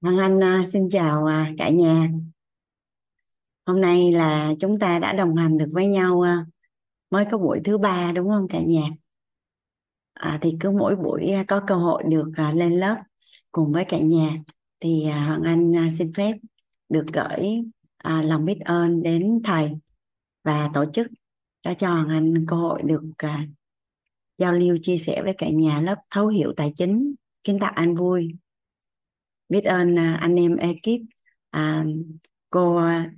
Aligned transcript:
Hoàng 0.00 0.18
Anh 0.18 0.40
à, 0.40 0.64
xin 0.72 0.88
chào 0.90 1.24
à, 1.24 1.52
cả 1.58 1.70
nhà. 1.70 2.08
Hôm 3.66 3.80
nay 3.80 4.12
là 4.12 4.54
chúng 4.60 4.78
ta 4.78 4.98
đã 4.98 5.12
đồng 5.12 5.36
hành 5.36 5.58
được 5.58 5.68
với 5.72 5.86
nhau 5.86 6.20
à, 6.20 6.46
mới 7.10 7.24
có 7.30 7.38
buổi 7.38 7.60
thứ 7.64 7.78
ba 7.78 8.12
đúng 8.12 8.28
không 8.28 8.48
cả 8.48 8.60
nhà? 8.60 8.82
À, 10.12 10.38
thì 10.42 10.56
cứ 10.60 10.70
mỗi 10.70 10.96
buổi 10.96 11.32
có 11.48 11.62
cơ 11.66 11.74
hội 11.74 12.02
được 12.08 12.32
lên 12.54 12.72
lớp 12.72 12.96
cùng 13.52 13.72
với 13.72 13.84
cả 13.84 13.98
nhà 13.98 14.36
thì 14.80 15.04
Hoàng 15.04 15.42
Anh 15.42 15.90
xin 15.98 16.12
phép 16.12 16.32
được 16.88 17.06
gửi 17.12 17.62
lòng 18.04 18.44
biết 18.44 18.58
ơn 18.64 19.02
đến 19.02 19.40
thầy 19.44 19.72
và 20.44 20.70
tổ 20.74 20.84
chức 20.92 21.06
đã 21.64 21.74
cho 21.74 21.88
Hoàng 21.88 22.08
Anh 22.08 22.46
cơ 22.48 22.56
hội 22.56 22.82
được 22.82 23.02
giao 24.38 24.52
lưu 24.52 24.76
chia 24.82 24.98
sẻ 24.98 25.22
với 25.22 25.34
cả 25.38 25.48
nhà 25.48 25.80
lớp 25.80 25.96
thấu 26.10 26.28
hiểu 26.28 26.52
tài 26.56 26.72
chính 26.76 27.14
kiến 27.44 27.58
tạo 27.58 27.72
an 27.74 27.94
vui 27.94 28.34
biết 29.48 29.64
ơn 29.64 29.98
à, 29.98 30.18
anh 30.20 30.34
em 30.34 30.56
ekip. 30.56 31.00
À, 31.50 31.84
cô 32.50 32.76
à, 32.76 33.10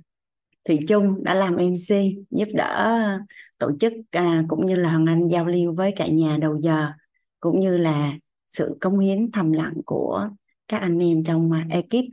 Thủy 0.65 0.79
Trung 0.87 1.23
đã 1.23 1.33
làm 1.33 1.55
MC 1.55 1.95
giúp 2.29 2.47
đỡ 2.53 2.75
à, 2.75 3.19
tổ 3.57 3.71
chức 3.79 3.93
à, 4.11 4.43
cũng 4.47 4.65
như 4.65 4.75
là 4.75 4.89
Hoàng 4.89 5.05
Anh 5.05 5.27
giao 5.27 5.47
lưu 5.47 5.73
với 5.75 5.93
cả 5.95 6.07
nhà 6.07 6.37
đầu 6.37 6.59
giờ 6.59 6.91
cũng 7.39 7.59
như 7.59 7.77
là 7.77 8.13
sự 8.49 8.77
cống 8.81 8.99
hiến 8.99 9.31
thầm 9.31 9.51
lặng 9.51 9.73
của 9.85 10.29
các 10.67 10.77
anh 10.77 10.99
em 10.99 11.23
trong 11.23 11.51
à, 11.51 11.65
ekip. 11.69 12.05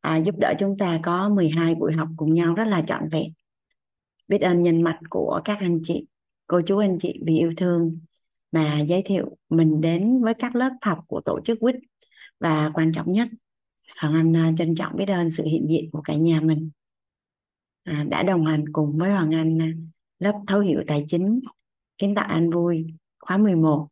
À, 0.00 0.16
giúp 0.16 0.34
đỡ 0.38 0.54
chúng 0.58 0.78
ta 0.78 1.00
có 1.02 1.28
12 1.28 1.74
buổi 1.74 1.92
học 1.92 2.08
cùng 2.16 2.34
nhau 2.34 2.54
rất 2.54 2.64
là 2.64 2.82
trọn 2.82 3.08
vẹn. 3.08 3.32
Biết 4.28 4.38
ơn 4.38 4.62
nhân 4.62 4.82
mặt 4.82 4.98
của 5.10 5.40
các 5.44 5.58
anh 5.60 5.80
chị. 5.82 6.06
Cô 6.46 6.60
chú 6.60 6.78
anh 6.78 6.98
chị 7.00 7.20
vì 7.26 7.38
yêu 7.38 7.52
thương 7.56 7.98
mà 8.52 8.80
giới 8.80 9.02
thiệu 9.02 9.36
mình 9.48 9.80
đến 9.80 10.22
với 10.22 10.34
các 10.34 10.56
lớp 10.56 10.70
học 10.82 10.98
của 11.06 11.20
tổ 11.20 11.40
chức 11.44 11.58
WIT 11.58 11.78
và 12.40 12.70
quan 12.74 12.92
trọng 12.92 13.12
nhất 13.12 13.28
Hoàng 14.02 14.14
Anh 14.14 14.36
à, 14.36 14.52
trân 14.58 14.74
trọng 14.74 14.96
biết 14.96 15.08
ơn 15.08 15.30
sự 15.30 15.44
hiện 15.44 15.66
diện 15.70 15.90
của 15.90 16.02
cả 16.02 16.14
nhà 16.14 16.40
mình. 16.40 16.70
À, 17.84 18.04
đã 18.08 18.22
đồng 18.22 18.46
hành 18.46 18.64
cùng 18.72 18.96
với 18.96 19.10
Hoàng 19.10 19.34
Anh 19.34 19.62
à, 19.62 19.72
lớp 20.18 20.40
thấu 20.46 20.60
hiểu 20.60 20.82
tài 20.86 21.04
chính 21.08 21.40
kiến 21.98 22.14
tạo 22.14 22.28
an 22.28 22.50
vui 22.50 22.86
khóa 23.20 23.36
11 23.36 23.88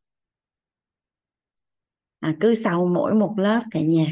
à, 2.20 2.36
cứ 2.40 2.54
sau 2.54 2.86
mỗi 2.86 3.14
một 3.14 3.34
lớp 3.36 3.62
cả 3.70 3.80
nhà 3.80 4.06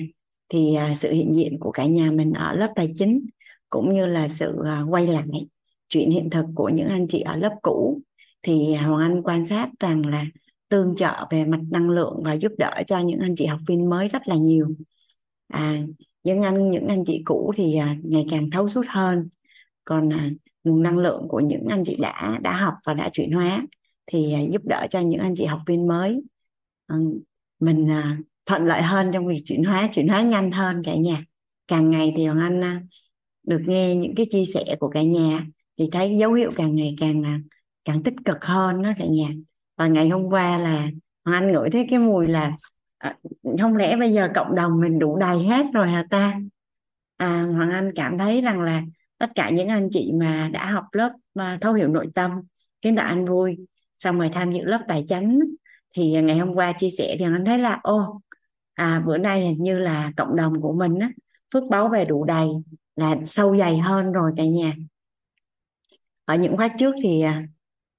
thì 0.49 0.75
à, 0.75 0.95
sự 0.95 1.13
hiện 1.13 1.37
diện 1.37 1.59
của 1.61 1.71
cả 1.71 1.87
nhà 1.87 2.11
mình 2.11 2.33
ở 2.33 2.55
lớp 2.55 2.73
tài 2.77 2.93
chính 2.95 3.27
cũng 3.71 3.95
như 3.95 4.07
là 4.07 4.29
sự 4.29 4.63
à, 4.65 4.83
quay 4.91 5.07
lại 5.07 5.27
chuyện 5.89 6.11
hiện 6.11 6.31
thực 6.31 6.45
của 6.55 6.69
những 6.69 6.89
anh 6.89 7.09
chị 7.09 7.21
ở 7.21 7.37
lớp 7.37 7.55
cũ 7.63 8.01
thì 8.43 8.75
Hoàng 8.75 9.01
Anh 9.01 9.23
quan 9.23 9.47
sát 9.47 9.71
rằng 9.81 10.07
là 10.07 10.27
tương 10.69 10.97
trợ 10.97 11.27
về 11.31 11.45
mặt 11.45 11.61
năng 11.71 11.91
lượng 11.91 12.21
và 12.25 12.33
giúp 12.33 12.53
đỡ 12.59 12.83
cho 12.87 12.99
những 12.99 13.21
anh 13.21 13.37
chị 13.37 13.47
học 13.47 13.61
viên 13.67 13.91
mới 13.91 14.09
rất 14.09 14.29
là 14.29 14.37
nhiều 14.37 14.69
à, 15.49 15.83
những 16.25 16.43
anh 16.43 16.71
những 16.71 16.89
anh 16.89 17.05
chị 17.07 17.23
cũ 17.25 17.53
thì 17.57 17.77
à, 17.77 17.97
ngày 18.03 18.27
càng 18.31 18.51
thấu 18.51 18.69
suốt 18.69 18.85
hơn. 18.89 19.29
Còn 19.85 20.13
à, 20.13 20.31
nguồn 20.65 20.83
năng 20.83 20.99
lượng 20.99 21.27
của 21.29 21.41
những 21.41 21.67
anh 21.71 21.85
chị 21.87 21.97
đã 22.01 22.39
đã 22.43 22.57
học 22.57 22.75
và 22.85 22.95
đã 22.95 23.11
chuyển 23.13 23.33
hóa 23.33 23.67
thì 24.07 24.33
à, 24.33 24.41
giúp 24.53 24.63
đỡ 24.65 24.87
cho 24.91 25.01
những 25.01 25.21
anh 25.21 25.35
chị 25.37 25.45
học 25.45 25.61
viên 25.67 25.87
mới. 25.89 26.23
À, 26.87 26.97
mình 27.61 27.91
à, 27.91 28.19
thuận 28.47 28.65
lợi 28.65 28.83
hơn 28.83 29.11
trong 29.13 29.27
việc 29.27 29.43
chuyển 29.45 29.65
hóa 29.65 29.89
chuyển 29.93 30.09
hóa 30.09 30.23
nhanh 30.23 30.51
hơn 30.51 30.83
cả 30.85 30.95
nhà. 30.95 31.25
Càng 31.69 31.91
ngày 31.91 32.13
thì 32.17 32.27
hoàng 32.27 32.41
anh 32.41 32.65
à, 32.65 32.83
được 33.47 33.61
nghe 33.67 33.97
những 33.97 34.15
cái 34.15 34.27
chia 34.31 34.45
sẻ 34.55 34.77
của 34.81 34.89
cả 34.89 35.03
nhà 35.03 35.47
thì 35.79 35.89
thấy 35.93 36.17
dấu 36.17 36.33
hiệu 36.33 36.53
càng 36.57 36.77
ngày 36.77 36.95
càng 37.01 37.23
à, 37.23 37.41
càng 37.85 38.03
tích 38.03 38.15
cực 38.25 38.45
hơn 38.45 38.83
đó 38.83 38.91
cả 38.99 39.05
nhà. 39.11 39.29
Và 39.77 39.87
ngày 39.87 40.09
hôm 40.09 40.23
qua 40.25 40.59
là 40.59 40.89
hoàng 41.25 41.45
anh 41.45 41.53
ngửi 41.53 41.71
thấy 41.71 41.87
cái 41.91 41.99
mùi 41.99 42.27
là 42.27 42.57
à, 42.99 43.17
không 43.61 43.77
lẽ 43.77 43.97
bây 43.97 44.13
giờ 44.13 44.29
cộng 44.35 44.55
đồng 44.55 44.81
mình 44.81 44.99
đủ 44.99 45.17
đầy 45.17 45.39
hết 45.39 45.67
rồi 45.75 45.91
hả 45.91 46.05
ta? 46.11 46.41
À, 47.17 47.43
hoàng 47.57 47.71
anh 47.71 47.93
cảm 47.95 48.19
thấy 48.19 48.41
rằng 48.41 48.61
là 48.61 48.83
tất 49.19 49.31
cả 49.35 49.51
những 49.51 49.69
anh 49.69 49.89
chị 49.93 50.13
mà 50.15 50.51
đã 50.53 50.71
học 50.71 50.85
lớp 50.93 51.13
mà 51.35 51.59
thấu 51.61 51.73
hiểu 51.73 51.89
nội 51.89 52.07
tâm 52.15 52.31
kiến 52.81 52.97
tạo 52.97 53.07
anh 53.07 53.25
vui 53.25 53.59
xong 53.99 54.19
rồi 54.19 54.31
tham 54.33 54.53
dự 54.53 54.65
lớp 54.65 54.81
tài 54.89 55.05
chánh 55.09 55.39
thì 55.95 56.23
ngày 56.23 56.39
hôm 56.39 56.55
qua 56.55 56.73
chia 56.73 56.91
sẻ 56.99 57.17
thì 57.19 57.25
anh 57.25 57.45
thấy 57.45 57.59
là 57.59 57.81
ô 57.83 58.21
à, 58.75 59.03
bữa 59.07 59.19
nay 59.19 59.41
hình 59.41 59.63
như 59.63 59.79
là 59.79 60.13
cộng 60.17 60.37
đồng 60.37 60.61
của 60.61 60.73
mình 60.73 60.99
á, 60.99 61.11
phước 61.53 61.65
báu 61.71 61.89
về 61.89 62.05
đủ 62.05 62.25
đầy 62.25 62.49
là 62.97 63.17
sâu 63.27 63.57
dày 63.57 63.79
hơn 63.79 64.13
rồi 64.13 64.33
cả 64.37 64.45
nhà. 64.45 64.73
Ở 66.25 66.37
những 66.37 66.57
khóa 66.57 66.69
trước 66.69 66.95
thì 67.03 67.21
à, 67.21 67.47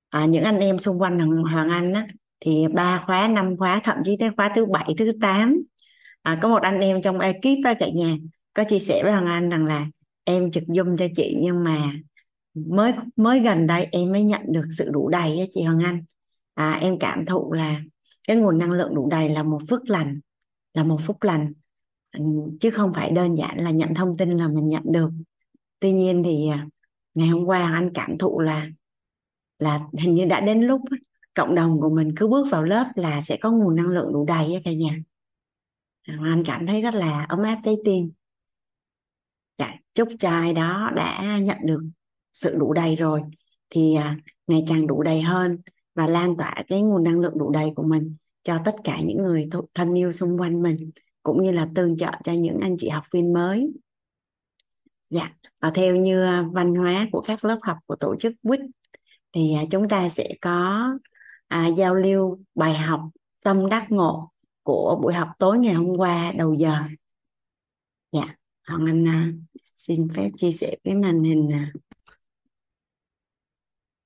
à 0.10 0.26
những 0.26 0.44
anh 0.44 0.60
em 0.60 0.80
xung 0.80 1.02
quanh 1.02 1.20
Hoàng 1.44 1.70
Anh 1.70 1.94
á, 1.94 2.08
thì 2.40 2.68
ba 2.74 3.04
khóa 3.06 3.28
năm 3.28 3.58
khóa 3.58 3.82
thậm 3.84 3.98
chí 4.04 4.18
tới 4.20 4.30
khóa 4.38 4.52
thứ 4.56 4.66
bảy 4.66 4.94
thứ 4.98 5.12
tám. 5.22 5.58
À, 6.22 6.40
có 6.42 6.50
một 6.50 6.62
anh 6.62 6.80
em 6.80 7.02
trong 7.02 7.20
ekip 7.20 7.60
với 7.64 7.76
cả 7.76 7.88
nhà 7.96 8.16
có 8.54 8.64
chia 8.64 8.80
sẻ 8.80 9.04
với 9.04 9.12
Hoàng 9.12 9.26
Anh 9.26 9.50
rằng 9.50 9.66
là 9.66 9.88
em 10.24 10.52
trực 10.52 10.64
dung 10.68 10.98
cho 10.98 11.06
chị 11.16 11.38
nhưng 11.42 11.64
mà 11.64 11.94
mới 12.54 12.94
mới 13.16 13.40
gần 13.40 13.68
đây 13.68 13.88
em 13.92 14.12
mới 14.12 14.24
nhận 14.24 14.42
được 14.48 14.66
sự 14.78 14.90
đủ 14.94 15.10
đầy 15.10 15.40
á 15.40 15.46
chị 15.54 15.64
Hoàng 15.64 15.84
Anh. 15.84 16.04
À, 16.54 16.72
em 16.82 17.00
cảm 17.00 17.26
thụ 17.26 17.54
là 17.54 17.82
cái 18.28 18.38
nguồn 18.38 18.58
năng 18.58 18.72
lượng 18.72 18.96
đủ 18.96 19.10
đầy 19.10 19.30
là 19.30 19.44
một 19.44 19.62
phước 19.70 19.90
lành 19.90 20.20
là 20.74 20.84
một 20.84 20.98
phúc 21.06 21.24
lành. 21.24 21.54
Ừ, 22.12 22.24
chứ 22.60 22.70
không 22.70 22.92
phải 22.96 23.12
đơn 23.12 23.36
giản 23.36 23.58
là 23.58 23.72
nhận 23.72 23.94
thông 23.94 24.18
tin 24.18 24.38
là 24.38 24.48
mình 24.48 24.68
nhận 24.68 24.84
được. 24.86 25.10
Tuy 25.80 25.92
nhiên 25.92 26.24
thì 26.24 26.50
à, 26.50 26.68
ngày 27.14 27.28
hôm 27.28 27.46
qua 27.46 27.74
anh 27.74 27.92
cảm 27.94 28.18
thụ 28.18 28.40
là 28.40 28.68
là 29.60 29.80
hình 29.98 30.16
như 30.16 30.26
đã 30.26 30.40
đến 30.40 30.62
lúc 30.62 30.82
cộng 31.34 31.56
đồng 31.56 31.82
của 31.82 31.90
mình 31.90 32.14
cứ 32.16 32.28
bước 32.28 32.48
vào 32.52 32.64
lớp 32.64 32.92
là 32.96 33.22
sẽ 33.22 33.38
có 33.42 33.52
nguồn 33.52 33.76
năng 33.76 33.88
lượng 33.88 34.14
đủ 34.14 34.26
đầy 34.26 34.54
á 34.54 34.60
cả 34.64 34.72
nhà. 34.72 34.98
À, 36.04 36.20
anh 36.24 36.44
cảm 36.46 36.68
thấy 36.68 36.82
rất 36.82 36.94
là 36.94 37.26
ấm 37.30 37.44
áp 37.44 37.58
trái 37.64 37.76
tim. 37.86 38.12
Dạ, 39.58 39.74
chúc 39.94 40.08
cho 40.20 40.30
ai 40.30 40.54
đó 40.54 40.92
đã 40.96 41.38
nhận 41.38 41.58
được 41.64 41.82
sự 42.34 42.56
đủ 42.60 42.74
đầy 42.74 42.96
rồi 42.96 43.22
thì 43.70 43.96
à, 43.96 44.18
ngày 44.48 44.64
càng 44.68 44.88
đủ 44.88 45.04
đầy 45.04 45.22
hơn 45.22 45.58
và 45.96 46.08
lan 46.08 46.38
tỏa 46.38 46.64
cái 46.68 46.82
nguồn 46.82 47.04
năng 47.04 47.20
lượng 47.20 47.38
đủ 47.38 47.52
đầy 47.52 47.72
của 47.76 47.84
mình 47.84 48.16
cho 48.44 48.58
tất 48.66 48.76
cả 48.84 49.00
những 49.04 49.18
người 49.18 49.50
thân 49.74 49.94
yêu 49.94 50.12
xung 50.12 50.38
quanh 50.38 50.62
mình 50.62 50.92
cũng 51.24 51.44
như 51.44 51.52
là 51.52 51.70
tương 51.76 51.98
trợ 51.98 52.12
cho 52.24 52.32
những 52.34 52.60
anh 52.62 52.76
chị 52.80 52.90
học 52.90 53.04
viên 53.14 53.34
mới. 53.34 53.72
Dạ 55.10 55.34
và 55.60 55.72
theo 55.76 55.96
như 55.96 56.24
à, 56.24 56.46
văn 56.52 56.76
hóa 56.76 57.08
của 57.12 57.22
các 57.22 57.46
lớp 57.46 57.60
học 57.62 57.78
của 57.86 57.96
tổ 57.96 58.16
chức 58.20 58.34
WIT 58.44 58.70
thì 59.34 59.56
chúng 59.72 59.90
ta 59.90 60.10
sẽ 60.10 60.36
có 60.42 60.90
à, 61.50 61.68
giao 61.68 61.96
lưu 61.96 62.40
bài 62.56 62.74
học 62.74 63.02
tâm 63.44 63.70
đắc 63.70 63.86
ngộ 63.92 64.32
của 64.64 65.00
buổi 65.02 65.14
học 65.14 65.30
tối 65.40 65.60
ngày 65.60 65.74
hôm 65.74 65.98
qua 65.98 66.32
đầu 66.38 66.54
giờ. 66.54 66.78
Dạ 68.12 68.36
hoàng 68.68 68.86
anh 68.86 69.08
à, 69.08 69.32
xin 69.76 70.08
phép 70.16 70.30
chia 70.38 70.52
sẻ 70.52 70.76
cái 70.84 70.96
màn 70.96 71.24
hình 71.24 71.50
à, 71.54 71.72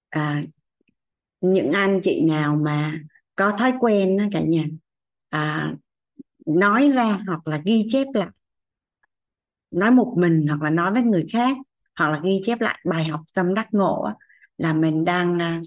à, 0.10 0.44
những 1.42 1.72
anh 1.72 2.00
chị 2.04 2.26
nào 2.26 2.56
mà 2.56 3.00
có 3.36 3.52
thói 3.58 3.74
quen 3.80 4.18
đó 4.18 4.24
cả 4.32 4.42
nhà 4.42 4.64
à, 5.30 5.74
nói 6.46 6.90
ra 6.90 7.20
hoặc 7.28 7.48
là 7.48 7.62
ghi 7.66 7.88
chép 7.90 8.08
lại 8.14 8.30
nói 9.72 9.92
một 9.92 10.16
mình 10.18 10.46
hoặc 10.48 10.62
là 10.62 10.70
nói 10.70 10.92
với 10.94 11.04
người 11.04 11.26
khác 11.34 11.58
hoặc 11.96 12.10
là 12.10 12.22
ghi 12.24 12.42
chép 12.44 12.62
lại 12.62 12.80
bài 12.86 13.06
học 13.06 13.22
tâm 13.34 13.54
đắc 13.54 13.68
ngộ 13.72 14.10
là 14.58 14.74
mình 14.74 15.06
đang 15.06 15.42
à, 15.42 15.62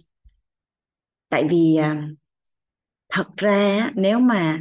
tại 1.36 1.46
vì 1.50 1.76
à, 1.76 2.08
thật 3.08 3.26
ra 3.36 3.90
nếu 3.94 4.18
mà 4.18 4.58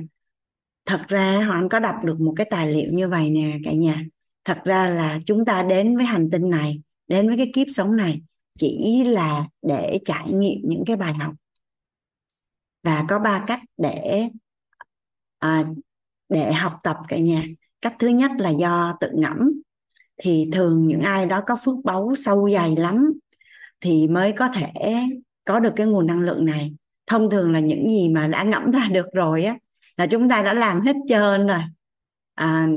thật 0.85 1.01
ra 1.07 1.45
hoàng 1.45 1.69
có 1.69 1.79
đọc 1.79 1.95
được 2.03 2.19
một 2.19 2.33
cái 2.35 2.47
tài 2.49 2.73
liệu 2.73 2.91
như 2.91 3.07
vậy 3.07 3.29
nè 3.29 3.57
cả 3.63 3.71
nhà. 3.71 4.05
Thật 4.45 4.57
ra 4.63 4.89
là 4.89 5.19
chúng 5.25 5.45
ta 5.45 5.63
đến 5.63 5.97
với 5.97 6.05
hành 6.05 6.29
tinh 6.31 6.49
này 6.49 6.81
đến 7.07 7.27
với 7.27 7.37
cái 7.37 7.51
kiếp 7.53 7.67
sống 7.69 7.95
này 7.95 8.21
chỉ 8.59 9.03
là 9.03 9.47
để 9.61 9.99
trải 10.05 10.31
nghiệm 10.31 10.59
những 10.63 10.83
cái 10.85 10.95
bài 10.95 11.13
học. 11.13 11.33
Và 12.83 13.05
có 13.09 13.19
ba 13.19 13.43
cách 13.47 13.61
để 13.77 14.29
à, 15.39 15.65
để 16.29 16.53
học 16.53 16.73
tập 16.83 16.97
cả 17.07 17.17
nhà. 17.17 17.43
Cách 17.81 17.95
thứ 17.99 18.07
nhất 18.07 18.31
là 18.37 18.49
do 18.49 18.97
tự 18.99 19.09
ngẫm. 19.13 19.51
Thì 20.17 20.49
thường 20.53 20.87
những 20.87 21.01
ai 21.01 21.25
đó 21.25 21.41
có 21.47 21.57
phước 21.65 21.75
báu 21.83 22.15
sâu 22.15 22.49
dày 22.49 22.75
lắm 22.75 23.13
thì 23.81 24.07
mới 24.07 24.33
có 24.37 24.47
thể 24.47 24.71
có 25.45 25.59
được 25.59 25.73
cái 25.75 25.87
nguồn 25.87 26.07
năng 26.07 26.19
lượng 26.19 26.45
này. 26.45 26.75
Thông 27.07 27.29
thường 27.29 27.51
là 27.51 27.59
những 27.59 27.87
gì 27.89 28.09
mà 28.09 28.27
đã 28.27 28.43
ngẫm 28.43 28.71
ra 28.71 28.89
được 28.91 29.05
rồi 29.13 29.43
á 29.43 29.57
là 29.97 30.07
chúng 30.07 30.29
ta 30.29 30.41
đã 30.41 30.53
làm 30.53 30.81
hết 30.81 30.95
trơn 31.07 31.47
rồi. 31.47 31.59
À, 32.33 32.67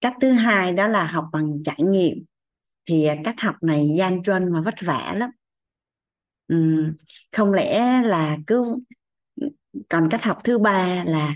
cách 0.00 0.14
thứ 0.20 0.32
hai 0.32 0.72
đó 0.72 0.86
là 0.86 1.06
học 1.06 1.28
bằng 1.32 1.62
trải 1.64 1.78
nghiệm. 1.78 2.24
Thì 2.86 3.04
à, 3.04 3.16
cách 3.24 3.40
học 3.40 3.54
này 3.62 3.88
gian 3.98 4.22
truân 4.22 4.52
và 4.52 4.60
vất 4.60 4.74
vả 4.80 5.14
lắm. 5.16 5.30
Ừ, 6.48 6.84
không 7.32 7.52
lẽ 7.52 8.02
là 8.02 8.38
cứ 8.46 8.76
còn 9.88 10.08
cách 10.10 10.22
học 10.22 10.38
thứ 10.44 10.58
ba 10.58 11.04
là 11.04 11.34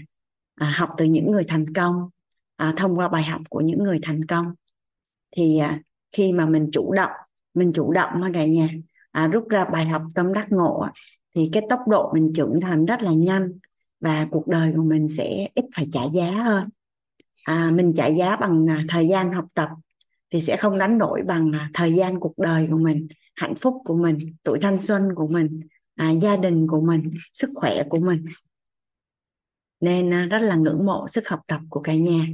à, 0.54 0.74
học 0.76 0.90
từ 0.96 1.04
những 1.04 1.30
người 1.30 1.44
thành 1.48 1.74
công 1.74 2.08
à, 2.56 2.74
thông 2.76 2.98
qua 2.98 3.08
bài 3.08 3.22
học 3.22 3.42
của 3.50 3.60
những 3.60 3.82
người 3.82 3.98
thành 4.02 4.26
công. 4.26 4.54
Thì 5.36 5.58
à, 5.58 5.80
khi 6.12 6.32
mà 6.32 6.46
mình 6.46 6.68
chủ 6.72 6.92
động 6.92 7.10
mình 7.54 7.72
chủ 7.74 7.92
động 7.92 8.10
mà 8.14 8.30
cả 8.34 8.46
nhà 8.46 8.68
à, 9.16 9.26
rút 9.26 9.48
ra 9.48 9.64
bài 9.64 9.86
học 9.86 10.02
tâm 10.14 10.32
đắc 10.32 10.46
ngộ 10.52 10.86
thì 11.34 11.50
cái 11.52 11.62
tốc 11.68 11.80
độ 11.88 12.12
mình 12.14 12.32
trưởng 12.34 12.60
thành 12.60 12.86
rất 12.86 13.02
là 13.02 13.12
nhanh 13.12 13.52
và 14.00 14.26
cuộc 14.30 14.46
đời 14.46 14.72
của 14.76 14.82
mình 14.82 15.08
sẽ 15.08 15.48
ít 15.54 15.64
phải 15.76 15.88
trả 15.92 16.00
giá 16.14 16.30
hơn. 16.30 16.68
À, 17.44 17.70
mình 17.74 17.92
trả 17.96 18.06
giá 18.06 18.36
bằng 18.36 18.70
à, 18.70 18.84
thời 18.88 19.08
gian 19.08 19.32
học 19.32 19.44
tập 19.54 19.68
thì 20.30 20.40
sẽ 20.40 20.56
không 20.56 20.78
đánh 20.78 20.98
đổi 20.98 21.22
bằng 21.22 21.52
à, 21.52 21.70
thời 21.74 21.94
gian 21.94 22.20
cuộc 22.20 22.38
đời 22.38 22.68
của 22.70 22.78
mình 22.78 23.08
hạnh 23.34 23.54
phúc 23.54 23.74
của 23.84 23.96
mình 23.96 24.34
tuổi 24.42 24.58
thanh 24.62 24.78
xuân 24.78 25.08
của 25.14 25.26
mình 25.26 25.60
à, 25.94 26.10
gia 26.10 26.36
đình 26.36 26.66
của 26.66 26.80
mình 26.80 27.14
sức 27.32 27.50
khỏe 27.54 27.82
của 27.88 27.98
mình. 27.98 28.24
Nên 29.80 30.12
à, 30.14 30.26
rất 30.26 30.38
là 30.38 30.56
ngưỡng 30.56 30.86
mộ 30.86 31.06
sức 31.08 31.28
học 31.28 31.40
tập 31.46 31.60
của 31.70 31.80
cả 31.80 31.94
nhà. 31.94 32.26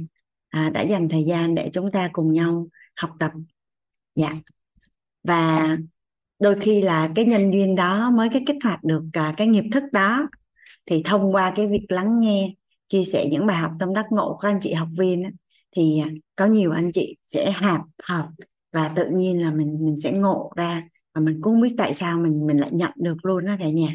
À, 0.49 0.69
đã 0.69 0.81
dành 0.81 1.09
thời 1.09 1.23
gian 1.23 1.55
để 1.55 1.69
chúng 1.73 1.91
ta 1.91 2.09
cùng 2.13 2.33
nhau 2.33 2.67
học 2.95 3.11
tập. 3.19 3.31
Dạ. 4.15 4.33
Và 5.23 5.77
đôi 6.39 6.59
khi 6.59 6.81
là 6.81 7.09
cái 7.15 7.25
nhân 7.25 7.51
duyên 7.53 7.75
đó 7.75 8.11
mới 8.11 8.29
cái 8.29 8.43
kích 8.47 8.57
hoạt 8.63 8.83
được 8.83 9.03
cả 9.13 9.33
cái 9.37 9.47
nghiệp 9.47 9.63
thức 9.71 9.83
đó. 9.91 10.27
Thì 10.85 11.01
thông 11.05 11.35
qua 11.35 11.53
cái 11.55 11.67
việc 11.67 11.85
lắng 11.89 12.19
nghe, 12.19 12.53
chia 12.87 13.03
sẻ 13.03 13.27
những 13.31 13.45
bài 13.45 13.57
học 13.57 13.71
tâm 13.79 13.93
đắc 13.93 14.05
ngộ 14.09 14.37
của 14.41 14.47
anh 14.47 14.59
chị 14.61 14.73
học 14.73 14.87
viên 14.97 15.23
thì 15.75 15.99
à, 15.99 16.09
có 16.35 16.45
nhiều 16.45 16.71
anh 16.71 16.91
chị 16.91 17.17
sẽ 17.27 17.51
hạp 17.51 17.81
học 18.03 18.29
và 18.71 18.87
tự 18.95 19.05
nhiên 19.13 19.41
là 19.41 19.51
mình 19.51 19.77
mình 19.81 19.95
sẽ 19.97 20.11
ngộ 20.11 20.51
ra 20.55 20.83
và 21.13 21.21
mình 21.21 21.39
cũng 21.41 21.61
biết 21.61 21.75
tại 21.77 21.93
sao 21.93 22.19
mình 22.19 22.47
mình 22.47 22.57
lại 22.57 22.69
nhận 22.73 22.91
được 22.95 23.25
luôn 23.25 23.45
đó 23.45 23.55
cả 23.59 23.69
nhà. 23.69 23.89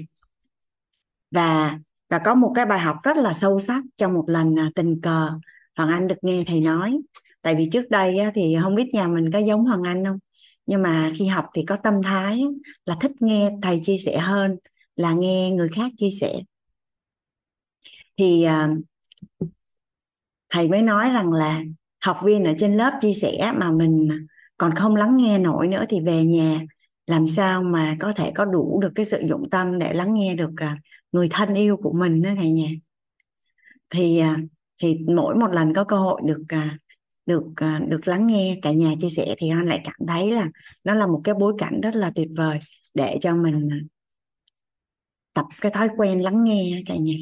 Và 1.31 1.79
và 2.09 2.19
có 2.25 2.35
một 2.35 2.53
cái 2.55 2.67
bài 2.67 2.79
học 2.79 2.97
rất 3.03 3.17
là 3.17 3.33
sâu 3.33 3.59
sắc 3.59 3.85
trong 3.97 4.15
một 4.15 4.25
lần 4.29 4.59
à, 4.59 4.71
tình 4.75 5.01
cờ 5.01 5.31
Hoàng 5.77 5.91
Anh 5.91 6.09
được 6.09 6.17
nghe 6.23 6.45
thầy 6.47 6.61
nói. 6.61 6.99
Tại 7.43 7.55
vì 7.55 7.69
trước 7.73 7.91
đây 7.91 8.19
thì 8.35 8.57
không 8.63 8.75
biết 8.75 8.91
nhà 8.95 9.07
mình 9.09 9.31
có 9.33 9.39
giống 9.39 9.65
Hoàng 9.65 9.83
Anh 9.83 10.05
không? 10.05 10.19
Nhưng 10.69 10.83
mà 10.83 11.13
khi 11.19 11.27
học 11.27 11.47
thì 11.55 11.65
có 11.65 11.77
tâm 11.77 11.95
thái 12.03 12.45
là 12.87 12.97
thích 13.01 13.13
nghe 13.21 13.51
thầy 13.63 13.81
chia 13.83 13.97
sẻ 13.97 14.19
hơn, 14.19 14.57
là 14.97 15.13
nghe 15.13 15.51
người 15.51 15.69
khác 15.69 15.93
chia 15.97 16.11
sẻ. 16.21 16.35
Thì 18.17 18.43
à, 18.43 18.69
thầy 20.51 20.69
mới 20.69 20.83
nói 20.83 21.11
rằng 21.11 21.33
là 21.33 21.63
học 22.01 22.19
viên 22.25 22.45
ở 22.45 22.53
trên 22.59 22.77
lớp 22.77 22.99
chia 23.01 23.13
sẻ 23.13 23.53
mà 23.57 23.71
mình 23.71 24.09
còn 24.57 24.75
không 24.75 24.97
lắng 24.97 25.17
nghe 25.17 25.39
nổi 25.39 25.69
nữa 25.69 25.85
thì 25.89 26.01
về 26.01 26.25
nhà, 26.25 26.61
làm 27.07 27.27
sao 27.27 27.63
mà 27.63 27.97
có 28.01 28.13
thể 28.13 28.33
có 28.35 28.45
đủ 28.45 28.81
được 28.81 28.93
cái 28.95 29.07
sự 29.07 29.23
dụng 29.29 29.51
tâm 29.51 29.79
để 29.79 29.93
lắng 29.93 30.13
nghe 30.15 30.35
được 30.35 30.51
à, 30.57 30.79
người 31.13 31.29
thân 31.31 31.55
yêu 31.55 31.77
của 31.77 31.93
mình 31.93 32.23
đó 32.23 32.31
cả 32.37 32.47
nhà. 32.49 32.69
Thì 33.91 34.19
à, 34.19 34.37
thì 34.83 34.99
mỗi 35.15 35.35
một 35.35 35.53
lần 35.53 35.75
có 35.75 35.85
cơ 35.85 35.97
hội 35.97 36.21
được 36.25 36.43
được 37.29 37.43
ờ, 37.57 37.79
được 37.89 38.09
lắng 38.09 38.27
nghe 38.27 38.59
cả 38.63 38.73
nhà 38.73 38.95
chia 39.01 39.11
sẻ 39.11 39.35
thì 39.39 39.49
anh 39.51 39.67
lại 39.69 39.81
cảm 39.85 40.07
thấy 40.09 40.33
là 40.33 40.49
nó 40.85 40.95
là 40.95 41.07
một 41.07 41.21
cái 41.25 41.35
bối 41.35 41.55
cảnh 41.59 41.81
rất 41.81 41.97
là 41.97 42.13
tuyệt 42.15 42.29
vời 42.37 42.59
để 42.95 43.19
cho 43.21 43.35
mình 43.35 43.69
ờ, 43.73 43.77
tập 45.35 45.47
cái 45.61 45.73
thói 45.73 45.89
quen 45.97 46.23
lắng 46.23 46.45
nghe 46.45 46.83
cả 46.87 46.97
nhà. 46.97 47.15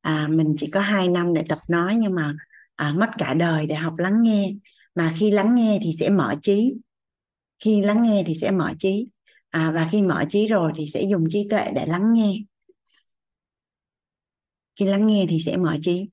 À, 0.00 0.28
mình 0.30 0.54
chỉ 0.58 0.70
có 0.70 0.80
2 0.80 1.08
năm 1.08 1.34
để 1.34 1.44
tập 1.48 1.58
nói 1.68 1.96
nhưng 1.96 2.14
mà 2.14 2.34
à, 2.76 2.92
mất 2.92 3.10
cả 3.18 3.34
đời 3.34 3.66
để 3.66 3.74
học 3.74 3.94
lắng 3.98 4.22
nghe. 4.22 4.52
Mà 4.94 5.14
khi 5.16 5.30
lắng 5.30 5.54
nghe 5.54 5.78
thì 5.82 5.90
sẽ 6.00 6.10
mở 6.10 6.34
trí. 6.42 6.74
Khi 7.64 7.82
lắng 7.82 8.02
nghe 8.02 8.22
thì 8.26 8.34
sẽ 8.34 8.50
mở 8.50 8.72
trí. 8.78 9.08
À, 9.50 9.72
và 9.74 9.88
khi 9.92 10.02
mở 10.02 10.24
trí 10.28 10.46
rồi 10.46 10.72
thì 10.76 10.86
sẽ 10.94 11.02
dùng 11.10 11.24
trí 11.30 11.48
tuệ 11.50 11.70
để 11.74 11.86
lắng 11.86 12.12
nghe. 12.12 12.34
Khi 14.76 14.84
lắng 14.84 15.06
nghe 15.06 15.26
thì 15.28 15.38
sẽ 15.46 15.56
mở 15.56 15.76
trí 15.82 16.08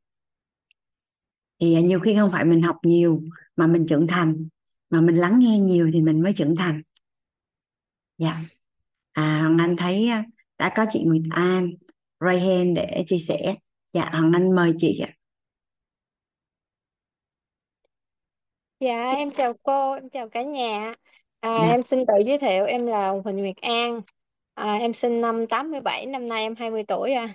thì 1.63 1.81
nhiều 1.81 1.99
khi 1.99 2.15
không 2.15 2.31
phải 2.31 2.45
mình 2.45 2.61
học 2.61 2.77
nhiều 2.83 3.21
mà 3.55 3.67
mình 3.67 3.85
trưởng 3.87 4.07
thành 4.07 4.47
mà 4.89 5.01
mình 5.01 5.15
lắng 5.15 5.39
nghe 5.39 5.59
nhiều 5.59 5.89
thì 5.93 6.01
mình 6.01 6.21
mới 6.21 6.33
trưởng 6.33 6.55
thành 6.55 6.81
dạ 8.17 8.37
à 9.11 9.39
hoàng 9.39 9.57
anh 9.57 9.75
thấy 9.77 10.07
à, 10.07 10.25
đã 10.57 10.73
có 10.75 10.85
chị 10.89 11.03
Nguyệt 11.05 11.21
An 11.31 11.71
Rayhen 12.19 12.73
để 12.73 13.03
chia 13.07 13.17
sẻ 13.17 13.55
dạ 13.93 14.09
hoàng 14.11 14.31
anh 14.33 14.55
mời 14.55 14.73
chị 14.77 14.99
ạ 14.99 15.09
Dạ 18.79 19.11
em 19.11 19.29
chào 19.31 19.53
cô, 19.63 19.93
em 19.93 20.09
chào 20.09 20.29
cả 20.29 20.41
nhà. 20.41 20.93
À, 21.39 21.49
dạ 21.61 21.71
em 21.71 21.83
xin 21.83 22.05
tự 22.07 22.13
giới 22.25 22.37
thiệu 22.37 22.65
em 22.65 22.87
là 22.87 23.09
Huỳnh 23.09 23.37
Nguyệt 23.37 23.57
An. 23.61 24.01
À, 24.53 24.73
em 24.73 24.93
sinh 24.93 25.21
năm 25.21 25.47
87, 25.47 26.05
năm 26.05 26.27
nay 26.27 26.43
em 26.43 26.55
20 26.55 26.83
tuổi 26.87 27.13
à. 27.13 27.27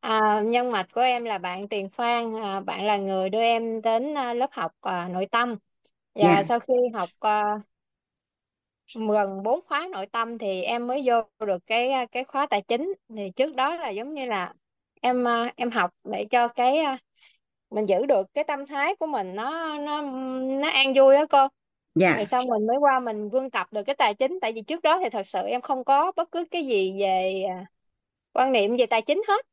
À, 0.00 0.40
nhân 0.46 0.70
mạch 0.72 0.86
của 0.94 1.00
em 1.00 1.24
là 1.24 1.38
bạn 1.38 1.68
Tiền 1.68 1.88
Phan, 1.88 2.34
à, 2.42 2.60
bạn 2.60 2.84
là 2.86 2.96
người 2.96 3.30
đưa 3.30 3.40
em 3.40 3.82
đến 3.82 4.14
à, 4.18 4.34
lớp 4.34 4.50
học 4.52 4.72
à, 4.80 5.08
nội 5.08 5.26
tâm. 5.26 5.56
dạ 6.14 6.36
Và 6.36 6.42
sau 6.42 6.60
khi 6.60 6.74
học 6.94 7.08
à, 7.20 7.44
gần 8.94 9.42
4 9.42 9.60
khóa 9.66 9.88
nội 9.92 10.06
tâm 10.06 10.38
thì 10.38 10.62
em 10.62 10.86
mới 10.86 11.02
vô 11.04 11.46
được 11.46 11.66
cái 11.66 11.88
à, 11.90 12.06
cái 12.12 12.24
khóa 12.24 12.46
tài 12.50 12.62
chính. 12.62 12.94
Thì 13.16 13.30
trước 13.36 13.54
đó 13.54 13.74
là 13.76 13.88
giống 13.88 14.10
như 14.14 14.24
là 14.26 14.54
em 15.00 15.28
à, 15.28 15.52
em 15.56 15.70
học 15.70 15.90
để 16.04 16.26
cho 16.30 16.48
cái 16.48 16.78
à, 16.78 16.98
mình 17.70 17.86
giữ 17.88 18.06
được 18.06 18.34
cái 18.34 18.44
tâm 18.44 18.66
thái 18.66 18.94
của 18.96 19.06
mình 19.06 19.34
nó 19.34 19.78
nó 19.78 20.02
nó 20.60 20.68
an 20.70 20.94
vui 20.96 21.16
á 21.16 21.24
cô. 21.30 21.48
Dạ 21.94 22.16
rồi 22.16 22.26
xong 22.26 22.46
mình 22.46 22.66
mới 22.66 22.76
qua 22.80 23.00
mình 23.00 23.30
vươn 23.30 23.50
tập 23.50 23.68
được 23.72 23.82
cái 23.84 23.96
tài 23.96 24.14
chính. 24.14 24.38
Tại 24.42 24.52
vì 24.52 24.62
trước 24.62 24.82
đó 24.82 24.98
thì 25.04 25.10
thật 25.10 25.22
sự 25.26 25.40
em 25.48 25.60
không 25.60 25.84
có 25.84 26.12
bất 26.16 26.30
cứ 26.32 26.44
cái 26.50 26.66
gì 26.66 26.96
về 27.00 27.42
à, 27.50 27.66
quan 28.32 28.52
niệm 28.52 28.76
về 28.78 28.86
tài 28.86 29.02
chính 29.02 29.22
hết 29.28 29.46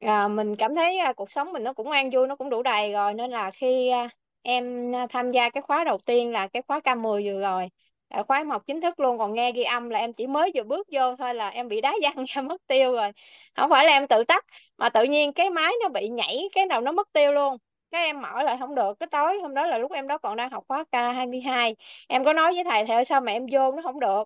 à, 0.00 0.28
mình 0.28 0.56
cảm 0.56 0.74
thấy 0.74 0.98
à, 0.98 1.12
cuộc 1.12 1.30
sống 1.30 1.52
mình 1.52 1.64
nó 1.64 1.72
cũng 1.72 1.90
an 1.90 2.10
vui 2.12 2.26
nó 2.26 2.36
cũng 2.36 2.50
đủ 2.50 2.62
đầy 2.62 2.92
rồi 2.92 3.14
nên 3.14 3.30
là 3.30 3.50
khi 3.50 3.88
à, 3.88 4.08
em 4.42 4.94
à, 4.94 5.06
tham 5.10 5.30
gia 5.30 5.50
cái 5.50 5.62
khóa 5.62 5.84
đầu 5.84 5.98
tiên 6.06 6.32
là 6.32 6.46
cái 6.48 6.62
khóa 6.68 6.80
K10 6.80 7.24
vừa 7.26 7.40
rồi 7.40 7.68
là 8.10 8.22
khóa 8.22 8.36
em 8.38 8.50
học 8.50 8.62
chính 8.66 8.80
thức 8.80 9.00
luôn 9.00 9.18
còn 9.18 9.34
nghe 9.34 9.52
ghi 9.52 9.62
âm 9.62 9.88
là 9.90 9.98
em 9.98 10.12
chỉ 10.12 10.26
mới 10.26 10.50
vừa 10.54 10.62
bước 10.62 10.86
vô 10.92 11.16
thôi 11.16 11.34
là 11.34 11.48
em 11.48 11.68
bị 11.68 11.80
đá 11.80 11.92
văng 12.02 12.24
em 12.36 12.46
mất 12.48 12.66
tiêu 12.66 12.92
rồi. 12.92 13.12
Không 13.56 13.70
phải 13.70 13.84
là 13.86 13.92
em 13.92 14.06
tự 14.06 14.24
tắt 14.24 14.44
mà 14.78 14.88
tự 14.88 15.04
nhiên 15.04 15.32
cái 15.32 15.50
máy 15.50 15.72
nó 15.82 15.88
bị 15.88 16.08
nhảy 16.08 16.48
cái 16.54 16.66
đầu 16.66 16.80
nó 16.80 16.92
mất 16.92 17.12
tiêu 17.12 17.32
luôn. 17.32 17.56
Cái 17.90 18.04
em 18.06 18.20
mở 18.22 18.42
lại 18.42 18.56
không 18.60 18.74
được 18.74 18.98
cái 19.00 19.06
tối 19.10 19.38
hôm 19.42 19.54
đó 19.54 19.66
là 19.66 19.78
lúc 19.78 19.92
em 19.92 20.06
đó 20.08 20.18
còn 20.18 20.36
đang 20.36 20.50
học 20.50 20.64
khóa 20.68 20.84
K22 20.92 21.76
em 22.08 22.24
có 22.24 22.32
nói 22.32 22.54
với 22.54 22.64
thầy 22.64 22.86
thầy 22.86 22.96
ơi 22.96 23.04
sao 23.04 23.20
mà 23.20 23.32
em 23.32 23.46
vô 23.52 23.72
nó 23.72 23.82
không 23.82 24.00
được? 24.00 24.24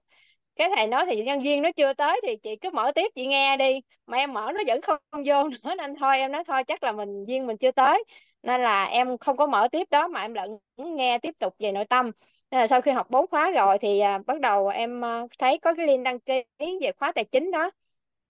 Cái 0.60 0.70
thầy 0.76 0.86
nói 0.88 1.06
thì 1.10 1.24
nhân 1.24 1.40
viên 1.40 1.62
nó 1.62 1.70
chưa 1.76 1.94
tới 1.94 2.20
thì 2.26 2.36
chị 2.42 2.56
cứ 2.56 2.70
mở 2.72 2.92
tiếp 2.94 3.12
chị 3.14 3.26
nghe 3.26 3.56
đi. 3.56 3.80
Mà 4.06 4.18
em 4.18 4.32
mở 4.34 4.52
nó 4.54 4.60
vẫn 4.66 4.80
không 4.82 4.98
vô 5.26 5.48
nữa 5.48 5.74
nên 5.78 5.96
thôi 5.96 6.18
em 6.18 6.32
nói 6.32 6.44
thôi 6.46 6.64
chắc 6.64 6.82
là 6.82 6.92
mình 6.92 7.24
viên 7.28 7.46
mình 7.46 7.56
chưa 7.58 7.70
tới. 7.72 8.04
Nên 8.42 8.60
là 8.62 8.84
em 8.84 9.18
không 9.18 9.36
có 9.36 9.46
mở 9.46 9.68
tiếp 9.72 9.88
đó 9.90 10.08
mà 10.08 10.20
em 10.22 10.34
lận 10.34 10.50
nghe 10.76 11.18
tiếp 11.18 11.34
tục 11.40 11.54
về 11.58 11.72
nội 11.72 11.84
tâm. 11.84 12.10
Nên 12.50 12.60
là 12.60 12.66
sau 12.66 12.80
khi 12.82 12.90
học 12.92 13.06
bốn 13.10 13.26
khóa 13.30 13.50
rồi 13.50 13.78
thì 13.78 14.00
à, 14.00 14.18
bắt 14.26 14.40
đầu 14.40 14.68
em 14.68 15.04
à, 15.04 15.22
thấy 15.38 15.58
có 15.58 15.74
cái 15.74 15.86
link 15.86 16.04
đăng 16.04 16.20
ký 16.20 16.44
về 16.82 16.92
khóa 16.98 17.12
tài 17.12 17.24
chính 17.24 17.50
đó. 17.50 17.70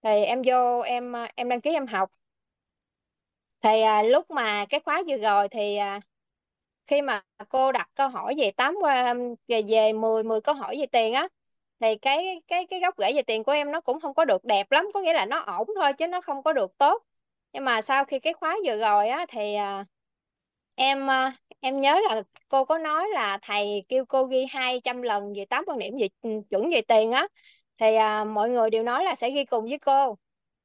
Thì 0.02 0.10
em 0.24 0.42
vô 0.46 0.80
em 0.80 1.16
à, 1.16 1.28
em 1.36 1.48
đăng 1.48 1.60
ký 1.60 1.70
em 1.74 1.86
học. 1.86 2.10
Thì 3.62 3.80
à, 3.82 4.02
lúc 4.02 4.30
mà 4.30 4.66
cái 4.68 4.80
khóa 4.80 5.02
vừa 5.08 5.16
rồi 5.18 5.48
thì 5.48 5.76
à, 5.76 6.00
khi 6.86 7.02
mà 7.02 7.22
cô 7.48 7.72
đặt 7.72 7.90
câu 7.94 8.08
hỏi 8.08 8.34
về 8.38 8.50
tám 8.56 8.76
à, 8.88 9.14
về 9.48 9.62
về 9.68 9.92
10 9.92 10.24
10 10.24 10.40
câu 10.40 10.54
hỏi 10.54 10.76
về 10.80 10.86
tiền 10.86 11.14
á 11.14 11.28
thì 11.80 11.96
cái 11.96 12.42
cái 12.48 12.66
cái 12.66 12.80
gốc 12.80 12.94
rễ 12.98 13.12
về 13.14 13.22
tiền 13.22 13.44
của 13.44 13.52
em 13.52 13.72
nó 13.72 13.80
cũng 13.80 14.00
không 14.00 14.14
có 14.14 14.24
được 14.24 14.44
đẹp 14.44 14.70
lắm 14.72 14.86
có 14.94 15.00
nghĩa 15.00 15.12
là 15.12 15.26
nó 15.26 15.38
ổn 15.40 15.68
thôi 15.76 15.92
chứ 15.92 16.06
nó 16.06 16.20
không 16.20 16.42
có 16.42 16.52
được 16.52 16.78
tốt. 16.78 17.02
Nhưng 17.52 17.64
mà 17.64 17.82
sau 17.82 18.04
khi 18.04 18.18
cái 18.20 18.32
khóa 18.32 18.56
vừa 18.66 18.76
rồi 18.78 19.08
á 19.08 19.26
thì 19.28 19.54
à, 19.54 19.84
em 20.74 21.10
à, 21.10 21.32
em 21.60 21.80
nhớ 21.80 22.00
là 22.08 22.22
cô 22.48 22.64
có 22.64 22.78
nói 22.78 23.04
là 23.14 23.38
thầy 23.42 23.84
kêu 23.88 24.04
cô 24.04 24.24
ghi 24.24 24.46
200 24.50 25.02
lần 25.02 25.32
về 25.36 25.44
tám 25.44 25.64
quan 25.66 25.78
điểm 25.78 25.94
về 26.00 26.08
ừ, 26.22 26.30
chuẩn 26.50 26.68
về 26.70 26.82
tiền 26.88 27.12
á. 27.12 27.26
Thì 27.78 27.94
à, 27.96 28.24
mọi 28.24 28.50
người 28.50 28.70
đều 28.70 28.82
nói 28.82 29.04
là 29.04 29.14
sẽ 29.14 29.30
ghi 29.30 29.44
cùng 29.44 29.64
với 29.64 29.78
cô. 29.78 30.18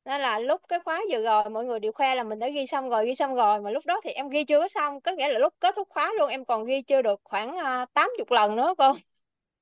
Nên 0.05 0.21
là 0.21 0.39
lúc 0.39 0.61
cái 0.67 0.79
khóa 0.85 1.01
vừa 1.11 1.21
rồi 1.23 1.49
mọi 1.49 1.65
người 1.65 1.79
đều 1.79 1.91
khoe 1.91 2.15
là 2.15 2.23
mình 2.23 2.39
đã 2.39 2.49
ghi 2.49 2.65
xong 2.67 2.89
rồi 2.89 3.05
ghi 3.05 3.15
xong 3.15 3.35
rồi. 3.35 3.61
Mà 3.61 3.71
lúc 3.71 3.85
đó 3.85 4.01
thì 4.03 4.09
em 4.11 4.29
ghi 4.29 4.43
chưa 4.43 4.59
có 4.59 4.67
xong 4.67 5.01
có 5.01 5.11
nghĩa 5.11 5.29
là 5.33 5.39
lúc 5.39 5.53
kết 5.59 5.75
thúc 5.75 5.87
khóa 5.91 6.11
luôn 6.19 6.29
em 6.29 6.45
còn 6.45 6.65
ghi 6.65 6.81
chưa 6.81 7.01
được 7.01 7.21
khoảng 7.23 7.57
à, 7.57 7.85
tám 7.93 8.09
80 8.17 8.27
lần 8.31 8.55
nữa 8.55 8.73
cô. 8.77 8.93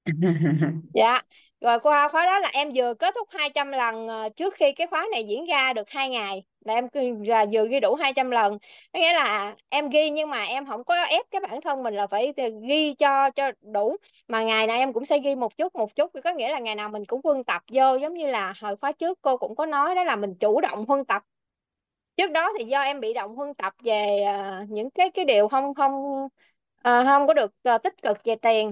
dạ. 0.93 1.21
Rồi 1.61 1.79
qua 1.79 2.07
khóa 2.09 2.25
đó 2.25 2.39
là 2.39 2.49
em 2.53 2.71
vừa 2.75 2.93
kết 2.93 3.15
thúc 3.15 3.27
200 3.31 3.71
lần 3.71 4.07
ờ, 4.07 4.29
trước 4.35 4.53
khi 4.53 4.71
cái 4.71 4.87
khóa 4.87 5.05
này 5.11 5.23
diễn 5.23 5.45
ra 5.45 5.73
được 5.73 5.89
hai 5.89 6.09
ngày. 6.09 6.43
Là 6.65 6.73
em 6.73 6.87
là 7.25 7.45
vừa 7.53 7.67
ghi 7.67 7.79
đủ 7.79 7.95
200 7.95 8.31
lần. 8.31 8.57
Có 8.93 8.99
nghĩa 8.99 9.13
là 9.13 9.55
em 9.69 9.89
ghi 9.89 10.09
nhưng 10.09 10.29
mà 10.29 10.43
em 10.43 10.65
không 10.65 10.83
có 10.83 11.03
ép 11.03 11.25
cái 11.31 11.41
bản 11.41 11.61
thân 11.61 11.83
mình 11.83 11.95
là 11.95 12.07
phải 12.07 12.33
ghi 12.67 12.93
cho 12.93 13.29
cho 13.31 13.51
đủ. 13.61 13.95
Mà 14.27 14.43
ngày 14.43 14.67
nào 14.67 14.77
em 14.77 14.93
cũng 14.93 15.05
sẽ 15.05 15.19
ghi 15.19 15.35
một 15.35 15.57
chút 15.57 15.75
một 15.75 15.95
chút. 15.95 16.11
Có 16.23 16.31
nghĩa 16.33 16.51
là 16.51 16.59
ngày 16.59 16.75
nào 16.75 16.89
mình 16.89 17.03
cũng 17.07 17.21
huân 17.23 17.43
tập 17.43 17.61
vô 17.73 17.95
giống 17.95 18.13
như 18.13 18.27
là 18.27 18.53
hồi 18.61 18.75
khóa 18.77 18.91
trước 18.91 19.19
cô 19.21 19.37
cũng 19.37 19.55
có 19.55 19.65
nói 19.65 19.95
đó 19.95 20.03
là 20.03 20.15
mình 20.15 20.35
chủ 20.39 20.61
động 20.61 20.85
huân 20.87 21.05
tập. 21.05 21.23
Trước 22.17 22.31
đó 22.31 22.51
thì 22.59 22.65
do 22.65 22.81
em 22.81 22.99
bị 22.99 23.13
động 23.13 23.35
huân 23.35 23.53
tập 23.53 23.73
về 23.83 24.23
ờ, 24.27 24.65
những 24.69 24.89
cái 24.91 25.09
cái 25.11 25.25
điều 25.25 25.47
không 25.47 25.73
không 25.75 25.93
ờ, 26.83 27.03
không 27.05 27.27
có 27.27 27.33
được 27.33 27.51
uh, 27.75 27.83
tích 27.83 28.01
cực 28.01 28.17
về 28.25 28.35
tiền 28.35 28.71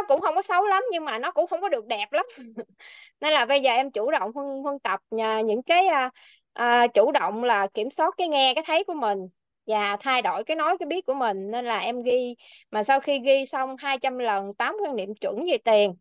nó 0.00 0.06
cũng 0.08 0.20
không 0.20 0.34
có 0.34 0.42
xấu 0.42 0.66
lắm 0.66 0.82
nhưng 0.92 1.04
mà 1.04 1.18
nó 1.18 1.30
cũng 1.30 1.46
không 1.46 1.60
có 1.60 1.68
được 1.68 1.86
đẹp 1.86 2.12
lắm. 2.12 2.26
Nên 3.20 3.32
là 3.32 3.46
bây 3.46 3.60
giờ 3.62 3.70
em 3.72 3.90
chủ 3.90 4.10
động 4.10 4.32
huân 4.34 4.46
huân 4.62 4.78
tập 4.78 5.00
những 5.44 5.62
cái 5.62 5.86
à, 5.86 6.10
à, 6.52 6.86
chủ 6.86 7.12
động 7.12 7.44
là 7.44 7.66
kiểm 7.74 7.90
soát 7.90 8.14
cái 8.16 8.28
nghe 8.28 8.52
cái 8.54 8.64
thấy 8.66 8.84
của 8.84 8.94
mình 8.94 9.18
và 9.66 9.96
thay 10.00 10.22
đổi 10.22 10.44
cái 10.44 10.56
nói 10.56 10.78
cái 10.78 10.86
biết 10.86 11.06
của 11.06 11.14
mình. 11.14 11.50
Nên 11.50 11.64
là 11.64 11.78
em 11.78 12.02
ghi 12.02 12.36
mà 12.70 12.82
sau 12.82 13.00
khi 13.00 13.18
ghi 13.18 13.46
xong 13.46 13.76
200 13.78 14.18
lần 14.18 14.54
8 14.54 14.76
quan 14.84 14.96
niệm 14.96 15.14
chuẩn 15.14 15.36
về 15.46 15.58
tiền 15.64 15.94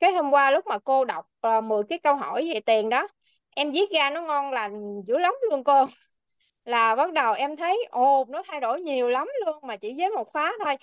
cái 0.00 0.12
hôm 0.12 0.30
qua 0.30 0.50
lúc 0.50 0.66
mà 0.66 0.78
cô 0.78 1.04
đọc 1.04 1.26
uh, 1.58 1.64
10 1.64 1.82
cái 1.88 1.98
câu 1.98 2.16
hỏi 2.16 2.50
về 2.54 2.60
tiền 2.60 2.88
đó 2.88 3.08
em 3.50 3.70
viết 3.70 3.90
ra 3.90 4.10
nó 4.10 4.22
ngon 4.22 4.50
lành 4.52 5.02
dữ 5.06 5.18
lắm 5.18 5.34
luôn 5.50 5.64
cô. 5.64 5.86
Là 6.64 6.96
bắt 6.96 7.12
đầu 7.12 7.32
em 7.34 7.56
thấy 7.56 7.86
ồ 7.90 8.24
nó 8.28 8.42
thay 8.46 8.60
đổi 8.60 8.80
nhiều 8.80 9.08
lắm 9.08 9.28
luôn 9.46 9.56
mà 9.62 9.76
chỉ 9.76 9.94
với 9.98 10.10
một 10.10 10.28
khóa 10.32 10.52
thôi. 10.64 10.76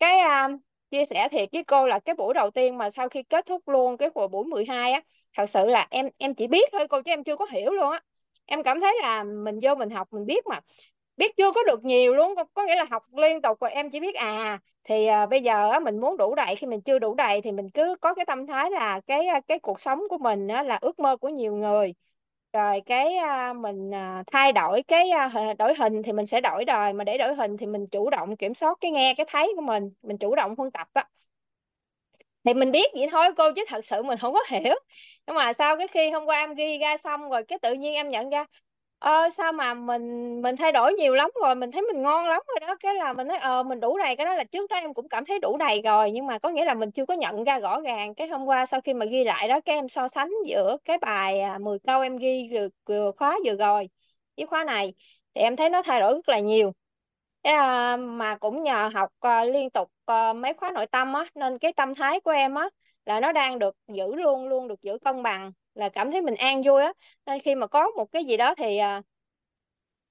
Cái 0.00 0.18
à, 0.18 0.48
chia 0.90 1.04
sẻ 1.04 1.28
thiệt 1.28 1.48
với 1.52 1.64
cô 1.64 1.86
là 1.86 1.98
cái 1.98 2.14
buổi 2.14 2.34
đầu 2.34 2.50
tiên 2.50 2.78
mà 2.78 2.90
sau 2.90 3.08
khi 3.08 3.22
kết 3.22 3.46
thúc 3.46 3.68
luôn 3.68 3.96
cái 3.96 4.10
buổi 4.14 4.28
buổi 4.28 4.44
12 4.44 4.92
á 4.92 5.00
thật 5.36 5.46
sự 5.50 5.66
là 5.68 5.86
em 5.90 6.08
em 6.18 6.34
chỉ 6.34 6.46
biết 6.46 6.68
thôi 6.72 6.86
cô 6.88 7.02
chứ 7.02 7.12
em 7.12 7.24
chưa 7.24 7.36
có 7.36 7.46
hiểu 7.50 7.70
luôn 7.72 7.90
á. 7.90 8.00
Em 8.46 8.62
cảm 8.62 8.80
thấy 8.80 8.96
là 9.02 9.24
mình 9.24 9.58
vô 9.62 9.74
mình 9.74 9.90
học 9.90 10.08
mình 10.12 10.26
biết 10.26 10.46
mà 10.46 10.60
biết 11.16 11.36
chưa 11.36 11.52
có 11.52 11.62
được 11.66 11.84
nhiều 11.84 12.14
luôn 12.14 12.34
có, 12.54 12.64
nghĩa 12.66 12.74
là 12.76 12.84
học 12.90 13.02
liên 13.16 13.42
tục 13.42 13.60
rồi 13.60 13.70
em 13.70 13.90
chỉ 13.90 14.00
biết 14.00 14.14
à 14.14 14.58
thì 14.84 15.06
à, 15.06 15.26
bây 15.26 15.42
giờ 15.42 15.70
á, 15.70 15.80
mình 15.80 16.00
muốn 16.00 16.16
đủ 16.16 16.34
đầy 16.34 16.56
khi 16.56 16.66
mình 16.66 16.80
chưa 16.82 16.98
đủ 16.98 17.14
đầy 17.14 17.40
thì 17.42 17.52
mình 17.52 17.70
cứ 17.70 17.96
có 18.00 18.14
cái 18.14 18.24
tâm 18.26 18.46
thái 18.46 18.70
là 18.70 19.00
cái 19.06 19.26
à, 19.26 19.40
cái 19.40 19.58
cuộc 19.58 19.80
sống 19.80 20.00
của 20.10 20.18
mình 20.18 20.48
á, 20.48 20.62
là 20.62 20.78
ước 20.80 20.98
mơ 20.98 21.16
của 21.16 21.28
nhiều 21.28 21.54
người 21.56 21.94
rồi 22.52 22.80
cái 22.86 23.14
à, 23.16 23.52
mình 23.52 23.94
à, 23.94 24.22
thay 24.26 24.52
đổi 24.52 24.82
cái 24.88 25.10
à, 25.10 25.30
đổi 25.58 25.74
hình 25.78 26.02
thì 26.02 26.12
mình 26.12 26.26
sẽ 26.26 26.40
đổi 26.40 26.64
đời 26.64 26.92
mà 26.92 27.04
để 27.04 27.18
đổi 27.18 27.34
hình 27.34 27.56
thì 27.56 27.66
mình 27.66 27.86
chủ 27.86 28.10
động 28.10 28.36
kiểm 28.36 28.54
soát 28.54 28.78
cái 28.80 28.90
nghe 28.90 29.14
cái 29.16 29.26
thấy 29.30 29.52
của 29.56 29.62
mình 29.62 29.90
mình 30.02 30.18
chủ 30.18 30.34
động 30.34 30.54
huân 30.58 30.70
tập 30.70 30.88
á. 30.94 31.04
Thì 32.44 32.54
mình 32.54 32.72
biết 32.72 32.90
vậy 32.94 33.08
thôi 33.12 33.26
cô 33.36 33.52
chứ 33.56 33.64
thật 33.68 33.86
sự 33.86 34.02
mình 34.02 34.18
không 34.18 34.34
có 34.34 34.40
hiểu. 34.48 34.74
Nhưng 35.26 35.36
mà 35.36 35.52
sau 35.52 35.76
cái 35.76 35.88
khi 35.88 36.10
hôm 36.10 36.24
qua 36.26 36.38
em 36.38 36.54
ghi 36.54 36.78
ra 36.78 36.96
xong 36.96 37.30
rồi 37.30 37.44
cái 37.44 37.58
tự 37.62 37.74
nhiên 37.74 37.94
em 37.94 38.08
nhận 38.08 38.30
ra 38.30 38.44
ờ 38.98 39.28
sao 39.30 39.52
mà 39.52 39.74
mình 39.74 40.02
mình 40.42 40.56
thay 40.56 40.72
đổi 40.72 40.92
nhiều 40.92 41.14
lắm 41.14 41.30
rồi 41.42 41.54
mình 41.54 41.70
thấy 41.70 41.82
mình 41.82 42.02
ngon 42.02 42.26
lắm 42.26 42.42
rồi 42.48 42.60
đó. 42.68 42.76
Cái 42.80 42.94
là 42.94 43.12
mình 43.12 43.26
nói 43.28 43.38
ờ 43.38 43.62
mình 43.62 43.80
đủ 43.80 43.98
đầy 43.98 44.16
cái 44.16 44.26
đó 44.26 44.34
là 44.34 44.44
trước 44.44 44.70
đó 44.70 44.76
em 44.76 44.94
cũng 44.94 45.08
cảm 45.08 45.24
thấy 45.24 45.38
đủ 45.40 45.56
đầy 45.56 45.82
rồi 45.82 46.10
nhưng 46.10 46.26
mà 46.26 46.38
có 46.38 46.48
nghĩa 46.50 46.64
là 46.64 46.74
mình 46.74 46.90
chưa 46.90 47.06
có 47.06 47.14
nhận 47.14 47.44
ra 47.44 47.58
rõ 47.58 47.80
ràng 47.80 48.14
cái 48.14 48.28
hôm 48.28 48.44
qua 48.46 48.66
sau 48.66 48.80
khi 48.80 48.94
mà 48.94 49.06
ghi 49.06 49.24
lại 49.24 49.48
đó 49.48 49.60
cái 49.64 49.76
em 49.76 49.88
so 49.88 50.08
sánh 50.08 50.30
giữa 50.46 50.76
cái 50.84 50.98
bài 50.98 51.40
à, 51.40 51.58
10 51.58 51.78
câu 51.78 52.00
em 52.02 52.16
ghi 52.18 52.48
vừa, 52.52 52.68
vừa 52.88 53.12
khóa 53.16 53.36
vừa 53.44 53.54
rồi 53.56 53.88
với 54.36 54.46
khóa 54.46 54.64
này 54.64 54.94
thì 55.34 55.40
em 55.40 55.56
thấy 55.56 55.70
nó 55.70 55.82
thay 55.82 56.00
đổi 56.00 56.12
rất 56.14 56.28
là 56.28 56.38
nhiều. 56.40 56.72
Thế 57.42 57.52
là, 57.52 57.96
mà 57.96 58.36
cũng 58.36 58.62
nhờ 58.62 58.90
học 58.94 59.10
ờ, 59.18 59.44
liên 59.44 59.70
tục 59.70 59.92
ờ, 60.04 60.32
mấy 60.32 60.54
khóa 60.54 60.70
nội 60.70 60.86
tâm 60.86 61.12
á 61.12 61.24
nên 61.34 61.58
cái 61.58 61.72
tâm 61.72 61.94
thái 61.94 62.20
của 62.20 62.30
em 62.30 62.54
á 62.54 62.68
là 63.06 63.20
nó 63.20 63.32
đang 63.32 63.58
được 63.58 63.76
giữ 63.88 64.14
luôn 64.14 64.48
luôn 64.48 64.68
được 64.68 64.82
giữ 64.82 64.98
cân 64.98 65.22
bằng 65.22 65.52
là 65.78 65.88
cảm 65.88 66.10
thấy 66.10 66.22
mình 66.22 66.34
an 66.34 66.62
vui 66.64 66.82
á. 66.82 66.92
Nên 67.26 67.40
khi 67.40 67.54
mà 67.54 67.66
có 67.66 67.88
một 67.96 68.12
cái 68.12 68.24
gì 68.24 68.36
đó 68.36 68.54
thì 68.54 68.78
ờ, 68.78 69.02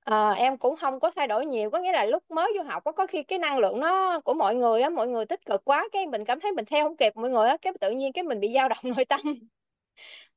à, 0.05 0.31
em 0.31 0.57
cũng 0.57 0.75
không 0.77 0.99
có 0.99 1.11
thay 1.15 1.27
đổi 1.27 1.45
nhiều. 1.45 1.69
Có 1.71 1.79
nghĩa 1.79 1.91
là 1.91 2.05
lúc 2.05 2.23
mới 2.31 2.51
vô 2.57 2.63
học 2.63 2.83
có 2.85 2.91
có 2.91 3.07
khi 3.07 3.23
cái 3.23 3.39
năng 3.39 3.57
lượng 3.57 3.79
nó 3.79 4.19
của 4.19 4.33
mọi 4.33 4.55
người 4.55 4.81
á 4.81 4.89
mọi 4.89 5.07
người 5.07 5.25
tích 5.25 5.45
cực 5.45 5.61
quá 5.65 5.87
cái 5.91 6.05
mình 6.07 6.25
cảm 6.25 6.39
thấy 6.39 6.51
mình 6.51 6.65
theo 6.65 6.83
không 6.85 6.97
kịp 6.97 7.13
mọi 7.15 7.29
người 7.29 7.47
á 7.47 7.57
cái 7.61 7.73
tự 7.81 7.91
nhiên 7.91 8.13
cái 8.13 8.23
mình 8.23 8.39
bị 8.39 8.51
dao 8.53 8.69
động 8.69 8.77
nội 8.83 9.05
tâm. 9.05 9.19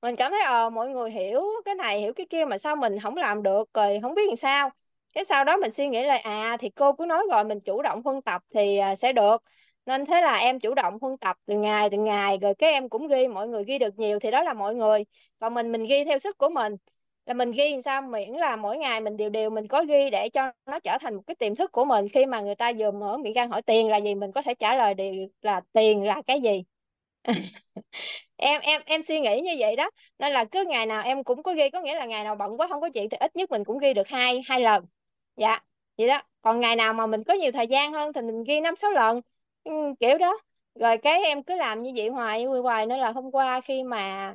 Mình 0.03 0.17
cảm 0.17 0.33
thấy 0.33 0.43
ờ 0.43 0.71
mọi 0.71 0.91
người 0.91 1.11
hiểu 1.11 1.43
cái 1.65 1.75
này 1.75 2.01
hiểu 2.01 2.13
cái 2.15 2.27
kia 2.31 2.45
mà 2.45 2.59
sao 2.59 2.77
mình 2.77 2.99
không 3.03 3.17
làm 3.17 3.43
được 3.43 3.75
rồi 3.75 3.99
không 4.03 4.15
biết 4.15 4.23
làm 4.29 4.37
sao. 4.37 4.71
Cái 5.15 5.25
sau 5.25 5.45
đó 5.45 5.57
mình 5.57 5.73
suy 5.73 5.89
nghĩ 5.89 6.03
là 6.05 6.17
à 6.25 6.57
thì 6.61 6.71
cô 6.71 6.93
cứ 6.93 7.07
nói 7.07 7.23
rồi 7.31 7.45
mình 7.45 7.61
chủ 7.61 7.83
động 7.83 8.03
huân 8.05 8.23
tập 8.23 8.43
thì 8.55 8.77
à, 8.79 8.95
sẽ 8.95 9.13
được 9.13 9.43
nên 9.87 10.07
thế 10.07 10.21
là 10.23 10.37
em 10.39 10.59
chủ 10.59 10.75
động 10.75 10.99
huân 11.01 11.19
tập 11.19 11.37
từ 11.47 11.55
ngày, 11.55 11.91
từng 11.91 12.05
ngày, 12.05 12.39
rồi 12.39 12.55
các 12.55 12.67
em 12.67 12.89
cũng 12.89 13.07
ghi, 13.09 13.29
mọi 13.29 13.49
người 13.49 13.65
ghi 13.65 13.79
được 13.79 13.99
nhiều 13.99 14.19
thì 14.19 14.31
đó 14.31 14.43
là 14.43 14.53
mọi 14.55 14.75
người. 14.75 15.05
Còn 15.39 15.55
mình 15.55 15.73
mình 15.73 15.85
ghi 15.87 16.05
theo 16.05 16.19
sức 16.19 16.39
của 16.39 16.49
mình. 16.49 16.77
Là 17.27 17.35
mình 17.35 17.51
ghi 17.51 17.71
làm 17.73 17.81
sao 17.83 18.03
miễn 18.03 18.31
là 18.31 18.57
mỗi 18.57 18.79
ngày 18.79 19.01
mình 19.01 19.17
đều 19.17 19.31
đều 19.31 19.51
mình 19.51 19.67
có 19.69 19.85
ghi 19.85 20.11
để 20.11 20.29
cho 20.29 20.53
nó 20.67 20.79
trở 20.81 20.99
thành 21.01 21.15
một 21.15 21.23
cái 21.27 21.35
tiềm 21.35 21.55
thức 21.55 21.73
của 21.73 21.85
mình. 21.85 22.09
Khi 22.09 22.27
mà 22.27 22.41
người 22.41 22.55
ta 22.55 22.73
vừa 22.79 22.91
mở 22.91 23.17
miệng 23.17 23.33
ra 23.33 23.47
hỏi 23.47 23.63
tiền 23.63 23.89
là 23.89 23.97
gì, 23.97 24.15
mình 24.15 24.33
có 24.33 24.43
thể 24.43 24.55
trả 24.55 24.75
lời 24.77 24.95
điều 24.95 25.13
là 25.43 25.61
tiền 25.73 26.03
là 26.05 26.23
cái 26.27 26.41
gì. 26.41 26.63
Em 28.37 28.61
em 28.61 28.83
em 28.87 29.03
suy 29.03 29.21
nghĩ 29.21 29.41
như 29.41 29.57
vậy 29.59 29.77
đó. 29.77 29.91
Nên 30.19 30.33
là 30.33 30.45
cứ 30.45 30.65
ngày 30.69 30.87
nào 30.87 31.03
em 31.05 31.25
cũng 31.25 31.43
có 31.43 31.55
ghi, 31.55 31.71
có 31.71 31.81
nghĩa 31.81 31.95
là 31.95 32.07
ngày 32.07 32.25
nào 32.25 32.37
bận 32.37 32.57
quá 32.61 32.67
không 32.69 32.81
có 32.81 32.89
chuyện 32.95 33.09
thì 33.09 33.17
ít 33.21 33.37
nhất 33.37 33.51
mình 33.51 33.65
cũng 33.65 33.79
ghi 33.79 33.95
được 33.95 34.09
hai 34.09 34.43
hai 34.47 34.61
lần. 34.61 34.85
Dạ 35.37 35.59
vậy 35.99 36.09
đó. 36.09 36.23
Còn 36.43 36.61
ngày 36.61 36.77
nào 36.77 36.93
mà 36.95 37.07
mình 37.07 37.25
có 37.25 37.35
nhiều 37.35 37.53
thời 37.53 37.67
gian 37.67 37.93
hơn 37.93 38.13
thì 38.13 38.21
mình 38.23 38.45
ghi 38.45 38.61
năm, 38.61 38.77
sáu 38.77 38.91
lần 38.91 39.21
ừ, 39.65 39.73
kiểu 40.01 40.19
đó. 40.19 40.39
Rồi 40.75 40.99
cái 40.99 41.21
em 41.25 41.43
cứ 41.43 41.57
làm 41.57 41.83
như 41.83 41.93
vậy 41.97 42.09
hoài 42.09 42.45
hoài 42.45 42.61
hoài 42.61 42.87
nữa 42.87 42.97
là 42.97 43.13
hôm 43.13 43.31
qua 43.33 43.61
khi 43.61 43.83
mà 43.85 44.35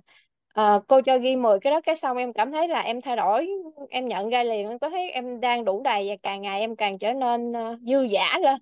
ờ, 0.53 0.81
cô 0.87 1.01
cho 1.01 1.17
ghi 1.17 1.35
10 1.35 1.59
cái 1.59 1.71
đó 1.71 1.81
cái 1.81 1.95
xong 1.95 2.17
em 2.17 2.33
cảm 2.33 2.51
thấy 2.51 2.67
là 2.67 2.81
em 2.81 3.01
thay 3.01 3.15
đổi 3.15 3.49
em 3.89 4.07
nhận 4.07 4.29
ra 4.29 4.43
liền 4.43 4.67
em 4.69 4.79
có 4.79 4.89
thấy 4.89 5.11
em 5.11 5.39
đang 5.39 5.65
đủ 5.65 5.81
đầy 5.83 6.09
và 6.09 6.15
càng 6.23 6.41
ngày 6.41 6.59
em 6.59 6.75
càng 6.75 6.97
trở 6.99 7.13
nên 7.13 7.51
uh, 7.51 7.79
dư 7.81 8.07
dả 8.07 8.39
lên. 8.39 8.55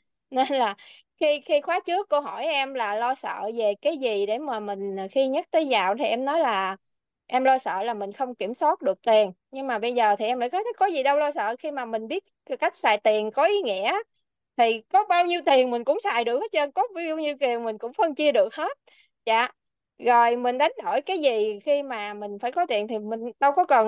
Nên 0.30 0.46
là 0.50 0.74
khi 1.20 1.40
khi 1.46 1.60
khóa 1.60 1.80
trước 1.86 2.08
cô 2.10 2.20
hỏi 2.20 2.44
em 2.46 2.74
là 2.74 2.94
lo 2.96 3.14
sợ 3.14 3.50
về 3.58 3.74
cái 3.82 3.96
gì 3.98 4.26
để 4.26 4.38
mà 4.38 4.60
mình 4.60 4.96
khi 5.10 5.28
nhắc 5.28 5.50
tới 5.50 5.66
giàu 5.68 5.94
thì 5.98 6.04
em 6.04 6.24
nói 6.24 6.40
là 6.40 6.76
em 7.26 7.44
lo 7.44 7.58
sợ 7.58 7.82
là 7.82 7.94
mình 7.94 8.12
không 8.12 8.34
kiểm 8.34 8.54
soát 8.54 8.82
được 8.82 9.02
tiền. 9.02 9.32
Nhưng 9.50 9.66
mà 9.66 9.78
bây 9.78 9.94
giờ 9.94 10.16
thì 10.18 10.26
em 10.26 10.38
lại 10.40 10.50
có 10.50 10.62
có 10.78 10.86
gì 10.86 11.02
đâu 11.02 11.16
lo 11.16 11.30
sợ 11.32 11.56
khi 11.58 11.70
mà 11.70 11.84
mình 11.84 12.08
biết 12.08 12.24
cách 12.60 12.76
xài 12.76 12.98
tiền 12.98 13.30
có 13.34 13.44
ý 13.46 13.62
nghĩa 13.62 13.92
thì 14.56 14.80
có 14.88 15.04
bao 15.08 15.26
nhiêu 15.26 15.40
tiền 15.46 15.70
mình 15.70 15.84
cũng 15.84 16.00
xài 16.00 16.24
được 16.24 16.38
hết 16.40 16.46
trơn, 16.52 16.72
có 16.72 16.82
bao 16.94 17.18
nhiêu 17.18 17.34
tiền 17.40 17.64
mình 17.64 17.78
cũng 17.78 17.92
phân 17.92 18.14
chia 18.14 18.32
được 18.32 18.54
hết. 18.54 18.78
Dạ. 19.26 19.48
Rồi 19.98 20.36
mình 20.36 20.58
đánh 20.58 20.72
đổi 20.84 21.00
cái 21.00 21.18
gì 21.18 21.58
khi 21.60 21.82
mà 21.82 22.14
mình 22.14 22.38
phải 22.38 22.52
có 22.52 22.66
tiền 22.66 22.88
thì 22.88 22.98
mình 22.98 23.20
đâu 23.40 23.52
có 23.56 23.64
cần, 23.64 23.86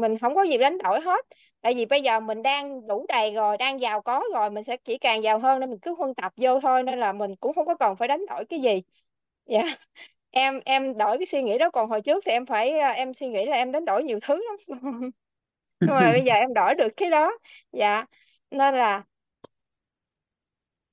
mình 0.00 0.18
không 0.18 0.34
có 0.34 0.42
gì 0.42 0.58
đánh 0.58 0.78
đổi 0.78 1.00
hết. 1.00 1.26
Tại 1.60 1.74
vì 1.74 1.84
bây 1.86 2.02
giờ 2.02 2.20
mình 2.20 2.42
đang 2.42 2.86
đủ 2.86 3.06
đầy 3.08 3.34
rồi, 3.34 3.56
đang 3.56 3.80
giàu 3.80 4.00
có 4.02 4.24
rồi, 4.34 4.50
mình 4.50 4.64
sẽ 4.64 4.76
chỉ 4.76 4.98
càng 4.98 5.22
giàu 5.22 5.38
hơn 5.38 5.60
nên 5.60 5.70
mình 5.70 5.78
cứ 5.82 5.94
huân 5.94 6.14
tập 6.14 6.32
vô 6.36 6.60
thôi, 6.60 6.82
nên 6.82 7.00
là 7.00 7.12
mình 7.12 7.36
cũng 7.36 7.54
không 7.54 7.66
có 7.66 7.74
cần 7.74 7.96
phải 7.96 8.08
đánh 8.08 8.26
đổi 8.26 8.44
cái 8.44 8.60
gì. 8.60 8.82
Dạ. 9.46 9.62
Em 10.30 10.60
em 10.64 10.98
đổi 10.98 11.18
cái 11.18 11.26
suy 11.26 11.42
nghĩ 11.42 11.58
đó, 11.58 11.70
còn 11.70 11.88
hồi 11.90 12.00
trước 12.00 12.24
thì 12.26 12.32
em 12.32 12.46
phải 12.46 12.78
ờ, 12.78 12.88
em 12.88 13.14
suy 13.14 13.28
nghĩ 13.28 13.46
là 13.46 13.56
em 13.56 13.72
đánh 13.72 13.84
đổi 13.84 14.04
nhiều 14.04 14.18
thứ 14.22 14.34
lắm. 14.46 14.56
Nhưng 15.80 15.94
mà 15.94 16.12
bây 16.12 16.22
giờ 16.22 16.34
em 16.34 16.54
đổi 16.54 16.74
được 16.74 16.88
cái 16.96 17.10
đó. 17.10 17.38
Dạ. 17.72 18.04
Nên 18.50 18.74
là 18.74 19.04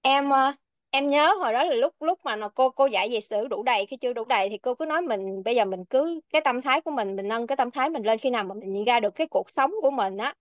em 0.03 0.29
ờ, 0.29 0.51
em 0.91 1.07
nhớ 1.07 1.33
hồi 1.39 1.53
đó 1.53 1.63
là 1.63 1.73
lúc 1.75 1.93
lúc 2.01 2.19
mà 2.25 2.35
nó 2.35 2.49
cô 2.49 2.69
cô 2.69 2.85
dạy 2.85 3.09
về 3.11 3.19
sự 3.19 3.47
đủ 3.47 3.63
đầy. 3.63 3.85
Khi 3.85 3.97
chưa 3.97 4.13
đủ 4.13 4.25
đầy 4.25 4.49
thì 4.49 4.57
cô 4.57 4.75
cứ 4.75 4.85
nói 4.85 5.01
mình 5.01 5.43
bây 5.45 5.55
giờ 5.55 5.65
mình 5.65 5.85
cứ 5.85 6.19
cái 6.33 6.41
tâm 6.45 6.61
thái 6.61 6.81
của 6.81 6.91
mình 6.91 7.15
mình 7.15 7.27
nâng 7.27 7.47
cái 7.47 7.55
tâm 7.57 7.71
thái 7.71 7.89
mình 7.89 8.03
lên 8.03 8.17
khi 8.19 8.29
nào 8.29 8.43
mà 8.43 8.53
mình 8.55 8.73
nhìn 8.73 8.83
ra 8.85 8.99
được 8.99 9.15
cái 9.15 9.27
cuộc 9.27 9.49
sống 9.49 9.71
của 9.81 9.91
mình 9.91 10.17
á 10.17 10.33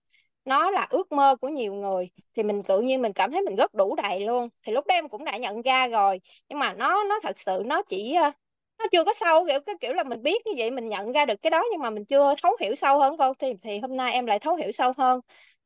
nó 0.45 0.71
là 0.71 0.87
ước 0.89 1.11
mơ 1.11 1.35
của 1.41 1.47
nhiều 1.49 1.73
người 1.73 2.09
thì 2.35 2.43
mình 2.43 2.63
tự 2.63 2.81
nhiên 2.81 3.01
mình 3.01 3.13
cảm 3.13 3.31
thấy 3.31 3.41
mình 3.41 3.55
rất 3.55 3.73
đủ 3.73 3.95
đầy 3.95 4.19
luôn. 4.19 4.49
Thì 4.63 4.73
lúc 4.73 4.87
đó 4.87 4.95
em 4.95 5.09
cũng 5.09 5.25
đã 5.25 5.37
nhận 5.37 5.61
ra 5.61 5.87
rồi 5.87 6.21
nhưng 6.49 6.59
mà 6.59 6.73
nó 6.73 7.03
nó 7.03 7.19
thật 7.23 7.39
sự 7.39 7.63
nó 7.65 7.81
chỉ 7.87 8.15
ờ, 8.15 8.31
nó 8.79 8.85
chưa 8.91 9.03
có 9.03 9.13
sâu 9.13 9.45
kiểu 9.47 9.59
cái 9.65 9.75
kiểu 9.81 9.93
là 9.93 10.03
mình 10.03 10.23
biết 10.23 10.45
như 10.45 10.51
vậy 10.57 10.71
mình 10.71 10.89
nhận 10.89 11.11
ra 11.11 11.25
được 11.25 11.35
cái 11.41 11.49
đó 11.51 11.63
nhưng 11.71 11.81
mà 11.81 11.89
mình 11.89 12.05
chưa 12.05 12.33
thấu 12.43 12.57
hiểu 12.59 12.75
sâu 12.75 12.99
hơn 12.99 13.17
cô. 13.17 13.33
Thì 13.39 13.53
thì 13.63 13.79
hôm 13.79 13.97
nay 13.97 14.13
em 14.13 14.25
lại 14.25 14.39
thấu 14.39 14.55
hiểu 14.55 14.71
sâu 14.71 14.91
hơn 14.97 15.19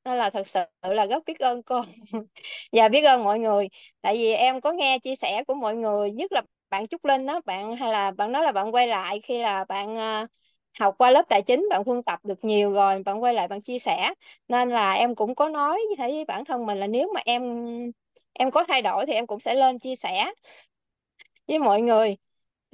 nên 0.08 0.18
là 0.18 0.30
thật 0.30 0.48
sự 0.48 0.62
là 0.82 1.06
rất 1.06 1.24
biết 1.26 1.40
ơn 1.40 1.64
cô. 1.64 1.82
Và 1.82 2.20
dạ, 2.72 2.90
biết 2.90 3.02
ơn 3.04 3.24
mọi 3.24 3.40
người. 3.40 3.68
Tại 4.02 4.18
vì 4.18 4.34
em 4.34 4.62
có 4.62 4.72
nghe 4.72 5.00
chia 5.00 5.16
sẻ 5.16 5.44
của 5.48 5.54
mọi 5.54 5.76
người 5.76 6.12
nhất 6.12 6.32
là 6.32 6.42
bạn 6.70 6.88
Trúc 6.88 7.06
Linh 7.06 7.26
đó 7.26 7.42
bạn 7.46 7.76
hay 7.78 7.92
là 7.92 8.12
bạn 8.12 8.32
nói 8.32 8.44
là 8.44 8.52
bạn 8.52 8.76
quay 8.76 8.88
lại 8.88 9.22
khi 9.22 9.40
là 9.40 9.66
bạn 9.66 9.96
uh, 10.24 10.30
học 10.80 10.96
qua 10.98 11.12
lớp 11.12 11.26
tài 11.30 11.42
chính 11.42 11.68
bạn 11.70 11.84
phân 11.86 12.04
tập 12.04 12.20
được 12.24 12.46
nhiều 12.46 12.72
rồi 12.72 13.04
bạn 13.04 13.24
quay 13.24 13.34
lại 13.34 13.48
bạn 13.48 13.62
chia 13.62 13.80
sẻ. 13.80 14.14
Nên 14.48 14.70
là 14.70 14.94
em 14.94 15.16
cũng 15.16 15.36
có 15.36 15.50
nói 15.50 15.80
với 15.98 16.26
bản 16.26 16.46
thân 16.46 16.66
mình 16.66 16.78
là 16.80 16.88
nếu 16.88 17.12
mà 17.16 17.22
em 17.26 17.44
em 18.34 18.52
có 18.52 18.64
thay 18.68 18.82
đổi 18.82 19.06
thì 19.06 19.14
em 19.14 19.28
cũng 19.28 19.40
sẽ 19.40 19.56
lên 19.56 19.80
chia 19.80 19.96
sẻ 19.96 20.32
với 21.48 21.60
mọi 21.60 21.82
người. 21.82 22.18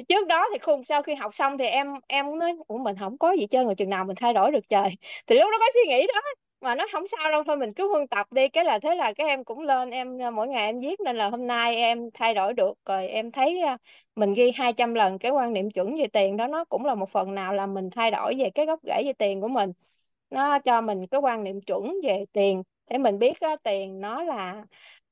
Trước 0.09 0.27
đó 0.27 0.45
thì 0.53 0.59
khung 0.59 0.83
sau 0.83 1.03
khi 1.03 1.15
học 1.15 1.35
xong 1.35 1.57
thì 1.57 1.65
em 1.65 1.87
em 2.07 2.39
nói 2.39 2.53
ủa 2.67 2.77
mình 2.77 2.95
không 2.99 3.17
có 3.17 3.31
gì 3.31 3.47
chơi 3.47 3.65
người 3.65 3.75
chừng 3.75 3.89
nào 3.89 4.05
mình 4.05 4.15
thay 4.15 4.33
đổi 4.33 4.51
được 4.51 4.69
trời. 4.69 4.89
Thì 5.27 5.35
lúc 5.35 5.49
đó 5.51 5.57
có 5.59 5.65
suy 5.73 5.81
nghĩ 5.89 6.07
đó 6.07 6.21
mà 6.63 6.75
nó 6.75 6.85
không 6.91 7.07
sao 7.07 7.31
đâu 7.31 7.43
thôi 7.43 7.57
mình 7.57 7.73
cứ 7.73 7.89
huân 7.89 8.07
tập 8.07 8.27
đi 8.31 8.49
cái 8.49 8.65
là 8.65 8.79
thế 8.79 8.95
là 8.95 9.13
các 9.13 9.27
em 9.27 9.43
cũng 9.43 9.59
lên 9.61 9.89
em 9.89 10.17
ờ, 10.19 10.31
mỗi 10.31 10.47
ngày 10.47 10.65
em 10.65 10.79
viết 10.79 10.99
nên 10.99 11.15
là 11.17 11.29
hôm 11.29 11.47
nay 11.47 11.75
em 11.75 12.09
thay 12.13 12.33
đổi 12.33 12.53
được 12.53 12.73
rồi 12.85 13.07
em 13.07 13.31
thấy 13.31 13.61
ờ, 13.61 13.77
mình 14.15 14.33
ghi 14.33 14.51
200 14.55 14.93
lần 14.93 15.19
cái 15.19 15.31
quan 15.31 15.53
niệm 15.53 15.71
chuẩn 15.71 15.95
về 15.95 16.07
tiền 16.07 16.37
đó 16.37 16.47
nó 16.47 16.65
cũng 16.65 16.85
là 16.85 16.95
một 16.95 17.09
phần 17.09 17.35
nào 17.35 17.53
là 17.53 17.65
mình 17.67 17.89
thay 17.89 18.11
đổi 18.11 18.35
về 18.39 18.49
cái 18.49 18.65
gốc 18.65 18.79
rễ 18.83 19.03
về 19.05 19.13
tiền 19.13 19.41
của 19.41 19.47
mình. 19.47 19.71
Nó 20.29 20.59
cho 20.59 20.81
mình 20.81 21.07
cái 21.07 21.21
quan 21.21 21.43
niệm 21.43 21.61
chuẩn 21.61 21.93
về 22.03 22.25
tiền 22.33 22.63
để 22.89 22.97
mình 22.97 23.19
biết 23.19 23.39
á, 23.41 23.55
tiền 23.63 24.01
nó 24.01 24.23
là 24.23 24.65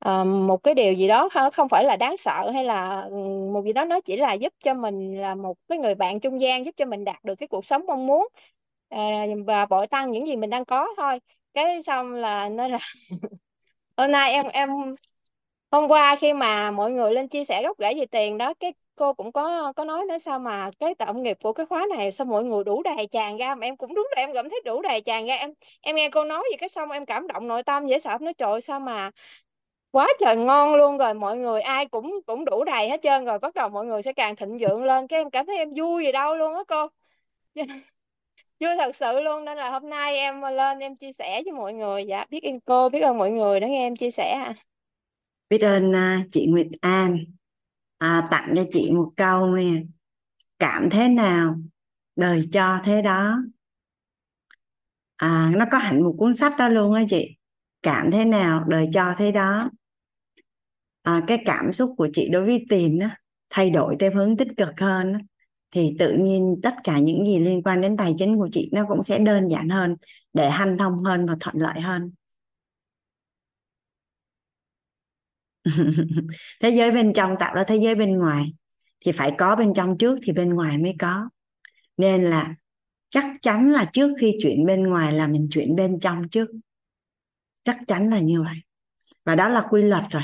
uh, 0.06 0.28
một 0.28 0.58
cái 0.64 0.74
điều 0.76 0.94
gì 0.94 1.08
đó 1.08 1.30
không 1.54 1.70
phải 1.70 1.84
là 1.86 1.96
đáng 1.96 2.18
sợ 2.18 2.52
hay 2.54 2.64
là 2.66 3.02
ừ, 3.02 3.16
một 3.54 3.64
gì 3.66 3.74
đó 3.74 3.86
nó 3.86 4.00
chỉ 4.02 4.18
là 4.18 4.34
giúp 4.34 4.54
cho 4.60 4.74
mình 4.74 5.22
là 5.22 5.36
một 5.36 5.58
cái 5.70 5.78
người 5.78 5.96
bạn 5.96 6.20
trung 6.20 6.42
gian 6.42 6.66
giúp 6.66 6.72
cho 6.78 6.86
mình 6.86 7.04
đạt 7.04 7.24
được 7.24 7.36
cái 7.36 7.48
cuộc 7.48 7.66
sống 7.66 7.86
mong 7.88 8.06
muốn 8.08 8.28
uh, 8.96 9.00
và 9.48 9.66
bội 9.66 9.88
tăng 9.88 10.12
những 10.12 10.28
gì 10.28 10.36
mình 10.36 10.50
đang 10.50 10.66
có 10.66 10.88
thôi 10.98 11.20
cái 11.54 11.84
xong 11.84 12.14
là 12.14 12.50
nó 12.50 12.68
là 12.68 12.78
hôm 13.98 14.12
nay 14.12 14.32
em 14.32 14.46
em, 14.48 14.70
hôm 15.72 15.88
qua 15.92 16.16
khi 16.20 16.34
mà 16.34 16.72
mọi 16.72 16.92
người 16.92 17.14
lên 17.14 17.28
chia 17.28 17.44
sẻ 17.46 17.64
gốc 17.64 17.78
rễ 17.80 17.94
về 18.00 18.06
tiền 18.06 18.38
đó, 18.38 18.54
cái 18.60 18.74
cô 18.96 19.14
cũng 19.14 19.32
có 19.32 19.74
có 19.76 19.86
nói 19.86 20.06
nữa, 20.10 20.18
sao 20.18 20.40
mà 20.40 20.70
cái 20.80 20.96
tổng 20.96 21.24
nghiệp 21.24 21.38
của 21.44 21.54
cái 21.54 21.66
khóa 21.66 21.86
này 21.98 22.12
sao 22.12 22.26
mọi 22.26 22.44
người 22.44 22.64
đủ 22.64 22.84
đầy 22.84 23.08
tràn 23.12 23.38
ra? 23.38 23.56
Mà 23.56 23.68
em 23.68 23.78
cũng 23.78 23.96
đúng 23.96 24.08
là 24.16 24.22
em 24.22 24.32
cảm 24.34 24.50
thấy 24.50 24.62
đủ 24.66 24.82
đầy 24.82 25.02
tràn 25.02 25.26
ra. 25.28 25.36
Em 25.36 25.54
em 25.82 25.96
nghe 25.96 26.10
cô 26.10 26.24
nói 26.24 26.44
gì 26.52 26.58
cái 26.58 26.70
xong 26.70 26.92
em 26.92 27.06
cảm 27.06 27.28
động 27.28 27.48
nội 27.48 27.64
tâm, 27.64 27.88
dễ 27.88 28.00
sợ. 28.00 28.18
Nói, 28.22 28.34
trời 28.34 28.62
sao 28.62 28.80
mà 28.80 29.12
quá 29.92 30.08
trời 30.20 30.36
ngon 30.38 30.76
luôn 30.76 30.98
rồi, 30.98 31.14
mọi 31.14 31.38
người 31.38 31.62
ai 31.62 31.86
cũng 31.88 32.20
cũng 32.28 32.46
đủ 32.46 32.64
đầy 32.64 32.90
hết 32.90 33.02
trơn 33.04 33.26
rồi. 33.26 33.40
Bắt 33.40 33.56
đầu 33.56 33.70
mọi 33.70 33.86
người 33.86 34.02
sẽ 34.02 34.14
càng 34.14 34.36
thịnh 34.36 34.58
vượng 34.58 34.84
lên, 34.86 35.08
cái 35.08 35.20
em 35.22 35.30
cảm 35.30 35.46
thấy 35.46 35.58
em 35.58 35.70
vui 35.78 36.06
gì 36.06 36.12
đâu 36.12 36.36
luôn 36.36 36.56
á 36.56 36.62
cô. 36.68 36.88
chưa 38.62 38.76
thật 38.78 38.96
sự 38.96 39.22
luôn 39.22 39.46
nên 39.46 39.58
là 39.58 39.70
hôm 39.70 39.90
nay 39.90 40.16
em 40.16 40.42
lên 40.42 40.80
em 40.80 40.96
chia 40.96 41.12
sẻ 41.12 41.42
với 41.46 41.54
mọi 41.54 41.74
người. 41.74 42.06
Dạ 42.08 42.26
biết 42.30 42.44
ơn 42.44 42.60
cô 42.60 42.90
biết 42.90 43.00
ơn 43.00 43.18
mọi 43.18 43.32
người 43.32 43.60
đã 43.60 43.68
nghe 43.68 43.88
em 43.88 43.96
chia 43.96 44.12
sẻ 44.12 44.32
à. 44.32 44.54
biết 45.50 45.62
ơn 45.62 45.92
uh, 45.92 46.28
chị 46.32 46.46
Nguyệt 46.46 46.68
An. 46.82 47.18
À, 47.98 48.28
tặng 48.32 48.54
cho 48.56 48.64
chị 48.74 48.92
một 48.92 49.12
câu 49.18 49.48
nè. 49.48 49.72
Cảm 50.60 50.90
thế 50.90 51.08
nào? 51.08 51.56
Đời 52.16 52.42
cho 52.54 52.80
thế 52.86 53.02
đó. 53.02 53.38
À, 55.16 55.52
nó 55.56 55.66
có 55.72 55.78
hẳn 55.78 56.04
một 56.04 56.16
cuốn 56.18 56.34
sách 56.34 56.54
đó 56.58 56.68
luôn 56.68 56.94
á 56.94 57.04
chị. 57.10 57.36
Cảm 57.82 58.12
thế 58.12 58.26
nào? 58.26 58.64
Đời 58.68 58.90
cho 58.94 59.14
thế 59.18 59.32
đó. 59.32 59.70
À, 61.02 61.24
cái 61.28 61.44
cảm 61.46 61.74
xúc 61.74 61.90
của 61.98 62.10
chị 62.14 62.30
đối 62.30 62.46
với 62.46 62.66
tiền 62.70 63.00
đó 63.00 63.08
thay 63.50 63.70
đổi 63.70 63.96
theo 64.00 64.12
hướng 64.16 64.38
tích 64.38 64.48
cực 64.58 64.80
hơn 64.80 65.14
đó, 65.14 65.20
thì 65.72 65.96
tự 66.00 66.14
nhiên 66.14 66.60
tất 66.64 66.74
cả 66.84 67.00
những 67.00 67.26
gì 67.26 67.40
liên 67.40 67.64
quan 67.64 67.82
đến 67.82 67.98
tài 67.98 68.16
chính 68.18 68.38
của 68.38 68.50
chị 68.52 68.70
nó 68.74 68.86
cũng 68.88 69.04
sẽ 69.04 69.20
đơn 69.20 69.48
giản 69.48 69.70
hơn, 69.70 69.96
để 70.34 70.50
hanh 70.50 70.78
thông 70.78 71.04
hơn 71.04 71.26
và 71.26 71.36
thuận 71.40 71.56
lợi 71.58 71.82
hơn. 71.82 72.12
Thế 76.62 76.70
giới 76.70 76.92
bên 76.92 77.14
trong 77.14 77.36
tạo 77.40 77.56
ra 77.56 77.64
thế 77.64 77.76
giới 77.76 77.96
bên 77.96 78.18
ngoài, 78.18 78.54
thì 79.06 79.12
phải 79.12 79.32
có 79.38 79.56
bên 79.56 79.74
trong 79.74 79.98
trước 79.98 80.20
thì 80.24 80.34
bên 80.34 80.54
ngoài 80.54 80.78
mới 80.78 80.96
có. 81.00 81.30
Nên 81.98 82.24
là 82.24 82.56
chắc 83.10 83.26
chắn 83.42 83.72
là 83.72 83.90
trước 83.94 84.16
khi 84.20 84.38
chuyển 84.44 84.66
bên 84.66 84.84
ngoài 84.84 85.14
là 85.14 85.28
mình 85.28 85.48
chuyển 85.52 85.76
bên 85.76 86.00
trong 86.00 86.30
trước. 86.30 86.50
Chắc 87.64 87.78
chắn 87.88 88.10
là 88.10 88.20
như 88.20 88.42
vậy. 88.42 88.56
Và 89.26 89.36
đó 89.36 89.50
là 89.50 89.68
quy 89.72 89.82
luật 89.82 90.04
rồi. 90.12 90.24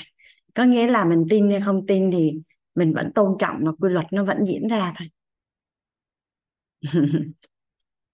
Có 0.56 0.63
nghĩa 0.63 0.88
là 0.88 1.06
mình 1.06 1.25
tin 1.30 1.51
hay 1.51 1.62
không 1.62 1.88
tin 1.88 2.12
thì 2.12 2.34
mình 2.75 2.94
vẫn 2.94 3.13
tôn 3.13 3.38
trọng 3.39 3.58
mà 3.62 3.72
quy 3.72 3.89
luật 3.89 4.06
nó 4.13 4.24
vẫn 4.25 4.46
diễn 4.48 4.68
ra 4.68 4.94
thôi 4.98 5.10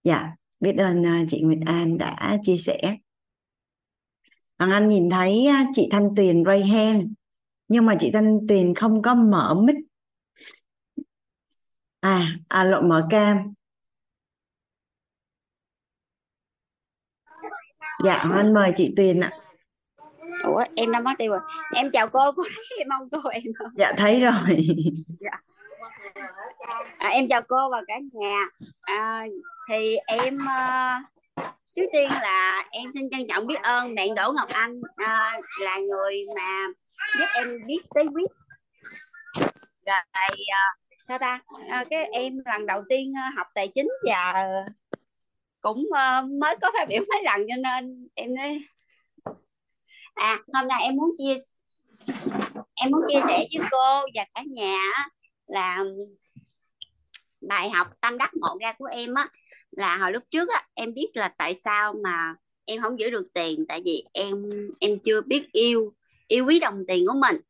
dạ 0.04 0.30
biết 0.60 0.74
ơn 0.78 1.06
à, 1.06 1.24
chị 1.28 1.40
Nguyệt 1.42 1.58
An 1.66 1.98
đã 1.98 2.36
chia 2.42 2.56
sẻ. 2.56 2.96
Hoàng 4.58 4.70
Anh 4.70 4.88
nhìn 4.88 5.10
thấy 5.10 5.46
à, 5.46 5.64
chị 5.74 5.88
Thanh 5.90 6.08
Tuyền 6.16 6.44
ray 6.44 6.62
hand 6.62 7.04
nhưng 7.68 7.86
mà 7.86 7.96
chị 8.00 8.10
Thanh 8.12 8.38
Tuyền 8.48 8.74
không 8.74 9.02
có 9.02 9.14
mở 9.14 9.54
mic. 9.54 9.76
À 12.00 12.36
à 12.48 12.64
lộ 12.64 12.80
mở 12.80 13.06
cam. 13.10 13.52
Dạ 18.04 18.14
anh 18.14 18.54
mời 18.54 18.72
chị 18.76 18.94
Tuyền 18.96 19.20
ạ. 19.20 19.30
Ủa 20.44 20.64
em 20.76 20.92
đã 20.92 21.00
mất 21.00 21.10
tiêu 21.18 21.30
rồi. 21.30 21.40
Em 21.74 21.90
chào 21.92 22.08
cô 22.08 22.32
cô 22.36 22.42
thấy 22.42 22.78
em 22.78 22.88
không? 22.88 23.08
Cô 23.22 23.28
em 23.28 23.42
không? 23.58 23.68
Dạ 23.76 23.92
thấy 23.96 24.20
rồi. 24.20 24.66
Dạ 25.20 25.40
à, 26.98 27.08
em 27.08 27.28
chào 27.28 27.42
cô 27.42 27.70
và 27.70 27.82
cả 27.86 27.94
nhà. 28.12 28.46
À, 28.80 29.24
thì 29.68 29.96
em 30.06 30.48
à, 30.48 31.02
trước 31.76 31.86
tiên 31.92 32.08
là 32.10 32.64
em 32.70 32.92
xin 32.94 33.10
trân 33.10 33.26
trọng 33.28 33.46
biết 33.46 33.62
ơn 33.62 33.94
bạn 33.94 34.14
Đỗ 34.14 34.32
Ngọc 34.36 34.48
Anh 34.48 34.80
à, 34.96 35.40
là 35.60 35.78
người 35.78 36.26
mà 36.36 36.66
giúp 37.18 37.26
em 37.34 37.66
biết 37.66 37.80
tới 37.94 38.04
viết 38.14 38.26
rồi 39.86 39.96
à, 40.52 40.74
sao 41.08 41.18
ta? 41.18 41.40
À, 41.68 41.84
cái 41.90 42.04
em 42.12 42.38
lần 42.44 42.66
đầu 42.66 42.82
tiên 42.88 43.12
ờ, 43.16 43.30
học 43.36 43.46
tài 43.54 43.68
chính 43.68 43.88
và 44.06 44.44
cũng 45.60 45.88
à, 45.92 46.22
mới 46.22 46.56
có 46.62 46.70
phát 46.78 46.88
biểu 46.88 47.02
mấy 47.08 47.22
lần 47.24 47.46
cho 47.48 47.56
nên 47.56 48.08
em 48.14 48.34
nói 48.34 48.60
à 50.14 50.38
hôm 50.52 50.68
nay 50.68 50.82
em 50.82 50.96
muốn 50.96 51.10
chia 51.18 51.34
em 52.74 52.90
muốn 52.90 53.00
chia 53.08 53.20
sẻ 53.28 53.44
với 53.52 53.68
cô 53.70 54.00
và 54.14 54.24
cả 54.34 54.42
nhà 54.46 54.78
là 55.46 55.84
bài 57.48 57.70
học 57.70 57.86
tâm 58.00 58.18
đắc 58.18 58.30
ngộ 58.34 58.58
ra 58.60 58.72
của 58.78 58.86
em 58.86 59.14
á 59.14 59.28
là 59.70 59.96
hồi 59.96 60.12
lúc 60.12 60.22
trước 60.30 60.48
á 60.48 60.66
em 60.74 60.94
biết 60.94 61.10
là 61.14 61.28
tại 61.28 61.54
sao 61.54 61.94
mà 62.04 62.34
em 62.64 62.82
không 62.82 62.98
giữ 62.98 63.10
được 63.10 63.28
tiền 63.34 63.64
tại 63.68 63.82
vì 63.84 64.04
em 64.12 64.50
em 64.80 64.98
chưa 65.04 65.20
biết 65.20 65.52
yêu 65.52 65.94
yêu 66.28 66.46
quý 66.46 66.60
đồng 66.60 66.84
tiền 66.88 67.06
của 67.06 67.14
mình. 67.14 67.40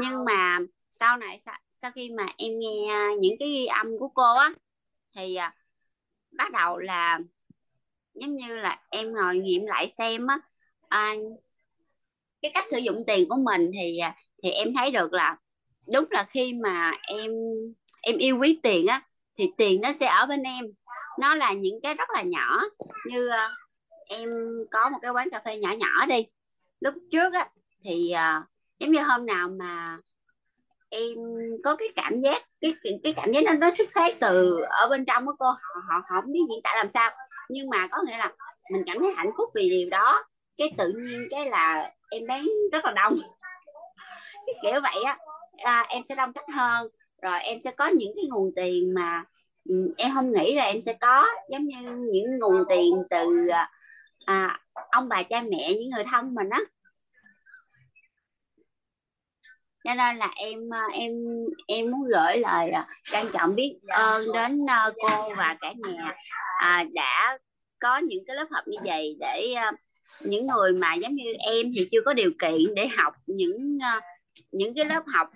Nhưng 0.00 0.24
mà 0.24 0.58
sau 0.90 1.16
này 1.16 1.38
sau, 1.38 1.54
sau 1.72 1.90
khi 1.90 2.10
mà 2.10 2.26
em 2.36 2.58
nghe 2.58 2.94
những 3.20 3.36
cái 3.38 3.48
ghi 3.48 3.66
âm 3.66 3.98
của 3.98 4.08
cô 4.08 4.34
á 4.34 4.50
thì 5.14 5.34
à, 5.34 5.54
bắt 6.30 6.52
đầu 6.52 6.78
là 6.78 7.20
giống 8.14 8.36
như 8.36 8.56
là 8.56 8.80
em 8.90 9.12
ngồi 9.12 9.38
nghiệm 9.38 9.66
lại 9.66 9.88
xem 9.88 10.26
á 10.26 10.38
à, 10.88 11.14
cái 12.42 12.50
cách 12.54 12.64
sử 12.70 12.78
dụng 12.78 13.04
tiền 13.06 13.28
của 13.28 13.36
mình 13.36 13.70
thì 13.74 13.98
à, 13.98 14.16
thì 14.42 14.50
em 14.50 14.74
thấy 14.74 14.90
được 14.90 15.12
là 15.12 15.36
đúng 15.92 16.04
là 16.10 16.24
khi 16.30 16.52
mà 16.52 16.92
em 17.02 17.30
em 18.00 18.16
yêu 18.16 18.38
quý 18.38 18.60
tiền 18.62 18.86
á 18.86 19.02
thì 19.38 19.52
tiền 19.56 19.80
nó 19.80 19.92
sẽ 19.92 20.06
ở 20.06 20.26
bên 20.26 20.42
em. 20.42 20.64
Nó 21.20 21.34
là 21.34 21.52
những 21.52 21.80
cái 21.82 21.94
rất 21.94 22.10
là 22.14 22.22
nhỏ 22.22 22.60
như 23.06 23.28
uh, 23.28 23.50
em 24.08 24.28
có 24.70 24.88
một 24.90 24.98
cái 25.02 25.10
quán 25.10 25.30
cà 25.30 25.40
phê 25.44 25.56
nhỏ 25.56 25.72
nhỏ 25.78 26.06
đi. 26.06 26.26
Lúc 26.80 26.94
trước 27.12 27.32
á 27.34 27.48
thì 27.84 28.12
uh, 28.14 28.44
giống 28.78 28.92
như 28.92 29.02
hôm 29.02 29.26
nào 29.26 29.48
mà 29.58 29.98
em 30.88 31.14
có 31.64 31.76
cái 31.76 31.88
cảm 31.96 32.20
giác 32.20 32.42
cái 32.60 32.74
cái 33.02 33.12
cảm 33.16 33.32
giác 33.32 33.44
nó 33.44 33.52
nó 33.52 33.70
xuất 33.70 33.88
phát 33.94 34.14
từ 34.20 34.60
ở 34.60 34.88
bên 34.88 35.04
trong 35.04 35.26
của 35.26 35.34
cô 35.38 35.46
họ 35.46 35.80
họ, 35.88 36.02
họ 36.08 36.20
không 36.22 36.32
biết 36.32 36.40
diễn 36.50 36.60
tả 36.64 36.72
làm 36.76 36.88
sao. 36.88 37.10
Nhưng 37.48 37.70
mà 37.70 37.86
có 37.86 38.02
nghĩa 38.06 38.18
là 38.18 38.32
mình 38.72 38.82
cảm 38.86 38.98
thấy 39.00 39.12
hạnh 39.16 39.30
phúc 39.38 39.50
vì 39.54 39.70
điều 39.70 39.90
đó. 39.90 40.24
Cái 40.56 40.72
tự 40.78 40.92
nhiên 40.96 41.26
cái 41.30 41.50
là 41.50 41.92
em 42.10 42.26
bán 42.26 42.44
rất 42.72 42.84
là 42.84 42.92
đông. 42.92 43.16
Cái 44.46 44.54
kiểu 44.62 44.80
vậy 44.80 45.02
á 45.04 45.18
à, 45.64 45.86
em 45.88 46.04
sẽ 46.04 46.14
đông 46.14 46.32
khách 46.32 46.54
hơn 46.54 46.88
rồi 47.22 47.40
em 47.40 47.62
sẽ 47.62 47.70
có 47.70 47.86
những 47.86 48.12
cái 48.16 48.24
nguồn 48.30 48.50
tiền 48.56 48.94
mà 48.94 49.24
ừ, 49.68 49.94
em 49.96 50.14
không 50.14 50.32
nghĩ 50.32 50.54
là 50.54 50.64
em 50.64 50.80
sẽ 50.80 50.92
có. 50.92 51.26
Giống 51.50 51.66
như 51.66 51.76
những 52.12 52.38
nguồn 52.38 52.64
tiền 52.68 52.94
từ 53.10 53.48
à, 54.24 54.60
ông 54.90 55.08
bà 55.08 55.22
cha 55.22 55.42
mẹ 55.50 55.74
những 55.74 55.90
người 55.90 56.04
thân 56.10 56.34
mình 56.34 56.48
á. 56.50 56.60
Cho 59.84 59.94
nên 59.94 60.16
là 60.16 60.30
em 60.36 60.74
à, 60.74 60.82
em 60.92 61.12
em 61.66 61.90
muốn 61.90 62.04
gửi 62.04 62.36
lời 62.36 62.70
à, 62.70 62.86
trân 63.04 63.26
trọng 63.32 63.54
biết 63.54 63.78
ơn 63.88 64.32
đến 64.32 64.66
à, 64.70 64.90
cô 64.96 65.34
và 65.36 65.56
cả 65.60 65.72
nhà 65.76 66.14
à, 66.58 66.84
đã 66.92 67.38
có 67.78 67.98
những 67.98 68.24
cái 68.26 68.36
lớp 68.36 68.46
học 68.50 68.64
như 68.66 68.78
vậy 68.84 69.16
để 69.20 69.54
những 70.20 70.46
người 70.46 70.72
mà 70.72 70.94
giống 70.94 71.14
như 71.14 71.32
em 71.38 71.72
thì 71.76 71.88
chưa 71.90 72.00
có 72.04 72.12
điều 72.12 72.30
kiện 72.38 72.74
để 72.74 72.88
học 72.88 73.14
những 73.26 73.78
những 74.52 74.74
cái 74.74 74.84
lớp 74.84 75.02
học 75.06 75.30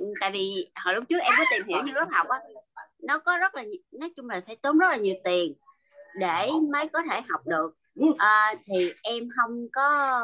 Ừ, 0.00 0.06
tại 0.20 0.30
vì 0.32 0.70
hồi 0.84 0.94
lúc 0.94 1.04
trước 1.08 1.18
em 1.22 1.32
có 1.38 1.44
tìm 1.50 1.66
hiểu 1.66 1.78
những 1.84 1.94
lớp 1.94 2.08
học 2.10 2.28
á 2.28 2.38
nó 3.02 3.18
có 3.18 3.36
rất 3.36 3.54
là 3.54 3.64
nói 3.92 4.10
chung 4.16 4.28
là 4.28 4.40
phải 4.46 4.56
tốn 4.56 4.78
rất 4.78 4.86
là 4.90 4.96
nhiều 4.96 5.14
tiền 5.24 5.54
để 6.14 6.48
mới 6.72 6.88
có 6.88 7.02
thể 7.10 7.20
học 7.28 7.40
được. 7.46 7.70
À, 8.18 8.54
thì 8.66 8.92
em 9.02 9.28
không 9.36 9.66
có 9.72 10.20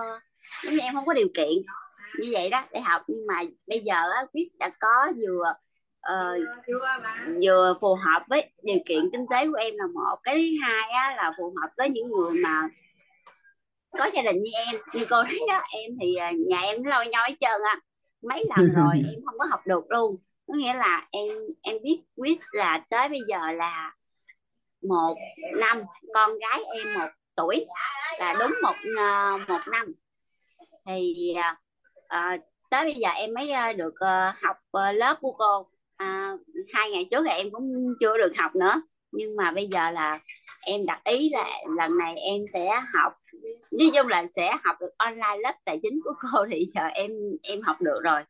giống 0.64 0.74
như 0.74 0.80
em 0.80 0.94
không 0.94 1.06
có 1.06 1.14
điều 1.14 1.28
kiện 1.34 1.52
như 2.18 2.30
vậy 2.32 2.50
đó 2.50 2.64
để 2.72 2.80
học. 2.80 3.02
Nhưng 3.08 3.26
mà 3.26 3.42
bây 3.66 3.80
giờ 3.80 3.94
á 3.94 4.26
quyết 4.32 4.48
đã 4.58 4.70
có 4.80 5.12
vừa 5.20 5.54
uh, 6.12 6.48
vừa 7.44 7.74
phù 7.80 7.94
hợp 7.94 8.24
với 8.28 8.50
điều 8.62 8.78
kiện 8.86 9.10
kinh 9.12 9.26
tế 9.30 9.46
của 9.46 9.56
em 9.58 9.74
là 9.76 9.86
một 9.86 10.16
cái 10.22 10.34
thứ 10.34 10.66
hai 10.66 10.90
á, 10.90 11.14
là 11.16 11.32
phù 11.38 11.54
hợp 11.60 11.68
với 11.76 11.90
những 11.90 12.08
người 12.08 12.30
mà 12.42 12.62
có 13.98 14.10
gia 14.14 14.22
đình 14.22 14.42
như 14.42 14.50
em. 14.66 14.80
Như 14.94 15.06
cô 15.10 15.22
thấy 15.28 15.40
đó 15.48 15.62
em 15.72 15.90
thì 16.00 16.14
à, 16.14 16.32
nhà 16.48 16.60
em 16.60 16.84
lôi 16.84 17.06
nhau 17.06 17.24
hết 17.28 17.34
trơn 17.40 17.60
á 17.62 17.80
mấy 18.28 18.44
lần 18.56 18.72
rồi 18.74 18.94
em 18.94 19.24
không 19.26 19.38
có 19.38 19.46
học 19.50 19.60
được 19.66 19.84
luôn. 19.88 20.16
Có 20.46 20.54
nghĩa 20.54 20.74
là 20.74 21.06
em 21.10 21.28
em 21.62 21.76
biết 21.82 22.02
quyết 22.16 22.40
là 22.52 22.78
tới 22.90 23.08
bây 23.08 23.20
giờ 23.28 23.52
là 23.52 23.94
một 24.82 25.16
năm 25.60 25.82
con 26.14 26.38
gái 26.38 26.64
em 26.74 26.94
một 26.94 27.08
tuổi 27.36 27.66
là 28.18 28.36
đúng 28.40 28.54
một 28.62 28.74
uh, 28.92 29.48
một 29.48 29.60
năm. 29.72 29.92
Thì 30.86 31.34
à, 32.08 32.38
tới 32.70 32.84
bây 32.84 32.94
giờ 32.94 33.08
em 33.08 33.34
mới 33.34 33.50
ờ, 33.50 33.72
được 33.72 33.94
học 34.42 34.56
lớp 34.94 35.18
của 35.20 35.32
cô. 35.32 35.66
À, 35.96 36.32
hai 36.72 36.90
ngày 36.90 37.08
trước 37.10 37.24
thì 37.24 37.30
em 37.30 37.50
cũng 37.50 37.74
chưa 38.00 38.18
được 38.18 38.32
học 38.38 38.54
nữa. 38.54 38.82
Nhưng 39.12 39.36
mà 39.36 39.50
bây 39.50 39.66
giờ 39.66 39.90
là 39.90 40.18
em 40.62 40.86
đặt 40.86 41.00
ý 41.04 41.30
là 41.32 41.48
lần 41.76 41.98
này 41.98 42.16
em 42.16 42.42
sẽ 42.52 42.66
học 42.94 43.12
nói 43.70 43.90
chung 43.94 44.08
là 44.08 44.26
sẽ 44.36 44.50
học 44.64 44.76
được 44.80 44.90
online 44.96 45.36
lớp 45.42 45.52
tài 45.64 45.78
chính 45.82 46.00
của 46.04 46.14
cô 46.20 46.46
thì 46.50 46.66
giờ 46.74 46.82
em 46.84 47.10
em 47.42 47.60
học 47.62 47.76
được 47.80 48.00
rồi. 48.04 48.20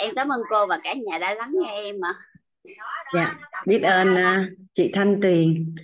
Em 0.00 0.14
cảm 0.16 0.28
ơn 0.28 0.40
cô 0.50 0.66
và 0.66 0.80
cả 0.84 0.94
nhà 0.94 1.18
đã 1.18 1.34
lắng 1.34 1.52
nghe 1.54 1.74
em 1.74 1.96
ạ. 2.04 2.12
Dạ 3.14 3.38
biết 3.66 3.82
ơn 3.82 4.14
uh, 4.14 4.58
chị 4.74 4.90
Thanh 4.94 5.20
Tuyền. 5.22 5.74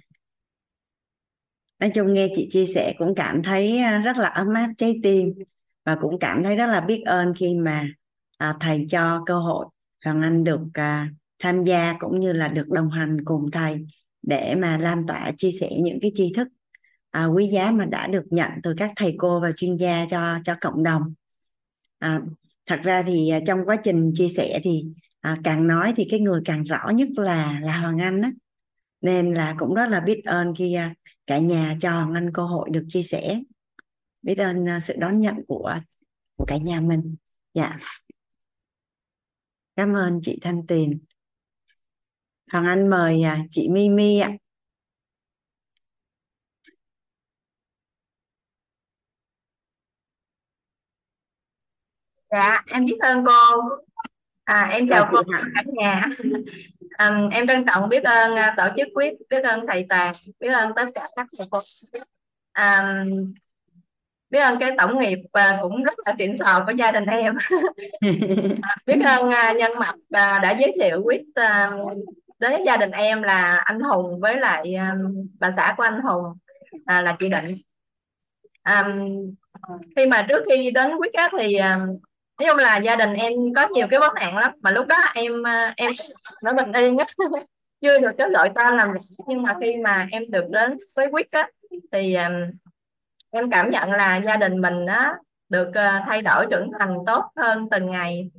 Nói 1.79 1.91
chung 1.95 2.13
nghe 2.13 2.29
chị 2.37 2.49
chia 2.51 2.67
sẻ 2.67 2.95
cũng 2.99 3.15
cảm 3.15 3.43
thấy 3.43 3.79
à, 3.79 3.99
rất 3.99 4.17
là 4.17 4.29
ấm 4.29 4.55
áp 4.55 4.69
trái 4.79 5.01
tim 5.03 5.35
và 5.85 5.97
cũng 6.01 6.19
cảm 6.19 6.43
thấy 6.43 6.57
rất 6.57 6.67
là 6.67 6.81
biết 6.81 7.03
ơn 7.07 7.33
khi 7.39 7.55
mà 7.55 7.89
à, 8.39 8.55
thầy 8.61 8.87
cho 8.91 9.23
cơ 9.27 9.39
hội 9.39 9.67
Hoàng 10.05 10.23
Anh 10.23 10.45
được 10.45 10.61
à, 10.73 11.09
tham 11.39 11.63
gia 11.63 11.97
cũng 11.99 12.21
như 12.21 12.33
là 12.33 12.49
được 12.49 12.69
đồng 12.69 12.91
hành 12.91 13.25
cùng 13.25 13.51
thầy 13.51 13.87
để 14.23 14.55
mà 14.55 14.79
lan 14.79 15.07
tỏa 15.07 15.31
chia 15.37 15.51
sẻ 15.61 15.69
những 15.83 15.99
cái 16.03 16.11
tri 16.15 16.33
thức 16.37 16.49
à, 17.11 17.25
quý 17.27 17.47
giá 17.47 17.71
mà 17.71 17.85
đã 17.85 18.07
được 18.07 18.25
nhận 18.31 18.51
từ 18.63 18.75
các 18.77 18.93
thầy 18.97 19.15
cô 19.19 19.41
và 19.41 19.53
chuyên 19.53 19.77
gia 19.77 20.07
cho 20.11 20.39
cho 20.45 20.55
cộng 20.61 20.83
đồng. 20.83 21.15
À, 21.99 22.21
thật 22.67 22.81
ra 22.83 23.03
thì 23.03 23.29
à, 23.31 23.41
trong 23.47 23.59
quá 23.67 23.77
trình 23.85 24.13
chia 24.15 24.29
sẻ 24.29 24.61
thì 24.65 24.85
à, 25.21 25.37
càng 25.45 25.67
nói 25.67 25.93
thì 25.97 26.07
cái 26.11 26.21
người 26.21 26.41
càng 26.45 26.65
rõ 26.65 26.91
nhất 26.95 27.09
là 27.17 27.61
là 27.63 27.81
Hoàng 27.81 27.99
Anh 27.99 28.23
á. 28.23 28.31
Nên 29.01 29.35
là 29.35 29.55
cũng 29.59 29.75
rất 29.75 29.87
là 29.87 30.01
biết 30.01 30.23
ơn 30.25 30.55
khi 30.59 30.75
à, 30.75 30.95
cả 31.27 31.39
nhà 31.39 31.77
cho 31.81 31.91
Hoàng 31.91 32.15
Anh 32.15 32.33
cơ 32.33 32.45
hội 32.45 32.71
được 32.71 32.85
chia 32.89 33.03
sẻ. 33.03 33.41
Biết 34.23 34.39
ơn 34.39 34.69
à, 34.69 34.81
sự 34.81 34.95
đón 34.99 35.21
nhận 35.21 35.35
của 35.49 35.75
của 36.37 36.45
cả 36.49 36.57
nhà 36.57 36.81
mình. 36.81 37.17
Dạ. 37.55 37.79
Cảm 39.77 39.93
ơn 39.93 40.21
chị 40.23 40.39
Thanh 40.43 40.67
Tuyền. 40.67 41.01
Hoàng 42.53 42.67
Anh 42.67 42.89
mời 42.91 43.23
chị 43.51 43.69
Mimi 43.69 44.19
ạ. 44.19 44.33
Dạ 52.31 52.63
em 52.67 52.85
biết 52.85 52.99
ơn 53.01 53.25
cô. 53.25 53.61
À, 54.45 54.69
em 54.73 54.89
chào 54.89 55.09
cô 55.11 55.23
cả 55.33 55.63
nhà. 55.67 56.05
À, 56.91 57.21
em 57.33 57.47
trân 57.47 57.65
trọng 57.67 57.89
biết 57.89 58.05
ơn 58.05 58.33
uh, 58.33 58.39
tổ 58.57 58.65
chức 58.77 58.89
quyết 58.95 59.13
biết 59.31 59.45
ơn 59.45 59.67
thầy 59.69 59.87
toàn 59.89 60.15
biết 60.41 60.49
ơn 60.49 60.73
tất 60.77 60.85
cả 60.95 61.07
các 61.17 61.27
thầy 61.39 61.47
cô. 61.51 61.59
À, 62.53 63.05
biết 64.31 64.41
ơn 64.41 64.59
cái 64.59 64.71
tổng 64.79 64.99
nghiệp 64.99 65.19
và 65.33 65.59
cũng 65.63 65.83
rất 65.83 65.95
là 66.07 66.15
xịn 66.19 66.37
sò 66.39 66.65
của 66.67 66.73
gia 66.73 66.93
đình 66.93 67.05
em. 67.07 67.37
Biết 68.87 69.01
ơn 69.05 69.29
uh, 69.29 69.57
nhân 69.57 69.73
mặt 69.79 69.95
uh, 69.95 70.43
đã 70.43 70.57
giới 70.59 70.73
thiệu 70.81 71.03
quyết 71.05 71.23
đến 72.39 72.65
gia 72.67 72.77
đình 72.77 72.91
em 72.91 73.23
là 73.23 73.57
anh 73.65 73.81
Hùng 73.81 74.21
với 74.21 74.41
lại 74.41 74.75
bà 75.41 75.51
xã 75.57 75.75
của 75.77 75.83
anh 75.83 76.01
Hùng 76.01 76.25
à, 76.87 77.03
là 77.03 77.17
chị 77.19 77.29
Định. 77.29 77.57
Um, 78.65 79.35
khi 79.97 80.07
mà 80.07 80.27
trước 80.29 80.45
khi 80.49 80.71
đến 80.71 80.97
quyết 80.97 81.13
á, 81.13 81.29
thì 81.39 81.59
nói 82.41 82.49
chung 82.49 82.59
là 82.59 82.79
gia 82.79 82.97
đình 82.97 83.13
em 83.13 83.33
có 83.57 83.69
nhiều 83.69 83.87
cái 83.91 84.01
vấn 84.01 84.15
nạn 84.15 84.37
lắm. 84.37 84.53
Mà 84.61 84.71
lúc 84.71 84.87
đó 84.87 84.97
em 85.15 85.47
à, 85.47 85.75
em 85.77 85.91
nó 86.43 86.53
bình 86.53 86.73
yên 86.73 86.99
á 86.99 87.05
chưa 87.81 87.99
được 87.99 88.13
cái 88.19 88.31
gọi 88.31 88.51
tên 88.55 88.77
làm 88.77 88.89
nhưng 89.27 89.43
mà 89.43 89.57
khi 89.61 89.77
mà 89.77 90.09
em 90.11 90.23
được 90.33 90.45
đến 90.51 90.77
với 90.97 91.07
quyết 91.13 91.31
á 91.31 91.49
thì 91.93 92.15
à, 92.15 92.31
em 93.31 93.51
cảm 93.51 93.71
nhận 93.71 93.91
là 93.91 94.17
gia 94.27 94.37
đình 94.37 94.61
mình 94.61 94.87
á 94.87 95.15
được 95.49 95.75
à, 95.75 96.05
thay 96.07 96.23
đổi 96.23 96.47
trưởng 96.51 96.71
thành 96.79 96.97
tốt 97.07 97.25
hơn 97.37 97.69
từng 97.71 97.91
ngày. 97.91 98.31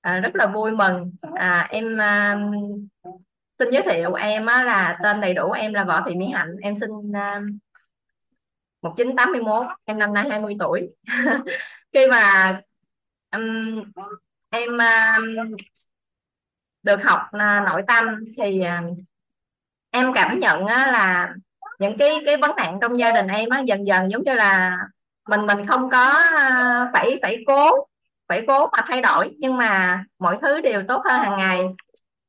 À, 0.00 0.20
rất 0.20 0.34
là 0.34 0.46
vui 0.46 0.70
mừng. 0.70 1.12
À, 1.34 1.68
em 1.70 2.00
à, 2.00 2.38
xin 3.58 3.70
giới 3.70 3.82
thiệu 3.82 4.14
em 4.14 4.46
á, 4.46 4.64
là 4.64 4.98
tên 5.02 5.20
đầy 5.20 5.34
đủ 5.34 5.50
em 5.50 5.74
là 5.74 5.84
Võ 5.84 6.02
Thị 6.06 6.14
Mỹ 6.14 6.26
Hạnh. 6.34 6.56
Em 6.62 6.76
sinh 6.76 7.12
à, 7.14 7.40
1981 8.82 9.66
em 9.84 9.98
năm 9.98 10.14
nay 10.14 10.24
20 10.30 10.56
tuổi. 10.58 10.88
Khi 11.92 12.06
mà 12.10 12.60
um, 13.32 13.82
em 14.50 14.70
um, 14.70 15.56
được 16.82 17.02
học 17.04 17.20
uh, 17.36 17.66
nội 17.66 17.82
tâm 17.86 18.24
thì 18.36 18.60
uh, 18.60 18.98
em 19.90 20.12
cảm 20.14 20.40
nhận 20.40 20.64
uh, 20.64 20.70
là 20.70 21.34
những 21.78 21.98
cái 21.98 22.22
cái 22.26 22.36
vấn 22.36 22.56
nạn 22.56 22.78
trong 22.80 22.98
gia 22.98 23.12
đình 23.12 23.26
em 23.26 23.48
á 23.48 23.60
dần 23.60 23.86
dần 23.86 24.10
giống 24.10 24.22
như 24.22 24.34
là 24.34 24.78
mình 25.28 25.46
mình 25.46 25.66
không 25.66 25.90
có 25.90 26.08
uh, 26.08 26.88
phải 26.92 27.18
phải 27.22 27.44
cố 27.46 27.86
phải 28.28 28.44
cố 28.46 28.66
mà 28.66 28.78
thay 28.86 29.00
đổi. 29.00 29.34
Nhưng 29.38 29.56
mà 29.56 30.04
mọi 30.18 30.38
thứ 30.42 30.60
đều 30.60 30.82
tốt 30.88 31.02
hơn 31.04 31.20
hàng 31.20 31.36
ngày. 31.38 31.60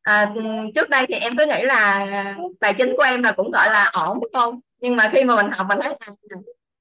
À, 0.02 0.34
trước 0.76 0.90
đây 0.90 1.06
thì 1.08 1.16
em 1.16 1.38
cứ 1.38 1.46
nghĩ 1.46 1.64
là 1.64 2.08
tài 2.60 2.74
chính 2.74 2.94
của 2.98 3.04
em 3.04 3.24
là 3.24 3.32
cũng 3.32 3.52
gọi 3.52 3.70
là 3.70 3.90
ổn 3.94 4.20
không 4.34 4.60
nhưng 4.84 4.96
mà 4.96 5.10
khi 5.14 5.24
mà 5.24 5.36
mình 5.36 5.52
học 5.58 5.68
mình 5.70 5.80
thấy 5.82 5.96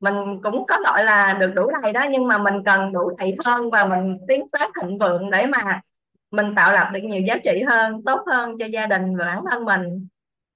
mình 0.03 0.43
cũng 0.43 0.67
có 0.67 0.79
gọi 0.85 1.05
là 1.05 1.37
được 1.41 1.53
đủ 1.55 1.71
đầy 1.83 1.93
đó 1.93 2.07
nhưng 2.11 2.27
mà 2.27 2.39
mình 2.39 2.65
cần 2.65 2.93
đủ 2.93 3.11
đầy 3.19 3.37
hơn 3.45 3.71
và 3.71 3.85
mình 3.85 4.19
tiến 4.29 4.47
tới 4.53 4.69
thịnh 4.81 4.99
vượng 4.99 5.31
để 5.31 5.47
mà 5.47 5.81
mình 6.31 6.55
tạo 6.57 6.73
lập 6.73 6.91
được 6.93 7.01
nhiều 7.03 7.21
giá 7.21 7.37
trị 7.45 7.63
hơn 7.69 8.03
tốt 8.05 8.25
hơn 8.27 8.59
cho 8.59 8.67
gia 8.67 8.87
đình 8.87 9.17
và 9.17 9.25
bản 9.25 9.45
thân 9.51 9.65
mình. 9.65 10.07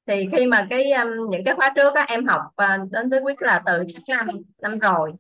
Thì 0.07 0.29
khi 0.33 0.47
mà 0.47 0.67
cái 0.71 0.93
um, 0.93 1.31
những 1.31 1.45
cái 1.45 1.55
khóa 1.55 1.73
trước 1.77 1.95
á, 1.95 2.05
em 2.09 2.27
học 2.27 2.41
uh, 2.47 2.93
đến 2.93 3.11
với 3.11 3.21
quyết 3.21 3.43
là 3.43 3.63
từ 3.67 3.85
năm 4.09 4.27
năm 4.63 4.79
rồi. 4.79 5.13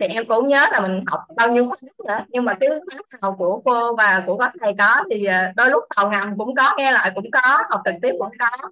Thì 0.00 0.06
em 0.06 0.24
cũng 0.28 0.48
nhớ 0.48 0.66
là 0.72 0.80
mình 0.80 1.04
học 1.06 1.20
bao 1.36 1.52
nhiêu 1.52 1.68
khóa 1.68 1.76
nữa 2.08 2.24
nhưng 2.28 2.44
mà 2.44 2.54
cái 2.60 2.68
khóa 2.68 3.18
nào 3.22 3.36
của 3.38 3.62
cô 3.64 3.96
và 3.96 4.22
của 4.26 4.38
các 4.38 4.52
thầy 4.60 4.72
có 4.78 5.04
thì 5.10 5.26
uh, 5.28 5.56
đôi 5.56 5.70
lúc 5.70 5.84
tàu 5.96 6.10
ngầm 6.10 6.38
cũng 6.38 6.54
có 6.54 6.74
nghe 6.78 6.92
lại 6.92 7.12
cũng 7.14 7.30
có 7.32 7.58
học 7.70 7.80
trực 7.84 7.94
tiếp 8.02 8.12
cũng 8.18 8.32
có. 8.38 8.70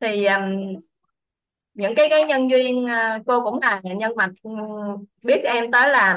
Thì 0.00 0.26
um, 0.26 0.74
những 1.74 1.94
cái 1.94 2.06
cái 2.10 2.24
nhân 2.24 2.50
duyên 2.50 2.86
à, 2.88 3.18
cô 3.26 3.44
cũng 3.44 3.58
là 3.62 3.80
nhân 3.82 4.12
mạch 4.16 4.30
ừ, 4.42 4.50
biết 5.24 5.40
em 5.44 5.70
tới 5.70 5.90
làm 5.90 6.16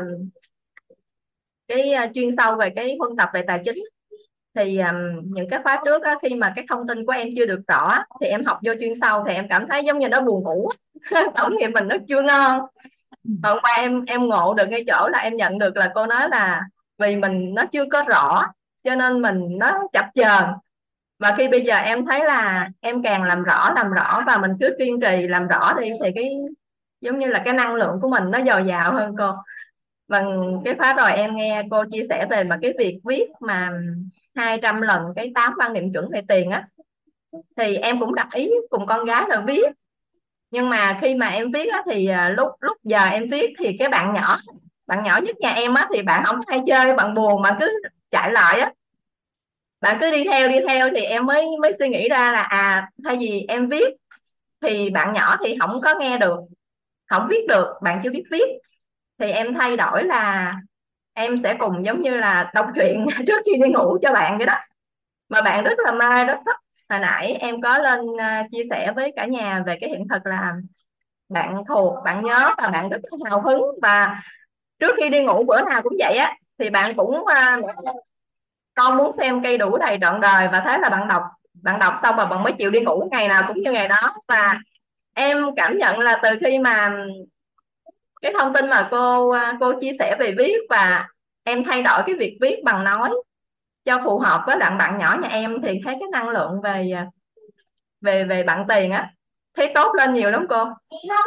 cái 1.67 1.93
à, 1.93 2.07
chuyên 2.13 2.29
sâu 2.37 2.55
về 2.55 2.69
cái 2.75 2.97
phân 2.99 3.17
tập 3.17 3.29
về 3.33 3.43
tài 3.47 3.61
chính. 3.65 3.83
Thì 4.55 4.79
um, 4.79 4.95
những 5.23 5.49
cái 5.49 5.59
khóa 5.63 5.81
trước 5.85 6.03
á, 6.03 6.15
khi 6.21 6.35
mà 6.35 6.53
cái 6.55 6.65
thông 6.69 6.87
tin 6.87 7.05
của 7.05 7.11
em 7.11 7.27
chưa 7.35 7.45
được 7.45 7.59
rõ 7.67 7.97
thì 8.21 8.27
em 8.27 8.45
học 8.45 8.59
vô 8.65 8.73
chuyên 8.79 8.93
sâu 9.01 9.23
thì 9.27 9.33
em 9.33 9.47
cảm 9.49 9.67
thấy 9.69 9.83
giống 9.83 9.99
như 9.99 10.07
nó 10.07 10.21
buồn 10.21 10.43
ngủ 10.43 10.69
tổng 11.35 11.57
nghiệp 11.57 11.67
mình 11.67 11.87
nó 11.87 11.95
chưa 12.07 12.21
ngon. 12.21 12.61
Hôm 13.43 13.57
qua 13.61 13.73
em 13.77 14.05
em 14.05 14.27
ngộ 14.27 14.53
được 14.53 14.65
ngay 14.69 14.83
chỗ 14.87 15.07
là 15.11 15.19
em 15.19 15.35
nhận 15.35 15.59
được 15.59 15.77
là 15.77 15.91
cô 15.95 16.05
nói 16.05 16.29
là 16.29 16.61
vì 16.97 17.15
mình 17.15 17.53
nó 17.53 17.65
chưa 17.65 17.85
có 17.91 18.03
rõ 18.07 18.47
cho 18.83 18.95
nên 18.95 19.21
mình 19.21 19.57
nó 19.59 19.79
chập 19.93 20.05
chờn 20.15 20.43
và 21.23 21.35
khi 21.37 21.47
bây 21.47 21.61
giờ 21.61 21.75
em 21.75 22.05
thấy 22.05 22.25
là 22.25 22.69
em 22.81 23.03
càng 23.03 23.23
làm 23.23 23.43
rõ 23.43 23.71
làm 23.75 23.91
rõ 23.91 24.23
và 24.27 24.37
mình 24.37 24.51
cứ 24.59 24.75
kiên 24.79 24.99
trì 25.01 25.27
làm 25.27 25.47
rõ 25.47 25.73
đi 25.81 25.89
thì 26.03 26.09
cái 26.15 26.29
giống 27.01 27.19
như 27.19 27.27
là 27.27 27.41
cái 27.45 27.53
năng 27.53 27.75
lượng 27.75 27.99
của 28.01 28.09
mình 28.09 28.31
nó 28.31 28.39
dồi 28.45 28.63
dào 28.67 28.93
hơn 28.93 29.15
cô. 29.17 29.31
Bằng 30.07 30.59
cái 30.65 30.75
khóa 30.77 30.93
rồi 30.93 31.11
em 31.11 31.35
nghe 31.35 31.63
cô 31.71 31.83
chia 31.91 32.03
sẻ 32.09 32.27
về 32.29 32.43
mà 32.43 32.57
cái 32.61 32.73
việc 32.79 32.99
viết 33.05 33.25
mà 33.39 33.71
200 34.35 34.81
lần 34.81 35.01
cái 35.15 35.31
tám 35.35 35.53
quan 35.57 35.73
niệm 35.73 35.93
chuẩn 35.93 36.09
về 36.11 36.21
tiền 36.27 36.49
á 36.49 36.67
thì 37.57 37.75
em 37.75 37.99
cũng 37.99 38.15
đặt 38.15 38.27
ý 38.33 38.51
cùng 38.69 38.85
con 38.85 39.05
gái 39.05 39.23
là 39.27 39.43
viết. 39.47 39.65
Nhưng 40.51 40.69
mà 40.69 40.97
khi 41.01 41.15
mà 41.15 41.27
em 41.27 41.51
viết 41.51 41.69
á, 41.71 41.83
thì 41.91 42.07
à, 42.07 42.29
lúc 42.29 42.49
lúc 42.59 42.77
giờ 42.83 43.05
em 43.05 43.29
viết 43.31 43.53
thì 43.59 43.75
cái 43.79 43.89
bạn 43.89 44.13
nhỏ 44.13 44.35
bạn 44.87 45.03
nhỏ 45.03 45.19
nhất 45.23 45.35
nhà 45.39 45.49
em 45.49 45.73
á 45.73 45.87
thì 45.93 46.01
bạn 46.01 46.23
không 46.25 46.39
hay 46.47 46.61
chơi 46.67 46.93
bạn 46.95 47.13
buồn 47.13 47.41
mà 47.41 47.57
cứ 47.59 47.81
chạy 48.11 48.31
lại 48.31 48.59
á 48.59 48.71
bạn 49.83 49.97
cứ 50.01 50.11
đi 50.11 50.23
theo 50.31 50.49
đi 50.49 50.55
theo 50.67 50.89
thì 50.95 51.01
em 51.01 51.25
mới 51.25 51.45
mới 51.61 51.71
suy 51.79 51.89
nghĩ 51.89 52.09
ra 52.09 52.31
là 52.31 52.41
à 52.41 52.89
thay 53.05 53.17
vì 53.19 53.45
em 53.47 53.69
viết 53.69 53.93
thì 54.61 54.89
bạn 54.89 55.13
nhỏ 55.13 55.37
thì 55.45 55.57
không 55.59 55.81
có 55.83 55.95
nghe 55.99 56.17
được, 56.17 56.39
không 57.09 57.27
viết 57.29 57.47
được, 57.49 57.67
bạn 57.83 58.01
chưa 58.03 58.09
biết 58.09 58.23
viết. 58.31 58.45
Thì 59.19 59.31
em 59.31 59.53
thay 59.59 59.77
đổi 59.77 60.03
là 60.03 60.53
em 61.13 61.37
sẽ 61.37 61.55
cùng 61.59 61.85
giống 61.85 62.01
như 62.01 62.17
là 62.17 62.51
đọc 62.53 62.67
truyện 62.75 63.07
trước 63.27 63.41
khi 63.45 63.51
đi 63.63 63.69
ngủ 63.71 63.97
cho 64.01 64.13
bạn 64.13 64.37
vậy 64.37 64.47
đó. 64.47 64.55
Mà 65.29 65.41
bạn 65.41 65.63
rất 65.63 65.79
là 65.79 65.91
mê, 65.91 66.25
rất 66.25 66.37
thích. 66.45 66.55
Hồi 66.89 66.99
nãy 66.99 67.33
em 67.33 67.61
có 67.61 67.77
lên 67.77 68.01
à, 68.19 68.43
chia 68.51 68.63
sẻ 68.69 68.93
với 68.95 69.13
cả 69.15 69.25
nhà 69.25 69.63
về 69.65 69.77
cái 69.81 69.89
hiện 69.89 70.07
thực 70.09 70.25
là 70.25 70.53
bạn 71.29 71.63
thuộc, 71.67 72.03
bạn 72.05 72.23
nhớ 72.25 72.51
và 72.57 72.69
bạn 72.69 72.89
rất 72.89 73.01
hào 73.29 73.41
hứng. 73.41 73.61
Và 73.81 74.21
trước 74.79 74.95
khi 75.01 75.09
đi 75.09 75.23
ngủ 75.23 75.43
bữa 75.47 75.61
nào 75.61 75.81
cũng 75.81 75.93
vậy 75.99 76.17
á, 76.17 76.35
thì 76.59 76.69
bạn 76.69 76.95
cũng 76.95 77.25
à, 77.25 77.59
con 78.75 78.97
muốn 78.97 79.11
xem 79.17 79.43
cây 79.43 79.57
đủ 79.57 79.77
đầy 79.77 79.97
trọn 80.01 80.21
đời 80.21 80.47
và 80.51 80.61
thế 80.65 80.77
là 80.77 80.89
bạn 80.89 81.07
đọc 81.07 81.23
bạn 81.53 81.79
đọc 81.79 81.93
xong 82.03 82.15
và 82.17 82.25
bạn 82.25 82.43
mới 82.43 82.53
chịu 82.53 82.69
đi 82.69 82.79
ngủ 82.79 83.09
ngày 83.11 83.27
nào 83.27 83.43
cũng 83.47 83.61
như 83.63 83.71
ngày 83.71 83.87
đó. 83.87 84.15
Và 84.27 84.59
em 85.13 85.45
cảm 85.55 85.77
nhận 85.77 85.99
là 85.99 86.19
từ 86.23 86.29
khi 86.41 86.59
mà 86.59 86.91
cái 88.21 88.33
thông 88.39 88.53
tin 88.53 88.69
mà 88.69 88.87
cô 88.91 89.29
à, 89.29 89.57
cô 89.59 89.73
chia 89.81 89.91
sẻ 89.99 90.15
về 90.19 90.33
viết 90.37 90.57
và 90.69 91.07
em 91.43 91.63
thay 91.63 91.81
đổi 91.81 92.03
cái 92.05 92.15
việc 92.15 92.37
viết 92.41 92.61
bằng 92.63 92.83
nói 92.83 93.09
cho 93.85 94.01
phù 94.03 94.19
hợp 94.19 94.43
với 94.47 94.57
bạn 94.57 94.77
bạn 94.77 94.97
nhỏ 94.97 95.17
nhà 95.21 95.29
em 95.29 95.61
thì 95.63 95.79
thấy 95.85 95.95
cái 95.99 96.09
năng 96.11 96.29
lượng 96.29 96.61
về 96.63 96.91
à, 96.95 97.07
về 98.01 98.23
về 98.23 98.43
bạn 98.43 98.65
tiền 98.69 98.91
á, 98.91 99.09
thấy 99.57 99.71
tốt 99.75 99.93
lên 99.97 100.13
nhiều 100.13 100.31
lắm 100.31 100.45
cô. 100.49 100.65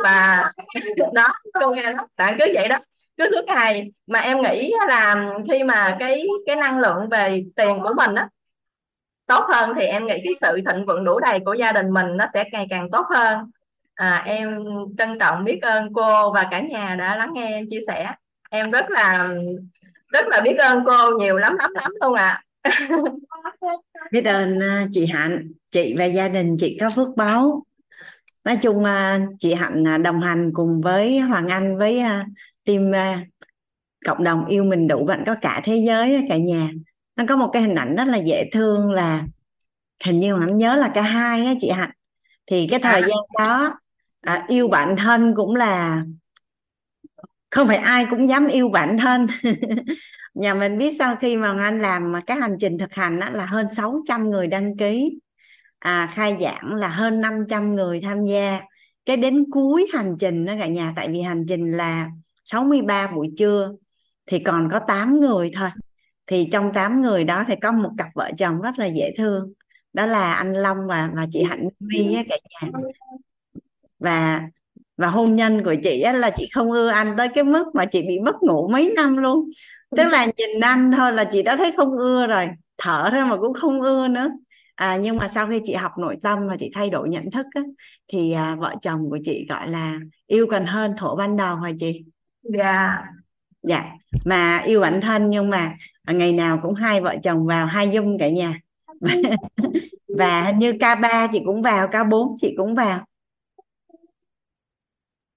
Và 0.05 0.53
đó, 1.15 1.29
cô 1.61 1.71
nghe 1.75 1.83
lắm. 1.83 2.07
Bạn 2.17 2.37
cứ 2.41 2.47
vậy 2.55 2.69
đó 2.69 2.79
cái 3.16 3.29
thứ 3.31 3.40
hai 3.48 3.90
mà 4.07 4.18
em 4.18 4.40
nghĩ 4.40 4.72
là 4.88 5.31
khi 5.50 5.62
mà 5.62 5.96
cái 6.00 6.26
cái 6.46 6.57
năng 6.57 6.81
lượng 6.81 7.09
về 7.11 7.44
tiền 7.57 7.79
của 7.83 7.94
mình 7.96 8.14
á 8.14 8.29
tốt 9.26 9.44
hơn 9.48 9.72
thì 9.76 9.87
em 9.87 10.07
nghĩ 10.07 10.14
cái 10.24 10.35
sự 10.40 10.61
thịnh 10.66 10.87
vượng 10.87 11.05
đủ 11.05 11.20
đầy 11.20 11.40
của 11.44 11.55
gia 11.55 11.72
đình 11.72 11.90
mình 11.90 12.16
nó 12.16 12.26
sẽ 12.35 12.44
ngày 12.52 12.66
càng 12.70 12.90
tốt 12.90 13.07
hơn. 13.14 13.50
À, 13.94 14.22
em 14.26 14.64
trân 14.98 15.18
trọng 15.18 15.44
biết 15.44 15.59
ơn 15.62 15.92
cô 15.92 16.33
và 16.33 16.48
cả 16.50 16.61
nhà 16.61 16.94
đã 16.98 17.16
lắng 17.16 17.31
nghe 17.35 17.48
em 17.48 17.66
chia 17.70 17.81
sẻ. 17.87 18.12
Em 18.50 18.70
rất 18.70 18.90
là 18.90 19.29
rất 20.09 20.26
là 20.29 20.40
biết 20.40 20.57
ơn 20.59 20.85
cô 20.87 21.18
nhiều 21.18 21.37
lắm 21.37 21.57
lắm 21.59 21.70
lắm 21.74 21.92
luôn 22.00 22.14
ạ. 22.14 22.42
À. 22.62 22.70
biết 24.12 24.24
ơn 24.24 24.62
à, 24.62 24.87
chị 24.92 25.07
Hạnh 25.07 25.52
chị 25.70 25.94
và 25.98 26.05
gia 26.05 26.29
đình 26.29 26.57
chị 26.59 26.79
có 26.81 26.90
phước 26.90 27.09
báo. 27.16 27.64
Nói 28.44 28.59
chung 28.62 28.85
à, 28.85 29.20
chị 29.38 29.55
Hạnh 29.55 29.87
à, 29.87 29.98
đồng 29.98 30.20
hành 30.20 30.50
cùng 30.55 30.81
với 30.81 31.18
Hoàng 31.18 31.48
Anh 31.48 31.79
với 31.79 32.02
team 32.66 32.92
cộng 34.05 34.24
đồng 34.24 34.46
yêu 34.46 34.64
mình 34.64 34.88
đủ 34.88 35.05
bạn 35.05 35.24
có 35.26 35.35
cả 35.40 35.61
thế 35.64 35.76
giới 35.87 36.26
cả 36.29 36.37
nhà. 36.37 36.70
Nó 37.16 37.24
có 37.29 37.37
một 37.37 37.50
cái 37.52 37.62
hình 37.62 37.74
ảnh 37.74 37.96
rất 37.96 38.05
là 38.05 38.18
dễ 38.18 38.50
thương 38.52 38.90
là 38.90 39.24
hình 40.05 40.20
như 40.20 40.35
Hoàng 40.35 40.59
nhớ 40.59 40.76
là 40.76 40.88
cả 40.94 41.02
hai 41.02 41.46
á 41.46 41.55
chị 41.61 41.70
Hạnh. 41.70 41.90
Thì 42.46 42.66
cái 42.70 42.81
thời 42.81 43.00
à. 43.00 43.07
gian 43.09 43.18
đó 43.38 43.79
à, 44.20 44.44
yêu 44.48 44.68
bản 44.68 44.96
thân 44.96 45.33
cũng 45.37 45.55
là 45.55 46.02
không 47.50 47.68
phải 47.68 47.76
ai 47.76 48.07
cũng 48.11 48.29
dám 48.29 48.46
yêu 48.46 48.68
bản 48.68 48.98
thân. 48.98 49.26
Nhà 50.35 50.55
mình 50.55 50.79
biết 50.79 50.92
sau 50.98 51.16
khi 51.16 51.37
mà 51.37 51.62
anh 51.62 51.81
làm 51.81 52.12
cái 52.26 52.37
hành 52.37 52.57
trình 52.61 52.79
thực 52.79 52.94
hành 52.94 53.20
đó 53.20 53.29
là 53.31 53.46
hơn 53.46 53.66
600 53.76 54.31
người 54.31 54.46
đăng 54.46 54.76
ký. 54.76 55.18
À, 55.79 56.09
khai 56.14 56.37
giảng 56.40 56.74
là 56.74 56.88
hơn 56.88 57.20
500 57.20 57.74
người 57.74 58.00
tham 58.00 58.24
gia. 58.24 58.61
Cái 59.05 59.16
đến 59.16 59.44
cuối 59.50 59.87
hành 59.92 60.16
trình 60.18 60.44
đó 60.44 60.52
cả 60.59 60.66
nhà 60.66 60.92
tại 60.96 61.09
vì 61.09 61.20
hành 61.20 61.44
trình 61.48 61.70
là 61.70 62.11
63 62.47 63.07
buổi 63.07 63.33
trưa 63.37 63.73
thì 64.27 64.39
còn 64.39 64.69
có 64.73 64.79
8 64.79 65.21
người 65.21 65.51
thôi. 65.55 65.69
Thì 66.27 66.49
trong 66.53 66.73
8 66.73 67.01
người 67.01 67.25
đó 67.25 67.45
thì 67.49 67.55
có 67.63 67.73
một 67.73 67.91
cặp 67.99 68.09
vợ 68.15 68.31
chồng 68.39 68.61
rất 68.61 68.79
là 68.79 68.87
dễ 68.87 69.15
thương. 69.19 69.53
Đó 69.93 70.07
là 70.07 70.33
anh 70.33 70.53
Long 70.53 70.79
và 70.89 71.11
và 71.15 71.27
chị 71.31 71.43
Hạnh 71.43 71.69
My 71.79 72.15
á 72.15 72.23
cả 72.29 72.37
nhà. 72.63 72.71
Và 73.99 74.43
và 74.97 75.09
hôn 75.09 75.35
nhân 75.35 75.65
của 75.65 75.75
chị 75.83 76.01
á, 76.01 76.13
là 76.13 76.31
chị 76.37 76.49
không 76.55 76.73
ưa 76.73 76.89
anh 76.89 77.15
tới 77.19 77.29
cái 77.29 77.45
mức 77.45 77.65
mà 77.75 77.85
chị 77.85 78.03
bị 78.09 78.21
mất 78.21 78.43
ngủ 78.43 78.69
mấy 78.69 78.93
năm 78.97 79.17
luôn. 79.17 79.51
Tức 79.97 80.05
là 80.09 80.25
nhìn 80.25 80.61
anh 80.61 80.93
thôi 80.93 81.13
là 81.13 81.25
chị 81.25 81.43
đã 81.43 81.57
thấy 81.57 81.73
không 81.77 81.97
ưa 81.97 82.27
rồi. 82.27 82.49
Thở 82.79 83.11
ra 83.13 83.25
mà 83.25 83.37
cũng 83.37 83.55
không 83.55 83.81
ưa 83.83 84.09
nữa. 84.09 84.29
À, 84.75 84.97
nhưng 84.97 85.17
mà 85.17 85.29
sau 85.29 85.49
khi 85.51 85.61
chị 85.65 85.75
học 85.75 85.93
nội 85.99 86.17
tâm 86.23 86.49
và 86.49 86.57
chị 86.57 86.71
thay 86.75 86.91
đổi 86.91 87.09
nhận 87.09 87.31
thức 87.31 87.47
á, 87.55 87.63
thì 88.13 88.33
à, 88.33 88.57
vợ 88.61 88.75
chồng 88.81 89.11
của 89.11 89.19
chị 89.25 89.47
gọi 89.49 89.71
là 89.71 89.99
yêu 90.27 90.47
còn 90.51 90.67
hơn 90.67 90.95
thổ 90.99 91.17
ban 91.17 91.37
đầu 91.37 91.57
hả 91.57 91.71
chị 91.79 92.05
dạ. 92.53 93.05
Dạ. 93.63 93.85
Mà 94.25 94.59
yêu 94.59 94.81
bản 94.81 95.01
thân 95.01 95.31
nhưng 95.31 95.51
mà 95.51 95.77
ngày 96.07 96.33
nào 96.33 96.59
cũng 96.63 96.75
hai 96.75 97.01
vợ 97.01 97.17
chồng 97.23 97.47
vào, 97.47 97.67
hai 97.67 97.89
dung 97.89 98.19
cả 98.19 98.29
nhà. 98.29 98.61
Và 100.19 100.43
hình 100.43 100.59
như 100.59 100.73
K3 100.73 101.29
chị 101.33 101.41
cũng 101.45 101.63
vào 101.63 101.89
K4 101.89 102.37
chị 102.41 102.55
cũng 102.57 102.75
vào. 102.75 103.05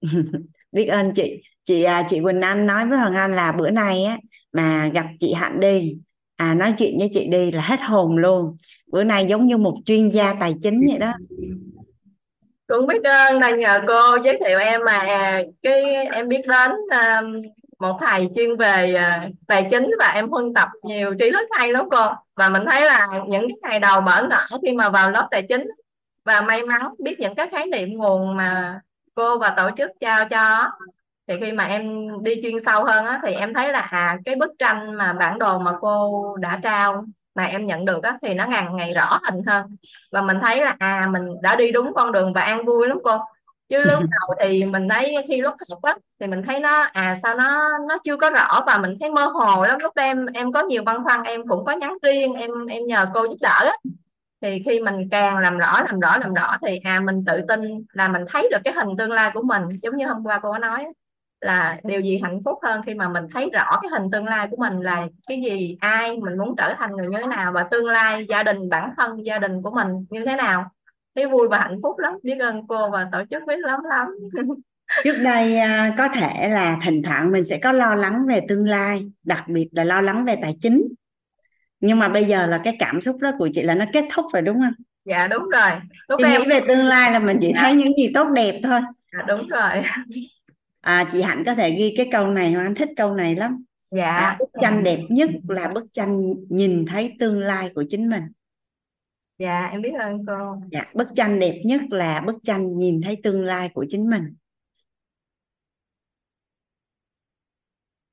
Biết 0.72 0.86
ơn 0.86 1.12
chị. 1.14 1.42
Chị 1.64 1.82
à, 1.82 2.06
chị 2.08 2.20
Quỳnh 2.22 2.40
Anh 2.40 2.66
nói 2.66 2.86
với 2.86 2.98
Hoàng 2.98 3.14
Anh 3.14 3.36
là 3.36 3.52
bữa 3.52 3.70
nay 3.70 4.04
á, 4.04 4.18
mà 4.52 4.90
gặp 4.94 5.06
chị 5.20 5.32
Hạnh 5.32 5.60
đi. 5.60 5.96
À 6.36 6.54
nói 6.54 6.74
chuyện 6.78 6.98
với 6.98 7.10
chị 7.12 7.28
đi 7.28 7.50
là 7.50 7.62
hết 7.62 7.80
hồn 7.80 8.16
luôn. 8.16 8.56
Bữa 8.92 9.04
nay 9.04 9.26
giống 9.26 9.46
như 9.46 9.56
một 9.56 9.74
chuyên 9.86 10.08
gia 10.08 10.34
tài 10.34 10.54
chính 10.62 10.86
vậy 10.88 10.98
đó 10.98 11.12
cũng 12.70 12.86
biết 12.86 13.04
ơn 13.04 13.40
là 13.40 13.50
nhờ 13.50 13.80
cô 13.86 14.16
giới 14.24 14.38
thiệu 14.44 14.58
em 14.58 14.80
mà 14.86 14.98
à, 14.98 15.42
cái 15.62 15.82
em 16.12 16.28
biết 16.28 16.42
đến 16.46 16.70
um, 16.70 17.42
một 17.78 17.98
thầy 18.00 18.28
chuyên 18.36 18.56
về 18.56 18.94
uh, 18.94 19.32
tài 19.46 19.68
chính 19.70 19.90
và 19.98 20.06
em 20.06 20.28
huân 20.28 20.54
tập 20.54 20.68
nhiều 20.82 21.14
trí 21.18 21.30
thức 21.32 21.48
hay 21.58 21.72
lắm 21.72 21.88
cô. 21.90 22.06
Và 22.36 22.48
mình 22.48 22.62
thấy 22.70 22.84
là 22.84 23.08
những 23.28 23.48
cái 23.48 23.56
ngày 23.62 23.80
đầu 23.80 24.00
mở 24.00 24.26
nở 24.30 24.58
khi 24.62 24.72
mà 24.72 24.88
vào 24.88 25.10
lớp 25.10 25.28
tài 25.30 25.42
chính 25.48 25.68
và 26.24 26.40
may 26.40 26.62
mắn 26.62 26.94
biết 26.98 27.20
những 27.20 27.34
cái 27.34 27.48
khái 27.50 27.66
niệm 27.66 27.88
nguồn 27.92 28.36
mà 28.36 28.80
cô 29.14 29.38
và 29.38 29.54
tổ 29.56 29.70
chức 29.76 29.90
trao 30.00 30.28
cho 30.28 30.70
thì 31.28 31.34
khi 31.40 31.52
mà 31.52 31.64
em 31.64 32.08
đi 32.22 32.34
chuyên 32.42 32.60
sâu 32.66 32.84
hơn 32.84 33.04
á, 33.04 33.20
thì 33.26 33.32
em 33.32 33.54
thấy 33.54 33.72
là 33.72 33.80
à 33.80 34.18
cái 34.24 34.36
bức 34.36 34.50
tranh 34.58 34.94
mà 34.94 35.12
bản 35.12 35.38
đồ 35.38 35.58
mà 35.58 35.72
cô 35.80 36.36
đã 36.36 36.60
trao 36.62 37.04
mà 37.40 37.46
em 37.46 37.66
nhận 37.66 37.84
được 37.84 38.02
á, 38.02 38.18
thì 38.22 38.34
nó 38.34 38.46
ngày 38.46 38.64
ngày 38.72 38.92
rõ 38.92 39.18
hình 39.24 39.42
hơn. 39.46 39.76
Và 40.12 40.22
mình 40.22 40.36
thấy 40.42 40.60
là 40.60 40.76
à 40.78 41.08
mình 41.12 41.22
đã 41.42 41.56
đi 41.56 41.72
đúng 41.72 41.92
con 41.94 42.12
đường 42.12 42.32
và 42.32 42.40
an 42.40 42.64
vui 42.64 42.88
lắm 42.88 42.98
cô. 43.04 43.18
Chứ 43.68 43.84
lúc 43.84 44.00
đầu 44.00 44.36
thì 44.40 44.64
mình 44.64 44.88
thấy 44.88 45.16
khi 45.28 45.40
lúc 45.40 45.54
học 45.70 45.82
á 45.82 45.94
thì 46.20 46.26
mình 46.26 46.42
thấy 46.46 46.60
nó 46.60 46.82
à 46.82 47.18
sao 47.22 47.34
nó 47.34 47.78
nó 47.88 47.98
chưa 48.04 48.16
có 48.16 48.30
rõ 48.30 48.62
và 48.66 48.78
mình 48.78 48.96
thấy 49.00 49.10
mơ 49.10 49.24
hồ 49.26 49.64
lắm. 49.64 49.78
Lúc 49.82 49.92
em 49.96 50.26
em 50.26 50.52
có 50.52 50.62
nhiều 50.62 50.82
băn 50.82 51.04
khoăn 51.04 51.22
em 51.22 51.46
cũng 51.48 51.64
có 51.64 51.72
nhắn 51.72 51.94
riêng 52.02 52.34
em 52.34 52.66
em 52.66 52.86
nhờ 52.86 53.06
cô 53.14 53.24
giúp 53.24 53.38
đỡ 53.40 53.60
á. 53.64 53.76
Thì 54.40 54.62
khi 54.66 54.80
mình 54.80 55.08
càng 55.10 55.38
làm 55.38 55.58
rõ 55.58 55.72
làm 55.90 56.00
rõ 56.00 56.18
làm 56.18 56.34
rõ 56.34 56.56
thì 56.66 56.78
à 56.84 57.00
mình 57.00 57.24
tự 57.26 57.40
tin 57.48 57.60
là 57.92 58.08
mình 58.08 58.22
thấy 58.28 58.48
được 58.50 58.58
cái 58.64 58.74
hình 58.74 58.88
tương 58.98 59.12
lai 59.12 59.30
của 59.34 59.42
mình 59.42 59.62
giống 59.82 59.96
như 59.96 60.06
hôm 60.06 60.26
qua 60.26 60.40
cô 60.42 60.52
có 60.52 60.58
nói 60.58 60.86
là 61.40 61.80
điều 61.84 62.00
gì 62.00 62.20
hạnh 62.22 62.40
phúc 62.44 62.58
hơn 62.62 62.80
khi 62.86 62.94
mà 62.94 63.08
mình 63.08 63.24
thấy 63.32 63.50
rõ 63.52 63.78
cái 63.82 63.88
hình 63.90 64.10
tương 64.12 64.24
lai 64.24 64.48
của 64.50 64.56
mình 64.56 64.80
là 64.80 65.06
cái 65.26 65.42
gì 65.42 65.76
ai 65.80 66.16
mình 66.16 66.38
muốn 66.38 66.54
trở 66.56 66.74
thành 66.78 66.92
người 66.96 67.06
như 67.06 67.16
thế 67.20 67.26
nào 67.26 67.52
và 67.52 67.68
tương 67.70 67.86
lai 67.86 68.26
gia 68.28 68.42
đình 68.42 68.68
bản 68.68 68.90
thân 68.96 69.26
gia 69.26 69.38
đình 69.38 69.62
của 69.62 69.70
mình 69.70 70.06
như 70.10 70.24
thế 70.26 70.36
nào. 70.36 70.64
Thấy 71.14 71.26
vui 71.26 71.48
và 71.48 71.58
hạnh 71.58 71.80
phúc 71.82 71.98
lắm 71.98 72.14
biết 72.22 72.38
ơn 72.40 72.66
cô 72.66 72.90
và 72.90 73.08
tổ 73.12 73.18
chức 73.30 73.42
biết 73.46 73.58
lắm 73.58 73.80
lắm. 73.84 74.08
Trước 75.04 75.16
đây 75.18 75.58
à, 75.58 75.94
có 75.98 76.08
thể 76.08 76.48
là 76.48 76.78
thỉnh 76.82 77.02
thoảng 77.02 77.32
mình 77.32 77.44
sẽ 77.44 77.58
có 77.58 77.72
lo 77.72 77.94
lắng 77.94 78.26
về 78.28 78.40
tương 78.48 78.64
lai 78.64 79.06
đặc 79.24 79.44
biệt 79.48 79.68
là 79.72 79.84
lo 79.84 80.00
lắng 80.00 80.24
về 80.24 80.36
tài 80.42 80.56
chính. 80.60 80.82
Nhưng 81.80 81.98
mà 81.98 82.08
bây 82.08 82.24
giờ 82.24 82.46
là 82.46 82.60
cái 82.64 82.76
cảm 82.78 83.00
xúc 83.00 83.16
đó 83.20 83.30
của 83.38 83.48
chị 83.52 83.62
là 83.62 83.74
nó 83.74 83.84
kết 83.92 84.04
thúc 84.14 84.24
rồi 84.32 84.42
đúng 84.42 84.60
không? 84.60 84.72
Dạ 85.04 85.26
đúng 85.26 85.48
rồi. 85.48 85.70
Lúc 86.08 86.20
em 86.22 86.42
nghĩ 86.42 86.48
về 86.48 86.60
tương 86.68 86.86
lai 86.86 87.12
là 87.12 87.18
mình 87.18 87.38
chỉ 87.40 87.52
dạ. 87.54 87.60
thấy 87.62 87.74
những 87.74 87.94
gì 87.94 88.10
tốt 88.14 88.28
đẹp 88.28 88.60
thôi. 88.62 88.80
Dạ 89.12 89.24
đúng 89.28 89.48
rồi 89.48 89.82
à, 90.80 91.10
chị 91.12 91.22
Hạnh 91.22 91.42
có 91.46 91.54
thể 91.54 91.70
ghi 91.70 91.94
cái 91.96 92.08
câu 92.12 92.26
này 92.26 92.54
anh 92.54 92.74
thích 92.74 92.88
câu 92.96 93.14
này 93.14 93.36
lắm. 93.36 93.64
Dạ. 93.90 94.10
À, 94.10 94.36
bức 94.38 94.48
tranh 94.60 94.84
đẹp 94.84 95.00
nhất 95.08 95.30
là 95.48 95.68
bức 95.74 95.84
tranh 95.92 96.34
nhìn 96.48 96.86
thấy 96.86 97.16
tương 97.18 97.40
lai 97.40 97.70
của 97.74 97.84
chính 97.90 98.08
mình. 98.08 98.22
Dạ 99.38 99.68
em 99.72 99.82
biết 99.82 99.92
ơn 100.00 100.26
cô. 100.26 100.62
Dạ 100.72 100.84
bức 100.94 101.08
tranh 101.14 101.38
đẹp 101.38 101.62
nhất 101.64 101.80
là 101.90 102.20
bức 102.20 102.36
tranh 102.42 102.78
nhìn 102.78 103.00
thấy 103.02 103.16
tương 103.22 103.44
lai 103.44 103.70
của 103.74 103.86
chính 103.88 104.10
mình. 104.10 104.34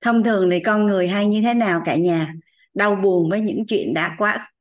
Thông 0.01 0.23
thường 0.23 0.49
thì 0.51 0.59
con 0.59 0.85
người 0.85 1.07
hay 1.07 1.27
như 1.27 1.41
thế 1.41 1.53
nào 1.53 1.81
cả 1.85 1.95
nhà? 1.95 2.33
Đau 2.73 2.95
buồn 2.95 3.29
với 3.29 3.41
những 3.41 3.65
chuyện 3.67 3.93
đã 3.93 4.15
qua 4.17 4.51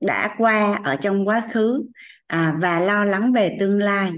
đã 0.00 0.34
qua 0.38 0.80
ở 0.84 0.96
trong 0.96 1.28
quá 1.28 1.48
khứ 1.52 1.84
à, 2.26 2.54
và 2.60 2.80
lo 2.80 3.04
lắng 3.04 3.32
về 3.32 3.56
tương 3.60 3.78
lai 3.78 4.12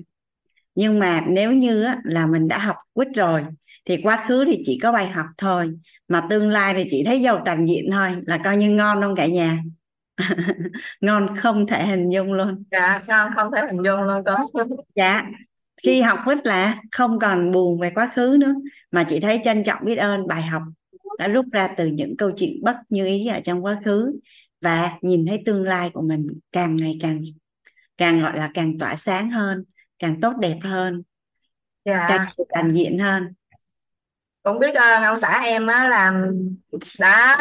nhưng 0.76 0.98
mà 0.98 1.24
nếu 1.28 1.52
như 1.52 1.82
á, 1.82 1.98
là 2.04 2.26
mình 2.26 2.48
đã 2.48 2.58
học 2.58 2.76
quýt 2.92 3.08
rồi 3.14 3.44
thì 3.84 3.96
quá 4.02 4.24
khứ 4.28 4.44
thì 4.44 4.62
chỉ 4.66 4.78
có 4.82 4.92
bài 4.92 5.08
học 5.08 5.26
thôi 5.38 5.74
mà 6.08 6.26
tương 6.30 6.50
lai 6.50 6.74
thì 6.74 6.84
chỉ 6.90 7.02
thấy 7.06 7.20
giàu 7.22 7.42
toàn 7.44 7.68
diện 7.68 7.84
thôi 7.92 8.08
là 8.26 8.38
coi 8.38 8.56
như 8.56 8.70
ngon 8.70 9.02
không 9.02 9.16
cả 9.16 9.26
nhà. 9.26 9.58
Ngon 11.00 11.36
không 11.36 11.66
thể 11.66 11.86
hình 11.86 12.10
dung 12.10 12.32
luôn. 12.32 12.64
Dạ 12.70 13.02
ngon 13.08 13.30
không 13.36 13.50
thể 13.56 13.62
hình 13.70 13.82
dung 13.84 14.02
luôn 14.02 14.22
có 14.26 14.38
dạ 14.94 15.22
khi 15.82 16.00
học 16.00 16.18
quýt 16.24 16.46
là 16.46 16.80
không 16.92 17.18
còn 17.18 17.52
buồn 17.52 17.80
về 17.80 17.90
quá 17.94 18.10
khứ 18.14 18.36
nữa 18.40 18.54
mà 18.90 19.04
chỉ 19.08 19.20
thấy 19.20 19.40
trân 19.44 19.64
trọng 19.64 19.84
biết 19.84 19.96
ơn 19.96 20.26
bài 20.26 20.42
học 20.42 20.62
đã 21.18 21.28
rút 21.28 21.46
ra 21.52 21.68
từ 21.76 21.86
những 21.86 22.16
câu 22.16 22.30
chuyện 22.36 22.60
bất 22.62 22.76
như 22.88 23.06
ý 23.06 23.26
ở 23.26 23.40
trong 23.44 23.64
quá 23.64 23.80
khứ 23.84 24.20
và 24.60 24.98
nhìn 25.02 25.26
thấy 25.26 25.42
tương 25.46 25.62
lai 25.62 25.90
của 25.90 26.02
mình 26.02 26.26
càng 26.52 26.76
ngày 26.76 26.98
càng 27.00 27.22
càng 27.96 28.20
gọi 28.20 28.38
là 28.38 28.50
càng 28.54 28.78
tỏa 28.78 28.96
sáng 28.96 29.30
hơn 29.30 29.64
càng 29.98 30.20
tốt 30.20 30.32
đẹp 30.38 30.58
hơn 30.62 31.02
dạ. 31.84 32.06
càng 32.08 32.28
toàn 32.54 32.70
diện 32.70 32.98
hơn. 32.98 33.34
Cũng 34.42 34.58
biết 34.58 34.74
ơn 34.74 35.02
ông 35.02 35.18
xã 35.22 35.40
em 35.40 35.66
á 35.66 35.88
làm 35.88 36.32
đã 36.98 37.36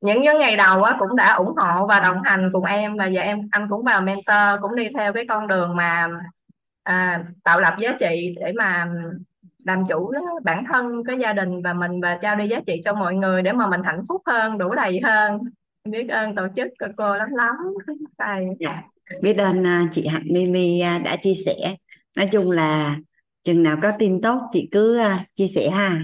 những 0.00 0.20
những 0.22 0.38
ngày 0.38 0.56
đầu 0.56 0.82
á 0.82 0.96
cũng 0.98 1.16
đã 1.16 1.32
ủng 1.32 1.54
hộ 1.56 1.86
và 1.86 2.00
đồng 2.00 2.22
hành 2.22 2.50
cùng 2.52 2.64
em 2.64 2.96
và 2.96 3.06
giờ 3.06 3.20
em 3.20 3.48
anh 3.50 3.66
cũng 3.70 3.84
vào 3.84 4.00
mentor 4.00 4.60
cũng 4.62 4.76
đi 4.76 4.88
theo 4.98 5.12
cái 5.12 5.24
con 5.28 5.46
đường 5.46 5.76
mà 5.76 6.08
à, 6.82 7.24
tạo 7.44 7.60
lập 7.60 7.74
giá 7.78 7.92
trị 8.00 8.34
để 8.40 8.52
mà 8.58 8.86
làm 9.64 9.84
chủ 9.88 10.12
bản 10.44 10.64
thân 10.72 11.04
cái 11.04 11.16
gia 11.18 11.32
đình 11.32 11.62
và 11.62 11.72
mình 11.72 12.00
và 12.00 12.18
trao 12.22 12.36
đi 12.36 12.48
giá 12.48 12.60
trị 12.66 12.80
cho 12.84 12.94
mọi 12.94 13.14
người 13.14 13.42
để 13.42 13.52
mà 13.52 13.66
mình 13.66 13.82
hạnh 13.84 14.02
phúc 14.08 14.22
hơn 14.26 14.58
đủ 14.58 14.74
đầy 14.74 15.00
hơn. 15.04 15.40
Biết 15.84 16.08
ơn 16.08 16.34
tổ 16.34 16.46
chức 16.56 16.68
của 16.78 16.86
cô 16.96 17.16
lắm 17.16 17.28
lắm. 17.34 17.56
Thầy 18.18 18.46
dạ. 18.58 18.82
Biết 19.20 19.34
ơn 19.38 19.62
uh, 19.62 19.92
chị 19.92 20.06
Hạnh 20.06 20.26
Mimi 20.26 20.82
uh, 20.96 21.02
đã 21.04 21.16
chia 21.16 21.34
sẻ. 21.46 21.76
Nói 22.16 22.28
chung 22.32 22.50
là 22.50 22.96
chừng 23.44 23.62
nào 23.62 23.78
có 23.82 23.92
tin 23.98 24.20
tốt 24.20 24.40
chị 24.52 24.68
cứ 24.72 25.00
uh, 25.00 25.20
chia 25.34 25.48
sẻ 25.48 25.70
ha. 25.70 26.02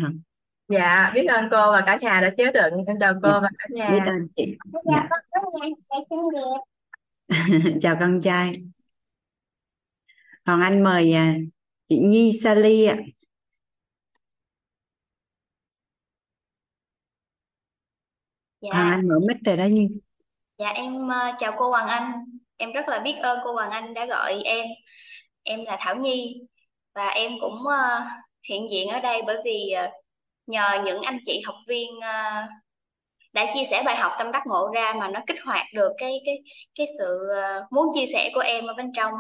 Dạ 0.69 1.13
biết 1.15 1.27
ơn 1.27 1.49
cô 1.51 1.73
và 1.73 1.83
cả 1.87 1.99
nhà 2.01 2.21
đã 2.21 2.31
chứa 2.39 2.51
đựng. 2.51 2.85
Em 2.87 2.97
chào 3.01 3.15
cô 3.23 3.29
dạ. 3.29 3.41
và 3.41 3.49
cả 3.59 3.65
nhà. 3.71 3.91
Biết 3.91 4.01
ơn 4.07 4.29
chị. 4.37 4.57
Dạ. 4.85 5.09
chào 7.83 7.97
con 8.01 8.21
trai. 8.21 8.63
Hoàng 10.45 10.61
Anh 10.61 10.85
mời 10.85 11.15
uh, 11.15 11.53
chị 11.89 11.99
Nhi 11.99 12.41
Sally 12.43 12.85
ạ. 12.85 12.97
Dạ, 18.61 18.71
Hoàng 18.73 18.91
Anh 18.91 19.09
mở 19.09 19.15
mic 19.29 19.37
rồi 19.45 19.57
đó 19.57 19.65
Nhi. 19.65 19.89
Dạ 20.59 20.69
em 20.69 20.97
uh, 20.97 21.35
chào 21.39 21.55
cô 21.59 21.71
Hoàng 21.71 21.89
Anh. 21.89 22.38
Em 22.59 22.73
rất 22.73 22.89
là 22.89 22.99
biết 22.99 23.15
ơn 23.23 23.39
cô 23.45 23.53
Hoàng 23.53 23.71
Anh 23.71 23.95
đã 23.95 24.07
gọi 24.07 24.43
em. 24.45 24.67
Em 25.43 25.65
là 25.65 25.77
Thảo 25.81 25.97
Nhi 25.97 26.41
và 26.95 27.09
em 27.09 27.33
cũng 27.41 27.55
uh, 27.55 28.03
hiện 28.49 28.71
diện 28.71 28.89
ở 28.89 29.01
đây 29.01 29.23
bởi 29.27 29.37
vì 29.45 29.75
uh, 29.85 29.91
nhờ 30.47 30.83
những 30.85 31.03
anh 31.03 31.19
chị 31.27 31.43
học 31.47 31.57
viên 31.69 31.89
uh, 31.99 32.49
đã 33.33 33.47
chia 33.55 33.65
sẻ 33.71 33.83
bài 33.87 33.97
học 33.97 34.13
tâm 34.19 34.33
đắc 34.33 34.43
ngộ 34.47 34.71
ra 34.75 34.93
mà 34.99 35.09
nó 35.09 35.21
kích 35.27 35.39
hoạt 35.45 35.67
được 35.75 35.93
cái 35.99 36.21
cái 36.27 36.39
cái 36.75 36.87
sự 36.99 37.19
uh, 37.39 37.73
muốn 37.73 37.87
chia 37.95 38.07
sẻ 38.07 38.31
của 38.35 38.41
em 38.41 38.67
ở 38.67 38.75
bên 38.75 38.93
trong. 38.97 39.13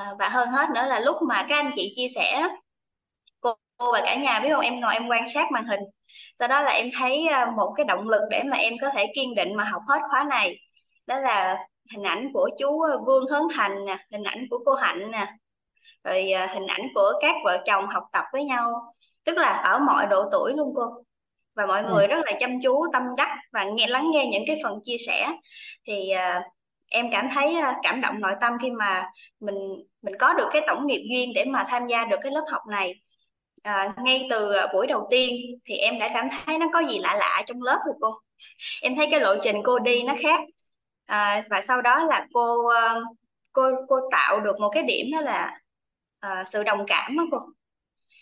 Uh, 0.00 0.18
và 0.18 0.28
hơn 0.28 0.48
hết 0.48 0.68
nữa 0.74 0.86
là 0.86 1.00
lúc 1.00 1.16
mà 1.28 1.46
các 1.48 1.56
anh 1.56 1.70
chị 1.76 1.92
chia 1.96 2.08
sẻ 2.08 2.48
cô, 3.40 3.54
cô 3.76 3.92
và 3.92 4.00
cả 4.06 4.16
nhà 4.16 4.40
biết 4.40 4.48
không 4.52 4.64
em 4.64 4.80
ngồi 4.80 4.92
em 4.94 5.08
quan 5.08 5.24
sát 5.34 5.46
màn 5.52 5.64
hình 5.64 5.80
sau 6.38 6.48
đó 6.48 6.60
là 6.60 6.70
em 6.70 6.90
thấy 6.98 7.26
một 7.56 7.72
cái 7.76 7.84
động 7.86 8.08
lực 8.08 8.20
để 8.30 8.42
mà 8.42 8.56
em 8.56 8.74
có 8.80 8.90
thể 8.94 9.06
kiên 9.14 9.34
định 9.34 9.54
mà 9.56 9.64
học 9.64 9.82
hết 9.88 9.98
khóa 10.10 10.24
này 10.30 10.56
đó 11.06 11.18
là 11.18 11.58
hình 11.92 12.02
ảnh 12.02 12.30
của 12.32 12.50
chú 12.58 12.80
à, 12.80 12.96
Vương 13.06 13.26
Hướng 13.26 13.48
Thành 13.54 13.84
nè 13.84 13.96
hình 14.12 14.22
ảnh 14.24 14.46
của 14.50 14.58
cô 14.64 14.74
Hạnh 14.74 15.10
nè 15.10 15.26
rồi 16.04 16.30
à, 16.30 16.46
hình 16.46 16.66
ảnh 16.66 16.80
của 16.94 17.12
các 17.20 17.34
vợ 17.44 17.62
chồng 17.66 17.86
học 17.86 18.04
tập 18.12 18.24
với 18.32 18.44
nhau. 18.44 18.94
Tức 19.24 19.38
là 19.38 19.48
ở 19.48 19.78
mọi 19.78 20.06
độ 20.06 20.24
tuổi 20.32 20.52
luôn 20.56 20.72
cô. 20.76 20.82
Và 21.54 21.66
mọi 21.66 21.82
ừ. 21.82 21.92
người 21.92 22.06
rất 22.06 22.18
là 22.24 22.32
chăm 22.38 22.50
chú 22.62 22.86
tâm 22.92 23.02
đắc 23.16 23.28
và 23.52 23.64
nghe 23.64 23.86
lắng 23.86 24.10
nghe 24.12 24.26
những 24.26 24.44
cái 24.46 24.60
phần 24.62 24.78
chia 24.82 24.96
sẻ. 25.06 25.28
Thì 25.86 26.12
uh, 26.14 26.42
em 26.90 27.10
cảm 27.12 27.28
thấy 27.34 27.54
cảm 27.82 28.00
động 28.00 28.20
nội 28.20 28.32
tâm 28.40 28.52
khi 28.62 28.70
mà 28.70 29.10
mình 29.40 29.54
mình 30.02 30.14
có 30.18 30.34
được 30.34 30.48
cái 30.52 30.62
tổng 30.66 30.86
nghiệp 30.86 31.06
duyên 31.10 31.32
để 31.34 31.44
mà 31.44 31.64
tham 31.68 31.86
gia 31.86 32.04
được 32.04 32.16
cái 32.22 32.32
lớp 32.32 32.44
học 32.52 32.62
này. 32.70 32.94
À, 33.62 33.94
ngay 34.04 34.26
từ 34.30 34.52
buổi 34.72 34.86
đầu 34.86 35.06
tiên 35.10 35.34
thì 35.64 35.76
em 35.76 35.98
đã 35.98 36.10
cảm 36.14 36.28
thấy 36.46 36.58
nó 36.58 36.66
có 36.72 36.80
gì 36.80 36.98
lạ 36.98 37.16
lạ 37.18 37.42
trong 37.46 37.62
lớp 37.62 37.78
rồi 37.86 37.94
cô. 38.00 38.10
Em 38.82 38.96
thấy 38.96 39.08
cái 39.10 39.20
lộ 39.20 39.34
trình 39.42 39.56
cô 39.64 39.78
đi 39.78 40.02
nó 40.02 40.14
khác 40.22 40.40
à, 41.06 41.42
và 41.50 41.60
sau 41.62 41.82
đó 41.82 42.04
là 42.04 42.26
cô 42.32 42.66
ờ, 42.66 43.02
cô 43.52 43.70
cô 43.88 43.96
tạo 44.10 44.40
được 44.40 44.60
một 44.60 44.70
cái 44.74 44.82
điểm 44.82 45.06
đó 45.12 45.20
là 45.20 45.60
à, 46.20 46.44
sự 46.50 46.62
đồng 46.62 46.84
cảm 46.86 47.16
đó 47.16 47.24
cô. 47.30 47.38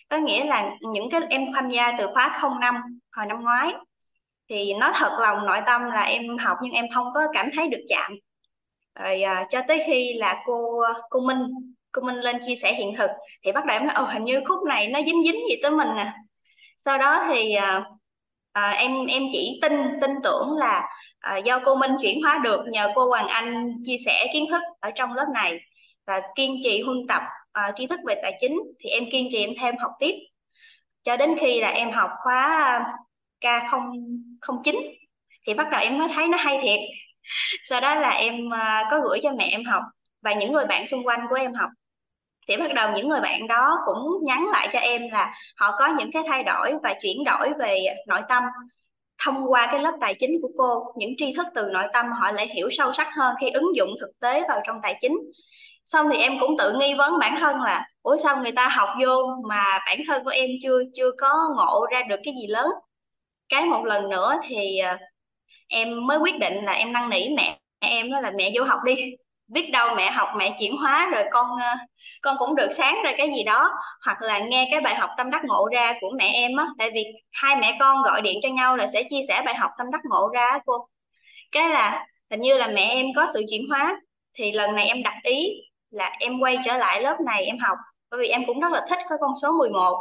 Có 0.09 0.17
nghĩa 0.17 0.45
là 0.45 0.71
những 0.93 1.11
cái 1.11 1.21
em 1.31 1.45
tham 1.55 1.71
gia 1.71 1.93
từ 1.99 2.07
khóa 2.15 2.41
05 2.61 2.75
hồi 3.13 3.27
năm 3.27 3.43
ngoái 3.43 3.75
thì 4.49 4.75
nó 4.75 4.93
thật 4.95 5.19
lòng 5.21 5.47
nội 5.47 5.59
tâm 5.67 5.83
là 5.85 6.03
em 6.03 6.39
học 6.39 6.59
nhưng 6.63 6.73
em 6.73 6.87
không 6.95 7.07
có 7.15 7.21
cảm 7.33 7.51
thấy 7.55 7.69
được 7.69 7.85
chạm. 7.89 8.13
Rồi 9.01 9.23
à, 9.23 9.47
cho 9.51 9.63
tới 9.69 9.83
khi 9.87 10.15
là 10.15 10.43
cô 10.47 10.83
cô 11.11 11.21
Minh 11.21 11.39
cô 11.93 12.03
Minh 12.03 12.17
lên 12.17 12.39
chia 12.47 12.55
sẻ 12.57 12.75
hiện 12.75 12.95
thực 12.99 13.11
thì 13.45 13.53
bắt 13.53 13.65
đầu 13.65 13.77
em 13.77 13.87
nói 13.87 13.95
ồ 13.97 14.05
hình 14.05 14.25
như 14.25 14.41
khúc 14.49 14.59
này 14.69 14.89
nó 14.89 15.01
dính 15.07 15.23
dính 15.23 15.41
gì 15.51 15.57
tới 15.63 15.71
mình 15.71 15.89
nè 15.97 16.13
sau 16.77 16.99
đó 16.99 17.25
thì 17.29 17.55
à, 17.55 17.85
à, 18.53 18.71
em 18.71 19.07
em 19.07 19.23
chỉ 19.33 19.59
tin 19.63 19.73
tin 20.01 20.11
tưởng 20.23 20.57
là 20.57 20.89
à, 21.23 21.37
do 21.37 21.61
cô 21.65 21.75
Minh 21.75 21.93
chuyển 22.03 22.23
hóa 22.23 22.39
được 22.45 22.61
nhờ 22.67 22.89
cô 22.95 23.09
Hoàng 23.09 23.27
Anh 23.29 23.73
chia 23.83 23.97
sẻ 24.07 24.27
kiến 24.33 24.47
thức 24.51 24.63
ở 24.81 24.91
trong 24.95 25.15
lớp 25.15 25.27
này 25.35 25.61
và 26.07 26.21
kiên 26.37 26.61
trì 26.65 26.83
huân 26.83 26.99
tập 27.09 27.23
à, 27.53 27.73
tri 27.77 27.87
thức 27.87 28.01
về 28.07 28.15
tài 28.23 28.33
chính 28.41 28.61
thì 28.81 28.91
em 28.91 29.05
kiên 29.13 29.29
trì 29.33 29.39
em 29.39 29.51
thêm 29.61 29.75
học 29.79 29.91
tiếp. 30.01 30.15
Cho 31.05 31.17
đến 31.17 31.35
khi 31.41 31.61
là 31.61 31.69
em 31.69 31.91
học 31.91 32.11
khóa 32.23 32.85
K009 33.41 34.75
thì 35.47 35.55
bắt 35.55 35.71
đầu 35.71 35.81
em 35.81 35.99
mới 35.99 36.09
thấy 36.15 36.29
nó 36.29 36.39
hay 36.39 36.59
thiệt. 36.63 36.81
Sau 37.65 37.81
đó 37.81 37.95
là 37.95 38.11
em 38.11 38.55
à, 38.55 38.89
có 38.91 39.01
gửi 39.01 39.21
cho 39.23 39.33
mẹ 39.39 39.49
em 39.51 39.65
học 39.65 39.83
và 40.23 40.33
những 40.33 40.53
người 40.53 40.65
bạn 40.65 40.87
xung 40.87 41.07
quanh 41.07 41.21
của 41.31 41.37
em 41.37 41.55
học. 41.55 41.71
Thì 42.49 42.57
bắt 42.57 42.75
đầu 42.75 42.91
những 42.97 43.09
người 43.09 43.21
bạn 43.21 43.47
đó 43.47 43.77
cũng 43.85 44.25
nhắn 44.25 44.47
lại 44.53 44.69
cho 44.73 44.79
em 44.79 45.03
là 45.11 45.35
họ 45.57 45.71
có 45.79 45.87
những 45.99 46.11
cái 46.13 46.23
thay 46.29 46.43
đổi 46.43 46.75
và 46.83 46.95
chuyển 47.03 47.25
đổi 47.25 47.53
về 47.59 47.79
nội 48.07 48.21
tâm 48.29 48.43
thông 49.25 49.53
qua 49.53 49.67
cái 49.67 49.81
lớp 49.81 49.93
tài 50.01 50.15
chính 50.15 50.31
của 50.43 50.51
cô, 50.59 50.93
những 50.97 51.11
tri 51.17 51.33
thức 51.37 51.47
từ 51.55 51.63
nội 51.73 51.85
tâm 51.93 52.07
họ 52.21 52.33
lại 52.33 52.49
hiểu 52.55 52.69
sâu 52.71 52.93
sắc 52.93 53.09
hơn 53.17 53.35
khi 53.41 53.51
ứng 53.51 53.77
dụng 53.77 53.91
thực 54.01 54.11
tế 54.21 54.43
vào 54.49 54.61
trong 54.67 54.77
tài 54.83 54.99
chính. 55.01 55.19
Xong 55.85 56.09
thì 56.13 56.19
em 56.19 56.33
cũng 56.41 56.59
tự 56.59 56.73
nghi 56.79 56.95
vấn 56.95 57.19
bản 57.21 57.37
thân 57.41 57.63
là, 57.63 57.87
ủa 58.03 58.17
sao 58.17 58.37
người 58.37 58.53
ta 58.53 58.69
học 58.69 58.89
vô 59.05 59.37
mà 59.49 59.79
bản 59.87 59.99
thân 60.07 60.25
của 60.25 60.31
em 60.31 60.51
chưa 60.63 60.83
chưa 60.95 61.11
có 61.19 61.29
ngộ 61.57 61.87
ra 61.93 62.03
được 62.09 62.21
cái 62.25 62.35
gì 62.41 62.47
lớn? 62.47 62.67
Cái 63.49 63.65
một 63.65 63.85
lần 63.85 64.11
nữa 64.11 64.37
thì 64.49 64.79
à, 64.79 64.99
em 65.69 66.07
mới 66.07 66.19
quyết 66.19 66.39
định 66.39 66.65
là 66.65 66.73
em 66.73 66.93
năn 66.93 67.11
nỉ 67.11 67.29
mẹ 67.37 67.59
em 67.81 68.11
đó 68.11 68.21
là 68.21 68.33
mẹ 68.37 68.51
vô 68.55 68.65
học 68.65 68.81
đi 68.85 68.95
biết 69.49 69.71
đâu 69.73 69.95
mẹ 69.97 70.11
học 70.11 70.29
mẹ 70.37 70.57
chuyển 70.61 70.77
hóa 70.77 71.09
rồi 71.13 71.25
con 71.33 71.47
ờ, 71.63 71.77
con 72.23 72.37
cũng 72.39 72.55
được 72.55 72.69
sáng 72.73 72.97
ra 73.05 73.13
cái 73.19 73.29
gì 73.37 73.45
đó. 73.45 73.71
Hoặc 74.07 74.23
là 74.23 74.39
nghe 74.39 74.69
cái 74.71 74.81
bài 74.81 74.95
học 74.95 75.11
tâm 75.17 75.31
đắc 75.31 75.43
ngộ 75.45 75.69
ra 75.73 75.95
của 76.01 76.11
mẹ 76.19 76.31
em 76.35 76.57
á 76.57 76.67
tại 76.79 76.91
vì 76.95 77.05
hai 77.33 77.57
mẹ 77.57 77.77
con 77.81 78.03
gọi 78.03 78.23
điện 78.23 78.39
cho 78.43 78.49
nhau 78.49 78.77
là 78.77 78.87
sẽ 78.87 79.03
chia 79.11 79.21
sẻ 79.29 79.43
bài 79.45 79.55
học 79.55 79.71
tâm 79.79 79.87
đắc 79.93 80.01
ngộ 80.11 80.29
ra 80.35 80.59
cô. 80.67 80.89
Cái 81.53 81.69
là 81.69 82.07
hình 82.31 82.41
như 82.41 82.55
là 82.57 82.69
mẹ 82.69 82.83
em 82.95 83.07
có 83.17 83.27
sự 83.35 83.43
chuyển 83.51 83.63
hóa 83.71 83.97
thì 84.39 84.53
lần 84.53 84.75
này 84.75 84.87
em 84.87 85.03
đặt 85.03 85.15
ý 85.23 85.49
là 85.91 86.13
em 86.21 86.41
quay 86.41 86.59
trở 86.65 86.77
lại 86.77 87.03
lớp 87.03 87.17
này 87.27 87.45
em 87.45 87.59
học 87.59 87.79
bởi 88.11 88.21
vì 88.21 88.29
em 88.29 88.43
cũng 88.47 88.61
rất 88.61 88.73
là 88.73 88.87
thích 88.91 88.99
cái 89.09 89.19
con 89.21 89.31
số 89.43 89.53
11 89.59 89.99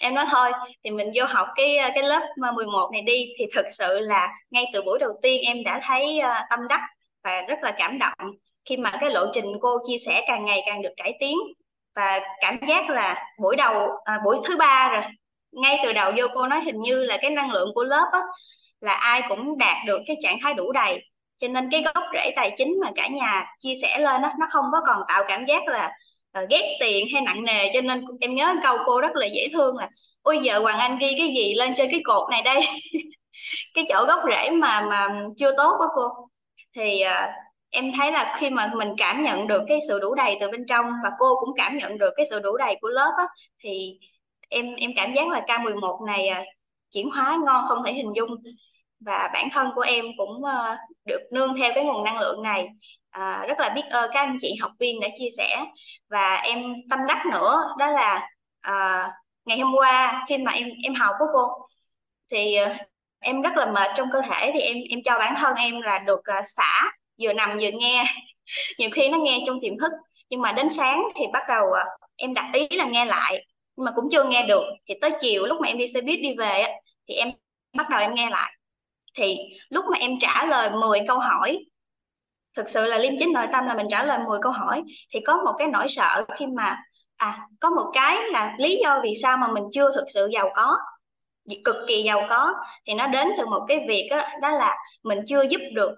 em 0.00 0.14
nói 0.14 0.26
thôi 0.30 0.52
thì 0.84 0.90
mình 0.90 1.10
vô 1.14 1.24
học 1.24 1.48
cái 1.56 1.76
ờ, 1.78 1.90
cái 1.94 2.02
lớp 2.04 2.20
ờ, 2.42 2.52
11 2.52 2.90
này 2.92 3.02
đi 3.02 3.26
thì 3.38 3.44
thực 3.54 3.66
sự 3.78 4.00
là 4.00 4.28
ngay 4.50 4.64
từ 4.72 4.82
buổi 4.82 4.98
đầu 4.98 5.10
tiên 5.22 5.42
em 5.46 5.64
đã 5.64 5.80
thấy 5.82 6.18
uh, 6.20 6.46
tâm 6.50 6.60
đắc 6.68 6.80
và 7.24 7.40
rất 7.42 7.58
là 7.62 7.72
cảm 7.78 7.98
động 7.98 8.12
khi 8.66 8.76
mà 8.76 8.90
cái 9.00 9.10
lộ 9.10 9.26
trình 9.32 9.46
cô 9.60 9.78
chia 9.86 9.98
sẻ 10.06 10.24
càng 10.26 10.44
ngày 10.44 10.62
càng 10.66 10.82
được 10.82 10.92
cải 10.96 11.16
tiến 11.20 11.36
và 11.94 12.20
cảm 12.40 12.58
giác 12.68 12.90
là 12.90 13.24
buổi 13.42 13.56
đầu 13.56 13.88
à, 14.04 14.20
buổi 14.24 14.36
thứ 14.44 14.56
ba 14.56 14.88
rồi 14.92 15.02
ngay 15.52 15.80
từ 15.84 15.92
đầu 15.92 16.12
vô 16.16 16.26
cô 16.34 16.46
nói 16.46 16.60
hình 16.64 16.80
như 16.80 17.04
là 17.04 17.16
cái 17.22 17.30
năng 17.30 17.50
lượng 17.50 17.68
của 17.74 17.84
lớp 17.84 18.08
á, 18.12 18.20
là 18.80 18.92
ai 18.92 19.22
cũng 19.28 19.58
đạt 19.58 19.76
được 19.86 19.98
cái 20.06 20.16
trạng 20.22 20.38
thái 20.42 20.54
đủ 20.54 20.72
đầy. 20.72 20.98
Cho 21.38 21.48
nên 21.48 21.68
cái 21.70 21.82
gốc 21.82 22.04
rễ 22.14 22.30
tài 22.36 22.50
chính 22.58 22.80
mà 22.82 22.90
cả 22.96 23.08
nhà 23.08 23.46
chia 23.58 23.74
sẻ 23.82 23.98
lên 23.98 24.22
đó, 24.22 24.32
nó 24.40 24.46
không 24.50 24.64
có 24.72 24.80
còn 24.86 25.02
tạo 25.08 25.24
cảm 25.28 25.44
giác 25.46 25.68
là 25.68 25.90
uh, 26.42 26.50
ghét 26.50 26.76
tiền 26.80 27.06
hay 27.12 27.22
nặng 27.22 27.44
nề. 27.44 27.70
Cho 27.74 27.80
nên 27.80 28.04
em 28.20 28.34
nhớ 28.34 28.54
câu 28.62 28.78
cô 28.86 29.00
rất 29.00 29.16
là 29.16 29.26
dễ 29.26 29.48
thương 29.52 29.76
là 29.76 29.88
ôi 30.22 30.38
giờ 30.42 30.58
Hoàng 30.58 30.78
Anh 30.78 30.98
ghi 30.98 31.14
cái 31.18 31.28
gì 31.36 31.54
lên 31.54 31.74
trên 31.76 31.90
cái 31.90 32.00
cột 32.04 32.30
này 32.30 32.42
đây? 32.42 32.60
Cái 33.74 33.84
chỗ 33.88 34.04
gốc 34.08 34.20
rễ 34.28 34.50
mà 34.50 34.80
mà 34.80 35.08
chưa 35.38 35.50
tốt 35.56 35.76
đó 35.80 35.88
cô. 35.94 36.28
Thì 36.76 37.02
uh, 37.04 37.45
em 37.76 37.92
thấy 37.98 38.12
là 38.12 38.36
khi 38.38 38.50
mà 38.50 38.72
mình 38.76 38.88
cảm 38.98 39.22
nhận 39.22 39.46
được 39.46 39.62
cái 39.68 39.78
sự 39.88 39.98
đủ 40.00 40.14
đầy 40.14 40.36
từ 40.40 40.50
bên 40.50 40.66
trong 40.68 40.86
và 41.04 41.10
cô 41.18 41.40
cũng 41.40 41.50
cảm 41.56 41.76
nhận 41.76 41.98
được 41.98 42.10
cái 42.16 42.26
sự 42.30 42.40
đủ 42.40 42.56
đầy 42.56 42.76
của 42.80 42.88
lớp 42.88 43.12
á, 43.18 43.24
thì 43.64 43.98
em 44.48 44.74
em 44.74 44.90
cảm 44.96 45.12
giác 45.14 45.28
là 45.28 45.40
K11 45.46 46.06
này 46.06 46.28
à, 46.28 46.44
chuyển 46.90 47.10
hóa 47.10 47.38
ngon 47.44 47.64
không 47.68 47.82
thể 47.86 47.92
hình 47.92 48.12
dung. 48.16 48.30
Và 49.00 49.30
bản 49.34 49.48
thân 49.52 49.70
của 49.74 49.80
em 49.80 50.04
cũng 50.16 50.30
uh, 50.44 50.78
được 51.04 51.20
nương 51.32 51.54
theo 51.56 51.72
cái 51.74 51.84
nguồn 51.84 52.04
năng 52.04 52.20
lượng 52.20 52.42
này. 52.42 52.68
À, 53.10 53.44
rất 53.48 53.58
là 53.58 53.68
biết 53.68 53.82
ơn 53.90 54.10
các 54.14 54.20
anh 54.20 54.36
chị 54.40 54.54
học 54.60 54.70
viên 54.80 55.00
đã 55.00 55.08
chia 55.18 55.28
sẻ. 55.38 55.64
Và 56.10 56.36
em 56.36 56.74
tâm 56.90 56.98
đắc 57.08 57.26
nữa 57.32 57.74
đó 57.78 57.90
là 57.90 58.28
à, 58.60 59.08
ngày 59.44 59.58
hôm 59.58 59.74
qua 59.76 60.24
khi 60.28 60.38
mà 60.38 60.52
em 60.52 60.68
em 60.84 60.94
học 60.94 61.14
với 61.20 61.28
cô 61.32 61.48
thì 62.30 62.56
ờ, 62.56 62.74
em 63.20 63.42
rất 63.42 63.56
là 63.56 63.66
mệt 63.66 63.90
trong 63.96 64.08
cơ 64.12 64.20
thể. 64.30 64.50
Thì 64.54 64.60
em 64.60 64.76
em 64.90 65.00
cho 65.04 65.18
bản 65.18 65.34
thân 65.38 65.54
em 65.56 65.80
là 65.80 65.98
được 65.98 66.20
uh, 66.20 66.44
xả 66.46 66.90
vừa 67.22 67.32
nằm 67.32 67.58
vừa 67.60 67.70
nghe. 67.72 68.04
Nhiều 68.78 68.90
khi 68.92 69.08
nó 69.08 69.18
nghe 69.18 69.38
trong 69.46 69.58
tiềm 69.60 69.78
thức 69.78 69.92
nhưng 70.30 70.40
mà 70.40 70.52
đến 70.52 70.70
sáng 70.70 71.02
thì 71.14 71.24
bắt 71.32 71.42
đầu 71.48 71.72
à, 71.72 71.84
em 72.16 72.34
đặt 72.34 72.50
ý 72.52 72.68
là 72.76 72.84
nghe 72.84 73.04
lại. 73.04 73.46
Nhưng 73.76 73.84
mà 73.84 73.92
cũng 73.96 74.08
chưa 74.12 74.24
nghe 74.24 74.46
được. 74.46 74.62
Thì 74.88 74.94
tới 75.00 75.10
chiều 75.20 75.46
lúc 75.46 75.60
mà 75.60 75.68
em 75.68 75.78
đi 75.78 75.86
xe 75.86 76.00
buýt 76.00 76.20
đi 76.20 76.34
về 76.38 76.64
thì 77.08 77.14
em 77.14 77.28
bắt 77.76 77.86
đầu 77.90 78.00
em 78.00 78.14
nghe 78.14 78.30
lại. 78.30 78.52
Thì 79.14 79.36
lúc 79.68 79.84
mà 79.90 79.98
em 79.98 80.10
trả 80.20 80.46
lời 80.46 80.70
10 80.70 81.00
câu 81.08 81.18
hỏi 81.18 81.64
thực 82.56 82.68
sự 82.68 82.86
là 82.86 82.98
liêm 82.98 83.12
chính 83.18 83.32
nội 83.32 83.46
tâm 83.52 83.66
là 83.66 83.74
mình 83.74 83.86
trả 83.90 84.04
lời 84.04 84.18
10 84.26 84.38
câu 84.42 84.52
hỏi 84.52 84.82
thì 85.14 85.20
có 85.26 85.42
một 85.44 85.52
cái 85.58 85.68
nỗi 85.68 85.86
sợ 85.88 86.24
khi 86.38 86.46
mà 86.46 86.76
à 87.16 87.48
có 87.60 87.70
một 87.70 87.90
cái 87.94 88.18
là 88.32 88.54
lý 88.58 88.78
do 88.82 89.00
vì 89.02 89.12
sao 89.22 89.36
mà 89.36 89.48
mình 89.48 89.64
chưa 89.72 89.92
thực 89.94 90.04
sự 90.14 90.28
giàu 90.32 90.50
có 90.54 90.76
cực 91.64 91.76
kỳ 91.88 92.02
giàu 92.02 92.26
có 92.30 92.54
thì 92.86 92.94
nó 92.94 93.06
đến 93.06 93.28
từ 93.38 93.46
một 93.46 93.64
cái 93.68 93.80
việc 93.88 94.08
đó, 94.10 94.22
đó 94.42 94.50
là 94.50 94.76
mình 95.02 95.18
chưa 95.28 95.42
giúp 95.50 95.60
được 95.74 95.90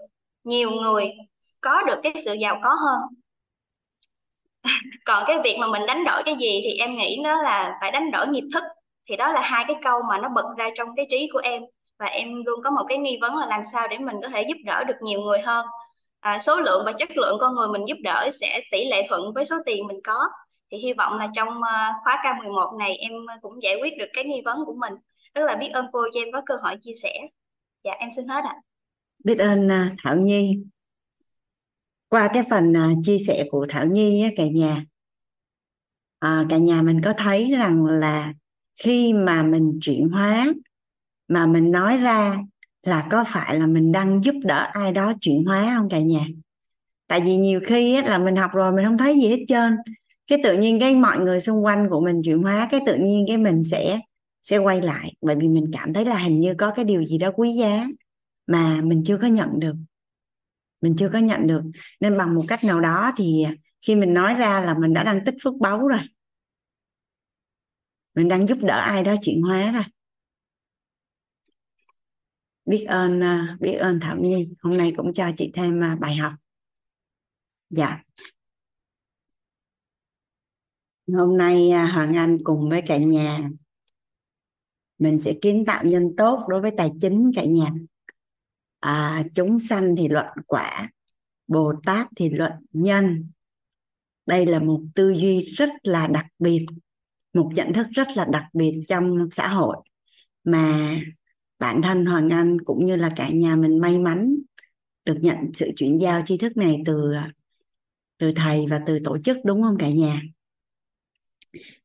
nhiều 0.48 0.70
người 0.70 1.10
có 1.60 1.82
được 1.82 2.00
cái 2.02 2.12
sự 2.24 2.32
giàu 2.32 2.60
có 2.62 2.70
hơn. 2.70 3.00
Còn 5.04 5.24
cái 5.26 5.38
việc 5.44 5.56
mà 5.60 5.66
mình 5.66 5.82
đánh 5.86 6.04
đổi 6.04 6.22
cái 6.24 6.36
gì 6.40 6.60
thì 6.64 6.74
em 6.78 6.96
nghĩ 6.96 7.20
nó 7.24 7.42
là 7.42 7.78
phải 7.80 7.92
đánh 7.92 8.10
đổi 8.10 8.28
nghiệp 8.28 8.44
thức. 8.54 8.62
Thì 9.08 9.16
đó 9.16 9.32
là 9.32 9.40
hai 9.40 9.64
cái 9.68 9.76
câu 9.82 10.00
mà 10.08 10.18
nó 10.18 10.28
bật 10.28 10.44
ra 10.56 10.68
trong 10.74 10.88
cái 10.96 11.06
trí 11.10 11.28
của 11.32 11.38
em. 11.38 11.62
Và 11.98 12.06
em 12.06 12.44
luôn 12.44 12.60
có 12.64 12.70
một 12.70 12.84
cái 12.88 12.98
nghi 12.98 13.18
vấn 13.20 13.36
là 13.36 13.46
làm 13.46 13.64
sao 13.72 13.88
để 13.88 13.98
mình 13.98 14.16
có 14.22 14.28
thể 14.28 14.42
giúp 14.42 14.56
đỡ 14.64 14.84
được 14.84 14.94
nhiều 15.02 15.20
người 15.20 15.40
hơn. 15.40 15.66
À, 16.20 16.38
số 16.38 16.60
lượng 16.60 16.82
và 16.86 16.92
chất 16.92 17.08
lượng 17.16 17.36
con 17.40 17.54
người 17.54 17.68
mình 17.68 17.88
giúp 17.88 17.96
đỡ 18.02 18.30
sẽ 18.32 18.60
tỷ 18.70 18.84
lệ 18.88 19.06
thuận 19.08 19.34
với 19.34 19.44
số 19.44 19.56
tiền 19.66 19.86
mình 19.86 20.00
có. 20.04 20.24
Thì 20.70 20.78
hy 20.78 20.92
vọng 20.92 21.18
là 21.18 21.28
trong 21.34 21.62
à, 21.62 21.94
khóa 22.04 22.22
K11 22.24 22.78
này 22.78 22.96
em 22.96 23.12
cũng 23.42 23.62
giải 23.62 23.76
quyết 23.82 23.96
được 23.98 24.08
cái 24.12 24.24
nghi 24.24 24.42
vấn 24.44 24.64
của 24.66 24.74
mình. 24.74 24.94
Rất 25.34 25.42
là 25.46 25.56
biết 25.56 25.70
ơn 25.72 25.86
cô 25.92 26.02
cho 26.14 26.20
em 26.20 26.32
có 26.32 26.42
cơ 26.46 26.54
hội 26.62 26.76
chia 26.82 26.94
sẻ. 27.02 27.20
Dạ 27.84 27.92
em 27.92 28.10
xin 28.16 28.28
hết 28.28 28.44
ạ 28.44 28.54
biết 29.24 29.38
ơn 29.38 29.68
à, 29.68 29.94
Thảo 30.02 30.16
Nhi. 30.16 30.62
Qua 32.08 32.28
cái 32.34 32.42
phần 32.50 32.76
à, 32.76 32.90
chia 33.02 33.18
sẻ 33.26 33.44
của 33.50 33.66
Thảo 33.68 33.86
Nhi 33.86 34.22
á, 34.22 34.30
cả 34.36 34.44
nhà. 34.46 34.84
À, 36.18 36.46
cả 36.48 36.56
nhà 36.56 36.82
mình 36.82 37.00
có 37.04 37.12
thấy 37.12 37.50
rằng 37.50 37.84
là 37.84 38.32
khi 38.84 39.12
mà 39.12 39.42
mình 39.42 39.78
chuyển 39.82 40.08
hóa 40.08 40.52
mà 41.28 41.46
mình 41.46 41.70
nói 41.70 41.96
ra 41.96 42.38
là 42.82 43.06
có 43.10 43.24
phải 43.28 43.58
là 43.58 43.66
mình 43.66 43.92
đang 43.92 44.24
giúp 44.24 44.34
đỡ 44.42 44.68
ai 44.72 44.92
đó 44.92 45.12
chuyển 45.20 45.44
hóa 45.44 45.74
không 45.76 45.88
cả 45.88 46.00
nhà? 46.00 46.26
Tại 47.06 47.20
vì 47.20 47.36
nhiều 47.36 47.60
khi 47.66 47.94
á, 47.94 48.02
là 48.06 48.18
mình 48.18 48.36
học 48.36 48.50
rồi 48.54 48.72
mình 48.72 48.84
không 48.84 48.98
thấy 48.98 49.14
gì 49.14 49.28
hết 49.28 49.44
trơn. 49.48 49.76
Cái 50.26 50.38
tự 50.44 50.58
nhiên 50.58 50.80
cái 50.80 50.94
mọi 50.94 51.18
người 51.18 51.40
xung 51.40 51.64
quanh 51.64 51.88
của 51.90 52.00
mình 52.00 52.22
chuyển 52.24 52.42
hóa 52.42 52.68
cái 52.70 52.80
tự 52.86 52.96
nhiên 52.96 53.24
cái 53.28 53.38
mình 53.38 53.62
sẽ 53.64 54.00
sẽ 54.42 54.58
quay 54.58 54.82
lại. 54.82 55.12
Bởi 55.20 55.36
vì 55.40 55.48
mình 55.48 55.70
cảm 55.72 55.92
thấy 55.92 56.04
là 56.04 56.18
hình 56.18 56.40
như 56.40 56.54
có 56.58 56.72
cái 56.74 56.84
điều 56.84 57.04
gì 57.04 57.18
đó 57.18 57.30
quý 57.36 57.52
giá 57.52 57.86
mà 58.48 58.80
mình 58.80 59.02
chưa 59.06 59.18
có 59.22 59.26
nhận 59.26 59.60
được. 59.60 59.74
Mình 60.80 60.96
chưa 60.98 61.10
có 61.12 61.18
nhận 61.18 61.46
được. 61.46 61.62
Nên 62.00 62.18
bằng 62.18 62.34
một 62.34 62.44
cách 62.48 62.64
nào 62.64 62.80
đó 62.80 63.12
thì 63.16 63.44
khi 63.86 63.96
mình 63.96 64.14
nói 64.14 64.34
ra 64.34 64.60
là 64.60 64.78
mình 64.78 64.94
đã 64.94 65.04
đang 65.04 65.24
tích 65.24 65.34
phước 65.42 65.54
báu 65.60 65.88
rồi. 65.88 66.00
Mình 68.14 68.28
đang 68.28 68.48
giúp 68.48 68.58
đỡ 68.62 68.80
ai 68.80 69.04
đó 69.04 69.14
chuyển 69.22 69.42
hóa 69.42 69.72
rồi. 69.72 69.82
Biết 72.64 72.84
ơn 72.88 73.20
à, 73.20 73.56
biết 73.60 73.72
ơn 73.72 74.00
thảo 74.00 74.16
nhi. 74.18 74.48
Hôm 74.62 74.76
nay 74.76 74.92
cũng 74.96 75.14
cho 75.14 75.30
chị 75.36 75.50
thêm 75.54 75.84
à, 75.84 75.96
bài 76.00 76.16
học. 76.16 76.32
Dạ. 77.70 78.02
Hôm 81.12 81.36
nay 81.36 81.70
à, 81.70 81.86
hoàng 81.94 82.16
anh 82.16 82.38
cùng 82.44 82.70
với 82.70 82.82
cả 82.86 82.98
nhà, 82.98 83.50
mình 84.98 85.18
sẽ 85.18 85.34
kiến 85.42 85.64
tạo 85.66 85.84
nhân 85.84 86.14
tốt 86.16 86.46
đối 86.48 86.60
với 86.60 86.70
tài 86.76 86.92
chính 87.00 87.30
cả 87.36 87.44
nhà 87.44 87.72
à, 88.80 89.24
chúng 89.34 89.58
sanh 89.58 89.96
thì 89.96 90.08
luận 90.08 90.26
quả 90.46 90.90
bồ 91.46 91.72
tát 91.84 92.08
thì 92.16 92.30
luận 92.30 92.52
nhân. 92.72 93.30
Đây 94.26 94.46
là 94.46 94.58
một 94.58 94.80
tư 94.94 95.10
duy 95.10 95.40
rất 95.56 95.70
là 95.82 96.06
đặc 96.06 96.26
biệt 96.38 96.66
một 97.32 97.50
nhận 97.54 97.72
thức 97.72 97.86
rất 97.90 98.08
là 98.16 98.24
đặc 98.24 98.44
biệt 98.52 98.84
trong 98.88 99.28
xã 99.32 99.48
hội. 99.48 99.76
Mà 100.44 100.96
bản 101.58 101.82
thân 101.82 102.06
Hoàng 102.06 102.30
Anh 102.30 102.60
cũng 102.60 102.84
như 102.84 102.96
là 102.96 103.12
cả 103.16 103.28
nhà 103.28 103.56
mình 103.56 103.78
may 103.78 103.98
mắn 103.98 104.36
được 105.04 105.16
nhận 105.20 105.36
sự 105.54 105.70
chuyển 105.76 106.00
giao 106.00 106.22
tri 106.26 106.36
thức 106.38 106.56
này 106.56 106.82
từ 106.86 107.14
từ 108.18 108.30
thầy 108.36 108.66
và 108.70 108.80
từ 108.86 108.98
tổ 109.04 109.18
chức 109.18 109.36
đúng 109.44 109.62
không 109.62 109.76
cả 109.78 109.88
nhà? 109.88 110.22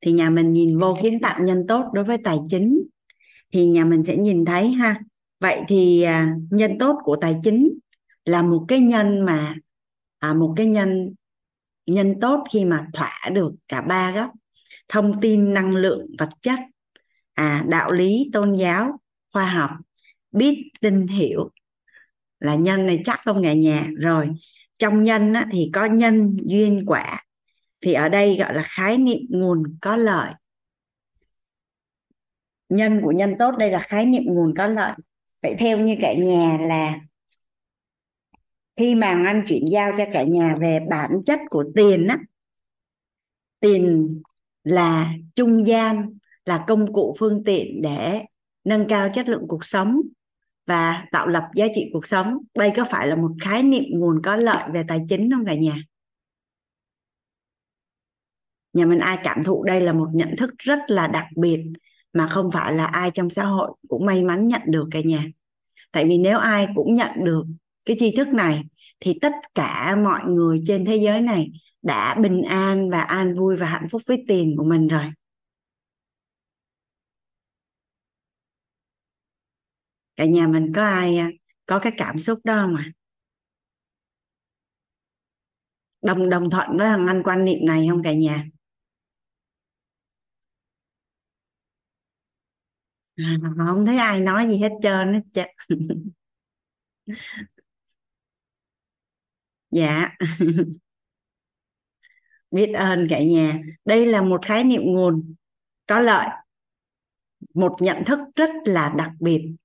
Thì 0.01 0.11
nhà 0.11 0.29
mình 0.29 0.53
nhìn 0.53 0.79
vô 0.79 0.97
kiến 1.01 1.19
tạo 1.21 1.43
nhân 1.43 1.65
tốt 1.67 1.85
đối 1.93 2.03
với 2.03 2.17
tài 2.23 2.37
chính 2.49 2.83
thì 3.51 3.67
nhà 3.67 3.85
mình 3.85 4.03
sẽ 4.03 4.17
nhìn 4.17 4.45
thấy 4.45 4.71
ha 4.71 4.99
vậy 5.43 5.61
thì 5.67 6.01
à, 6.01 6.35
nhân 6.49 6.77
tốt 6.79 6.99
của 7.03 7.15
tài 7.15 7.35
chính 7.43 7.79
là 8.25 8.41
một 8.41 8.65
cái 8.67 8.79
nhân 8.79 9.25
mà 9.25 9.55
à, 10.19 10.33
một 10.33 10.53
cái 10.57 10.65
nhân 10.65 11.13
nhân 11.85 12.19
tốt 12.21 12.43
khi 12.51 12.65
mà 12.65 12.87
thỏa 12.93 13.29
được 13.33 13.51
cả 13.67 13.81
ba 13.81 14.11
góc. 14.11 14.31
Thông 14.87 15.21
tin 15.21 15.53
năng 15.53 15.75
lượng 15.75 16.05
vật 16.19 16.29
chất 16.41 16.59
à 17.33 17.65
đạo 17.67 17.91
lý 17.91 18.29
tôn 18.33 18.55
giáo 18.55 18.99
khoa 19.31 19.45
học 19.45 19.69
biết 20.31 20.71
tin 20.81 21.07
hiểu 21.07 21.51
là 22.39 22.55
nhân 22.55 22.85
này 22.85 23.01
chắc 23.05 23.19
không 23.25 23.41
nhà 23.41 23.53
nhà 23.53 23.87
rồi 23.97 24.29
trong 24.77 25.03
nhân 25.03 25.33
á, 25.33 25.45
thì 25.51 25.69
có 25.73 25.85
nhân 25.85 26.37
duyên 26.45 26.83
quả 26.87 27.23
thì 27.81 27.93
ở 27.93 28.09
đây 28.09 28.37
gọi 28.39 28.53
là 28.53 28.63
khái 28.65 28.97
niệm 28.97 29.19
nguồn 29.29 29.63
có 29.81 29.95
lợi. 29.95 30.33
Nhân 32.69 33.01
của 33.03 33.11
nhân 33.11 33.35
tốt 33.39 33.51
đây 33.59 33.71
là 33.71 33.79
khái 33.79 34.05
niệm 34.05 34.23
nguồn 34.25 34.53
có 34.57 34.67
lợi 34.67 34.93
vậy 35.43 35.55
theo 35.59 35.79
như 35.79 35.95
cả 36.01 36.13
nhà 36.13 36.57
là 36.61 36.99
khi 38.75 38.95
mà 38.95 39.07
anh 39.07 39.43
chuyển 39.47 39.65
giao 39.71 39.91
cho 39.97 40.05
cả 40.13 40.23
nhà 40.23 40.55
về 40.61 40.79
bản 40.89 41.09
chất 41.25 41.39
của 41.49 41.63
tiền 41.75 42.07
á, 42.07 42.17
tiền 43.59 44.21
là 44.63 45.13
trung 45.35 45.67
gian, 45.67 46.17
là 46.45 46.63
công 46.67 46.93
cụ 46.93 47.15
phương 47.19 47.43
tiện 47.45 47.81
để 47.81 48.25
nâng 48.63 48.85
cao 48.89 49.09
chất 49.13 49.29
lượng 49.29 49.45
cuộc 49.47 49.65
sống 49.65 50.01
và 50.65 51.05
tạo 51.11 51.27
lập 51.27 51.43
giá 51.55 51.65
trị 51.73 51.89
cuộc 51.93 52.07
sống. 52.07 52.37
Đây 52.53 52.71
có 52.75 52.85
phải 52.89 53.07
là 53.07 53.15
một 53.15 53.31
khái 53.41 53.63
niệm 53.63 53.83
nguồn 53.89 54.21
có 54.23 54.35
lợi 54.35 54.69
về 54.73 54.83
tài 54.87 54.99
chính 55.09 55.31
không 55.31 55.45
cả 55.45 55.55
nhà? 55.55 55.75
Nhà 58.73 58.85
mình 58.85 58.99
ai 58.99 59.17
cảm 59.23 59.43
thụ 59.43 59.63
đây 59.63 59.81
là 59.81 59.93
một 59.93 60.09
nhận 60.13 60.35
thức 60.37 60.49
rất 60.57 60.79
là 60.87 61.07
đặc 61.07 61.25
biệt 61.35 61.63
mà 62.13 62.27
không 62.27 62.51
phải 62.51 62.73
là 62.73 62.85
ai 62.85 63.11
trong 63.11 63.29
xã 63.29 63.43
hội 63.45 63.71
cũng 63.89 64.05
may 64.05 64.23
mắn 64.23 64.47
nhận 64.47 64.61
được 64.65 64.87
cả 64.91 65.01
nhà. 65.05 65.25
Tại 65.91 66.05
vì 66.05 66.17
nếu 66.17 66.37
ai 66.39 66.67
cũng 66.75 66.93
nhận 66.93 67.11
được 67.23 67.43
cái 67.85 67.95
tri 67.99 68.15
thức 68.17 68.27
này, 68.27 68.63
thì 68.99 69.19
tất 69.21 69.33
cả 69.55 69.95
mọi 69.95 70.21
người 70.25 70.63
trên 70.67 70.85
thế 70.85 70.95
giới 70.95 71.21
này 71.21 71.51
đã 71.81 72.15
bình 72.15 72.43
an 72.43 72.89
và 72.89 73.01
an 73.01 73.35
vui 73.35 73.57
và 73.57 73.67
hạnh 73.67 73.87
phúc 73.91 74.01
với 74.07 74.25
tiền 74.27 74.55
của 74.57 74.63
mình 74.63 74.87
rồi. 74.87 75.11
Cả 80.15 80.25
nhà 80.25 80.47
mình 80.47 80.73
có 80.75 80.83
ai 80.83 81.17
à, 81.17 81.29
có 81.65 81.79
cái 81.79 81.93
cảm 81.97 82.19
xúc 82.19 82.39
đó 82.43 82.55
không 82.61 82.75
ạ? 82.75 82.83
À? 82.87 82.93
đồng 86.03 86.29
đồng 86.29 86.49
thuận 86.49 86.77
với 86.77 86.87
thằng 86.87 87.07
anh 87.07 87.23
quan 87.23 87.45
niệm 87.45 87.59
này 87.65 87.87
không 87.89 88.03
cả 88.03 88.13
nhà? 88.13 88.45
À, 93.15 93.37
không 93.57 93.85
thấy 93.85 93.97
ai 93.97 94.21
nói 94.21 94.47
gì 94.47 94.57
hết 94.57 94.71
trơn 94.81 95.13
hết 95.13 95.21
trơn. 95.33 95.47
Dạ. 99.71 100.09
Biết 102.51 102.73
ơn 102.73 103.07
cả 103.09 103.23
nhà. 103.23 103.59
Đây 103.85 104.05
là 104.05 104.21
một 104.21 104.45
khái 104.45 104.63
niệm 104.63 104.81
nguồn 104.83 105.35
có 105.87 105.99
lợi. 105.99 106.27
Một 107.53 107.75
nhận 107.79 108.03
thức 108.05 108.19
rất 108.35 108.49
là 108.65 108.93
đặc 108.97 109.11
biệt. 109.19 109.55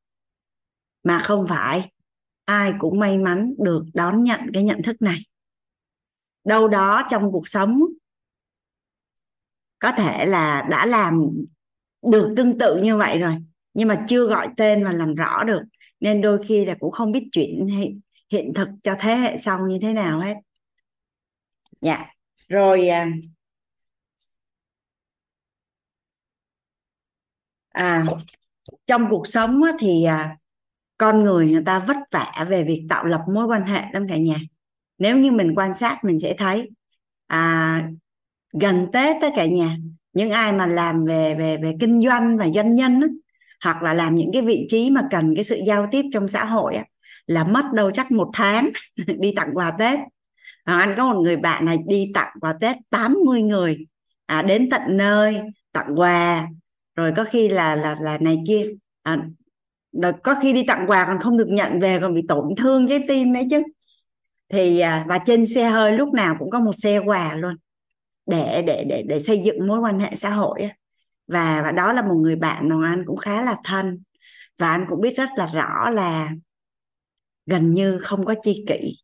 Mà 1.03 1.21
không 1.25 1.47
phải 1.49 1.93
ai 2.45 2.73
cũng 2.79 2.99
may 2.99 3.19
mắn 3.19 3.55
được 3.59 3.85
đón 3.95 4.25
nhận 4.25 4.41
cái 4.55 4.63
nhận 4.63 4.83
thức 4.83 5.03
này. 5.03 5.19
Đâu 6.45 6.69
đó 6.69 7.03
trong 7.11 7.33
cuộc 7.33 7.49
sống 7.49 7.81
có 9.79 9.93
thể 9.93 10.27
là 10.27 10.67
đã 10.71 10.87
làm 10.87 11.27
được 12.03 12.35
tương 12.37 12.59
tự 12.59 12.77
như 12.83 12.97
vậy 12.97 13.19
rồi 13.19 13.35
nhưng 13.75 13.89
mà 13.89 14.05
chưa 14.09 14.27
gọi 14.27 14.49
tên 14.57 14.85
và 14.85 14.93
làm 14.93 15.15
rõ 15.15 15.45
được 15.45 15.63
nên 16.01 16.21
đôi 16.21 16.45
khi 16.45 16.65
là 16.65 16.75
cũng 16.81 16.93
không 16.93 17.13
biết 17.13 17.29
chuyện 17.33 17.67
hiện, 17.67 18.01
hiện 18.33 18.53
thực 18.55 18.69
cho 18.83 18.95
thế 19.01 19.15
hệ 19.17 19.39
sau 19.39 19.67
như 19.67 19.79
thế 19.83 19.93
nào 19.93 20.21
hết. 20.21 20.35
Dạ 21.81 22.07
rồi 22.49 22.89
à, 22.89 23.11
à 27.71 28.05
trong 28.87 29.07
cuộc 29.11 29.27
sống 29.27 29.61
thì 29.81 30.05
à, 30.05 30.37
con 30.99 31.23
người 31.25 31.47
người 31.47 31.63
ta 31.67 31.79
vất 31.79 31.97
vả 32.11 32.47
về 32.51 32.65
việc 32.65 32.87
tạo 32.89 33.05
lập 33.07 33.21
mối 33.35 33.47
quan 33.47 33.67
hệ 33.67 33.83
lắm 33.93 34.07
cả 34.09 34.17
nhà. 34.17 34.37
Nếu 34.99 35.19
như 35.19 35.33
mình 35.33 35.55
quan 35.57 35.75
sát 35.75 36.05
mình 36.05 36.21
sẽ 36.21 36.35
thấy 36.39 36.71
à, 37.27 37.91
gần 38.53 38.87
tết 38.93 39.17
tất 39.21 39.29
cả 39.37 39.47
nhà 39.47 39.77
những 40.19 40.31
ai 40.31 40.53
mà 40.53 40.67
làm 40.67 41.05
về 41.05 41.35
về 41.39 41.57
về 41.63 41.75
kinh 41.81 42.03
doanh 42.03 42.39
và 42.39 42.49
doanh 42.55 42.75
nhân 42.75 43.01
á, 43.01 43.07
hoặc 43.65 43.83
là 43.83 43.95
làm 43.95 44.15
những 44.15 44.31
cái 44.33 44.43
vị 44.43 44.67
trí 44.71 44.91
mà 44.91 45.03
cần 45.11 45.35
cái 45.35 45.45
sự 45.45 45.61
giao 45.67 45.89
tiếp 45.91 46.05
trong 46.13 46.29
xã 46.29 46.45
hội 46.45 46.75
á, 46.75 46.85
là 47.27 47.45
mất 47.45 47.65
đâu 47.75 47.91
chắc 47.91 48.13
một 48.13 48.31
tháng 48.33 48.71
đi 49.19 49.33
tặng 49.37 49.51
quà 49.55 49.71
tết. 49.79 49.99
À, 50.65 50.79
anh 50.79 50.95
có 50.97 51.13
một 51.13 51.21
người 51.21 51.37
bạn 51.37 51.65
này 51.65 51.79
đi 51.87 52.11
tặng 52.15 52.33
quà 52.41 52.53
tết 52.61 52.77
80 52.91 53.43
người 53.43 53.87
à, 54.27 54.43
đến 54.43 54.71
tận 54.71 54.81
nơi 54.89 55.41
tặng 55.73 55.99
quà 56.01 56.49
rồi 56.97 57.13
có 57.17 57.25
khi 57.25 57.49
là 57.49 57.75
là 57.75 57.97
là 58.01 58.19
này 58.19 58.39
kia. 58.49 58.67
À, 59.03 59.19
rồi 59.93 60.13
có 60.23 60.35
khi 60.43 60.53
đi 60.53 60.65
tặng 60.67 60.85
quà 60.87 61.05
còn 61.07 61.19
không 61.21 61.37
được 61.39 61.49
nhận 61.49 61.81
về 61.81 61.99
còn 62.01 62.15
bị 62.15 62.23
tổn 62.29 62.55
thương 62.57 62.89
trái 62.89 63.05
tim 63.09 63.33
đấy 63.33 63.47
chứ. 63.51 63.63
Thì 64.49 64.81
à, 64.81 65.05
và 65.09 65.19
trên 65.27 65.47
xe 65.47 65.65
hơi 65.71 65.93
lúc 65.93 66.15
nào 66.15 66.37
cũng 66.39 66.51
có 66.51 66.61
một 66.61 66.73
xe 66.73 66.99
quà 66.99 67.35
luôn 67.35 67.55
để 68.29 68.63
để 68.67 68.85
để 68.89 69.03
để 69.09 69.21
xây 69.21 69.43
dựng 69.45 69.67
mối 69.67 69.81
quan 69.81 70.01
hệ 70.01 70.17
xã 70.17 70.31
hội 70.31 70.69
và 71.27 71.63
và 71.63 71.73
đó 71.73 71.93
là 71.93 72.03
một 72.03 72.15
người 72.15 72.37
bạn 72.37 72.69
mà 72.69 72.91
anh 72.91 73.05
cũng 73.07 73.17
khá 73.17 73.43
là 73.43 73.57
thân. 73.65 74.03
Và 74.59 74.71
anh 74.71 74.87
cũng 74.89 75.01
biết 75.01 75.17
rất 75.17 75.29
là 75.37 75.47
rõ 75.47 75.91
là 75.91 76.31
gần 77.47 77.75
như 77.75 77.99
không 78.03 78.25
có 78.25 78.35
chi 78.43 78.65
kỷ. 78.69 78.97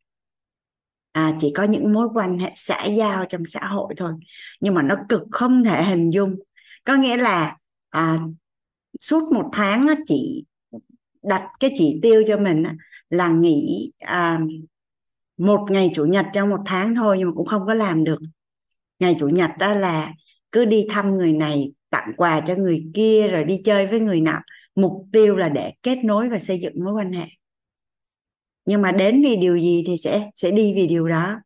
À, 1.11 1.37
chỉ 1.39 1.53
có 1.55 1.63
những 1.63 1.93
mối 1.93 2.07
quan 2.13 2.39
hệ 2.39 2.51
xã 2.55 2.85
giao 2.85 3.25
trong 3.29 3.45
xã 3.45 3.65
hội 3.65 3.93
thôi. 3.97 4.13
Nhưng 4.59 4.73
mà 4.73 4.81
nó 4.81 4.95
cực 5.09 5.21
không 5.31 5.63
thể 5.63 5.83
hình 5.83 6.09
dung. 6.09 6.35
Có 6.83 6.95
nghĩa 6.95 7.17
là 7.17 7.57
à, 7.89 8.19
suốt 9.01 9.33
một 9.33 9.49
tháng 9.53 9.87
chỉ 10.07 10.45
đặt 11.23 11.49
cái 11.59 11.71
chỉ 11.77 11.99
tiêu 12.01 12.23
cho 12.27 12.37
mình 12.37 12.63
là 13.09 13.27
nghỉ 13.27 13.91
à, 13.99 14.39
một 15.37 15.71
ngày 15.71 15.91
chủ 15.95 16.05
nhật 16.05 16.25
trong 16.33 16.49
một 16.49 16.61
tháng 16.65 16.95
thôi 16.95 17.15
nhưng 17.19 17.27
mà 17.27 17.33
cũng 17.35 17.47
không 17.47 17.65
có 17.67 17.73
làm 17.73 18.03
được 18.03 18.19
ngày 18.99 19.15
chủ 19.19 19.27
nhật 19.29 19.51
đó 19.59 19.73
là 19.75 20.13
cứ 20.51 20.65
đi 20.65 20.85
thăm 20.89 21.17
người 21.17 21.33
này, 21.33 21.71
tặng 21.89 22.11
quà 22.17 22.41
cho 22.47 22.55
người 22.55 22.85
kia, 22.93 23.27
rồi 23.27 23.43
đi 23.43 23.61
chơi 23.65 23.87
với 23.87 23.99
người 23.99 24.21
nào 24.21 24.41
mục 24.75 25.05
tiêu 25.11 25.35
là 25.35 25.49
để 25.49 25.73
kết 25.83 25.97
nối 26.03 26.29
và 26.29 26.39
xây 26.39 26.59
dựng 26.59 26.73
mối 26.83 26.93
quan 26.93 27.13
hệ. 27.13 27.25
Nhưng 28.65 28.81
mà 28.81 28.91
đến 28.91 29.21
vì 29.21 29.35
điều 29.35 29.57
gì 29.57 29.83
thì 29.87 29.95
sẽ 30.03 30.29
sẽ 30.35 30.51
đi 30.51 30.73
vì 30.75 30.87
điều 30.87 31.07
đó. 31.07 31.39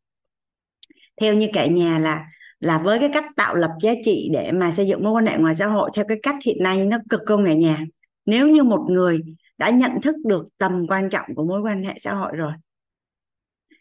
Theo 1.22 1.34
như 1.36 1.50
cả 1.54 1.68
nhà 1.68 2.00
là 2.00 2.26
là 2.60 2.78
với 2.78 3.00
cái 3.00 3.10
cách 3.14 3.26
tạo 3.36 3.56
lập 3.56 3.72
giá 3.82 3.94
trị 4.06 4.30
để 4.34 4.52
mà 4.52 4.72
xây 4.72 4.88
dựng 4.88 5.04
mối 5.04 5.12
quan 5.12 5.26
hệ 5.26 5.38
ngoài 5.38 5.56
xã 5.56 5.68
hội 5.68 5.92
theo 5.96 6.06
cái 6.08 6.18
cách 6.24 6.36
hiện 6.46 6.64
nay 6.64 6.86
nó 6.86 6.98
cực 7.10 7.22
công 7.26 7.46
cả 7.46 7.54
nhà. 7.54 7.86
Nếu 8.26 8.48
như 8.48 8.64
một 8.64 8.86
người 8.90 9.20
đã 9.58 9.70
nhận 9.70 10.02
thức 10.02 10.16
được 10.26 10.48
tầm 10.58 10.88
quan 10.88 11.10
trọng 11.10 11.36
của 11.36 11.44
mối 11.44 11.62
quan 11.62 11.84
hệ 11.84 11.94
xã 12.00 12.14
hội 12.14 12.32
rồi. 12.36 12.52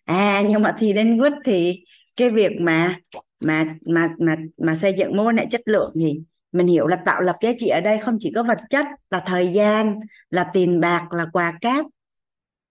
À 0.05 0.43
nhưng 0.49 0.63
mà 0.63 0.77
thì 0.79 0.93
đến 0.93 1.19
quýt 1.21 1.33
thì 1.45 1.85
cái 2.17 2.31
việc 2.31 2.53
mà 2.61 3.01
mà 3.41 3.77
mà 3.87 4.15
mà 4.19 4.37
mà 4.59 4.75
xây 4.75 4.95
dựng 4.99 5.17
mối 5.17 5.27
quan 5.27 5.37
hệ 5.37 5.47
chất 5.51 5.61
lượng 5.65 5.93
thì 6.01 6.21
mình 6.53 6.67
hiểu 6.67 6.87
là 6.87 7.03
tạo 7.07 7.23
lập 7.23 7.37
giá 7.43 7.51
trị 7.59 7.69
ở 7.69 7.81
đây 7.81 7.99
không 8.01 8.17
chỉ 8.21 8.33
có 8.35 8.43
vật 8.43 8.59
chất 8.71 8.87
là 9.11 9.23
thời 9.27 9.53
gian, 9.53 10.01
là 10.31 10.51
tiền 10.53 10.81
bạc, 10.81 11.13
là 11.13 11.27
quà 11.33 11.59
cáp, 11.61 11.87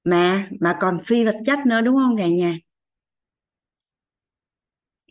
mà 0.04 0.50
mà 0.60 0.78
còn 0.82 1.00
phi 1.04 1.26
vật 1.26 1.38
chất 1.46 1.60
nữa, 1.66 1.82
đúng 1.82 1.96
không 1.96 2.18
cả 2.18 2.28
nhà? 2.28 2.58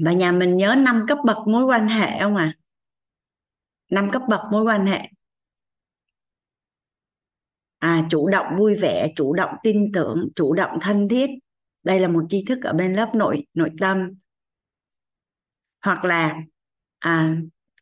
Và 0.04 0.12
nhà 0.12 0.32
mình 0.32 0.56
nhớ 0.56 0.74
năm 0.78 1.04
cấp 1.08 1.18
bậc 1.24 1.36
mối 1.46 1.64
quan 1.64 1.88
hệ 1.88 2.20
không 2.20 2.36
à 2.36 2.54
năm 3.90 4.10
cấp 4.12 4.22
bậc 4.28 4.40
mối 4.52 4.62
quan 4.64 4.86
hệ. 4.86 5.08
À 7.78 8.06
chủ 8.10 8.28
động 8.28 8.46
vui 8.58 8.74
vẻ, 8.74 9.12
chủ 9.16 9.32
động 9.32 9.50
tin 9.62 9.92
tưởng, 9.92 10.28
chủ 10.36 10.52
động 10.54 10.78
thân 10.80 11.08
thiết. 11.08 11.30
Đây 11.82 12.00
là 12.00 12.08
một 12.08 12.24
tri 12.28 12.44
thức 12.44 12.58
ở 12.62 12.72
bên 12.72 12.94
lớp 12.94 13.14
nội 13.14 13.46
nội 13.54 13.70
tâm 13.80 14.10
hoặc 15.86 16.04
là 16.04 16.36
à, 16.98 17.36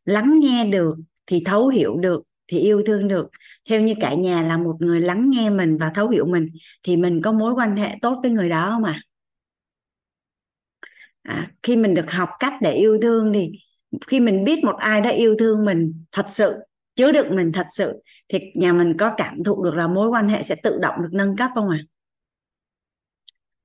lắng 0.05 0.41
nghe 0.41 0.67
được 0.67 0.95
thì 1.27 1.43
thấu 1.47 1.69
hiểu 1.69 1.97
được 1.97 2.23
thì 2.49 2.59
yêu 2.59 2.83
thương 2.87 3.09
được 3.09 3.31
theo 3.69 3.81
như 3.81 3.95
cả 4.01 4.15
nhà 4.15 4.43
là 4.43 4.57
một 4.59 4.77
người 4.79 5.01
lắng 5.01 5.31
nghe 5.31 5.51
mình 5.51 5.79
và 5.79 5.91
thấu 5.95 6.09
hiểu 6.09 6.27
mình 6.27 6.49
thì 6.83 6.97
mình 6.97 7.21
có 7.23 7.33
mối 7.33 7.55
quan 7.55 7.77
hệ 7.77 7.97
tốt 8.03 8.19
với 8.23 8.31
người 8.31 8.49
đó 8.49 8.71
không 8.71 8.85
à 8.85 9.01
à, 11.23 11.51
khi 11.63 11.77
mình 11.77 11.95
được 11.95 12.11
học 12.11 12.29
cách 12.39 12.55
để 12.63 12.73
yêu 12.73 12.99
thương 13.03 13.33
thì 13.33 13.53
khi 14.07 14.21
mình 14.21 14.45
biết 14.45 14.65
một 14.65 14.77
ai 14.79 15.01
đã 15.01 15.11
yêu 15.11 15.37
thương 15.39 15.65
mình 15.65 16.05
thật 16.13 16.27
sự 16.31 16.55
chứa 16.97 17.13
đựng 17.13 17.37
mình 17.37 17.53
thật 17.53 17.67
sự 17.77 17.93
thì 18.29 18.39
nhà 18.55 18.73
mình 18.73 18.97
có 18.99 19.15
cảm 19.17 19.45
thụ 19.45 19.65
được 19.65 19.75
là 19.75 19.87
mối 19.87 20.09
quan 20.09 20.29
hệ 20.29 20.43
sẽ 20.43 20.55
tự 20.63 20.79
động 20.79 20.95
được 21.03 21.11
nâng 21.13 21.37
cấp 21.37 21.51
không 21.55 21.69
ạ 21.69 21.79
à? 21.81 21.85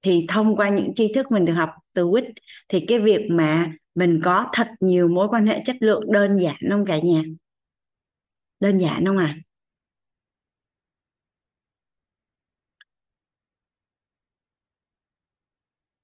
thì 0.01 0.25
thông 0.29 0.55
qua 0.55 0.69
những 0.69 0.93
tri 0.95 1.13
thức 1.13 1.31
mình 1.31 1.45
được 1.45 1.53
học 1.53 1.69
từ 1.93 2.07
quýt 2.11 2.25
thì 2.69 2.85
cái 2.87 2.99
việc 2.99 3.27
mà 3.31 3.71
mình 3.99 4.21
có 4.23 4.47
thật 4.53 4.67
nhiều 4.79 5.07
mối 5.07 5.27
quan 5.31 5.47
hệ 5.47 5.61
chất 5.65 5.75
lượng 5.79 6.11
đơn 6.11 6.37
giản 6.37 6.55
không 6.69 6.85
cả 6.85 6.99
nhà? 7.03 7.21
Đơn 8.59 8.77
giản 8.77 9.05
không 9.05 9.17
à? 9.17 9.35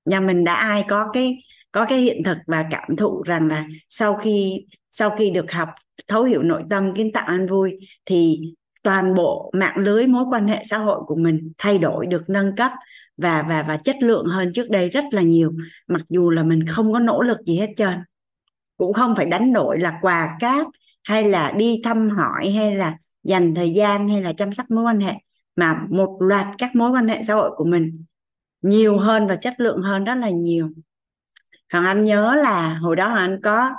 Nhà 0.05 0.19
mình 0.19 0.43
đã 0.43 0.53
ai 0.53 0.85
có 0.89 1.09
cái 1.13 1.37
có 1.71 1.85
cái 1.89 1.99
hiện 1.99 2.23
thực 2.25 2.37
và 2.47 2.65
cảm 2.71 2.95
thụ 2.95 3.23
rằng 3.23 3.47
là 3.47 3.67
sau 3.89 4.15
khi 4.15 4.65
sau 4.91 5.15
khi 5.17 5.31
được 5.31 5.51
học 5.51 5.69
thấu 6.07 6.23
hiểu 6.23 6.43
nội 6.43 6.63
tâm 6.69 6.93
kiến 6.95 7.11
tạo 7.13 7.25
an 7.27 7.47
vui 7.47 7.79
thì 8.05 8.41
toàn 8.83 9.15
bộ 9.15 9.51
mạng 9.53 9.77
lưới 9.77 10.07
mối 10.07 10.25
quan 10.31 10.47
hệ 10.47 10.61
xã 10.69 10.77
hội 10.77 10.99
của 11.07 11.15
mình 11.15 11.51
thay 11.57 11.77
đổi, 11.77 12.05
được 12.07 12.23
nâng 12.27 12.55
cấp 12.55 12.71
và 13.17 13.41
và 13.49 13.63
và 13.63 13.77
chất 13.77 13.95
lượng 13.99 14.25
hơn 14.25 14.53
trước 14.53 14.69
đây 14.69 14.89
rất 14.89 15.03
là 15.11 15.21
nhiều 15.21 15.51
mặc 15.87 16.01
dù 16.09 16.29
là 16.29 16.43
mình 16.43 16.67
không 16.67 16.93
có 16.93 16.99
nỗ 16.99 17.21
lực 17.21 17.37
gì 17.45 17.57
hết 17.59 17.69
trơn. 17.77 17.97
Cũng 18.77 18.93
không 18.93 19.15
phải 19.15 19.25
đánh 19.25 19.53
đổi 19.53 19.79
là 19.79 19.99
quà 20.01 20.37
cáp 20.39 20.67
hay 21.03 21.29
là 21.29 21.51
đi 21.51 21.81
thăm 21.83 22.09
hỏi 22.09 22.51
hay 22.51 22.75
là 22.75 22.97
dành 23.23 23.55
thời 23.55 23.73
gian 23.73 24.09
hay 24.09 24.21
là 24.21 24.33
chăm 24.33 24.53
sóc 24.53 24.65
mối 24.69 24.83
quan 24.83 24.99
hệ 24.99 25.13
mà 25.55 25.85
một 25.89 26.17
loạt 26.19 26.47
các 26.57 26.75
mối 26.75 26.91
quan 26.91 27.07
hệ 27.07 27.21
xã 27.23 27.33
hội 27.33 27.51
của 27.57 27.65
mình 27.65 28.03
nhiều 28.61 28.99
hơn 28.99 29.27
và 29.27 29.35
chất 29.35 29.53
lượng 29.57 29.81
hơn 29.81 30.03
rất 30.03 30.15
là 30.15 30.29
nhiều. 30.29 30.69
Hoàng 31.71 31.85
Anh 31.85 32.03
nhớ 32.03 32.35
là 32.35 32.73
hồi 32.73 32.95
đó 32.95 33.07
Hoàng 33.07 33.31
Anh 33.31 33.41
có 33.41 33.71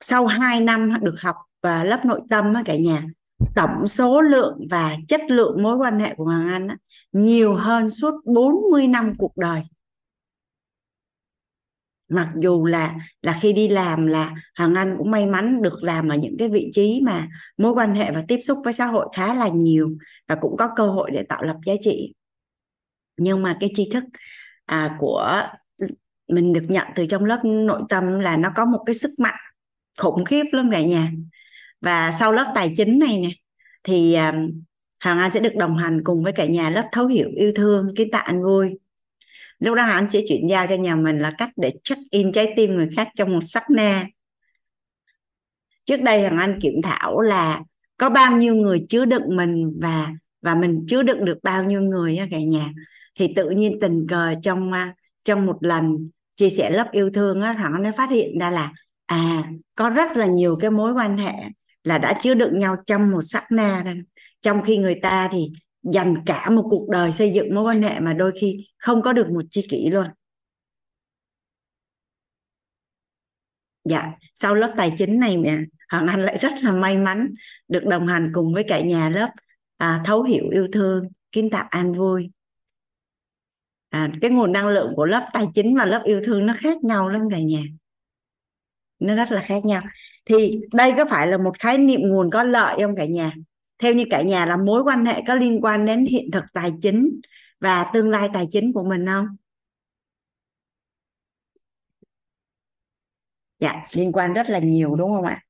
sau 0.00 0.26
2 0.26 0.60
năm 0.60 0.92
được 1.02 1.20
học 1.20 1.36
và 1.62 1.84
lớp 1.84 2.04
nội 2.04 2.20
tâm 2.30 2.54
á 2.54 2.62
cả 2.64 2.76
nhà 2.76 3.02
tổng 3.54 3.88
số 3.88 4.20
lượng 4.20 4.66
và 4.70 4.96
chất 5.08 5.20
lượng 5.28 5.62
mối 5.62 5.76
quan 5.76 6.00
hệ 6.00 6.14
của 6.14 6.24
Hoàng 6.24 6.48
Anh 6.48 6.68
á, 6.68 6.76
nhiều 7.12 7.54
hơn 7.54 7.90
suốt 7.90 8.14
40 8.24 8.86
năm 8.86 9.14
cuộc 9.18 9.36
đời. 9.36 9.62
Mặc 12.08 12.28
dù 12.36 12.64
là 12.66 12.96
là 13.22 13.38
khi 13.42 13.52
đi 13.52 13.68
làm 13.68 14.06
là 14.06 14.34
Hoàng 14.58 14.74
Anh 14.74 14.94
cũng 14.98 15.10
may 15.10 15.26
mắn 15.26 15.62
được 15.62 15.82
làm 15.82 16.08
ở 16.08 16.16
những 16.16 16.36
cái 16.38 16.48
vị 16.48 16.70
trí 16.72 17.00
mà 17.04 17.28
mối 17.56 17.72
quan 17.72 17.94
hệ 17.94 18.12
và 18.12 18.24
tiếp 18.28 18.38
xúc 18.44 18.58
với 18.64 18.72
xã 18.72 18.86
hội 18.86 19.06
khá 19.16 19.34
là 19.34 19.48
nhiều 19.48 19.90
và 20.28 20.34
cũng 20.40 20.56
có 20.56 20.68
cơ 20.76 20.86
hội 20.86 21.10
để 21.10 21.22
tạo 21.28 21.42
lập 21.42 21.56
giá 21.66 21.74
trị. 21.80 22.14
Nhưng 23.16 23.42
mà 23.42 23.56
cái 23.60 23.70
tri 23.74 23.90
thức 23.92 24.04
à, 24.66 24.96
của 25.00 25.42
mình 26.28 26.52
được 26.52 26.64
nhận 26.68 26.86
từ 26.94 27.06
trong 27.06 27.24
lớp 27.24 27.40
nội 27.44 27.82
tâm 27.88 28.18
là 28.18 28.36
nó 28.36 28.48
có 28.56 28.64
một 28.64 28.82
cái 28.86 28.94
sức 28.94 29.10
mạnh 29.18 29.40
khủng 29.98 30.24
khiếp 30.24 30.44
lắm 30.52 30.70
cả 30.70 30.80
nhà. 30.80 31.12
Và 31.80 32.14
sau 32.18 32.32
lớp 32.32 32.52
tài 32.54 32.74
chính 32.76 32.98
này 32.98 33.18
nè 33.20 33.30
thì 33.84 34.14
à, 34.14 34.34
Hoàng 35.02 35.18
Anh 35.18 35.32
sẽ 35.32 35.40
được 35.40 35.54
đồng 35.56 35.76
hành 35.76 36.04
cùng 36.04 36.22
với 36.22 36.32
cả 36.32 36.46
nhà 36.46 36.70
lớp 36.70 36.88
thấu 36.92 37.06
hiểu 37.06 37.28
yêu 37.36 37.52
thương, 37.56 37.94
kiến 37.96 38.10
tạo 38.10 38.22
anh 38.22 38.42
vui. 38.42 38.78
Lúc 39.58 39.74
đó 39.74 39.84
anh 39.84 40.10
sẽ 40.10 40.20
chuyển 40.28 40.48
giao 40.48 40.66
cho 40.66 40.74
nhà 40.74 40.94
mình 40.94 41.18
là 41.18 41.32
cách 41.38 41.50
để 41.56 41.70
check 41.84 42.00
in 42.10 42.32
trái 42.32 42.52
tim 42.56 42.76
người 42.76 42.88
khác 42.96 43.08
trong 43.16 43.32
một 43.32 43.40
sắc 43.40 43.70
na. 43.70 44.06
Trước 45.86 46.02
đây 46.02 46.20
Hoàng 46.20 46.38
Anh 46.38 46.60
kiểm 46.60 46.82
thảo 46.82 47.20
là 47.20 47.60
có 47.96 48.10
bao 48.10 48.36
nhiêu 48.36 48.54
người 48.54 48.86
chứa 48.88 49.04
đựng 49.04 49.36
mình 49.36 49.72
và 49.80 50.08
và 50.42 50.54
mình 50.54 50.84
chứa 50.88 51.02
đựng 51.02 51.24
được 51.24 51.38
bao 51.42 51.64
nhiêu 51.64 51.80
người 51.80 52.16
á 52.16 52.26
cả 52.30 52.38
nhà. 52.38 52.72
Thì 53.14 53.32
tự 53.36 53.50
nhiên 53.50 53.78
tình 53.80 54.06
cờ 54.08 54.34
trong 54.42 54.72
à, 54.72 54.94
trong 55.24 55.46
một 55.46 55.58
lần 55.60 56.10
chia 56.36 56.50
sẻ 56.50 56.70
lớp 56.70 56.88
yêu 56.92 57.10
thương 57.14 57.40
á 57.40 57.52
Hoàng 57.52 57.72
Anh 57.72 57.92
phát 57.96 58.10
hiện 58.10 58.38
ra 58.38 58.50
là 58.50 58.72
à 59.06 59.50
có 59.74 59.90
rất 59.90 60.16
là 60.16 60.26
nhiều 60.26 60.56
cái 60.60 60.70
mối 60.70 60.92
quan 60.92 61.18
hệ 61.18 61.32
là 61.84 61.98
đã 61.98 62.18
chứa 62.22 62.34
đựng 62.34 62.58
nhau 62.58 62.76
trong 62.86 63.10
một 63.10 63.22
sắc 63.22 63.52
na 63.52 63.94
trong 64.42 64.62
khi 64.62 64.76
người 64.78 64.98
ta 65.02 65.28
thì 65.32 65.50
dành 65.82 66.14
cả 66.26 66.50
một 66.50 66.66
cuộc 66.70 66.88
đời 66.88 67.12
xây 67.12 67.32
dựng 67.32 67.54
mối 67.54 67.64
quan 67.64 67.82
hệ 67.82 68.00
mà 68.00 68.12
đôi 68.12 68.32
khi 68.40 68.66
không 68.78 69.02
có 69.02 69.12
được 69.12 69.26
một 69.30 69.42
chi 69.50 69.66
kỷ 69.70 69.90
luôn. 69.90 70.06
Dạ 73.84 74.12
sau 74.34 74.54
lớp 74.54 74.74
tài 74.76 74.94
chính 74.98 75.20
này 75.20 75.36
mẹ 75.38 75.58
hoàng 75.90 76.06
anh 76.06 76.20
lại 76.20 76.38
rất 76.38 76.52
là 76.62 76.72
may 76.72 76.98
mắn 76.98 77.34
được 77.68 77.84
đồng 77.84 78.06
hành 78.06 78.30
cùng 78.34 78.54
với 78.54 78.64
cả 78.68 78.80
nhà 78.80 79.10
lớp 79.10 79.30
à, 79.76 80.02
thấu 80.04 80.22
hiểu 80.22 80.48
yêu 80.50 80.68
thương 80.72 81.08
kiến 81.32 81.50
tạo 81.50 81.66
an 81.70 81.92
vui. 81.92 82.30
À, 83.88 84.12
cái 84.20 84.30
nguồn 84.30 84.52
năng 84.52 84.68
lượng 84.68 84.92
của 84.96 85.06
lớp 85.06 85.28
tài 85.32 85.46
chính 85.54 85.76
và 85.76 85.84
lớp 85.84 86.02
yêu 86.04 86.20
thương 86.24 86.46
nó 86.46 86.54
khác 86.58 86.84
nhau 86.84 87.08
lắm 87.08 87.22
cả 87.30 87.38
nhà. 87.38 87.62
Nó 88.98 89.14
rất 89.14 89.32
là 89.32 89.42
khác 89.42 89.64
nhau. 89.64 89.82
Thì 90.24 90.60
đây 90.72 90.94
có 90.96 91.04
phải 91.10 91.26
là 91.26 91.38
một 91.38 91.58
khái 91.58 91.78
niệm 91.78 92.00
nguồn 92.02 92.30
có 92.30 92.42
lợi 92.42 92.76
không 92.80 92.96
cả 92.96 93.04
nhà? 93.04 93.32
Theo 93.82 93.94
như 93.94 94.04
cả 94.10 94.22
nhà 94.22 94.46
là 94.46 94.56
mối 94.56 94.82
quan 94.82 95.04
hệ 95.06 95.22
có 95.26 95.34
liên 95.34 95.60
quan 95.62 95.86
đến 95.86 96.04
hiện 96.04 96.30
thực 96.30 96.44
tài 96.52 96.72
chính 96.82 97.20
và 97.60 97.90
tương 97.94 98.10
lai 98.10 98.28
tài 98.32 98.46
chính 98.50 98.72
của 98.72 98.84
mình 98.84 99.06
không? 99.06 99.26
Dạ 103.58 103.86
liên 103.92 104.12
quan 104.12 104.32
rất 104.32 104.50
là 104.50 104.58
nhiều 104.58 104.94
đúng 104.94 105.10
không 105.10 105.24
ạ? 105.24 105.42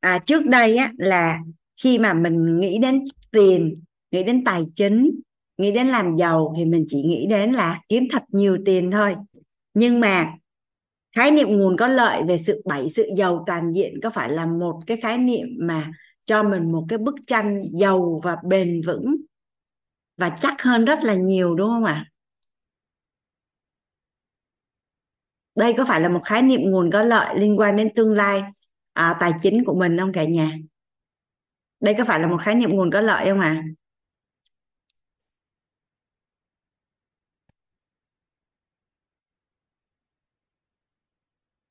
À 0.00 0.18
trước 0.26 0.46
đây 0.46 0.76
á, 0.76 0.92
là 0.98 1.38
khi 1.82 1.98
mà 1.98 2.14
mình 2.14 2.60
nghĩ 2.60 2.78
đến 2.78 3.04
tiền, 3.30 3.82
nghĩ 4.10 4.22
đến 4.22 4.44
tài 4.44 4.64
chính, 4.76 5.20
nghĩ 5.58 5.72
đến 5.72 5.88
làm 5.88 6.16
giàu 6.16 6.54
thì 6.56 6.64
mình 6.64 6.84
chỉ 6.88 7.02
nghĩ 7.02 7.26
đến 7.30 7.52
là 7.52 7.80
kiếm 7.88 8.04
thật 8.12 8.22
nhiều 8.28 8.58
tiền 8.66 8.90
thôi. 8.90 9.14
Nhưng 9.74 10.00
mà 10.00 10.34
khái 11.12 11.30
niệm 11.30 11.48
nguồn 11.48 11.76
có 11.76 11.88
lợi 11.88 12.22
về 12.28 12.38
sự 12.38 12.62
bảy 12.64 12.90
sự 12.90 13.06
giàu 13.16 13.44
toàn 13.46 13.72
diện 13.72 13.94
có 14.02 14.10
phải 14.10 14.30
là 14.30 14.46
một 14.46 14.80
cái 14.86 14.96
khái 14.96 15.18
niệm 15.18 15.46
mà 15.60 15.90
cho 16.24 16.42
mình 16.42 16.72
một 16.72 16.86
cái 16.88 16.98
bức 16.98 17.14
tranh 17.26 17.64
giàu 17.72 18.20
và 18.22 18.36
bền 18.44 18.82
vững 18.86 19.16
và 20.16 20.36
chắc 20.40 20.62
hơn 20.62 20.84
rất 20.84 21.04
là 21.04 21.14
nhiều 21.14 21.54
đúng 21.54 21.68
không 21.68 21.84
ạ 21.84 22.06
đây 25.54 25.74
có 25.78 25.84
phải 25.84 26.00
là 26.00 26.08
một 26.08 26.20
khái 26.24 26.42
niệm 26.42 26.60
nguồn 26.62 26.90
có 26.90 27.02
lợi 27.02 27.38
liên 27.38 27.58
quan 27.58 27.76
đến 27.76 27.94
tương 27.94 28.12
lai 28.12 28.42
à, 28.92 29.16
tài 29.20 29.32
chính 29.42 29.64
của 29.64 29.74
mình 29.74 29.98
không 29.98 30.12
cả 30.12 30.24
nhà 30.24 30.56
đây 31.80 31.94
có 31.98 32.04
phải 32.04 32.20
là 32.20 32.26
một 32.26 32.38
khái 32.42 32.54
niệm 32.54 32.70
nguồn 32.70 32.90
có 32.90 33.00
lợi 33.00 33.26
không 33.26 33.40
ạ 33.40 33.48
à? 33.48 33.64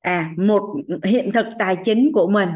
À 0.00 0.34
một 0.36 0.76
hiện 1.04 1.30
thực 1.34 1.46
tài 1.58 1.76
chính 1.84 2.10
của 2.12 2.30
mình. 2.30 2.48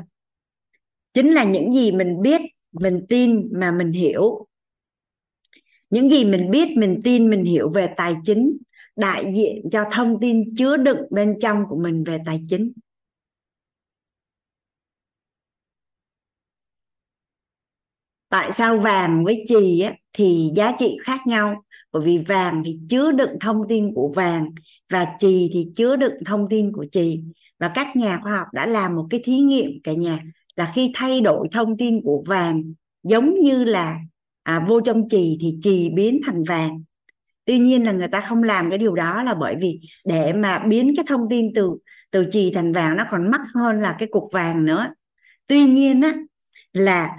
Chính 1.15 1.31
là 1.31 1.45
những 1.45 1.73
gì 1.73 1.93
mình 1.93 2.23
biết 2.23 2.41
mình 2.73 3.07
tin 3.09 3.49
mà 3.53 3.71
mình 3.71 3.93
hiểu. 3.93 4.47
Những 5.91 6.11
gì 6.11 6.25
mình 6.25 6.51
biết 6.51 6.77
mình 6.77 7.01
tin 7.05 7.31
mình 7.31 7.45
hiểu 7.45 7.71
về 7.71 7.89
tài 7.97 8.15
chính 8.25 8.59
đại 8.97 9.33
diện 9.35 9.69
cho 9.73 9.85
thông 9.93 10.21
tin 10.21 10.45
chứa 10.57 10.77
đựng 10.77 11.01
bên 11.11 11.39
trong 11.41 11.65
của 11.69 11.77
mình 11.77 12.05
về 12.05 12.19
tài 12.27 12.41
chính. 12.49 12.73
Tại 18.29 18.53
sao 18.53 18.79
vàng 18.79 19.25
với 19.25 19.45
chì 19.49 19.81
á, 19.81 19.95
thì 20.13 20.51
giá 20.57 20.73
trị 20.79 20.97
khác 21.05 21.21
nhau? 21.27 21.65
Bởi 21.95 22.03
vì 22.03 22.19
vàng 22.19 22.63
thì 22.65 22.79
chứa 22.89 23.13
đựng 23.13 23.39
thông 23.41 23.69
tin 23.69 23.95
của 23.95 24.13
vàng 24.17 24.51
và 24.91 25.07
chì 25.19 25.51
thì 25.53 25.69
chứa 25.77 25.97
đựng 25.97 26.15
thông 26.27 26.49
tin 26.51 26.73
của 26.73 26.85
chì. 26.93 27.23
Và 27.59 27.71
các 27.75 27.97
nhà 27.97 28.21
khoa 28.23 28.37
học 28.37 28.47
đã 28.53 28.67
làm 28.67 28.97
một 28.97 29.07
cái 29.11 29.21
thí 29.25 29.39
nghiệm 29.39 29.71
cả 29.85 29.93
nhà 29.93 30.19
là 30.57 30.73
khi 30.75 30.93
thay 30.95 31.21
đổi 31.21 31.49
thông 31.53 31.77
tin 31.77 32.01
của 32.05 32.23
vàng 32.27 32.63
giống 33.03 33.41
như 33.41 33.65
là 33.65 33.99
à, 34.43 34.65
vô 34.69 34.81
trong 34.81 35.09
chì 35.09 35.39
thì 35.41 35.55
chì 35.63 35.91
biến 35.95 36.21
thành 36.27 36.45
vàng. 36.45 36.83
Tuy 37.45 37.59
nhiên 37.59 37.85
là 37.85 37.93
người 37.93 38.09
ta 38.09 38.21
không 38.21 38.43
làm 38.43 38.71
cái 38.71 38.79
điều 38.79 38.95
đó 38.95 39.23
là 39.23 39.35
bởi 39.35 39.57
vì 39.61 39.81
để 40.05 40.33
mà 40.33 40.59
biến 40.59 40.97
cái 40.97 41.05
thông 41.09 41.27
tin 41.31 41.55
từ 41.55 41.71
từ 42.11 42.25
chì 42.31 42.53
thành 42.55 42.73
vàng 42.73 42.97
nó 42.97 43.05
còn 43.11 43.31
mắc 43.31 43.41
hơn 43.55 43.81
là 43.81 43.97
cái 43.99 44.09
cục 44.13 44.25
vàng 44.33 44.65
nữa. 44.65 44.87
Tuy 45.47 45.67
nhiên 45.67 46.01
á 46.01 46.15
là 46.73 47.11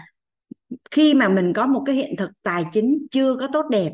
khi 0.91 1.13
mà 1.13 1.29
mình 1.29 1.53
có 1.53 1.67
một 1.67 1.83
cái 1.85 1.95
hiện 1.95 2.15
thực 2.17 2.31
tài 2.43 2.65
chính 2.71 3.07
chưa 3.11 3.35
có 3.39 3.47
tốt 3.53 3.65
đẹp 3.69 3.91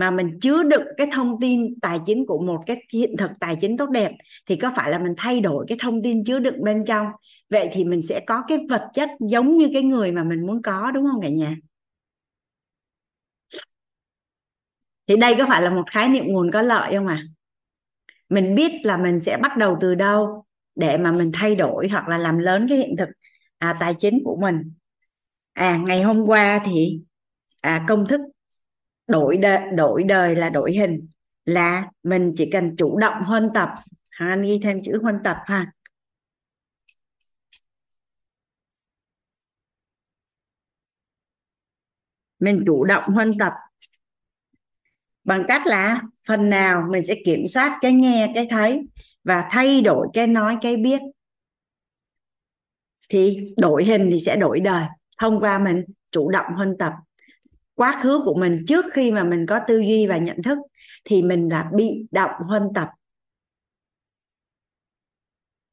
mà 0.00 0.10
mình 0.10 0.38
chứa 0.40 0.62
đựng 0.62 0.82
cái 0.96 1.06
thông 1.12 1.40
tin 1.40 1.80
tài 1.80 1.98
chính 2.06 2.26
của 2.26 2.38
một 2.38 2.62
cái 2.66 2.76
hiện 2.92 3.16
thực 3.16 3.30
tài 3.40 3.56
chính 3.60 3.76
tốt 3.76 3.90
đẹp 3.90 4.12
thì 4.46 4.56
có 4.56 4.72
phải 4.76 4.90
là 4.90 4.98
mình 4.98 5.14
thay 5.16 5.40
đổi 5.40 5.64
cái 5.68 5.78
thông 5.80 6.02
tin 6.02 6.24
chứa 6.24 6.38
đựng 6.38 6.64
bên 6.64 6.84
trong? 6.84 7.06
Vậy 7.50 7.68
thì 7.72 7.84
mình 7.84 8.02
sẽ 8.08 8.20
có 8.26 8.42
cái 8.48 8.58
vật 8.70 8.82
chất 8.94 9.10
giống 9.20 9.56
như 9.56 9.70
cái 9.72 9.82
người 9.82 10.12
mà 10.12 10.24
mình 10.24 10.46
muốn 10.46 10.62
có 10.62 10.90
đúng 10.90 11.06
không 11.12 11.20
cả 11.22 11.28
nhà? 11.28 11.56
Thì 15.08 15.16
đây 15.16 15.34
có 15.38 15.46
phải 15.48 15.62
là 15.62 15.70
một 15.70 15.84
khái 15.90 16.08
niệm 16.08 16.24
nguồn 16.26 16.50
có 16.50 16.62
lợi 16.62 16.94
không 16.94 17.06
à 17.06 17.22
mình 18.28 18.54
biết 18.54 18.72
là 18.84 18.96
mình 18.96 19.20
sẽ 19.20 19.36
bắt 19.36 19.56
đầu 19.56 19.78
từ 19.80 19.94
đâu 19.94 20.44
để 20.74 20.98
mà 20.98 21.12
mình 21.12 21.30
thay 21.34 21.54
đổi 21.54 21.88
hoặc 21.88 22.08
là 22.08 22.18
làm 22.18 22.38
lớn 22.38 22.66
cái 22.68 22.78
hiện 22.78 22.96
thực 22.96 23.08
à, 23.58 23.76
tài 23.80 23.94
chính 23.94 24.18
của 24.24 24.36
mình. 24.40 24.72
À 25.52 25.76
ngày 25.86 26.02
hôm 26.02 26.26
qua 26.26 26.60
thì 26.66 27.00
à, 27.60 27.84
công 27.88 28.06
thức 28.06 28.20
đổi 29.10 29.36
đời, 29.36 29.60
đổi 29.74 30.02
đời 30.02 30.36
là 30.36 30.50
đổi 30.50 30.72
hình 30.72 31.08
là 31.44 31.88
mình 32.02 32.34
chỉ 32.36 32.50
cần 32.50 32.76
chủ 32.76 32.98
động 32.98 33.22
huân 33.22 33.50
tập. 33.54 33.68
Hằng 34.10 34.28
Anh 34.28 34.42
ghi 34.42 34.60
thêm 34.62 34.82
chữ 34.84 34.98
huân 35.02 35.16
tập 35.24 35.36
ha. 35.44 35.72
Mình 42.38 42.62
chủ 42.66 42.84
động 42.84 43.04
huân 43.04 43.32
tập. 43.38 43.52
Bằng 45.24 45.44
cách 45.48 45.62
là 45.66 46.02
phần 46.26 46.50
nào 46.50 46.86
mình 46.90 47.06
sẽ 47.06 47.14
kiểm 47.24 47.46
soát 47.48 47.78
cái 47.80 47.92
nghe 47.92 48.32
cái 48.34 48.46
thấy 48.50 48.88
và 49.24 49.48
thay 49.50 49.80
đổi 49.80 50.08
cái 50.12 50.26
nói 50.26 50.56
cái 50.60 50.76
biết. 50.76 51.00
Thì 53.08 53.54
đổi 53.56 53.84
hình 53.84 54.08
thì 54.12 54.20
sẽ 54.20 54.36
đổi 54.36 54.60
đời 54.60 54.84
thông 55.18 55.40
qua 55.40 55.58
mình 55.58 55.84
chủ 56.10 56.30
động 56.30 56.46
huân 56.56 56.76
tập 56.78 56.92
quá 57.80 58.00
khứ 58.02 58.20
của 58.24 58.34
mình 58.34 58.64
trước 58.66 58.84
khi 58.92 59.12
mà 59.12 59.24
mình 59.24 59.46
có 59.46 59.60
tư 59.68 59.78
duy 59.78 60.06
và 60.06 60.16
nhận 60.16 60.42
thức 60.42 60.58
thì 61.04 61.22
mình 61.22 61.48
là 61.48 61.70
bị 61.74 62.06
động 62.10 62.30
huân 62.48 62.62
tập. 62.74 62.88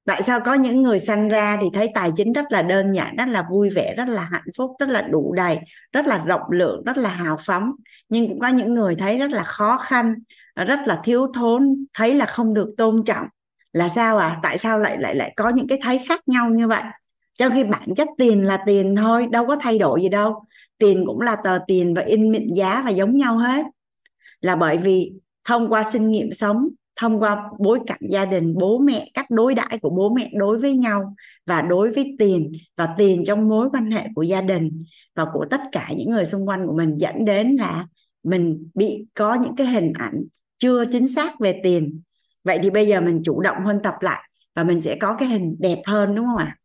Tại 0.05 0.23
sao 0.23 0.39
có 0.45 0.53
những 0.53 0.81
người 0.81 0.99
sanh 0.99 1.29
ra 1.29 1.57
thì 1.61 1.67
thấy 1.73 1.89
tài 1.93 2.11
chính 2.15 2.33
rất 2.33 2.45
là 2.49 2.61
đơn 2.61 2.93
giản, 2.93 3.15
rất 3.15 3.27
là 3.27 3.47
vui 3.51 3.69
vẻ, 3.69 3.95
rất 3.97 4.07
là 4.07 4.21
hạnh 4.31 4.43
phúc, 4.57 4.71
rất 4.79 4.89
là 4.89 5.01
đủ 5.01 5.33
đầy, 5.33 5.59
rất 5.91 6.07
là 6.07 6.23
rộng 6.25 6.51
lượng, 6.51 6.83
rất 6.85 6.97
là 6.97 7.09
hào 7.09 7.37
phóng, 7.45 7.71
nhưng 8.09 8.27
cũng 8.27 8.39
có 8.39 8.47
những 8.47 8.73
người 8.73 8.95
thấy 8.95 9.17
rất 9.17 9.31
là 9.31 9.43
khó 9.43 9.77
khăn, 9.77 10.15
rất 10.55 10.79
là 10.85 10.99
thiếu 11.03 11.27
thốn, 11.33 11.85
thấy 11.93 12.15
là 12.15 12.25
không 12.25 12.53
được 12.53 12.73
tôn 12.77 13.03
trọng. 13.05 13.27
Là 13.73 13.89
sao 13.89 14.17
à? 14.17 14.39
Tại 14.43 14.57
sao 14.57 14.79
lại 14.79 14.97
lại 14.99 15.15
lại 15.15 15.33
có 15.35 15.49
những 15.49 15.67
cái 15.67 15.79
thấy 15.83 16.01
khác 16.07 16.21
nhau 16.25 16.49
như 16.49 16.67
vậy? 16.67 16.83
Trong 17.37 17.53
khi 17.53 17.63
bản 17.63 17.95
chất 17.95 18.07
tiền 18.17 18.45
là 18.45 18.59
tiền 18.65 18.95
thôi, 18.95 19.27
đâu 19.31 19.47
có 19.47 19.55
thay 19.55 19.79
đổi 19.79 20.01
gì 20.01 20.09
đâu 20.09 20.43
tiền 20.77 21.03
cũng 21.05 21.21
là 21.21 21.35
tờ 21.43 21.59
tiền 21.67 21.93
và 21.93 22.01
in 22.01 22.31
mệnh 22.31 22.55
giá 22.55 22.81
và 22.85 22.89
giống 22.89 23.17
nhau 23.17 23.37
hết. 23.37 23.65
Là 24.41 24.55
bởi 24.55 24.77
vì 24.77 25.11
thông 25.43 25.69
qua 25.69 25.83
sinh 25.83 26.07
nghiệm 26.07 26.31
sống, 26.31 26.67
thông 26.95 27.19
qua 27.19 27.43
bối 27.59 27.79
cảnh 27.87 27.99
gia 28.09 28.25
đình, 28.25 28.53
bố 28.57 28.79
mẹ 28.79 29.09
cách 29.13 29.25
đối 29.29 29.53
đãi 29.55 29.79
của 29.81 29.89
bố 29.89 30.09
mẹ 30.09 30.31
đối 30.33 30.59
với 30.59 30.75
nhau 30.75 31.15
và 31.45 31.61
đối 31.61 31.93
với 31.93 32.15
tiền 32.19 32.51
và 32.75 32.89
tiền 32.97 33.23
trong 33.27 33.49
mối 33.49 33.69
quan 33.73 33.91
hệ 33.91 34.07
của 34.15 34.21
gia 34.23 34.41
đình 34.41 34.83
và 35.15 35.25
của 35.33 35.45
tất 35.51 35.61
cả 35.71 35.91
những 35.97 36.09
người 36.09 36.25
xung 36.25 36.47
quanh 36.47 36.67
của 36.67 36.73
mình, 36.73 36.97
dẫn 36.97 37.25
đến 37.25 37.55
là 37.55 37.87
mình 38.23 38.69
bị 38.73 39.05
có 39.13 39.35
những 39.35 39.55
cái 39.55 39.67
hình 39.67 39.93
ảnh 39.93 40.23
chưa 40.57 40.85
chính 40.91 41.07
xác 41.07 41.39
về 41.39 41.59
tiền. 41.63 42.01
Vậy 42.43 42.59
thì 42.63 42.69
bây 42.69 42.87
giờ 42.87 43.01
mình 43.01 43.21
chủ 43.23 43.41
động 43.41 43.57
huân 43.63 43.79
tập 43.83 43.95
lại 44.01 44.29
và 44.55 44.63
mình 44.63 44.81
sẽ 44.81 44.97
có 45.01 45.15
cái 45.19 45.29
hình 45.29 45.55
đẹp 45.59 45.81
hơn, 45.85 46.15
đúng 46.15 46.25
không 46.25 46.37
ạ? 46.37 46.57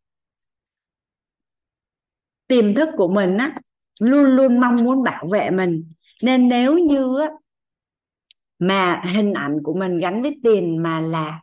Tiềm 2.47 2.75
thức 2.75 2.89
của 2.97 3.07
mình 3.07 3.37
á 3.37 3.55
luôn 3.99 4.23
luôn 4.23 4.59
mong 4.59 4.83
muốn 4.83 5.03
bảo 5.03 5.27
vệ 5.31 5.49
mình. 5.49 5.89
Nên 6.23 6.47
nếu 6.47 6.77
như 6.77 7.19
á, 7.19 7.29
mà 8.59 9.01
hình 9.13 9.33
ảnh 9.33 9.57
của 9.63 9.73
mình 9.73 9.99
gắn 9.99 10.21
với 10.21 10.39
tiền 10.43 10.83
mà 10.83 10.99
là 10.99 11.41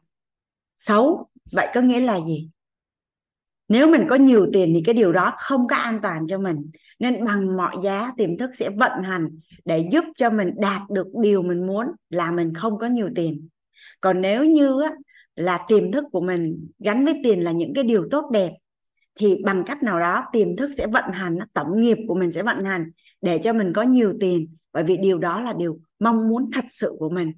xấu 0.78 1.28
vậy 1.53 1.68
có 1.74 1.80
nghĩa 1.80 2.01
là 2.01 2.20
gì? 2.26 2.51
Nếu 3.68 3.90
mình 3.90 4.07
có 4.09 4.16
nhiều 4.16 4.46
tiền 4.53 4.72
thì 4.74 4.82
cái 4.84 4.94
điều 4.94 5.12
đó 5.12 5.32
không 5.38 5.68
có 5.68 5.76
an 5.76 5.98
toàn 6.03 6.26
cho 6.28 6.38
mình. 6.38 6.70
Nên 6.98 7.24
bằng 7.24 7.57
mọi 7.57 7.76
giá 7.82 8.12
tiềm 8.16 8.38
thức 8.38 8.51
sẽ 8.55 8.70
vận 8.70 9.03
hành 9.03 9.38
để 9.64 9.88
giúp 9.92 10.05
cho 10.16 10.30
mình 10.30 10.51
đạt 10.57 10.82
được 10.90 11.07
điều 11.22 11.42
mình 11.42 11.66
muốn 11.66 11.86
là 12.11 12.30
mình 12.30 12.55
không 12.55 12.78
có 12.78 12.86
nhiều 12.86 13.09
tiền. 13.14 13.48
Còn 14.01 14.20
nếu 14.20 14.44
như 14.44 14.82
á, 14.82 14.92
là 15.36 15.64
tiềm 15.68 15.92
thức 15.92 16.05
của 16.12 16.20
mình 16.20 16.68
gắn 16.78 17.05
với 17.05 17.20
tiền 17.24 17.44
là 17.44 17.53
những 17.53 17.74
cái 17.74 17.84
điều 17.84 18.09
tốt 18.11 18.30
đẹp 18.32 18.53
thì 19.21 19.43
bằng 19.45 19.64
cách 19.66 19.83
nào 19.83 20.01
đó, 20.01 20.25
tiềm 20.33 20.57
thức 20.57 20.71
sẽ 20.77 20.87
vận 20.87 21.05
hành 21.12 21.39
tổng 21.53 21.81
nghiệp 21.81 21.99
của 22.09 22.14
mình 22.14 22.33
sẽ 22.33 22.43
vận 22.43 22.64
hành 22.64 22.91
để 23.21 23.41
cho 23.45 23.53
mình 23.53 23.73
có 23.73 23.83
nhiều 23.83 24.14
tiền. 24.21 24.55
Bởi 24.73 24.85
vì 24.85 24.97
điều 24.97 25.18
đó 25.18 25.41
là 25.41 25.53
điều 25.53 25.79
mong 25.99 26.29
muốn 26.29 26.51
thật 26.53 26.64
sự 26.68 26.97
của 26.99 27.09
mình. 27.09 27.33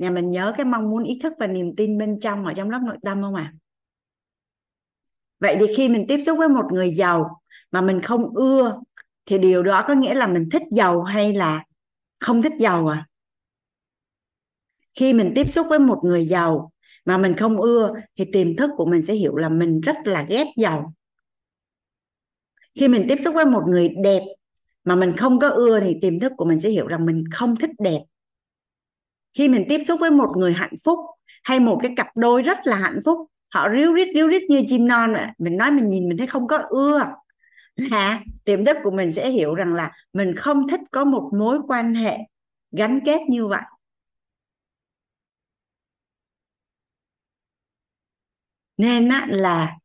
Nhà 0.00 0.10
mình 0.10 0.30
nhớ 0.30 0.52
cái 0.56 0.64
mong 0.66 0.90
muốn, 0.90 1.04
ý 1.04 1.18
thức 1.22 1.32
và 1.38 1.46
niềm 1.46 1.76
tin 1.76 1.98
bên 1.98 2.20
trong, 2.20 2.44
ở 2.44 2.54
trong 2.54 2.70
lớp 2.70 2.80
nội 2.86 2.96
tâm 3.02 3.22
không 3.22 3.34
ạ? 3.34 3.52
À? 3.54 3.56
vậy 5.40 5.56
thì 5.60 5.66
khi 5.76 5.88
mình 5.88 6.04
tiếp 6.08 6.18
xúc 6.20 6.38
với 6.38 6.48
một 6.48 6.64
người 6.72 6.94
giàu 6.94 7.40
mà 7.70 7.80
mình 7.80 8.00
không 8.00 8.34
ưa, 8.34 8.80
thì 9.26 9.38
điều 9.38 9.62
đó 9.62 9.84
có 9.88 9.94
nghĩa 9.94 10.14
là 10.14 10.26
mình 10.26 10.48
thích 10.50 10.62
giàu 10.70 11.02
hay 11.02 11.32
là 11.32 11.64
không 12.20 12.42
thích 12.42 12.52
giàu 12.58 12.86
à 12.86 13.06
khi 14.98 15.12
mình 15.12 15.32
tiếp 15.34 15.48
xúc 15.48 15.66
với 15.70 15.78
một 15.78 15.98
người 16.02 16.26
giàu 16.26 16.72
mà 17.04 17.18
mình 17.18 17.34
không 17.34 17.60
ưa, 17.60 17.94
thì 18.18 18.24
tiềm 18.32 18.56
thức 18.56 18.70
của 18.76 18.86
mình 18.86 19.02
sẽ 19.02 19.14
hiểu 19.14 19.36
là 19.36 19.48
mình 19.48 19.80
rất 19.80 19.96
là 20.04 20.22
ghét 20.22 20.46
giàu 20.56 20.94
khi 22.78 22.88
mình 22.88 23.06
tiếp 23.08 23.18
xúc 23.24 23.34
với 23.34 23.44
một 23.44 23.62
người 23.68 23.88
đẹp 23.88 24.22
mà 24.84 24.94
mình 24.94 25.16
không 25.16 25.38
có 25.38 25.48
ưa 25.48 25.80
thì 25.80 25.96
tiềm 26.02 26.20
thức 26.20 26.32
của 26.36 26.44
mình 26.44 26.60
sẽ 26.60 26.68
hiểu 26.68 26.86
rằng 26.86 27.06
mình 27.06 27.24
không 27.32 27.56
thích 27.56 27.70
đẹp 27.78 28.00
khi 29.34 29.48
mình 29.48 29.64
tiếp 29.68 29.78
xúc 29.84 30.00
với 30.00 30.10
một 30.10 30.30
người 30.36 30.52
hạnh 30.52 30.74
phúc 30.84 30.98
hay 31.42 31.60
một 31.60 31.78
cái 31.82 31.92
cặp 31.96 32.06
đôi 32.16 32.42
rất 32.42 32.58
là 32.64 32.76
hạnh 32.76 33.00
phúc 33.04 33.18
họ 33.54 33.68
ríu 33.68 33.92
rít 33.92 34.08
ríu 34.14 34.28
rít 34.28 34.42
như 34.48 34.62
chim 34.68 34.86
non 34.86 35.12
vậy. 35.14 35.26
mình 35.38 35.56
nói 35.56 35.70
mình 35.70 35.90
nhìn 35.90 36.08
mình 36.08 36.18
thấy 36.18 36.26
không 36.26 36.46
có 36.46 36.58
ưa 36.68 37.12
là 37.76 38.20
tiềm 38.44 38.64
thức 38.64 38.76
của 38.82 38.90
mình 38.90 39.12
sẽ 39.12 39.30
hiểu 39.30 39.54
rằng 39.54 39.74
là 39.74 39.92
mình 40.12 40.34
không 40.36 40.68
thích 40.68 40.80
có 40.90 41.04
một 41.04 41.30
mối 41.38 41.58
quan 41.68 41.94
hệ 41.94 42.18
gắn 42.72 43.00
kết 43.04 43.20
như 43.28 43.46
vậy 43.46 43.62
nên 48.76 49.08
á, 49.08 49.26
là 49.28 49.78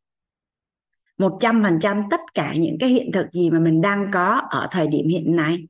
một 1.17 1.37
trăm 1.41 1.63
phần 1.63 1.79
trăm 1.81 2.03
tất 2.11 2.19
cả 2.33 2.53
những 2.57 2.77
cái 2.79 2.89
hiện 2.89 3.11
thực 3.13 3.31
gì 3.31 3.49
mà 3.49 3.59
mình 3.59 3.81
đang 3.81 4.11
có 4.13 4.41
ở 4.49 4.67
thời 4.71 4.87
điểm 4.87 5.07
hiện 5.07 5.35
nay 5.35 5.67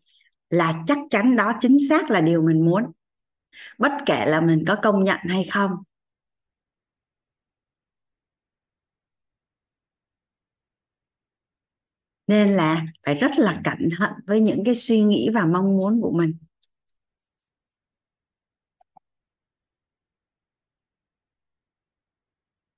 là 0.50 0.84
chắc 0.88 0.98
chắn 1.10 1.36
đó 1.36 1.54
chính 1.62 1.78
xác 1.90 2.10
là 2.10 2.22
điều 2.22 2.42
mình 2.42 2.66
muốn. 2.66 2.84
Bất 3.78 3.92
kể 4.06 4.26
là 4.26 4.42
mình 4.42 4.64
có 4.68 4.76
công 4.84 5.04
nhận 5.04 5.20
hay 5.30 5.44
không. 5.52 5.72
Nên 12.28 12.56
là 12.56 12.86
phải 13.06 13.16
rất 13.16 13.32
là 13.38 13.62
cẩn 13.64 13.90
thận 14.00 14.12
với 14.28 14.42
những 14.42 14.64
cái 14.66 14.76
suy 14.76 15.02
nghĩ 15.02 15.30
và 15.34 15.46
mong 15.46 15.78
muốn 15.78 16.02
của 16.02 16.12
mình. 16.12 16.34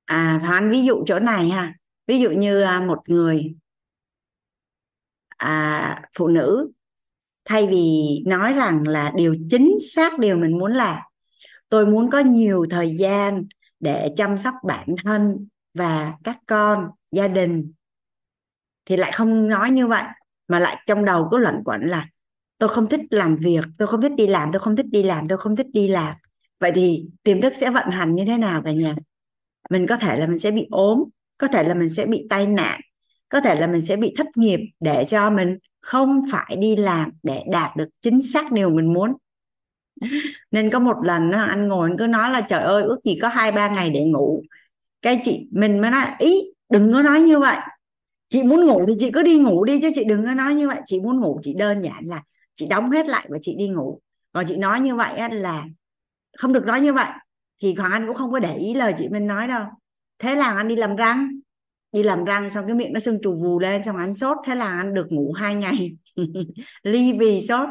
À 0.07 0.39
phán 0.43 0.71
ví 0.71 0.83
dụ 0.85 1.03
chỗ 1.07 1.19
này 1.19 1.49
ha 1.49 1.73
ví 2.07 2.19
dụ 2.19 2.29
như 2.29 2.61
à, 2.61 2.79
một 2.87 2.99
người 3.09 3.55
à, 5.37 6.01
phụ 6.17 6.27
nữ 6.27 6.71
thay 7.45 7.67
vì 7.67 8.05
nói 8.25 8.53
rằng 8.53 8.87
là 8.87 9.11
điều 9.15 9.35
chính 9.49 9.77
xác 9.93 10.19
điều 10.19 10.37
mình 10.37 10.57
muốn 10.57 10.71
làm 10.71 10.97
tôi 11.69 11.85
muốn 11.85 12.09
có 12.09 12.19
nhiều 12.19 12.65
thời 12.69 12.95
gian 12.97 13.45
để 13.79 14.13
chăm 14.17 14.37
sóc 14.37 14.53
bản 14.63 14.95
thân 15.03 15.47
và 15.73 16.13
các 16.23 16.37
con 16.47 16.89
gia 17.11 17.27
đình 17.27 17.71
thì 18.85 18.97
lại 18.97 19.11
không 19.11 19.47
nói 19.49 19.71
như 19.71 19.87
vậy. 19.87 20.03
Mà 20.47 20.59
lại 20.59 20.83
trong 20.87 21.05
đầu 21.05 21.27
cứ 21.31 21.37
luẩn 21.37 21.55
quẩn 21.65 21.81
là 21.81 22.07
tôi 22.57 22.69
không 22.69 22.89
thích 22.89 23.01
làm 23.09 23.35
việc 23.35 23.63
tôi 23.77 23.87
không 23.87 24.01
thích 24.01 24.11
đi 24.17 24.27
làm 24.27 24.51
tôi 24.51 24.59
không 24.59 24.75
thích 24.75 24.85
đi 24.91 25.03
làm 25.03 25.27
tôi 25.27 25.37
không 25.37 25.55
thích 25.55 25.67
đi 25.73 25.87
làm. 25.87 26.15
Vậy 26.59 26.71
thì 26.75 27.05
tiềm 27.23 27.41
thức 27.41 27.53
sẽ 27.55 27.69
vận 27.69 27.89
hành 27.89 28.15
như 28.15 28.25
thế 28.25 28.37
nào 28.37 28.61
cả 28.65 28.71
nhà? 28.71 28.95
Mình 29.69 29.87
có 29.87 29.97
thể 29.97 30.17
là 30.17 30.27
mình 30.27 30.39
sẽ 30.39 30.51
bị 30.51 30.67
ốm 30.71 31.03
có 31.37 31.47
thể 31.47 31.63
là 31.63 31.73
mình 31.73 31.89
sẽ 31.89 32.05
bị 32.05 32.27
tai 32.29 32.47
nạn, 32.47 32.81
có 33.29 33.41
thể 33.41 33.59
là 33.59 33.67
mình 33.67 33.81
sẽ 33.81 33.95
bị 33.95 34.13
thất 34.17 34.27
nghiệp 34.35 34.59
để 34.79 35.05
cho 35.07 35.29
mình 35.29 35.57
không 35.81 36.21
phải 36.31 36.55
đi 36.59 36.75
làm 36.75 37.11
để 37.23 37.43
đạt 37.51 37.75
được 37.75 37.87
chính 38.01 38.21
xác 38.21 38.51
điều 38.51 38.69
mình 38.69 38.93
muốn. 38.93 39.13
Nên 40.51 40.69
có 40.69 40.79
một 40.79 40.95
lần 41.03 41.31
anh 41.31 41.67
ngồi 41.67 41.89
anh 41.89 41.97
cứ 41.97 42.07
nói 42.07 42.29
là, 42.29 42.41
trời 42.41 42.63
ơi, 42.63 42.83
ước 42.83 42.97
gì 43.03 43.19
có 43.21 43.27
hai 43.27 43.51
ba 43.51 43.69
ngày 43.69 43.89
để 43.89 44.05
ngủ. 44.05 44.43
Cái 45.01 45.21
chị 45.23 45.49
mình 45.51 45.79
mới 45.81 45.91
nói, 45.91 46.05
ý, 46.19 46.41
đừng 46.69 46.93
có 46.93 47.01
nói 47.01 47.21
như 47.21 47.39
vậy. 47.39 47.57
Chị 48.29 48.43
muốn 48.43 48.65
ngủ 48.65 48.85
thì 48.87 48.93
chị 48.99 49.11
cứ 49.11 49.23
đi 49.23 49.39
ngủ 49.39 49.63
đi 49.63 49.81
chứ 49.81 49.91
chị 49.95 50.03
đừng 50.03 50.25
có 50.25 50.33
nói 50.33 50.55
như 50.55 50.67
vậy. 50.67 50.81
Chị 50.85 50.99
muốn 50.99 51.19
ngủ, 51.19 51.39
chị 51.43 51.53
đơn 51.57 51.81
giản 51.81 52.03
là 52.05 52.23
chị 52.55 52.67
đóng 52.69 52.91
hết 52.91 53.07
lại 53.07 53.27
và 53.29 53.37
chị 53.41 53.55
đi 53.57 53.67
ngủ. 53.67 53.99
Còn 54.33 54.45
chị 54.47 54.57
nói 54.57 54.79
như 54.79 54.95
vậy 54.95 55.29
là 55.31 55.65
không 56.37 56.53
được 56.53 56.65
nói 56.65 56.81
như 56.81 56.93
vậy. 56.93 57.07
Thì 57.61 57.75
hoàng 57.75 57.91
anh 57.91 58.07
cũng 58.07 58.15
không 58.15 58.31
có 58.31 58.39
để 58.39 58.55
ý 58.55 58.73
lời 58.73 58.93
chị 58.97 59.09
mình 59.09 59.27
nói 59.27 59.47
đâu 59.47 59.65
thế 60.19 60.35
là 60.35 60.53
anh 60.57 60.67
đi 60.67 60.75
làm 60.75 60.95
răng. 60.95 61.29
Đi 61.91 62.03
làm 62.03 62.25
răng 62.25 62.49
xong 62.49 62.65
cái 62.67 62.75
miệng 62.75 62.93
nó 62.93 62.99
sưng 62.99 63.19
trù 63.23 63.35
vù 63.35 63.59
lên, 63.59 63.83
xong 63.83 63.97
anh 63.97 64.13
sốt. 64.13 64.37
Thế 64.45 64.55
là 64.55 64.77
anh 64.77 64.93
được 64.93 65.07
ngủ 65.11 65.33
hai 65.33 65.55
ngày. 65.55 65.97
Ly 66.83 67.13
vì 67.19 67.41
sốt. 67.49 67.69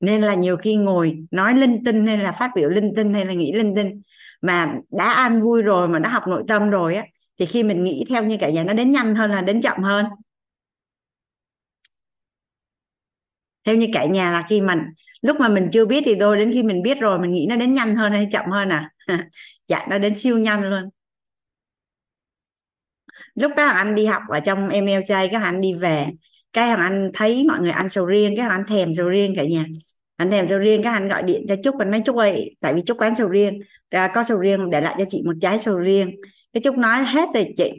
Nên 0.00 0.22
là 0.22 0.34
nhiều 0.34 0.56
khi 0.56 0.76
ngồi 0.76 1.26
nói 1.30 1.54
linh 1.54 1.84
tinh 1.84 2.06
hay 2.06 2.18
là 2.18 2.32
phát 2.32 2.50
biểu 2.56 2.68
linh 2.68 2.92
tinh 2.96 3.14
hay 3.14 3.24
là 3.26 3.32
nghĩ 3.34 3.52
linh 3.52 3.74
tinh 3.76 4.02
mà 4.42 4.74
đã 4.90 5.12
ăn 5.12 5.42
vui 5.42 5.62
rồi 5.62 5.88
mà 5.88 5.98
đã 5.98 6.08
học 6.10 6.22
nội 6.28 6.44
tâm 6.48 6.70
rồi 6.70 6.94
á, 6.94 7.04
thì 7.38 7.46
khi 7.46 7.62
mình 7.62 7.84
nghĩ 7.84 8.04
theo 8.08 8.22
như 8.24 8.36
cả 8.40 8.50
nhà, 8.50 8.64
nó 8.64 8.72
đến 8.72 8.90
nhanh 8.90 9.14
hơn 9.14 9.30
là 9.30 9.40
đến 9.42 9.60
chậm 9.62 9.82
hơn. 9.82 10.06
Theo 13.66 13.76
như 13.76 13.86
cả 13.92 14.04
nhà 14.04 14.30
là 14.30 14.44
khi 14.48 14.60
mình 14.60 14.78
lúc 15.22 15.40
mà 15.40 15.48
mình 15.48 15.68
chưa 15.72 15.86
biết 15.86 16.02
thì 16.06 16.14
thôi 16.20 16.38
đến 16.38 16.52
khi 16.52 16.62
mình 16.62 16.82
biết 16.82 17.00
rồi 17.00 17.18
mình 17.18 17.32
nghĩ 17.32 17.46
nó 17.48 17.56
đến 17.56 17.72
nhanh 17.72 17.96
hơn 17.96 18.12
hay 18.12 18.28
chậm 18.32 18.50
hơn 18.50 18.68
à? 18.68 18.90
Dạ 19.68 19.86
nó 19.90 19.98
đến 19.98 20.14
siêu 20.14 20.38
nhanh 20.38 20.70
luôn. 20.70 20.90
Lúc 23.34 23.52
đó 23.56 23.64
anh 23.64 23.94
đi 23.94 24.04
học 24.06 24.22
ở 24.28 24.40
trong 24.40 24.68
MLJ 24.68 25.28
cái 25.32 25.42
anh 25.42 25.60
đi 25.60 25.74
về 25.74 26.06
cái 26.52 26.68
thằng 26.68 26.78
anh 26.78 27.10
thấy 27.14 27.44
mọi 27.48 27.60
người 27.60 27.70
ăn 27.70 27.88
sầu 27.88 28.06
riêng 28.06 28.34
cái 28.36 28.46
anh 28.48 28.64
thèm 28.66 28.94
sầu 28.94 29.08
riêng 29.08 29.34
cả 29.36 29.44
nhà. 29.44 29.64
Anh 30.16 30.30
thèm 30.30 30.46
sầu 30.46 30.58
riêng 30.58 30.82
cái 30.82 30.92
anh 30.92 31.08
gọi 31.08 31.22
điện 31.22 31.44
cho 31.48 31.56
Trúc 31.64 31.78
anh 31.78 31.90
nói 31.90 32.02
Trúc 32.06 32.16
ơi 32.16 32.56
tại 32.60 32.74
vì 32.74 32.82
Trúc 32.86 32.98
bán 32.98 33.14
sầu 33.16 33.28
riêng 33.28 33.60
à, 33.90 34.08
có 34.14 34.22
sầu 34.22 34.38
riêng 34.38 34.70
để 34.70 34.80
lại 34.80 34.94
cho 34.98 35.04
chị 35.10 35.22
một 35.26 35.34
trái 35.40 35.58
sầu 35.58 35.78
riêng. 35.78 36.10
Cái 36.52 36.60
Trúc 36.64 36.78
nói 36.78 37.04
hết 37.04 37.28
rồi 37.34 37.52
chị. 37.56 37.72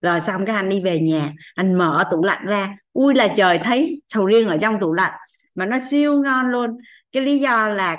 Rồi 0.00 0.20
xong 0.20 0.46
cái 0.46 0.56
anh 0.56 0.68
đi 0.68 0.80
về 0.80 0.98
nhà 0.98 1.32
anh 1.54 1.74
mở 1.74 2.04
tủ 2.10 2.24
lạnh 2.24 2.46
ra. 2.46 2.76
Ui 2.92 3.14
là 3.14 3.28
trời 3.36 3.58
thấy 3.58 4.02
sầu 4.08 4.26
riêng 4.26 4.48
ở 4.48 4.56
trong 4.60 4.80
tủ 4.80 4.92
lạnh 4.92 5.12
mà 5.54 5.66
nó 5.66 5.78
siêu 5.90 6.22
ngon 6.22 6.50
luôn. 6.50 6.78
Cái 7.12 7.22
lý 7.22 7.38
do 7.38 7.68
là 7.68 7.96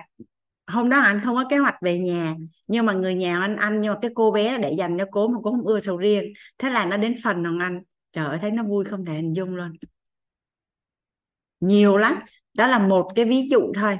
hôm 0.68 0.89
đó 0.89 0.99
anh 0.99 1.22
không 1.24 1.36
có 1.36 1.45
kế 1.49 1.58
hoạch 1.58 1.76
về 1.82 1.99
nhà, 1.99 2.36
nhưng 2.68 2.86
mà 2.86 2.93
người 2.93 3.16
nhà 3.16 3.39
anh 3.39 3.56
ăn 3.58 3.82
nhưng 3.82 3.93
mà 3.93 3.99
cái 4.01 4.12
cô 4.16 4.32
bé 4.32 4.58
để 4.58 4.74
dành 4.78 4.97
cho 4.97 5.06
cố 5.12 5.28
mà 5.28 5.38
cô 5.43 5.51
không 5.51 5.68
ưa 5.68 5.80
sầu 5.80 5.97
riêng. 5.97 6.34
Thế 6.58 6.70
là 6.70 6.86
nó 6.86 6.97
đến 6.97 7.16
phần 7.24 7.43
đồng 7.43 7.60
anh. 7.60 7.82
Trời 8.12 8.26
ơi, 8.26 8.39
thấy 8.41 8.51
nó 8.51 8.64
vui 8.64 8.86
không 8.86 9.06
thể 9.06 9.14
hình 9.14 9.34
dung 9.36 9.56
luôn. 9.56 9.74
Nhiều 11.60 11.97
lắm. 11.97 12.16
Đó 12.53 12.68
là 12.68 12.80
một 12.80 13.12
cái 13.16 13.26
ví 13.26 13.47
dụ 13.49 13.60
thôi. 13.76 13.97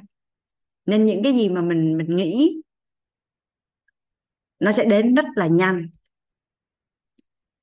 Nên 0.86 1.06
những 1.06 1.24
cái 1.24 1.34
gì 1.34 1.50
mà 1.50 1.62
mình 1.62 1.98
mình 1.98 2.16
nghĩ, 2.16 2.62
nó 4.60 4.72
sẽ 4.72 4.86
đến 4.86 5.16
rất 5.16 5.26
là 5.36 5.48
nhanh. 5.48 5.88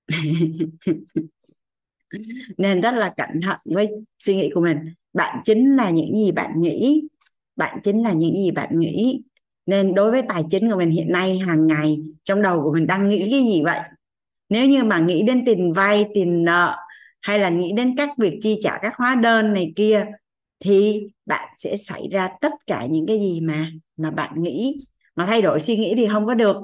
Nên 2.59 2.81
rất 2.81 2.91
là 2.95 3.15
cẩn 3.17 3.41
thận 3.43 3.59
với 3.65 3.89
suy 4.19 4.37
nghĩ 4.37 4.51
của 4.55 4.61
mình 4.61 4.79
bạn 5.13 5.41
chính 5.45 5.77
là 5.77 5.91
những 5.91 6.17
gì 6.17 6.33
bạn 6.33 6.63
nghĩ. 6.63 7.09
Bạn 7.57 7.79
chính 7.83 8.03
là 8.03 8.13
những 8.13 8.35
gì 8.35 8.51
bạn 8.51 8.81
nghĩ. 8.81 9.23
Nên 9.67 9.95
đối 9.95 10.11
với 10.11 10.23
tài 10.29 10.45
chính 10.51 10.71
của 10.71 10.77
mình 10.77 10.91
hiện 10.91 11.13
nay, 11.13 11.39
hàng 11.39 11.67
ngày, 11.67 11.99
trong 12.25 12.43
đầu 12.43 12.63
của 12.63 12.73
mình 12.73 12.87
đang 12.87 13.09
nghĩ 13.09 13.19
cái 13.19 13.41
gì 13.43 13.63
vậy? 13.63 13.81
Nếu 14.49 14.67
như 14.67 14.85
mà 14.85 14.99
nghĩ 14.99 15.23
đến 15.23 15.45
tiền 15.47 15.73
vay, 15.73 16.07
tiền 16.15 16.45
nợ, 16.45 16.77
hay 17.21 17.39
là 17.39 17.49
nghĩ 17.49 17.73
đến 17.77 17.97
các 17.97 18.11
việc 18.19 18.39
chi 18.43 18.59
trả 18.63 18.79
các 18.83 18.97
hóa 18.97 19.15
đơn 19.15 19.53
này 19.53 19.73
kia, 19.77 20.07
thì 20.61 21.03
bạn 21.27 21.55
sẽ 21.59 21.77
xảy 21.77 22.09
ra 22.11 22.29
tất 22.41 22.53
cả 22.67 22.87
những 22.87 23.07
cái 23.07 23.19
gì 23.19 23.41
mà 23.41 23.71
mà 23.97 24.11
bạn 24.11 24.43
nghĩ. 24.43 24.87
Mà 25.17 25.27
thay 25.27 25.43
đổi 25.43 25.61
suy 25.61 25.77
nghĩ 25.77 25.95
thì 25.97 26.09
không 26.13 26.27
có 26.27 26.35
được. 26.35 26.57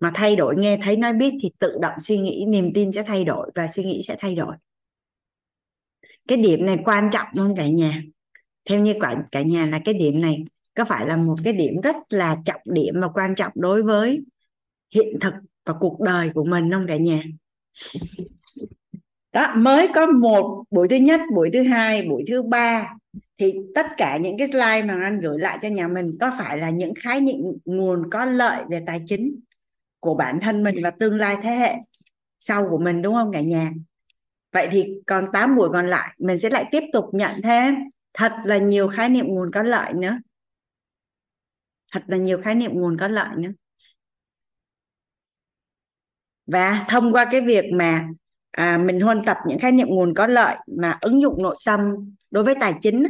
Mà 0.00 0.10
thay 0.14 0.36
đổi 0.36 0.54
nghe 0.58 0.78
thấy 0.82 0.96
nói 0.96 1.12
biết 1.12 1.34
thì 1.42 1.50
tự 1.58 1.78
động 1.80 1.94
suy 2.00 2.18
nghĩ, 2.18 2.44
niềm 2.48 2.72
tin 2.74 2.92
sẽ 2.92 3.02
thay 3.02 3.24
đổi 3.24 3.50
và 3.54 3.68
suy 3.68 3.84
nghĩ 3.84 4.02
sẽ 4.08 4.16
thay 4.18 4.34
đổi 4.34 4.56
cái 6.28 6.38
điểm 6.38 6.66
này 6.66 6.78
quan 6.84 7.08
trọng 7.12 7.26
không 7.36 7.56
cả 7.56 7.68
nhà. 7.68 8.02
Theo 8.68 8.80
như 8.80 8.94
cả, 9.00 9.16
cả 9.32 9.42
nhà 9.42 9.66
là 9.66 9.80
cái 9.84 9.94
điểm 9.94 10.20
này 10.20 10.44
có 10.74 10.84
phải 10.84 11.06
là 11.06 11.16
một 11.16 11.36
cái 11.44 11.52
điểm 11.52 11.80
rất 11.80 11.96
là 12.08 12.36
trọng 12.44 12.60
điểm 12.64 12.94
và 13.00 13.08
quan 13.08 13.34
trọng 13.34 13.52
đối 13.54 13.82
với 13.82 14.20
hiện 14.94 15.18
thực 15.20 15.34
và 15.64 15.74
cuộc 15.80 16.00
đời 16.00 16.30
của 16.34 16.44
mình 16.44 16.70
không 16.70 16.86
cả 16.88 16.96
nhà? 16.96 17.22
Đó 19.32 19.54
mới 19.56 19.88
có 19.94 20.06
một 20.06 20.64
buổi 20.70 20.88
thứ 20.88 20.96
nhất 20.96 21.20
buổi 21.34 21.50
thứ 21.52 21.62
hai 21.62 22.08
buổi 22.08 22.24
thứ 22.28 22.42
ba 22.42 22.94
thì 23.38 23.54
tất 23.74 23.86
cả 23.96 24.18
những 24.22 24.38
cái 24.38 24.48
slide 24.48 24.82
mà 24.82 25.00
anh 25.02 25.20
gửi 25.20 25.38
lại 25.38 25.58
cho 25.62 25.68
nhà 25.68 25.88
mình 25.88 26.16
có 26.20 26.30
phải 26.38 26.58
là 26.58 26.70
những 26.70 26.92
khái 26.94 27.20
niệm 27.20 27.36
nguồn 27.64 28.10
có 28.10 28.24
lợi 28.24 28.62
về 28.70 28.82
tài 28.86 29.02
chính 29.06 29.40
của 30.00 30.14
bản 30.14 30.40
thân 30.40 30.62
mình 30.62 30.74
và 30.82 30.90
tương 30.90 31.16
lai 31.16 31.36
thế 31.42 31.50
hệ 31.50 31.74
sau 32.38 32.68
của 32.70 32.78
mình 32.78 33.02
đúng 33.02 33.14
không 33.14 33.32
cả 33.32 33.40
nhà? 33.40 33.72
Vậy 34.56 34.68
thì 34.72 34.84
còn 35.06 35.28
8 35.32 35.56
buổi 35.56 35.68
còn 35.72 35.86
lại 35.86 36.14
mình 36.18 36.38
sẽ 36.38 36.50
lại 36.50 36.68
tiếp 36.70 36.82
tục 36.92 37.04
nhận 37.12 37.42
thêm. 37.42 37.74
Thật 38.14 38.32
là 38.44 38.58
nhiều 38.58 38.88
khái 38.88 39.08
niệm 39.08 39.26
nguồn 39.26 39.50
có 39.50 39.62
lợi 39.62 39.92
nữa. 39.92 40.18
Thật 41.92 42.02
là 42.06 42.16
nhiều 42.16 42.42
khái 42.42 42.54
niệm 42.54 42.70
nguồn 42.74 42.96
có 42.98 43.08
lợi 43.08 43.28
nữa. 43.36 43.48
Và 46.46 46.86
thông 46.88 47.12
qua 47.12 47.24
cái 47.30 47.40
việc 47.40 47.64
mà 47.72 48.08
à, 48.50 48.78
mình 48.78 49.00
huân 49.00 49.24
tập 49.24 49.36
những 49.48 49.58
khái 49.58 49.72
niệm 49.72 49.88
nguồn 49.88 50.14
có 50.14 50.26
lợi 50.26 50.56
mà 50.76 50.98
ứng 51.00 51.22
dụng 51.22 51.42
nội 51.42 51.56
tâm 51.64 51.80
đối 52.30 52.44
với 52.44 52.54
tài 52.60 52.74
chính 52.80 53.04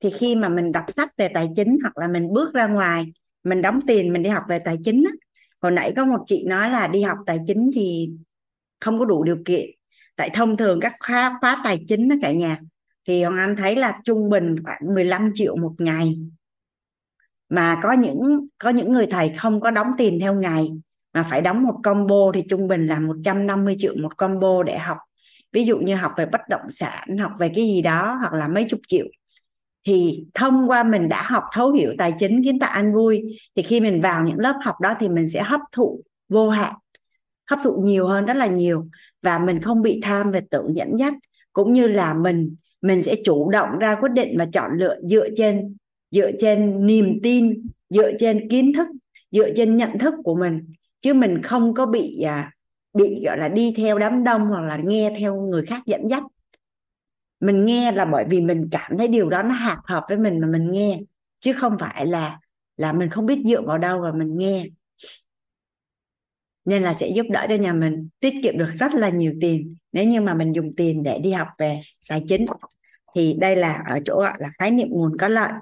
thì 0.00 0.10
khi 0.10 0.34
mà 0.34 0.48
mình 0.48 0.72
đọc 0.72 0.84
sách 0.88 1.16
về 1.16 1.28
tài 1.28 1.48
chính 1.56 1.78
hoặc 1.82 1.98
là 1.98 2.08
mình 2.08 2.32
bước 2.32 2.54
ra 2.54 2.66
ngoài 2.66 3.12
mình 3.44 3.62
đóng 3.62 3.80
tiền 3.86 4.12
mình 4.12 4.22
đi 4.22 4.30
học 4.30 4.42
về 4.48 4.58
tài 4.58 4.76
chính 4.84 5.04
hồi 5.62 5.72
nãy 5.72 5.92
có 5.96 6.04
một 6.04 6.22
chị 6.26 6.44
nói 6.46 6.70
là 6.70 6.86
đi 6.86 7.02
học 7.02 7.18
tài 7.26 7.38
chính 7.46 7.70
thì 7.74 8.10
không 8.80 8.98
có 8.98 9.04
đủ 9.04 9.24
điều 9.24 9.38
kiện 9.44 9.79
tại 10.20 10.30
thông 10.34 10.56
thường 10.56 10.80
các 10.80 10.92
khóa 11.00 11.38
khóa 11.40 11.60
tài 11.64 11.84
chính 11.88 12.08
đó 12.08 12.16
cả 12.22 12.32
nhà, 12.32 12.58
thì 13.06 13.24
Hoàng 13.24 13.38
Anh 13.38 13.56
thấy 13.56 13.76
là 13.76 14.00
trung 14.04 14.30
bình 14.30 14.56
khoảng 14.64 14.94
15 14.94 15.30
triệu 15.34 15.56
một 15.56 15.74
ngày. 15.78 16.18
Mà 17.48 17.80
có 17.82 17.92
những 17.92 18.46
có 18.58 18.70
những 18.70 18.92
người 18.92 19.06
thầy 19.06 19.32
không 19.36 19.60
có 19.60 19.70
đóng 19.70 19.86
tiền 19.98 20.18
theo 20.20 20.34
ngày, 20.34 20.70
mà 21.14 21.22
phải 21.22 21.40
đóng 21.40 21.62
một 21.62 21.74
combo 21.82 22.32
thì 22.34 22.44
trung 22.50 22.68
bình 22.68 22.86
là 22.86 22.98
150 22.98 23.76
triệu 23.78 23.94
một 24.02 24.16
combo 24.16 24.62
để 24.62 24.78
học. 24.78 24.98
Ví 25.52 25.64
dụ 25.64 25.78
như 25.78 25.94
học 25.94 26.12
về 26.16 26.26
bất 26.26 26.40
động 26.48 26.70
sản, 26.70 27.18
học 27.18 27.32
về 27.38 27.48
cái 27.54 27.64
gì 27.64 27.82
đó, 27.82 28.16
hoặc 28.20 28.32
là 28.32 28.48
mấy 28.48 28.64
chục 28.64 28.80
triệu. 28.88 29.06
Thì 29.86 30.24
thông 30.34 30.70
qua 30.70 30.82
mình 30.82 31.08
đã 31.08 31.22
học 31.22 31.44
thấu 31.52 31.72
hiểu 31.72 31.92
tài 31.98 32.12
chính 32.18 32.44
kiến 32.44 32.58
tạo 32.58 32.70
an 32.70 32.92
vui, 32.92 33.38
thì 33.56 33.62
khi 33.62 33.80
mình 33.80 34.00
vào 34.00 34.24
những 34.24 34.38
lớp 34.38 34.54
học 34.64 34.74
đó 34.82 34.94
thì 35.00 35.08
mình 35.08 35.30
sẽ 35.30 35.42
hấp 35.42 35.60
thụ 35.72 36.02
vô 36.28 36.48
hạn, 36.48 36.74
hấp 37.50 37.58
thụ 37.64 37.82
nhiều 37.84 38.06
hơn, 38.08 38.26
rất 38.26 38.36
là 38.36 38.46
nhiều 38.46 38.86
và 39.22 39.38
mình 39.38 39.60
không 39.60 39.82
bị 39.82 40.00
tham 40.02 40.30
về 40.30 40.40
tự 40.50 40.68
dẫn 40.74 40.96
dắt 40.98 41.14
cũng 41.52 41.72
như 41.72 41.86
là 41.86 42.14
mình 42.14 42.56
mình 42.82 43.02
sẽ 43.02 43.14
chủ 43.24 43.50
động 43.50 43.78
ra 43.78 43.94
quyết 43.94 44.12
định 44.12 44.38
và 44.38 44.46
chọn 44.52 44.70
lựa 44.78 44.96
dựa 45.02 45.28
trên 45.36 45.76
dựa 46.10 46.30
trên 46.38 46.86
niềm 46.86 47.18
tin, 47.22 47.66
dựa 47.90 48.12
trên 48.18 48.48
kiến 48.48 48.72
thức, 48.72 48.88
dựa 49.30 49.54
trên 49.56 49.76
nhận 49.76 49.98
thức 49.98 50.14
của 50.24 50.34
mình. 50.34 50.64
Chứ 51.00 51.14
mình 51.14 51.42
không 51.42 51.74
có 51.74 51.86
bị 51.86 52.20
à, 52.22 52.52
bị, 52.94 53.22
gọi 53.24 53.38
là, 53.38 53.48
đi 53.48 53.74
theo 53.76 53.98
đám 53.98 54.24
đông 54.24 54.46
hoặc 54.46 54.60
là 54.60 54.76
nghe 54.76 55.16
theo 55.18 55.40
người 55.40 55.66
khác 55.66 55.82
dẫn 55.86 56.08
dắt. 56.10 56.22
Mình 57.40 57.64
nghe 57.64 57.92
là 57.92 58.04
bởi 58.04 58.24
vì 58.30 58.40
mình 58.40 58.68
cảm 58.70 58.98
thấy 58.98 59.08
điều 59.08 59.30
đó 59.30 59.42
nó 59.42 59.50
hạt 59.50 59.80
hợp 59.84 60.04
với 60.08 60.18
mình 60.18 60.40
mà 60.40 60.46
mình 60.46 60.72
nghe, 60.72 61.00
chứ 61.40 61.52
không 61.52 61.76
phải 61.80 62.06
là 62.06 62.38
là 62.76 62.92
mình 62.92 63.08
không 63.08 63.26
biết 63.26 63.42
dựa 63.44 63.62
vào 63.62 63.78
đâu 63.78 64.00
và 64.00 64.12
mình 64.12 64.36
nghe 64.36 64.66
nên 66.70 66.82
là 66.82 66.94
sẽ 66.94 67.08
giúp 67.08 67.26
đỡ 67.30 67.46
cho 67.48 67.54
nhà 67.54 67.72
mình, 67.72 68.08
tiết 68.20 68.34
kiệm 68.42 68.58
được 68.58 68.70
rất 68.78 68.92
là 68.94 69.08
nhiều 69.08 69.34
tiền. 69.40 69.76
Nếu 69.92 70.04
như 70.04 70.20
mà 70.20 70.34
mình 70.34 70.52
dùng 70.52 70.72
tiền 70.76 71.02
để 71.02 71.18
đi 71.18 71.32
học 71.32 71.48
về 71.58 71.80
tài 72.08 72.24
chính, 72.28 72.46
thì 73.14 73.36
đây 73.40 73.56
là 73.56 73.84
ở 73.88 74.00
chỗ 74.04 74.16
gọi 74.16 74.34
là 74.38 74.50
khái 74.58 74.70
niệm 74.70 74.88
nguồn 74.90 75.16
có 75.18 75.28
lợi. 75.28 75.52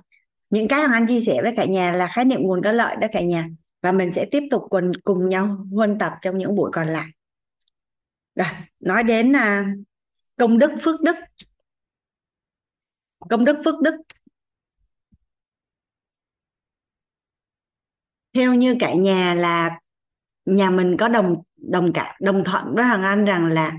Những 0.51 0.69
cái 0.69 0.81
anh 0.81 1.07
chia 1.07 1.21
sẻ 1.21 1.43
với 1.43 1.55
cả 1.57 1.65
nhà 1.65 1.93
là 1.93 2.09
khái 2.09 2.25
niệm 2.25 2.41
nguồn 2.43 2.63
có 2.63 2.73
lợi 2.73 2.97
đó 3.01 3.09
cả 3.13 3.21
nhà. 3.21 3.49
Và 3.83 3.93
mình 3.93 4.13
sẽ 4.13 4.27
tiếp 4.31 4.43
tục 4.51 4.63
cùng 4.71 4.93
cùng 5.05 5.29
nhau 5.29 5.67
huân 5.73 5.99
tập 5.99 6.13
trong 6.23 6.39
những 6.39 6.57
buổi 6.57 6.71
còn 6.73 6.89
lại. 6.89 7.07
Rồi, 8.35 8.49
nói 8.81 9.03
đến 9.03 9.33
là 9.33 9.67
công 10.37 10.59
đức, 10.59 10.71
phước 10.83 11.01
đức. 11.01 11.17
Công 13.31 13.45
đức, 13.45 13.57
phước 13.65 13.81
đức. 13.81 13.95
Theo 18.35 18.55
như 18.55 18.77
cả 18.81 18.95
nhà 18.95 19.35
là 19.35 19.81
nhà 20.57 20.71
mình 20.71 20.97
có 20.99 21.09
đồng 21.09 21.43
đồng 21.57 21.93
cảm, 21.93 22.17
đồng 22.21 22.45
thuận 22.45 22.75
với 22.75 22.85
thằng 22.85 23.03
anh 23.03 23.25
rằng 23.25 23.47
là 23.47 23.73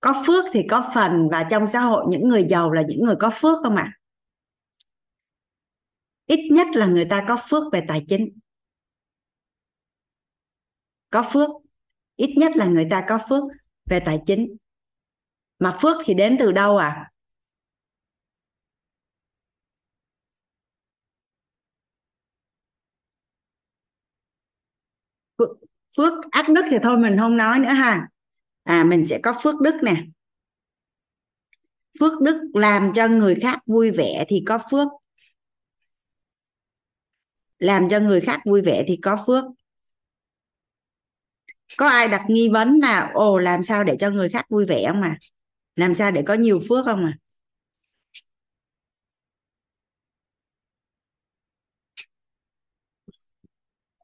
có 0.00 0.22
phước 0.26 0.44
thì 0.52 0.62
có 0.70 0.90
phần 0.94 1.28
và 1.30 1.46
trong 1.50 1.68
xã 1.68 1.80
hội 1.80 2.04
những 2.08 2.28
người 2.28 2.46
giàu 2.50 2.72
là 2.72 2.82
những 2.88 3.04
người 3.04 3.16
có 3.18 3.30
phước 3.34 3.58
không 3.62 3.76
ạ? 3.76 3.82
À? 3.82 3.98
ít 6.26 6.48
nhất 6.52 6.66
là 6.74 6.86
người 6.86 7.04
ta 7.04 7.24
có 7.28 7.38
phước 7.48 7.72
về 7.72 7.82
tài 7.88 8.04
chính. 8.08 8.38
Có 11.10 11.24
phước. 11.32 11.50
Ít 12.16 12.34
nhất 12.36 12.56
là 12.56 12.66
người 12.66 12.86
ta 12.90 13.04
có 13.08 13.18
phước 13.28 13.42
về 13.84 14.00
tài 14.00 14.18
chính. 14.26 14.56
Mà 15.58 15.78
phước 15.82 15.96
thì 16.04 16.14
đến 16.14 16.36
từ 16.38 16.52
đâu 16.52 16.76
à 16.76 17.10
phước 25.96 26.12
ác 26.30 26.46
đức 26.48 26.62
thì 26.70 26.76
thôi 26.82 26.98
mình 26.98 27.16
không 27.18 27.36
nói 27.36 27.58
nữa 27.58 27.68
ha. 27.68 28.08
À 28.64 28.84
mình 28.84 29.06
sẽ 29.06 29.20
có 29.22 29.34
phước 29.42 29.60
đức 29.60 29.74
nè. 29.82 30.04
Phước 32.00 32.20
đức 32.20 32.50
làm 32.54 32.92
cho 32.94 33.08
người 33.08 33.34
khác 33.42 33.58
vui 33.66 33.90
vẻ 33.90 34.24
thì 34.28 34.42
có 34.46 34.58
phước. 34.70 34.88
Làm 37.58 37.88
cho 37.88 38.00
người 38.00 38.20
khác 38.20 38.40
vui 38.44 38.62
vẻ 38.62 38.84
thì 38.88 38.98
có 39.02 39.24
phước. 39.26 39.44
Có 41.76 41.88
ai 41.88 42.08
đặt 42.08 42.24
nghi 42.28 42.48
vấn 42.48 42.78
là, 42.82 43.10
ồ, 43.14 43.38
làm 43.38 43.62
sao 43.62 43.84
để 43.84 43.96
cho 44.00 44.10
người 44.10 44.28
khác 44.28 44.46
vui 44.48 44.66
vẻ 44.66 44.84
không 44.88 45.00
mà 45.00 45.16
làm 45.76 45.94
sao 45.94 46.10
để 46.10 46.22
có 46.26 46.34
nhiều 46.34 46.60
phước 46.68 46.84
không 46.84 47.04
à? 47.06 47.18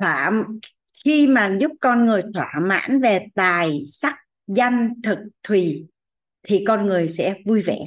Thỏa 0.00 0.30
khi 1.04 1.26
mà 1.26 1.56
giúp 1.60 1.70
con 1.80 2.06
người 2.06 2.22
thỏa 2.34 2.52
mãn 2.62 3.00
về 3.00 3.26
tài, 3.34 3.80
sắc, 3.88 4.16
danh, 4.46 5.02
thực, 5.02 5.18
thùy, 5.42 5.86
thì 6.42 6.64
con 6.68 6.86
người 6.86 7.08
sẽ 7.08 7.34
vui 7.46 7.62
vẻ. 7.62 7.78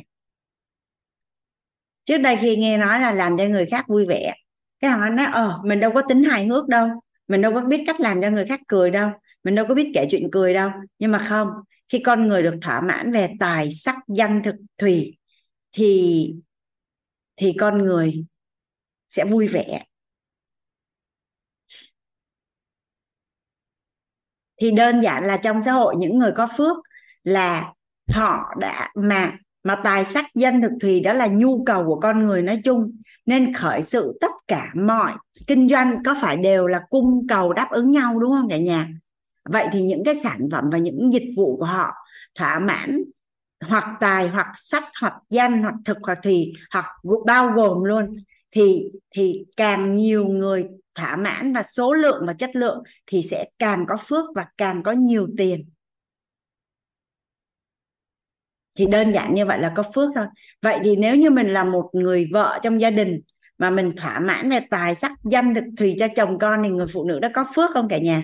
Trước 2.06 2.18
đây 2.18 2.38
khi 2.42 2.56
nghe 2.56 2.78
nói 2.78 3.00
là 3.00 3.12
làm 3.12 3.38
cho 3.38 3.44
người 3.44 3.66
khác 3.66 3.86
vui 3.88 4.06
vẻ, 4.06 4.36
cái 4.80 4.92
họ 4.92 5.10
nói 5.10 5.26
ờ 5.34 5.62
mình 5.66 5.80
đâu 5.80 5.92
có 5.94 6.02
tính 6.10 6.24
hài 6.24 6.48
hước 6.48 6.68
đâu, 6.68 6.90
mình 7.28 7.42
đâu 7.42 7.54
có 7.54 7.62
biết 7.62 7.84
cách 7.88 8.00
làm 8.00 8.22
cho 8.22 8.30
người 8.30 8.46
khác 8.46 8.62
cười 8.68 8.92
đâu, 8.92 9.10
mình 9.44 9.56
đâu 9.56 9.66
có 9.70 9.76
biết 9.76 9.92
kể 9.94 10.08
chuyện 10.12 10.30
cười 10.32 10.54
đâu. 10.54 10.70
Nhưng 11.00 11.12
mà 11.12 11.26
không, 11.30 11.48
khi 11.90 12.00
con 12.00 12.28
người 12.28 12.44
được 12.44 12.56
thỏa 12.62 12.82
mãn 12.82 13.12
về 13.12 13.30
tài, 13.40 13.72
sắc, 13.74 13.96
danh, 14.08 14.44
thực, 14.44 14.56
thùy, 14.78 15.18
thì 15.72 16.34
thì 17.38 17.54
con 17.60 17.78
người 17.84 18.26
sẽ 19.10 19.26
vui 19.26 19.48
vẻ. 19.48 19.86
Thì 24.62 24.72
đơn 24.72 25.00
giản 25.00 25.24
là 25.24 25.38
trong 25.38 25.62
xã 25.62 25.72
hội 25.72 25.96
những 25.98 26.20
người 26.20 26.32
có 26.32 26.48
phước 26.58 26.78
là 27.24 27.74
họ 28.14 28.56
đã 28.60 28.90
mà 28.96 29.32
mà 29.64 29.76
tài 29.84 30.06
sắc 30.06 30.26
danh 30.36 30.62
thực 30.62 30.72
thùy 30.82 31.00
đó 31.00 31.14
là 31.14 31.28
nhu 31.28 31.64
cầu 31.64 31.84
của 31.86 32.00
con 32.00 32.26
người 32.26 32.42
nói 32.42 32.62
chung. 32.64 32.92
Nên 33.26 33.54
khởi 33.54 33.82
sự 33.82 34.18
tất 34.22 34.32
cả 34.48 34.72
mọi 34.76 35.14
kinh 35.48 35.70
doanh 35.70 36.04
có 36.06 36.16
phải 36.22 36.38
đều 36.38 36.68
là 36.68 36.82
cung 36.90 37.28
cầu 37.28 37.54
đáp 37.54 37.68
ứng 37.72 37.92
nhau, 37.92 38.20
đúng 38.20 38.32
không 38.32 38.50
cả 38.50 38.58
nhà? 38.58 38.90
Vậy 39.50 39.68
thì 39.72 39.82
những 39.82 40.04
cái 40.06 40.16
sản 40.16 40.40
phẩm 40.52 40.64
và 40.72 40.78
những 40.78 41.14
dịch 41.14 41.34
vụ 41.38 41.58
của 41.58 41.66
họ 41.66 41.94
thỏa 42.36 42.60
mãn 42.60 43.04
hoặc 43.68 43.86
tài, 44.00 44.28
hoặc 44.28 44.48
sắc, 44.56 44.84
hoặc 45.02 45.14
danh, 45.30 45.64
hoặc 45.64 45.76
thực, 45.86 45.98
hoặc 46.04 46.20
thùy, 46.24 46.54
hoặc 46.74 46.86
bao 47.26 47.52
gồm 47.52 47.84
luôn 47.84 48.16
thì 48.54 48.84
thì 49.12 49.46
càng 49.58 49.96
nhiều 49.96 50.28
người 50.28 50.68
thỏa 50.96 51.16
mãn 51.16 51.54
và 51.54 51.64
số 51.64 51.94
lượng 51.94 52.24
và 52.28 52.34
chất 52.34 52.56
lượng 52.56 52.84
thì 53.08 53.24
sẽ 53.24 53.46
càng 53.60 53.86
có 53.90 53.98
phước 53.98 54.26
và 54.36 54.48
càng 54.58 54.84
có 54.84 54.92
nhiều 54.92 55.28
tiền. 55.38 55.70
Thì 58.76 58.86
đơn 58.86 59.12
giản 59.14 59.34
như 59.34 59.46
vậy 59.46 59.60
là 59.60 59.74
có 59.76 59.84
phước 59.96 60.12
thôi. 60.16 60.26
Vậy 60.62 60.80
thì 60.84 60.96
nếu 60.96 61.16
như 61.16 61.30
mình 61.30 61.48
là 61.48 61.64
một 61.64 61.90
người 61.94 62.30
vợ 62.34 62.60
trong 62.64 62.82
gia 62.82 62.90
đình 62.90 63.22
mà 63.58 63.70
mình 63.70 63.92
thỏa 63.98 64.20
mãn 64.20 64.50
về 64.50 64.60
tài 64.70 64.96
sắc, 64.96 65.12
danh 65.24 65.56
thực 65.56 65.64
thùy 65.78 65.96
cho 66.00 66.08
chồng 66.16 66.40
con 66.40 66.64
thì 66.64 66.70
người 66.70 66.88
phụ 66.94 67.04
nữ 67.06 67.20
đó 67.20 67.30
có 67.34 67.46
phước 67.56 67.72
không 67.72 67.88
cả 67.90 67.98
nhà? 67.98 68.24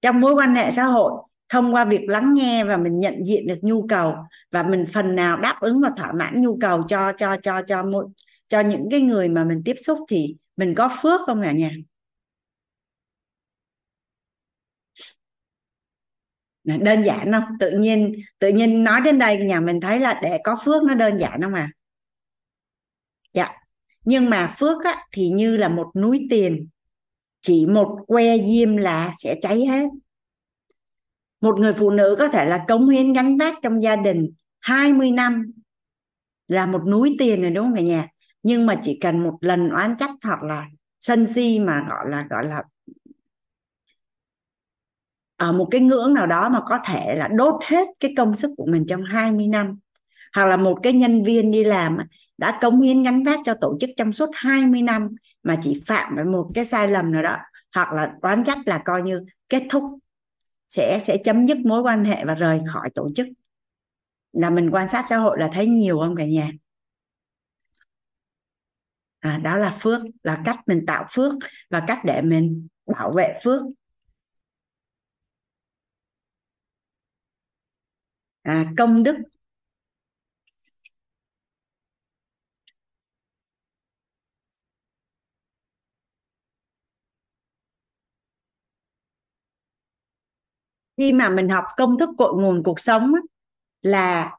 Trong 0.00 0.20
mối 0.20 0.34
quan 0.34 0.54
hệ 0.54 0.70
xã 0.70 0.84
hội 0.84 1.12
thông 1.48 1.74
qua 1.74 1.84
việc 1.84 2.08
lắng 2.08 2.34
nghe 2.34 2.64
và 2.64 2.76
mình 2.76 2.98
nhận 3.00 3.24
diện 3.26 3.46
được 3.46 3.58
nhu 3.62 3.86
cầu 3.86 4.14
và 4.50 4.62
mình 4.62 4.84
phần 4.92 5.16
nào 5.16 5.36
đáp 5.36 5.56
ứng 5.60 5.80
và 5.80 5.90
thỏa 5.96 6.12
mãn 6.12 6.42
nhu 6.42 6.58
cầu 6.60 6.82
cho 6.88 7.12
cho 7.18 7.36
cho 7.36 7.62
cho 7.62 7.82
mỗi 7.82 8.06
cho 8.48 8.60
những 8.60 8.88
cái 8.90 9.00
người 9.00 9.28
mà 9.28 9.44
mình 9.44 9.62
tiếp 9.64 9.76
xúc 9.84 9.98
thì 10.08 10.36
mình 10.56 10.74
có 10.74 10.90
phước 11.02 11.20
không 11.26 11.42
cả 11.42 11.52
nhà? 11.52 11.70
Đơn 16.64 17.02
giản 17.04 17.32
không? 17.32 17.44
Tự 17.60 17.70
nhiên 17.70 18.12
tự 18.38 18.48
nhiên 18.48 18.84
nói 18.84 19.00
đến 19.00 19.18
đây 19.18 19.38
nhà 19.38 19.60
mình 19.60 19.80
thấy 19.80 20.00
là 20.00 20.20
để 20.22 20.38
có 20.44 20.56
phước 20.64 20.82
nó 20.82 20.94
đơn 20.94 21.16
giản 21.18 21.42
không 21.42 21.54
à 21.54 21.70
dạ. 23.34 23.52
Nhưng 24.04 24.30
mà 24.30 24.54
phước 24.58 24.84
á, 24.84 25.06
thì 25.12 25.28
như 25.28 25.56
là 25.56 25.68
một 25.68 25.90
núi 25.96 26.26
tiền 26.30 26.68
chỉ 27.42 27.66
một 27.66 27.98
que 28.06 28.38
diêm 28.38 28.76
là 28.76 29.14
sẽ 29.18 29.34
cháy 29.42 29.66
hết 29.66 29.88
một 31.40 31.58
người 31.58 31.72
phụ 31.72 31.90
nữ 31.90 32.16
có 32.18 32.28
thể 32.28 32.44
là 32.44 32.64
cống 32.68 32.88
hiến 32.88 33.12
gánh 33.12 33.38
vác 33.38 33.54
trong 33.62 33.82
gia 33.82 33.96
đình 33.96 34.30
20 34.60 35.10
năm 35.10 35.52
là 36.48 36.66
một 36.66 36.86
núi 36.86 37.16
tiền 37.18 37.42
rồi, 37.42 37.50
đúng 37.50 37.66
không 37.66 37.74
cả 37.74 37.80
nhà? 37.80 38.08
Nhưng 38.42 38.66
mà 38.66 38.74
chỉ 38.82 38.98
cần 39.00 39.22
một 39.22 39.38
lần 39.40 39.70
oán 39.70 39.96
trách 39.98 40.10
hoặc 40.24 40.42
là 40.42 40.66
sân 41.00 41.26
si 41.26 41.60
mà, 41.60 41.86
gọi 41.90 42.10
là 42.10 42.26
gọi 42.30 42.44
là 42.44 42.62
ở 45.36 45.52
một 45.52 45.68
cái 45.70 45.80
ngưỡng 45.80 46.14
nào 46.14 46.26
đó 46.26 46.48
mà 46.48 46.60
có 46.66 46.78
thể 46.84 47.14
là 47.16 47.28
đốt 47.28 47.54
hết 47.64 47.88
cái 48.00 48.14
công 48.16 48.34
sức 48.34 48.50
của 48.56 48.66
mình 48.66 48.84
trong 48.88 49.02
20 49.04 49.46
năm, 49.46 49.78
hoặc 50.34 50.44
là 50.46 50.56
một 50.56 50.78
cái 50.82 50.92
nhân 50.92 51.24
viên 51.24 51.50
đi 51.50 51.64
làm 51.64 51.98
đã 52.38 52.58
cống 52.60 52.80
hiến 52.80 53.02
gánh 53.02 53.24
vác 53.24 53.40
cho 53.44 53.54
tổ 53.60 53.76
chức 53.80 53.90
trong 53.96 54.12
suốt 54.12 54.30
20 54.32 54.82
năm 54.82 55.08
mà 55.42 55.56
chỉ 55.62 55.82
phạm 55.86 56.16
với 56.16 56.24
một 56.24 56.50
cái 56.54 56.64
sai 56.64 56.88
lầm 56.88 57.12
nào 57.12 57.22
đó, 57.22 57.36
hoặc 57.74 57.92
là 57.92 58.12
oán 58.22 58.44
trách 58.44 58.58
là 58.66 58.78
coi 58.78 59.02
như 59.02 59.20
kết 59.48 59.62
thúc 59.70 59.82
sẽ 60.68 61.00
sẽ 61.04 61.16
chấm 61.24 61.46
dứt 61.46 61.58
mối 61.58 61.82
quan 61.82 62.04
hệ 62.04 62.24
và 62.24 62.34
rời 62.34 62.60
khỏi 62.72 62.90
tổ 62.94 63.08
chức. 63.16 63.26
Là 64.32 64.50
mình 64.50 64.70
quan 64.72 64.88
sát 64.88 65.04
xã 65.08 65.16
hội 65.16 65.38
là 65.40 65.48
thấy 65.52 65.66
nhiều 65.66 65.98
không 65.98 66.16
cả 66.16 66.24
nhà? 66.26 66.50
À, 69.18 69.38
đó 69.38 69.56
là 69.56 69.76
phước 69.80 70.00
là 70.22 70.42
cách 70.44 70.60
mình 70.66 70.84
tạo 70.86 71.06
phước 71.10 71.34
và 71.70 71.84
cách 71.88 71.98
để 72.04 72.22
mình 72.22 72.68
bảo 72.86 73.12
vệ 73.16 73.38
phước. 73.44 73.62
À, 78.42 78.72
công 78.76 79.02
đức 79.02 79.16
khi 90.98 91.12
mà 91.12 91.28
mình 91.28 91.48
học 91.48 91.64
công 91.76 91.98
thức 91.98 92.10
cội 92.18 92.32
nguồn 92.36 92.62
cuộc 92.62 92.80
sống 92.80 93.12
là 93.82 94.36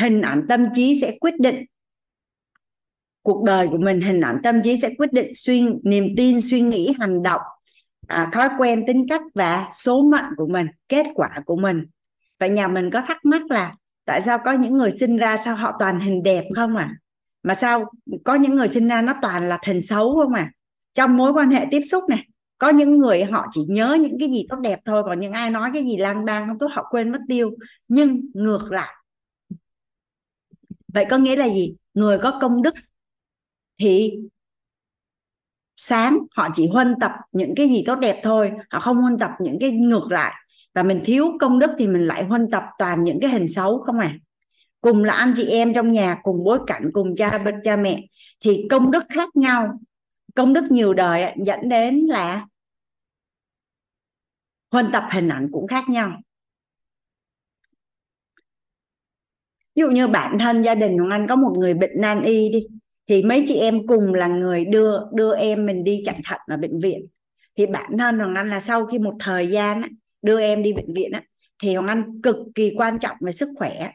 hình 0.00 0.22
ảnh 0.22 0.46
tâm 0.48 0.66
trí 0.74 1.00
sẽ 1.00 1.18
quyết 1.20 1.34
định 1.40 1.64
cuộc 3.22 3.44
đời 3.44 3.68
của 3.68 3.78
mình 3.78 4.00
hình 4.00 4.20
ảnh 4.20 4.40
tâm 4.42 4.62
trí 4.64 4.76
sẽ 4.76 4.94
quyết 4.98 5.12
định 5.12 5.32
suy 5.34 5.66
niềm 5.82 6.08
tin 6.16 6.40
suy 6.40 6.60
nghĩ 6.60 6.94
hành 6.98 7.22
động 7.22 7.40
à, 8.06 8.30
thói 8.32 8.48
quen 8.58 8.84
tính 8.86 9.06
cách 9.08 9.22
và 9.34 9.68
số 9.74 10.02
mệnh 10.02 10.24
của 10.36 10.46
mình 10.46 10.66
kết 10.88 11.06
quả 11.14 11.30
của 11.46 11.56
mình. 11.56 11.86
Vậy 12.38 12.50
nhà 12.50 12.68
mình 12.68 12.90
có 12.90 13.00
thắc 13.06 13.24
mắc 13.24 13.42
là 13.50 13.74
tại 14.04 14.22
sao 14.22 14.38
có 14.44 14.52
những 14.52 14.72
người 14.72 14.90
sinh 14.90 15.16
ra 15.16 15.36
sao 15.36 15.56
họ 15.56 15.76
toàn 15.78 16.00
hình 16.00 16.22
đẹp 16.22 16.44
không 16.56 16.76
à 16.76 16.94
mà 17.42 17.54
sao 17.54 17.84
có 18.24 18.34
những 18.34 18.54
người 18.54 18.68
sinh 18.68 18.88
ra 18.88 19.02
nó 19.02 19.14
toàn 19.22 19.48
là 19.48 19.58
hình 19.66 19.82
xấu 19.82 20.14
không 20.14 20.34
à 20.34 20.50
trong 20.94 21.16
mối 21.16 21.32
quan 21.32 21.50
hệ 21.50 21.66
tiếp 21.70 21.80
xúc 21.80 22.04
này 22.08 22.28
có 22.58 22.68
những 22.68 22.98
người 22.98 23.24
họ 23.24 23.46
chỉ 23.52 23.60
nhớ 23.68 23.96
những 24.00 24.16
cái 24.20 24.28
gì 24.28 24.46
tốt 24.48 24.56
đẹp 24.56 24.80
thôi, 24.84 25.02
còn 25.06 25.20
những 25.20 25.32
ai 25.32 25.50
nói 25.50 25.70
cái 25.74 25.84
gì 25.84 25.96
lang 25.96 26.24
bang 26.24 26.48
không 26.48 26.58
tốt 26.58 26.68
họ 26.72 26.86
quên 26.90 27.12
mất 27.12 27.20
tiêu. 27.28 27.50
Nhưng 27.88 28.20
ngược 28.34 28.68
lại. 28.70 28.94
Vậy 30.92 31.04
có 31.10 31.18
nghĩa 31.18 31.36
là 31.36 31.48
gì? 31.48 31.74
Người 31.94 32.18
có 32.18 32.38
công 32.40 32.62
đức 32.62 32.74
thì 33.80 34.12
sáng 35.76 36.18
họ 36.36 36.48
chỉ 36.54 36.68
huân 36.68 36.94
tập 37.00 37.12
những 37.32 37.54
cái 37.56 37.68
gì 37.68 37.82
tốt 37.86 37.94
đẹp 37.94 38.20
thôi, 38.22 38.52
họ 38.70 38.80
không 38.80 38.96
huân 38.96 39.18
tập 39.18 39.30
những 39.40 39.58
cái 39.60 39.70
ngược 39.70 40.06
lại. 40.10 40.34
Và 40.74 40.82
mình 40.82 41.00
thiếu 41.04 41.32
công 41.40 41.58
đức 41.58 41.70
thì 41.78 41.86
mình 41.86 42.06
lại 42.06 42.24
huân 42.24 42.50
tập 42.50 42.64
toàn 42.78 43.04
những 43.04 43.20
cái 43.20 43.30
hình 43.30 43.48
xấu, 43.48 43.78
không 43.78 43.98
à? 43.98 44.14
Cùng 44.80 45.04
là 45.04 45.12
anh 45.12 45.32
chị 45.36 45.48
em 45.48 45.74
trong 45.74 45.90
nhà, 45.90 46.18
cùng 46.22 46.44
bối 46.44 46.58
cảnh, 46.66 46.90
cùng 46.92 47.16
cha 47.16 47.44
cha 47.64 47.76
mẹ. 47.76 48.06
Thì 48.40 48.66
công 48.70 48.90
đức 48.90 49.04
khác 49.08 49.28
nhau 49.34 49.80
công 50.38 50.52
đức 50.52 50.70
nhiều 50.70 50.94
đời 50.94 51.34
dẫn 51.44 51.68
đến 51.68 52.06
là 52.08 52.46
huân 54.70 54.90
tập 54.92 55.04
hình 55.10 55.28
ảnh 55.28 55.48
cũng 55.52 55.66
khác 55.66 55.84
nhau. 55.88 56.20
Ví 59.74 59.80
dụ 59.80 59.90
như 59.90 60.08
bản 60.08 60.38
thân 60.38 60.62
gia 60.62 60.74
đình 60.74 60.98
của 60.98 61.08
anh 61.10 61.26
có 61.28 61.36
một 61.36 61.54
người 61.58 61.74
bệnh 61.74 62.00
nan 62.00 62.22
y 62.22 62.48
đi, 62.48 62.66
thì 63.06 63.22
mấy 63.22 63.44
chị 63.48 63.58
em 63.58 63.86
cùng 63.86 64.14
là 64.14 64.28
người 64.28 64.64
đưa 64.64 65.00
đưa 65.12 65.36
em 65.36 65.66
mình 65.66 65.84
đi 65.84 66.02
chạy 66.04 66.20
thận 66.24 66.40
ở 66.46 66.56
bệnh 66.56 66.80
viện. 66.80 67.06
Thì 67.56 67.66
bản 67.66 67.98
thân 67.98 68.18
hoàng 68.18 68.34
anh 68.34 68.50
là 68.50 68.60
sau 68.60 68.86
khi 68.86 68.98
một 68.98 69.14
thời 69.20 69.48
gian 69.48 69.82
đưa 70.22 70.40
em 70.40 70.62
đi 70.62 70.72
bệnh 70.72 70.94
viện 70.94 71.12
thì 71.62 71.74
hoàng 71.74 71.88
anh 71.88 72.22
cực 72.22 72.36
kỳ 72.54 72.74
quan 72.76 72.98
trọng 72.98 73.16
về 73.20 73.32
sức 73.32 73.48
khỏe 73.58 73.92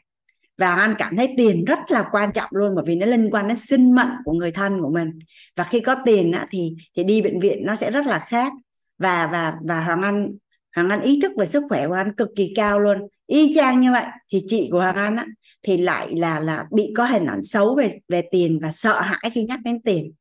và 0.58 0.74
anh 0.74 0.94
cảm 0.98 1.16
thấy 1.16 1.34
tiền 1.36 1.64
rất 1.64 1.78
là 1.88 2.08
quan 2.12 2.32
trọng 2.32 2.50
luôn 2.50 2.74
bởi 2.74 2.84
vì 2.86 2.96
nó 2.96 3.06
liên 3.06 3.30
quan 3.30 3.48
đến 3.48 3.56
sinh 3.56 3.94
mệnh 3.94 4.10
của 4.24 4.32
người 4.32 4.52
thân 4.52 4.80
của 4.80 4.90
mình. 4.90 5.18
Và 5.56 5.64
khi 5.64 5.80
có 5.80 5.96
tiền 6.04 6.32
á 6.32 6.46
thì 6.50 6.74
thì 6.96 7.04
đi 7.04 7.22
bệnh 7.22 7.40
viện 7.40 7.62
nó 7.66 7.76
sẽ 7.76 7.90
rất 7.90 8.06
là 8.06 8.18
khác. 8.18 8.52
Và 8.98 9.26
và 9.32 9.54
và 9.62 9.84
hoàng 9.84 10.02
anh 10.02 10.30
hoàng 10.76 10.90
anh 10.90 11.02
ý 11.02 11.20
thức 11.22 11.32
về 11.38 11.46
sức 11.46 11.62
khỏe 11.68 11.88
của 11.88 11.94
anh 11.94 12.14
cực 12.16 12.28
kỳ 12.36 12.52
cao 12.56 12.80
luôn. 12.80 12.98
Y 13.26 13.54
chang 13.54 13.80
như 13.80 13.92
vậy 13.92 14.04
thì 14.32 14.42
chị 14.48 14.68
của 14.72 14.78
hoàng 14.78 14.96
anh 14.96 15.16
á, 15.16 15.26
thì 15.62 15.76
lại 15.76 16.16
là 16.16 16.40
là 16.40 16.66
bị 16.72 16.92
có 16.96 17.04
hình 17.04 17.26
ảnh 17.26 17.44
xấu 17.44 17.74
về 17.74 17.98
về 18.08 18.22
tiền 18.30 18.58
và 18.62 18.72
sợ 18.72 19.00
hãi 19.00 19.30
khi 19.34 19.44
nhắc 19.44 19.60
đến 19.64 19.82
tiền. 19.82 20.12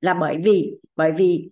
Là 0.00 0.14
bởi 0.14 0.36
vì 0.44 0.74
bởi 0.96 1.12
vì 1.12 1.50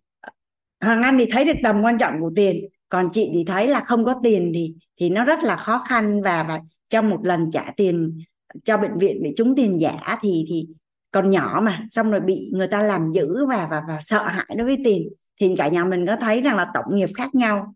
hoàng 0.81 1.03
anh 1.03 1.19
thì 1.19 1.27
thấy 1.31 1.45
được 1.45 1.57
tầm 1.63 1.83
quan 1.83 1.99
trọng 1.99 2.21
của 2.21 2.31
tiền 2.37 2.65
còn 2.89 3.09
chị 3.13 3.31
thì 3.35 3.45
thấy 3.47 3.69
là 3.69 3.81
không 3.81 4.05
có 4.05 4.15
tiền 4.23 4.53
thì 4.55 4.75
thì 5.01 5.11
nó 5.11 5.25
rất 5.25 5.43
là 5.43 5.57
khó 5.57 5.85
khăn 5.89 6.23
và 6.23 6.43
và 6.43 6.61
trong 6.91 7.11
một 7.11 7.21
lần 7.25 7.51
trả 7.51 7.73
tiền 7.77 8.19
cho 8.65 8.77
bệnh 8.77 8.99
viện 8.99 9.23
bị 9.23 9.31
trúng 9.37 9.55
tiền 9.57 9.81
giả 9.81 10.19
thì 10.23 10.45
thì 10.49 10.69
còn 11.11 11.31
nhỏ 11.31 11.61
mà, 11.63 11.87
xong 11.91 12.11
rồi 12.11 12.21
bị 12.21 12.51
người 12.53 12.67
ta 12.67 12.83
làm 12.83 13.13
giữ 13.13 13.47
và 13.47 13.69
và 13.71 13.83
và 13.89 13.99
sợ 14.01 14.23
hãi 14.23 14.55
đối 14.57 14.67
với 14.67 14.79
tiền. 14.85 15.09
Thì 15.41 15.55
cả 15.59 15.69
nhà 15.69 15.85
mình 15.85 16.07
có 16.07 16.17
thấy 16.17 16.41
rằng 16.41 16.57
là 16.57 16.67
tổng 16.75 16.97
nghiệp 16.97 17.09
khác 17.17 17.35
nhau, 17.35 17.75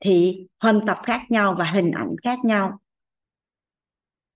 thì 0.00 0.46
huân 0.62 0.86
tập 0.86 0.98
khác 1.02 1.20
nhau 1.28 1.54
và 1.58 1.64
hình 1.64 1.90
ảnh 1.90 2.14
khác 2.22 2.38
nhau. 2.44 2.78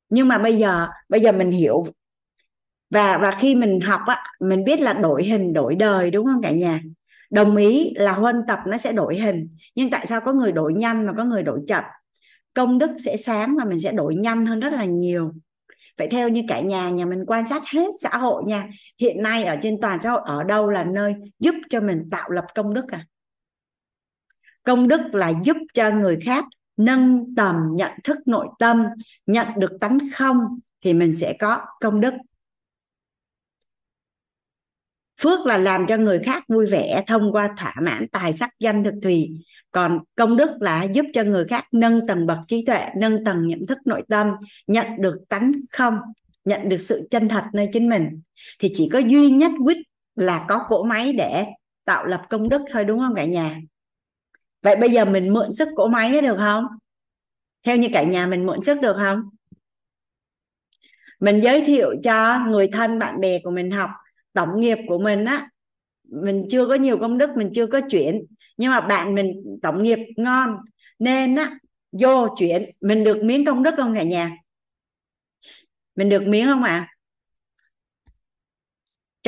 Nhưng 0.09 0.29
mà 0.29 0.39
bây 0.39 0.57
giờ 0.57 0.89
bây 1.09 1.21
giờ 1.21 1.33
mình 1.33 1.51
hiểu. 1.51 1.87
Và 2.91 3.19
và 3.19 3.31
khi 3.31 3.55
mình 3.55 3.81
học 3.81 4.01
á, 4.07 4.25
mình 4.41 4.65
biết 4.65 4.81
là 4.81 4.93
đổi 4.93 5.25
hình, 5.25 5.53
đổi 5.53 5.75
đời, 5.75 6.11
đúng 6.11 6.27
không 6.27 6.43
cả 6.43 6.51
nhà? 6.51 6.83
Đồng 7.31 7.57
ý 7.57 7.93
là 7.97 8.13
huân 8.13 8.43
tập 8.49 8.59
nó 8.67 8.77
sẽ 8.77 8.93
đổi 8.93 9.17
hình. 9.17 9.49
Nhưng 9.75 9.91
tại 9.91 10.07
sao 10.07 10.21
có 10.21 10.33
người 10.33 10.53
đổi 10.53 10.75
nhanh 10.75 11.07
mà 11.07 11.13
có 11.17 11.25
người 11.25 11.43
đổi 11.43 11.61
chậm? 11.69 11.85
Công 12.59 12.79
đức 12.79 12.91
sẽ 13.05 13.17
sáng 13.17 13.57
và 13.57 13.65
mình 13.65 13.81
sẽ 13.81 13.93
đổi 13.93 14.15
nhanh 14.15 14.47
hơn 14.47 14.61
rất 14.61 14.73
là 14.73 14.85
nhiều. 14.85 15.33
Vậy 15.99 16.09
theo 16.11 16.29
như 16.29 16.43
cả 16.49 16.61
nhà 16.61 16.91
nhà 16.91 17.07
mình 17.07 17.25
quan 17.27 17.49
sát 17.49 17.63
hết 17.73 17.87
xã 18.01 18.17
hội 18.17 18.43
nha, 18.47 18.69
hiện 19.01 19.23
nay 19.23 19.45
ở 19.45 19.57
trên 19.63 19.81
toàn 19.81 19.99
xã 20.03 20.11
hội, 20.11 20.21
ở 20.25 20.45
đâu 20.45 20.71
là 20.71 20.85
nơi 20.85 21.15
giúp 21.39 21.55
cho 21.71 21.81
mình 21.81 22.09
tạo 22.11 22.31
lập 22.31 22.45
công 22.55 22.75
đức 22.75 22.85
à? 22.89 23.07
Công 24.63 24.89
đức 24.89 25.01
là 25.13 25.33
giúp 25.45 25.57
cho 25.75 25.91
người 25.91 26.19
khác 26.25 26.45
nâng 26.77 27.35
tầm 27.37 27.57
nhận 27.75 27.93
thức 28.05 28.19
nội 28.27 28.47
tâm, 28.59 28.85
nhận 29.27 29.47
được 29.59 29.73
tánh 29.81 29.99
không 30.15 30.39
thì 30.81 30.95
mình 30.95 31.17
sẽ 31.17 31.37
có 31.39 31.61
công 31.81 32.01
đức. 32.01 32.15
Phước 35.21 35.47
là 35.47 35.59
làm 35.59 35.87
cho 35.87 35.97
người 35.97 36.21
khác 36.25 36.45
vui 36.49 36.67
vẻ 36.67 37.05
thông 37.07 37.33
qua 37.33 37.55
thỏa 37.59 37.75
mãn 37.83 38.09
tài 38.09 38.33
sắc 38.33 38.51
danh 38.59 38.85
thực 38.85 38.95
thùy 39.03 39.31
còn 39.79 39.99
công 40.15 40.37
đức 40.37 40.51
là 40.61 40.83
giúp 40.85 41.07
cho 41.13 41.25
người 41.25 41.45
khác 41.45 41.65
nâng 41.73 42.07
tầng 42.07 42.27
bậc 42.27 42.39
trí 42.49 42.65
tuệ, 42.65 42.89
nâng 42.97 43.25
tầng 43.25 43.49
nhận 43.49 43.67
thức 43.67 43.79
nội 43.85 44.03
tâm, 44.09 44.33
nhận 44.67 44.87
được 44.99 45.19
tánh 45.29 45.53
không, 45.73 45.99
nhận 46.45 46.69
được 46.69 46.79
sự 46.81 47.09
chân 47.11 47.29
thật 47.29 47.45
nơi 47.53 47.69
chính 47.73 47.89
mình. 47.89 48.21
Thì 48.59 48.69
chỉ 48.75 48.89
có 48.93 48.99
duy 48.99 49.31
nhất 49.31 49.53
quyết 49.65 49.77
là 50.15 50.45
có 50.49 50.65
cỗ 50.69 50.83
máy 50.83 51.13
để 51.13 51.47
tạo 51.85 52.07
lập 52.07 52.23
công 52.31 52.49
đức 52.49 52.63
thôi, 52.73 52.85
đúng 52.85 52.99
không 52.99 53.15
cả 53.15 53.25
nhà? 53.25 53.61
Vậy 54.63 54.77
bây 54.77 54.91
giờ 54.91 55.05
mình 55.05 55.33
mượn 55.33 55.53
sức 55.53 55.69
cỗ 55.77 55.89
máy 55.89 56.13
đấy 56.13 56.23
được 56.23 56.37
không? 56.39 56.65
Theo 57.67 57.77
như 57.77 57.89
cả 57.93 58.03
nhà 58.03 58.27
mình 58.27 58.47
mượn 58.47 58.63
sức 58.63 58.81
được 58.81 58.97
không? 58.97 59.23
Mình 61.21 61.41
giới 61.41 61.65
thiệu 61.67 61.95
cho 62.05 62.47
người 62.49 62.69
thân 62.73 62.99
bạn 62.99 63.21
bè 63.21 63.39
của 63.39 63.51
mình 63.51 63.71
học, 63.71 63.91
tổng 64.33 64.61
nghiệp 64.61 64.79
của 64.89 64.99
mình 64.99 65.25
á, 65.25 65.49
mình 66.09 66.47
chưa 66.51 66.67
có 66.67 66.75
nhiều 66.75 66.99
công 66.99 67.19
đức, 67.19 67.31
mình 67.37 67.51
chưa 67.55 67.67
có 67.67 67.81
chuyển 67.91 68.27
nhưng 68.59 68.71
mà 68.71 68.81
bạn 68.81 69.15
mình 69.15 69.59
tổng 69.63 69.83
nghiệp 69.83 69.99
ngon, 70.17 70.57
nên 70.99 71.37
á, 71.37 71.59
vô 71.93 72.29
chuyện, 72.39 72.71
mình 72.81 73.05
được 73.05 73.25
miếng 73.25 73.45
công 73.45 73.63
đức 73.63 73.75
không 73.77 73.95
cả 73.95 74.03
nhà? 74.03 74.37
Mình 75.97 76.09
được 76.09 76.23
miếng 76.27 76.47
không 76.47 76.63
ạ? 76.63 76.89
À? 76.91 76.95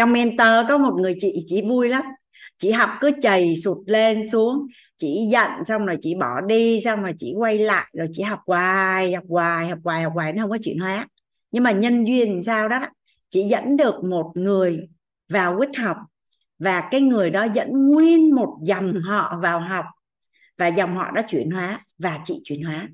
trong 0.01 0.13
mentor 0.13 0.69
có 0.69 0.79
một 0.79 0.95
người 1.01 1.15
chị 1.19 1.45
chị 1.49 1.63
vui 1.69 1.89
lắm. 1.89 2.03
Chị 2.59 2.71
học 2.71 2.91
cứ 3.01 3.11
chầy 3.23 3.57
sụt 3.57 3.79
lên 3.87 4.29
xuống, 4.29 4.67
chị 4.99 5.29
giận 5.33 5.51
xong 5.67 5.87
rồi 5.87 5.97
chị 6.03 6.15
bỏ 6.15 6.41
đi, 6.41 6.81
xong 6.85 7.03
rồi 7.03 7.13
chị 7.19 7.35
quay 7.37 7.59
lại, 7.59 7.87
rồi 7.93 8.07
chị 8.13 8.23
học 8.23 8.41
hoài 8.47 9.15
học 9.15 9.25
hoài 9.29 9.69
học 9.69 9.79
hoài 9.85 10.03
học 10.03 10.13
hoài, 10.15 10.33
nó 10.33 10.43
không 10.43 10.51
có 10.51 10.59
chuyển 10.63 10.79
hóa. 10.79 11.09
Nhưng 11.51 11.63
mà 11.63 11.73
nhân 11.73 12.05
duyên 12.05 12.43
sao 12.43 12.69
đó, 12.69 12.87
chị 13.31 13.43
dẫn 13.43 13.77
được 13.77 14.05
một 14.05 14.33
người 14.35 14.89
vào 15.29 15.59
quýt 15.59 15.77
học 15.77 15.97
và 16.61 16.89
cái 16.91 17.01
người 17.01 17.31
đó 17.31 17.47
dẫn 17.55 17.69
nguyên 17.73 18.35
một 18.35 18.59
dòng 18.63 19.01
họ 19.01 19.39
vào 19.43 19.61
học. 19.61 19.85
Và 20.59 20.67
dòng 20.67 20.97
họ 20.97 21.11
đã 21.11 21.23
chuyển 21.29 21.51
hóa 21.51 21.85
và 21.99 22.21
chị 22.25 22.41
chuyển 22.45 22.63
hóa. 22.63 22.89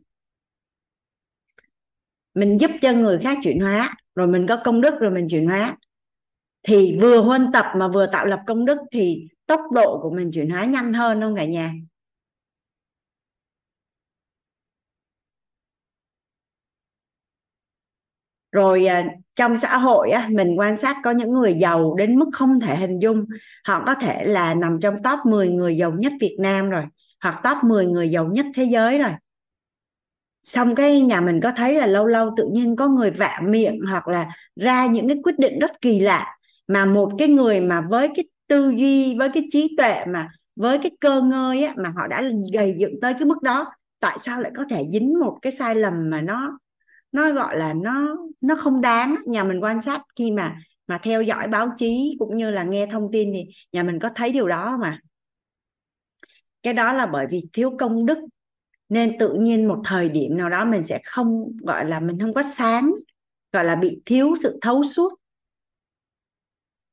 Mình 2.35 2.61
giúp 2.61 2.71
cho 2.83 2.93
người 2.93 3.19
khác 3.19 3.39
chuyển 3.43 3.61
hóa, 3.61 3.95
rồi 4.14 4.27
mình 4.27 4.47
có 4.47 4.61
công 4.64 4.81
đức 4.81 4.95
rồi 5.01 5.11
mình 5.11 5.27
chuyển 5.31 5.47
hóa. 5.47 5.77
Thì 6.62 6.99
vừa 7.01 7.21
huân 7.21 7.53
tập 7.53 7.67
mà 7.77 7.89
vừa 7.89 8.07
tạo 8.07 8.27
lập 8.27 8.41
công 8.47 8.64
đức 8.64 8.79
thì 8.93 9.29
tốc 9.47 9.61
độ 9.75 10.01
của 10.03 10.11
mình 10.11 10.31
chuyển 10.35 10.51
hóa 10.51 10.64
nhanh 10.64 10.93
hơn 10.93 11.21
không 11.21 11.37
cả 11.37 11.45
nhà? 11.45 11.73
Rồi 18.57 18.87
à, 18.87 19.05
trong 19.35 19.57
xã 19.57 19.79
hội 19.79 20.11
á, 20.11 20.29
mình 20.33 20.59
quan 20.59 20.77
sát 20.77 20.97
có 21.05 21.11
những 21.11 21.33
người 21.33 21.55
giàu 21.55 21.95
đến 21.95 22.19
mức 22.19 22.29
không 22.33 22.61
thể 22.61 22.77
hình 22.77 22.99
dung. 22.99 23.25
Họ 23.65 23.83
có 23.87 23.95
thể 23.95 24.25
là 24.25 24.55
nằm 24.55 24.79
trong 24.81 24.97
top 25.03 25.19
10 25.27 25.49
người 25.49 25.77
giàu 25.77 25.93
nhất 25.93 26.13
Việt 26.21 26.37
Nam 26.41 26.71
rồi 26.71 26.83
hoặc 27.21 27.41
top 27.45 27.65
10 27.65 27.87
người 27.87 28.09
giàu 28.09 28.25
nhất 28.25 28.47
thế 28.55 28.65
giới 28.65 28.99
rồi. 28.99 29.11
Xong 30.43 30.75
cái 30.75 31.01
nhà 31.01 31.21
mình 31.21 31.41
có 31.43 31.53
thấy 31.57 31.75
là 31.75 31.87
lâu 31.87 32.07
lâu 32.07 32.31
tự 32.37 32.49
nhiên 32.53 32.77
có 32.77 32.89
người 32.89 33.11
vạ 33.11 33.41
miệng 33.45 33.81
hoặc 33.91 34.09
là 34.09 34.27
ra 34.57 34.87
những 34.87 35.09
cái 35.09 35.17
quyết 35.25 35.39
định 35.39 35.59
rất 35.59 35.81
kỳ 35.81 36.01
lạ 36.01 36.37
mà 36.69 36.85
một 36.85 37.13
cái 37.19 37.29
người 37.29 37.61
mà 37.61 37.81
với 37.81 38.09
cái 38.17 38.25
tư 38.49 38.71
duy 38.77 39.19
với 39.19 39.29
cái 39.29 39.43
trí 39.51 39.77
tuệ 39.77 40.05
mà 40.09 40.29
với 40.57 40.79
cái 40.79 40.91
cơ 41.01 41.23
ngơi 41.23 41.65
á, 41.65 41.75
mà 41.77 41.93
họ 41.97 42.07
đã 42.07 42.23
gầy 42.53 42.75
dựng 42.79 43.01
tới 43.03 43.15
cái 43.15 43.25
mức 43.25 43.43
đó 43.43 43.73
tại 44.01 44.19
sao 44.21 44.41
lại 44.41 44.53
có 44.57 44.65
thể 44.71 44.85
dính 44.93 45.19
một 45.21 45.39
cái 45.43 45.53
sai 45.53 45.75
lầm 45.75 46.11
mà 46.11 46.21
nó 46.21 46.59
nó 47.17 47.33
gọi 47.33 47.59
là 47.59 47.75
nó 47.75 48.17
nó 48.41 48.57
không 48.57 48.81
đáng. 48.81 49.17
Nhà 49.27 49.45
mình 49.45 49.61
quan 49.62 49.83
sát 49.83 50.03
khi 50.17 50.31
mà 50.31 50.59
mà 50.87 50.99
theo 50.99 51.23
dõi 51.23 51.49
báo 51.49 51.69
chí 51.77 52.17
cũng 52.19 52.37
như 52.37 52.51
là 52.51 52.62
nghe 52.62 52.87
thông 52.87 53.09
tin 53.12 53.33
thì 53.35 53.45
nhà 53.73 53.83
mình 53.83 53.99
có 53.99 54.11
thấy 54.14 54.33
điều 54.33 54.49
đó 54.49 54.77
mà 54.81 55.01
cái 56.62 56.75
đó 56.75 56.93
là 56.93 57.07
bởi 57.07 57.27
vì 57.31 57.45
thiếu 57.53 57.77
công 57.79 58.07
đức. 58.07 58.19
Nên 58.89 59.19
tự 59.19 59.35
nhiên 59.35 59.69
một 59.69 59.83
thời 59.85 60.09
điểm 60.09 60.37
nào 60.37 60.51
đó 60.51 60.64
mình 60.64 60.87
sẽ 60.87 61.01
không, 61.05 61.57
gọi 61.62 61.85
là 61.85 62.01
mình 62.01 62.21
không 62.21 62.35
có 62.35 62.43
sáng, 62.43 62.91
gọi 63.53 63.64
là 63.64 63.77
bị 63.77 64.01
thiếu 64.07 64.35
sự 64.43 64.59
thấu 64.62 64.85
suốt. 64.85 65.14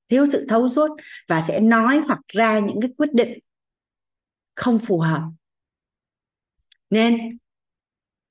Thiếu 0.09 0.25
sự 0.25 0.45
thấu 0.49 0.69
suốt 0.69 0.87
và 1.27 1.41
sẽ 1.41 1.59
nói 1.59 2.01
hoặc 2.07 2.19
ra 2.27 2.59
những 2.59 2.81
cái 2.81 2.91
quyết 2.97 3.13
định 3.13 3.39
không 4.55 4.79
phù 4.79 4.99
hợp. 4.99 5.21
Nên 6.89 7.37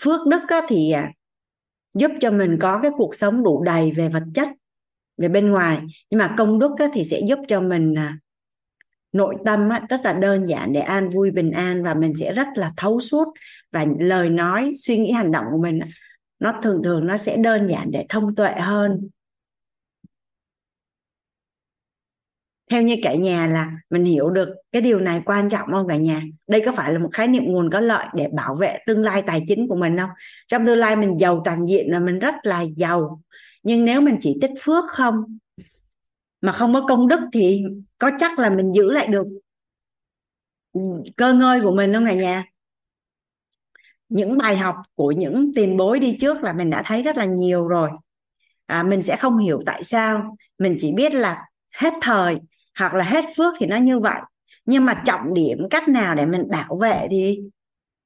phước 0.03 0.27
đức 0.27 0.41
thì 0.69 0.91
à, 0.91 1.13
giúp 1.95 2.11
cho 2.21 2.31
mình 2.31 2.59
có 2.61 2.81
cái 2.83 2.91
cuộc 2.97 3.15
sống 3.15 3.43
đủ 3.43 3.63
đầy 3.63 3.93
về 3.93 4.09
vật 4.09 4.23
chất, 4.35 4.49
về 5.17 5.29
bên 5.29 5.51
ngoài. 5.51 5.83
Nhưng 6.11 6.19
mà 6.19 6.35
công 6.39 6.59
đức 6.59 6.71
thì 6.93 7.05
sẽ 7.05 7.21
giúp 7.29 7.39
cho 7.49 7.61
mình 7.61 7.95
à, 7.99 8.19
nội 9.13 9.35
tâm 9.45 9.69
rất 9.89 10.01
là 10.05 10.13
đơn 10.13 10.47
giản 10.47 10.73
để 10.73 10.81
an 10.81 11.11
vui, 11.11 11.31
bình 11.31 11.51
an 11.51 11.83
và 11.83 11.95
mình 11.95 12.15
sẽ 12.15 12.33
rất 12.33 12.47
là 12.55 12.73
thấu 12.77 13.01
suốt. 13.01 13.29
Và 13.73 13.87
lời 14.01 14.31
nói, 14.31 14.73
suy 14.77 14.99
nghĩ, 14.99 15.11
hành 15.11 15.33
động 15.33 15.45
của 15.53 15.59
mình 15.59 15.81
nó 16.39 16.61
thường 16.63 16.83
thường 16.83 17.07
nó 17.07 17.17
sẽ 17.17 17.37
đơn 17.37 17.67
giản 17.67 17.91
để 17.91 18.07
thông 18.09 18.35
tuệ 18.35 18.53
hơn. 18.53 19.09
Theo 22.73 22.83
như 22.83 22.97
cả 23.03 23.15
nhà 23.15 23.47
là 23.47 23.73
mình 23.91 24.05
hiểu 24.05 24.31
được 24.31 24.49
cái 24.73 24.83
điều 24.83 25.01
này 25.01 25.23
quan 25.25 25.49
trọng 25.49 25.73
không 25.73 25.89
cả 25.89 25.97
nhà? 25.97 26.23
Đây 26.47 26.63
có 26.67 26.73
phải 26.77 26.93
là 26.93 26.99
một 26.99 27.09
khái 27.13 27.29
niệm 27.29 27.45
nguồn 27.45 27.71
có 27.71 27.81
lợi 27.81 28.07
để 28.15 28.29
bảo 28.33 28.55
vệ 28.55 28.79
tương 28.87 29.03
lai 29.03 29.23
tài 29.23 29.45
chính 29.49 29.69
của 29.69 29.77
mình 29.77 29.97
không? 29.97 30.11
Trong 30.49 30.67
tương 30.67 30.79
lai 30.79 30.97
mình 30.97 31.21
giàu 31.21 31.43
toàn 31.45 31.67
diện 31.67 31.87
là 31.89 32.01
mình 32.01 32.19
rất 32.19 32.35
là 32.43 32.65
giàu 32.77 33.21
nhưng 33.63 33.85
nếu 33.85 34.01
mình 34.01 34.19
chỉ 34.21 34.39
tích 34.41 34.51
phước 34.61 34.85
không 34.89 35.39
mà 36.41 36.53
không 36.53 36.75
có 36.75 36.87
công 36.89 37.09
đức 37.09 37.21
thì 37.33 37.65
có 37.99 38.11
chắc 38.19 38.39
là 38.39 38.51
mình 38.51 38.73
giữ 38.73 38.93
lại 38.93 39.07
được 39.07 39.27
ừ, 40.73 40.81
cơ 41.17 41.33
ngơi 41.33 41.61
của 41.61 41.73
mình 41.73 41.93
không 41.93 42.07
cả 42.07 42.15
nhà? 42.15 42.45
Những 44.09 44.39
bài 44.39 44.57
học 44.57 44.77
của 44.95 45.11
những 45.11 45.53
tiền 45.55 45.77
bối 45.77 45.99
đi 45.99 46.17
trước 46.21 46.43
là 46.43 46.53
mình 46.53 46.71
đã 46.71 46.83
thấy 46.87 47.03
rất 47.03 47.17
là 47.17 47.25
nhiều 47.25 47.69
rồi. 47.69 47.91
À, 48.67 48.83
mình 48.83 49.03
sẽ 49.03 49.17
không 49.17 49.39
hiểu 49.39 49.63
tại 49.67 49.85
sao. 49.85 50.37
Mình 50.59 50.77
chỉ 50.81 50.93
biết 50.93 51.15
là 51.15 51.45
hết 51.77 51.93
thời 52.03 52.37
hoặc 52.79 52.95
là 52.95 53.05
hết 53.05 53.25
phước 53.37 53.55
thì 53.59 53.67
nó 53.67 53.77
như 53.77 53.99
vậy. 53.99 54.21
Nhưng 54.65 54.85
mà 54.85 55.03
trọng 55.07 55.35
điểm 55.35 55.59
cách 55.71 55.89
nào 55.89 56.15
để 56.15 56.27
mình 56.27 56.43
bảo 56.51 56.77
vệ 56.77 57.07
thì 57.11 57.41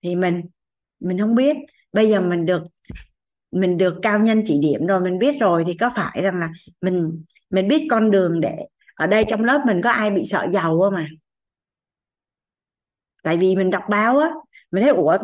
thì 0.03 0.17
mình 0.17 0.43
mình 1.01 1.19
không 1.19 1.35
biết. 1.35 1.57
Bây 1.93 2.09
giờ 2.09 2.21
mình 2.21 2.47
được 2.47 2.62
mình 3.51 3.79
được 3.79 3.99
cao 4.03 4.19
nhân 4.19 4.43
chỉ 4.47 4.59
điểm 4.62 4.87
rồi, 4.87 5.01
mình 5.01 5.19
biết 5.19 5.37
rồi 5.41 5.64
thì 5.67 5.75
có 5.75 5.91
phải 5.97 6.23
rằng 6.23 6.41
là 6.41 6.51
mình 6.81 7.25
mình 7.51 7.69
biết 7.69 7.87
con 7.91 8.11
đường 8.11 8.41
để 8.41 8.67
ở 8.95 9.07
đây 9.07 9.25
trong 9.29 9.45
lớp 9.45 9.62
mình 9.67 9.81
có 9.85 9.91
ai 9.91 10.11
bị 10.11 10.23
sợ 10.25 10.47
giàu 10.53 10.81
không 10.81 10.95
mà 10.95 11.09
tại 13.27 13.37
vì 13.37 13.57
mình 13.57 13.71
đọc 13.71 13.83
báo 13.91 14.19
á, 14.19 14.31
mình 14.71 14.83
thấy, 14.83 14.93
ủa, 14.93 15.19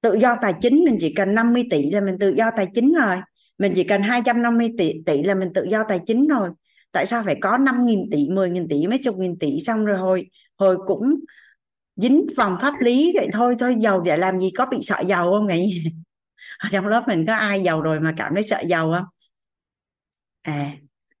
tự 0.00 0.14
do 0.14 0.36
tài 0.42 0.54
chính 0.60 0.84
mình 0.84 0.96
chỉ 1.00 1.14
cần 1.14 1.34
50 1.34 1.64
tỷ 1.70 1.90
là 1.90 2.00
mình 2.00 2.18
tự 2.18 2.34
do 2.36 2.50
tài 2.56 2.66
chính 2.74 2.94
rồi. 2.94 3.16
Mình 3.58 3.72
chỉ 3.76 3.84
cần 3.84 4.02
250 4.02 4.70
tỷ 4.78 4.92
tỷ 5.06 5.22
là 5.22 5.34
mình 5.34 5.52
tự 5.54 5.66
do 5.70 5.84
tài 5.88 6.00
chính 6.06 6.28
rồi 6.28 6.48
tại 6.96 7.06
sao 7.06 7.22
phải 7.24 7.36
có 7.40 7.58
5.000 7.58 8.08
tỷ 8.10 8.28
10.000 8.28 8.66
tỷ 8.70 8.86
mấy 8.86 8.98
chục 8.98 9.18
nghìn 9.18 9.38
tỷ 9.38 9.60
xong 9.66 9.84
rồi 9.84 9.98
hồi 9.98 10.30
hồi 10.58 10.76
cũng 10.86 11.14
dính 11.96 12.26
vòng 12.36 12.56
pháp 12.62 12.74
lý 12.80 13.12
vậy 13.14 13.28
thôi 13.32 13.56
thôi 13.58 13.76
giàu 13.80 14.00
để 14.00 14.16
làm 14.16 14.40
gì 14.40 14.50
có 14.56 14.66
bị 14.66 14.78
sợ 14.82 15.02
giàu 15.06 15.30
không 15.30 15.46
nghĩ 15.46 15.84
ở 16.58 16.68
trong 16.72 16.86
lớp 16.86 17.04
mình 17.08 17.24
có 17.26 17.34
ai 17.34 17.62
giàu 17.62 17.80
rồi 17.80 18.00
mà 18.00 18.14
cảm 18.16 18.34
thấy 18.34 18.42
sợ 18.42 18.62
giàu 18.68 18.92
không? 18.92 19.04
À 20.42 20.72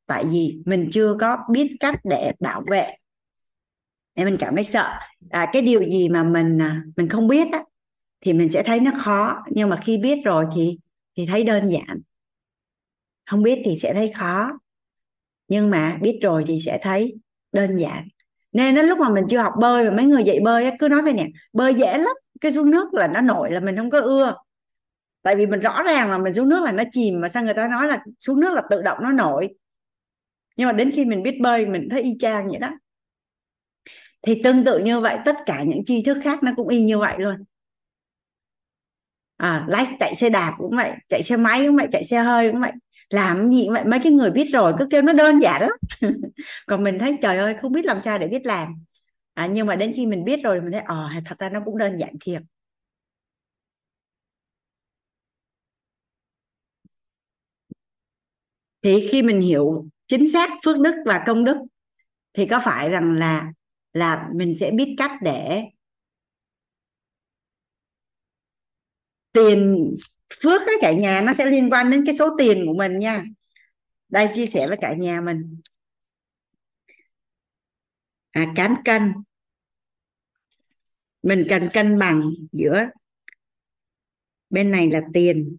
tại 0.06 0.24
vì 0.30 0.62
mình 0.66 0.88
chưa 0.92 1.16
có 1.20 1.38
biết 1.50 1.76
cách 1.80 2.00
để 2.04 2.32
bảo 2.40 2.62
vệ. 2.70 2.94
Để 4.14 4.24
mình 4.24 4.36
cảm 4.40 4.54
thấy 4.54 4.64
sợ. 4.64 4.98
À, 5.30 5.50
cái 5.52 5.62
điều 5.62 5.88
gì 5.88 6.08
mà 6.08 6.22
mình 6.22 6.62
à, 6.62 6.82
mình 6.96 7.08
không 7.08 7.28
biết 7.28 7.48
á, 7.52 7.64
thì 8.20 8.32
mình 8.32 8.48
sẽ 8.48 8.62
thấy 8.62 8.80
nó 8.80 8.90
khó. 9.04 9.42
Nhưng 9.50 9.68
mà 9.68 9.80
khi 9.84 9.98
biết 9.98 10.18
rồi 10.24 10.44
thì 10.56 10.78
thì 11.16 11.26
thấy 11.26 11.44
đơn 11.44 11.68
giản. 11.68 12.00
Không 13.26 13.42
biết 13.42 13.58
thì 13.64 13.76
sẽ 13.82 13.94
thấy 13.94 14.12
khó 14.12 14.58
nhưng 15.48 15.70
mà 15.70 15.98
biết 16.00 16.18
rồi 16.22 16.44
thì 16.46 16.58
sẽ 16.66 16.78
thấy 16.82 17.14
đơn 17.52 17.76
giản. 17.76 18.08
Nên 18.52 18.74
đến 18.74 18.86
lúc 18.86 18.98
mà 18.98 19.08
mình 19.08 19.24
chưa 19.30 19.38
học 19.38 19.52
bơi 19.60 19.84
mà 19.84 19.90
mấy 19.90 20.06
người 20.06 20.24
dạy 20.24 20.40
bơi 20.44 20.70
cứ 20.78 20.88
nói 20.88 21.02
về 21.02 21.12
nè 21.12 21.26
bơi 21.52 21.74
dễ 21.74 21.98
lắm 21.98 22.16
cái 22.40 22.52
xuống 22.52 22.70
nước 22.70 22.94
là 22.94 23.06
nó 23.06 23.20
nổi 23.20 23.50
là 23.50 23.60
mình 23.60 23.76
không 23.76 23.90
có 23.90 24.00
ưa. 24.00 24.34
Tại 25.22 25.36
vì 25.36 25.46
mình 25.46 25.60
rõ 25.60 25.82
ràng 25.82 26.10
là 26.10 26.18
mình 26.18 26.32
xuống 26.32 26.48
nước 26.48 26.62
là 26.64 26.72
nó 26.72 26.84
chìm 26.92 27.20
mà 27.20 27.28
sao 27.28 27.42
người 27.42 27.54
ta 27.54 27.68
nói 27.68 27.86
là 27.86 27.98
xuống 28.20 28.40
nước 28.40 28.52
là 28.52 28.62
tự 28.70 28.82
động 28.82 28.98
nó 29.02 29.12
nổi. 29.12 29.48
Nhưng 30.56 30.66
mà 30.66 30.72
đến 30.72 30.90
khi 30.94 31.04
mình 31.04 31.22
biết 31.22 31.38
bơi 31.42 31.66
mình 31.66 31.88
thấy 31.90 32.02
y 32.02 32.16
chang 32.20 32.48
vậy 32.48 32.58
đó. 32.58 32.70
Thì 34.22 34.42
tương 34.44 34.64
tự 34.64 34.78
như 34.78 35.00
vậy 35.00 35.18
tất 35.24 35.36
cả 35.46 35.62
những 35.62 35.84
tri 35.84 36.02
thức 36.02 36.18
khác 36.24 36.42
nó 36.42 36.52
cũng 36.56 36.68
y 36.68 36.82
như 36.82 36.98
vậy 36.98 37.14
luôn. 37.18 37.36
À, 39.36 39.64
lái 39.68 39.86
chạy 40.00 40.14
xe 40.14 40.30
đạp 40.30 40.54
cũng 40.58 40.76
vậy 40.76 40.92
chạy 41.08 41.22
xe 41.22 41.36
máy 41.36 41.66
cũng 41.66 41.76
vậy 41.76 41.88
chạy 41.92 42.04
xe 42.04 42.18
hơi 42.18 42.52
cũng 42.52 42.60
vậy 42.60 42.72
làm 43.10 43.50
gì 43.50 43.68
vậy 43.72 43.84
mấy 43.84 44.00
cái 44.02 44.12
người 44.12 44.30
biết 44.30 44.44
rồi 44.52 44.72
cứ 44.78 44.86
kêu 44.90 45.02
nó 45.02 45.12
đơn 45.12 45.38
giản 45.42 45.60
lắm. 45.62 45.70
Còn 46.66 46.84
mình 46.84 46.98
thấy 46.98 47.18
trời 47.22 47.36
ơi 47.38 47.54
không 47.62 47.72
biết 47.72 47.84
làm 47.84 48.00
sao 48.00 48.18
để 48.18 48.28
biết 48.28 48.46
làm. 48.46 48.74
À, 49.34 49.46
nhưng 49.46 49.66
mà 49.66 49.76
đến 49.76 49.92
khi 49.96 50.06
mình 50.06 50.24
biết 50.24 50.40
rồi 50.44 50.60
mình 50.60 50.72
thấy 50.72 50.80
ờ 50.80 51.08
thật 51.26 51.38
ra 51.38 51.48
nó 51.48 51.60
cũng 51.64 51.78
đơn 51.78 51.98
giản 52.00 52.14
thiệt. 52.20 52.42
Thì 58.82 59.08
khi 59.12 59.22
mình 59.22 59.40
hiểu 59.40 59.86
chính 60.08 60.28
xác 60.32 60.50
phước 60.64 60.78
đức 60.78 60.94
và 61.06 61.22
công 61.26 61.44
đức 61.44 61.56
thì 62.34 62.46
có 62.46 62.60
phải 62.64 62.88
rằng 62.90 63.14
là 63.14 63.52
là 63.94 64.28
mình 64.34 64.54
sẽ 64.54 64.70
biết 64.70 64.94
cách 64.98 65.12
để 65.22 65.62
tiền 69.32 69.76
phước 70.42 70.62
cái 70.66 70.74
cả 70.80 70.92
nhà 70.92 71.20
nó 71.20 71.32
sẽ 71.32 71.46
liên 71.46 71.70
quan 71.72 71.90
đến 71.90 72.04
cái 72.06 72.14
số 72.16 72.36
tiền 72.38 72.66
của 72.66 72.74
mình 72.74 72.98
nha. 72.98 73.24
Đây 74.08 74.28
chia 74.34 74.46
sẻ 74.46 74.68
với 74.68 74.76
cả 74.80 74.94
nhà 74.94 75.20
mình. 75.20 75.60
À, 78.32 78.46
cán 78.56 78.74
cân. 78.84 79.12
Mình 81.22 81.46
cần 81.48 81.68
cân 81.72 81.98
bằng 81.98 82.30
giữa 82.52 82.84
bên 84.50 84.70
này 84.70 84.90
là 84.90 85.00
tiền. 85.14 85.56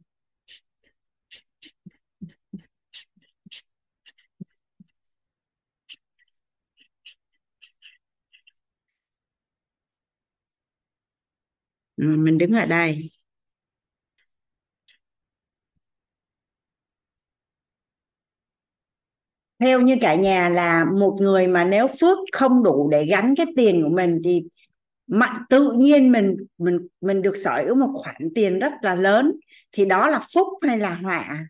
Ừ, 11.97 12.03
mình 12.18 12.38
đứng 12.38 12.51
ở 12.51 12.65
đây. 12.65 13.09
Theo 19.60 19.82
như 19.82 19.97
cả 20.01 20.16
nhà 20.16 20.49
là 20.49 20.86
một 20.86 21.18
người 21.22 21.47
mà 21.47 21.64
nếu 21.64 21.88
phước 21.99 22.18
không 22.32 22.64
đủ 22.64 22.89
để 22.91 23.05
gắn 23.05 23.36
cái 23.38 23.45
tiền 23.55 23.84
của 23.84 23.89
mình 23.89 24.22
thì 24.24 24.43
mạnh 25.08 25.43
tự 25.49 25.72
nhiên 25.72 26.12
mình 26.12 26.38
mình 26.58 26.88
mình 27.01 27.22
được 27.22 27.38
sở 27.38 27.64
hữu 27.66 27.76
một 27.76 27.89
khoản 28.03 28.30
tiền 28.36 28.60
rất 28.60 28.74
là 28.82 28.95
lớn. 28.95 29.32
Thì 29.72 29.86
đó 29.86 30.08
là 30.08 30.22
phúc 30.34 30.47
hay 30.68 30.78
là 30.78 30.95
họa? 30.95 31.47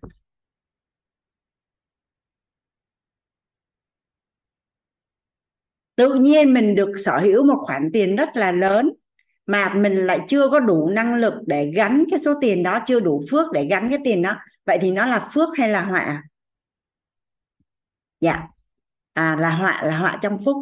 Tự 5.95 6.13
nhiên 6.13 6.53
mình 6.53 6.75
được 6.75 6.91
sở 7.05 7.19
hữu 7.19 7.43
một 7.43 7.57
khoản 7.65 7.89
tiền 7.93 8.15
rất 8.15 8.29
là 8.35 8.51
lớn 8.51 8.91
mà 9.45 9.73
mình 9.73 10.05
lại 10.05 10.19
chưa 10.27 10.49
có 10.49 10.59
đủ 10.59 10.89
năng 10.89 11.15
lực 11.15 11.33
để 11.47 11.71
gắn 11.75 12.03
cái 12.11 12.19
số 12.19 12.33
tiền 12.41 12.63
đó, 12.63 12.79
chưa 12.87 12.99
đủ 12.99 13.23
phước 13.31 13.51
để 13.53 13.67
gắn 13.69 13.89
cái 13.89 13.99
tiền 14.03 14.21
đó. 14.21 14.35
Vậy 14.65 14.77
thì 14.81 14.91
nó 14.91 15.05
là 15.05 15.29
phước 15.33 15.49
hay 15.57 15.69
là 15.69 15.81
họa? 15.83 16.23
Dạ. 18.21 18.47
À, 19.13 19.35
là 19.39 19.49
họa 19.49 19.83
là 19.83 19.97
họa 19.97 20.17
trong 20.21 20.37
phúc. 20.45 20.57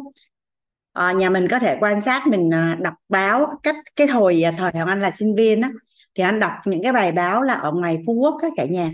À, 0.92 1.12
nhà 1.12 1.30
mình 1.30 1.48
có 1.48 1.58
thể 1.58 1.76
quan 1.80 2.00
sát 2.00 2.26
mình 2.26 2.50
ờ, 2.50 2.74
đọc 2.74 2.94
báo 3.08 3.46
cách 3.62 3.76
cái 3.96 4.06
hồi 4.06 4.42
ờ, 4.42 4.52
thời 4.58 4.72
hoàng 4.72 4.88
anh 4.88 5.00
là 5.00 5.10
sinh 5.10 5.34
viên 5.36 5.60
á 5.60 5.70
thì 6.14 6.22
anh 6.22 6.40
đọc 6.40 6.52
những 6.66 6.82
cái 6.82 6.92
bài 6.92 7.12
báo 7.12 7.42
là 7.42 7.54
ở 7.54 7.72
ngoài 7.72 7.98
phú 8.06 8.12
quốc 8.12 8.34
các 8.42 8.52
cả 8.56 8.64
nhà. 8.64 8.90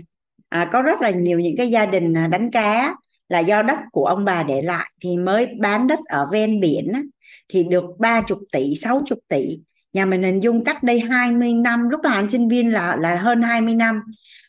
À, 0.49 0.69
có 0.73 0.81
rất 0.81 1.01
là 1.01 1.09
nhiều 1.09 1.39
những 1.39 1.55
cái 1.57 1.71
gia 1.71 1.85
đình 1.85 2.13
à, 2.17 2.27
đánh 2.27 2.51
cá 2.51 2.95
là 3.29 3.39
do 3.39 3.61
đất 3.61 3.79
của 3.91 4.05
ông 4.05 4.25
bà 4.25 4.43
để 4.43 4.61
lại 4.61 4.91
thì 5.03 5.17
mới 5.17 5.47
bán 5.59 5.87
đất 5.87 5.99
ở 6.05 6.27
ven 6.31 6.59
biển 6.59 6.91
á, 6.93 7.01
thì 7.49 7.63
được 7.63 7.85
ba 7.99 8.21
chục 8.21 8.39
tỷ 8.51 8.75
sáu 8.75 9.01
chục 9.05 9.19
tỷ. 9.27 9.59
Nhà 9.93 10.05
mình 10.05 10.23
hình 10.23 10.43
dung 10.43 10.63
cách 10.63 10.83
đây 10.83 10.99
20 10.99 11.53
năm 11.53 11.89
lúc 11.89 12.01
đó 12.01 12.09
anh 12.09 12.29
sinh 12.29 12.49
viên 12.49 12.73
là 12.73 12.95
là 12.95 13.15
hơn 13.15 13.41
20 13.41 13.75
năm 13.75 14.01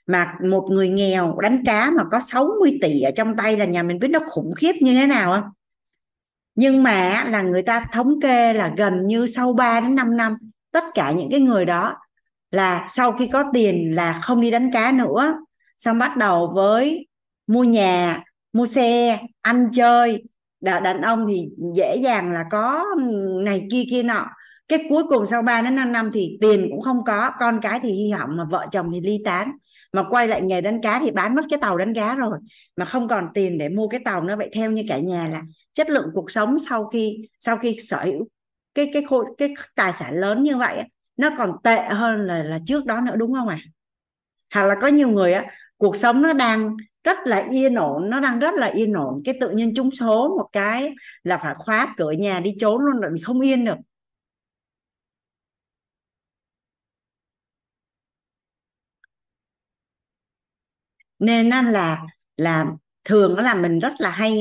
mà 0.06 0.34
một 0.50 0.68
người 0.70 0.88
nghèo 0.88 1.38
đánh 1.40 1.62
cá 1.66 1.90
mà 1.90 2.04
có 2.10 2.20
60 2.20 2.78
tỷ 2.82 3.00
ở 3.00 3.10
trong 3.16 3.36
tay 3.36 3.56
là 3.56 3.64
nhà 3.64 3.82
mình 3.82 3.98
biết 3.98 4.08
nó 4.08 4.18
khủng 4.28 4.54
khiếp 4.56 4.72
như 4.80 4.94
thế 4.94 5.06
nào 5.06 5.32
không 5.32 5.50
nhưng 6.54 6.82
mà 6.82 7.24
là 7.28 7.42
người 7.42 7.62
ta 7.62 7.86
thống 7.92 8.20
kê 8.20 8.52
là 8.52 8.74
gần 8.76 9.06
như 9.06 9.26
sau 9.26 9.52
3 9.52 9.80
đến 9.80 9.94
5 9.94 10.16
năm, 10.16 10.36
tất 10.72 10.84
cả 10.94 11.10
những 11.10 11.30
cái 11.30 11.40
người 11.40 11.64
đó 11.64 11.96
là 12.50 12.86
sau 12.90 13.12
khi 13.12 13.26
có 13.26 13.44
tiền 13.52 13.94
là 13.94 14.20
không 14.22 14.40
đi 14.40 14.50
đánh 14.50 14.70
cá 14.72 14.92
nữa. 14.92 15.34
Xong 15.78 15.98
bắt 15.98 16.16
đầu 16.16 16.52
với 16.54 17.08
mua 17.46 17.64
nhà, 17.64 18.24
mua 18.52 18.66
xe, 18.66 19.18
ăn 19.40 19.70
chơi. 19.72 20.22
Đàn 20.60 21.00
ông 21.02 21.26
thì 21.28 21.48
dễ 21.74 21.96
dàng 21.96 22.32
là 22.32 22.44
có 22.50 22.84
này 23.44 23.68
kia 23.70 23.84
kia 23.90 24.02
nọ. 24.02 24.26
Cái 24.68 24.78
cuối 24.88 25.04
cùng 25.08 25.26
sau 25.26 25.42
3 25.42 25.62
đến 25.62 25.74
5 25.74 25.92
năm 25.92 26.10
thì 26.14 26.38
tiền 26.40 26.68
cũng 26.70 26.80
không 26.80 27.04
có, 27.04 27.30
con 27.40 27.60
cái 27.62 27.80
thì 27.82 27.92
hy 27.92 28.10
hỏng 28.10 28.36
mà 28.36 28.44
vợ 28.44 28.66
chồng 28.72 28.90
thì 28.94 29.00
ly 29.00 29.18
tán 29.24 29.52
mà 29.94 30.04
quay 30.10 30.28
lại 30.28 30.42
nghề 30.42 30.60
đánh 30.60 30.80
cá 30.82 31.00
thì 31.00 31.10
bán 31.10 31.34
mất 31.34 31.42
cái 31.50 31.58
tàu 31.62 31.78
đánh 31.78 31.94
cá 31.94 32.14
rồi. 32.14 32.38
Mà 32.76 32.84
không 32.84 33.08
còn 33.08 33.28
tiền 33.34 33.58
để 33.58 33.68
mua 33.68 33.88
cái 33.88 34.00
tàu 34.04 34.22
nữa. 34.22 34.36
Vậy 34.36 34.50
theo 34.54 34.70
như 34.70 34.84
cả 34.88 34.98
nhà 34.98 35.28
là 35.28 35.42
chất 35.74 35.90
lượng 35.90 36.10
cuộc 36.14 36.30
sống 36.30 36.56
sau 36.68 36.86
khi 36.86 37.28
sau 37.40 37.56
khi 37.56 37.76
sở 37.80 38.04
hữu 38.04 38.28
cái 38.74 38.90
cái 38.92 39.02
khối 39.08 39.24
cái 39.38 39.54
tài 39.74 39.92
sản 39.92 40.14
lớn 40.14 40.42
như 40.42 40.56
vậy 40.56 40.82
nó 41.16 41.30
còn 41.38 41.52
tệ 41.62 41.82
hơn 41.88 42.26
là 42.26 42.42
là 42.42 42.58
trước 42.66 42.84
đó 42.86 43.00
nữa, 43.00 43.16
đúng 43.16 43.34
không 43.34 43.48
ạ? 43.48 43.58
À? 43.64 43.70
hoặc 44.54 44.66
là 44.66 44.74
có 44.80 44.86
nhiều 44.86 45.08
người 45.08 45.32
á, 45.32 45.44
cuộc 45.76 45.96
sống 45.96 46.22
nó 46.22 46.32
đang 46.32 46.76
rất 47.04 47.18
là 47.24 47.46
yên 47.50 47.74
ổn, 47.74 48.10
nó 48.10 48.20
đang 48.20 48.38
rất 48.38 48.54
là 48.54 48.66
yên 48.66 48.92
ổn. 48.92 49.22
Cái 49.24 49.34
tự 49.40 49.50
nhiên 49.50 49.74
trúng 49.74 49.90
số 49.90 50.28
một 50.38 50.48
cái 50.52 50.94
là 51.22 51.38
phải 51.42 51.54
khóa 51.58 51.94
cửa 51.96 52.10
nhà 52.12 52.40
đi 52.40 52.54
trốn 52.60 52.80
luôn 52.82 53.00
rồi 53.00 53.18
không 53.22 53.40
yên 53.40 53.64
được. 53.64 53.76
Nên 61.18 61.48
là 61.50 62.02
là 62.36 62.66
thường 63.04 63.36
đó 63.36 63.42
là 63.42 63.54
mình 63.54 63.78
rất 63.78 63.92
là 63.98 64.10
hay 64.10 64.40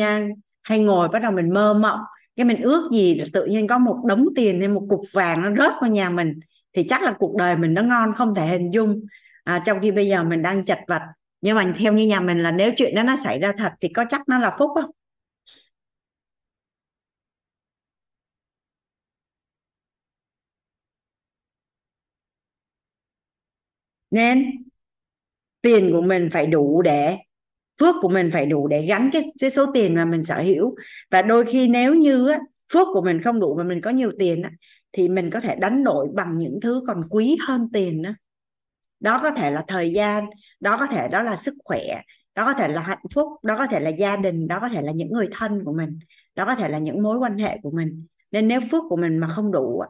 hay 0.63 0.79
ngồi 0.79 1.07
bắt 1.09 1.19
đầu 1.19 1.31
mình 1.31 1.53
mơ 1.53 1.73
mộng. 1.73 1.99
Cái 2.35 2.45
mình 2.45 2.61
ước 2.61 2.89
gì 2.93 3.15
là 3.15 3.25
tự 3.33 3.45
nhiên 3.45 3.67
có 3.67 3.77
một 3.77 4.03
đống 4.05 4.25
tiền 4.35 4.59
hay 4.59 4.67
một 4.67 4.85
cục 4.89 5.01
vàng 5.13 5.41
nó 5.41 5.63
rớt 5.63 5.73
vào 5.81 5.89
nhà 5.91 6.09
mình 6.09 6.39
thì 6.73 6.85
chắc 6.89 7.01
là 7.03 7.13
cuộc 7.19 7.35
đời 7.37 7.57
mình 7.57 7.73
nó 7.73 7.81
ngon 7.81 8.13
không 8.13 8.35
thể 8.35 8.47
hình 8.47 8.71
dung. 8.73 9.01
À, 9.43 9.61
trong 9.65 9.79
khi 9.81 9.91
bây 9.91 10.07
giờ 10.07 10.23
mình 10.23 10.41
đang 10.41 10.65
chật 10.65 10.79
vật. 10.87 11.01
Nhưng 11.41 11.55
mà 11.55 11.73
theo 11.77 11.93
như 11.93 12.07
nhà 12.07 12.19
mình 12.19 12.43
là 12.43 12.51
nếu 12.51 12.71
chuyện 12.77 12.95
đó 12.95 13.03
nó 13.03 13.15
xảy 13.23 13.39
ra 13.39 13.53
thật 13.57 13.71
thì 13.81 13.89
có 13.93 14.05
chắc 14.09 14.21
nó 14.29 14.39
là 14.39 14.55
phúc 14.59 14.71
không 14.75 14.91
nên 24.11 24.62
tiền 25.63 25.91
của 25.91 26.01
mình 26.01 26.29
phải 26.33 26.47
đủ 26.47 26.81
để 26.81 27.17
phước 27.79 27.95
của 28.01 28.09
mình 28.09 28.29
phải 28.33 28.45
đủ 28.45 28.67
để 28.67 28.85
gắn 28.85 29.09
cái, 29.13 29.31
cái 29.41 29.49
số 29.49 29.65
tiền 29.73 29.95
mà 29.95 30.05
mình 30.05 30.23
sở 30.23 30.41
hữu. 30.41 30.75
Và 31.11 31.21
đôi 31.21 31.45
khi 31.45 31.67
nếu 31.67 31.95
như 31.95 32.27
á, 32.27 32.39
phước 32.73 32.87
của 32.93 33.01
mình 33.01 33.21
không 33.21 33.39
đủ 33.39 33.55
và 33.55 33.63
mình 33.63 33.81
có 33.81 33.89
nhiều 33.89 34.11
tiền 34.19 34.41
á, 34.43 34.51
thì 34.91 35.09
mình 35.09 35.29
có 35.29 35.39
thể 35.39 35.55
đánh 35.55 35.83
đổi 35.83 36.07
bằng 36.13 36.37
những 36.37 36.59
thứ 36.61 36.83
còn 36.87 37.03
quý 37.09 37.37
hơn 37.47 37.69
tiền 37.73 38.01
đó 38.01 38.11
đó 38.99 39.19
có 39.23 39.31
thể 39.31 39.51
là 39.51 39.63
thời 39.67 39.93
gian 39.93 40.25
đó 40.59 40.77
có 40.79 40.85
thể 40.87 41.07
đó 41.07 41.23
là 41.23 41.35
sức 41.35 41.53
khỏe 41.63 42.01
đó 42.35 42.45
có 42.45 42.53
thể 42.53 42.67
là 42.67 42.81
hạnh 42.81 43.03
phúc 43.13 43.27
đó 43.43 43.57
có 43.57 43.67
thể 43.67 43.79
là 43.79 43.89
gia 43.89 44.15
đình 44.15 44.47
đó 44.47 44.59
có 44.61 44.69
thể 44.69 44.81
là 44.81 44.91
những 44.91 45.11
người 45.11 45.27
thân 45.31 45.63
của 45.65 45.73
mình 45.73 45.99
đó 46.35 46.45
có 46.45 46.55
thể 46.55 46.69
là 46.69 46.77
những 46.77 47.03
mối 47.03 47.17
quan 47.17 47.37
hệ 47.37 47.57
của 47.63 47.71
mình. 47.71 48.07
Nên 48.31 48.47
nếu 48.47 48.61
phước 48.71 48.83
của 48.89 48.95
mình 48.95 49.17
mà 49.17 49.27
không 49.27 49.51
đủ 49.51 49.83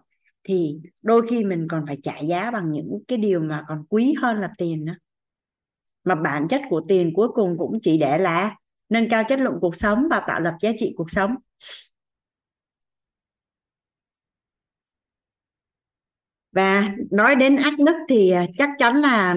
thì 0.43 0.80
đôi 1.02 1.27
khi 1.30 1.43
mình 1.43 1.68
còn 1.69 1.85
phải 1.88 1.98
trả 2.03 2.19
giá 2.19 2.52
bằng 2.52 2.72
những 2.72 2.99
cái 3.07 3.18
điều 3.18 3.39
mà 3.39 3.65
còn 3.68 3.85
quý 3.89 4.15
hơn 4.22 4.39
là 4.39 4.49
tiền 4.57 4.85
nữa 4.85 4.95
mà 6.03 6.15
bản 6.15 6.47
chất 6.47 6.61
của 6.69 6.81
tiền 6.88 7.11
cuối 7.15 7.27
cùng 7.34 7.55
cũng 7.57 7.80
chỉ 7.81 7.97
để 7.97 8.17
là 8.17 8.55
nâng 8.89 9.09
cao 9.09 9.23
chất 9.30 9.39
lượng 9.39 9.57
cuộc 9.61 9.75
sống 9.75 10.07
và 10.09 10.23
tạo 10.27 10.39
lập 10.39 10.53
giá 10.61 10.71
trị 10.77 10.93
cuộc 10.97 11.11
sống. 11.11 11.35
Và 16.51 16.95
nói 17.11 17.35
đến 17.35 17.55
ác 17.55 17.73
đức 17.85 17.95
thì 18.09 18.31
à, 18.31 18.45
chắc 18.57 18.69
chắn 18.77 18.95
là 19.01 19.35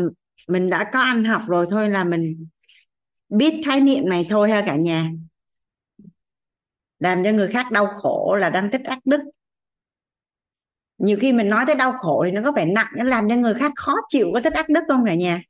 mình 0.49 0.71
đã 0.71 0.91
có 0.93 1.01
ăn 1.01 1.25
học 1.25 1.43
rồi 1.49 1.67
thôi 1.71 1.91
là 1.91 2.05
mình 2.05 2.47
biết 3.29 3.63
khái 3.67 3.81
niệm 3.81 4.09
này 4.09 4.27
thôi 4.29 4.51
ha 4.51 4.63
cả 4.67 4.77
nhà. 4.77 5.11
Làm 6.99 7.25
cho 7.25 7.33
người 7.33 7.49
khác 7.49 7.71
đau 7.73 7.87
khổ 7.87 8.37
là 8.41 8.51
đang 8.51 8.71
tích 8.71 8.85
ác 8.85 8.99
đức. 9.05 9.21
Nhiều 10.99 11.19
khi 11.21 11.33
mình 11.33 11.49
nói 11.49 11.65
tới 11.67 11.75
đau 11.75 11.93
khổ 11.99 12.25
thì 12.27 12.31
nó 12.31 12.43
có 12.45 12.53
vẻ 12.53 12.65
nặng, 12.65 12.93
nó 12.97 13.05
làm 13.05 13.29
cho 13.29 13.37
người 13.37 13.55
khác 13.55 13.73
khó 13.77 13.95
chịu 14.09 14.31
có 14.35 14.41
tích 14.41 14.55
ác 14.55 14.69
đức 14.69 14.81
không 14.89 15.05
cả 15.07 15.15
nhà? 15.15 15.43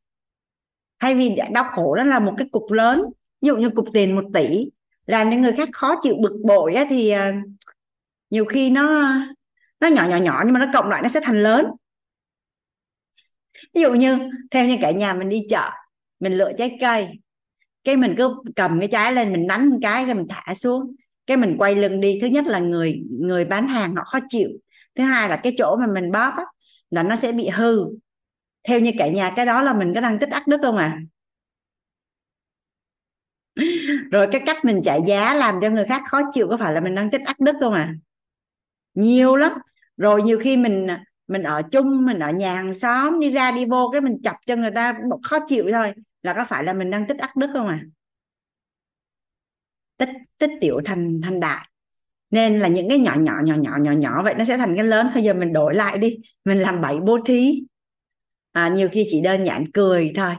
Thay 1.01 1.15
vì 1.15 1.37
đau 1.53 1.65
khổ 1.71 1.95
đó 1.95 2.05
là 2.05 2.19
một 2.19 2.35
cái 2.39 2.49
cục 2.53 2.73
lớn 2.73 3.03
ví 3.41 3.47
dụ 3.47 3.57
như 3.57 3.71
cục 3.71 3.89
tiền 3.93 4.17
một 4.17 4.25
tỷ 4.35 4.71
làm 5.07 5.31
cho 5.31 5.37
người 5.37 5.53
khác 5.53 5.69
khó 5.73 5.95
chịu 6.03 6.15
bực 6.23 6.33
bội 6.45 6.75
á, 6.75 6.85
thì 6.91 7.11
à, 7.11 7.43
nhiều 8.31 8.45
khi 8.45 8.71
nó 8.71 9.15
nó 9.81 9.89
nhỏ 9.89 10.07
nhỏ 10.09 10.17
nhỏ 10.17 10.43
nhưng 10.45 10.55
mà 10.55 10.61
nó 10.61 10.67
cộng 10.73 10.89
lại 10.89 11.03
nó 11.03 11.09
sẽ 11.09 11.21
thành 11.23 11.43
lớn. 11.43 11.67
Ví 13.75 13.81
dụ 13.81 13.95
như 13.95 14.19
theo 14.51 14.67
như 14.67 14.77
cả 14.81 14.91
nhà 14.91 15.15
mình 15.15 15.29
đi 15.29 15.43
chợ 15.51 15.71
mình 16.21 16.33
lựa 16.33 16.53
trái 16.59 16.77
cây 16.81 17.09
cái 17.85 17.97
mình 17.97 18.15
cứ 18.17 18.35
cầm 18.57 18.81
cái 18.81 18.89
trái 18.93 19.13
lên 19.13 19.33
mình 19.33 19.47
đánh 19.47 19.71
một 19.71 19.79
cái 19.83 20.05
rồi 20.05 20.15
mình 20.15 20.27
thả 20.29 20.55
xuống. 20.55 20.95
Cái 21.27 21.37
mình 21.37 21.57
quay 21.59 21.75
lưng 21.77 22.01
đi 22.01 22.19
thứ 22.23 22.27
nhất 22.27 22.47
là 22.47 22.59
người 22.59 23.03
người 23.21 23.45
bán 23.45 23.69
hàng 23.69 23.97
họ 23.97 24.05
khó 24.05 24.19
chịu 24.29 24.49
thứ 24.95 25.05
hai 25.05 25.29
là 25.29 25.37
cái 25.37 25.55
chỗ 25.59 25.77
mà 25.77 25.87
mình 25.95 26.13
bóp 26.13 26.33
á, 26.37 26.45
là 26.91 27.03
nó 27.03 27.17
sẽ 27.17 27.33
bị 27.33 27.49
hư 27.49 27.87
theo 28.67 28.81
như 28.81 28.93
cả 28.99 29.09
nhà, 29.09 29.33
cái 29.37 29.47
đó 29.47 29.63
là 29.63 29.73
mình 29.73 29.95
có 29.95 30.01
đang 30.01 30.19
tích 30.19 30.31
ác 30.31 30.47
đức 30.47 30.59
không 30.63 30.77
à? 30.77 31.01
Rồi 34.11 34.29
cái 34.33 34.43
cách 34.47 34.65
mình 34.65 34.81
trả 34.85 34.97
giá 35.07 35.35
làm 35.35 35.59
cho 35.63 35.71
người 35.71 35.85
khác 35.85 36.03
khó 36.09 36.21
chịu 36.33 36.49
có 36.51 36.57
phải 36.57 36.73
là 36.73 36.81
mình 36.81 36.95
đang 36.95 37.11
tích 37.11 37.21
ác 37.25 37.41
đức 37.41 37.57
không 37.61 37.75
à? 37.75 37.95
Nhiều 38.95 39.37
lắm. 39.37 39.53
Rồi 39.97 40.23
nhiều 40.23 40.39
khi 40.39 40.57
mình 40.57 40.87
mình 41.27 41.43
ở 41.43 41.63
chung, 41.63 42.07
mình 42.07 42.19
ở 42.19 42.33
nhà 42.33 42.55
hàng 42.55 42.75
xóm, 42.75 43.21
đi 43.21 43.31
ra 43.31 43.51
đi 43.51 43.65
vô 43.65 43.91
cái 43.93 44.01
mình 44.01 44.23
chọc 44.23 44.37
cho 44.47 44.57
người 44.57 44.71
ta 44.71 44.99
khó 45.23 45.39
chịu 45.49 45.65
thôi, 45.73 45.93
là 46.23 46.35
có 46.35 46.45
phải 46.45 46.65
là 46.65 46.73
mình 46.73 46.91
đang 46.91 47.07
tích 47.07 47.19
ác 47.19 47.37
đức 47.37 47.51
không 47.53 47.69
à? 47.69 47.81
Tích 49.97 50.11
tích 50.39 50.51
tiểu 50.61 50.81
thành 50.85 51.21
thành 51.23 51.41
đại. 51.41 51.69
Nên 52.31 52.59
là 52.59 52.69
những 52.69 52.89
cái 52.89 52.99
nhỏ 52.99 53.15
nhỏ 53.19 53.33
nhỏ 53.45 53.55
nhỏ 53.55 53.77
nhỏ 53.81 53.93
nhỏ 53.93 54.23
vậy 54.23 54.35
nó 54.39 54.45
sẽ 54.45 54.57
thành 54.59 54.77
cái 54.77 54.85
lớn. 54.85 55.11
Bây 55.15 55.25
giờ 55.25 55.35
mình 55.35 55.53
đổi 55.53 55.75
lại 55.75 55.99
đi. 55.99 56.19
Mình 56.45 56.59
làm 56.59 56.81
bảy 56.81 56.97
bố 57.01 57.19
thí 57.27 57.63
à, 58.57 58.69
nhiều 58.69 58.89
khi 58.93 59.05
chỉ 59.11 59.21
đơn 59.21 59.45
giản 59.45 59.65
cười 59.75 60.13
thôi. 60.17 60.35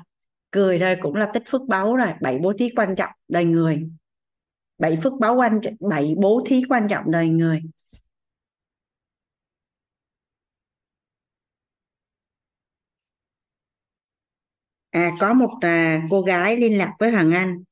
Cười 0.52 0.80
thôi 0.80 0.95
cũng 1.02 1.15
là 1.15 1.30
tích 1.34 1.44
phước 1.48 1.61
báu 1.68 1.95
rồi. 1.95 2.07
Bảy 2.22 2.38
bố 2.38 2.53
thí 2.60 2.69
quan 2.76 2.95
trọng 2.95 3.10
đời 3.27 3.45
người. 3.45 3.89
Bảy 4.77 4.98
phước 5.03 5.14
báu 5.19 5.35
quan 5.35 5.60
bảy 5.80 6.15
bố 6.18 6.44
thí 6.48 6.64
quan 6.69 6.88
trọng 6.88 7.11
đời 7.11 7.30
người. 7.30 7.61
À 14.91 15.11
có 15.19 15.34
một 15.34 15.49
à, 15.61 16.02
cô 16.10 16.22
gái 16.22 16.57
liên 16.57 16.77
lạc 16.77 16.94
với 16.99 17.11
hoàng 17.11 17.31
anh. 17.34 17.64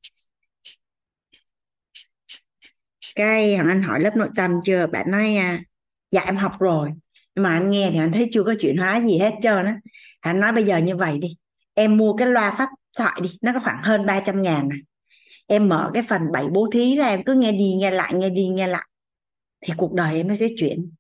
Cái 3.16 3.56
hoàng 3.56 3.68
anh 3.68 3.82
hỏi 3.84 4.00
lớp 4.00 4.16
nội 4.16 4.30
tâm 4.36 4.52
chưa? 4.66 4.88
Bạn 4.88 5.12
nói 5.12 5.36
à, 5.36 5.64
dạ 6.12 6.22
em 6.22 6.36
học 6.38 6.52
rồi. 6.60 6.92
Nhưng 7.36 7.44
mà 7.44 7.54
anh 7.54 7.72
nghe 7.72 7.90
thì 7.92 7.98
anh 8.00 8.12
thấy 8.12 8.30
chưa 8.32 8.44
có 8.44 8.54
chuyển 8.60 8.78
hóa 8.78 9.02
gì 9.02 9.20
hết 9.20 9.34
trơn 9.42 9.66
á 9.66 9.80
anh 10.26 10.40
nói, 10.40 10.52
bây 10.52 10.64
giờ 10.64 10.78
như 10.78 10.96
vậy 10.96 11.18
đi, 11.18 11.38
em 11.74 11.98
mua 11.98 12.14
cái 12.14 12.28
loa 12.28 12.56
pháp 12.58 12.70
thoại 12.98 13.20
đi, 13.24 13.30
nó 13.42 13.54
có 13.54 13.60
khoảng 13.64 13.84
hơn 13.84 14.06
300 14.06 14.42
ngàn 14.42 14.70
này 14.70 14.80
em 15.48 15.70
mở 15.70 15.92
cái 15.94 16.04
phần 16.10 16.22
bảy 16.34 16.48
bố 16.48 16.68
thí 16.72 16.96
ra, 16.98 17.08
em 17.08 17.24
cứ 17.24 17.34
nghe 17.34 17.52
đi 17.52 17.74
nghe 17.80 17.92
lại, 17.92 18.14
nghe 18.16 18.30
đi 18.30 18.48
nghe 18.48 18.68
lại, 18.68 18.88
thì 19.62 19.74
cuộc 19.78 19.94
đời 19.94 20.16
em 20.16 20.28
nó 20.28 20.36
sẽ 20.36 20.48
chuyển. 20.58 20.92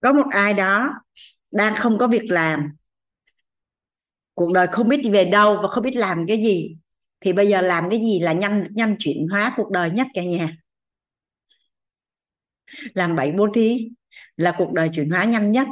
Có 0.00 0.12
một 0.12 0.26
ai 0.30 0.54
đó 0.54 0.94
đang 1.50 1.76
không 1.76 1.98
có 1.98 2.08
việc 2.08 2.30
làm. 2.30 2.70
Cuộc 4.34 4.52
đời 4.52 4.66
không 4.72 4.88
biết 4.88 4.96
đi 4.96 5.10
về 5.10 5.24
đâu 5.24 5.58
và 5.62 5.68
không 5.68 5.84
biết 5.84 5.96
làm 5.96 6.26
cái 6.28 6.36
gì. 6.36 6.76
Thì 7.20 7.32
bây 7.32 7.48
giờ 7.48 7.60
làm 7.60 7.90
cái 7.90 7.98
gì 8.00 8.20
là 8.20 8.32
nhanh 8.32 8.66
nhanh 8.74 8.96
chuyển 8.98 9.28
hóa 9.30 9.54
cuộc 9.56 9.70
đời 9.70 9.90
nhất 9.90 10.06
cả 10.14 10.22
nhà. 10.24 10.56
Làm 12.94 13.16
bảy 13.16 13.32
bố 13.32 13.48
thí 13.54 13.90
là 14.36 14.54
cuộc 14.58 14.72
đời 14.72 14.90
chuyển 14.94 15.10
hóa 15.10 15.24
nhanh 15.24 15.52
nhất. 15.52 15.66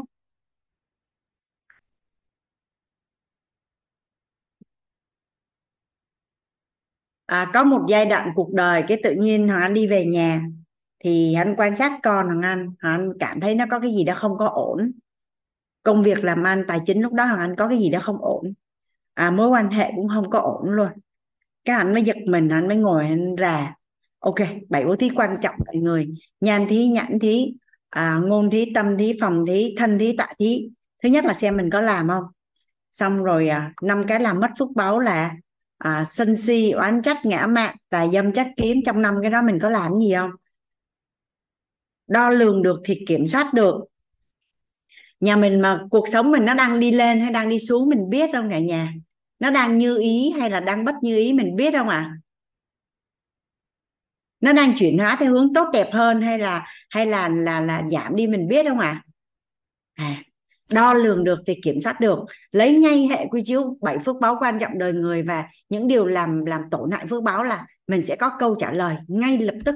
À, 7.26 7.50
có 7.54 7.64
một 7.64 7.80
giai 7.88 8.06
đoạn 8.06 8.32
cuộc 8.36 8.52
đời 8.54 8.82
cái 8.88 9.00
tự 9.04 9.14
nhiên 9.18 9.48
hoàng 9.48 9.62
anh 9.62 9.74
đi 9.74 9.86
về 9.86 10.04
nhà 10.06 10.40
thì 11.06 11.34
anh 11.34 11.54
quan 11.56 11.76
sát 11.76 11.92
con 12.02 12.26
hoàng 12.26 12.42
anh 12.42 12.66
hoàng 12.82 13.00
anh 13.00 13.12
cảm 13.20 13.40
thấy 13.40 13.54
nó 13.54 13.64
có 13.70 13.80
cái 13.80 13.94
gì 13.94 14.04
đó 14.04 14.14
không 14.16 14.38
có 14.38 14.46
ổn. 14.46 14.92
Công 15.82 16.02
việc 16.02 16.24
làm 16.24 16.42
ăn 16.42 16.64
tài 16.68 16.80
chính 16.86 17.02
lúc 17.02 17.12
đó 17.12 17.24
hoàng 17.24 17.40
anh 17.40 17.56
có 17.56 17.68
cái 17.68 17.78
gì 17.78 17.90
đó 17.90 17.98
không 18.02 18.18
ổn. 18.22 18.54
À, 19.14 19.30
mối 19.30 19.48
quan 19.48 19.70
hệ 19.70 19.92
cũng 19.96 20.08
không 20.08 20.30
có 20.30 20.38
ổn 20.38 20.70
luôn. 20.70 20.88
Cái 21.64 21.76
anh 21.76 21.92
mới 21.94 22.02
giật 22.02 22.16
mình 22.26 22.48
anh 22.48 22.68
mới 22.68 22.76
ngồi 22.76 23.04
anh 23.06 23.36
ra. 23.36 23.74
Ok 24.18 24.34
bảy 24.68 24.84
bố 24.84 24.96
thí 24.96 25.10
quan 25.16 25.36
trọng 25.42 25.54
mọi 25.66 25.76
người. 25.76 26.14
Nhan 26.40 26.66
thí 26.68 26.86
nhãn 26.88 27.18
thí 27.18 27.54
à, 27.90 28.20
ngôn 28.24 28.50
thí 28.50 28.72
tâm 28.74 28.98
thí 28.98 29.18
phòng 29.20 29.46
thí 29.46 29.74
thân 29.78 29.98
thí 29.98 30.16
tạ 30.16 30.28
thí. 30.38 30.70
Thứ 31.02 31.08
nhất 31.08 31.24
là 31.24 31.34
xem 31.34 31.56
mình 31.56 31.70
có 31.70 31.80
làm 31.80 32.08
không. 32.08 32.24
Xong 32.92 33.24
rồi 33.24 33.48
à, 33.48 33.72
năm 33.82 34.04
cái 34.08 34.20
làm 34.20 34.40
mất 34.40 34.50
phước 34.58 34.68
báu 34.74 35.00
là 35.00 35.36
à, 35.78 36.06
sân 36.10 36.36
si 36.36 36.70
oán 36.70 37.02
trách 37.02 37.26
ngã 37.26 37.46
mạn 37.46 37.76
tà 37.88 38.06
dâm 38.06 38.32
trách 38.32 38.48
kiếm. 38.56 38.80
Trong 38.86 39.02
năm 39.02 39.18
cái 39.22 39.30
đó 39.30 39.42
mình 39.42 39.58
có 39.62 39.68
làm 39.68 39.98
gì 39.98 40.14
không? 40.14 40.30
Đo 42.06 42.30
lường 42.30 42.62
được 42.62 42.80
thì 42.84 43.04
kiểm 43.06 43.26
soát 43.26 43.54
được 43.54 43.74
nhà 45.20 45.36
mình 45.36 45.60
mà 45.60 45.80
cuộc 45.90 46.08
sống 46.08 46.30
mình 46.30 46.44
nó 46.44 46.54
đang 46.54 46.80
đi 46.80 46.90
lên 46.90 47.20
hay 47.20 47.30
đang 47.30 47.48
đi 47.48 47.58
xuống 47.58 47.88
mình 47.88 48.10
biết 48.10 48.30
không 48.32 48.50
cả 48.50 48.58
nhà 48.58 48.92
nó 49.38 49.50
đang 49.50 49.78
như 49.78 49.98
ý 49.98 50.34
hay 50.40 50.50
là 50.50 50.60
đang 50.60 50.84
bất 50.84 50.94
như 51.02 51.16
ý 51.16 51.32
mình 51.32 51.56
biết 51.56 51.74
không 51.74 51.88
ạ 51.88 51.96
à? 51.96 52.16
nó 54.40 54.52
đang 54.52 54.72
chuyển 54.78 54.98
hóa 54.98 55.16
theo 55.20 55.32
hướng 55.32 55.54
tốt 55.54 55.68
đẹp 55.72 55.88
hơn 55.92 56.20
hay 56.20 56.38
là 56.38 56.66
hay 56.90 57.06
là 57.06 57.28
là 57.28 57.60
là 57.60 57.82
giảm 57.90 58.16
đi 58.16 58.26
mình 58.26 58.48
biết 58.48 58.66
không 58.68 58.78
ạ 58.78 59.04
à? 59.94 60.04
à 60.04 60.22
đo 60.70 60.94
lường 60.94 61.24
được 61.24 61.38
thì 61.46 61.54
kiểm 61.62 61.80
soát 61.80 62.00
được 62.00 62.18
lấy 62.52 62.76
ngay 62.76 63.08
hệ 63.10 63.26
quy 63.30 63.42
chiếu 63.44 63.78
bảy 63.80 63.98
phước 63.98 64.16
báo 64.20 64.36
quan 64.40 64.58
trọng 64.58 64.78
đời 64.78 64.92
người 64.92 65.22
và 65.22 65.44
những 65.68 65.86
điều 65.86 66.06
làm 66.06 66.44
làm 66.44 66.60
tổn 66.70 66.90
hại 66.90 67.06
phước 67.06 67.22
báo 67.22 67.44
là 67.44 67.66
mình 67.86 68.06
sẽ 68.06 68.16
có 68.16 68.30
câu 68.38 68.54
trả 68.54 68.72
lời 68.72 68.96
ngay 69.08 69.38
lập 69.38 69.54
tức 69.64 69.74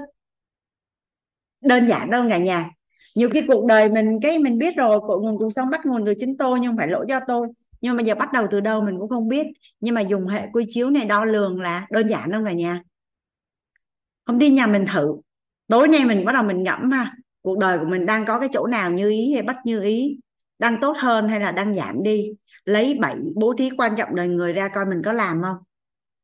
đơn 1.61 1.87
giản 1.87 2.11
đâu 2.11 2.25
cả 2.29 2.39
nhà. 2.39 2.71
Nhiều 3.15 3.31
khi 3.31 3.43
cuộc 3.49 3.67
đời 3.67 3.89
mình 3.89 4.19
cái 4.23 4.39
mình 4.39 4.59
biết 4.59 4.77
rồi 4.77 5.01
cội 5.01 5.21
nguồn 5.21 5.39
cuộc 5.39 5.51
sống 5.51 5.71
bắt 5.71 5.87
nguồn 5.87 6.07
từ 6.07 6.15
chính 6.21 6.37
tôi 6.37 6.61
nhưng 6.61 6.71
không 6.71 6.79
phải 6.79 6.89
lỗi 6.89 7.07
cho 7.09 7.21
tôi. 7.27 7.49
Nhưng 7.81 7.97
mà 7.97 8.03
giờ 8.03 8.15
bắt 8.15 8.33
đầu 8.33 8.47
từ 8.51 8.61
đâu 8.61 8.83
mình 8.83 8.99
cũng 8.99 9.09
không 9.09 9.29
biết. 9.29 9.47
Nhưng 9.81 9.95
mà 9.95 10.01
dùng 10.01 10.27
hệ 10.27 10.47
quy 10.53 10.65
chiếu 10.69 10.91
này 10.91 11.05
đo 11.05 11.25
lường 11.25 11.61
là 11.61 11.87
đơn 11.91 12.09
giản 12.09 12.31
đâu 12.31 12.43
cả 12.45 12.53
nhà. 12.53 12.83
Không 14.27 14.39
đi 14.39 14.51
nhà 14.51 14.67
mình 14.67 14.85
thử. 14.87 15.17
Tối 15.69 15.89
nay 15.89 16.05
mình 16.05 16.25
bắt 16.25 16.33
đầu 16.33 16.43
mình 16.43 16.63
ngẫm 16.63 16.91
ha 16.91 17.15
cuộc 17.43 17.59
đời 17.59 17.79
của 17.79 17.85
mình 17.85 18.07
đang 18.07 18.27
có 18.27 18.41
cái 18.41 18.49
chỗ 18.53 18.67
nào 18.67 18.91
như 18.91 19.11
ý 19.11 19.33
hay 19.33 19.43
bất 19.43 19.57
như 19.65 19.83
ý? 19.83 20.19
Đang 20.59 20.81
tốt 20.81 20.97
hơn 20.99 21.29
hay 21.29 21.41
là 21.41 21.53
đang 21.53 21.75
giảm 21.75 22.03
đi? 22.03 22.31
Lấy 22.65 22.99
bảy 23.01 23.17
bố 23.35 23.55
thí 23.59 23.71
quan 23.79 23.97
trọng 23.97 24.15
đời 24.15 24.29
người 24.29 24.53
ra 24.53 24.69
coi 24.69 24.87
mình 24.87 25.03
có 25.05 25.13
làm 25.13 25.43
không? 25.43 25.57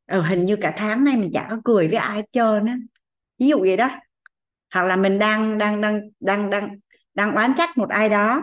Ừ, 0.07 0.21
hình 0.21 0.45
như 0.45 0.57
cả 0.57 0.75
tháng 0.77 1.05
nay 1.05 1.17
mình 1.17 1.31
chả 1.33 1.47
có 1.51 1.57
cười 1.65 1.89
với 1.89 1.97
ai 1.97 2.17
hết 2.17 2.25
trơn 2.33 2.67
á. 2.67 2.77
Ví 3.39 3.49
dụ 3.49 3.59
vậy 3.59 3.77
đó 3.77 3.91
hoặc 4.77 4.85
là 4.85 4.97
mình 4.97 5.19
đang 5.19 5.59
đang 5.59 5.81
đang 5.81 6.01
đang 6.20 6.51
đang 6.51 6.69
đang 7.15 7.35
oán 7.35 7.53
trách 7.57 7.78
một 7.78 7.89
ai 7.89 8.09
đó. 8.09 8.43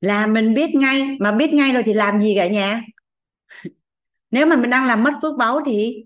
Là 0.00 0.26
mình 0.26 0.54
biết 0.54 0.74
ngay, 0.74 1.16
mà 1.20 1.32
biết 1.32 1.52
ngay 1.54 1.72
rồi 1.72 1.82
thì 1.86 1.92
làm 1.94 2.20
gì 2.20 2.34
cả 2.36 2.46
nhà? 2.48 2.80
Nếu 4.30 4.46
mà 4.46 4.56
mình 4.56 4.70
đang 4.70 4.86
làm 4.86 5.02
mất 5.02 5.12
phước 5.22 5.36
báu 5.38 5.60
thì 5.66 6.04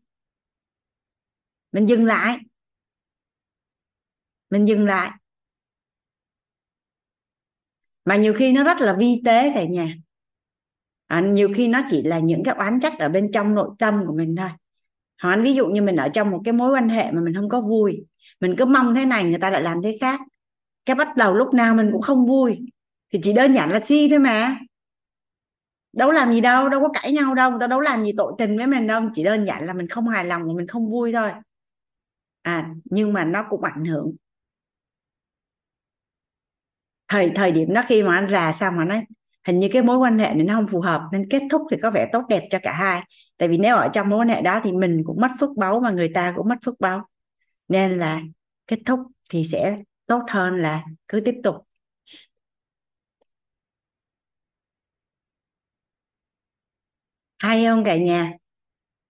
mình 1.72 1.86
dừng 1.88 2.04
lại. 2.04 2.38
Mình 4.50 4.64
dừng 4.68 4.84
lại. 4.86 5.10
Mà 8.04 8.16
nhiều 8.16 8.34
khi 8.34 8.52
nó 8.52 8.64
rất 8.64 8.80
là 8.80 8.96
vi 8.98 9.22
tế 9.24 9.52
cả 9.54 9.64
nhà 9.64 9.94
à, 11.10 11.20
nhiều 11.20 11.48
khi 11.54 11.68
nó 11.68 11.82
chỉ 11.90 12.02
là 12.02 12.18
những 12.18 12.44
cái 12.44 12.54
oán 12.54 12.80
trách 12.80 12.98
ở 12.98 13.08
bên 13.08 13.30
trong 13.32 13.54
nội 13.54 13.70
tâm 13.78 14.04
của 14.06 14.12
mình 14.12 14.36
thôi. 14.36 14.48
Hỏi 15.22 15.42
ví 15.42 15.54
dụ 15.54 15.66
như 15.66 15.82
mình 15.82 15.96
ở 15.96 16.08
trong 16.08 16.30
một 16.30 16.40
cái 16.44 16.52
mối 16.52 16.70
quan 16.72 16.88
hệ 16.88 17.12
mà 17.12 17.20
mình 17.20 17.34
không 17.34 17.48
có 17.48 17.60
vui 17.60 18.04
mình 18.40 18.54
cứ 18.58 18.64
mong 18.64 18.94
thế 18.94 19.04
này 19.04 19.24
người 19.24 19.38
ta 19.38 19.50
lại 19.50 19.62
làm 19.62 19.82
thế 19.82 19.96
khác. 20.00 20.20
Cái 20.86 20.96
bắt 20.96 21.16
đầu 21.16 21.34
lúc 21.34 21.54
nào 21.54 21.74
mình 21.74 21.88
cũng 21.92 22.02
không 22.02 22.26
vui 22.26 22.60
thì 23.12 23.20
chỉ 23.22 23.32
đơn 23.32 23.54
giản 23.54 23.70
là 23.70 23.80
si 23.80 24.08
thôi 24.10 24.18
mà. 24.18 24.58
Đâu 25.92 26.12
làm 26.12 26.32
gì 26.32 26.40
đâu 26.40 26.68
đâu 26.68 26.80
có 26.80 26.88
cãi 26.88 27.12
nhau 27.12 27.34
đâu 27.34 27.50
người 27.50 27.60
ta 27.60 27.66
đâu 27.66 27.80
làm 27.80 28.04
gì 28.04 28.12
tội 28.16 28.32
tình 28.38 28.56
với 28.58 28.66
mình 28.66 28.86
đâu 28.86 29.02
chỉ 29.14 29.24
đơn 29.24 29.46
giản 29.46 29.66
là 29.66 29.72
mình 29.72 29.88
không 29.88 30.08
hài 30.08 30.24
lòng 30.24 30.42
và 30.46 30.52
mình 30.56 30.66
không 30.66 30.90
vui 30.90 31.12
thôi. 31.12 31.30
À 32.42 32.70
nhưng 32.84 33.12
mà 33.12 33.24
nó 33.24 33.46
cũng 33.50 33.62
ảnh 33.62 33.84
hưởng. 33.84 34.12
Thời 37.08 37.32
thời 37.34 37.52
điểm 37.52 37.74
đó 37.74 37.82
khi 37.88 38.02
mà 38.02 38.14
anh 38.14 38.30
rà 38.30 38.52
xong 38.52 38.76
mà 38.76 38.84
nói 38.84 39.02
hình 39.46 39.60
như 39.60 39.68
cái 39.72 39.82
mối 39.82 39.98
quan 39.98 40.18
hệ 40.18 40.34
này 40.34 40.44
nó 40.44 40.54
không 40.54 40.66
phù 40.66 40.80
hợp 40.80 41.02
nên 41.12 41.28
kết 41.30 41.42
thúc 41.50 41.62
thì 41.70 41.76
có 41.82 41.90
vẻ 41.90 42.08
tốt 42.12 42.22
đẹp 42.28 42.48
cho 42.50 42.58
cả 42.62 42.72
hai. 42.72 43.02
Tại 43.36 43.48
vì 43.48 43.58
nếu 43.58 43.76
ở 43.76 43.88
trong 43.92 44.08
mối 44.08 44.18
quan 44.18 44.28
hệ 44.28 44.42
đó 44.42 44.60
thì 44.64 44.72
mình 44.72 45.02
cũng 45.06 45.20
mất 45.20 45.30
phước 45.40 45.50
báu 45.56 45.80
mà 45.80 45.90
người 45.90 46.08
ta 46.14 46.32
cũng 46.36 46.48
mất 46.48 46.56
phước 46.64 46.80
báu. 46.80 47.06
Nên 47.68 47.98
là 47.98 48.20
kết 48.66 48.78
thúc 48.86 49.00
thì 49.30 49.44
sẽ 49.44 49.78
tốt 50.06 50.22
hơn 50.28 50.56
là 50.56 50.84
cứ 51.08 51.20
tiếp 51.20 51.34
tục. 51.42 51.56
Hay 57.38 57.64
không 57.64 57.84
cả 57.84 57.96
nhà? 57.96 58.32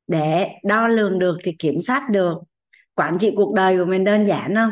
Để 0.06 0.48
đo 0.64 0.88
lường 0.88 1.18
được 1.18 1.38
thì 1.44 1.56
kiểm 1.58 1.80
soát 1.82 2.08
được. 2.10 2.34
Quản 2.94 3.18
trị 3.18 3.32
cuộc 3.36 3.54
đời 3.54 3.78
của 3.78 3.84
mình 3.84 4.04
đơn 4.04 4.26
giản 4.26 4.54
không? 4.54 4.70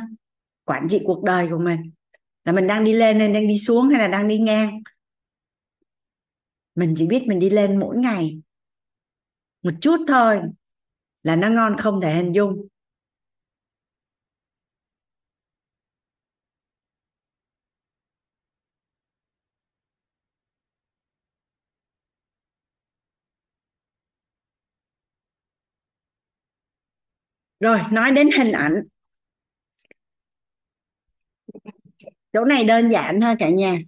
Quản 0.65 0.87
trị 0.91 1.01
cuộc 1.05 1.25
đời 1.25 1.49
của 1.51 1.59
mình. 1.59 1.93
Là 2.45 2.53
mình 2.53 2.67
đang 2.67 2.85
đi 2.85 2.93
lên 2.93 3.19
hay 3.19 3.29
đang 3.29 3.47
đi 3.47 3.59
xuống 3.59 3.89
hay 3.89 4.01
là 4.01 4.09
đang 4.09 4.29
đi 4.29 4.39
ngang? 4.39 4.83
mình 6.79 6.95
chỉ 6.97 7.07
biết 7.07 7.25
mình 7.27 7.39
đi 7.39 7.51
lên 7.51 7.81
mỗi 7.81 7.97
ngày. 7.97 8.41
Một 9.63 9.71
chút 9.81 10.05
thôi 10.09 10.41
là 11.23 11.37
nó 11.37 11.49
ngon 11.49 11.77
không 11.79 12.01
thể 12.01 12.15
hình 12.15 12.33
dung. 12.33 12.69
Rồi, 27.61 27.79
nói 27.93 28.11
đến 28.11 28.31
hình 28.39 28.53
ảnh. 28.53 28.83
Chỗ 32.33 32.45
này 32.45 32.65
đơn 32.65 32.91
giản 32.91 33.21
thôi 33.21 33.35
cả 33.39 33.49
nhà. 33.49 33.79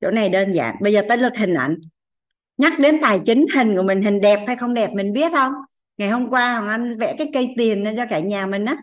Chỗ 0.00 0.10
này 0.10 0.28
đơn 0.28 0.52
giản. 0.52 0.76
Bây 0.80 0.92
giờ 0.92 1.02
tới 1.08 1.18
lượt 1.18 1.32
hình 1.36 1.54
ảnh. 1.54 1.78
Nhắc 2.58 2.72
đến 2.78 2.98
tài 3.02 3.20
chính, 3.26 3.46
hình 3.54 3.76
của 3.76 3.82
mình 3.82 4.02
hình 4.02 4.20
đẹp 4.20 4.44
hay 4.46 4.56
không 4.56 4.74
đẹp 4.74 4.90
mình 4.94 5.12
biết 5.12 5.32
không? 5.32 5.52
Ngày 5.96 6.08
hôm 6.08 6.30
qua 6.30 6.58
hoàng 6.58 6.68
anh 6.68 6.98
vẽ 6.98 7.14
cái 7.18 7.30
cây 7.34 7.54
tiền 7.56 7.84
cho 7.96 8.04
cả 8.10 8.20
nhà 8.20 8.46
mình 8.46 8.64
á. 8.64 8.76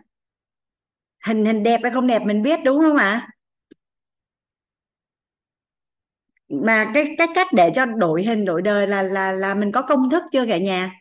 Hình 1.26 1.44
hình 1.44 1.62
đẹp 1.62 1.80
hay 1.82 1.92
không 1.92 2.06
đẹp 2.06 2.22
mình 2.26 2.42
biết 2.42 2.60
đúng 2.64 2.80
không 2.80 2.96
ạ? 2.96 3.28
Mà 6.48 6.90
cái 6.94 7.14
cái 7.18 7.26
cách 7.34 7.46
để 7.52 7.70
cho 7.74 7.86
đổi 7.86 8.22
hình, 8.22 8.44
đổi 8.44 8.62
đời 8.62 8.86
là 8.86 9.02
là 9.02 9.32
là 9.32 9.54
mình 9.54 9.72
có 9.72 9.82
công 9.82 10.10
thức 10.10 10.22
chưa 10.32 10.46
cả 10.46 10.58
nhà? 10.58 10.92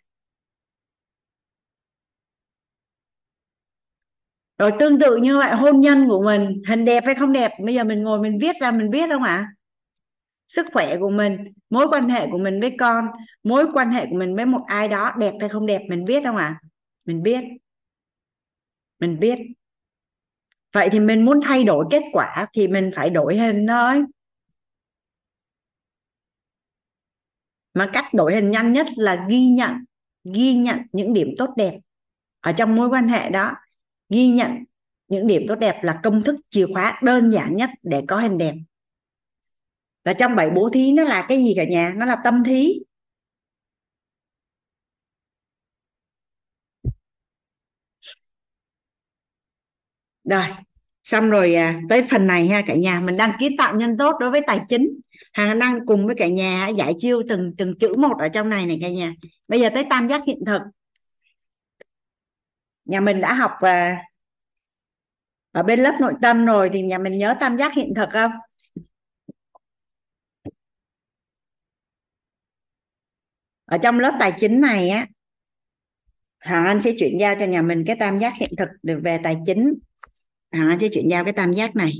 Rồi 4.57 4.71
tương 4.79 4.99
tự 4.99 5.17
như 5.17 5.37
vậy, 5.37 5.55
hôn 5.55 5.79
nhân 5.81 6.07
của 6.09 6.23
mình, 6.23 6.61
hình 6.67 6.85
đẹp 6.85 7.03
hay 7.05 7.15
không 7.15 7.31
đẹp? 7.33 7.51
Bây 7.65 7.75
giờ 7.75 7.83
mình 7.83 8.03
ngồi 8.03 8.19
mình 8.19 8.37
viết 8.41 8.55
ra 8.61 8.71
mình 8.71 8.89
biết 8.89 9.09
không 9.09 9.23
ạ? 9.23 9.56
Sức 10.47 10.65
khỏe 10.73 10.97
của 10.99 11.09
mình, 11.09 11.37
mối 11.69 11.87
quan 11.89 12.09
hệ 12.09 12.27
của 12.31 12.37
mình 12.37 12.59
với 12.59 12.75
con, 12.79 13.07
mối 13.43 13.65
quan 13.73 13.91
hệ 13.91 14.05
của 14.09 14.15
mình 14.15 14.35
với 14.35 14.45
một 14.45 14.61
ai 14.67 14.87
đó 14.87 15.11
đẹp 15.17 15.33
hay 15.39 15.49
không 15.49 15.65
đẹp, 15.65 15.81
mình 15.89 16.05
biết 16.05 16.23
không 16.23 16.37
ạ? 16.37 16.59
Mình 17.05 17.23
biết. 17.23 17.43
Mình 18.99 19.19
biết. 19.19 19.39
Vậy 20.73 20.89
thì 20.91 20.99
mình 20.99 21.25
muốn 21.25 21.39
thay 21.43 21.63
đổi 21.63 21.85
kết 21.91 22.03
quả 22.13 22.45
thì 22.53 22.67
mình 22.67 22.91
phải 22.95 23.09
đổi 23.09 23.37
hình 23.37 23.67
thôi. 23.67 24.03
Mà 27.73 27.89
cách 27.93 28.05
đổi 28.13 28.35
hình 28.35 28.51
nhanh 28.51 28.73
nhất 28.73 28.87
là 28.95 29.25
ghi 29.29 29.47
nhận 29.47 29.73
ghi 30.33 30.53
nhận 30.53 30.79
những 30.91 31.13
điểm 31.13 31.27
tốt 31.37 31.49
đẹp 31.57 31.79
ở 32.39 32.51
trong 32.51 32.75
mối 32.75 32.89
quan 32.89 33.07
hệ 33.07 33.29
đó. 33.29 33.51
Ghi 34.09 34.27
nhận 34.27 34.63
những 35.07 35.27
điểm 35.27 35.45
tốt 35.47 35.55
đẹp 35.55 35.83
là 35.83 35.99
công 36.03 36.23
thức 36.23 36.35
chìa 36.49 36.65
khóa 36.73 36.99
đơn 37.03 37.31
giản 37.31 37.55
nhất 37.55 37.69
để 37.83 38.03
có 38.07 38.17
hình 38.17 38.37
đẹp 38.37 38.53
và 40.07 40.13
trong 40.13 40.35
bảy 40.35 40.49
bố 40.49 40.69
thí 40.73 40.93
nó 40.93 41.03
là 41.03 41.25
cái 41.29 41.37
gì 41.37 41.53
cả 41.57 41.63
nhà? 41.65 41.93
Nó 41.97 42.05
là 42.05 42.17
tâm 42.23 42.43
thí. 42.43 42.79
Rồi 50.23 50.43
xong 51.03 51.29
rồi 51.29 51.55
à, 51.55 51.81
tới 51.89 52.05
phần 52.11 52.27
này 52.27 52.47
ha 52.47 52.61
cả 52.67 52.75
nhà. 52.75 52.99
Mình 52.99 53.17
đang 53.17 53.31
kiến 53.39 53.51
tạo 53.57 53.75
nhân 53.75 53.97
tốt 53.97 54.15
đối 54.19 54.31
với 54.31 54.41
tài 54.47 54.61
chính. 54.67 54.87
Hàng 55.33 55.59
đang 55.59 55.85
cùng 55.85 56.05
với 56.05 56.15
cả 56.15 56.27
nhà 56.27 56.67
giải 56.67 56.93
chiêu 56.99 57.21
từng 57.29 57.55
từng 57.57 57.77
chữ 57.79 57.95
một 57.97 58.17
ở 58.19 58.29
trong 58.29 58.49
này 58.49 58.65
này 58.65 58.79
cả 58.81 58.89
nhà. 58.89 59.13
Bây 59.47 59.59
giờ 59.59 59.69
tới 59.73 59.85
tam 59.89 60.07
giác 60.07 60.21
hiện 60.27 60.39
thực. 60.45 60.61
Nhà 62.85 62.99
mình 62.99 63.21
đã 63.21 63.33
học 63.33 63.51
à, 63.61 63.97
ở 65.51 65.63
bên 65.63 65.79
lớp 65.79 65.97
nội 66.01 66.13
tâm 66.21 66.45
rồi 66.45 66.69
thì 66.73 66.81
nhà 66.81 66.97
mình 66.97 67.17
nhớ 67.17 67.35
tam 67.39 67.57
giác 67.57 67.73
hiện 67.73 67.93
thực 67.95 68.09
không? 68.11 68.31
Ở 73.67 73.77
trong 73.83 73.99
lớp 73.99 74.17
tài 74.19 74.33
chính 74.39 74.61
này 74.61 74.89
á, 74.89 75.07
Hoàng 76.45 76.65
Anh 76.65 76.81
sẽ 76.81 76.91
chuyển 76.99 77.17
giao 77.19 77.35
cho 77.39 77.45
nhà 77.45 77.61
mình 77.61 77.83
cái 77.87 77.95
tam 77.99 78.19
giác 78.19 78.33
hiện 78.39 78.51
thực 78.57 78.69
được 78.83 78.99
về 79.03 79.19
tài 79.23 79.37
chính. 79.45 79.73
Hoàng 80.51 80.69
Anh 80.69 80.79
sẽ 80.79 80.87
chuyển 80.93 81.07
giao 81.09 81.23
cái 81.23 81.33
tam 81.33 81.53
giác 81.53 81.75
này. 81.75 81.93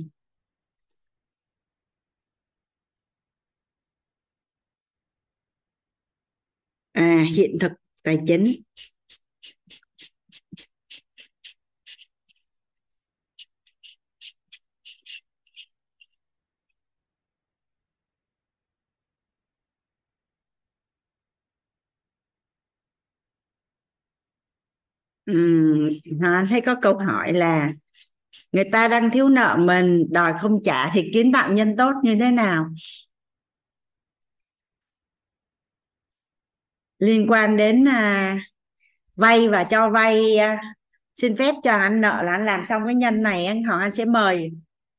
À 6.94 7.26
hiện 7.36 7.58
thực 7.62 7.72
tài 8.04 8.18
chính. 8.28 8.54
Ừm, 25.28 25.90
Hoàng 26.22 26.46
thấy 26.50 26.62
có 26.62 26.76
câu 26.82 26.98
hỏi 26.98 27.34
là 27.34 27.70
người 28.54 28.66
ta 28.74 28.88
đang 28.88 29.12
thiếu 29.12 29.30
nợ 29.30 29.58
mình 29.62 30.06
đòi 30.14 30.34
không 30.42 30.60
trả 30.66 30.92
thì 30.94 31.12
kiến 31.14 31.34
tạo 31.34 31.54
nhân 31.54 31.78
tốt 31.78 31.94
như 32.04 32.16
thế 32.22 32.32
nào? 32.32 32.66
Liên 37.00 37.28
quan 37.30 37.58
đến 37.58 37.86
à, 37.88 38.38
vay 39.18 39.50
và 39.50 39.66
cho 39.66 39.90
vay 39.90 40.38
à, 40.38 40.62
xin 41.16 41.38
phép 41.38 41.56
cho 41.64 41.72
anh 41.78 42.02
nợ 42.02 42.22
là 42.24 42.32
anh 42.34 42.46
làm 42.46 42.66
xong 42.66 42.84
cái 42.86 42.96
nhân 42.96 43.24
này 43.24 43.46
anh 43.46 43.64
họ 43.64 43.80
anh 43.80 43.92
sẽ 43.92 44.06
mời 44.06 44.52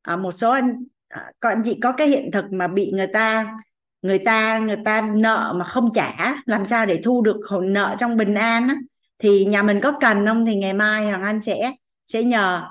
à, 0.03 0.17
một 0.17 0.33
số 0.33 0.51
anh 0.53 0.85
à, 1.09 1.33
có 1.41 1.49
anh 1.49 1.63
chị 1.65 1.79
có 1.83 1.93
cái 1.93 2.09
hiện 2.09 2.31
thực 2.33 2.45
mà 2.53 2.69
bị 2.69 2.93
người 2.95 3.09
ta 3.15 3.57
người 4.03 4.19
ta 4.19 4.59
người 4.59 4.79
ta 4.85 5.01
nợ 5.17 5.55
mà 5.59 5.65
không 5.65 5.91
trả 5.95 6.35
làm 6.47 6.67
sao 6.67 6.87
để 6.87 7.01
thu 7.05 7.23
được 7.23 7.37
nợ 7.63 7.97
trong 8.01 8.17
bình 8.17 8.35
an 8.35 8.69
á? 8.69 8.77
Thì 9.19 9.45
nhà 9.45 9.62
mình 9.62 9.81
có 9.82 9.93
cần 10.01 10.27
không 10.27 10.47
thì 10.47 10.57
ngày 10.57 10.73
mai 10.73 11.07
hoàng 11.07 11.23
anh 11.23 11.40
sẽ 11.43 11.73
sẽ 12.07 12.23
nhờ 12.23 12.69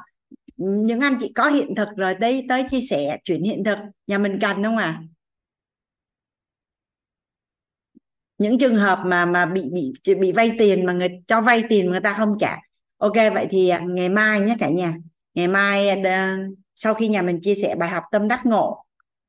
những 0.57 0.99
anh 0.99 1.17
chị 1.19 1.31
có 1.35 1.49
hiện 1.49 1.75
thực 1.75 1.87
rồi 1.97 2.15
tới 2.21 2.45
tới 2.49 2.63
chia 2.71 2.81
sẻ 2.81 3.17
chuyển 3.23 3.43
hiện 3.43 3.63
thực. 3.63 3.77
Nhà 4.07 4.17
mình 4.17 4.39
cần 4.41 4.63
không 4.63 4.77
à? 4.77 5.01
Những 8.37 8.57
trường 8.57 8.75
hợp 8.75 8.99
mà 9.05 9.25
mà 9.25 9.45
bị 9.45 9.69
bị 9.73 9.93
bị 10.15 10.31
vay 10.31 10.55
tiền 10.59 10.85
mà 10.85 10.93
người, 10.93 11.09
cho 11.27 11.41
vay 11.41 11.63
tiền 11.69 11.85
mà 11.85 11.91
người 11.91 11.99
ta 11.99 12.13
không 12.13 12.37
trả. 12.39 12.57
Ok, 12.97 13.13
vậy 13.33 13.47
thì 13.49 13.71
ngày 13.87 14.09
mai 14.09 14.41
nhé 14.41 14.55
cả 14.59 14.69
nhà. 14.69 14.93
Ngày 15.33 15.47
mai 15.47 15.89
ờ, 15.89 16.37
sau 16.75 16.93
khi 16.93 17.07
nhà 17.07 17.21
mình 17.21 17.39
chia 17.41 17.55
sẻ 17.55 17.75
bài 17.75 17.89
học 17.89 18.03
tâm 18.11 18.27
đắc 18.27 18.45
ngộ, 18.45 18.85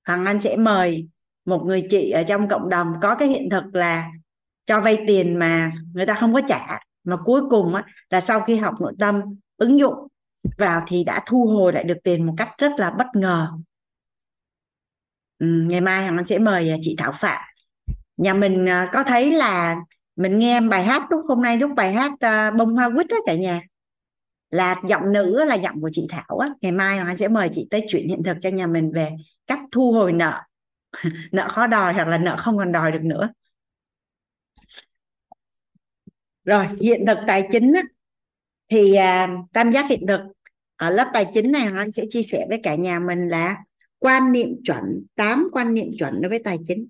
hoàng 0.06 0.24
anh 0.26 0.40
sẽ 0.40 0.56
mời 0.56 1.08
một 1.44 1.62
người 1.66 1.86
chị 1.90 2.10
ở 2.10 2.22
trong 2.22 2.48
cộng 2.48 2.68
đồng 2.68 2.92
có 3.02 3.14
cái 3.14 3.28
hiện 3.28 3.48
thực 3.50 3.74
là 3.74 4.10
cho 4.66 4.80
vay 4.80 4.98
tiền 5.06 5.38
mà 5.38 5.72
người 5.94 6.06
ta 6.06 6.14
không 6.14 6.34
có 6.34 6.40
trả 6.48 6.87
mà 7.08 7.16
cuối 7.24 7.42
cùng 7.50 7.74
á, 7.74 7.84
là 8.10 8.20
sau 8.20 8.40
khi 8.40 8.56
học 8.56 8.74
nội 8.80 8.92
tâm 8.98 9.22
ứng 9.56 9.78
dụng 9.78 9.94
vào 10.58 10.84
thì 10.86 11.04
đã 11.04 11.22
thu 11.26 11.46
hồi 11.46 11.72
lại 11.72 11.84
được 11.84 11.98
tiền 12.04 12.26
một 12.26 12.34
cách 12.36 12.48
rất 12.58 12.72
là 12.78 12.90
bất 12.90 13.06
ngờ. 13.14 13.48
Ừ, 15.38 15.46
ngày 15.46 15.80
mai 15.80 16.02
hoàng 16.02 16.24
sẽ 16.24 16.38
mời 16.38 16.70
à, 16.70 16.76
chị 16.80 16.94
thảo 16.98 17.12
phạm. 17.12 17.42
Nhà 18.16 18.34
mình 18.34 18.68
à, 18.68 18.90
có 18.92 19.04
thấy 19.04 19.32
là 19.32 19.76
mình 20.16 20.38
nghe 20.38 20.60
bài 20.60 20.84
hát 20.84 21.02
lúc 21.10 21.20
hôm 21.28 21.42
nay 21.42 21.56
lúc 21.56 21.70
bài 21.76 21.92
hát 21.92 22.12
à, 22.20 22.50
bông 22.50 22.74
hoa 22.74 22.90
quýt 22.94 23.06
đó 23.06 23.16
cả 23.26 23.34
nhà? 23.34 23.62
Là 24.50 24.76
giọng 24.88 25.12
nữ 25.12 25.44
là 25.44 25.54
giọng 25.54 25.80
của 25.80 25.90
chị 25.92 26.06
Thảo 26.10 26.38
á. 26.38 26.48
Ngày 26.60 26.72
mai 26.72 26.98
hoàng 26.98 27.16
sẽ 27.16 27.28
mời 27.28 27.50
chị 27.54 27.66
tới 27.70 27.86
chuyện 27.88 28.08
hiện 28.08 28.22
thực 28.22 28.36
cho 28.42 28.50
nhà 28.50 28.66
mình 28.66 28.92
về 28.94 29.10
cách 29.46 29.60
thu 29.72 29.92
hồi 29.92 30.12
nợ. 30.12 30.40
Nợ 31.32 31.48
khó 31.48 31.66
đòi 31.66 31.92
hoặc 31.92 32.08
là 32.08 32.18
nợ 32.18 32.36
không 32.38 32.58
còn 32.58 32.72
đòi 32.72 32.92
được 32.92 33.02
nữa. 33.02 33.28
Rồi 36.48 36.66
hiện 36.80 37.04
thực 37.06 37.18
tài 37.26 37.48
chính 37.52 37.72
á, 37.72 37.82
thì 38.70 38.94
à, 38.94 39.28
tam 39.52 39.72
giác 39.72 39.86
hiện 39.90 40.06
thực 40.08 40.20
ở 40.76 40.90
lớp 40.90 41.10
tài 41.14 41.26
chính 41.34 41.52
này 41.52 41.68
anh 41.76 41.92
sẽ 41.92 42.04
chia 42.10 42.22
sẻ 42.22 42.46
với 42.48 42.60
cả 42.62 42.74
nhà 42.74 43.00
mình 43.00 43.28
là 43.28 43.56
quan 43.98 44.32
niệm 44.32 44.48
chuẩn 44.64 45.06
8 45.16 45.48
quan 45.52 45.74
niệm 45.74 45.86
chuẩn 45.98 46.20
đối 46.22 46.30
với 46.30 46.38
tài 46.44 46.58
chính. 46.68 46.86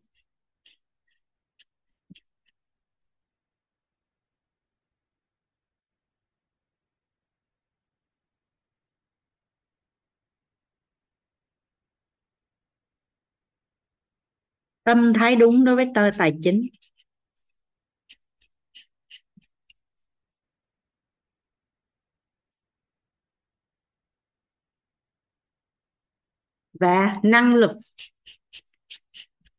Tâm 14.84 15.12
thái 15.14 15.36
đúng 15.36 15.64
đối 15.64 15.76
với 15.76 15.86
tờ 15.94 16.10
tài 16.18 16.32
chính. 16.42 16.60
Và 26.80 27.16
năng 27.22 27.54
lực 27.54 27.70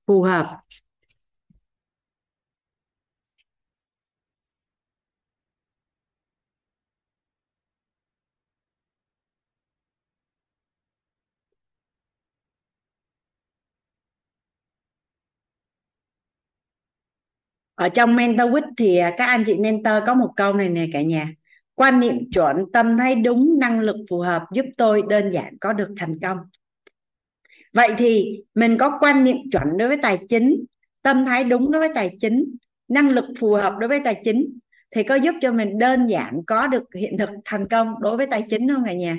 phù 0.08 0.22
hợp. 0.24 0.60
Ở 17.76 17.90
trong 17.90 18.16
mentor 18.16 18.52
week 18.52 18.72
thì 18.78 18.98
à, 18.98 19.14
các 19.18 19.26
anh 19.26 19.44
chị 19.46 19.60
mentor 19.60 19.94
có 20.08 20.14
một 20.14 20.34
câu 20.36 20.54
này 20.54 20.70
nè 20.70 20.86
cả 20.94 21.02
nhà. 21.02 21.30
Quan 21.76 22.00
niệm 22.00 22.14
chuẩn 22.32 22.72
tâm 22.74 22.98
thái 22.98 23.16
đúng, 23.16 23.60
năng 23.60 23.80
lực 23.80 23.96
phù 24.10 24.20
hợp 24.20 24.44
giúp 24.54 24.66
tôi 24.78 25.02
đơn 25.10 25.30
giản 25.32 25.58
có 25.62 25.74
được 25.74 25.90
thành 25.98 26.20
công 26.22 26.38
vậy 27.74 27.90
thì 27.98 28.42
mình 28.56 28.78
có 28.78 28.98
quan 29.00 29.24
niệm 29.24 29.38
chuẩn 29.52 29.78
đối 29.78 29.88
với 29.88 29.98
tài 30.02 30.20
chính, 30.30 30.66
tâm 31.02 31.26
thái 31.26 31.44
đúng 31.44 31.72
đối 31.72 31.80
với 31.80 31.90
tài 31.96 32.18
chính, 32.20 32.46
năng 32.88 33.10
lực 33.10 33.26
phù 33.40 33.54
hợp 33.54 33.74
đối 33.80 33.88
với 33.90 34.02
tài 34.04 34.22
chính 34.24 34.60
thì 34.96 35.04
có 35.04 35.16
giúp 35.16 35.36
cho 35.42 35.52
mình 35.52 35.78
đơn 35.80 36.08
giản 36.08 36.42
có 36.48 36.68
được 36.68 36.84
hiện 36.96 37.18
thực 37.18 37.30
thành 37.46 37.68
công 37.68 37.94
đối 38.02 38.18
với 38.18 38.28
tài 38.32 38.44
chính 38.50 38.70
không 38.70 38.84
cả 38.86 38.94
nhà? 38.94 39.18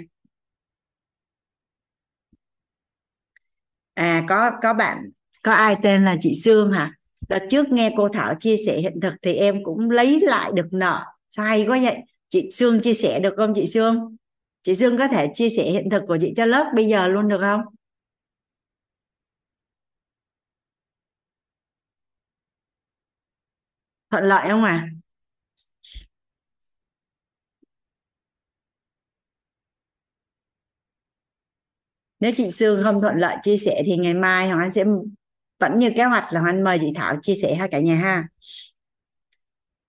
À 3.94 4.24
có 4.28 4.50
có 4.62 4.74
bạn, 4.74 5.10
có 5.42 5.52
ai 5.52 5.76
tên 5.82 6.04
là 6.04 6.16
chị 6.20 6.32
Sương 6.44 6.72
hả? 6.72 6.92
Đợt 7.28 7.46
trước 7.50 7.68
nghe 7.68 7.94
cô 7.96 8.08
Thảo 8.08 8.34
chia 8.40 8.56
sẻ 8.66 8.78
hiện 8.80 9.00
thực 9.02 9.14
thì 9.22 9.34
em 9.34 9.64
cũng 9.64 9.90
lấy 9.90 10.20
lại 10.20 10.50
được 10.54 10.66
nợ. 10.72 11.04
Sai 11.30 11.64
quá 11.68 11.78
vậy? 11.82 11.96
Chị 12.30 12.50
Sương 12.52 12.80
chia 12.80 12.94
sẻ 12.94 13.20
được 13.20 13.34
không 13.36 13.52
chị 13.54 13.66
Sương? 13.66 14.16
Chị 14.62 14.74
Sương 14.74 14.98
có 14.98 15.08
thể 15.08 15.28
chia 15.34 15.48
sẻ 15.48 15.62
hiện 15.70 15.90
thực 15.90 16.02
của 16.08 16.18
chị 16.20 16.32
cho 16.36 16.46
lớp 16.46 16.72
bây 16.76 16.86
giờ 16.86 17.08
luôn 17.08 17.28
được 17.28 17.40
không? 17.40 17.60
Thuận 24.10 24.24
lợi 24.24 24.48
không 24.48 24.64
à 24.64 24.88
nếu 32.20 32.32
chị 32.36 32.50
Sương 32.50 32.84
không 32.84 33.00
thuận 33.00 33.18
lợi 33.18 33.36
chia 33.42 33.56
sẻ 33.56 33.82
thì 33.86 33.96
ngày 33.96 34.14
mai 34.14 34.48
Hoàng 34.48 34.60
Anh 34.60 34.72
sẽ 34.72 34.84
vẫn 35.58 35.78
như 35.78 35.90
kế 35.96 36.04
hoạch 36.04 36.32
là 36.32 36.40
Hoàng 36.40 36.56
Anh 36.56 36.64
mời 36.64 36.78
chị 36.80 36.92
Thảo 36.94 37.16
chia 37.22 37.34
sẻ 37.42 37.54
ha 37.54 37.66
cả 37.70 37.80
nhà 37.80 37.96
ha. 37.96 38.28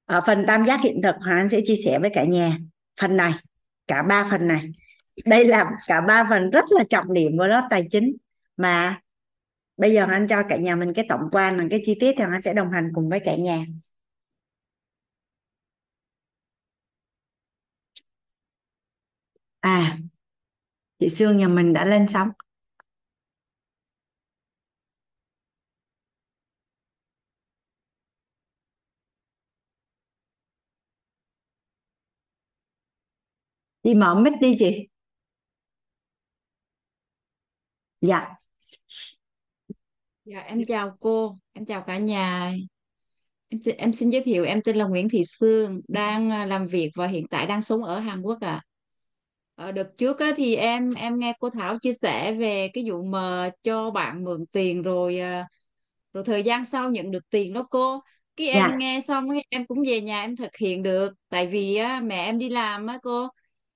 Ở 0.05 0.21
phần 0.27 0.45
tam 0.47 0.65
giác 0.65 0.81
hiện 0.83 1.01
thực 1.03 1.15
Hoàng 1.21 1.37
Anh 1.37 1.49
sẽ 1.49 1.61
chia 1.65 1.75
sẻ 1.85 1.99
với 1.99 2.09
cả 2.13 2.23
nhà. 2.23 2.57
Phần 3.01 3.17
này, 3.17 3.33
cả 3.87 4.03
ba 4.03 4.27
phần 4.31 4.47
này. 4.47 4.71
Đây 5.25 5.45
là 5.45 5.71
cả 5.87 6.01
ba 6.01 6.27
phần 6.29 6.49
rất 6.49 6.65
là 6.71 6.83
trọng 6.89 7.13
điểm 7.13 7.37
của 7.37 7.47
lớp 7.47 7.67
tài 7.69 7.87
chính. 7.91 8.15
Mà 8.57 9.01
bây 9.77 9.93
giờ 9.93 10.05
anh 10.09 10.27
cho 10.27 10.43
cả 10.49 10.57
nhà 10.57 10.75
mình 10.75 10.93
cái 10.93 11.05
tổng 11.09 11.21
quan 11.31 11.57
và 11.57 11.65
cái 11.69 11.79
chi 11.83 11.97
tiết 11.99 12.15
thì 12.17 12.23
anh 12.31 12.41
sẽ 12.41 12.53
đồng 12.53 12.71
hành 12.71 12.91
cùng 12.95 13.09
với 13.09 13.19
cả 13.19 13.35
nhà. 13.35 13.65
À 19.61 19.97
chị 20.99 21.09
Sương 21.09 21.37
nhà 21.37 21.47
mình 21.47 21.73
đã 21.73 21.85
lên 21.85 22.07
sóng. 22.09 22.29
Đi 33.83 33.93
mở 33.93 34.15
mic 34.15 34.33
đi 34.41 34.55
chị. 34.59 34.87
Dạ. 38.01 38.35
Dạ 40.25 40.39
em 40.39 40.65
chào 40.67 40.97
cô 40.99 41.39
em 41.53 41.65
chào 41.65 41.83
cả 41.87 41.97
nhà. 41.97 42.53
Em, 43.49 43.61
em 43.77 43.93
xin 43.93 44.09
giới 44.09 44.23
thiệu 44.23 44.45
em 44.45 44.61
tên 44.63 44.75
là 44.75 44.85
Nguyễn 44.85 45.09
Thị 45.09 45.23
Sương 45.25 45.81
đang 45.87 46.29
à, 46.31 46.45
làm 46.45 46.67
việc 46.67 46.91
và 46.95 47.07
hiện 47.07 47.27
tại 47.29 47.47
đang 47.47 47.61
sống 47.61 47.83
ở 47.83 47.99
Hàn 47.99 48.21
Quốc 48.21 48.37
ạ. 48.41 48.51
à 48.51 48.70
đợt 49.57 49.97
trước 49.97 50.19
á, 50.19 50.31
thì 50.37 50.55
em 50.55 50.93
em 50.93 51.19
nghe 51.19 51.33
cô 51.39 51.49
Thảo 51.49 51.77
chia 51.81 51.91
sẻ 51.93 52.33
về 52.33 52.69
cái 52.73 52.83
vụ 52.87 53.03
mà 53.03 53.49
cho 53.63 53.91
bạn 53.91 54.23
mượn 54.23 54.45
tiền 54.51 54.81
rồi 54.81 55.19
à, 55.19 55.47
rồi 56.13 56.23
thời 56.23 56.43
gian 56.43 56.65
sau 56.65 56.91
nhận 56.91 57.11
được 57.11 57.29
tiền 57.29 57.53
đó 57.53 57.67
cô. 57.71 57.99
Cái 58.35 58.47
em 58.47 58.69
dạ. 58.69 58.75
nghe 58.77 58.99
xong 59.01 59.29
ấy, 59.29 59.43
em 59.49 59.65
cũng 59.65 59.83
về 59.87 60.01
nhà 60.01 60.21
em 60.21 60.35
thực 60.35 60.55
hiện 60.57 60.83
được. 60.83 61.13
Tại 61.29 61.47
vì 61.47 61.75
á, 61.75 61.99
mẹ 62.03 62.25
em 62.25 62.39
đi 62.39 62.49
làm 62.49 62.87
á 62.87 62.99
cô. 63.03 63.27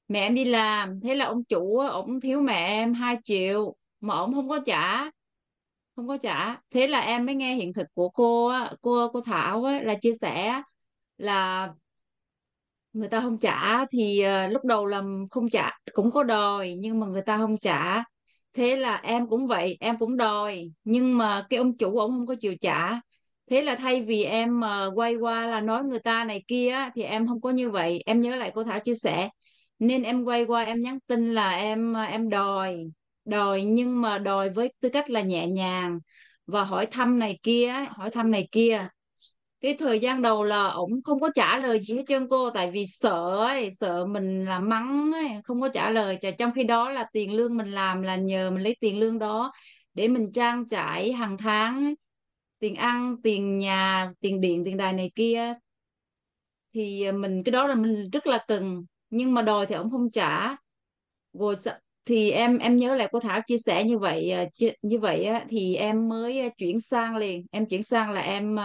Mẹ 0.08 0.20
em 0.20 0.36
đi 0.36 0.46
làm 0.46 1.00
thế 1.02 1.16
là 1.16 1.26
ông 1.26 1.44
chủ 1.44 1.78
á, 1.78 1.88
ổng 1.90 2.22
thiếu 2.22 2.42
mẹ 2.42 2.66
em 2.68 2.94
2 2.94 3.18
triệu 3.24 3.76
mà 4.02 4.16
ổng 4.16 4.34
không 4.34 4.50
có 4.50 4.60
trả 4.66 5.10
không 5.96 6.08
có 6.08 6.18
trả. 6.18 6.62
Thế 6.72 6.88
là 6.88 7.00
em 7.00 7.26
mới 7.26 7.36
nghe 7.36 7.56
hiện 7.56 7.74
thực 7.74 7.88
của 7.94 8.10
cô 8.10 8.48
á, 8.48 8.72
cô 8.82 9.10
cô 9.14 9.22
Thảo 9.22 9.64
á, 9.64 9.80
là 9.84 9.96
chia 10.02 10.14
sẻ 10.22 10.62
là 11.18 11.70
người 12.96 13.10
ta 13.10 13.22
không 13.22 13.38
trả 13.40 13.86
thì 13.86 14.24
uh, 14.48 14.54
lúc 14.54 14.66
đầu 14.66 14.86
là 14.86 15.02
không 15.32 15.50
trả 15.50 15.72
cũng 15.94 16.12
có 16.12 16.24
đòi 16.24 16.76
nhưng 16.80 17.00
mà 17.00 17.08
người 17.08 17.22
ta 17.22 17.38
không 17.38 17.58
trả. 17.58 18.04
Thế 18.54 18.76
là 18.76 18.96
em 19.04 19.28
cũng 19.28 19.48
vậy 19.48 19.78
em 19.80 19.98
cũng 20.00 20.18
đòi 20.18 20.72
nhưng 20.84 21.18
mà 21.18 21.46
cái 21.50 21.58
ông 21.60 21.78
chủ 21.78 21.98
ông 21.98 22.12
không 22.12 22.28
có 22.28 22.36
chịu 22.42 22.56
trả. 22.62 23.00
Thế 23.50 23.62
là 23.62 23.76
thay 23.76 24.02
vì 24.02 24.24
em 24.24 24.60
uh, 24.60 24.98
quay 24.98 25.16
qua 25.16 25.48
là 25.48 25.62
nói 25.62 25.84
người 25.84 26.00
ta 26.00 26.24
này 26.24 26.44
kia 26.48 26.70
á, 26.70 26.92
thì 26.96 27.04
em 27.04 27.28
không 27.28 27.42
có 27.42 27.50
như 27.50 27.70
vậy. 27.70 28.04
Em 28.06 28.22
nhớ 28.22 28.36
lại 28.36 28.52
cô 28.56 28.64
Thảo 28.64 28.80
chia 28.80 28.94
sẻ. 28.96 29.30
Nên 29.80 30.04
em 30.04 30.24
quay 30.24 30.46
qua 30.46 30.64
em 30.64 30.82
nhắn 30.82 31.00
tin 31.08 31.34
là 31.34 31.52
em 31.52 31.94
ờ, 31.94 32.04
em 32.04 32.30
đòi 32.30 32.78
đòi 33.26 33.64
nhưng 33.64 34.02
mà 34.02 34.18
đòi 34.18 34.50
với 34.50 34.74
tư 34.82 34.90
cách 34.90 35.10
là 35.10 35.22
nhẹ 35.22 35.48
nhàng 35.48 36.00
và 36.48 36.64
hỏi 36.64 36.86
thăm 36.86 37.20
này 37.20 37.40
kia 37.44 37.74
hỏi 37.90 38.12
thăm 38.12 38.32
này 38.32 38.48
kia 38.52 38.88
cái 39.66 39.76
thời 39.80 40.00
gian 40.00 40.22
đầu 40.22 40.44
là 40.44 40.68
ổng 40.68 41.02
không 41.04 41.20
có 41.20 41.30
trả 41.36 41.60
lời 41.60 41.80
gì 41.84 41.96
hết 41.96 42.04
trơn 42.08 42.28
cô 42.30 42.50
tại 42.50 42.72
vì 42.72 42.86
sợ 42.86 43.38
ấy 43.38 43.72
sợ 43.72 44.06
mình 44.06 44.46
là 44.46 44.60
mắng 44.60 45.12
ấy 45.14 45.42
không 45.44 45.62
có 45.62 45.70
trả 45.74 45.90
lời. 45.90 46.20
Trong 46.38 46.52
khi 46.56 46.64
đó 46.64 46.90
là 46.90 47.08
tiền 47.14 47.34
lương 47.34 47.58
mình 47.58 47.72
làm 47.72 48.02
là 48.02 48.16
nhờ 48.16 48.52
mình 48.52 48.64
lấy 48.64 48.76
tiền 48.80 49.00
lương 49.00 49.20
đó 49.20 49.52
để 49.94 50.08
mình 50.08 50.32
trang 50.32 50.68
trải 50.68 51.14
hàng 51.14 51.38
tháng 51.38 51.84
ấy. 51.86 51.96
tiền 52.60 52.76
ăn 52.76 53.16
tiền 53.24 53.58
nhà 53.58 54.12
tiền 54.22 54.42
điện 54.42 54.64
tiền 54.66 54.78
đài 54.78 54.94
này 54.94 55.12
kia. 55.16 55.54
Thì 56.74 57.04
à, 57.06 57.12
mình 57.12 57.44
cái 57.44 57.52
đó 57.52 57.68
là 57.68 57.76
mình 57.76 58.10
rất 58.10 58.28
là 58.28 58.46
cần 58.48 58.80
nhưng 59.10 59.34
mà 59.34 59.42
đòi 59.42 59.66
thì 59.66 59.76
ổng 59.76 59.92
không 59.92 60.12
trả. 60.12 60.56
Rồi 61.34 61.56
thì 62.06 62.32
em 62.32 62.58
em 62.58 62.78
nhớ 62.78 62.96
lại 62.96 63.08
cô 63.12 63.20
Thảo 63.20 63.42
chia 63.48 63.58
sẻ 63.58 63.84
như 63.84 63.98
vậy 63.98 64.32
à, 64.32 64.46
như 64.82 65.00
vậy 65.00 65.26
á, 65.26 65.46
thì 65.50 65.76
em 65.76 66.10
mới 66.10 66.40
à, 66.40 66.50
chuyển 66.58 66.80
sang 66.80 67.16
liền. 67.16 67.46
Em 67.52 67.66
chuyển 67.66 67.84
sang 67.84 68.12
là 68.12 68.22
em 68.22 68.58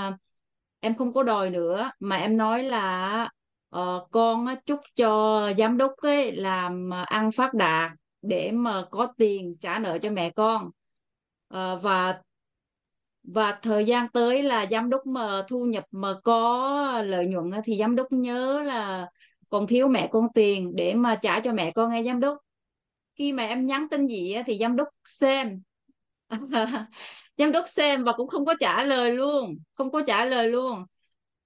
em 0.81 0.95
không 0.95 1.13
có 1.13 1.23
đòi 1.23 1.51
nữa. 1.51 1.91
Mà 2.01 2.17
em 2.17 2.37
nói 2.37 2.63
là 2.63 3.29
uh, 3.77 4.09
con 4.11 4.47
chúc 4.67 4.81
cho 4.97 5.41
giám 5.59 5.77
đốc 5.77 5.93
ấy 5.97 6.33
làm 6.33 6.91
ờ, 6.91 7.03
ăn 7.03 7.31
phát 7.31 7.55
đạt 7.55 7.93
để 8.23 8.51
mà 8.53 8.85
có 8.91 9.13
tiền 9.17 9.55
trả 9.61 9.79
nợ 9.79 9.99
cho 9.99 10.11
mẹ 10.11 10.31
con. 10.31 10.71
Uh, 11.55 11.83
và 11.83 12.23
và 13.23 13.59
thời 13.63 13.85
gian 13.85 14.09
tới 14.13 14.43
là 14.43 14.67
giám 14.71 14.91
đốc 14.91 15.07
mà 15.07 15.43
thu 15.49 15.65
nhập 15.65 15.85
mà 15.91 16.15
có 16.25 17.03
lợi 17.07 17.27
nhuận 17.27 17.51
thì 17.65 17.77
giám 17.79 17.97
đốc 17.97 18.07
nhớ 18.13 18.63
là 18.63 19.09
còn 19.49 19.67
thiếu 19.67 19.89
mẹ 19.89 20.09
con 20.13 20.27
tiền 20.35 20.77
để 20.77 20.95
mà 20.95 21.19
trả 21.23 21.41
cho 21.41 21.53
mẹ 21.53 21.71
con 21.71 21.93
nghe 21.93 22.03
giám 22.03 22.21
đốc. 22.21 22.39
Khi 23.15 23.33
mà 23.33 23.47
em 23.47 23.67
nhắn 23.67 23.87
tin 23.91 24.07
gì 24.07 24.37
thì 24.47 24.59
giám 24.59 24.77
đốc 24.77 24.89
xem. 25.05 25.63
giám 27.41 27.53
đốc 27.53 27.69
xem 27.69 28.05
và 28.05 28.13
cũng 28.13 28.27
không 28.27 28.47
có 28.47 28.55
trả 28.61 28.85
lời 28.85 29.13
luôn 29.13 29.57
không 29.75 29.91
có 29.93 30.03
trả 30.07 30.25
lời 30.25 30.49
luôn. 30.49 30.85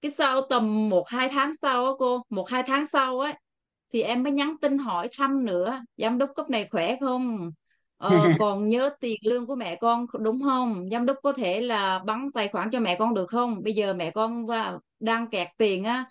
Cái 0.03 0.11
sau 0.11 0.41
tầm 0.41 0.89
một 0.89 1.09
hai 1.09 1.29
tháng 1.29 1.53
sau 1.63 1.87
á 1.87 1.93
cô 1.99 2.23
một 2.31 2.49
hai 2.49 2.63
tháng 2.63 2.87
sau 2.87 3.21
á 3.21 3.35
thì 3.93 4.03
em 4.03 4.23
mới 4.23 4.33
nhắn 4.33 4.57
tin 4.61 4.79
hỏi 4.79 5.09
thăm 5.19 5.47
nữa 5.47 5.81
giám 5.97 6.19
đốc 6.19 6.31
cấp 6.37 6.51
này 6.51 6.69
khỏe 6.71 6.97
không? 7.01 7.51
Ờ, 7.97 8.11
còn 8.41 8.69
nhớ 8.69 8.91
tiền 9.01 9.21
lương 9.25 9.47
của 9.47 9.55
mẹ 9.55 9.77
con 9.77 10.07
đúng 10.21 10.43
không? 10.43 10.89
Giám 10.93 11.07
đốc 11.07 11.17
có 11.23 11.33
thể 11.33 11.61
là 11.61 11.99
bắn 12.07 12.31
tài 12.35 12.49
khoản 12.49 12.71
cho 12.71 12.81
mẹ 12.81 12.97
con 12.99 13.15
được 13.15 13.27
không? 13.27 13.63
Bây 13.65 13.73
giờ 13.73 13.95
mẹ 13.95 14.11
con 14.11 14.47
và 14.47 14.79
đang 15.01 15.31
kẹt 15.31 15.49
tiền 15.59 15.85
á 15.85 16.05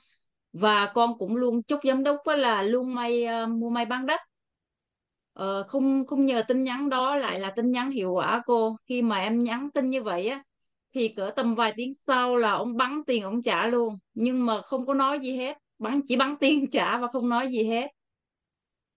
và 0.53 0.91
con 0.95 1.17
cũng 1.17 1.35
luôn 1.35 1.63
chúc 1.63 1.79
giám 1.83 2.03
đốc 2.03 2.17
là 2.27 2.61
luôn 2.61 2.95
may 2.95 3.27
uh, 3.43 3.49
mua 3.49 3.69
may 3.69 3.85
bán 3.85 4.05
đất 4.05 4.19
uh, 5.39 5.67
không 5.67 6.05
không 6.05 6.25
nhờ 6.25 6.43
tin 6.47 6.63
nhắn 6.63 6.89
đó 6.89 7.15
lại 7.15 7.39
là 7.39 7.51
tin 7.55 7.71
nhắn 7.71 7.91
hiệu 7.91 8.13
quả 8.13 8.41
cô. 8.45 8.77
Khi 8.89 9.01
mà 9.01 9.19
em 9.19 9.43
nhắn 9.43 9.69
tin 9.73 9.89
như 9.89 10.03
vậy 10.03 10.27
á 10.27 10.43
thì 10.93 11.07
cỡ 11.07 11.31
tầm 11.35 11.55
vài 11.55 11.73
tiếng 11.75 11.93
sau 11.93 12.35
là 12.37 12.51
ông 12.51 12.77
bắn 12.77 13.01
tiền 13.07 13.23
ông 13.23 13.41
trả 13.41 13.67
luôn. 13.67 13.97
Nhưng 14.13 14.45
mà 14.45 14.61
không 14.61 14.85
có 14.85 14.93
nói 14.93 15.19
gì 15.19 15.37
hết. 15.37 15.57
Bắn 15.79 16.01
chỉ 16.07 16.15
bắn 16.15 16.35
tiền 16.39 16.69
trả 16.71 16.97
và 16.97 17.07
không 17.07 17.29
nói 17.29 17.47
gì 17.51 17.63
hết. 17.63 17.87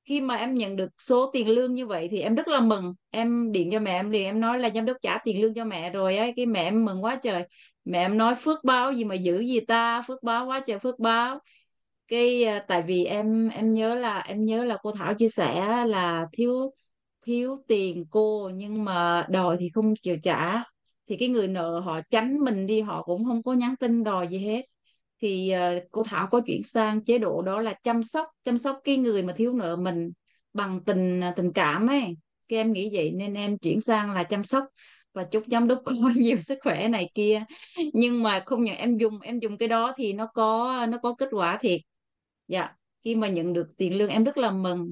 Khi 0.05 0.21
mà 0.21 0.37
em 0.37 0.55
nhận 0.55 0.77
được 0.77 0.89
số 0.99 1.31
tiền 1.33 1.49
lương 1.49 1.75
như 1.75 1.87
vậy 1.87 2.09
thì 2.11 2.21
em 2.21 2.35
rất 2.35 2.49
là 2.49 2.61
mừng. 2.61 2.95
Em 3.11 3.53
điện 3.53 3.69
cho 3.73 3.79
mẹ 3.79 3.93
em 3.93 4.11
liền 4.11 4.25
em 4.25 4.41
nói 4.41 4.59
là 4.59 4.71
giám 4.75 4.85
đốc 4.85 4.97
trả 5.03 5.19
tiền 5.19 5.43
lương 5.43 5.55
cho 5.55 5.65
mẹ 5.65 5.91
rồi 5.91 6.17
ấy. 6.17 6.33
Cái 6.37 6.47
mẹ 6.47 6.63
em 6.63 6.85
mừng 6.85 7.05
quá 7.05 7.19
trời. 7.23 7.45
Mẹ 7.85 7.99
em 7.99 8.19
nói 8.19 8.35
phước 8.35 8.65
báo 8.65 8.93
gì 8.93 9.05
mà 9.05 9.15
giữ 9.15 9.41
gì 9.41 9.61
ta? 9.61 10.03
Phước 10.09 10.23
báo 10.23 10.47
quá 10.47 10.61
trời 10.67 10.79
phước 10.79 10.99
báo 10.99 11.39
cái 12.09 12.45
à, 12.45 12.65
tại 12.69 12.83
vì 12.87 13.05
em 13.05 13.49
em 13.49 13.73
nhớ 13.73 13.95
là 13.95 14.19
em 14.19 14.45
nhớ 14.45 14.65
là 14.65 14.77
cô 14.83 14.93
Thảo 14.93 15.15
chia 15.15 15.29
sẻ 15.29 15.85
là 15.87 16.27
thiếu 16.33 16.71
thiếu 17.27 17.57
tiền 17.69 18.05
cô 18.11 18.51
nhưng 18.55 18.85
mà 18.85 19.27
đòi 19.31 19.57
thì 19.61 19.69
không 19.75 19.95
chịu 20.03 20.17
trả. 20.23 20.63
Thì 21.09 21.17
cái 21.17 21.29
người 21.29 21.49
nợ 21.49 21.81
họ 21.81 22.01
tránh 22.11 22.39
mình 22.41 22.67
đi 22.67 22.81
họ 22.81 23.03
cũng 23.03 23.25
không 23.25 23.43
có 23.43 23.53
nhắn 23.53 23.75
tin 23.81 24.05
đòi 24.05 24.29
gì 24.29 24.39
hết. 24.39 24.63
Thì 25.23 25.53
uh, 25.55 25.83
cô 25.91 26.03
Thảo 26.03 26.29
có 26.31 26.41
chuyển 26.47 26.63
sang 26.63 27.05
chế 27.05 27.19
độ 27.19 27.43
đó 27.43 27.61
là 27.61 27.75
chăm 27.85 28.03
sóc 28.03 28.27
chăm 28.45 28.59
sóc 28.59 28.81
cái 28.85 28.97
người 28.97 29.23
mà 29.23 29.33
thiếu 29.37 29.53
nợ 29.53 29.77
mình 29.77 30.11
bằng 30.53 30.81
tình 30.87 31.21
à, 31.21 31.33
tình 31.37 31.53
cảm 31.53 31.87
ấy. 31.87 32.17
Cái 32.49 32.59
em 32.59 32.73
nghĩ 32.73 32.91
vậy 32.93 33.11
nên 33.15 33.35
em 33.35 33.59
chuyển 33.59 33.81
sang 33.81 34.11
là 34.11 34.25
chăm 34.25 34.45
sóc 34.45 34.65
và 35.13 35.25
chúc 35.25 35.45
giám 35.47 35.69
đốc 35.69 35.83
có 35.85 35.93
nhiều 36.17 36.37
sức 36.41 36.59
khỏe 36.63 36.89
này 36.89 37.11
kia. 37.15 37.45
Nhưng 37.93 38.23
mà 38.23 38.43
không 38.47 38.65
nhận 38.65 38.77
em 38.77 38.99
dùng 38.99 39.21
em 39.21 39.39
dùng 39.39 39.59
cái 39.59 39.69
đó 39.69 39.93
thì 39.97 40.13
nó 40.13 40.27
có 40.35 40.87
nó 40.89 40.99
có 41.03 41.15
kết 41.19 41.29
quả 41.33 41.59
thiệt 41.61 41.81
dạ 42.49 42.69
khi 43.05 43.15
mà 43.15 43.29
nhận 43.29 43.53
được 43.53 43.67
tiền 43.77 43.99
lương 43.99 44.09
em 44.09 44.25
rất 44.25 44.39
là 44.39 44.51
mừng. 44.51 44.87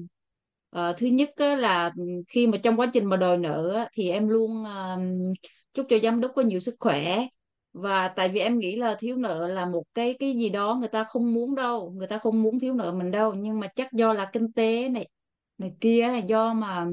À, 0.71 0.93
thứ 0.97 1.07
nhất 1.07 1.29
là 1.37 1.93
khi 2.27 2.47
mà 2.47 2.57
trong 2.57 2.79
quá 2.79 2.89
trình 2.93 3.05
mà 3.05 3.17
đòi 3.17 3.37
nợ 3.37 3.87
thì 3.93 4.09
em 4.09 4.27
luôn 4.27 4.63
uh, 4.63 5.37
chúc 5.73 5.85
cho 5.89 5.97
giám 6.03 6.21
đốc 6.21 6.31
có 6.35 6.41
nhiều 6.41 6.59
sức 6.59 6.75
khỏe. 6.79 7.27
Và 7.73 8.07
tại 8.07 8.29
vì 8.29 8.39
em 8.39 8.59
nghĩ 8.59 8.75
là 8.75 8.95
thiếu 8.99 9.17
nợ 9.17 9.47
là 9.47 9.65
một 9.65 9.83
cái 9.93 10.15
cái 10.19 10.33
gì 10.33 10.49
đó 10.49 10.75
người 10.79 10.87
ta 10.87 11.03
không 11.03 11.33
muốn 11.33 11.55
đâu 11.55 11.93
người 11.97 12.07
ta 12.07 12.17
không 12.17 12.43
muốn 12.43 12.59
thiếu 12.59 12.73
nợ 12.73 12.91
mình 12.91 13.11
đâu. 13.11 13.33
Nhưng 13.33 13.59
mà 13.59 13.67
chắc 13.75 13.93
do 13.93 14.13
là 14.13 14.29
kinh 14.33 14.53
tế 14.53 14.89
này 14.89 15.09
này 15.57 15.71
kia 15.81 16.21
do 16.27 16.53
mà 16.53 16.87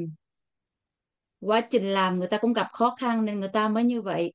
quá 1.41 1.61
trình 1.61 1.85
làm 1.85 2.19
người 2.19 2.29
ta 2.29 2.39
cũng 2.39 2.53
gặp 2.53 2.67
khó 2.73 2.97
khăn 3.01 3.25
nên 3.25 3.41
người 3.41 3.49
ta 3.49 3.69
mới 3.69 3.85
như 3.85 4.03
vậy. 4.03 4.33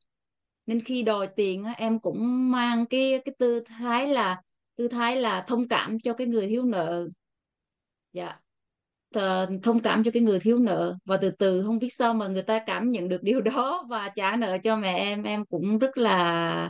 Nên 0.65 0.81
khi 0.81 1.03
đòi 1.03 1.27
tiền 1.35 1.65
em 1.77 1.99
cũng 1.99 2.51
mang 2.51 2.85
cái 2.85 3.21
cái 3.25 3.35
tư 3.39 3.59
thái 3.65 4.07
là 4.07 4.41
tư 4.77 4.87
thái 4.87 5.15
là 5.15 5.43
thông 5.47 5.67
cảm 5.67 5.99
cho 5.99 6.13
cái 6.13 6.27
người 6.27 6.47
thiếu 6.47 6.63
nợ. 6.63 7.07
Dạ. 8.13 8.35
Thông 9.63 9.79
cảm 9.83 10.03
cho 10.03 10.11
cái 10.11 10.23
người 10.23 10.39
thiếu 10.39 10.59
nợ. 10.59 10.95
Và 11.05 11.17
từ 11.17 11.29
từ 11.29 11.63
không 11.63 11.79
biết 11.79 11.89
sao 11.93 12.13
mà 12.13 12.27
người 12.27 12.43
ta 12.43 12.59
cảm 12.65 12.91
nhận 12.91 13.09
được 13.09 13.23
điều 13.23 13.41
đó 13.41 13.85
và 13.89 14.09
trả 14.15 14.35
nợ 14.35 14.57
cho 14.63 14.75
mẹ 14.75 14.97
em. 14.97 15.23
Em 15.23 15.45
cũng 15.45 15.77
rất 15.77 15.97
là 15.97 16.69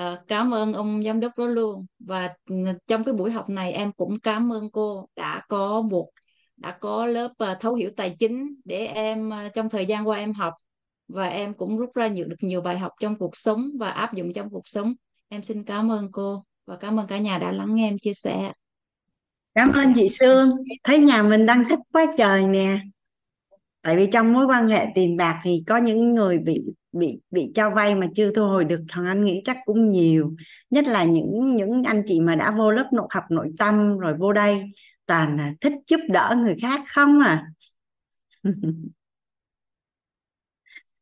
uh, 0.00 0.02
cảm 0.28 0.54
ơn 0.54 0.72
ông 0.72 1.02
giám 1.02 1.20
đốc 1.20 1.38
đó 1.38 1.46
luôn. 1.46 1.80
Và 1.98 2.34
ừ, 2.50 2.54
trong 2.86 3.04
cái 3.04 3.14
buổi 3.14 3.30
học 3.30 3.48
này 3.48 3.72
em 3.72 3.92
cũng 3.92 4.20
cảm 4.20 4.52
ơn 4.52 4.70
cô. 4.70 5.08
Đã 5.16 5.42
có 5.48 5.80
một 5.80 6.10
đã 6.56 6.78
có 6.80 7.06
lớp 7.06 7.32
uh, 7.52 7.60
thấu 7.60 7.74
hiểu 7.74 7.90
tài 7.96 8.16
chính 8.18 8.54
để 8.64 8.86
em 8.86 9.28
uh, 9.28 9.54
trong 9.54 9.70
thời 9.70 9.86
gian 9.86 10.08
qua 10.08 10.18
em 10.18 10.32
học. 10.32 10.54
Và 11.08 11.28
em 11.28 11.54
cũng 11.54 11.78
rút 11.78 11.94
ra 11.94 12.08
nhiều 12.08 12.26
được 12.26 12.36
nhiều 12.40 12.60
bài 12.60 12.78
học 12.78 12.92
trong 13.00 13.18
cuộc 13.18 13.36
sống 13.36 13.70
và 13.78 13.90
áp 13.90 14.14
dụng 14.14 14.32
trong 14.32 14.50
cuộc 14.50 14.68
sống. 14.68 14.94
Em 15.28 15.44
xin 15.44 15.64
cảm 15.64 15.92
ơn 15.92 16.12
cô 16.12 16.44
và 16.68 16.76
cảm 16.76 17.00
ơn 17.00 17.06
cả 17.06 17.18
nhà 17.18 17.38
đã 17.38 17.52
lắng 17.52 17.74
nghe 17.74 17.88
em 17.88 17.98
chia 17.98 18.12
sẻ. 18.12 18.52
Cảm 19.54 19.72
ơn 19.72 19.92
chị 19.96 20.08
Sương. 20.08 20.50
Thấy 20.84 20.98
nhà 20.98 21.22
mình 21.22 21.46
đang 21.46 21.64
thích 21.68 21.78
quá 21.92 22.06
trời 22.18 22.46
nè. 22.46 22.80
Tại 23.82 23.96
vì 23.96 24.08
trong 24.12 24.32
mối 24.32 24.46
quan 24.46 24.68
hệ 24.68 24.86
tiền 24.94 25.16
bạc 25.16 25.40
thì 25.44 25.62
có 25.66 25.76
những 25.76 26.14
người 26.14 26.38
bị 26.38 26.60
bị 26.92 27.20
bị 27.30 27.52
cho 27.54 27.70
vay 27.70 27.94
mà 27.94 28.06
chưa 28.14 28.32
thu 28.32 28.42
hồi 28.46 28.64
được. 28.64 28.80
Thằng 28.88 29.06
anh 29.06 29.24
nghĩ 29.24 29.42
chắc 29.44 29.56
cũng 29.64 29.88
nhiều. 29.88 30.36
Nhất 30.70 30.84
là 30.86 31.04
những 31.04 31.56
những 31.56 31.82
anh 31.84 32.02
chị 32.06 32.20
mà 32.20 32.34
đã 32.34 32.50
vô 32.50 32.70
lớp 32.70 32.88
nội, 32.92 33.06
học 33.10 33.24
nội 33.30 33.50
tâm 33.58 33.98
rồi 33.98 34.14
vô 34.14 34.32
đây, 34.32 34.62
toàn 35.06 35.36
là 35.36 35.52
thích 35.60 35.72
giúp 35.86 36.00
đỡ 36.10 36.36
người 36.38 36.56
khác 36.62 36.80
không 36.86 37.20
à? 37.20 37.46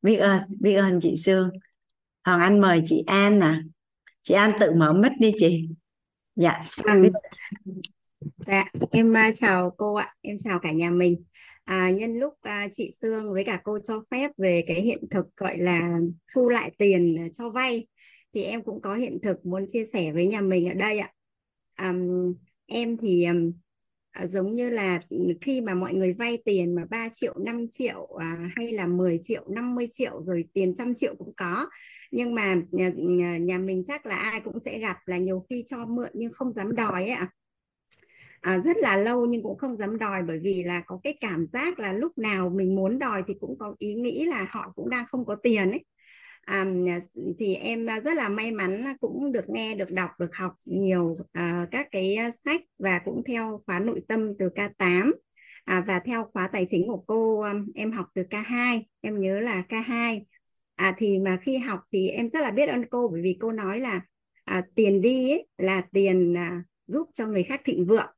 Biết 0.02 0.16
ơn 0.16 0.42
biết 0.60 0.74
ơn 0.74 1.00
chị 1.00 1.16
Sương. 1.16 1.50
Hoàng 2.24 2.40
Anh 2.40 2.60
mời 2.60 2.82
chị 2.86 3.02
An 3.06 3.38
nè 3.38 3.54
chị 4.26 4.34
An 4.34 4.52
tự 4.60 4.74
mở 4.76 4.92
mic 4.92 5.12
đi 5.18 5.32
chị 5.38 5.68
dạ 6.36 6.68
vâng. 6.84 7.02
Dạ, 8.46 8.64
em 8.90 9.16
à, 9.16 9.30
chào 9.34 9.70
cô 9.76 9.94
ạ, 9.94 10.14
em 10.20 10.36
chào 10.44 10.58
cả 10.58 10.72
nhà 10.72 10.90
mình. 10.90 11.24
À, 11.64 11.90
nhân 11.90 12.18
lúc 12.18 12.34
à, 12.40 12.68
chị 12.72 12.92
Sương 13.00 13.32
với 13.32 13.44
cả 13.44 13.60
cô 13.64 13.78
cho 13.84 14.02
phép 14.10 14.30
về 14.36 14.64
cái 14.66 14.80
hiện 14.80 15.04
thực 15.10 15.26
gọi 15.36 15.58
là 15.58 15.98
thu 16.34 16.48
lại 16.48 16.70
tiền 16.78 17.16
à, 17.18 17.26
cho 17.34 17.50
vay 17.50 17.86
thì 18.34 18.42
em 18.42 18.62
cũng 18.62 18.80
có 18.80 18.94
hiện 18.94 19.18
thực 19.22 19.46
muốn 19.46 19.66
chia 19.68 19.84
sẻ 19.92 20.12
với 20.12 20.26
nhà 20.26 20.40
mình 20.40 20.68
ở 20.68 20.74
đây 20.74 20.98
ạ. 20.98 21.12
À, 21.74 21.94
em 22.66 22.96
thì 22.96 23.26
à, 24.10 24.26
giống 24.26 24.54
như 24.54 24.70
là 24.70 25.00
khi 25.40 25.60
mà 25.60 25.74
mọi 25.74 25.94
người 25.94 26.12
vay 26.12 26.38
tiền 26.44 26.74
mà 26.74 26.84
3 26.90 27.08
triệu, 27.12 27.38
5 27.38 27.66
triệu 27.70 28.06
à, 28.20 28.50
hay 28.56 28.72
là 28.72 28.86
10 28.86 29.20
triệu, 29.22 29.44
50 29.48 29.88
triệu 29.92 30.22
rồi 30.22 30.44
tiền 30.52 30.74
trăm 30.78 30.94
triệu 30.94 31.14
cũng 31.18 31.32
có. 31.36 31.66
Nhưng 32.16 32.34
mà 32.34 32.56
nhà, 32.70 32.90
nhà, 33.38 33.58
mình 33.58 33.84
chắc 33.86 34.06
là 34.06 34.16
ai 34.16 34.40
cũng 34.40 34.60
sẽ 34.60 34.78
gặp 34.78 34.98
là 35.06 35.18
nhiều 35.18 35.46
khi 35.50 35.64
cho 35.66 35.86
mượn 35.86 36.10
nhưng 36.14 36.32
không 36.32 36.52
dám 36.52 36.76
đòi 36.76 36.92
ấy 36.92 37.10
ạ. 37.10 37.28
À, 38.40 38.58
rất 38.64 38.76
là 38.76 38.96
lâu 38.96 39.26
nhưng 39.26 39.42
cũng 39.42 39.58
không 39.58 39.76
dám 39.76 39.98
đòi 39.98 40.22
bởi 40.22 40.38
vì 40.38 40.62
là 40.62 40.82
có 40.86 41.00
cái 41.02 41.16
cảm 41.20 41.46
giác 41.46 41.78
là 41.78 41.92
lúc 41.92 42.18
nào 42.18 42.48
mình 42.50 42.76
muốn 42.76 42.98
đòi 42.98 43.22
thì 43.26 43.34
cũng 43.40 43.58
có 43.58 43.74
ý 43.78 43.94
nghĩ 43.94 44.24
là 44.24 44.46
họ 44.50 44.72
cũng 44.76 44.90
đang 44.90 45.06
không 45.06 45.24
có 45.24 45.34
tiền 45.42 45.70
ấy. 45.70 45.84
À, 46.40 46.64
thì 47.38 47.54
em 47.54 47.86
rất 47.86 48.14
là 48.16 48.28
may 48.28 48.52
mắn 48.52 48.84
là 48.84 48.94
cũng 49.00 49.32
được 49.32 49.48
nghe 49.48 49.74
được 49.74 49.90
đọc 49.90 50.10
được 50.18 50.34
học 50.34 50.52
nhiều 50.64 51.14
à, 51.32 51.66
các 51.70 51.88
cái 51.90 52.16
sách 52.44 52.60
và 52.78 52.98
cũng 52.98 53.22
theo 53.26 53.62
khóa 53.66 53.78
nội 53.78 54.00
tâm 54.08 54.32
từ 54.38 54.48
K8 54.48 55.12
à, 55.64 55.84
và 55.86 55.98
theo 55.98 56.30
khóa 56.32 56.48
tài 56.48 56.66
chính 56.70 56.86
của 56.86 57.04
cô 57.06 57.40
um, 57.40 57.66
em 57.74 57.92
học 57.92 58.06
từ 58.14 58.22
K2 58.30 58.82
em 59.00 59.20
nhớ 59.20 59.40
là 59.40 59.62
K2 59.68 60.20
à, 60.76 60.94
thì 60.98 61.18
mà 61.18 61.38
khi 61.42 61.56
học 61.58 61.80
thì 61.92 62.08
em 62.08 62.28
rất 62.28 62.42
là 62.42 62.50
biết 62.50 62.68
ơn 62.68 62.84
cô 62.90 63.08
bởi 63.08 63.22
vì 63.22 63.36
cô 63.40 63.52
nói 63.52 63.80
là 63.80 64.00
à, 64.44 64.62
tiền 64.74 65.02
đi 65.02 65.30
ấy, 65.30 65.46
là 65.58 65.82
tiền 65.92 66.36
à, 66.36 66.62
giúp 66.86 67.08
cho 67.14 67.26
người 67.26 67.42
khác 67.42 67.60
thịnh 67.64 67.86
vượng. 67.86 68.10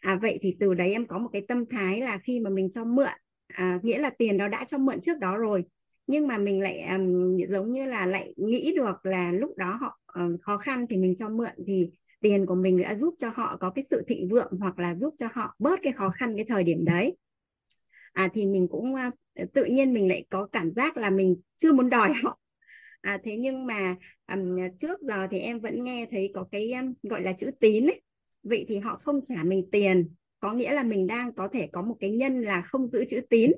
À, 0.00 0.18
vậy 0.22 0.38
thì 0.42 0.56
từ 0.60 0.74
đấy 0.74 0.92
em 0.92 1.06
có 1.06 1.18
một 1.18 1.28
cái 1.32 1.42
tâm 1.48 1.64
thái 1.66 2.00
là 2.00 2.18
khi 2.18 2.40
mà 2.40 2.50
mình 2.50 2.70
cho 2.70 2.84
mượn 2.84 3.08
à, 3.46 3.78
nghĩa 3.82 3.98
là 3.98 4.10
tiền 4.10 4.38
đó 4.38 4.48
đã 4.48 4.64
cho 4.64 4.78
mượn 4.78 5.00
trước 5.00 5.18
đó 5.18 5.36
rồi 5.36 5.64
nhưng 6.06 6.26
mà 6.26 6.38
mình 6.38 6.60
lại 6.60 6.82
um, 6.90 7.36
giống 7.48 7.72
như 7.72 7.86
là 7.86 8.06
lại 8.06 8.34
nghĩ 8.36 8.72
được 8.76 9.06
là 9.06 9.32
lúc 9.32 9.56
đó 9.56 9.78
họ 9.80 9.98
um, 10.14 10.36
khó 10.38 10.56
khăn 10.56 10.86
thì 10.90 10.96
mình 10.96 11.14
cho 11.18 11.28
mượn 11.28 11.52
thì 11.66 11.90
tiền 12.20 12.46
của 12.46 12.54
mình 12.54 12.82
đã 12.82 12.94
giúp 12.94 13.14
cho 13.18 13.30
họ 13.34 13.56
có 13.60 13.70
cái 13.70 13.84
sự 13.90 14.02
thịnh 14.08 14.28
vượng 14.28 14.52
hoặc 14.60 14.78
là 14.78 14.94
giúp 14.94 15.14
cho 15.16 15.28
họ 15.32 15.54
bớt 15.58 15.80
cái 15.82 15.92
khó 15.92 16.10
khăn 16.10 16.36
cái 16.36 16.44
thời 16.48 16.64
điểm 16.64 16.84
đấy 16.84 17.16
à 18.16 18.28
thì 18.34 18.46
mình 18.46 18.68
cũng 18.70 18.94
uh, 18.94 19.52
tự 19.52 19.64
nhiên 19.64 19.92
mình 19.92 20.08
lại 20.08 20.24
có 20.30 20.48
cảm 20.52 20.70
giác 20.70 20.96
là 20.96 21.10
mình 21.10 21.36
chưa 21.58 21.72
muốn 21.72 21.90
đòi 21.90 22.12
họ. 22.22 22.38
À 23.00 23.18
thế 23.24 23.36
nhưng 23.36 23.66
mà 23.66 23.96
um, 24.32 24.56
trước 24.78 25.00
giờ 25.00 25.26
thì 25.30 25.38
em 25.38 25.60
vẫn 25.60 25.84
nghe 25.84 26.06
thấy 26.10 26.30
có 26.34 26.46
cái 26.52 26.72
um, 26.72 26.92
gọi 27.02 27.22
là 27.22 27.32
chữ 27.32 27.50
tín 27.60 27.86
ấy. 27.86 28.00
Vậy 28.42 28.64
thì 28.68 28.78
họ 28.78 28.96
không 28.96 29.24
trả 29.24 29.42
mình 29.44 29.68
tiền 29.72 30.08
có 30.40 30.52
nghĩa 30.52 30.72
là 30.72 30.82
mình 30.82 31.06
đang 31.06 31.34
có 31.34 31.48
thể 31.48 31.68
có 31.72 31.82
một 31.82 31.96
cái 32.00 32.10
nhân 32.10 32.40
là 32.40 32.62
không 32.62 32.86
giữ 32.86 33.04
chữ 33.08 33.20
tín 33.30 33.52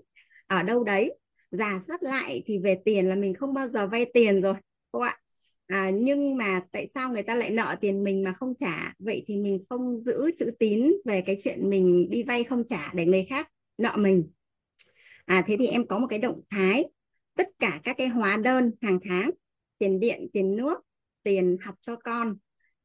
ở 0.46 0.62
đâu 0.62 0.84
đấy. 0.84 1.18
Giả 1.50 1.80
soát 1.86 2.02
lại 2.02 2.42
thì 2.46 2.58
về 2.58 2.78
tiền 2.84 3.08
là 3.08 3.14
mình 3.14 3.34
không 3.34 3.54
bao 3.54 3.68
giờ 3.68 3.86
vay 3.86 4.04
tiền 4.14 4.42
rồi 4.42 4.54
cô 4.92 5.00
ạ? 5.00 5.16
À, 5.66 5.90
nhưng 5.94 6.36
mà 6.36 6.62
tại 6.72 6.86
sao 6.94 7.12
người 7.12 7.22
ta 7.22 7.34
lại 7.34 7.50
nợ 7.50 7.76
tiền 7.80 8.04
mình 8.04 8.22
mà 8.22 8.32
không 8.32 8.54
trả? 8.58 8.94
Vậy 8.98 9.24
thì 9.26 9.36
mình 9.36 9.64
không 9.68 9.98
giữ 9.98 10.30
chữ 10.36 10.50
tín 10.58 10.92
về 11.04 11.22
cái 11.26 11.36
chuyện 11.40 11.70
mình 11.70 12.10
đi 12.10 12.22
vay 12.22 12.44
không 12.44 12.64
trả 12.66 12.92
để 12.94 13.06
người 13.06 13.26
khác 13.28 13.48
nợ 13.78 13.96
mình 13.96 14.28
à 15.28 15.44
thế 15.46 15.56
thì 15.58 15.66
em 15.66 15.86
có 15.86 15.98
một 15.98 16.06
cái 16.10 16.18
động 16.18 16.40
thái. 16.50 16.84
Tất 17.36 17.48
cả 17.58 17.80
các 17.84 17.96
cái 17.98 18.08
hóa 18.08 18.36
đơn 18.36 18.72
hàng 18.82 18.98
tháng 19.04 19.30
tiền 19.78 20.00
điện 20.00 20.28
tiền 20.32 20.56
nước 20.56 20.78
tiền 21.22 21.56
học 21.64 21.74
cho 21.80 21.96
con 21.96 22.36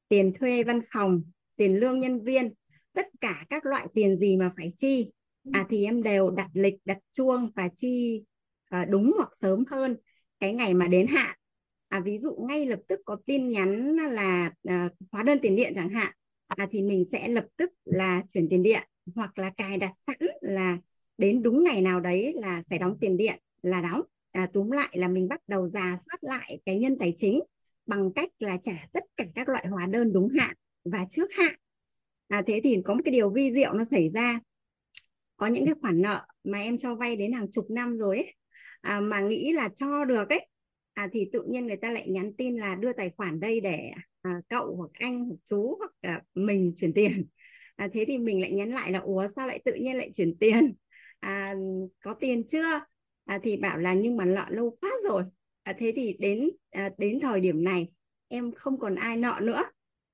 tiền 0.07 0.33
thuê 0.39 0.63
văn 0.63 0.81
phòng 0.93 1.23
tiền 1.57 1.79
lương 1.79 1.99
nhân 1.99 2.23
viên 2.23 2.53
tất 2.93 3.07
cả 3.21 3.45
các 3.49 3.65
loại 3.65 3.87
tiền 3.93 4.15
gì 4.15 4.37
mà 4.37 4.51
phải 4.57 4.73
chi 4.77 5.11
à 5.51 5.65
thì 5.69 5.85
em 5.85 6.03
đều 6.03 6.29
đặt 6.29 6.49
lịch 6.53 6.75
đặt 6.85 6.97
chuông 7.11 7.51
và 7.55 7.69
chi 7.75 8.23
à, 8.69 8.85
đúng 8.85 9.13
hoặc 9.17 9.29
sớm 9.33 9.63
hơn 9.71 9.97
cái 10.39 10.53
ngày 10.53 10.73
mà 10.73 10.87
đến 10.87 11.07
hạn. 11.07 11.35
À, 11.87 11.99
ví 11.99 12.17
dụ 12.17 12.35
ngay 12.49 12.65
lập 12.65 12.79
tức 12.87 12.99
có 13.05 13.17
tin 13.25 13.49
nhắn 13.49 13.95
là 13.95 14.51
à, 14.67 14.89
hóa 15.11 15.23
đơn 15.23 15.39
tiền 15.41 15.55
điện 15.55 15.73
chẳng 15.75 15.89
hạn 15.89 16.13
à, 16.47 16.67
thì 16.71 16.81
mình 16.81 17.05
sẽ 17.11 17.27
lập 17.27 17.45
tức 17.57 17.71
là 17.85 18.23
chuyển 18.33 18.47
tiền 18.49 18.63
điện 18.63 18.83
hoặc 19.15 19.39
là 19.39 19.49
cài 19.57 19.77
đặt 19.77 19.91
sẵn 20.07 20.17
là 20.41 20.77
đến 21.17 21.43
đúng 21.43 21.63
ngày 21.63 21.81
nào 21.81 21.99
đấy 21.99 22.33
là 22.35 22.63
phải 22.69 22.79
đóng 22.79 22.97
tiền 22.99 23.17
điện 23.17 23.39
là 23.61 23.81
đóng. 23.81 24.01
À, 24.31 24.49
túm 24.53 24.71
lại 24.71 24.89
là 24.93 25.07
mình 25.07 25.27
bắt 25.27 25.41
đầu 25.47 25.67
giả 25.67 25.97
soát 26.05 26.17
lại 26.21 26.59
cái 26.65 26.79
nhân 26.79 26.97
tài 26.99 27.13
chính 27.17 27.39
bằng 27.85 28.11
cách 28.15 28.29
là 28.39 28.57
trả 28.63 28.87
tất 28.93 29.03
cả 29.17 29.25
các 29.35 29.49
loại 29.49 29.67
hóa 29.67 29.85
đơn 29.85 30.13
đúng 30.13 30.29
hạn 30.29 30.55
và 30.85 31.05
trước 31.09 31.33
hạn. 31.33 31.55
À, 32.27 32.43
thế 32.47 32.61
thì 32.63 32.77
có 32.85 32.93
một 32.93 33.01
cái 33.05 33.11
điều 33.11 33.29
vi 33.29 33.51
diệu 33.53 33.73
nó 33.73 33.83
xảy 33.83 34.09
ra. 34.09 34.39
Có 35.37 35.47
những 35.47 35.65
cái 35.65 35.75
khoản 35.81 36.01
nợ 36.01 36.25
mà 36.43 36.61
em 36.61 36.77
cho 36.77 36.95
vay 36.95 37.15
đến 37.15 37.33
hàng 37.33 37.51
chục 37.51 37.69
năm 37.69 37.97
rồi 37.97 38.17
ấy, 38.17 38.33
à, 38.81 38.99
mà 38.99 39.21
nghĩ 39.21 39.51
là 39.51 39.69
cho 39.75 40.05
được 40.05 40.29
ấy 40.29 40.47
à, 40.93 41.09
thì 41.11 41.29
tự 41.33 41.43
nhiên 41.47 41.67
người 41.67 41.77
ta 41.77 41.91
lại 41.91 42.09
nhắn 42.09 42.33
tin 42.37 42.57
là 42.57 42.75
đưa 42.75 42.93
tài 42.93 43.11
khoản 43.17 43.39
đây 43.39 43.59
để 43.59 43.91
à, 44.21 44.41
cậu 44.49 44.75
hoặc 44.75 44.89
anh 44.93 45.25
hoặc 45.25 45.37
chú 45.45 45.75
hoặc 45.79 45.91
à, 46.01 46.21
mình 46.33 46.73
chuyển 46.75 46.93
tiền. 46.93 47.25
À, 47.75 47.87
thế 47.93 48.05
thì 48.07 48.17
mình 48.17 48.41
lại 48.41 48.51
nhắn 48.51 48.69
lại 48.69 48.91
là 48.91 48.99
ủa 48.99 49.27
sao 49.35 49.47
lại 49.47 49.61
tự 49.65 49.73
nhiên 49.73 49.95
lại 49.95 50.09
chuyển 50.13 50.37
tiền? 50.37 50.73
À, 51.23 51.55
có 52.03 52.13
tiền 52.13 52.47
chưa? 52.47 52.79
À, 53.25 53.39
thì 53.43 53.57
bảo 53.57 53.77
là 53.77 53.93
nhưng 53.93 54.17
mà 54.17 54.25
nợ 54.25 54.45
lâu 54.49 54.77
quá 54.81 54.89
rồi. 55.03 55.23
À, 55.63 55.73
thế 55.77 55.93
thì 55.95 56.15
đến 56.19 56.49
à, 56.71 56.89
đến 56.97 57.19
thời 57.19 57.39
điểm 57.39 57.63
này 57.63 57.87
em 58.27 58.51
không 58.51 58.79
còn 58.79 58.95
ai 58.95 59.17
nợ 59.17 59.39
nữa. 59.41 59.63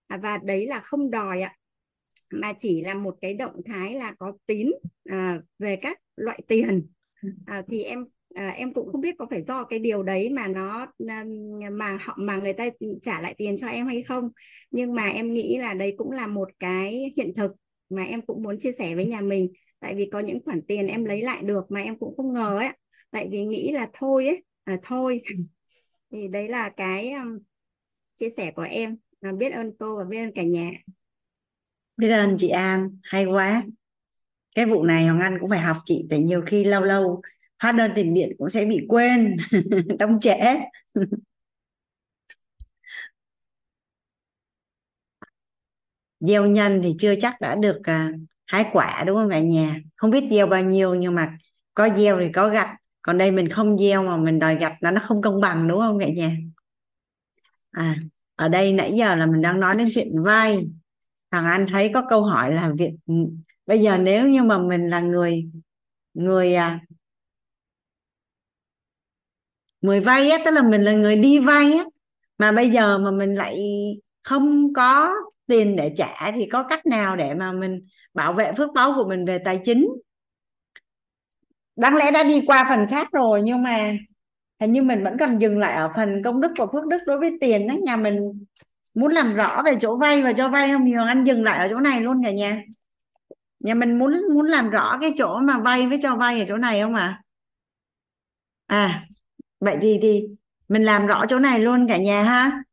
À, 0.08 0.18
và 0.18 0.38
đấy 0.38 0.68
là 0.68 0.80
không 0.80 1.12
đòi 1.12 1.42
ạ 1.42 1.56
mà 2.32 2.54
chỉ 2.60 2.82
là 2.82 2.94
một 2.94 3.18
cái 3.22 3.34
động 3.34 3.62
thái 3.66 3.94
là 3.94 4.14
có 4.20 4.34
tín 4.46 4.72
à, 5.06 5.42
về 5.60 5.76
các 5.82 6.00
loại 6.16 6.42
tiền. 6.48 6.88
À, 7.46 7.64
thì 7.70 7.84
em 7.84 8.06
à, 8.36 8.50
em 8.50 8.74
cũng 8.74 8.92
không 8.92 9.02
biết 9.02 9.16
có 9.18 9.28
phải 9.30 9.44
do 9.44 9.64
cái 9.64 9.80
điều 9.80 10.04
đấy 10.04 10.30
mà 10.30 10.48
nó 10.48 10.88
à, 11.08 11.26
mà 11.72 11.98
họ 12.02 12.16
mà 12.20 12.38
người 12.38 12.54
ta 12.54 12.70
trả 13.04 13.22
lại 13.22 13.36
tiền 13.38 13.58
cho 13.58 13.68
em 13.68 13.88
hay 13.88 14.04
không. 14.04 14.30
Nhưng 14.72 14.94
mà 14.94 15.08
em 15.10 15.34
nghĩ 15.34 15.58
là 15.58 15.74
đấy 15.74 15.94
cũng 15.98 16.12
là 16.12 16.28
một 16.28 16.50
cái 16.60 17.14
hiện 17.18 17.34
thực 17.36 17.52
mà 17.90 18.04
em 18.04 18.22
cũng 18.22 18.44
muốn 18.44 18.60
chia 18.60 18.72
sẻ 18.72 18.96
với 18.96 19.06
nhà 19.06 19.22
mình 19.22 19.52
tại 19.80 19.96
vì 19.96 20.10
có 20.12 20.20
những 20.20 20.40
khoản 20.46 20.62
tiền 20.62 20.88
em 20.88 21.06
lấy 21.06 21.22
lại 21.22 21.44
được 21.44 21.72
mà 21.72 21.82
em 21.82 22.00
cũng 22.00 22.18
không 22.18 22.34
ngờ 22.34 22.58
ấy 22.58 22.70
tại 23.12 23.28
vì 23.32 23.46
nghĩ 23.46 23.72
là 23.72 23.90
thôi 23.94 24.28
ấy 24.28 24.44
à, 24.64 24.78
thôi. 24.84 25.22
Thì 26.12 26.28
đấy 26.28 26.48
là 26.48 26.70
cái 26.70 27.12
um, 27.12 27.40
chia 28.16 28.30
sẻ 28.38 28.52
của 28.52 28.62
em. 28.62 28.98
Là 29.22 29.32
biết 29.32 29.54
ơn 29.54 29.72
cô 29.80 29.98
và 29.98 30.04
biết 30.04 30.18
ơn 30.18 30.32
cả 30.36 30.44
nhà. 30.44 30.72
Biết 31.98 32.10
ơn 32.10 32.36
chị 32.40 32.50
An 32.50 32.98
hay 33.04 33.26
quá. 33.26 33.64
Cái 34.56 34.66
vụ 34.66 34.84
này 34.84 35.06
Hoàng 35.06 35.20
Anh 35.20 35.38
cũng 35.40 35.50
phải 35.50 35.60
học 35.60 35.78
chị 35.86 36.08
tại 36.10 36.20
nhiều 36.20 36.42
khi 36.46 36.64
lâu 36.64 36.82
lâu 36.82 37.22
hóa 37.60 37.72
đơn 37.72 37.92
tiền 37.96 38.14
điện 38.14 38.36
cũng 38.38 38.50
sẽ 38.50 38.66
bị 38.66 38.86
quên. 38.90 39.38
Đông 40.00 40.20
trễ. 40.20 40.38
Gieo 46.20 46.46
nhân 46.46 46.82
thì 46.84 46.96
chưa 47.00 47.14
chắc 47.22 47.42
đã 47.42 47.56
được 47.56 47.82
à, 47.84 48.12
hái 48.50 48.66
quả 48.72 49.04
đúng 49.08 49.16
không 49.16 49.30
cả 49.30 49.40
nhà? 49.40 49.80
Không 49.96 50.12
biết 50.12 50.28
gieo 50.32 50.48
bao 50.48 50.64
nhiêu 50.64 50.96
nhưng 50.96 51.16
mà 51.16 51.38
có 51.74 51.90
gieo 51.96 52.20
thì 52.20 52.32
có 52.32 52.50
gặt. 52.50 52.76
Còn 53.02 53.18
đây 53.18 53.32
mình 53.32 53.50
không 53.50 53.78
gieo 53.78 54.04
mà 54.04 54.18
mình 54.18 54.40
đòi 54.40 54.56
gặt 54.56 54.74
là 54.80 54.92
nó 54.92 55.02
không 55.08 55.22
công 55.22 55.42
bằng 55.42 55.68
đúng 55.68 55.80
không 55.80 56.00
cả 56.00 56.08
nhà? 56.16 56.32
À 57.72 57.96
ở 58.40 58.48
đây 58.48 58.74
nãy 58.74 58.94
giờ 58.94 59.16
là 59.16 59.26
mình 59.26 59.42
đang 59.42 59.60
nói 59.60 59.76
đến 59.76 59.90
chuyện 59.94 60.24
vay 60.24 60.68
thằng 61.32 61.46
anh 61.46 61.68
thấy 61.68 61.92
có 61.94 62.04
câu 62.10 62.24
hỏi 62.24 62.54
là 62.54 62.72
việc 62.78 62.92
bây 63.66 63.80
giờ 63.82 63.98
nếu 63.98 64.28
như 64.28 64.44
mà 64.44 64.58
mình 64.58 64.90
là 64.90 65.00
người 65.00 65.50
người 66.14 66.56
à, 66.56 66.80
người 69.82 70.00
vay 70.00 70.30
á 70.30 70.38
tức 70.46 70.52
là 70.52 70.62
mình 70.62 70.82
là 70.84 70.94
người 70.94 71.16
đi 71.16 71.40
vay 71.40 71.74
á 71.74 71.86
mà 72.38 72.52
bây 72.52 72.70
giờ 72.70 72.98
mà 72.98 73.12
mình 73.12 73.36
lại 73.36 73.58
không 74.24 74.74
có 74.74 75.14
tiền 75.48 75.76
để 75.76 75.94
trả 75.98 76.32
thì 76.32 76.46
có 76.52 76.64
cách 76.70 76.86
nào 76.86 77.16
để 77.16 77.34
mà 77.36 77.52
mình 77.52 77.82
bảo 78.20 78.34
vệ 78.34 78.54
phước 78.58 78.74
báu 78.74 78.94
của 78.96 79.08
mình 79.10 79.26
về 79.26 79.40
tài 79.40 79.62
chính. 79.64 79.88
Đáng 81.76 81.96
lẽ 81.96 82.12
đã 82.12 82.24
đi 82.24 82.42
qua 82.48 82.66
phần 82.70 82.88
khác 82.90 83.12
rồi, 83.12 83.42
nhưng 83.42 83.64
mà 83.64 83.94
hình 84.60 84.72
như 84.72 84.84
mình 84.84 85.04
vẫn 85.04 85.18
cần 85.18 85.42
dừng 85.42 85.58
lại 85.58 85.74
ở 85.74 85.92
phần 85.96 86.24
công 86.24 86.42
đức 86.42 86.52
và 86.58 86.66
phước 86.74 86.86
đức 86.88 86.98
đối 87.06 87.20
với 87.20 87.38
tiền 87.42 87.68
đó. 87.68 87.76
Nhà 87.84 87.96
mình 87.96 88.46
muốn 88.94 89.12
làm 89.12 89.36
rõ 89.36 89.62
về 89.66 89.76
chỗ 89.82 89.98
vay 89.98 90.24
và 90.24 90.34
cho 90.34 90.50
vay 90.50 90.72
không? 90.72 90.86
Nhiều 90.86 91.04
anh 91.04 91.24
dừng 91.24 91.44
lại 91.44 91.58
ở 91.60 91.68
chỗ 91.68 91.80
này 91.80 92.02
luôn 92.02 92.24
cả 92.24 92.32
nhà. 92.32 92.64
Nhà 93.60 93.74
mình 93.74 94.00
muốn 94.00 94.14
muốn 94.34 94.46
làm 94.46 94.70
rõ 94.70 94.98
cái 95.02 95.14
chỗ 95.18 95.40
mà 95.40 95.60
vay 95.60 95.88
với 95.88 96.00
cho 96.02 96.16
vay 96.16 96.40
ở 96.40 96.46
chỗ 96.48 96.58
này 96.58 96.82
không 96.82 96.96
ạ? 96.96 97.22
À? 98.68 98.86
à 98.88 99.06
vậy 99.60 99.78
thì 99.82 100.00
thì 100.02 100.24
mình 100.70 100.84
làm 100.84 101.08
rõ 101.08 101.26
chỗ 101.30 101.40
này 101.40 101.60
luôn 101.60 101.88
cả 101.88 101.98
nhà 101.98 102.24
ha. 102.24 102.64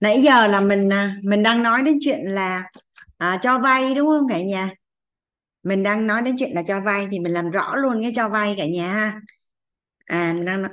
Nãy 0.00 0.22
giờ 0.22 0.46
là 0.46 0.60
mình 0.60 0.92
à, 0.92 1.16
mình 1.22 1.42
đang 1.42 1.62
nói 1.62 1.82
đến 1.82 1.98
chuyện 2.00 2.20
là 2.20 2.70
à, 3.20 3.38
cho 3.42 3.58
vay 3.58 3.94
đúng 3.94 4.06
không 4.08 4.28
cả 4.28 4.40
nhà? 4.42 4.70
Mình 5.62 5.82
đang 5.82 6.06
nói 6.06 6.22
đến 6.22 6.36
chuyện 6.38 6.52
là 6.54 6.62
cho 6.62 6.80
vay 6.80 7.08
thì 7.10 7.20
mình 7.20 7.32
làm 7.32 7.50
rõ 7.50 7.76
luôn 7.76 8.02
cái 8.02 8.12
cho 8.16 8.28
vay 8.28 8.54
cả 8.58 8.66
nhà 8.66 8.92
ha. 8.92 9.20
À 10.06 10.32
mình 10.36 10.44
đang 10.44 10.64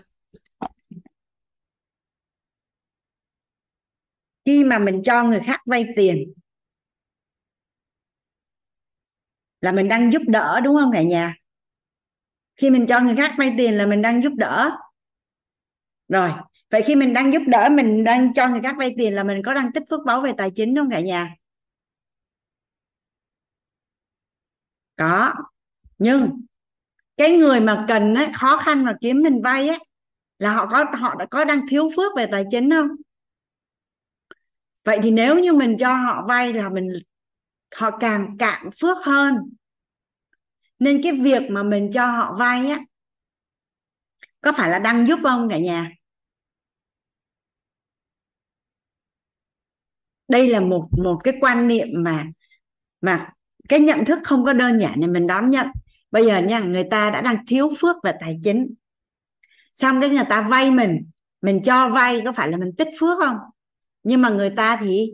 khi 4.45 4.63
mà 4.63 4.79
mình 4.79 5.01
cho 5.03 5.23
người 5.23 5.39
khác 5.39 5.61
vay 5.65 5.85
tiền 5.95 6.33
là 9.61 9.71
mình 9.71 9.87
đang 9.87 10.13
giúp 10.13 10.21
đỡ 10.27 10.59
đúng 10.63 10.75
không 10.75 10.91
cả 10.93 11.01
nhà? 11.01 11.35
Khi 12.57 12.69
mình 12.69 12.87
cho 12.87 12.99
người 12.99 13.15
khác 13.15 13.31
vay 13.37 13.53
tiền 13.57 13.77
là 13.77 13.85
mình 13.85 14.01
đang 14.01 14.23
giúp 14.23 14.33
đỡ. 14.37 14.71
Rồi 16.07 16.31
vậy 16.71 16.81
khi 16.81 16.95
mình 16.95 17.13
đang 17.13 17.33
giúp 17.33 17.41
đỡ 17.47 17.69
mình 17.71 18.03
đang 18.03 18.33
cho 18.33 18.49
người 18.49 18.61
khác 18.61 18.75
vay 18.79 18.95
tiền 18.97 19.13
là 19.13 19.23
mình 19.23 19.41
có 19.45 19.53
đang 19.53 19.71
tích 19.73 19.83
phước 19.89 19.99
báo 20.05 20.21
về 20.21 20.31
tài 20.37 20.51
chính 20.55 20.75
không 20.75 20.89
cả 20.91 20.99
nhà? 20.99 21.35
Có. 24.97 25.33
Nhưng 25.97 26.41
cái 27.17 27.31
người 27.37 27.59
mà 27.59 27.85
cần 27.87 28.15
ấy, 28.15 28.27
khó 28.33 28.57
khăn 28.57 28.85
mà 28.85 28.93
kiếm 29.01 29.21
mình 29.21 29.41
vay 29.41 29.67
ấy 29.67 29.79
là 30.39 30.53
họ 30.53 30.67
có 30.67 30.85
họ 30.93 31.15
đã 31.15 31.25
có 31.25 31.45
đang 31.45 31.67
thiếu 31.67 31.89
phước 31.95 32.11
về 32.17 32.27
tài 32.31 32.43
chính 32.51 32.71
không? 32.71 32.87
Vậy 34.83 34.99
thì 35.03 35.11
nếu 35.11 35.39
như 35.39 35.53
mình 35.53 35.77
cho 35.79 35.93
họ 35.93 36.25
vay 36.27 36.53
là 36.53 36.69
mình 36.69 36.89
họ 37.75 37.97
càng 37.99 38.37
cạn 38.39 38.69
phước 38.81 38.97
hơn. 39.03 39.35
Nên 40.79 41.01
cái 41.03 41.11
việc 41.11 41.41
mà 41.49 41.63
mình 41.63 41.91
cho 41.91 42.05
họ 42.07 42.35
vay 42.39 42.67
á 42.69 42.79
có 44.41 44.51
phải 44.51 44.69
là 44.69 44.79
đang 44.79 45.07
giúp 45.07 45.19
không 45.23 45.49
cả 45.49 45.57
nhà? 45.57 45.91
Đây 50.27 50.47
là 50.49 50.59
một 50.59 50.87
một 51.03 51.19
cái 51.23 51.33
quan 51.41 51.67
niệm 51.67 51.87
mà 51.93 52.25
mà 53.01 53.29
cái 53.69 53.79
nhận 53.79 54.05
thức 54.05 54.19
không 54.23 54.45
có 54.45 54.53
đơn 54.53 54.79
giản 54.79 54.99
để 54.99 55.07
mình 55.07 55.27
đón 55.27 55.49
nhận. 55.49 55.67
Bây 56.11 56.25
giờ 56.25 56.41
nha, 56.41 56.59
người 56.59 56.83
ta 56.83 57.09
đã 57.09 57.21
đang 57.21 57.45
thiếu 57.47 57.69
phước 57.79 57.95
về 58.03 58.13
tài 58.19 58.39
chính. 58.43 58.73
Xong 59.75 60.01
cái 60.01 60.09
người 60.09 60.25
ta 60.29 60.41
vay 60.41 60.71
mình 60.71 61.09
mình 61.41 61.61
cho 61.63 61.89
vay 61.89 62.21
có 62.25 62.31
phải 62.31 62.47
là 62.47 62.57
mình 62.57 62.71
tích 62.77 62.87
phước 62.99 63.19
không? 63.19 63.37
Nhưng 64.03 64.21
mà 64.21 64.29
người 64.29 64.49
ta 64.49 64.77
thì 64.81 65.13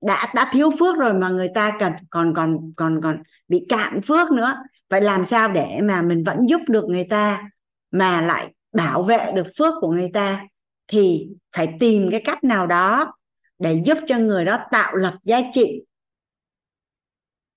đã 0.00 0.32
đã 0.34 0.50
thiếu 0.52 0.70
phước 0.78 0.96
rồi 0.98 1.14
mà 1.14 1.28
người 1.28 1.48
ta 1.54 1.76
cần, 1.78 1.92
còn 2.10 2.34
còn 2.34 2.72
còn 2.76 3.00
còn 3.02 3.22
bị 3.48 3.66
cạn 3.68 4.00
phước 4.02 4.30
nữa. 4.30 4.54
Vậy 4.90 5.00
làm 5.00 5.24
sao 5.24 5.48
để 5.48 5.80
mà 5.82 6.02
mình 6.02 6.24
vẫn 6.24 6.46
giúp 6.48 6.60
được 6.68 6.84
người 6.84 7.06
ta 7.10 7.50
mà 7.90 8.20
lại 8.20 8.54
bảo 8.72 9.02
vệ 9.02 9.32
được 9.34 9.46
phước 9.58 9.74
của 9.80 9.92
người 9.92 10.10
ta? 10.14 10.44
Thì 10.88 11.28
phải 11.56 11.68
tìm 11.80 12.10
cái 12.10 12.20
cách 12.24 12.44
nào 12.44 12.66
đó 12.66 13.14
để 13.58 13.82
giúp 13.84 13.98
cho 14.06 14.18
người 14.18 14.44
đó 14.44 14.58
tạo 14.70 14.96
lập 14.96 15.14
giá 15.22 15.40
trị 15.52 15.82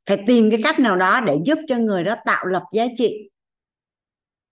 phải 0.08 0.18
tìm 0.28 0.52
cái 0.52 0.60
cách 0.64 0.80
nào 0.80 0.96
đó 0.96 1.22
để 1.28 1.36
giúp 1.46 1.58
cho 1.68 1.78
người 1.78 2.04
đó 2.04 2.16
tạo 2.26 2.46
lập 2.46 2.64
giá 2.74 2.86
trị. 2.98 3.30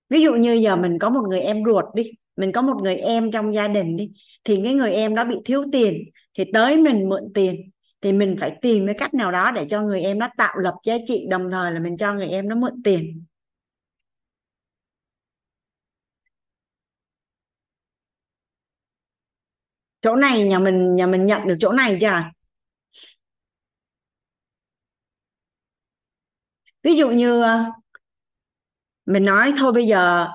Ví 0.10 0.22
dụ 0.22 0.34
như 0.36 0.53
giờ 0.53 0.76
mình 0.76 0.99
có 0.99 1.10
một 1.10 1.22
người 1.30 1.40
em 1.41 1.64
ruột 1.65 1.86
đi, 1.95 2.03
mình 2.36 2.52
có 2.52 2.61
một 2.61 2.76
người 2.84 2.95
em 2.95 3.32
trong 3.32 3.53
gia 3.53 3.68
đình 3.68 3.98
đi, 3.98 4.11
thì 4.44 4.61
cái 4.64 4.73
người 4.73 4.94
em 4.94 5.15
đó 5.15 5.26
bị 5.26 5.36
thiếu 5.45 5.64
tiền, 5.72 6.03
thì 6.38 6.44
tới 6.53 6.77
mình 6.77 7.10
mượn 7.10 7.23
tiền, 7.34 7.72
thì 8.02 8.14
mình 8.14 8.36
phải 8.40 8.57
tìm 8.61 8.86
cái 8.86 8.95
cách 8.95 9.14
nào 9.14 9.32
đó 9.32 9.52
để 9.52 9.65
cho 9.69 9.82
người 9.82 10.02
em 10.02 10.19
nó 10.19 10.30
tạo 10.38 10.57
lập 10.57 10.73
giá 10.86 10.98
trị, 11.07 11.26
đồng 11.30 11.52
thời 11.52 11.72
là 11.72 11.80
mình 11.80 11.98
cho 11.98 12.14
người 12.14 12.27
em 12.27 12.49
nó 12.49 12.56
mượn 12.56 12.73
tiền. 12.84 13.26
Chỗ 20.02 20.15
này 20.15 20.44
nhà 20.44 20.60
mình 20.60 20.95
nhà 20.95 21.07
mình 21.07 21.26
nhận 21.26 21.48
được 21.48 21.56
chỗ 21.60 21.72
này 21.72 21.98
chưa? 22.02 22.34
Ví 26.85 26.95
dụ 26.95 27.09
như 27.09 27.41
ờ, 27.41 27.65
mình 29.05 29.25
nói 29.25 29.53
thôi 29.57 29.71
bây 29.73 29.87
giờ 29.87 30.27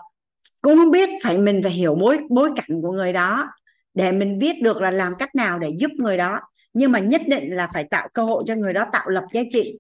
cũng 0.63 0.77
không 0.77 0.91
biết 0.91 1.09
phải 1.25 1.39
mình 1.39 1.61
phải 1.63 1.73
hiểu 1.73 1.95
bối 1.95 2.19
bối 2.31 2.51
cảnh 2.57 2.83
của 2.83 2.93
người 2.93 3.13
đó 3.13 3.49
để 3.95 4.13
mình 4.13 4.39
biết 4.39 4.63
được 4.63 4.77
là 4.77 4.91
làm 4.91 5.15
cách 5.19 5.35
nào 5.35 5.59
để 5.59 5.71
giúp 5.77 5.91
người 5.99 6.17
đó. 6.17 6.41
Nhưng 6.73 6.93
mà 6.93 6.99
nhất 6.99 7.23
định 7.29 7.55
là 7.55 7.69
phải 7.75 7.85
tạo 7.91 8.09
cơ 8.15 8.25
hội 8.25 8.45
cho 8.47 8.55
người 8.55 8.73
đó 8.73 8.85
tạo 8.93 9.09
lập 9.09 9.25
giá 9.33 9.41
trị. 9.51 9.79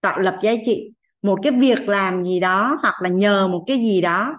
Tạo 0.00 0.20
lập 0.20 0.38
giá 0.42 0.52
trị. 0.64 0.90
Một 1.22 1.38
cái 1.42 1.52
việc 1.52 1.88
làm 1.88 2.24
gì 2.24 2.40
đó 2.40 2.78
hoặc 2.82 2.94
là 3.02 3.08
nhờ 3.08 3.48
một 3.48 3.64
cái 3.66 3.76
gì 3.76 4.00
đó 4.00 4.34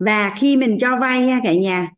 và 0.00 0.34
khi 0.38 0.56
mình 0.56 0.78
cho 0.80 0.96
vay 0.96 1.28
ha 1.28 1.40
cả 1.44 1.54
nhà. 1.54 1.88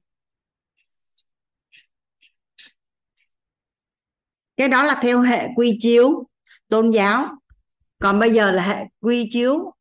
Cái 4.56 4.68
đó 4.68 4.84
là 4.84 5.00
theo 5.02 5.20
hệ 5.20 5.48
quy 5.56 5.78
chiếu 5.80 6.26
tôn 6.68 6.90
giáo. 6.90 7.28
Còn 7.98 8.18
bây 8.18 8.34
giờ 8.34 8.50
là 8.50 8.62
hệ 8.62 8.84
quy 9.00 9.28
chiếu. 9.32 9.74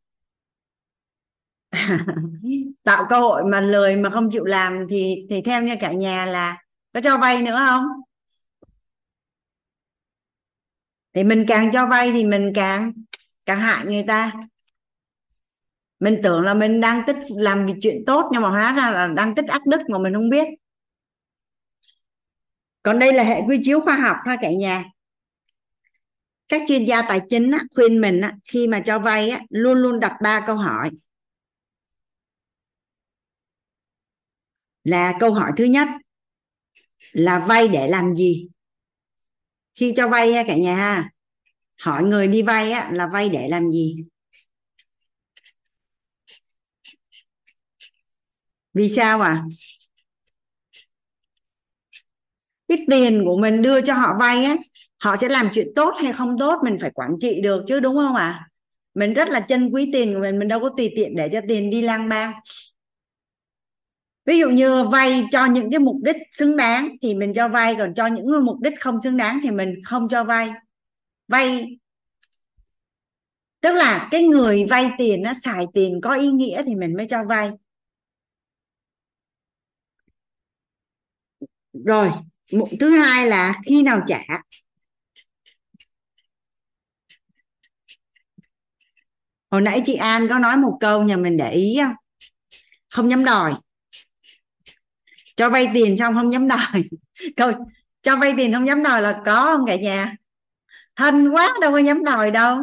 Tạo 2.84 3.06
cơ 3.10 3.20
hội 3.20 3.44
mà 3.52 3.62
lời 3.62 3.96
mà 3.96 4.10
không 4.10 4.30
chịu 4.32 4.46
làm 4.46 4.86
thì 4.90 5.16
thì 5.30 5.42
theo 5.42 5.62
như 5.62 5.76
cả 5.80 5.92
nhà 5.92 6.26
là 6.26 6.58
có 6.94 7.02
cho 7.02 7.18
vay 7.18 7.42
nữa 7.42 7.56
không? 7.68 7.84
Thì 11.14 11.24
mình 11.24 11.46
càng 11.48 11.72
cho 11.72 11.88
vay 11.88 12.12
thì 12.12 12.26
mình 12.26 12.52
càng 12.56 12.94
càng 13.46 13.60
hại 13.60 13.86
người 13.86 14.04
ta 14.08 14.32
mình 16.02 16.20
tưởng 16.24 16.42
là 16.42 16.54
mình 16.54 16.82
đang 16.82 17.04
tích 17.08 17.18
làm 17.30 17.66
việc 17.66 17.74
chuyện 17.82 18.04
tốt 18.06 18.30
nhưng 18.32 18.42
mà 18.42 18.50
hóa 18.50 18.76
ra 18.76 18.92
là 18.92 19.08
đang 19.08 19.36
tích 19.36 19.48
ác 19.48 19.66
đức 19.66 19.82
mà 19.90 19.98
mình 19.98 20.14
không 20.14 20.30
biết. 20.30 20.48
Còn 22.84 23.00
đây 23.00 23.14
là 23.14 23.24
hệ 23.24 23.42
quy 23.48 23.60
chiếu 23.64 23.82
khoa 23.82 23.96
học 23.96 24.16
ha 24.26 24.38
cả 24.42 24.52
nhà. 24.52 24.86
Các 26.48 26.62
chuyên 26.68 26.86
gia 26.86 27.02
tài 27.02 27.22
chính 27.30 27.52
á, 27.52 27.60
khuyên 27.76 28.02
mình 28.02 28.22
á, 28.22 28.34
khi 28.46 28.68
mà 28.68 28.82
cho 28.86 29.00
vay 29.00 29.30
á, 29.30 29.42
luôn 29.50 29.78
luôn 29.78 30.00
đặt 30.00 30.18
ba 30.24 30.44
câu 30.48 30.56
hỏi. 30.56 30.90
Là 34.84 35.14
câu 35.20 35.34
hỏi 35.34 35.52
thứ 35.58 35.64
nhất 35.64 35.88
là 37.12 37.40
vay 37.40 37.68
để 37.68 37.88
làm 37.88 38.16
gì? 38.16 38.48
Khi 39.74 39.94
cho 39.98 40.08
vay 40.08 40.34
ha 40.34 40.44
cả 40.48 40.56
nhà 40.56 40.76
ha 40.76 41.10
hỏi 41.80 42.04
người 42.04 42.28
đi 42.28 42.42
vay 42.42 42.72
á, 42.72 42.90
là 42.92 43.08
vay 43.08 43.30
để 43.30 43.48
làm 43.50 43.72
gì? 43.72 43.96
Vì 48.74 48.90
sao 48.90 49.22
à 49.22 49.44
cái 52.68 52.86
tiền 52.90 53.26
của 53.26 53.38
mình 53.38 53.62
đưa 53.62 53.82
cho 53.82 53.94
họ 53.94 54.16
vay 54.20 54.44
á, 54.44 54.56
họ 54.98 55.16
sẽ 55.16 55.30
làm 55.30 55.50
chuyện 55.54 55.68
tốt 55.76 55.94
hay 56.02 56.14
không 56.14 56.38
tốt 56.40 56.60
mình 56.64 56.78
phải 56.82 56.92
quản 56.92 57.12
trị 57.20 57.42
được 57.42 57.64
chứ, 57.68 57.80
đúng 57.80 57.96
không 57.96 58.16
ạ? 58.16 58.30
À? 58.30 58.52
mình 58.94 59.14
rất 59.14 59.30
là 59.30 59.40
chân 59.40 59.70
quý 59.74 59.90
tiền 59.94 60.14
của 60.14 60.20
mình 60.20 60.40
mình 60.40 60.48
đâu 60.48 60.60
có 60.60 60.70
tùy 60.78 60.94
tiện 60.96 61.16
để 61.16 61.30
cho 61.34 61.42
tiền 61.48 61.70
đi 61.70 61.82
lang 61.82 62.10
bang. 62.10 62.34
Ví 64.26 64.40
dụ 64.40 64.50
như 64.50 64.84
vay 64.84 65.26
cho 65.32 65.46
những 65.46 65.72
cái 65.72 65.80
mục 65.80 65.96
đích 66.04 66.16
xứng 66.32 66.58
đáng 66.58 66.96
thì 67.02 67.16
mình 67.16 67.34
cho 67.34 67.48
vay, 67.48 67.76
còn 67.76 67.94
cho 67.94 68.08
những 68.08 68.46
mục 68.46 68.60
đích 68.62 68.74
không 68.80 69.02
xứng 69.02 69.18
đáng 69.18 69.40
thì 69.44 69.52
mình 69.52 69.76
không 69.86 70.10
cho 70.10 70.24
vay. 70.24 70.52
Vay, 71.28 71.78
tức 73.62 73.72
là 73.72 74.08
cái 74.12 74.24
người 74.24 74.66
vay 74.70 74.92
tiền 74.98 75.24
nó 75.24 75.34
xài 75.44 75.66
tiền 75.74 76.02
có 76.04 76.16
ý 76.16 76.32
nghĩa 76.32 76.64
thì 76.66 76.76
mình 76.76 76.98
mới 76.98 77.08
cho 77.10 77.24
vay. 77.24 77.52
Rồi 81.74 82.12
thứ 82.80 82.90
hai 82.90 83.28
là 83.28 83.60
khi 83.66 83.84
nào 83.84 84.02
trả? 84.08 84.22
Hồi 89.52 89.62
nãy 89.62 89.82
chị 89.86 89.96
An 89.96 90.28
có 90.30 90.40
nói 90.40 90.58
một 90.58 90.78
câu 90.80 91.04
nhà 91.04 91.18
mình 91.18 91.38
để 91.38 91.52
ý 91.52 91.80
không 91.84 91.94
không 92.90 93.10
dám 93.10 93.26
đòi. 93.26 93.54
Cho 95.36 95.50
vay 95.50 95.68
tiền 95.74 95.98
xong 95.98 96.14
không 96.14 96.34
dám 96.34 96.48
đòi. 96.48 96.84
Câu, 97.38 97.52
cho 98.02 98.16
vay 98.16 98.34
tiền 98.38 98.54
không 98.54 98.68
dám 98.68 98.84
đòi 98.84 99.02
là 99.02 99.22
có 99.26 99.46
không 99.46 99.66
cả 99.66 99.76
nhà? 99.76 100.16
Thân 100.96 101.30
quá, 101.30 101.54
đâu 101.62 101.72
có 101.72 101.78
dám 101.78 102.04
đòi 102.04 102.32
đâu. 102.32 102.58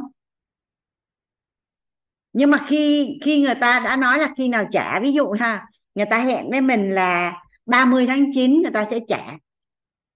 Nhưng 2.32 2.50
mà 2.50 2.64
khi 2.66 3.18
khi 3.22 3.42
người 3.42 3.54
ta 3.54 3.80
đã 3.80 3.96
nói 3.96 4.18
là 4.18 4.28
khi 4.36 4.48
nào 4.48 4.64
trả, 4.72 5.00
ví 5.00 5.12
dụ 5.12 5.30
ha, 5.30 5.66
người 5.94 6.06
ta 6.10 6.18
hẹn 6.18 6.50
với 6.50 6.60
mình 6.60 6.90
là 6.90 7.42
30 7.68 8.06
tháng 8.06 8.32
9 8.32 8.62
người 8.62 8.72
ta 8.72 8.84
sẽ 8.84 9.00
trả. 9.08 9.36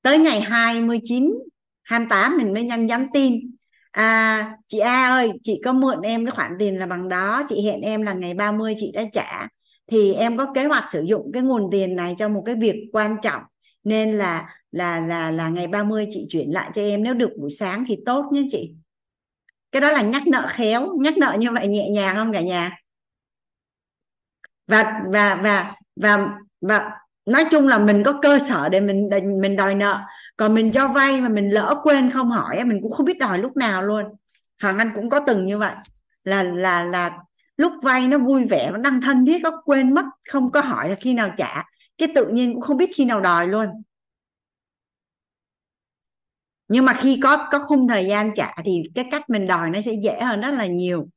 Tới 0.02 0.18
ngày 0.18 0.40
29 0.40 1.32
28 1.82 2.36
mình 2.36 2.52
mới 2.52 2.62
nhanh 2.62 2.86
nhắn 2.86 3.06
tin. 3.12 3.54
À 3.90 4.56
chị 4.68 4.78
A 4.78 5.08
ơi, 5.08 5.32
chị 5.42 5.60
có 5.64 5.72
mượn 5.72 6.00
em 6.02 6.26
cái 6.26 6.34
khoản 6.34 6.52
tiền 6.58 6.78
là 6.78 6.86
bằng 6.86 7.08
đó. 7.08 7.42
Chị 7.48 7.66
hẹn 7.66 7.80
em 7.80 8.02
là 8.02 8.12
ngày 8.12 8.34
30 8.34 8.74
chị 8.76 8.92
đã 8.94 9.04
trả. 9.12 9.48
Thì 9.86 10.14
em 10.14 10.36
có 10.36 10.52
kế 10.54 10.64
hoạch 10.64 10.84
sử 10.92 11.02
dụng 11.02 11.30
cái 11.32 11.42
nguồn 11.42 11.68
tiền 11.72 11.96
này 11.96 12.14
cho 12.18 12.28
một 12.28 12.42
cái 12.46 12.54
việc 12.54 12.90
quan 12.92 13.16
trọng. 13.22 13.42
Nên 13.84 14.12
là 14.12 14.48
là 14.72 15.00
là 15.00 15.30
là 15.30 15.48
ngày 15.48 15.66
30 15.66 16.06
chị 16.10 16.26
chuyển 16.28 16.50
lại 16.50 16.70
cho 16.74 16.82
em. 16.82 17.02
Nếu 17.02 17.14
được 17.14 17.30
buổi 17.38 17.50
sáng 17.50 17.84
thì 17.88 17.96
tốt 18.06 18.24
nhé 18.32 18.42
chị. 18.50 18.74
Cái 19.72 19.80
đó 19.80 19.90
là 19.90 20.02
nhắc 20.02 20.22
nợ 20.26 20.48
khéo. 20.50 20.88
Nhắc 21.00 21.18
nợ 21.18 21.36
như 21.38 21.52
vậy 21.52 21.66
nhẹ 21.66 21.88
nhàng 21.90 22.16
không 22.16 22.32
cả 22.32 22.40
nhà? 22.40 22.76
Và 24.66 25.00
và 25.12 25.40
và 25.42 25.74
và 25.96 26.28
và 26.60 26.90
nói 27.26 27.44
chung 27.50 27.68
là 27.68 27.78
mình 27.78 28.02
có 28.04 28.18
cơ 28.22 28.38
sở 28.38 28.68
để 28.68 28.80
mình 28.80 29.08
mình 29.40 29.56
đòi 29.56 29.74
nợ. 29.74 30.00
Còn 30.36 30.54
mình 30.54 30.72
cho 30.72 30.88
vay 30.88 31.20
mà 31.20 31.28
mình 31.28 31.48
lỡ 31.48 31.80
quên 31.82 32.10
không 32.10 32.30
hỏi 32.30 32.64
mình 32.64 32.78
cũng 32.82 32.92
không 32.92 33.06
biết 33.06 33.18
đòi 33.18 33.38
lúc 33.38 33.56
nào 33.56 33.82
luôn. 33.82 34.04
Hoàng 34.62 34.78
anh 34.78 34.92
cũng 34.94 35.10
có 35.10 35.20
từng 35.26 35.46
như 35.46 35.58
vậy. 35.58 35.74
Là 36.24 36.42
là 36.42 36.84
là 36.84 37.18
lúc 37.56 37.72
vay 37.82 38.08
nó 38.08 38.18
vui 38.18 38.44
vẻ, 38.46 38.70
nó 38.72 38.78
đang 38.78 39.00
thân 39.00 39.26
thiết 39.26 39.40
có 39.44 39.62
quên 39.64 39.94
mất, 39.94 40.04
không 40.28 40.52
có 40.52 40.60
hỏi 40.60 40.88
là 40.88 40.94
khi 40.94 41.14
nào 41.14 41.30
trả. 41.36 41.64
Cái 41.98 42.08
tự 42.14 42.28
nhiên 42.28 42.54
cũng 42.54 42.62
không 42.62 42.76
biết 42.76 42.90
khi 42.94 43.04
nào 43.04 43.20
đòi 43.20 43.48
luôn. 43.48 43.66
Nhưng 46.68 46.84
mà 46.84 46.94
khi 46.94 47.20
có 47.22 47.48
có 47.50 47.58
khung 47.58 47.88
thời 47.88 48.06
gian 48.06 48.34
trả 48.34 48.54
thì 48.64 48.82
cái 48.94 49.04
cách 49.10 49.30
mình 49.30 49.46
đòi 49.46 49.70
nó 49.70 49.80
sẽ 49.80 49.92
dễ 50.02 50.20
hơn 50.20 50.40
rất 50.40 50.50
là 50.54 50.66
nhiều. 50.66 51.08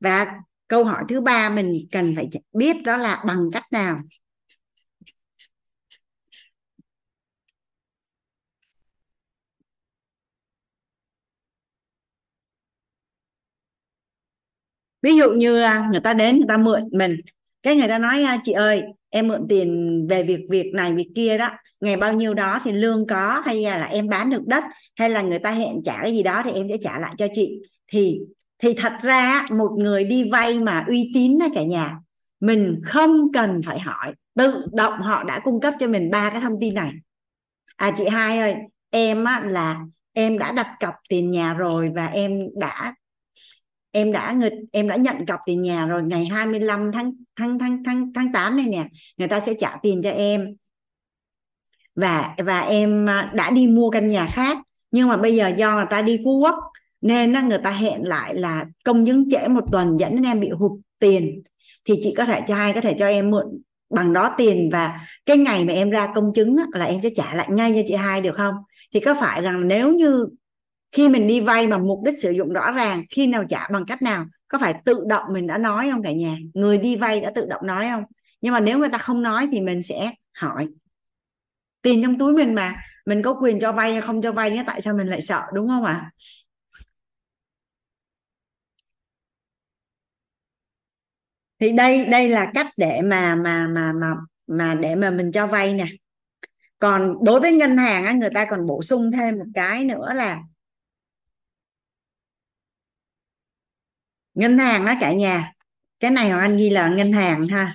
Và 0.00 0.26
câu 0.68 0.84
hỏi 0.84 1.04
thứ 1.08 1.20
ba 1.20 1.50
mình 1.50 1.74
cần 1.92 2.12
phải 2.16 2.28
biết 2.52 2.76
đó 2.84 2.96
là 2.96 3.24
bằng 3.26 3.50
cách 3.52 3.64
nào? 3.72 3.98
Ví 15.02 15.16
dụ 15.16 15.30
như 15.30 15.62
à, 15.62 15.88
người 15.90 16.00
ta 16.00 16.14
đến 16.14 16.36
người 16.36 16.48
ta 16.48 16.56
mượn 16.56 16.88
mình 16.92 17.16
cái 17.62 17.76
người 17.76 17.88
ta 17.88 17.98
nói 17.98 18.22
à, 18.22 18.38
chị 18.44 18.52
ơi 18.52 18.82
em 19.10 19.28
mượn 19.28 19.40
tiền 19.48 20.06
về 20.10 20.22
việc 20.22 20.40
việc 20.50 20.72
này 20.74 20.92
việc 20.92 21.08
kia 21.14 21.38
đó 21.38 21.50
ngày 21.80 21.96
bao 21.96 22.12
nhiêu 22.12 22.34
đó 22.34 22.60
thì 22.64 22.72
lương 22.72 23.06
có 23.06 23.42
hay 23.44 23.62
là 23.62 23.84
em 23.84 24.08
bán 24.08 24.30
được 24.30 24.46
đất 24.46 24.64
hay 24.96 25.10
là 25.10 25.22
người 25.22 25.38
ta 25.38 25.50
hẹn 25.50 25.82
trả 25.84 26.02
cái 26.02 26.14
gì 26.14 26.22
đó 26.22 26.42
thì 26.44 26.50
em 26.50 26.66
sẽ 26.68 26.76
trả 26.82 26.98
lại 26.98 27.14
cho 27.18 27.26
chị. 27.32 27.62
Thì 27.92 28.20
thì 28.58 28.74
thật 28.74 28.92
ra 29.02 29.46
một 29.50 29.70
người 29.78 30.04
đi 30.04 30.30
vay 30.30 30.58
mà 30.58 30.84
uy 30.88 31.10
tín 31.14 31.38
đó 31.38 31.46
cả 31.54 31.62
nhà 31.62 31.98
mình 32.40 32.80
không 32.84 33.32
cần 33.32 33.60
phải 33.66 33.80
hỏi 33.80 34.14
tự 34.34 34.66
động 34.72 35.00
họ 35.00 35.24
đã 35.24 35.38
cung 35.38 35.60
cấp 35.60 35.74
cho 35.80 35.86
mình 35.86 36.10
ba 36.10 36.30
cái 36.30 36.40
thông 36.40 36.60
tin 36.60 36.74
này. 36.74 36.92
À 37.76 37.92
chị 37.96 38.04
hai 38.08 38.38
ơi 38.38 38.54
em 38.90 39.24
á, 39.24 39.42
là 39.44 39.80
em 40.12 40.38
đã 40.38 40.52
đặt 40.52 40.68
cọc 40.80 40.94
tiền 41.08 41.30
nhà 41.30 41.54
rồi 41.54 41.90
và 41.94 42.06
em 42.06 42.40
đã 42.56 42.94
em 43.90 44.12
đã 44.12 44.32
người, 44.32 44.50
em 44.72 44.88
đã 44.88 44.96
nhận 44.96 45.26
cọc 45.26 45.40
tiền 45.46 45.62
nhà 45.62 45.86
rồi, 45.86 46.02
ngày 46.02 46.24
25 46.24 46.92
tháng 46.92 47.12
tháng 47.36 47.58
tháng 47.58 47.82
tháng 47.84 48.12
tháng 48.14 48.32
8 48.32 48.56
này 48.56 48.66
nè, 48.66 48.88
người 49.16 49.28
ta 49.28 49.40
sẽ 49.40 49.54
trả 49.54 49.76
tiền 49.82 50.00
cho 50.02 50.10
em. 50.10 50.56
Và 51.94 52.34
và 52.38 52.60
em 52.60 53.08
à, 53.08 53.32
đã 53.34 53.50
đi 53.50 53.66
mua 53.66 53.90
căn 53.90 54.08
nhà 54.08 54.26
khác, 54.26 54.58
nhưng 54.90 55.08
mà 55.08 55.16
bây 55.16 55.36
giờ 55.36 55.48
do 55.48 55.74
người 55.76 55.86
ta 55.90 56.02
đi 56.02 56.20
phú 56.24 56.38
quốc, 56.38 56.54
nên 57.00 57.48
người 57.48 57.58
ta 57.58 57.70
hẹn 57.70 58.02
lại 58.04 58.34
là 58.34 58.64
công 58.84 59.06
chứng 59.06 59.30
trễ 59.30 59.48
một 59.48 59.64
tuần 59.72 59.96
dẫn 60.00 60.14
đến 60.14 60.22
em 60.22 60.40
bị 60.40 60.50
hụt 60.50 60.80
tiền. 61.00 61.42
Thì 61.84 61.94
chị 62.02 62.14
có 62.16 62.24
thể 62.24 62.40
cho 62.48 62.54
hai 62.54 62.72
có 62.72 62.80
thể 62.80 62.94
cho 62.98 63.06
em 63.06 63.30
mượn 63.30 63.46
bằng 63.90 64.12
đó 64.12 64.34
tiền 64.38 64.68
và 64.72 65.00
cái 65.26 65.36
ngày 65.36 65.64
mà 65.64 65.72
em 65.72 65.90
ra 65.90 66.12
công 66.14 66.32
chứng 66.34 66.56
là 66.72 66.84
em 66.84 67.00
sẽ 67.00 67.08
trả 67.16 67.34
lại 67.34 67.48
ngay 67.50 67.72
cho 67.76 67.82
chị 67.86 67.94
hai, 67.94 68.20
được 68.20 68.36
không? 68.36 68.54
Thì 68.94 69.00
có 69.00 69.14
phải 69.14 69.40
rằng 69.42 69.68
nếu 69.68 69.92
như 69.92 70.26
khi 70.90 71.08
mình 71.08 71.26
đi 71.26 71.40
vay 71.40 71.66
mà 71.66 71.78
mục 71.78 72.00
đích 72.04 72.18
sử 72.22 72.30
dụng 72.30 72.52
rõ 72.52 72.70
ràng 72.72 73.04
khi 73.10 73.26
nào 73.26 73.44
trả 73.48 73.68
bằng 73.68 73.84
cách 73.86 74.02
nào? 74.02 74.26
Có 74.48 74.58
phải 74.58 74.74
tự 74.84 75.04
động 75.06 75.24
mình 75.32 75.46
đã 75.46 75.58
nói 75.58 75.88
không 75.92 76.02
cả 76.02 76.12
nhà? 76.12 76.36
Người 76.54 76.78
đi 76.78 76.96
vay 76.96 77.20
đã 77.20 77.30
tự 77.34 77.46
động 77.46 77.66
nói 77.66 77.86
không? 77.90 78.04
Nhưng 78.40 78.52
mà 78.52 78.60
nếu 78.60 78.78
người 78.78 78.88
ta 78.88 78.98
không 78.98 79.22
nói 79.22 79.48
thì 79.52 79.60
mình 79.60 79.82
sẽ 79.82 80.12
hỏi. 80.34 80.68
Tiền 81.82 82.02
trong 82.02 82.18
túi 82.18 82.32
mình 82.32 82.54
mà 82.54 82.76
mình 83.06 83.22
có 83.22 83.34
quyền 83.34 83.60
cho 83.60 83.72
vay 83.72 83.92
hay 83.92 84.00
không 84.02 84.22
cho 84.22 84.32
vay 84.32 84.50
nhé 84.50 84.64
tại 84.66 84.80
sao 84.80 84.94
mình 84.94 85.06
lại 85.08 85.20
sợ 85.20 85.42
đúng 85.54 85.68
không 85.68 85.84
ạ? 85.84 86.10
Thì 91.60 91.72
đây 91.72 92.04
đây 92.04 92.28
là 92.28 92.50
cách 92.54 92.66
để 92.76 93.00
mà 93.04 93.34
mà 93.34 93.66
mà 93.66 93.92
mà 93.92 94.14
mà 94.46 94.74
để 94.74 94.94
mà 94.94 95.10
mình 95.10 95.32
cho 95.32 95.46
vay 95.46 95.74
nè. 95.74 95.86
Còn 96.78 97.24
đối 97.24 97.40
với 97.40 97.52
ngân 97.52 97.76
hàng 97.76 98.04
á, 98.04 98.12
người 98.12 98.30
ta 98.34 98.44
còn 98.50 98.66
bổ 98.66 98.82
sung 98.82 99.12
thêm 99.12 99.38
một 99.38 99.46
cái 99.54 99.84
nữa 99.84 100.12
là 100.14 100.42
ngân 104.38 104.58
hàng 104.58 104.84
đó 104.86 104.94
cả 105.00 105.12
nhà. 105.12 105.52
Cái 106.00 106.10
này 106.10 106.30
hoàng 106.30 106.40
anh 106.40 106.56
ghi 106.56 106.70
là 106.70 106.88
ngân 106.88 107.12
hàng 107.12 107.46
ha. 107.46 107.74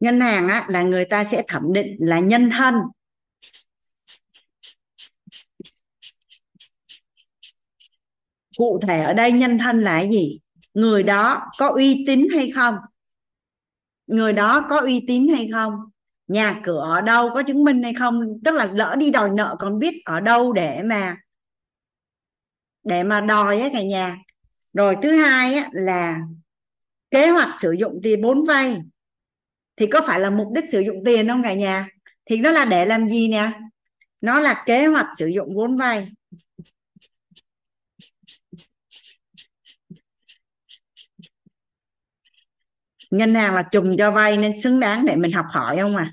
Ngân 0.00 0.20
hàng 0.20 0.48
á, 0.48 0.66
là 0.68 0.82
người 0.82 1.04
ta 1.04 1.24
sẽ 1.24 1.42
thẩm 1.48 1.72
định 1.72 1.96
là 1.98 2.18
nhân 2.20 2.50
thân. 2.50 2.74
Cụ 8.56 8.80
thể 8.88 9.02
ở 9.02 9.14
đây 9.14 9.32
nhân 9.32 9.58
thân 9.58 9.80
là 9.80 9.98
cái 9.98 10.10
gì? 10.10 10.38
Người 10.74 11.02
đó 11.02 11.42
có 11.58 11.68
uy 11.68 12.04
tín 12.06 12.28
hay 12.34 12.50
không? 12.50 12.74
Người 14.08 14.32
đó 14.32 14.66
có 14.68 14.80
uy 14.80 15.04
tín 15.08 15.28
hay 15.28 15.48
không? 15.52 15.72
Nhà 16.28 16.60
cửa 16.64 16.80
ở 16.80 17.00
đâu 17.00 17.30
có 17.34 17.42
chứng 17.42 17.64
minh 17.64 17.82
hay 17.82 17.94
không? 17.94 18.40
Tức 18.44 18.54
là 18.54 18.64
lỡ 18.64 18.96
đi 18.98 19.10
đòi 19.10 19.30
nợ 19.30 19.56
còn 19.58 19.78
biết 19.78 20.02
ở 20.04 20.20
đâu 20.20 20.52
để 20.52 20.82
mà 20.82 21.16
để 22.84 23.02
mà 23.02 23.20
đòi 23.20 23.60
á 23.60 23.68
cả 23.72 23.82
nhà. 23.82 24.18
Rồi 24.72 24.96
thứ 25.02 25.12
hai 25.12 25.54
á, 25.54 25.68
là 25.72 26.20
kế 27.10 27.30
hoạch 27.30 27.60
sử 27.60 27.72
dụng 27.72 28.00
tiền 28.02 28.22
vốn 28.22 28.44
vay. 28.44 28.78
Thì 29.76 29.86
có 29.86 30.00
phải 30.06 30.20
là 30.20 30.30
mục 30.30 30.48
đích 30.54 30.70
sử 30.70 30.80
dụng 30.80 31.04
tiền 31.04 31.28
không 31.28 31.42
cả 31.42 31.54
nhà? 31.54 31.88
Thì 32.24 32.36
nó 32.36 32.50
là 32.50 32.64
để 32.64 32.86
làm 32.86 33.08
gì 33.08 33.28
nè? 33.28 33.52
Nó 34.20 34.40
là 34.40 34.62
kế 34.66 34.86
hoạch 34.86 35.06
sử 35.18 35.26
dụng 35.26 35.54
vốn 35.54 35.76
vay. 35.76 36.08
Ngân 43.10 43.34
hàng 43.34 43.54
là 43.54 43.62
trùng 43.72 43.96
cho 43.98 44.10
vay 44.10 44.36
nên 44.36 44.60
xứng 44.60 44.80
đáng 44.80 45.06
để 45.06 45.16
mình 45.16 45.32
học 45.32 45.46
hỏi 45.50 45.76
không 45.76 45.96
à? 45.96 46.12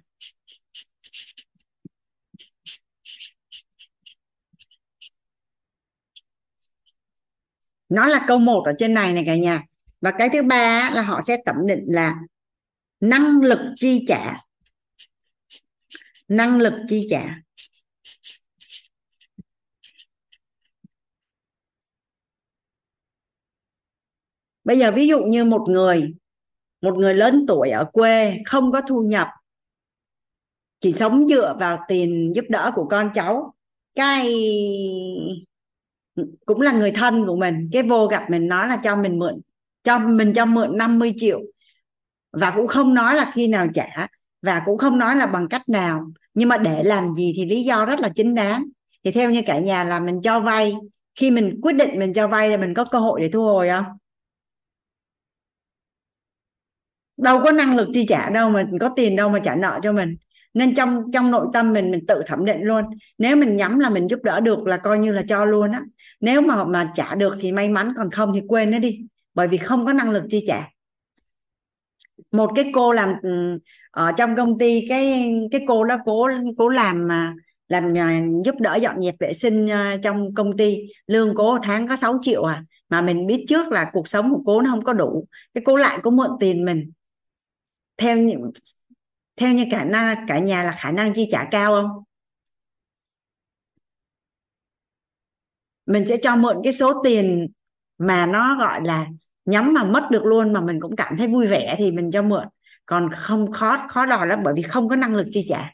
Nó 7.90 8.08
là 8.08 8.26
câu 8.28 8.40
một 8.40 8.64
ở 8.66 8.74
trên 8.78 8.94
này 8.94 9.14
này 9.14 9.24
cả 9.26 9.36
nhà. 9.36 9.64
Và 10.02 10.12
cái 10.18 10.30
thứ 10.34 10.44
ba 10.44 10.90
là 10.94 11.02
họ 11.02 11.22
sẽ 11.22 11.38
thẩm 11.46 11.56
định 11.68 11.84
là 11.88 12.16
năng 13.00 13.42
lực 13.42 13.60
chi 13.76 14.06
trả. 14.08 14.38
Năng 16.28 16.58
lực 16.60 16.74
chi 16.90 17.08
trả. 17.10 17.36
Bây 24.64 24.80
giờ 24.80 24.92
ví 24.92 25.08
dụ 25.08 25.20
như 25.24 25.46
một 25.46 25.66
người 25.70 26.14
một 26.86 26.98
người 26.98 27.14
lớn 27.14 27.46
tuổi 27.48 27.70
ở 27.70 27.86
quê 27.94 28.38
không 28.46 28.72
có 28.72 28.82
thu 28.82 29.02
nhập, 29.02 29.28
chỉ 30.80 30.94
sống 30.94 31.28
dựa 31.28 31.56
vào 31.60 31.80
tiền 31.88 32.32
giúp 32.36 32.46
đỡ 32.50 32.72
của 32.76 32.86
con 32.86 33.10
cháu. 33.14 33.54
Cái 33.96 34.34
cũng 36.46 36.62
là 36.62 36.72
người 36.72 36.92
thân 36.92 37.26
của 37.28 37.36
mình, 37.36 37.70
cái 37.72 37.84
vô 37.84 38.08
gặp 38.08 38.30
mình 38.30 38.48
nói 38.48 38.68
là 38.68 38.78
cho 38.84 38.96
mình 38.96 39.20
mượn, 39.20 39.42
cho 39.84 40.00
mình 40.00 40.34
cho 40.34 40.46
mượn 40.46 40.78
50 40.78 41.14
triệu. 41.18 41.42
Và 42.32 42.54
cũng 42.56 42.68
không 42.68 42.94
nói 42.94 43.16
là 43.16 43.32
khi 43.34 43.48
nào 43.48 43.68
trả, 43.74 44.08
và 44.42 44.62
cũng 44.66 44.78
không 44.78 44.98
nói 44.98 45.16
là 45.16 45.26
bằng 45.26 45.48
cách 45.48 45.70
nào. 45.70 46.12
Nhưng 46.34 46.50
mà 46.50 46.58
để 46.58 46.84
làm 46.84 47.14
gì 47.14 47.34
thì 47.36 47.46
lý 47.46 47.64
do 47.64 47.86
rất 47.86 48.00
là 48.00 48.10
chính 48.16 48.36
đáng. 48.36 48.66
Thì 49.04 49.12
theo 49.12 49.32
như 49.32 49.42
cả 49.46 49.60
nhà 49.60 49.84
là 49.84 50.00
mình 50.00 50.22
cho 50.22 50.40
vay. 50.40 50.76
Khi 51.16 51.32
mình 51.32 51.60
quyết 51.62 51.74
định 51.74 52.00
mình 52.00 52.14
cho 52.14 52.28
vay 52.28 52.50
là 52.50 52.58
mình 52.58 52.74
có 52.74 52.86
cơ 52.86 53.00
hội 53.00 53.22
để 53.22 53.30
thu 53.30 53.44
hồi 53.44 53.70
không? 53.70 53.86
Đâu 57.18 57.42
có 57.44 57.52
năng 57.52 57.76
lực 57.76 57.88
chi 57.94 58.06
trả 58.10 58.30
đâu 58.30 58.50
mà 58.50 58.66
có 58.80 58.90
tiền 58.96 59.16
đâu 59.16 59.30
mà 59.30 59.40
trả 59.40 59.56
nợ 59.56 59.80
cho 59.84 59.92
mình. 59.94 60.16
Nên 60.54 60.76
trong 60.76 61.12
trong 61.14 61.32
nội 61.32 61.48
tâm 61.54 61.74
mình 61.74 61.92
mình 61.92 62.06
tự 62.08 62.22
thẩm 62.28 62.46
định 62.46 62.62
luôn. 62.62 62.86
Nếu 63.18 63.36
mình 63.36 63.56
nhắm 63.56 63.80
là 63.80 63.90
mình 63.90 64.08
giúp 64.10 64.20
đỡ 64.24 64.40
được 64.40 64.68
là 64.68 64.78
coi 64.78 65.00
như 65.00 65.12
là 65.12 65.24
cho 65.28 65.46
luôn 65.46 65.72
á. 65.72 65.82
Nếu 66.20 66.42
mà 66.42 66.64
mà 66.64 66.92
trả 66.96 67.16
được 67.16 67.38
thì 67.42 67.52
may 67.52 67.70
mắn, 67.70 67.94
còn 67.98 68.12
không 68.12 68.32
thì 68.36 68.42
quên 68.48 68.72
nó 68.72 68.80
đi. 68.80 69.00
Bởi 69.34 69.48
vì 69.48 69.58
không 69.58 69.86
có 69.86 69.94
năng 69.94 70.12
lực 70.12 70.24
chi 70.30 70.44
trả. 70.48 70.70
Một 72.32 72.52
cái 72.56 72.72
cô 72.74 72.94
làm 72.94 73.14
ừ, 73.24 73.60
ở 73.92 74.12
trong 74.18 74.36
công 74.36 74.58
ty, 74.58 74.86
cái 74.90 75.34
cái 75.52 75.62
cô 75.68 75.84
đó 75.84 75.98
cố 76.06 76.30
cố 76.58 76.70
làm 76.70 77.08
mà 77.08 77.34
làm 77.68 77.94
giúp 78.46 78.56
đỡ 78.60 78.76
dọn 78.76 79.02
dẹp 79.02 79.16
vệ 79.20 79.34
sinh 79.34 79.70
à, 79.70 79.98
trong 80.04 80.34
công 80.34 80.58
ty. 80.58 80.78
Lương 81.08 81.36
cố 81.36 81.58
tháng 81.64 81.88
có 81.88 81.96
6 81.96 82.20
triệu 82.22 82.44
à. 82.44 82.64
Mà 82.90 83.02
mình 83.02 83.28
biết 83.28 83.46
trước 83.48 83.68
là 83.72 83.90
cuộc 83.94 84.08
sống 84.08 84.32
của 84.32 84.42
cô 84.46 84.62
nó 84.62 84.70
không 84.70 84.84
có 84.84 84.94
đủ. 84.94 85.28
Cái 85.54 85.62
cô 85.66 85.76
lại 85.76 86.00
có 86.04 86.12
mượn 86.12 86.30
tiền 86.40 86.66
mình 86.66 86.92
theo 87.98 88.18
như 88.18 88.36
theo 89.36 89.54
như 89.54 89.66
cả 89.72 89.86
na, 89.86 90.26
cả 90.28 90.40
nhà 90.40 90.64
là 90.64 90.72
khả 90.80 90.92
năng 90.92 91.14
chi 91.14 91.28
trả 91.32 91.48
cao 91.52 91.72
không? 91.74 92.04
Mình 95.86 96.06
sẽ 96.08 96.18
cho 96.24 96.36
mượn 96.36 96.58
cái 96.64 96.74
số 96.74 97.02
tiền 97.04 97.48
mà 97.98 98.26
nó 98.26 98.58
gọi 98.60 98.82
là 98.86 99.08
nhắm 99.46 99.74
mà 99.74 99.84
mất 99.84 100.08
được 100.12 100.24
luôn 100.26 100.54
mà 100.54 100.62
mình 100.62 100.80
cũng 100.82 100.96
cảm 100.96 101.18
thấy 101.18 101.28
vui 101.28 101.48
vẻ 101.48 101.76
thì 101.80 101.92
mình 101.92 102.12
cho 102.12 102.22
mượn. 102.22 102.48
Còn 102.86 103.10
không, 103.14 103.52
khó 103.52 103.78
khó 103.90 104.06
đòi 104.06 104.28
lắm 104.28 104.40
bởi 104.44 104.54
vì 104.58 104.62
không 104.62 104.90
có 104.90 104.96
năng 104.96 105.16
lực 105.16 105.28
chi 105.32 105.46
trả. 105.50 105.72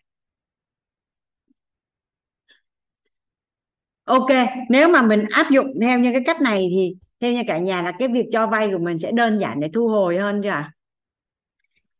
Ok, 4.03 4.27
nếu 4.69 4.89
mà 4.89 5.01
mình 5.01 5.23
áp 5.31 5.47
dụng 5.51 5.67
theo 5.81 5.99
như 5.99 6.11
cái 6.11 6.21
cách 6.25 6.41
này 6.41 6.67
thì 6.71 6.95
theo 7.19 7.33
như 7.33 7.41
cả 7.47 7.57
nhà 7.57 7.81
là 7.81 7.91
cái 7.99 8.07
việc 8.07 8.25
cho 8.31 8.47
vay 8.47 8.69
của 8.71 8.77
mình 8.77 8.99
sẽ 8.99 9.11
đơn 9.11 9.37
giản 9.37 9.59
để 9.59 9.69
thu 9.73 9.87
hồi 9.87 10.17
hơn 10.17 10.41
chưa 10.43 10.63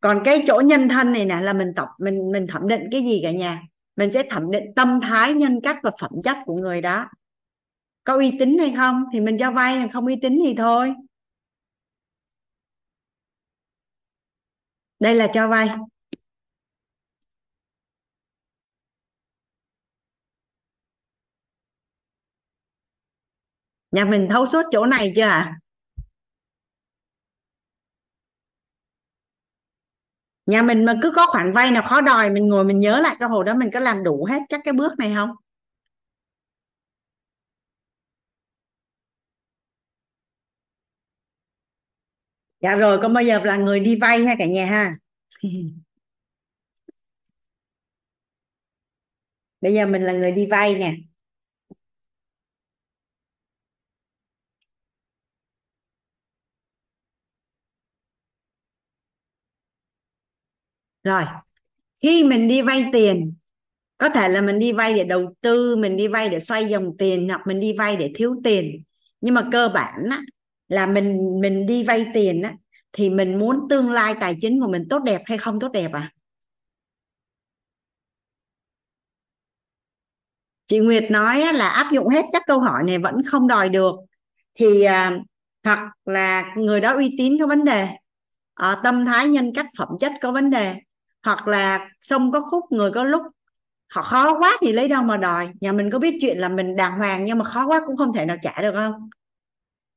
còn 0.02 0.20
cái 0.26 0.44
chỗ 0.48 0.62
nhân 0.66 0.90
thân 0.90 1.12
này 1.14 1.26
nè, 1.26 1.42
là 1.42 1.54
mình 1.54 1.74
tập, 1.76 1.88
mình 2.00 2.32
mình 2.32 2.48
thẩm 2.48 2.68
định 2.68 2.82
cái 2.92 3.02
gì 3.04 3.20
cả 3.24 3.32
nhà? 3.32 3.62
Mình 3.96 4.12
sẽ 4.14 4.24
thẩm 4.30 4.52
định 4.52 4.64
tâm 4.76 5.00
thái, 5.02 5.34
nhân 5.34 5.60
cách 5.64 5.78
và 5.84 5.92
phẩm 6.02 6.12
chất 6.24 6.38
của 6.46 6.56
người 6.56 6.82
đó. 6.82 7.06
Có 8.04 8.16
uy 8.16 8.38
tín 8.40 8.58
hay 8.60 8.74
không 8.78 9.06
thì 9.14 9.20
mình 9.22 9.38
cho 9.40 9.52
vay 9.52 9.90
không 9.94 10.06
uy 10.06 10.16
tín 10.22 10.40
thì 10.46 10.56
thôi. 10.58 10.96
Đây 15.00 15.16
là 15.16 15.28
cho 15.34 15.48
vay. 15.48 15.70
Nhà 23.92 24.06
mình 24.06 24.28
thấu 24.32 24.46
suốt 24.46 24.62
chỗ 24.72 24.86
này 24.86 25.14
chưa 25.16 25.22
ạ? 25.24 25.30
à? 25.30 25.61
Nhà 30.46 30.62
mình 30.62 30.86
mà 30.86 30.94
cứ 31.02 31.12
có 31.16 31.28
khoản 31.28 31.54
vay 31.54 31.72
nào 31.72 31.84
khó 31.90 32.02
đòi 32.02 32.30
mình 32.30 32.48
ngồi 32.48 32.64
mình 32.64 32.80
nhớ 32.80 33.00
lại 33.00 33.16
cái 33.20 33.30
hồi 33.30 33.44
đó 33.46 33.54
mình 33.56 33.70
có 33.74 33.80
làm 33.80 34.04
đủ 34.04 34.26
hết 34.30 34.40
các 34.50 34.62
cái 34.64 34.74
bước 34.74 34.92
này 35.00 35.12
không? 35.16 35.30
Dạ 42.60 42.76
rồi 42.76 42.98
con 43.02 43.14
bây 43.14 43.26
giờ 43.26 43.40
là 43.44 43.58
người 43.58 43.80
đi 43.80 43.98
vay 44.02 44.26
ha 44.26 44.36
cả 44.40 44.46
nhà 44.46 44.66
ha. 44.66 44.96
Bây 49.62 49.74
giờ 49.74 49.86
mình 49.86 50.02
là 50.04 50.14
người 50.14 50.32
đi 50.32 50.46
vay 50.46 50.76
nè 50.76 50.96
rồi 61.04 61.24
khi 62.04 62.24
mình 62.24 62.48
đi 62.48 62.62
vay 62.62 62.86
tiền 62.94 63.34
có 63.98 64.10
thể 64.10 64.30
là 64.30 64.42
mình 64.42 64.60
đi 64.60 64.72
vay 64.72 64.94
để 64.94 65.04
đầu 65.04 65.34
tư 65.42 65.76
mình 65.76 65.98
đi 65.98 66.08
vay 66.08 66.30
để 66.30 66.40
xoay 66.40 66.66
dòng 66.66 66.98
tiền 66.98 67.30
hoặc 67.30 67.42
mình 67.48 67.60
đi 67.60 67.74
vay 67.78 67.96
để 67.98 68.12
thiếu 68.16 68.36
tiền. 68.44 68.84
Nhưng 69.22 69.34
mà 69.34 69.50
cơ 69.52 69.70
bản 69.70 69.96
á, 70.12 70.22
là 70.68 70.88
mình 70.88 71.40
mình 71.42 71.66
đi 71.66 71.84
vay 71.84 72.06
tiền 72.14 72.42
á, 72.42 72.54
thì 72.94 73.10
mình 73.10 73.40
muốn 73.40 73.58
tương 73.70 73.92
lai 73.92 74.16
tài 74.20 74.36
chính 74.42 74.62
của 74.62 74.68
mình 74.72 74.84
tốt 74.90 75.00
đẹp 75.04 75.22
hay 75.26 75.38
không 75.38 75.60
tốt 75.60 75.70
đẹp 75.74 75.92
à 75.94 76.12
chị 80.72 80.80
Nguyệt 80.80 81.04
nói 81.12 81.54
là 81.54 81.70
áp 81.70 81.92
dụng 81.94 82.08
hết 82.08 82.26
các 82.34 82.44
câu 82.48 82.60
hỏi 82.60 82.84
này 82.88 82.98
vẫn 82.98 83.16
không 83.28 83.48
đòi 83.48 83.70
được. 83.70 83.96
Thì 84.56 84.84
à, 84.84 85.20
hoặc 85.64 85.80
là 86.06 86.44
người 86.58 86.82
đó 86.82 86.94
uy 86.96 87.16
tín 87.18 87.38
có 87.40 87.48
vấn 87.48 87.64
đề 87.66 87.88
à, 88.54 88.78
tâm 88.84 89.06
thái 89.06 89.28
nhân 89.28 89.52
cách 89.56 89.66
phẩm 89.78 89.88
chất 90.00 90.12
có 90.22 90.32
vấn 90.32 90.50
đề 90.50 90.76
hoặc 91.24 91.48
là 91.48 91.90
sông 92.02 92.32
có 92.32 92.42
khúc 92.42 92.72
người 92.72 92.92
có 92.92 93.04
lúc 93.04 93.22
họ 93.90 94.02
khó 94.02 94.40
quá 94.40 94.58
thì 94.62 94.74
lấy 94.74 94.88
đâu 94.88 95.04
mà 95.04 95.18
đòi. 95.18 95.50
Nhà 95.62 95.72
mình 95.72 95.90
có 95.92 96.00
biết 96.00 96.18
chuyện 96.22 96.38
là 96.38 96.50
mình 96.50 96.76
đàng 96.76 96.98
hoàng 96.98 97.26
nhưng 97.26 97.38
mà 97.38 97.46
khó 97.46 97.68
quá 97.68 97.82
cũng 97.88 97.98
không 97.98 98.14
thể 98.14 98.26
nào 98.26 98.38
trả 98.42 98.62
được 98.62 98.72
không? 98.76 99.10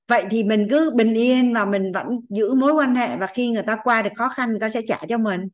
Vậy 0.09 0.25
thì 0.31 0.45
mình 0.45 0.67
cứ 0.71 0.93
bình 0.97 1.15
yên 1.15 1.55
và 1.55 1.65
mình 1.65 1.93
vẫn 1.93 2.21
giữ 2.29 2.55
mối 2.55 2.73
quan 2.73 2.95
hệ 2.97 3.17
và 3.17 3.27
khi 3.27 3.51
người 3.51 3.63
ta 3.63 3.77
qua 3.85 4.03
được 4.03 4.11
khó 4.17 4.29
khăn 4.29 4.51
người 4.51 4.61
ta 4.61 4.69
sẽ 4.69 4.81
trả 4.89 4.99
cho 5.09 5.19
mình. 5.19 5.49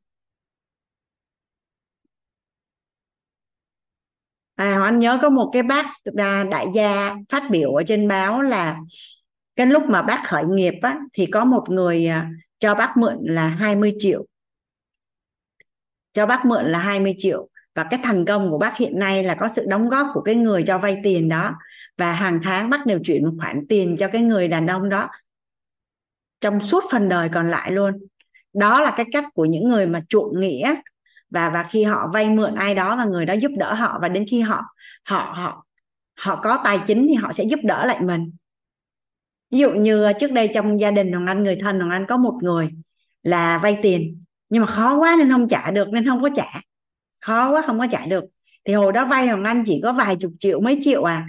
À 4.55 4.81
anh 4.85 4.99
nhớ 4.99 5.19
có 5.23 5.29
một 5.29 5.51
cái 5.53 5.63
bác 5.63 5.87
à, 6.17 6.45
đại 6.51 6.67
gia 6.75 7.17
phát 7.29 7.43
biểu 7.51 7.75
ở 7.75 7.83
trên 7.87 8.09
báo 8.09 8.43
là 8.43 8.79
cái 9.57 9.67
lúc 9.67 9.83
mà 9.89 10.03
bác 10.03 10.23
khởi 10.27 10.45
nghiệp 10.45 10.75
á, 10.83 10.99
thì 11.13 11.27
có 11.27 11.45
một 11.45 11.65
người 11.71 12.07
à, 12.07 12.31
cho 12.59 12.75
bác 12.75 12.95
mượn 12.97 13.17
là 13.23 13.49
20 13.49 13.93
triệu 13.99 14.27
cho 16.13 16.27
bác 16.27 16.47
mượn 16.47 16.65
là 16.65 16.79
20 16.79 17.15
triệu. 17.19 17.49
Và 17.75 17.87
cái 17.91 18.01
thành 18.03 18.25
công 18.25 18.51
của 18.51 18.59
bác 18.59 18.77
hiện 18.77 18.99
nay 18.99 19.25
là 19.25 19.35
có 19.35 19.49
sự 19.49 19.67
đóng 19.69 19.89
góp 19.89 20.07
của 20.15 20.21
cái 20.21 20.35
người 20.35 20.63
cho 20.67 20.79
vay 20.79 20.97
tiền 21.05 21.29
đó. 21.29 21.55
Và 21.99 22.13
hàng 22.13 22.41
tháng 22.43 22.71
bác 22.71 22.87
đều 22.87 22.99
chuyển 23.05 23.25
một 23.25 23.33
khoản 23.39 23.67
tiền 23.69 23.97
cho 23.99 24.09
cái 24.09 24.23
người 24.23 24.49
đàn 24.49 24.67
ông 24.67 24.89
đó 24.89 25.09
trong 26.41 26.61
suốt 26.61 26.85
phần 26.91 27.09
đời 27.09 27.29
còn 27.29 27.49
lại 27.49 27.71
luôn. 27.71 27.93
Đó 28.53 28.81
là 28.81 28.95
cái 28.97 29.07
cách 29.13 29.25
của 29.35 29.45
những 29.45 29.69
người 29.69 29.87
mà 29.87 30.01
chuộng 30.09 30.41
nghĩa. 30.41 30.75
Và 31.31 31.51
và 31.51 31.63
khi 31.63 31.83
họ 31.83 32.11
vay 32.13 32.31
mượn 32.31 32.55
ai 32.55 32.75
đó 32.75 32.97
và 32.97 33.05
người 33.05 33.27
đó 33.27 33.35
giúp 33.35 33.53
đỡ 33.59 33.75
họ, 33.75 33.99
và 34.03 34.09
đến 34.09 34.25
khi 34.31 34.41
họ 34.41 34.63
họ 35.05 35.33
họ 35.37 35.67
họ 36.17 36.41
có 36.43 36.59
tài 36.65 36.81
chính 36.87 37.07
thì 37.09 37.15
họ 37.15 37.33
sẽ 37.33 37.45
giúp 37.45 37.61
đỡ 37.63 37.87
lại 37.87 38.01
mình. 38.03 38.31
Ví 39.51 39.59
dụ 39.59 39.71
như 39.71 40.05
ờ, 40.05 40.13
trước 40.13 40.33
đây 40.33 40.51
trong 40.55 40.81
gia 40.81 40.91
đình 40.91 41.13
hoàng 41.13 41.27
anh, 41.27 41.43
người 41.43 41.57
thân 41.57 41.79
hoàng 41.79 41.91
anh 41.91 42.07
có 42.07 42.17
một 42.17 42.39
người 42.43 42.71
là 43.23 43.59
vay 43.59 43.79
tiền 43.83 44.25
nhưng 44.51 44.61
mà 44.61 44.67
khó 44.67 44.99
quá 44.99 45.17
nên 45.19 45.31
không 45.33 45.49
trả 45.49 45.71
được, 45.71 45.89
nên 45.93 46.07
không 46.07 46.23
có 46.23 46.29
trả. 46.35 46.61
Khó 47.21 47.53
quá 47.53 47.63
không 47.67 47.79
có 47.79 47.87
trả 47.91 48.07
được. 48.07 48.25
Thì 48.65 48.75
hồi 48.75 48.93
đó 48.93 49.05
vay 49.05 49.27
hoàng 49.27 49.45
anh 49.45 49.65
chỉ 49.67 49.81
có 49.83 49.93
vài 49.93 50.17
chục 50.17 50.33
triệu, 50.39 50.61
mấy 50.61 50.79
triệu 50.83 51.03
à. 51.03 51.27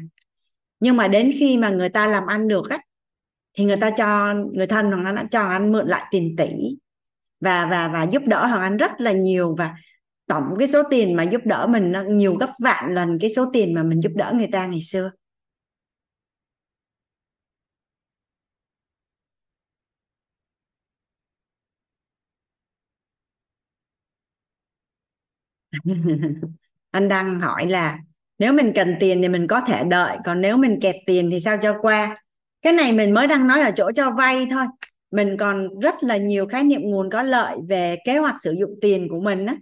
Nhưng 0.80 0.98
mà 0.98 1.08
đến 1.08 1.32
khi 1.40 1.58
mà 1.58 1.70
người 1.70 1.90
ta 1.90 2.08
làm 2.08 2.26
ăn 2.26 2.48
được 2.48 2.70
á, 2.70 2.80
thì 3.58 3.66
người 3.66 3.78
ta 3.78 3.92
cho, 3.92 4.34
người 4.54 4.68
thân 4.68 4.92
hoàng 4.92 5.06
anh 5.06 5.16
đã 5.16 5.24
cho 5.32 5.42
anh 5.42 5.72
mượn 5.72 5.88
lại 5.88 6.06
tiền 6.12 6.36
tỷ 6.38 6.78
và 7.40 7.68
và 7.72 7.88
và 7.88 8.04
giúp 8.04 8.22
đỡ 8.26 8.46
hoàng 8.46 8.62
anh 8.62 8.78
rất 8.78 8.92
là 8.98 9.12
nhiều. 9.12 9.56
Và 9.58 9.76
tổng 10.28 10.44
cái 10.60 10.68
số 10.68 10.84
tiền 10.90 11.16
mà 11.16 11.24
giúp 11.24 11.42
đỡ 11.46 11.68
mình 11.70 11.92
nó 11.92 12.02
nhiều 12.02 12.36
gấp 12.36 12.50
vạn 12.60 12.94
lần 12.94 13.20
cái 13.20 13.34
số 13.36 13.46
tiền 13.54 13.74
mà 13.74 13.84
mình 13.84 14.04
giúp 14.04 14.12
đỡ 14.16 14.34
người 14.36 14.50
ta 14.52 14.68
ngày 14.68 14.82
xưa. 14.82 15.12
anh 26.92 27.08
đang 27.10 27.40
hỏi 27.40 27.70
là, 27.70 28.00
nếu 28.40 28.54
mình 28.54 28.72
cần 28.76 28.96
tiền 29.00 29.22
thì 29.22 29.30
mình 29.30 29.48
có 29.48 29.62
thể 29.62 29.84
đợi, 29.84 30.18
còn 30.26 30.42
nếu 30.42 30.58
mình 30.58 30.80
kẹt 30.82 30.96
tiền 31.06 31.30
thì 31.32 31.40
sao 31.40 31.58
cho 31.62 31.78
qua? 31.82 32.24
Cái 32.62 32.74
này 32.74 32.94
mình 32.94 33.14
mới 33.14 33.28
đang 33.28 33.48
nói 33.48 33.62
ở 33.62 33.72
chỗ 33.76 33.92
cho 33.96 34.12
vay 34.12 34.48
thôi. 34.52 34.66
Mình 35.12 35.38
còn 35.40 35.80
rất 35.80 36.04
là 36.04 36.18
nhiều 36.18 36.48
khái 36.48 36.64
niệm 36.64 36.82
nguồn 36.82 37.10
có 37.10 37.24
lợi 37.24 37.58
về 37.70 37.98
kế 38.06 38.18
hoạch 38.18 38.36
sử 38.44 38.56
dụng 38.60 38.72
tiền 38.82 39.08
của 39.10 39.20
mình 39.20 39.46
á. 39.46 39.56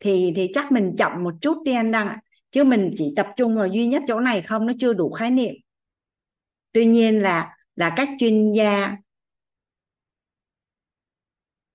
Thì 0.00 0.32
thì 0.36 0.50
chắc 0.54 0.72
mình 0.72 0.94
chậm 0.98 1.24
một 1.24 1.34
chút 1.40 1.58
đi 1.64 1.72
anh 1.74 1.92
đăng 1.92 2.08
ạ, 2.08 2.20
chứ 2.50 2.64
mình 2.64 2.90
chỉ 2.96 3.12
tập 3.16 3.26
trung 3.36 3.56
vào 3.56 3.66
duy 3.66 3.86
nhất 3.86 4.02
chỗ 4.08 4.20
này 4.20 4.42
không, 4.42 4.66
nó 4.66 4.72
chưa 4.78 4.92
đủ 4.92 5.10
khái 5.12 5.30
niệm. 5.30 5.54
Tuy 6.72 6.86
nhiên 6.86 7.22
là 7.22 7.56
là 7.76 7.92
các 7.96 8.08
chuyên 8.18 8.52
gia 8.52 8.96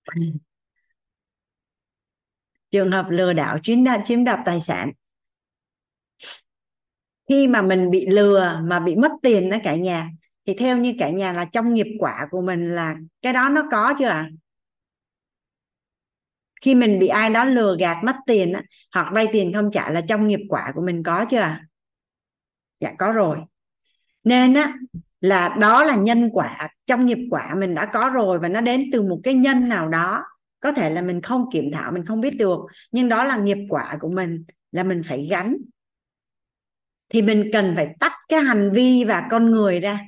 trường 2.71 2.91
hợp 2.91 3.05
lừa 3.09 3.33
đảo 3.33 3.57
chiếm 3.63 3.83
đoạt 3.83 4.01
chiếm 4.05 4.23
đoạt 4.23 4.39
tài 4.45 4.61
sản. 4.61 4.91
Khi 7.29 7.47
mà 7.47 7.61
mình 7.61 7.89
bị 7.91 8.07
lừa 8.07 8.61
mà 8.63 8.79
bị 8.79 8.95
mất 8.95 9.11
tiền 9.21 9.49
đó 9.49 9.57
cả 9.63 9.75
nhà 9.75 10.09
thì 10.47 10.53
theo 10.53 10.77
như 10.77 10.93
cả 10.99 11.09
nhà 11.09 11.33
là 11.33 11.45
trong 11.45 11.73
nghiệp 11.73 11.87
quả 11.99 12.27
của 12.31 12.41
mình 12.41 12.75
là 12.75 12.95
cái 13.21 13.33
đó 13.33 13.49
nó 13.49 13.63
có 13.71 13.93
chưa 13.99 14.05
ạ? 14.05 14.13
À? 14.13 14.29
khi 16.61 16.75
mình 16.75 16.99
bị 16.99 17.07
ai 17.07 17.29
đó 17.29 17.43
lừa 17.43 17.75
gạt 17.79 18.03
mất 18.03 18.15
tiền 18.25 18.53
á, 18.53 18.63
hoặc 18.93 19.07
vay 19.13 19.27
tiền 19.31 19.53
không 19.53 19.71
trả 19.71 19.89
là 19.89 20.01
trong 20.01 20.27
nghiệp 20.27 20.39
quả 20.49 20.71
của 20.75 20.81
mình 20.81 21.03
có 21.03 21.25
chưa 21.25 21.57
dạ 22.79 22.93
có 22.97 23.11
rồi. 23.11 23.37
Nên 24.23 24.53
á 24.53 24.73
là 25.21 25.57
đó 25.59 25.83
là 25.83 25.95
nhân 25.95 26.29
quả 26.33 26.69
trong 26.85 27.05
nghiệp 27.05 27.17
quả 27.31 27.55
mình 27.55 27.75
đã 27.75 27.85
có 27.85 28.09
rồi 28.09 28.39
và 28.39 28.47
nó 28.47 28.61
đến 28.61 28.89
từ 28.91 29.01
một 29.01 29.19
cái 29.23 29.33
nhân 29.33 29.69
nào 29.69 29.89
đó 29.89 30.23
có 30.59 30.71
thể 30.71 30.89
là 30.89 31.01
mình 31.01 31.21
không 31.21 31.45
kiểm 31.51 31.71
thảo, 31.73 31.91
mình 31.91 32.05
không 32.05 32.21
biết 32.21 32.37
được, 32.37 32.59
nhưng 32.91 33.09
đó 33.09 33.23
là 33.23 33.37
nghiệp 33.37 33.57
quả 33.69 33.97
của 34.01 34.09
mình, 34.09 34.43
là 34.71 34.83
mình 34.83 35.01
phải 35.05 35.27
gánh. 35.29 35.57
Thì 37.09 37.21
mình 37.21 37.49
cần 37.53 37.73
phải 37.75 37.87
tách 37.99 38.13
cái 38.29 38.41
hành 38.41 38.71
vi 38.73 39.03
và 39.03 39.27
con 39.31 39.51
người 39.51 39.79
ra. 39.79 39.99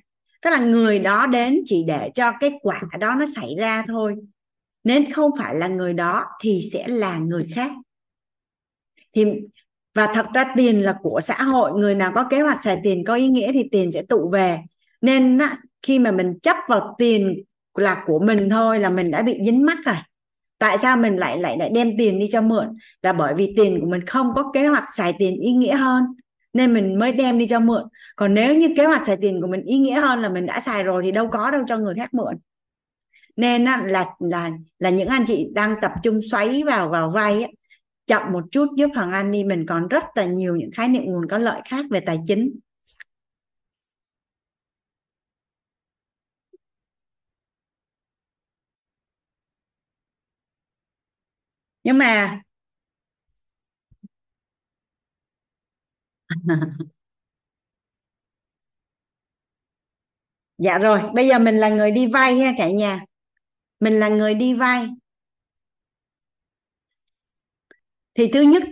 Tức 0.41 0.49
là 0.49 0.59
người 0.59 0.99
đó 0.99 1.27
đến 1.27 1.59
chỉ 1.65 1.83
để 1.87 2.11
cho 2.15 2.31
cái 2.39 2.59
quả 2.61 2.81
đó 2.99 3.15
nó 3.19 3.25
xảy 3.35 3.55
ra 3.57 3.83
thôi. 3.87 4.15
Nên 4.83 5.11
không 5.11 5.31
phải 5.37 5.55
là 5.55 5.67
người 5.67 5.93
đó 5.93 6.25
thì 6.41 6.61
sẽ 6.73 6.87
là 6.87 7.17
người 7.17 7.47
khác. 7.55 7.71
Thì, 9.13 9.25
và 9.93 10.07
thật 10.13 10.25
ra 10.33 10.53
tiền 10.55 10.81
là 10.81 10.97
của 11.01 11.21
xã 11.23 11.43
hội, 11.43 11.79
người 11.79 11.95
nào 11.95 12.11
có 12.15 12.27
kế 12.29 12.41
hoạch 12.41 12.63
xài 12.63 12.79
tiền, 12.83 13.03
có 13.05 13.15
ý 13.15 13.27
nghĩa 13.27 13.51
thì 13.51 13.69
tiền 13.71 13.91
sẽ 13.91 14.03
tụ 14.09 14.29
về. 14.29 14.59
Nên 15.01 15.39
khi 15.81 15.99
mà 15.99 16.11
mình 16.11 16.39
chấp 16.39 16.55
vào 16.67 16.95
tiền 16.97 17.43
là 17.73 18.03
của 18.05 18.19
mình 18.19 18.49
thôi, 18.49 18.79
là 18.79 18.89
mình 18.89 19.11
đã 19.11 19.21
bị 19.21 19.37
dính 19.45 19.65
mắc 19.65 19.77
rồi 19.85 19.95
tại 20.59 20.77
sao 20.77 20.97
mình 20.97 21.15
lại 21.15 21.39
lại 21.39 21.57
lại 21.57 21.69
đem 21.69 21.97
tiền 21.97 22.19
đi 22.19 22.27
cho 22.31 22.41
mượn? 22.41 22.77
Là 23.01 23.13
bởi 23.13 23.33
vì 23.33 23.53
tiền 23.57 23.81
của 23.81 23.87
mình 23.87 24.05
không 24.05 24.33
có 24.35 24.51
kế 24.53 24.67
hoạch 24.67 24.85
xài 24.95 25.13
tiền 25.19 25.39
ý 25.39 25.51
nghĩa 25.51 25.75
hơn 25.75 26.03
nên 26.53 26.73
mình 26.73 26.99
mới 26.99 27.11
đem 27.11 27.39
đi 27.39 27.47
cho 27.47 27.59
mượn. 27.59 27.83
Còn 28.15 28.33
nếu 28.33 28.57
như 28.57 28.73
kế 28.77 28.85
hoạch 28.85 29.05
xài 29.05 29.17
tiền 29.17 29.41
của 29.41 29.47
mình 29.47 29.61
ý 29.61 29.79
nghĩa 29.79 29.99
hơn 30.01 30.19
là 30.21 30.29
mình 30.29 30.45
đã 30.45 30.59
xài 30.59 30.83
rồi 30.83 31.01
thì 31.05 31.11
đâu 31.11 31.27
có 31.31 31.51
đâu 31.51 31.61
cho 31.67 31.77
người 31.77 31.93
khác 31.95 32.13
mượn. 32.13 32.35
Nên 33.35 33.65
là 33.65 33.83
là 34.19 34.51
là 34.79 34.89
những 34.89 35.07
anh 35.07 35.25
chị 35.27 35.47
đang 35.53 35.75
tập 35.81 35.91
trung 36.03 36.19
xoáy 36.31 36.63
vào 36.63 36.89
vào 36.89 37.11
vay 37.11 37.33
ấy, 37.33 37.55
chậm 38.07 38.31
một 38.31 38.43
chút 38.51 38.67
giúp 38.77 38.89
hoàng 38.95 39.11
anh 39.11 39.31
đi 39.31 39.43
mình 39.43 39.65
còn 39.65 39.87
rất 39.87 40.03
là 40.15 40.25
nhiều 40.25 40.55
những 40.55 40.71
khái 40.71 40.87
niệm 40.87 41.03
nguồn 41.05 41.27
có 41.29 41.37
lợi 41.37 41.61
khác 41.69 41.85
về 41.91 41.99
tài 41.99 42.19
chính. 42.27 42.59
Nhưng 51.83 51.97
mà 51.97 52.41
dạ 60.57 60.77
rồi, 60.77 60.99
bây 61.13 61.27
giờ 61.27 61.39
mình 61.39 61.57
là 61.57 61.69
người 61.69 61.91
đi 61.91 62.07
vay 62.07 62.39
ha 62.39 62.53
cả 62.57 62.69
nhà. 62.69 62.99
Mình 63.79 63.99
là 63.99 64.09
người 64.09 64.33
đi 64.33 64.53
vay. 64.53 64.89
Thì 68.15 68.27
thứ 68.33 68.41
nhất, 68.41 68.63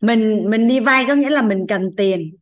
mình 0.00 0.50
mình 0.50 0.68
đi 0.68 0.80
vay 0.80 1.04
có 1.08 1.14
nghĩa 1.14 1.30
là 1.30 1.42
mình 1.42 1.66
cần 1.68 1.90
tiền. 1.96 2.36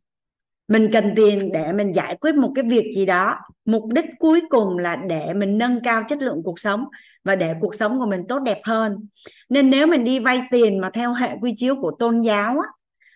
Mình 0.67 0.89
cần 0.93 1.13
tiền 1.15 1.51
để 1.53 1.73
mình 1.73 1.93
giải 1.95 2.17
quyết 2.21 2.35
một 2.35 2.51
cái 2.55 2.65
việc 2.69 2.93
gì 2.97 3.05
đó. 3.05 3.37
Mục 3.65 3.83
đích 3.95 4.05
cuối 4.19 4.41
cùng 4.49 4.77
là 4.77 4.95
để 4.95 5.33
mình 5.33 5.57
nâng 5.57 5.79
cao 5.83 6.03
chất 6.09 6.19
lượng 6.21 6.41
cuộc 6.45 6.59
sống 6.59 6.85
và 7.23 7.35
để 7.35 7.55
cuộc 7.61 7.75
sống 7.75 7.99
của 7.99 8.05
mình 8.05 8.21
tốt 8.29 8.39
đẹp 8.39 8.61
hơn. 8.63 9.07
Nên 9.49 9.69
nếu 9.69 9.87
mình 9.87 10.03
đi 10.03 10.19
vay 10.19 10.41
tiền 10.51 10.79
mà 10.81 10.89
theo 10.89 11.13
hệ 11.13 11.35
quy 11.41 11.53
chiếu 11.57 11.75
của 11.75 11.91
tôn 11.99 12.21
giáo 12.21 12.49
á, 12.49 12.67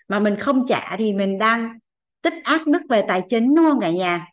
mà 0.08 0.20
mình 0.20 0.36
không 0.36 0.66
trả 0.68 0.96
thì 0.98 1.14
mình 1.14 1.38
đang 1.38 1.80
tích 2.22 2.34
ác 2.44 2.68
đức 2.68 2.82
về 2.90 3.04
tài 3.08 3.22
chính 3.30 3.56
đúng 3.56 3.66
không 3.66 3.80
cả 3.80 3.90
nhà? 3.90 4.28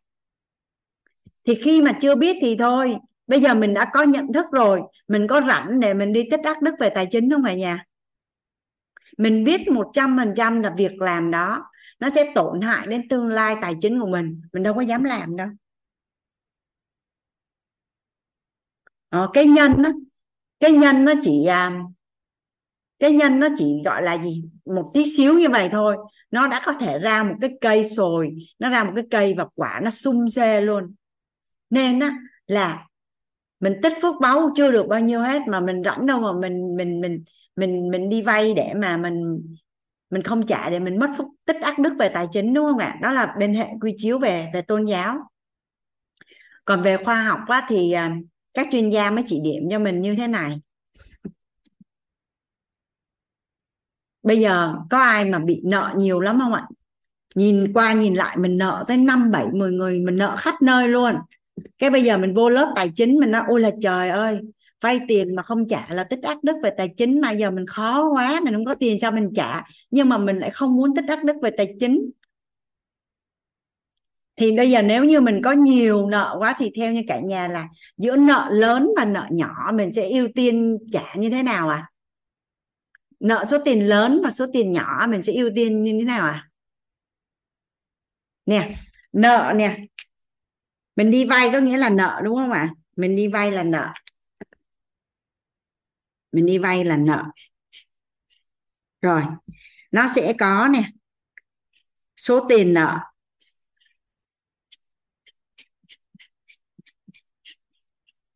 Thì 1.47 1.55
khi 1.55 1.83
mà 1.83 1.93
chưa 1.93 2.15
biết 2.15 2.37
thì 2.41 2.57
thôi. 2.57 2.97
Bây 3.27 3.41
giờ 3.41 3.55
mình 3.55 3.75
đã 3.75 3.91
có 3.93 4.03
nhận 4.03 4.33
thức 4.33 4.47
rồi. 4.53 4.83
Mình 5.09 5.27
có 5.27 5.41
rảnh 5.49 5.81
để 5.81 5.95
mình 5.95 6.13
đi 6.13 6.23
tích 6.31 6.41
ác 6.45 6.63
đức 6.63 6.75
về 6.81 6.91
tài 6.91 7.07
chính 7.11 7.31
không 7.31 7.45
cả 7.45 7.55
nhà? 7.55 7.85
Mình 9.19 9.45
biết 9.45 9.69
một 9.69 9.91
trăm 9.93 10.17
phần 10.19 10.35
trăm 10.37 10.61
là 10.61 10.75
việc 10.77 11.01
làm 11.01 11.31
đó. 11.31 11.71
Nó 12.01 12.11
sẽ 12.11 12.33
tổn 12.35 12.61
hại 12.61 12.87
đến 12.87 13.09
tương 13.09 13.29
lai 13.29 13.57
tài 13.63 13.75
chính 13.81 14.01
của 14.01 14.07
mình. 14.07 14.41
Mình 14.53 14.63
đâu 14.63 14.75
có 14.75 14.81
dám 14.81 15.05
làm 15.05 15.37
đâu. 15.37 15.49
À, 19.15 19.29
cái 19.33 19.45
nhân 19.45 19.83
đó 19.83 19.91
cái 20.61 20.73
nhân 20.73 21.05
nó 21.05 21.13
chỉ 21.23 21.47
à, 21.47 21.73
cái 22.99 23.13
nhân 23.13 23.41
nó 23.41 23.49
chỉ 23.57 23.83
gọi 23.85 24.03
là 24.03 24.23
gì? 24.23 24.45
Một 24.65 24.91
tí 24.95 25.17
xíu 25.17 25.39
như 25.39 25.49
vậy 25.49 25.69
thôi. 25.73 25.97
Nó 26.31 26.47
đã 26.47 26.63
có 26.65 26.73
thể 26.73 26.99
ra 26.99 27.23
một 27.23 27.35
cái 27.41 27.51
cây 27.61 27.85
sồi 27.85 28.37
nó 28.59 28.71
ra 28.71 28.85
một 28.85 28.93
cái 28.95 29.05
cây 29.11 29.35
và 29.39 29.47
quả 29.55 29.81
nó 29.85 29.91
sung 29.91 30.31
xê 30.31 30.61
luôn. 30.61 30.95
Nên 31.71 32.01
á 32.01 32.17
là 32.47 32.87
mình 33.61 33.75
tích 33.83 33.93
phước 34.03 34.15
báu 34.21 34.51
chưa 34.57 34.71
được 34.71 34.87
bao 34.89 35.01
nhiêu 35.01 35.21
hết 35.21 35.43
mà 35.49 35.61
mình 35.61 35.83
rảnh 35.85 36.07
đâu 36.07 36.21
mà 36.21 36.33
mình 36.33 36.77
mình 36.77 37.01
mình 37.01 37.25
mình 37.57 37.91
mình 37.91 38.09
đi 38.09 38.23
vay 38.23 38.55
để 38.55 38.75
mà 38.77 38.97
mình 38.97 39.43
mình 40.11 40.23
không 40.23 40.47
trả 40.47 40.71
để 40.71 40.79
mình 40.79 40.99
mất 40.99 41.11
phúc 41.17 41.27
tích 41.45 41.63
ác 41.63 41.79
đức 41.79 41.93
về 41.99 42.09
tài 42.09 42.27
chính 42.33 42.55
đúng 42.55 42.67
không 42.67 42.79
ạ? 42.79 42.99
Đó 43.03 43.13
là 43.13 43.35
bên 43.39 43.55
hệ 43.55 43.69
quy 43.81 43.95
chiếu 43.99 44.19
về 44.19 44.51
về 44.55 44.63
tôn 44.63 44.85
giáo. 44.85 45.19
Còn 46.65 46.83
về 46.83 46.97
khoa 47.05 47.25
học 47.25 47.41
á, 47.49 47.67
thì 47.69 47.93
à, 47.93 48.17
các 48.55 48.69
chuyên 48.73 48.91
gia 48.91 49.11
mới 49.11 49.25
chỉ 49.27 49.41
điểm 49.45 49.69
cho 49.71 49.79
mình 49.79 50.03
như 50.03 50.15
thế 50.15 50.27
này. 50.27 50.61
Bây 54.23 54.41
giờ 54.41 54.75
có 54.91 54.99
ai 54.99 55.25
mà 55.25 55.39
bị 55.39 55.63
nợ 55.65 55.95
nhiều 55.97 56.21
lắm 56.21 56.39
không 56.41 56.53
ạ? 56.53 56.67
Nhìn 57.35 57.73
qua 57.73 57.93
nhìn 57.93 58.15
lại 58.15 58.37
mình 58.37 58.59
nợ 58.59 58.85
tới 58.89 58.97
năm, 58.97 59.31
bảy, 59.31 59.47
mười 59.53 59.73
người, 59.73 60.01
mình 60.01 60.17
nợ 60.17 60.37
khắp 60.39 60.55
nơi 60.63 60.89
luôn. 60.89 61.15
Cái 61.79 61.91
bây 61.91 62.05
giờ 62.05 62.19
mình 62.19 62.35
vô 62.35 62.49
lớp 62.49 62.73
tài 62.77 62.93
chính 62.97 63.19
mình 63.19 63.31
nói, 63.31 63.43
ôi 63.49 63.61
là 63.61 63.71
trời 63.83 64.11
ơi, 64.11 64.41
vay 64.81 65.01
tiền 65.09 65.35
mà 65.35 65.43
không 65.43 65.69
trả 65.69 65.87
là 65.89 66.05
tích 66.05 66.23
ác 66.23 66.45
đức 66.45 66.57
về 66.63 66.71
tài 66.77 66.89
chính 66.97 67.21
mà 67.21 67.31
giờ 67.31 67.51
mình 67.51 67.67
khó 67.67 68.09
quá, 68.09 68.41
mình 68.45 68.55
không 68.55 68.65
có 68.65 68.75
tiền 68.75 69.01
sao 69.01 69.11
mình 69.11 69.31
trả? 69.37 69.63
Nhưng 69.91 70.09
mà 70.09 70.19
mình 70.19 70.39
lại 70.39 70.51
không 70.51 70.77
muốn 70.77 70.95
tích 70.95 71.05
ác 71.09 71.25
đức 71.25 71.37
về 71.43 71.51
tài 71.57 71.75
chính 71.81 72.11
thì 74.37 74.53
bây 74.57 74.71
giờ 74.71 74.83
nếu 74.83 75.05
như 75.05 75.21
mình 75.21 75.41
có 75.45 75.53
nhiều 75.53 76.07
nợ 76.07 76.37
quá 76.39 76.55
thì 76.59 76.71
theo 76.77 76.93
như 76.93 77.03
cả 77.09 77.21
nhà 77.21 77.49
là 77.49 77.69
giữa 77.97 78.17
nợ 78.17 78.49
lớn 78.53 78.89
và 78.97 79.05
nợ 79.05 79.27
nhỏ 79.31 79.71
mình 79.75 79.93
sẽ 79.93 80.09
ưu 80.09 80.29
tiên 80.35 80.79
trả 80.93 81.15
như 81.15 81.31
thế 81.31 81.43
nào 81.43 81.69
à 81.69 81.91
nợ 83.21 83.45
số 83.51 83.59
tiền 83.65 83.89
lớn 83.89 84.21
và 84.25 84.31
số 84.31 84.47
tiền 84.53 84.73
nhỏ 84.73 85.07
mình 85.09 85.23
sẽ 85.23 85.33
ưu 85.33 85.51
tiên 85.55 85.85
như 85.85 85.97
thế 85.99 86.05
nào 86.05 86.27
à 86.27 86.49
nè, 88.47 88.77
nợ 89.13 89.53
nè. 89.57 89.79
Mình 90.97 91.11
đi 91.11 91.25
vay 91.27 91.51
có 91.53 91.59
nghĩa 91.61 91.77
là 91.77 91.89
nợ, 91.89 92.21
đúng 92.25 92.37
không 92.37 92.51
ạ? 92.51 92.75
Mình 92.97 93.17
đi 93.17 93.29
vay 93.29 93.53
là 93.53 93.63
nợ. 93.63 93.93
Mình 96.33 96.47
đi 96.47 96.59
vay 96.59 96.85
là 96.85 96.97
nợ. 96.97 97.25
Rồi, 99.03 99.23
nó 99.91 100.07
sẽ 100.15 100.33
có 100.39 100.69
nè, 100.73 100.83
số 102.17 102.47
tiền 102.49 102.75
nợ. 102.75 102.99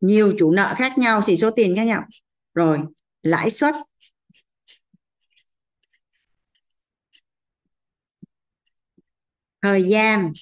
Nhiều 0.00 0.32
chủ 0.38 0.50
nợ 0.50 0.74
khác 0.78 0.98
nhau 0.98 1.22
thì 1.26 1.36
số 1.36 1.50
tiền 1.50 1.76
khác 1.76 1.84
nhau. 1.84 2.02
Rồi, 2.54 2.78
lãi 3.22 3.50
suất. 3.50 3.74
Thời 9.62 9.82
gian. 9.88 10.32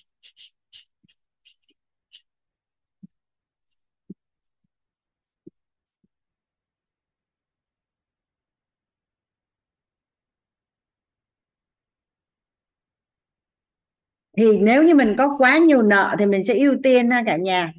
Thì 14.39 14.45
nếu 14.61 14.83
như 14.83 14.95
mình 14.95 15.15
có 15.19 15.37
quá 15.39 15.59
nhiều 15.59 15.83
nợ 15.83 16.17
thì 16.19 16.27
mình 16.27 16.45
sẽ 16.45 16.55
ưu 16.59 16.75
tiên 16.83 17.11
ha 17.11 17.23
cả 17.27 17.37
nhà 17.37 17.73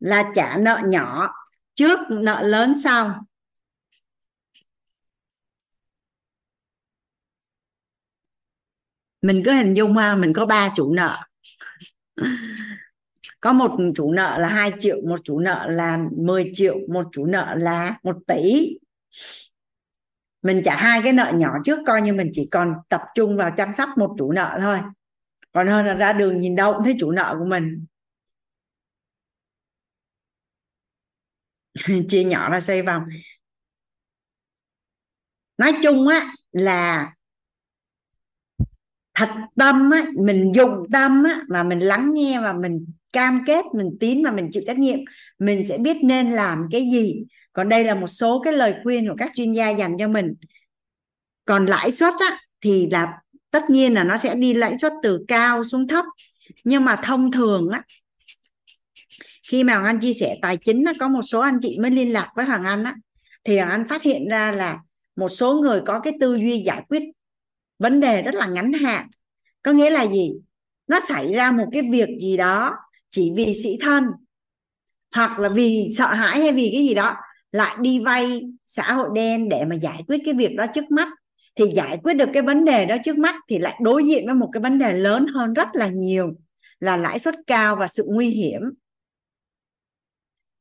là 0.00 0.30
trả 0.34 0.56
nợ 0.58 0.80
nhỏ 0.86 1.34
trước 1.74 1.98
nợ 2.10 2.42
lớn 2.42 2.74
sau. 2.84 3.24
Mình 9.22 9.42
cứ 9.44 9.52
hình 9.52 9.74
dung 9.74 9.96
ha, 9.96 10.16
mình 10.16 10.32
có 10.32 10.46
ba 10.46 10.72
chủ 10.76 10.92
nợ. 10.94 11.18
Có 13.40 13.52
một 13.52 13.70
chủ 13.94 14.12
nợ 14.12 14.38
là 14.38 14.48
2 14.48 14.72
triệu, 14.80 14.96
một 15.08 15.20
chủ 15.24 15.38
nợ 15.38 15.66
là 15.70 15.98
10 16.16 16.50
triệu, 16.54 16.78
một 16.88 17.06
chủ 17.12 17.26
nợ 17.26 17.54
là 17.54 17.98
1 18.02 18.16
tỷ. 18.26 18.78
Mình 20.42 20.62
trả 20.64 20.76
hai 20.76 21.02
cái 21.02 21.12
nợ 21.12 21.32
nhỏ 21.34 21.54
trước 21.64 21.78
coi 21.86 22.02
như 22.02 22.12
mình 22.12 22.30
chỉ 22.32 22.48
còn 22.50 22.74
tập 22.88 23.02
trung 23.14 23.36
vào 23.36 23.50
chăm 23.56 23.72
sóc 23.72 23.88
một 23.96 24.14
chủ 24.18 24.32
nợ 24.32 24.58
thôi. 24.60 24.78
Còn 25.52 25.66
hơn 25.66 25.86
là 25.86 25.94
ra 25.94 26.12
đường 26.12 26.38
nhìn 26.38 26.56
đâu 26.56 26.72
cũng 26.72 26.84
thấy 26.84 26.96
chủ 27.00 27.10
nợ 27.10 27.36
của 27.38 27.44
mình. 27.44 27.86
chia 32.08 32.24
nhỏ 32.24 32.50
ra 32.50 32.60
xoay 32.60 32.82
vòng. 32.82 33.02
Nói 35.58 35.72
chung 35.82 36.08
á 36.08 36.32
là 36.52 37.10
thật 39.14 39.28
tâm 39.56 39.90
á 39.90 40.06
mình 40.16 40.52
dùng 40.54 40.82
tâm 40.92 41.24
á 41.24 41.40
mà 41.48 41.62
mình 41.62 41.78
lắng 41.78 42.14
nghe 42.14 42.40
và 42.40 42.52
mình 42.52 42.86
cam 43.12 43.42
kết 43.46 43.64
mình 43.74 43.96
tín 44.00 44.24
và 44.24 44.30
mình 44.30 44.48
chịu 44.52 44.62
trách 44.66 44.78
nhiệm 44.78 44.98
mình 45.38 45.66
sẽ 45.68 45.78
biết 45.78 45.96
nên 46.04 46.30
làm 46.30 46.66
cái 46.70 46.80
gì. 46.92 47.24
Còn 47.52 47.68
đây 47.68 47.84
là 47.84 47.94
một 47.94 48.06
số 48.06 48.42
cái 48.44 48.52
lời 48.52 48.74
khuyên 48.82 49.08
của 49.08 49.14
các 49.18 49.30
chuyên 49.34 49.52
gia 49.52 49.70
dành 49.70 49.96
cho 49.98 50.08
mình. 50.08 50.34
Còn 51.44 51.66
lãi 51.66 51.92
suất 51.92 52.14
á, 52.20 52.40
thì 52.60 52.88
là 52.90 53.12
tất 53.50 53.70
nhiên 53.70 53.94
là 53.94 54.04
nó 54.04 54.16
sẽ 54.16 54.34
đi 54.34 54.54
lãi 54.54 54.78
suất 54.78 54.92
từ 55.02 55.24
cao 55.28 55.64
xuống 55.64 55.88
thấp. 55.88 56.04
Nhưng 56.64 56.84
mà 56.84 56.96
thông 56.96 57.32
thường 57.32 57.68
á 57.68 57.82
khi 59.50 59.64
mà 59.64 59.72
Hoàng 59.72 59.84
Anh 59.84 60.00
chia 60.00 60.12
sẻ 60.12 60.36
tài 60.42 60.56
chính 60.56 60.84
có 61.00 61.08
một 61.08 61.22
số 61.22 61.40
anh 61.40 61.58
chị 61.62 61.78
mới 61.80 61.90
liên 61.90 62.12
lạc 62.12 62.32
với 62.36 62.44
Hoàng 62.44 62.64
Anh 62.64 62.84
á, 62.84 62.94
thì 63.44 63.56
Hoàng 63.56 63.70
Anh 63.70 63.88
phát 63.88 64.02
hiện 64.02 64.28
ra 64.28 64.52
là 64.52 64.78
một 65.16 65.28
số 65.28 65.54
người 65.54 65.80
có 65.86 66.00
cái 66.00 66.12
tư 66.20 66.34
duy 66.34 66.58
giải 66.58 66.82
quyết 66.88 67.02
vấn 67.78 68.00
đề 68.00 68.22
rất 68.22 68.34
là 68.34 68.46
ngắn 68.46 68.72
hạn. 68.72 69.06
Có 69.62 69.72
nghĩa 69.72 69.90
là 69.90 70.06
gì? 70.06 70.32
Nó 70.88 71.00
xảy 71.08 71.32
ra 71.32 71.50
một 71.50 71.66
cái 71.72 71.82
việc 71.90 72.08
gì 72.20 72.36
đó 72.36 72.74
chỉ 73.10 73.32
vì 73.36 73.54
sĩ 73.62 73.78
thân, 73.80 74.04
hoặc 75.14 75.38
là 75.38 75.48
vì 75.48 75.90
sợ 75.96 76.06
hãi 76.06 76.40
hay 76.40 76.52
vì 76.52 76.70
cái 76.72 76.86
gì 76.86 76.94
đó, 76.94 77.16
lại 77.52 77.76
đi 77.80 77.98
vay 77.98 78.42
xã 78.66 78.92
hội 78.92 79.08
đen 79.14 79.48
để 79.48 79.64
mà 79.64 79.74
giải 79.74 80.04
quyết 80.08 80.18
cái 80.24 80.34
việc 80.34 80.56
đó 80.56 80.66
trước 80.74 80.90
mắt. 80.90 81.08
Thì 81.56 81.64
giải 81.74 81.98
quyết 82.02 82.14
được 82.14 82.28
cái 82.32 82.42
vấn 82.42 82.64
đề 82.64 82.84
đó 82.84 82.96
trước 83.04 83.18
mắt 83.18 83.34
thì 83.48 83.58
lại 83.58 83.80
đối 83.82 84.06
diện 84.06 84.26
với 84.26 84.34
một 84.34 84.50
cái 84.52 84.60
vấn 84.60 84.78
đề 84.78 84.92
lớn 84.92 85.26
hơn 85.34 85.54
rất 85.54 85.68
là 85.72 85.88
nhiều, 85.88 86.34
là 86.80 86.96
lãi 86.96 87.18
suất 87.18 87.34
cao 87.46 87.76
và 87.76 87.88
sự 87.88 88.04
nguy 88.08 88.28
hiểm 88.28 88.60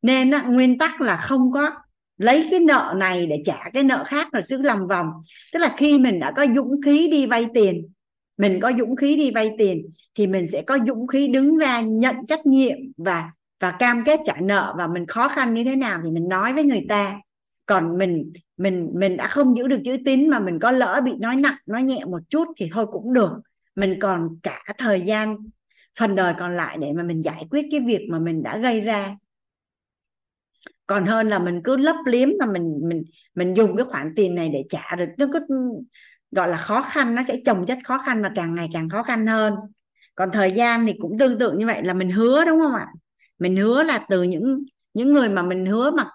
nên 0.02 0.32
á, 0.32 0.41
nguyên 0.41 0.78
tắc 0.78 1.02
là 1.02 1.18
không 1.18 1.52
có 1.52 1.72
lấy 2.18 2.48
cái 2.52 2.60
nợ 2.60 2.94
này 2.98 3.26
để 3.26 3.41
trả 3.45 3.69
cái 3.74 3.84
nợ 3.84 4.03
khác 4.07 4.28
rồi 4.32 4.41
cứ 4.49 4.61
lòng 4.61 4.88
vòng. 4.88 5.07
Tức 5.53 5.60
là 5.60 5.74
khi 5.78 5.99
mình 5.99 6.19
đã 6.19 6.32
có 6.32 6.45
dũng 6.56 6.82
khí 6.82 7.07
đi 7.11 7.26
vay 7.26 7.48
tiền 7.53 7.88
mình 8.38 8.60
có 8.60 8.72
dũng 8.80 8.95
khí 8.95 9.15
đi 9.15 9.32
vay 9.32 9.52
tiền 9.57 9.90
thì 10.15 10.28
mình 10.28 10.48
sẽ 10.52 10.61
có 10.61 10.78
dũng 10.88 11.07
khí 11.07 11.28
đứng 11.28 11.57
ra 11.57 11.82
nhận 11.82 12.15
trách 12.28 12.45
nhiệm 12.45 12.78
và 12.98 13.32
và 13.60 13.72
cam 13.72 14.03
kết 14.06 14.19
trả 14.26 14.36
nợ. 14.41 14.76
Và 14.78 14.88
mình 14.88 15.06
khó 15.06 15.28
khăn 15.28 15.53
như 15.53 15.64
thế 15.64 15.76
nào 15.76 16.02
thì 16.03 16.11
mình 16.11 16.30
nói 16.30 16.53
với 16.53 16.64
người 16.64 16.86
ta. 16.90 17.19
Còn 17.65 17.98
mình 17.98 18.34
mình 18.57 18.90
mình 18.94 19.18
đã 19.18 19.28
không 19.28 19.57
giữ 19.57 19.68
được 19.68 19.80
chữ 19.86 19.98
tín 20.06 20.30
mà 20.30 20.40
mình 20.40 20.60
có 20.60 20.72
lỡ 20.72 21.02
bị 21.06 21.11
nói 21.19 21.36
nặng 21.36 21.57
nói 21.65 21.84
nhẹ 21.84 22.06
một 22.06 22.19
chút 22.30 22.48
thì 22.57 22.69
thôi 22.72 22.86
cũng 22.91 23.14
được. 23.14 23.32
Mình 23.76 23.99
còn 24.02 24.30
cả 24.44 24.64
thời 24.78 25.02
gian 25.02 25.38
phần 25.99 26.15
đời 26.15 26.34
còn 26.40 26.56
lại 26.56 26.78
để 26.82 26.94
mà 26.94 27.03
mình 27.03 27.24
giải 27.24 27.45
quyết 27.49 27.65
cái 27.72 27.80
việc 27.80 28.07
mà 28.11 28.19
mình 28.19 28.44
đã 28.44 28.57
gây 28.57 28.82
ra 28.82 29.15
còn 30.88 31.05
hơn 31.05 31.27
là 31.30 31.39
mình 31.39 31.61
cứ 31.64 31.77
lấp 31.77 31.95
liếm 32.05 32.30
mà 32.39 32.45
mình 32.45 32.80
mình 32.84 33.03
mình 33.35 33.53
dùng 33.57 33.76
cái 33.76 33.85
khoản 33.85 34.14
tiền 34.15 34.35
này 34.35 34.49
để 34.49 34.64
trả 34.69 34.95
được. 34.95 35.05
Nó 35.18 35.26
cứ, 35.34 35.47
gọi 36.31 36.49
là, 36.49 36.57
khó 36.57 36.81
khăn, 36.81 37.15
nó 37.15 37.23
sẽ 37.27 37.41
chồng 37.45 37.65
chất 37.65 37.77
khó 37.84 37.97
khăn 37.97 38.23
và 38.23 38.31
càng 38.35 38.53
ngày 38.53 38.69
càng 38.73 38.89
khó 38.89 39.03
khăn 39.03 39.27
hơn. 39.27 39.53
Còn 40.15 40.30
thời 40.31 40.51
gian 40.51 40.85
thì 40.85 40.93
cũng 40.99 41.18
tương 41.18 41.39
tự 41.39 41.57
như 41.57 41.65
vậy, 41.65 41.84
là 41.84 41.93
mình 41.93 42.11
hứa, 42.11 42.45
đúng 42.45 42.59
không 42.59 42.73
ạ? 42.73 42.88
Mình 43.39 43.55
hứa 43.55 43.84
là 43.84 44.05
từ 44.09 44.23
những 44.23 44.64
những 44.93 45.14
người 45.14 45.30
mà 45.30 45.41
mình 45.41 45.65
hứa 45.65 45.91
mà 45.91 46.05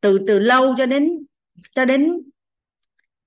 từ 0.00 0.18
từ 0.26 0.38
lâu 0.38 0.74
cho 0.78 0.86
đến 0.86 1.10
cho 1.74 1.84
đến, 1.84 2.12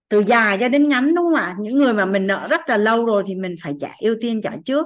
từ 0.09 0.23
dài 0.27 0.57
cho 0.59 0.69
đến 0.69 0.87
ngắn, 0.87 1.15
đúng 1.15 1.25
không 1.25 1.35
ạ? 1.35 1.55
Những 1.59 1.77
người 1.77 1.93
mà 1.93 2.05
mình 2.05 2.27
nợ 2.27 2.47
rất 2.49 2.61
là 2.67 2.77
lâu 2.77 3.05
rồi 3.05 3.23
thì 3.27 3.35
mình 3.35 3.55
phải 3.63 3.73
trả 3.79 3.91
ưu 3.99 4.15
tiên 4.21 4.41
trả 4.41 4.51
trước. 4.65 4.85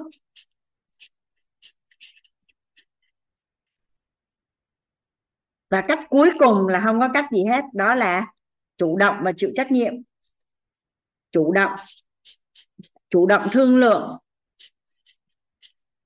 Và 5.74 5.84
cách 5.88 6.00
cuối 6.10 6.32
cùng 6.40 6.68
là 6.68 6.82
không 6.86 7.00
có 7.00 7.10
cách 7.14 7.26
gì 7.32 7.44
hết, 7.50 7.64
đó 7.74 7.96
là 7.96 8.28
chủ 8.78 8.98
động 8.98 9.16
và 9.24 9.32
chịu 9.38 9.52
trách 9.56 9.72
nhiệm. 9.72 9.94
Chủ 11.32 11.52
động. 11.52 11.72
Chủ 13.10 13.26
động 13.26 13.48
thương 13.52 13.78
lượng. 13.78 14.18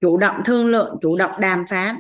Chủ 0.02 0.18
động 0.18 0.41
thương 0.45 0.68
lượng, 0.68 0.98
chủ 1.02 1.18
động 1.18 1.31
đàm 1.39 1.65
phán. 1.69 1.99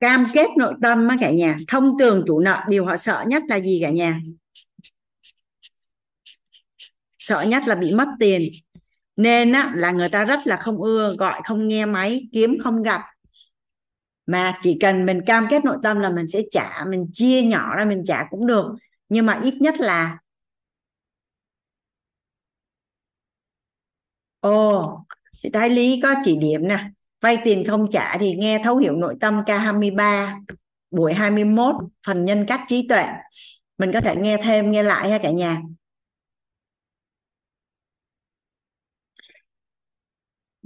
Cam 0.00 0.26
kết 0.32 0.48
nội 0.56 0.74
tâm 0.82 1.08
á 1.08 1.16
cả 1.20 1.30
nhà. 1.30 1.56
Thông 1.68 1.98
tường 1.98 2.24
chủ 2.26 2.40
nợ, 2.40 2.64
điều 2.68 2.84
họ 2.84 2.96
sợ 2.96 3.24
nhất 3.26 3.42
là 3.48 3.60
gì 3.60 3.78
cả 3.82 3.90
nhà? 3.90 4.20
Sợ 7.18 7.42
nhất 7.42 7.62
là 7.66 7.74
bị 7.74 7.94
mất 7.94 8.08
tiền 8.20 8.42
nên 9.16 9.52
á, 9.52 9.72
là 9.74 9.90
người 9.90 10.08
ta 10.08 10.24
rất 10.24 10.40
là 10.44 10.56
không 10.56 10.82
ưa 10.82 11.14
gọi 11.18 11.40
không 11.44 11.68
nghe 11.68 11.86
máy 11.86 12.28
kiếm 12.32 12.58
không 12.64 12.82
gặp. 12.82 13.00
Mà 14.26 14.58
chỉ 14.62 14.78
cần 14.80 15.06
mình 15.06 15.20
cam 15.26 15.46
kết 15.50 15.64
nội 15.64 15.76
tâm 15.82 16.00
là 16.00 16.10
mình 16.10 16.28
sẽ 16.28 16.40
trả 16.50 16.84
mình 16.88 17.06
chia 17.12 17.42
nhỏ 17.42 17.74
ra 17.76 17.84
mình 17.84 18.02
trả 18.06 18.26
cũng 18.30 18.46
được. 18.46 18.66
Nhưng 19.08 19.26
mà 19.26 19.40
ít 19.42 19.54
nhất 19.60 19.74
là 19.80 20.18
ồ 24.40 25.04
chị 25.42 25.48
Thái 25.52 25.70
Lý 25.70 26.00
có 26.02 26.14
chỉ 26.24 26.36
điểm 26.36 26.68
nè. 26.68 26.90
Vay 27.20 27.38
tiền 27.44 27.64
không 27.68 27.86
trả 27.90 28.18
thì 28.18 28.34
nghe 28.34 28.60
thấu 28.64 28.76
hiểu 28.76 28.96
nội 28.96 29.14
tâm 29.20 29.42
K23 29.46 30.40
buổi 30.90 31.14
21 31.14 31.74
phần 32.06 32.24
nhân 32.24 32.44
cách 32.48 32.60
trí 32.68 32.88
tuệ. 32.88 33.04
Mình 33.78 33.92
có 33.92 34.00
thể 34.00 34.16
nghe 34.16 34.36
thêm 34.36 34.70
nghe 34.70 34.82
lại 34.82 35.10
ha 35.10 35.18
cả 35.18 35.30
nhà. 35.30 35.62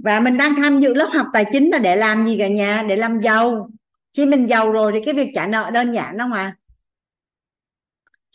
Và 0.07 0.19
mình 0.19 0.37
đang 0.37 0.55
tham 0.55 0.79
dự 0.79 0.93
lớp 0.93 1.09
học 1.13 1.27
tài 1.33 1.45
chính 1.51 1.69
là 1.69 1.79
để 1.79 1.95
làm 1.95 2.25
gì 2.25 2.37
cả 2.37 2.47
nhà? 2.47 2.83
Để 2.89 2.95
làm 2.95 3.19
giàu. 3.19 3.69
Khi 4.13 4.25
mình 4.25 4.49
giàu 4.49 4.71
rồi 4.71 4.91
thì 4.93 4.99
cái 5.05 5.13
việc 5.13 5.31
trả 5.35 5.47
nợ 5.47 5.69
đơn 5.73 5.91
giản 5.91 6.17
không 6.19 6.33
à 6.33 6.55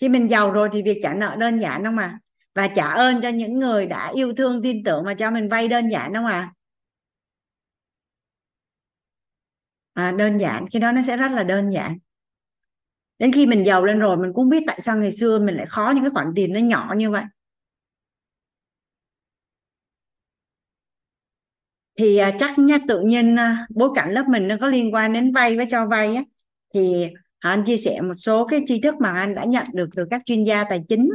khi 0.02 0.08
mình 0.08 0.30
giàu 0.30 0.50
rồi 0.50 0.68
thì 0.72 0.82
việc 0.82 1.00
trả 1.02 1.14
nợ 1.14 1.36
đơn 1.38 1.58
giản 1.58 1.84
không 1.84 1.98
à 1.98 2.18
và 2.54 2.68
trả 2.68 2.88
ơn 2.88 3.20
cho 3.22 3.28
những 3.28 3.58
người 3.58 3.86
đã 3.86 4.10
yêu 4.14 4.34
thương 4.36 4.62
tin 4.62 4.84
tưởng 4.84 5.04
mà 5.04 5.14
cho 5.14 5.30
mình 5.30 5.48
vay 5.48 5.68
đơn 5.68 5.88
giản 5.88 6.14
không 6.14 6.26
à 6.26 6.52
à, 9.94 10.12
đơn 10.12 10.38
giản. 10.38 10.66
Khi 10.72 10.78
đó 10.78 10.92
nó 10.92 11.02
sẽ 11.06 11.16
rất 11.16 11.32
là 11.32 11.42
đơn 11.42 11.70
giản. 11.70 11.98
Đến 13.18 13.32
khi 13.32 13.46
mình 13.46 13.66
giàu 13.66 13.84
lên 13.84 13.98
rồi 13.98 14.16
mình 14.16 14.32
cũng 14.34 14.48
biết 14.48 14.64
tại 14.66 14.80
sao 14.80 14.96
ngày 14.96 15.12
xưa 15.12 15.38
mình 15.38 15.56
lại 15.56 15.66
khó 15.66 15.92
những 15.94 16.04
cái 16.04 16.10
khoản 16.10 16.32
tiền 16.36 16.52
nó 16.52 16.60
nhỏ 16.60 16.94
như 16.96 17.10
vậy. 17.10 17.24
Thì 21.96 22.16
à, 22.16 22.32
chắc 22.38 22.58
nha 22.58 22.78
tự 22.88 23.00
nhiên 23.00 23.36
à, 23.36 23.66
bối 23.70 23.90
cảnh 23.94 24.12
lớp 24.12 24.24
mình 24.28 24.48
nó 24.48 24.56
có 24.60 24.66
liên 24.66 24.94
quan 24.94 25.12
đến 25.12 25.32
vay 25.32 25.56
với 25.56 25.66
cho 25.70 25.86
vay 25.86 26.14
á. 26.16 26.22
Thì 26.74 27.08
anh 27.38 27.64
chia 27.64 27.76
sẻ 27.76 28.00
một 28.00 28.14
số 28.14 28.46
cái 28.46 28.64
tri 28.66 28.80
thức 28.80 28.94
mà 29.00 29.12
anh 29.12 29.34
đã 29.34 29.44
nhận 29.44 29.64
được 29.74 29.88
từ 29.96 30.04
các 30.10 30.22
chuyên 30.26 30.44
gia 30.44 30.64
tài 30.64 30.80
chính 30.88 31.10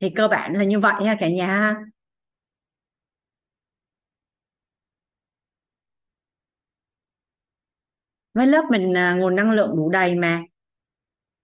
thì 0.00 0.10
cơ 0.10 0.28
bản 0.28 0.52
là 0.54 0.64
như 0.64 0.80
vậy 0.80 1.04
ha 1.06 1.16
cả 1.20 1.28
nhà 1.28 1.76
với 8.34 8.46
lớp 8.46 8.64
mình 8.70 8.96
à, 8.96 9.14
nguồn 9.14 9.36
năng 9.36 9.50
lượng 9.52 9.76
đủ 9.76 9.90
đầy 9.90 10.14
mà. 10.14 10.42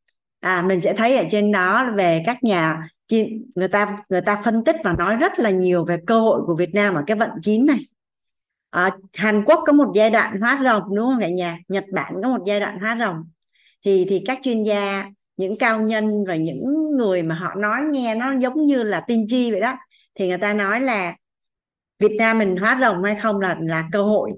À 0.40 0.62
mình 0.62 0.80
sẽ 0.80 0.94
thấy 0.96 1.16
ở 1.16 1.24
trên 1.30 1.52
đó 1.52 1.92
về 1.96 2.22
các 2.26 2.44
nhà 2.44 2.88
người 3.54 3.68
ta 3.68 3.96
người 4.08 4.20
ta 4.20 4.42
phân 4.44 4.64
tích 4.64 4.76
và 4.84 4.92
nói 4.92 5.16
rất 5.16 5.38
là 5.38 5.50
nhiều 5.50 5.84
về 5.84 5.98
cơ 6.06 6.20
hội 6.20 6.40
của 6.46 6.54
Việt 6.54 6.74
Nam 6.74 6.94
ở 6.94 7.04
cái 7.06 7.16
vận 7.16 7.30
chín 7.42 7.66
này. 7.66 7.78
À, 8.70 8.96
Hàn 9.14 9.44
Quốc 9.44 9.60
có 9.66 9.72
một 9.72 9.92
giai 9.94 10.10
đoạn 10.10 10.40
hóa 10.40 10.60
rồng 10.64 10.94
đúng 10.94 11.06
không 11.06 11.20
cả 11.20 11.28
nhà? 11.28 11.58
Nhật 11.68 11.84
Bản 11.92 12.14
có 12.22 12.28
một 12.28 12.44
giai 12.46 12.60
đoạn 12.60 12.80
hóa 12.80 12.96
rồng. 13.00 13.16
Thì 13.84 14.06
thì 14.08 14.22
các 14.26 14.38
chuyên 14.42 14.62
gia 14.62 15.10
những 15.36 15.58
cao 15.58 15.80
nhân 15.80 16.24
và 16.28 16.36
những 16.36 16.96
người 16.96 17.22
mà 17.22 17.34
họ 17.34 17.54
nói 17.54 17.80
nghe 17.90 18.14
nó 18.14 18.32
giống 18.38 18.64
như 18.66 18.82
là 18.82 19.00
tiên 19.00 19.26
tri 19.28 19.50
vậy 19.50 19.60
đó 19.60 19.76
thì 20.14 20.28
người 20.28 20.38
ta 20.38 20.54
nói 20.54 20.80
là 20.80 21.16
Việt 21.98 22.12
Nam 22.18 22.38
mình 22.38 22.56
hóa 22.56 22.78
rồng 22.80 23.02
hay 23.02 23.14
không 23.14 23.40
là 23.40 23.56
là 23.60 23.88
cơ 23.92 24.02
hội. 24.02 24.32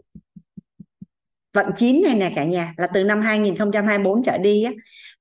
Vận 1.53 1.67
chín 1.77 2.03
này 2.05 2.15
nè 2.15 2.33
cả 2.37 2.45
nhà 2.45 2.75
là 2.77 2.87
từ 2.87 3.05
năm 3.05 3.21
2024 3.21 4.23
trở 4.23 4.39
đi 4.39 4.63
á. 4.63 4.73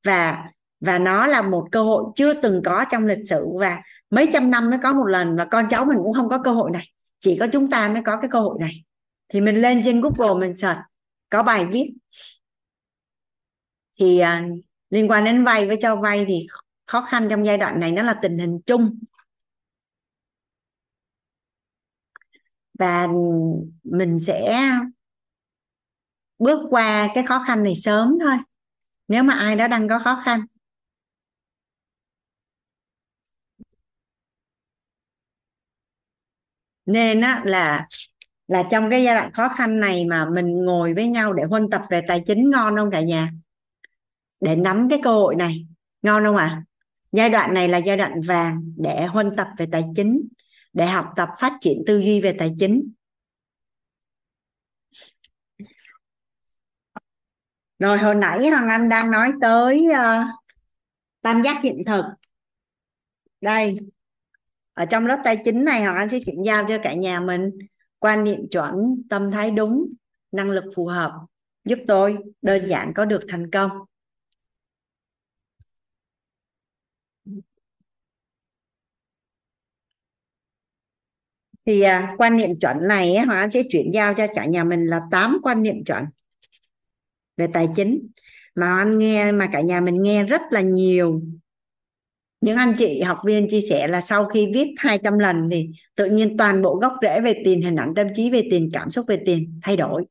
Và 0.04 0.50
và 0.80 1.00
nó 1.00 1.28
là 1.28 1.42
một 1.42 1.68
cơ 1.72 1.84
hội 1.84 2.04
chưa 2.16 2.34
từng 2.34 2.62
có 2.66 2.86
trong 2.92 3.06
lịch 3.06 3.30
sử 3.30 3.48
và 3.60 3.82
mấy 4.10 4.30
trăm 4.34 4.52
năm 4.52 4.70
mới 4.70 4.80
có 4.84 4.94
một 4.94 5.06
lần 5.06 5.36
và 5.36 5.46
con 5.52 5.66
cháu 5.70 5.86
mình 5.86 5.98
cũng 6.04 6.14
không 6.14 6.30
có 6.30 6.42
cơ 6.44 6.52
hội 6.52 6.72
này. 6.72 6.92
Chỉ 7.20 7.38
có 7.40 7.48
chúng 7.52 7.70
ta 7.70 7.90
mới 7.90 8.02
có 8.06 8.18
cái 8.22 8.30
cơ 8.34 8.40
hội 8.40 8.58
này. 8.60 8.84
Thì 9.30 9.42
mình 9.42 9.62
lên 9.62 9.82
trên 9.86 10.02
Google 10.02 10.48
mình 10.48 10.58
search 10.58 10.80
có 11.30 11.44
bài 11.44 11.66
viết. 11.66 11.94
Thì 14.00 14.22
uh, 14.22 14.60
liên 14.90 15.12
quan 15.12 15.26
đến 15.26 15.44
vay 15.44 15.68
với 15.68 15.78
cho 15.82 15.96
vay 15.96 16.26
thì 16.26 16.48
khó 16.86 17.02
khăn 17.02 17.28
trong 17.30 17.46
giai 17.46 17.58
đoạn 17.58 17.80
này 17.80 17.92
nó 17.92 18.02
là 18.02 18.14
tình 18.22 18.38
hình 18.38 18.60
chung. 18.66 19.00
Và 22.80 23.08
mình 23.84 24.20
sẽ 24.20 24.70
bước 26.40 26.68
qua 26.70 27.08
cái 27.16 27.24
khó 27.24 27.44
khăn 27.48 27.64
này 27.64 27.76
sớm 27.76 28.18
thôi. 28.22 28.38
Nếu 29.08 29.24
mà 29.24 29.34
ai 29.34 29.56
đó 29.56 29.68
đang 29.68 29.88
có 29.88 30.00
khó 30.00 30.22
khăn 30.26 30.46
nên 36.90 37.22
á 37.22 37.42
là 37.46 37.88
là 38.48 38.64
trong 38.72 38.90
cái 38.90 39.04
giai 39.04 39.16
đoạn 39.16 39.32
khó 39.34 39.50
khăn 39.50 39.80
này 39.80 40.06
mà 40.06 40.30
mình 40.30 40.66
ngồi 40.66 40.94
với 40.94 41.08
nhau 41.08 41.34
để 41.34 41.44
huân 41.44 41.70
tập 41.70 41.82
về 41.90 42.02
tài 42.08 42.24
chính 42.28 42.50
ngon 42.50 42.76
không 42.76 42.92
cả 42.92 43.02
nhà? 43.02 43.32
Để 44.42 44.56
nắm 44.56 44.88
cái 44.90 45.00
cơ 45.04 45.12
hội 45.12 45.36
này 45.36 45.68
ngon 46.02 46.24
không 46.24 46.36
ạ? 46.36 46.46
À? 46.46 46.64
giai 47.12 47.30
đoạn 47.30 47.54
này 47.54 47.68
là 47.68 47.78
giai 47.78 47.98
đoạn 47.98 48.22
vàng 48.22 48.74
để 48.78 49.06
huân 49.06 49.36
tập 49.38 49.48
về 49.58 49.66
tài 49.72 49.84
chính 49.96 50.28
để 50.74 50.86
học 50.86 51.10
tập 51.16 51.30
phát 51.40 51.54
triển 51.62 51.84
tư 51.88 51.98
duy 51.98 52.22
về 52.22 52.36
tài 52.40 52.54
chính. 52.60 52.92
Rồi 57.80 57.98
hồi 57.98 58.16
nãy 58.16 58.50
hoàng 58.50 58.70
anh 58.70 58.90
đang 58.90 59.12
nói 59.12 59.32
tới 59.42 59.88
uh, 59.92 60.28
tam 61.22 61.42
giác 61.42 61.62
hiện 61.64 61.82
thực. 61.86 62.06
Đây 63.42 63.78
ở 64.80 64.86
trong 64.86 65.06
lớp 65.06 65.22
tài 65.24 65.38
chính 65.46 65.66
này 65.66 65.84
hoàng 65.84 65.96
anh 65.96 66.10
sẽ 66.10 66.20
chuyển 66.26 66.44
giao 66.46 66.66
cho 66.68 66.78
cả 66.84 66.94
nhà 66.94 67.20
mình 67.20 67.52
quan 68.00 68.24
niệm 68.24 68.40
chuẩn 68.52 68.74
tâm 69.10 69.32
thái 69.32 69.52
đúng 69.52 69.94
năng 70.32 70.50
lực 70.50 70.64
phù 70.76 70.86
hợp 70.86 71.12
giúp 71.66 71.80
tôi 71.88 72.18
đơn 72.42 72.70
giản 72.70 72.94
có 72.96 73.06
được 73.06 73.22
thành 73.30 73.52
công. 73.52 73.72
Thì 81.66 81.82
à, 81.82 82.16
quan 82.18 82.38
niệm 82.38 82.60
chuẩn 82.62 82.88
này 82.88 83.18
Hoàng 83.18 83.40
Anh 83.40 83.52
sẽ 83.52 83.64
chuyển 83.70 83.92
giao 83.94 84.14
cho 84.14 84.28
cả 84.36 84.46
nhà 84.46 84.64
mình 84.64 84.86
là 84.86 85.02
8 85.12 85.38
quan 85.44 85.64
niệm 85.64 85.84
chuẩn 85.86 86.06
về 87.38 87.48
tài 87.54 87.70
chính. 87.76 88.08
Mà 88.56 88.78
anh 88.78 88.98
nghe 88.98 89.32
mà 89.32 89.50
cả 89.52 89.62
nhà 89.62 89.82
mình 89.82 90.04
nghe 90.04 90.24
rất 90.24 90.42
là 90.52 90.62
nhiều 90.62 91.22
những 92.42 92.58
anh 92.58 92.76
chị, 92.78 93.02
học 93.02 93.18
viên 93.26 93.48
chia 93.50 93.62
sẻ 93.70 93.88
là 93.88 94.02
sau 94.02 94.26
khi 94.26 94.48
viết 94.54 94.74
200 94.78 95.20
lần 95.20 95.50
thì 95.52 95.70
tự 95.96 96.06
nhiên 96.06 96.38
toàn 96.38 96.62
bộ 96.62 96.76
gốc 96.76 96.94
rễ 97.02 97.22
về 97.22 97.42
tiền, 97.46 97.62
hình 97.62 97.76
ảnh 97.76 97.94
tâm 97.96 98.08
trí 98.16 98.30
về 98.30 98.48
tiền, 98.52 98.70
cảm 98.74 98.90
xúc 98.90 99.06
về 99.08 99.24
tiền 99.26 99.60
thay 99.64 99.78
đổi. 99.78 100.06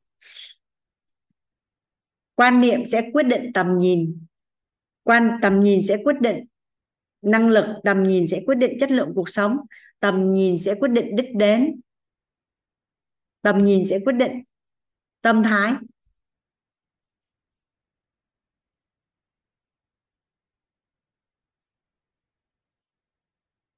Quan 2.35 2.61
niệm 2.61 2.85
sẽ 2.85 3.11
quyết 3.13 3.23
định 3.23 3.53
tầm 3.55 3.79
nhìn. 3.79 4.27
Quan, 5.03 5.31
tầm 5.43 5.61
nhìn 5.61 5.81
sẽ 5.89 5.97
quyết 6.05 6.21
định 6.21 6.45
năng 7.23 7.49
lực, 7.49 7.65
tầm 7.85 8.03
nhìn 8.03 8.29
sẽ 8.29 8.43
quyết 8.47 8.55
định 8.55 8.77
chất 8.81 8.91
lượng 8.91 9.13
cuộc 9.15 9.29
sống, 9.29 9.57
tầm 10.01 10.35
nhìn 10.35 10.59
sẽ 10.59 10.75
quyết 10.75 10.89
định 10.89 11.17
đích 11.17 11.35
đến, 11.35 11.81
tầm 13.43 13.65
nhìn 13.65 13.87
sẽ 13.87 13.99
quyết 14.05 14.13
định 14.13 14.43
tâm 15.23 15.43
thái. 15.43 15.73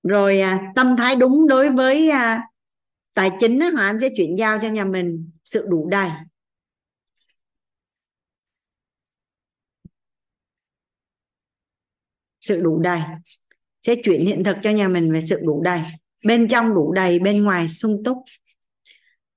Rồi 0.03 0.41
à, 0.41 0.73
tâm 0.75 0.97
thái 0.97 1.17
đúng 1.17 1.47
đối 1.49 1.71
với 1.71 2.11
à, 2.11 2.43
tài 3.15 3.31
chính 3.41 3.59
đó, 3.59 3.71
Hoàng 3.71 3.87
Anh 3.87 4.01
sẽ 4.01 4.09
chuyển 4.17 4.37
giao 4.39 4.59
cho 4.63 4.69
nhà 4.69 4.85
mình 4.85 5.31
sự 5.45 5.67
đủ 5.69 5.89
đầy. 5.91 6.09
Sự 12.41 12.61
đủ 12.61 12.79
đầy. 12.79 13.01
Sẽ 13.83 13.95
chuyển 14.05 14.21
hiện 14.27 14.45
thực 14.45 14.57
cho 14.63 14.71
nhà 14.71 14.89
mình 14.89 15.13
về 15.13 15.21
sự 15.21 15.41
đủ 15.45 15.63
đầy. 15.63 15.81
Bên 16.25 16.49
trong 16.49 16.75
đủ 16.75 16.93
đầy 16.93 17.19
bên 17.19 17.45
ngoài 17.45 17.69
sung 17.69 18.03
túc. 18.05 18.19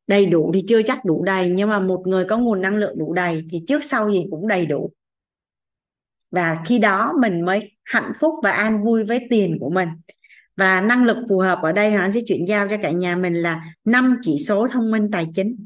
Đầy 0.08 0.26
đủ 0.26 0.52
thì 0.54 0.66
chưa 0.68 0.82
chắc 0.82 1.06
đủ 1.06 1.24
đầy 1.24 1.50
nhưng 1.50 1.70
mà 1.70 1.80
một 1.80 2.04
người 2.08 2.26
có 2.26 2.38
nguồn 2.38 2.62
năng 2.62 2.78
lượng 2.78 3.00
đủ 3.00 3.14
đầy 3.14 3.48
thì 3.52 3.64
trước 3.68 3.84
sau 3.84 4.12
gì 4.12 4.26
cũng 4.32 4.48
đầy 4.48 4.66
đủ. 4.66 4.92
Và 6.32 6.64
khi 6.66 6.80
đó 6.80 7.14
mình 7.22 7.46
mới 7.46 7.72
hạnh 7.84 8.12
phúc 8.20 8.34
và 8.44 8.52
an 8.52 8.84
vui 8.84 9.04
với 9.04 9.28
tiền 9.30 9.58
của 9.60 9.70
mình 9.70 9.90
và 10.58 10.82
năng 10.82 11.06
lực 11.06 11.18
phù 11.30 11.40
hợp 11.40 11.60
ở 11.64 11.72
đây 11.72 11.92
hắn 11.92 12.12
sẽ 12.12 12.20
chuyển 12.28 12.46
giao 12.48 12.68
cho 12.70 12.78
cả 12.82 12.92
nhà 12.92 13.16
mình 13.16 13.34
là 13.34 13.74
năm 13.86 14.18
chỉ 14.22 14.38
số 14.48 14.68
thông 14.68 14.92
minh 14.92 15.10
tài 15.12 15.28
chính. 15.34 15.66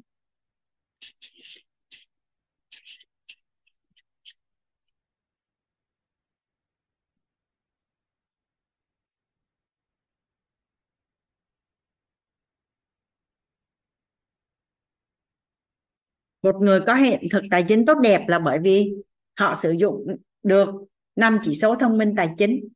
Một 16.42 16.56
người 16.62 16.80
có 16.88 16.96
hiện 16.96 17.22
thực 17.32 17.44
tài 17.52 17.66
chính 17.68 17.86
tốt 17.86 17.98
đẹp 18.04 18.26
là 18.28 18.40
bởi 18.40 18.60
vì 18.64 18.94
họ 19.40 19.56
sử 19.56 19.72
dụng 19.72 20.06
được 20.44 20.70
năm 21.16 21.40
chỉ 21.44 21.56
số 21.56 21.76
thông 21.76 21.98
minh 21.98 22.14
tài 22.18 22.30
chính. 22.38 22.68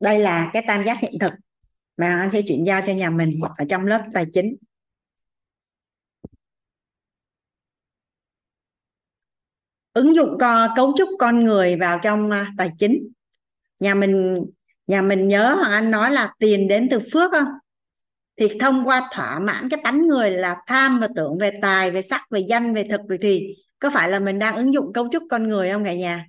Đây 0.00 0.18
là 0.18 0.50
cái 0.52 0.64
tam 0.68 0.84
giác 0.84 0.98
hiện 1.00 1.18
thực 1.20 1.32
mà 1.96 2.20
anh 2.20 2.30
sẽ 2.30 2.42
chuyển 2.42 2.66
giao 2.66 2.82
cho 2.86 2.92
nhà 2.92 3.10
mình 3.10 3.40
ở 3.56 3.64
trong 3.68 3.86
lớp 3.86 4.02
tài 4.14 4.26
chính. 4.32 4.56
Ứng 9.92 10.16
dụng 10.16 10.36
co, 10.40 10.68
cấu 10.76 10.92
trúc 10.96 11.08
con 11.18 11.44
người 11.44 11.76
vào 11.76 11.98
trong 12.02 12.30
à, 12.30 12.52
tài 12.58 12.70
chính. 12.78 13.08
Nhà 13.80 13.94
mình 13.94 14.44
nhà 14.86 15.02
mình 15.02 15.28
nhớ 15.28 15.54
hoàng 15.54 15.72
anh 15.72 15.90
nói 15.90 16.10
là 16.10 16.34
tiền 16.38 16.68
đến 16.68 16.88
từ 16.90 17.00
phước 17.12 17.30
không? 17.32 17.48
Thì 18.36 18.48
thông 18.60 18.84
qua 18.84 19.08
thỏa 19.12 19.38
mãn 19.38 19.68
cái 19.68 19.80
tánh 19.84 20.06
người 20.06 20.30
là 20.30 20.56
tham 20.66 20.98
và 21.00 21.08
tưởng 21.16 21.38
về 21.38 21.50
tài 21.62 21.90
về 21.90 22.02
sắc 22.02 22.22
về 22.30 22.40
danh 22.48 22.74
về 22.74 22.84
thực 22.90 23.00
thì 23.22 23.56
có 23.78 23.90
phải 23.94 24.10
là 24.10 24.18
mình 24.18 24.38
đang 24.38 24.56
ứng 24.56 24.74
dụng 24.74 24.92
cấu 24.92 25.08
trúc 25.12 25.22
con 25.30 25.48
người 25.48 25.70
không 25.70 25.84
cả 25.84 25.94
nhà? 25.94 26.26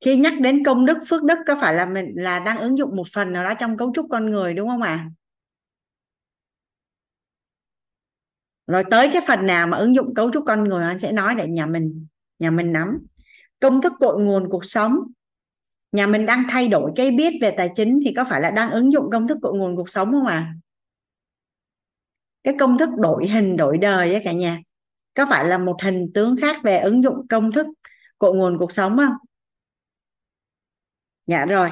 Khi 0.00 0.16
nhắc 0.16 0.32
đến 0.40 0.64
công 0.64 0.86
đức, 0.86 0.98
phước 1.08 1.22
đức 1.22 1.38
có 1.46 1.56
phải 1.60 1.74
là 1.74 1.86
mình 1.86 2.12
là 2.14 2.38
đang 2.40 2.58
ứng 2.60 2.78
dụng 2.78 2.96
một 2.96 3.06
phần 3.12 3.32
nào 3.32 3.44
đó 3.44 3.54
trong 3.54 3.76
cấu 3.76 3.92
trúc 3.94 4.06
con 4.10 4.30
người, 4.30 4.54
đúng 4.54 4.68
không 4.68 4.82
ạ 4.82 4.88
à? 4.90 5.10
rồi 8.66 8.84
tới 8.90 9.10
cái 9.12 9.22
phần 9.28 9.46
nào 9.46 9.66
mà 9.66 9.76
ứng 9.76 9.94
dụng 9.94 10.14
cấu 10.14 10.30
trúc 10.32 10.44
con 10.46 10.64
người, 10.64 10.84
anh 10.84 10.98
sẽ 10.98 11.12
nói 11.12 11.34
để 11.34 11.46
nhà 11.46 11.66
mình 11.66 12.06
nhà 12.38 12.50
mình 12.50 12.72
nắm 12.72 12.98
công 13.60 13.82
thức 13.82 13.92
cội 14.00 14.20
nguồn 14.20 14.48
cuộc 14.50 14.64
sống 14.64 14.98
nhà 15.92 16.06
mình 16.06 16.26
đang 16.26 16.42
thay 16.50 16.68
đổi 16.68 16.92
cái 16.96 17.10
biết 17.10 17.32
về 17.40 17.54
tài 17.56 17.70
chính 17.76 18.00
thì 18.04 18.12
có 18.16 18.24
phải 18.24 18.40
là 18.40 18.50
đang 18.50 18.70
ứng 18.70 18.92
dụng 18.92 19.10
công 19.12 19.28
thức 19.28 19.38
cội 19.42 19.54
nguồn 19.54 19.76
cuộc 19.76 19.90
sống 19.90 20.12
không 20.12 20.26
ạ 20.26 20.34
à? 20.34 20.54
cái 22.44 22.54
công 22.58 22.78
thức 22.78 22.90
đổi 22.96 23.26
hình, 23.28 23.56
đổi 23.56 23.78
đời 23.78 24.14
á 24.14 24.20
cả 24.24 24.32
nhà, 24.32 24.58
có 25.14 25.26
phải 25.30 25.44
là 25.44 25.58
một 25.58 25.76
hình 25.82 26.10
tướng 26.14 26.36
khác 26.36 26.56
về 26.64 26.78
ứng 26.78 27.04
dụng 27.04 27.28
công 27.28 27.52
thức 27.52 27.66
cội 28.18 28.34
nguồn 28.34 28.58
cuộc 28.58 28.72
sống 28.72 28.96
không 28.96 29.12
dạ 31.28 31.44
rồi. 31.44 31.70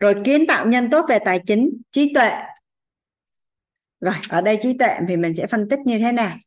Rồi 0.00 0.14
kiến 0.24 0.44
tạo 0.48 0.66
nhân 0.66 0.90
tốt 0.90 1.06
về 1.08 1.18
tài 1.24 1.40
chính 1.46 1.82
trí 1.90 2.14
tuệ. 2.14 2.30
Rồi 4.00 4.14
ở 4.28 4.40
đây 4.40 4.58
trí 4.62 4.78
tuệ 4.78 4.98
thì 5.08 5.16
mình 5.16 5.34
sẽ 5.34 5.46
phân 5.46 5.68
tích 5.68 5.78
như 5.84 5.98
thế 5.98 6.12
nào? 6.12 6.38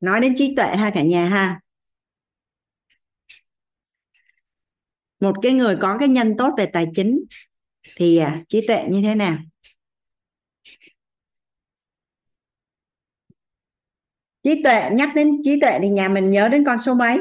Nói 0.00 0.20
đến 0.20 0.34
trí 0.36 0.54
tuệ 0.56 0.76
ha 0.76 0.90
cả 0.94 1.02
nhà 1.02 1.28
ha. 1.28 1.60
Một 5.20 5.36
cái 5.42 5.52
người 5.52 5.76
có 5.80 5.96
cái 5.98 6.08
nhân 6.08 6.34
tốt 6.38 6.54
về 6.58 6.66
tài 6.72 6.86
chính 6.94 7.24
thì 7.96 8.16
à, 8.16 8.42
trí 8.48 8.66
tuệ 8.66 8.86
như 8.90 9.02
thế 9.02 9.14
nào? 9.14 9.38
Trí 14.42 14.62
tuệ 14.62 14.90
nhắc 14.92 15.10
đến 15.14 15.42
trí 15.44 15.60
tuệ 15.60 15.78
thì 15.82 15.88
nhà 15.88 16.08
mình 16.08 16.30
nhớ 16.30 16.48
đến 16.48 16.64
con 16.64 16.78
số 16.78 16.94
mấy? 16.94 17.18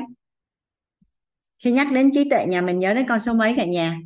Khi 1.60 1.72
nhắc 1.72 1.88
đến 1.94 2.10
trí 2.14 2.30
tuệ, 2.30 2.45
nhà 2.45 2.61
mình 2.61 2.80
nhớ 2.80 2.94
đến 2.94 3.06
con 3.10 3.19
số 3.19 3.34
mấy 3.34 3.53
cả 3.57 3.65
nhà? 3.65 3.99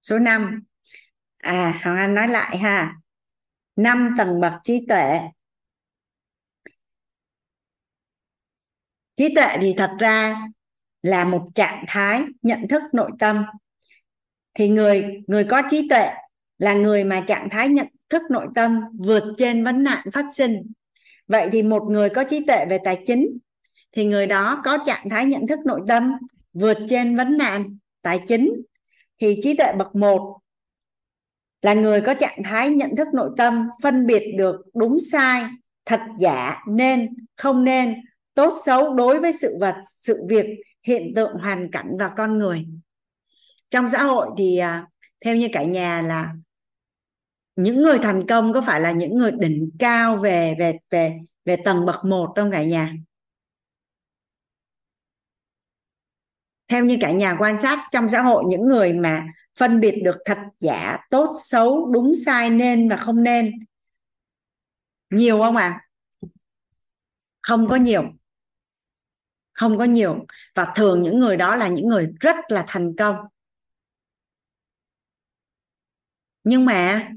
Số 0.00 0.18
5 0.18 0.62
à 1.38 1.80
Hoàng 1.84 1.96
Anh 1.98 2.14
nói 2.14 2.28
lại 2.28 2.58
ha. 2.58 2.94
Năm 3.76 4.14
tầng 4.18 4.40
bậc 4.40 4.52
trí 4.62 4.86
tuệ. 4.88 5.20
Trí 9.16 9.34
tuệ 9.34 9.56
thì 9.60 9.74
thật 9.76 9.90
ra 9.98 10.36
là 11.02 11.24
một 11.24 11.48
trạng 11.54 11.84
thái 11.88 12.24
nhận 12.42 12.68
thức 12.68 12.82
nội 12.92 13.10
tâm. 13.18 13.44
Thì 14.54 14.68
người 14.68 15.22
người 15.26 15.46
có 15.50 15.62
trí 15.70 15.88
tuệ 15.88 16.14
là 16.58 16.74
người 16.74 17.04
mà 17.04 17.24
trạng 17.26 17.48
thái 17.50 17.68
nhận 17.68 17.86
thức 18.08 18.22
nội 18.30 18.46
tâm 18.54 18.80
vượt 18.98 19.34
trên 19.38 19.64
vấn 19.64 19.84
nạn 19.84 20.06
phát 20.12 20.24
sinh 20.34 20.72
vậy 21.30 21.48
thì 21.52 21.62
một 21.62 21.82
người 21.88 22.08
có 22.08 22.24
trí 22.24 22.46
tuệ 22.46 22.66
về 22.66 22.78
tài 22.84 23.02
chính, 23.06 23.38
thì 23.92 24.04
người 24.04 24.26
đó 24.26 24.62
có 24.64 24.78
trạng 24.86 25.08
thái 25.10 25.24
nhận 25.24 25.46
thức 25.46 25.58
nội 25.64 25.80
tâm 25.88 26.12
vượt 26.52 26.76
trên 26.88 27.16
vấn 27.16 27.36
nạn 27.36 27.76
tài 28.02 28.20
chính, 28.28 28.62
thì 29.20 29.40
trí 29.42 29.56
tuệ 29.56 29.72
bậc 29.78 29.94
một 29.94 30.38
là 31.62 31.74
người 31.74 32.00
có 32.00 32.14
trạng 32.14 32.42
thái 32.44 32.70
nhận 32.70 32.96
thức 32.96 33.08
nội 33.14 33.30
tâm 33.36 33.68
phân 33.82 34.06
biệt 34.06 34.34
được 34.38 34.56
đúng 34.74 34.98
sai, 35.12 35.44
thật 35.84 36.00
giả, 36.18 36.64
nên, 36.68 37.14
không 37.36 37.64
nên, 37.64 37.94
tốt 38.34 38.58
xấu 38.64 38.94
đối 38.94 39.20
với 39.20 39.32
sự 39.32 39.56
vật, 39.60 39.74
sự 39.96 40.22
việc, 40.28 40.46
hiện 40.82 41.12
tượng, 41.16 41.32
hoàn 41.34 41.70
cảnh 41.70 41.96
và 41.98 42.10
con 42.16 42.38
người. 42.38 42.66
Trong 43.70 43.88
xã 43.88 44.02
hội 44.02 44.28
thì 44.38 44.58
à, 44.58 44.86
theo 45.24 45.36
như 45.36 45.48
cả 45.52 45.62
nhà 45.62 46.02
là 46.02 46.32
những 47.56 47.82
người 47.82 47.98
thành 48.02 48.26
công 48.28 48.52
có 48.52 48.62
phải 48.66 48.80
là 48.80 48.92
những 48.92 49.16
người 49.18 49.30
đỉnh 49.38 49.70
cao 49.78 50.16
về 50.16 50.54
về 50.58 50.78
về 50.90 51.18
về 51.44 51.56
tầng 51.64 51.86
bậc 51.86 52.04
một 52.04 52.32
trong 52.36 52.50
cả 52.50 52.62
nhà? 52.62 52.94
Theo 56.68 56.84
như 56.84 56.96
cả 57.00 57.10
nhà 57.12 57.36
quan 57.38 57.58
sát 57.58 57.88
trong 57.92 58.08
xã 58.08 58.22
hội, 58.22 58.44
những 58.48 58.68
người 58.68 58.92
mà 58.92 59.26
phân 59.56 59.80
biệt 59.80 59.94
được 60.04 60.16
thật 60.24 60.38
giả, 60.60 60.98
tốt, 61.10 61.34
xấu, 61.44 61.90
đúng, 61.92 62.12
sai, 62.26 62.50
nên 62.50 62.88
và 62.88 62.96
không 62.96 63.22
nên, 63.22 63.52
nhiều 65.10 65.38
không 65.38 65.56
ạ? 65.56 65.68
À? 65.68 65.86
không 67.42 67.68
có 67.68 67.76
nhiều. 67.76 68.02
Không 69.52 69.78
có 69.78 69.84
nhiều. 69.84 70.26
Và 70.54 70.72
thường 70.76 71.02
những 71.02 71.18
người 71.18 71.36
đó 71.36 71.56
là 71.56 71.68
những 71.68 71.88
người 71.88 72.12
rất 72.20 72.36
là 72.48 72.64
thành 72.68 72.96
công. 72.96 73.16
Nhưng 76.44 76.64
mà 76.64 77.10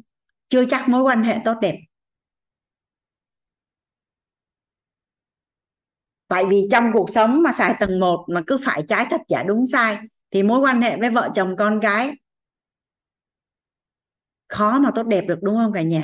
chưa 0.53 0.65
chắc 0.65 0.89
mối 0.89 1.03
quan 1.03 1.23
hệ 1.23 1.37
tốt 1.45 1.53
đẹp. 1.61 1.79
Tại 6.27 6.45
vì 6.49 6.67
trong 6.71 6.89
cuộc 6.93 7.09
sống 7.09 7.43
mà 7.43 7.51
xài 7.53 7.75
tầng 7.79 7.99
một 7.99 8.25
mà 8.27 8.41
cứ 8.47 8.57
phải 8.65 8.83
trái 8.87 9.07
thật 9.09 9.21
giả 9.27 9.43
đúng 9.43 9.65
sai, 9.65 9.97
thì 10.31 10.43
mối 10.43 10.59
quan 10.59 10.81
hệ 10.81 10.97
với 10.97 11.09
vợ 11.09 11.29
chồng 11.35 11.55
con 11.57 11.79
cái 11.81 12.11
khó 14.49 14.79
mà 14.79 14.91
tốt 14.95 15.03
đẹp 15.03 15.25
được, 15.27 15.39
đúng 15.41 15.55
không 15.55 15.73
cả 15.73 15.81
nhà? 15.81 16.03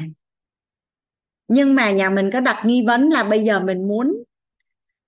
Nhưng 1.47 1.76
mà 1.76 1.91
nhà 1.91 2.09
mình 2.09 2.30
có 2.34 2.39
đặt 2.39 2.63
nghi 2.65 2.84
vấn 2.88 3.09
là 3.09 3.23
bây 3.23 3.43
giờ 3.43 3.59
mình 3.59 3.88
muốn 3.88 4.23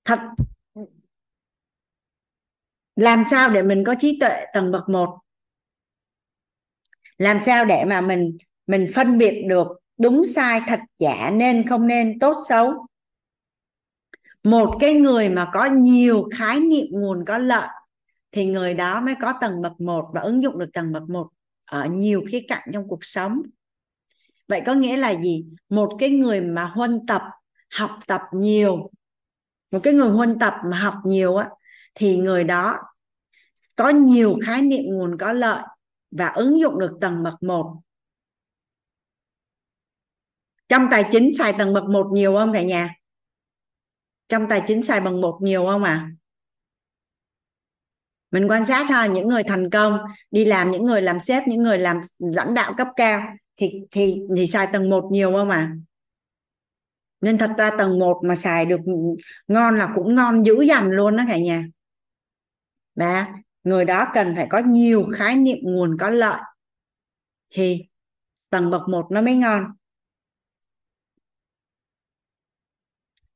thật 0.05 0.19
làm 2.95 3.23
sao 3.31 3.49
để 3.49 3.63
mình 3.63 3.84
có 3.84 3.95
trí 3.99 4.19
tuệ 4.19 4.45
tầng 4.53 4.72
bậc 4.72 4.89
một? 4.89 5.19
Làm 7.18 7.39
sao 7.39 7.65
để 7.65 7.85
mà 7.85 8.01
mình 8.01 8.38
mình 8.72 8.88
phân 8.95 9.18
biệt 9.18 9.43
được 9.48 9.68
đúng 9.98 10.26
sai 10.35 10.61
thật 10.68 10.80
giả 10.99 11.30
nên 11.34 11.68
không 11.68 11.88
nên 11.88 12.19
tốt 12.19 12.35
xấu. 12.49 12.73
Một 14.43 14.77
cái 14.80 14.93
người 14.93 15.30
mà 15.30 15.49
có 15.53 15.65
nhiều 15.65 16.30
khái 16.38 16.60
niệm 16.60 16.85
nguồn 16.91 17.26
có 17.26 17.38
lợi 17.38 17.68
thì 18.31 18.45
người 18.45 18.73
đó 18.73 19.02
mới 19.02 19.15
có 19.22 19.34
tầng 19.41 19.61
bậc 19.61 19.81
một 19.81 20.06
và 20.14 20.22
ứng 20.22 20.43
dụng 20.43 20.60
được 20.60 20.69
tầng 20.73 20.91
bậc 20.91 21.10
một 21.10 21.27
ở 21.65 21.85
nhiều 21.85 22.23
khía 22.30 22.41
cạnh 22.48 22.69
trong 22.73 22.88
cuộc 22.88 22.99
sống. 23.02 23.41
Vậy 24.48 24.61
có 24.65 24.73
nghĩa 24.73 24.98
là 24.98 25.22
gì? 25.22 25.45
Một 25.69 25.95
cái 25.99 26.10
người 26.10 26.41
mà 26.41 26.65
huân 26.65 27.06
tập, 27.07 27.22
học 27.69 27.91
tập 28.07 28.22
nhiều, 28.34 28.91
một 29.72 29.80
cái 29.84 29.93
người 29.93 30.10
huân 30.10 30.39
tập 30.39 30.53
mà 30.65 30.80
học 30.80 30.95
nhiều 31.06 31.35
á, 31.35 31.49
thì 31.95 32.18
người 32.18 32.43
đó 32.43 32.80
có 33.76 33.89
nhiều 33.89 34.38
khái 34.45 34.61
niệm 34.61 34.84
nguồn 34.85 35.18
có 35.18 35.34
lợi 35.34 35.64
và 36.11 36.27
ứng 36.27 36.60
dụng 36.60 36.80
được 36.80 36.98
tầng 37.02 37.23
bậc 37.23 37.43
một 37.43 37.77
trong 40.72 40.88
tài 40.91 41.06
chính 41.11 41.31
xài 41.38 41.53
tầng 41.57 41.73
bậc 41.73 41.84
một 41.84 42.07
nhiều 42.14 42.34
không 42.34 42.53
cả 42.53 42.61
nhà? 42.61 42.95
Trong 44.30 44.48
tài 44.49 44.64
chính 44.68 44.84
xài 44.84 45.02
bằng 45.02 45.22
một 45.22 45.39
nhiều 45.41 45.65
không 45.65 45.84
à 45.84 46.11
mình 48.31 48.48
quan 48.48 48.65
sát 48.65 48.84
ha, 48.89 49.06
những 49.06 49.27
người 49.27 49.43
thành 49.43 49.69
công, 49.69 49.98
đi 50.31 50.45
làm, 50.45 50.72
những 50.72 50.85
người 50.85 51.02
làm 51.02 51.19
sếp, 51.19 51.48
những 51.48 51.64
người 51.64 51.77
làm 51.77 52.02
lãnh 52.19 52.53
đạo 52.53 52.73
cấp 52.77 52.88
cao, 52.95 53.23
thì 53.57 53.72
thì 53.91 54.22
thì 54.38 54.48
xài 54.48 54.68
tầng 54.73 54.89
một 54.89 55.10
nhiều 55.11 55.31
không 55.31 55.49
à 55.49 55.76
nên 57.22 57.38
thật 57.38 57.52
ra 57.57 57.72
tầng 57.77 57.99
1 57.99 58.22
mà 58.23 58.35
xài 58.35 58.65
được 58.65 58.80
ngon 59.48 59.76
là 59.76 59.91
cũng 59.95 60.15
ngon 60.15 60.45
dữ 60.45 60.61
dằn 60.61 60.89
luôn 60.89 61.18
đó 61.18 61.23
cả 61.27 61.38
nhà. 61.38 61.65
Và 62.95 63.34
người 63.64 63.85
đó 63.85 64.07
cần 64.14 64.34
phải 64.35 64.48
có 64.49 64.60
nhiều 64.60 65.06
khái 65.14 65.35
niệm 65.35 65.57
nguồn 65.61 65.98
có 65.99 66.10
lợi, 66.10 66.41
thì 67.49 67.85
tầng 68.49 68.69
bậc 68.69 68.89
1 68.89 69.07
nó 69.11 69.22
mới 69.22 69.35
ngon. 69.35 69.65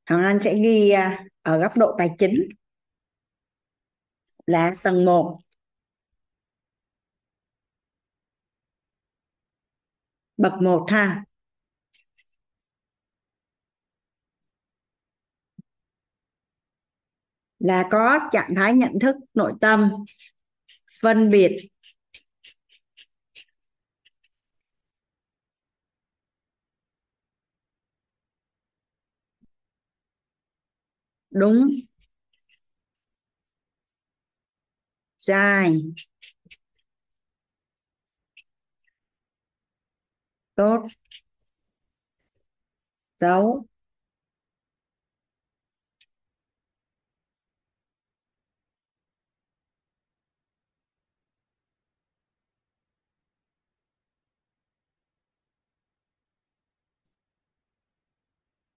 Hoàng 0.09 0.23
Anh 0.23 0.39
sẽ 0.41 0.55
ghi 0.63 0.89
à, 0.89 1.25
ở 1.41 1.57
góc 1.57 1.77
độ 1.77 1.95
tài 1.97 2.09
chính. 2.17 2.49
Là 4.47 4.73
tầng 4.83 5.05
1 5.05 5.39
bậc 10.37 10.53
1 10.61 10.85
ha. 10.89 11.25
Là 17.59 17.87
có 17.91 18.19
trạng 18.31 18.53
thái 18.55 18.73
nhận 18.73 18.99
thức, 19.01 19.15
nội 19.33 19.53
tâm, 19.61 19.91
phân 21.01 21.29
biệt. 21.29 21.57
Đúng. 31.35 31.69
Sai. 35.17 35.81
Tốt. 40.55 40.87
Xấu. 43.19 43.65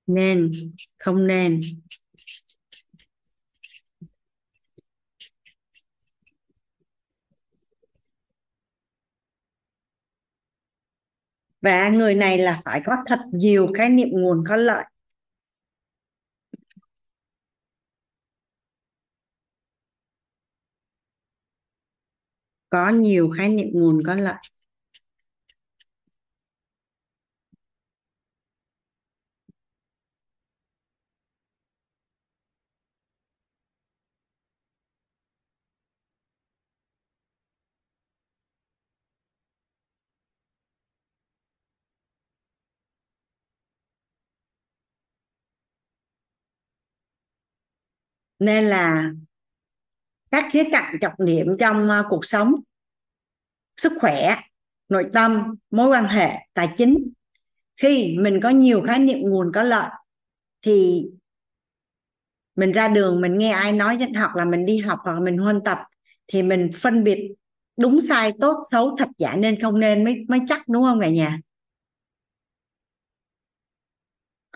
Nên. 0.07 0.51
Không 0.99 1.27
nên. 1.27 1.61
Và 11.63 11.89
người 11.89 12.15
này 12.15 12.39
là 12.39 12.61
phải 12.65 12.83
có 12.87 12.97
thật 13.07 13.19
nhiều 13.33 13.69
khái 13.75 13.89
niệm 13.89 14.09
nguồn 14.13 14.45
có 14.49 14.57
lợi. 14.57 14.85
Có 22.71 22.89
nhiều 22.91 23.31
khái 23.37 23.49
niệm 23.49 23.69
nguồn 23.73 23.99
có 24.07 24.15
lợi. 24.15 24.35
Nên 48.39 48.65
là 48.65 49.11
các 50.31 50.45
khía 50.53 50.65
cạnh 50.73 50.97
trọng 51.01 51.13
điểm 51.19 51.57
trong 51.59 51.89
ờ, 51.89 52.05
cuộc 52.09 52.25
sống, 52.25 52.55
sức 53.77 53.93
khỏe, 54.01 54.37
nội 54.89 55.05
tâm, 55.13 55.55
mối 55.71 55.89
quan 55.89 56.05
hệ, 56.05 56.31
tài 56.55 56.69
chính, 56.77 57.13
khi 57.77 58.17
mình 58.19 58.41
có 58.43 58.49
nhiều 58.49 58.83
khái 58.83 58.99
niệm 58.99 59.19
nguồn 59.21 59.53
có 59.55 59.63
lợi 59.63 59.91
thì 60.63 61.05
mình 62.57 62.73
ra 62.73 62.89
đường, 62.89 63.21
mình 63.21 63.39
nghe 63.39 63.51
ai 63.51 63.73
nói 63.73 63.99
hoặc 64.17 64.37
là 64.37 64.45
mình 64.45 64.67
đi 64.67 64.79
học 64.79 64.99
hoặc 65.03 65.13
là 65.13 65.21
mình 65.21 65.39
huân 65.39 65.61
tập 65.65 65.79
thì 66.27 66.43
mình 66.43 66.71
phân 66.81 67.05
biệt 67.05 67.35
đúng 67.77 68.01
sai, 68.01 68.33
tốt, 68.41 68.59
xấu, 68.71 68.97
thật, 68.97 69.09
giả, 69.19 69.37
nên, 69.37 69.61
không 69.61 69.81
nên 69.81 70.05
mới 70.05 70.25
mới 70.29 70.41
chắc, 70.49 70.69
đúng 70.69 70.83
không 70.85 71.01
cả 71.01 71.09
nhà? 71.09 71.39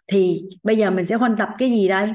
Thì 0.06 0.42
bây 0.62 0.76
giờ 0.78 0.90
mình 0.90 1.06
sẽ 1.06 1.14
huân 1.14 1.36
tập 1.36 1.48
cái 1.58 1.70
gì 1.70 1.88
đây? 1.88 2.12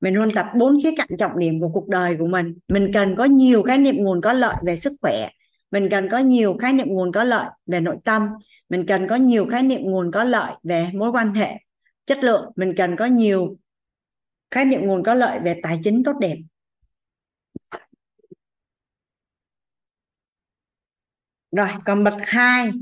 Mình 0.00 0.14
huân 0.14 0.30
tập 0.34 0.46
bốn 0.56 0.76
khía 0.82 0.90
cạnh 0.96 1.08
trọng 1.18 1.38
điểm 1.38 1.60
của 1.60 1.68
cuộc 1.68 1.88
đời 1.88 2.16
của 2.18 2.26
mình. 2.26 2.58
Mình 2.68 2.90
cần 2.94 3.14
có 3.18 3.24
nhiều 3.24 3.62
khái 3.62 3.78
niệm 3.78 3.96
nguồn 3.96 4.20
có 4.20 4.32
lợi 4.32 4.54
về 4.66 4.76
sức 4.76 4.92
khỏe. 5.00 5.30
Mình 5.70 5.88
cần 5.90 6.08
có 6.10 6.18
nhiều 6.18 6.56
khái 6.60 6.72
niệm 6.72 6.88
nguồn 6.88 7.12
có 7.12 7.24
lợi 7.24 7.50
về 7.66 7.80
nội 7.80 7.96
tâm. 8.04 8.28
Mình 8.68 8.84
cần 8.88 9.08
có 9.08 9.16
nhiều 9.16 9.46
khái 9.50 9.62
niệm 9.62 9.80
nguồn 9.82 10.10
có 10.12 10.24
lợi 10.24 10.52
về 10.62 10.90
mối 10.94 11.10
quan 11.10 11.34
hệ. 11.34 11.54
Chất 12.06 12.18
lượng, 12.24 12.52
mình 12.56 12.74
cần 12.76 12.96
có 12.96 13.04
nhiều 13.06 13.56
khái 14.50 14.64
niệm 14.64 14.80
nguồn 14.86 15.02
có 15.04 15.14
lợi 15.14 15.40
về 15.44 15.60
tài 15.62 15.80
chính 15.84 16.04
tốt 16.04 16.12
đẹp. 16.20 16.36
Rồi, 21.52 21.68
còn 21.84 22.04
bậc 22.04 22.14
hai. 22.22 22.72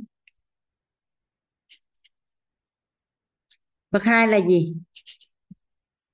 Bậc 3.90 4.02
hai 4.02 4.28
là 4.28 4.40
gì? 4.40 4.74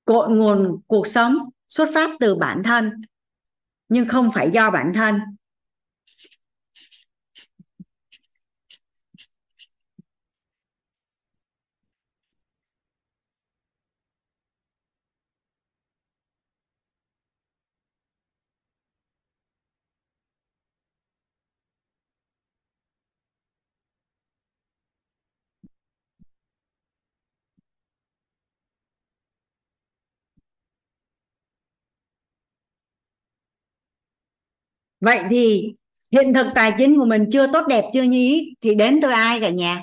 Cội 0.05 0.29
nguồn 0.29 0.79
cuộc 0.87 1.07
sống 1.07 1.37
xuất 1.67 1.89
phát 1.93 2.09
từ 2.19 2.35
bản 2.35 2.63
thân, 2.63 2.91
nhưng 3.89 4.07
không 4.07 4.29
phải 4.33 4.51
do 4.51 4.69
bản 4.69 4.93
thân. 4.93 5.19
Vậy 35.03 35.19
thì 35.29 35.73
hiện 36.11 36.33
thực 36.33 36.45
tài 36.55 36.73
chính 36.77 36.97
của 36.99 37.05
mình 37.05 37.25
chưa 37.31 37.47
tốt 37.53 37.65
đẹp, 37.69 37.83
chưa 37.93 38.03
như 38.03 38.17
ý, 38.17 38.55
thì 38.61 38.75
đến 38.75 38.99
từ 39.01 39.09
ai 39.11 39.39
cả 39.39 39.49
nhà? 39.49 39.81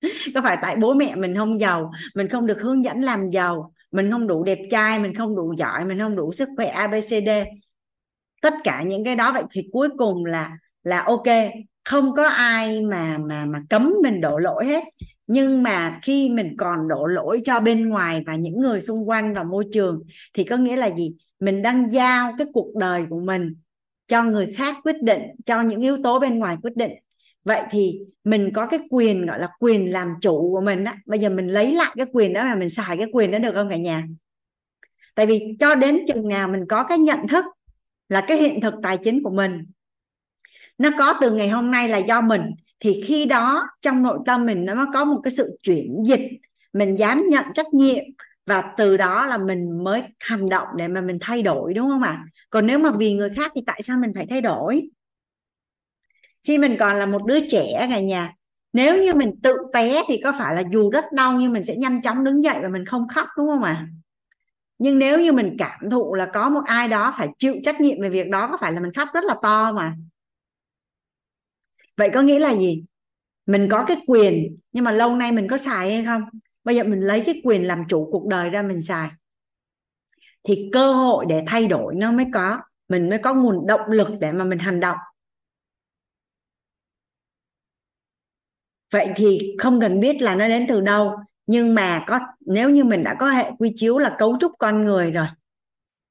Có 0.34 0.40
phải 0.42 0.58
tại 0.62 0.76
bố 0.76 0.94
mẹ 0.94 1.14
mình 1.14 1.36
không 1.36 1.60
giàu, 1.60 1.90
mình 2.14 2.28
không 2.28 2.46
được 2.46 2.60
hướng 2.60 2.84
dẫn 2.84 3.00
làm 3.00 3.30
giàu, 3.30 3.72
mình 3.90 4.10
không 4.10 4.26
đủ 4.26 4.44
đẹp 4.44 4.58
trai, 4.70 4.98
mình 4.98 5.14
không 5.14 5.36
đủ 5.36 5.54
giỏi, 5.58 5.84
mình 5.84 5.98
không 5.98 6.16
đủ 6.16 6.32
sức 6.32 6.48
khỏe 6.56 6.66
abcd 6.66 7.28
tất 8.42 8.54
cả 8.64 8.82
những 8.82 9.04
cái 9.04 9.16
đó, 9.16 9.32
vậy 9.32 9.42
thì 9.50 9.68
cuối 9.72 9.88
cùng 9.98 10.24
là 10.24 10.58
là 10.82 11.02
ok, 11.02 11.26
không 11.84 12.14
có 12.16 12.28
ai 12.28 12.82
mà 12.82 13.18
mà 13.18 13.44
mà 13.44 13.62
cấm 13.70 13.94
mình 14.02 14.20
đổ 14.20 14.38
lỗi 14.38 14.66
hết. 14.66 14.84
Nhưng 15.26 15.62
mà 15.62 15.98
khi 16.02 16.30
mình 16.30 16.54
còn 16.58 16.88
đổ 16.88 17.06
lỗi 17.06 17.42
cho 17.44 17.60
bên 17.60 17.88
ngoài 17.88 18.22
và 18.26 18.34
những 18.34 18.60
người 18.60 18.80
xung 18.80 19.08
quanh 19.08 19.34
và 19.34 19.42
môi 19.42 19.64
trường, 19.72 20.02
thì 20.34 20.44
có 20.44 20.56
nghĩa 20.56 20.76
là 20.76 20.90
gì? 20.90 21.12
Mình 21.40 21.62
đang 21.62 21.90
giao 21.90 22.34
cái 22.38 22.46
cuộc 22.52 22.76
đời 22.76 23.04
của 23.10 23.20
mình 23.20 23.54
cho 24.08 24.22
người 24.22 24.54
khác 24.56 24.76
quyết 24.84 25.02
định, 25.02 25.22
cho 25.46 25.62
những 25.62 25.80
yếu 25.80 25.96
tố 26.02 26.18
bên 26.18 26.38
ngoài 26.38 26.56
quyết 26.62 26.76
định. 26.76 26.92
Vậy 27.44 27.62
thì 27.70 28.00
mình 28.24 28.50
có 28.54 28.66
cái 28.66 28.80
quyền, 28.90 29.26
gọi 29.26 29.38
là 29.38 29.48
quyền 29.58 29.92
làm 29.92 30.08
chủ 30.20 30.50
của 30.52 30.60
mình 30.60 30.84
đó 30.84 30.92
bây 31.06 31.18
giờ 31.18 31.28
mình 31.30 31.46
lấy 31.46 31.74
lại 31.74 31.94
cái 31.96 32.06
quyền 32.12 32.32
đó 32.32 32.42
mà 32.44 32.54
mình 32.54 32.70
xài 32.70 32.96
cái 32.96 33.06
quyền 33.12 33.30
đó 33.30 33.38
được 33.38 33.52
không 33.54 33.70
cả 33.70 33.76
nhà? 33.76 34.04
Tại 35.14 35.26
vì 35.26 35.56
cho 35.60 35.74
đến 35.74 36.04
chừng 36.08 36.28
nào 36.28 36.48
mình 36.48 36.64
có 36.68 36.84
cái 36.84 36.98
nhận 36.98 37.28
thức 37.28 37.44
là 38.08 38.20
cái 38.20 38.36
hiện 38.36 38.60
thực 38.60 38.74
tài 38.82 38.96
chính 38.96 39.22
của 39.22 39.30
mình, 39.30 39.66
nó 40.78 40.90
có 40.98 41.14
từ 41.20 41.30
ngày 41.30 41.48
hôm 41.48 41.70
nay 41.70 41.88
là 41.88 41.98
do 41.98 42.20
mình, 42.20 42.42
thì 42.80 43.02
khi 43.06 43.24
đó 43.24 43.66
trong 43.82 44.02
nội 44.02 44.18
tâm 44.26 44.46
mình 44.46 44.64
nó 44.64 44.86
có 44.94 45.04
một 45.04 45.20
cái 45.24 45.32
sự 45.32 45.58
chuyển 45.62 46.02
dịch. 46.06 46.20
Mình 46.72 46.94
dám 46.94 47.28
nhận 47.30 47.44
trách 47.54 47.74
nhiệm 47.74 48.04
và 48.50 48.62
từ 48.76 48.96
đó 48.96 49.26
là 49.26 49.38
mình 49.38 49.84
mới 49.84 50.02
hành 50.20 50.48
động 50.48 50.68
để 50.76 50.88
mà 50.88 51.00
mình 51.00 51.18
thay 51.20 51.42
đổi 51.42 51.74
đúng 51.74 51.88
không 51.88 52.02
ạ? 52.02 52.24
Còn 52.50 52.66
nếu 52.66 52.78
mà 52.78 52.90
vì 52.98 53.14
người 53.14 53.30
khác 53.30 53.52
thì 53.54 53.62
tại 53.66 53.82
sao 53.82 53.98
mình 53.98 54.12
phải 54.14 54.26
thay 54.30 54.40
đổi? 54.40 54.90
Khi 56.42 56.58
mình 56.58 56.76
còn 56.80 56.96
là 56.96 57.06
một 57.06 57.24
đứa 57.26 57.48
trẻ 57.48 57.86
cả 57.90 58.00
nhà 58.00 58.32
nếu 58.72 59.02
như 59.02 59.14
mình 59.14 59.40
tự 59.42 59.56
té 59.72 60.02
thì 60.08 60.20
có 60.24 60.32
phải 60.38 60.54
là 60.54 60.62
dù 60.72 60.90
rất 60.90 61.04
đau 61.12 61.40
nhưng 61.40 61.52
mình 61.52 61.64
sẽ 61.64 61.76
nhanh 61.76 62.02
chóng 62.02 62.24
đứng 62.24 62.44
dậy 62.44 62.58
và 62.62 62.68
mình 62.68 62.84
không 62.84 63.08
khóc 63.08 63.26
đúng 63.36 63.48
không 63.48 63.62
ạ? 63.62 63.86
Nhưng 64.78 64.98
nếu 64.98 65.20
như 65.20 65.32
mình 65.32 65.56
cảm 65.58 65.90
thụ 65.90 66.14
là 66.14 66.26
có 66.26 66.48
một 66.48 66.62
ai 66.64 66.88
đó 66.88 67.14
phải 67.18 67.28
chịu 67.38 67.54
trách 67.64 67.80
nhiệm 67.80 68.02
về 68.02 68.10
việc 68.10 68.28
đó 68.28 68.48
có 68.50 68.56
phải 68.56 68.72
là 68.72 68.80
mình 68.80 68.92
khóc 68.92 69.08
rất 69.14 69.24
là 69.24 69.34
to 69.42 69.72
mà? 69.72 69.96
Vậy 71.96 72.10
có 72.14 72.22
nghĩa 72.22 72.38
là 72.38 72.54
gì? 72.54 72.84
Mình 73.46 73.68
có 73.70 73.84
cái 73.84 73.96
quyền 74.06 74.56
nhưng 74.72 74.84
mà 74.84 74.92
lâu 74.92 75.16
nay 75.16 75.32
mình 75.32 75.48
có 75.48 75.58
xài 75.58 75.94
hay 75.94 76.04
không 76.04 76.22
bây 76.70 76.76
giờ 76.76 76.84
mình 76.84 77.00
lấy 77.00 77.22
cái 77.26 77.40
quyền 77.44 77.66
làm 77.66 77.84
chủ 77.88 78.08
cuộc 78.12 78.26
đời 78.26 78.50
ra 78.50 78.62
mình 78.62 78.82
xài. 78.82 79.08
Thì 80.44 80.68
cơ 80.72 80.92
hội 80.92 81.24
để 81.28 81.42
thay 81.46 81.66
đổi 81.66 81.94
nó 81.94 82.12
mới 82.12 82.26
có, 82.34 82.60
mình 82.88 83.08
mới 83.08 83.18
có 83.18 83.34
nguồn 83.34 83.66
động 83.66 83.90
lực 83.90 84.08
để 84.20 84.32
mà 84.32 84.44
mình 84.44 84.58
hành 84.58 84.80
động. 84.80 84.96
Vậy 88.92 89.08
thì 89.16 89.56
không 89.58 89.80
cần 89.80 90.00
biết 90.00 90.22
là 90.22 90.34
nó 90.34 90.48
đến 90.48 90.66
từ 90.68 90.80
đâu, 90.80 91.16
nhưng 91.46 91.74
mà 91.74 92.04
có, 92.06 92.20
nếu 92.40 92.70
như 92.70 92.84
mình 92.84 93.04
đã 93.04 93.14
có 93.14 93.30
hệ 93.30 93.50
quy 93.58 93.72
chiếu 93.76 93.98
là 93.98 94.16
cấu 94.18 94.36
trúc 94.40 94.52
con 94.58 94.84
người 94.84 95.10
rồi, 95.10 95.26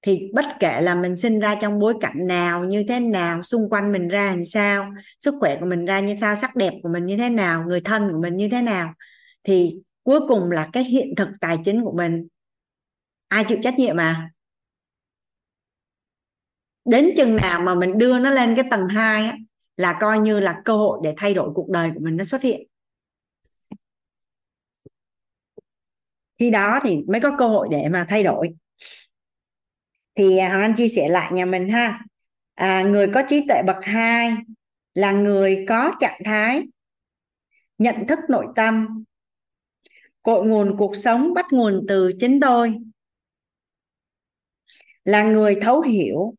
thì 0.02 0.32
bất 0.34 0.46
kể 0.60 0.82
là 0.82 0.96
mình 0.96 1.16
sinh 1.16 1.40
ra 1.40 1.56
trong 1.56 1.80
bối 1.80 1.94
cảnh 2.02 2.28
nào, 2.28 2.66
như 2.66 2.84
thế 2.90 3.00
nào, 3.00 3.44
xung 3.44 3.70
quanh 3.70 3.92
mình 3.92 4.08
ra 4.08 4.32
làm 4.32 4.46
sao, 4.46 4.94
sức 5.20 5.34
khỏe 5.40 5.58
của 5.60 5.66
mình 5.66 5.86
ra 5.86 6.00
như 6.00 6.16
sao, 6.22 6.36
sắc 6.36 6.56
đẹp 6.56 6.74
của 6.84 6.90
mình 6.90 7.06
như 7.06 7.18
thế 7.18 7.30
nào, 7.30 7.64
người 7.68 7.82
thân 7.82 8.12
của 8.12 8.20
mình 8.22 8.38
như 8.38 8.50
thế 8.50 8.62
nào, 8.62 8.94
thì 9.44 9.80
cuối 10.10 10.20
cùng 10.28 10.52
là 10.52 10.70
cái 10.74 10.84
hiện 10.84 11.16
thực 11.18 11.30
tài 11.42 11.58
chính 11.66 11.84
của 11.84 11.92
mình. 11.92 12.28
Ai 13.28 13.44
chịu 13.48 13.58
trách 13.62 13.80
nhiệm 13.80 13.98
à 13.98 14.32
đến 16.86 17.10
chừng 17.18 17.36
nào 17.36 17.62
mà 17.62 17.76
mình 17.76 17.98
đưa 17.98 18.20
nó 18.20 18.30
lên 18.30 18.56
cái 18.56 18.66
tầng 18.72 18.88
2 18.88 19.26
á, 19.26 19.38
là 19.78 19.98
coi 20.00 20.20
như 20.20 20.40
là 20.40 20.62
cơ 20.66 20.74
hội 20.76 21.00
để 21.04 21.14
thay 21.18 21.34
đổi 21.34 21.52
cuộc 21.56 21.70
đời 21.70 21.92
của 21.94 22.00
mình 22.00 22.18
nó 22.18 22.24
xuất 22.24 22.42
hiện. 22.42 22.68
Khi 26.40 26.52
đó 26.52 26.80
thì 26.84 26.98
mới 27.08 27.22
có 27.22 27.36
cơ 27.38 27.48
hội 27.48 27.68
để 27.72 27.90
mà 27.90 28.06
thay 28.10 28.24
đổi. 28.24 28.50
Thì 30.16 30.38
à, 30.38 30.50
Hoàng 30.50 30.62
Anh 30.62 30.76
chia 30.76 30.88
sẻ 30.88 31.10
lại 31.10 31.32
nhà 31.32 31.46
mình 31.46 31.70
ha. 31.70 32.00
À, 32.56 32.84
người 32.84 33.08
có 33.14 33.24
trí 33.28 33.48
tuệ 33.48 33.62
bậc 33.68 33.84
2 33.84 34.38
là 34.94 35.12
người 35.12 35.66
có 35.68 35.92
trạng 36.00 36.22
thái 36.26 36.68
nhận 37.78 38.08
thức 38.08 38.20
nội 38.30 38.46
tâm 38.56 39.04
cội 40.30 40.46
nguồn 40.46 40.78
cuộc 40.78 40.96
sống 40.96 41.34
bắt 41.34 41.46
nguồn 41.52 41.86
từ 41.88 42.12
chính 42.20 42.40
tôi. 42.40 42.76
Là 45.06 45.24
người 45.24 45.56
thấu 45.62 45.82
hiểu 45.82 46.36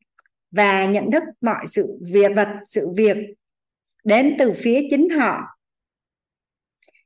và 0.51 0.87
nhận 0.87 1.11
thức 1.11 1.23
mọi 1.41 1.67
sự 1.67 1.99
việc 2.13 2.33
vật, 2.37 2.49
sự 2.69 2.89
việc 2.97 3.17
đến 4.05 4.37
từ 4.39 4.53
phía 4.57 4.87
chính 4.91 5.09
họ, 5.09 5.41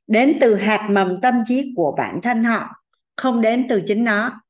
đến 0.06 0.39
từ 0.40 0.55
hạt 0.55 0.89
mầm 0.90 1.20
tâm 1.20 1.35
trí 1.47 1.73
của 1.77 1.94
bản 1.98 2.20
thân 2.23 2.44
họ, 2.44 2.69
không 3.16 3.40
đến 3.40 3.66
từ 3.69 3.82
chính 3.86 4.05
nó. 4.05 4.40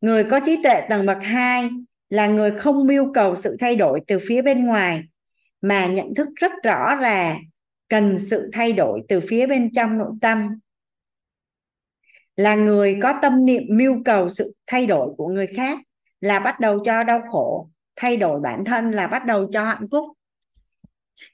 Người 0.00 0.24
có 0.24 0.40
trí 0.44 0.62
tuệ 0.62 0.86
tầng 0.88 1.06
bậc 1.06 1.18
2 1.22 1.70
là 2.08 2.26
người 2.26 2.50
không 2.50 2.86
mưu 2.86 3.12
cầu 3.14 3.34
sự 3.34 3.56
thay 3.60 3.76
đổi 3.76 4.00
từ 4.06 4.18
phía 4.28 4.42
bên 4.42 4.66
ngoài, 4.66 5.02
mà 5.60 5.86
nhận 5.86 6.14
thức 6.14 6.28
rất 6.36 6.52
rõ 6.64 6.94
là 6.94 7.38
cần 7.88 8.18
sự 8.18 8.50
thay 8.52 8.72
đổi 8.72 9.00
từ 9.08 9.20
phía 9.20 9.46
bên 9.46 9.70
trong 9.74 9.98
nội 9.98 10.12
tâm 10.20 10.58
là 12.38 12.54
người 12.54 12.98
có 13.02 13.18
tâm 13.22 13.44
niệm 13.44 13.62
mưu 13.68 13.94
cầu 14.04 14.28
sự 14.28 14.54
thay 14.66 14.86
đổi 14.86 15.14
của 15.16 15.28
người 15.28 15.46
khác, 15.46 15.78
là 16.20 16.38
bắt 16.38 16.60
đầu 16.60 16.78
cho 16.84 17.04
đau 17.04 17.22
khổ, 17.30 17.68
thay 17.96 18.16
đổi 18.16 18.40
bản 18.40 18.64
thân, 18.64 18.90
là 18.90 19.06
bắt 19.06 19.26
đầu 19.26 19.48
cho 19.52 19.64
hạnh 19.64 19.86
phúc 19.90 20.04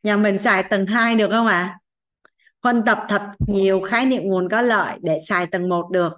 nhà 0.02 0.16
mình 0.16 0.39
xài 0.39 0.62
tầng 0.62 0.86
2 0.86 1.16
được 1.16 1.28
không 1.31 1.47
ạ 1.47 1.55
à? 1.55 1.78
huân 2.62 2.82
tập 2.86 3.06
thật 3.09 3.22
nhiều 3.47 3.81
khái 3.81 4.06
niệm 4.06 4.22
nguồn 4.22 4.48
có 4.48 4.62
lợi 4.62 4.98
để 5.02 5.18
xài 5.28 5.47
tầng 5.47 5.68
1 5.68 5.90
được 5.90 6.12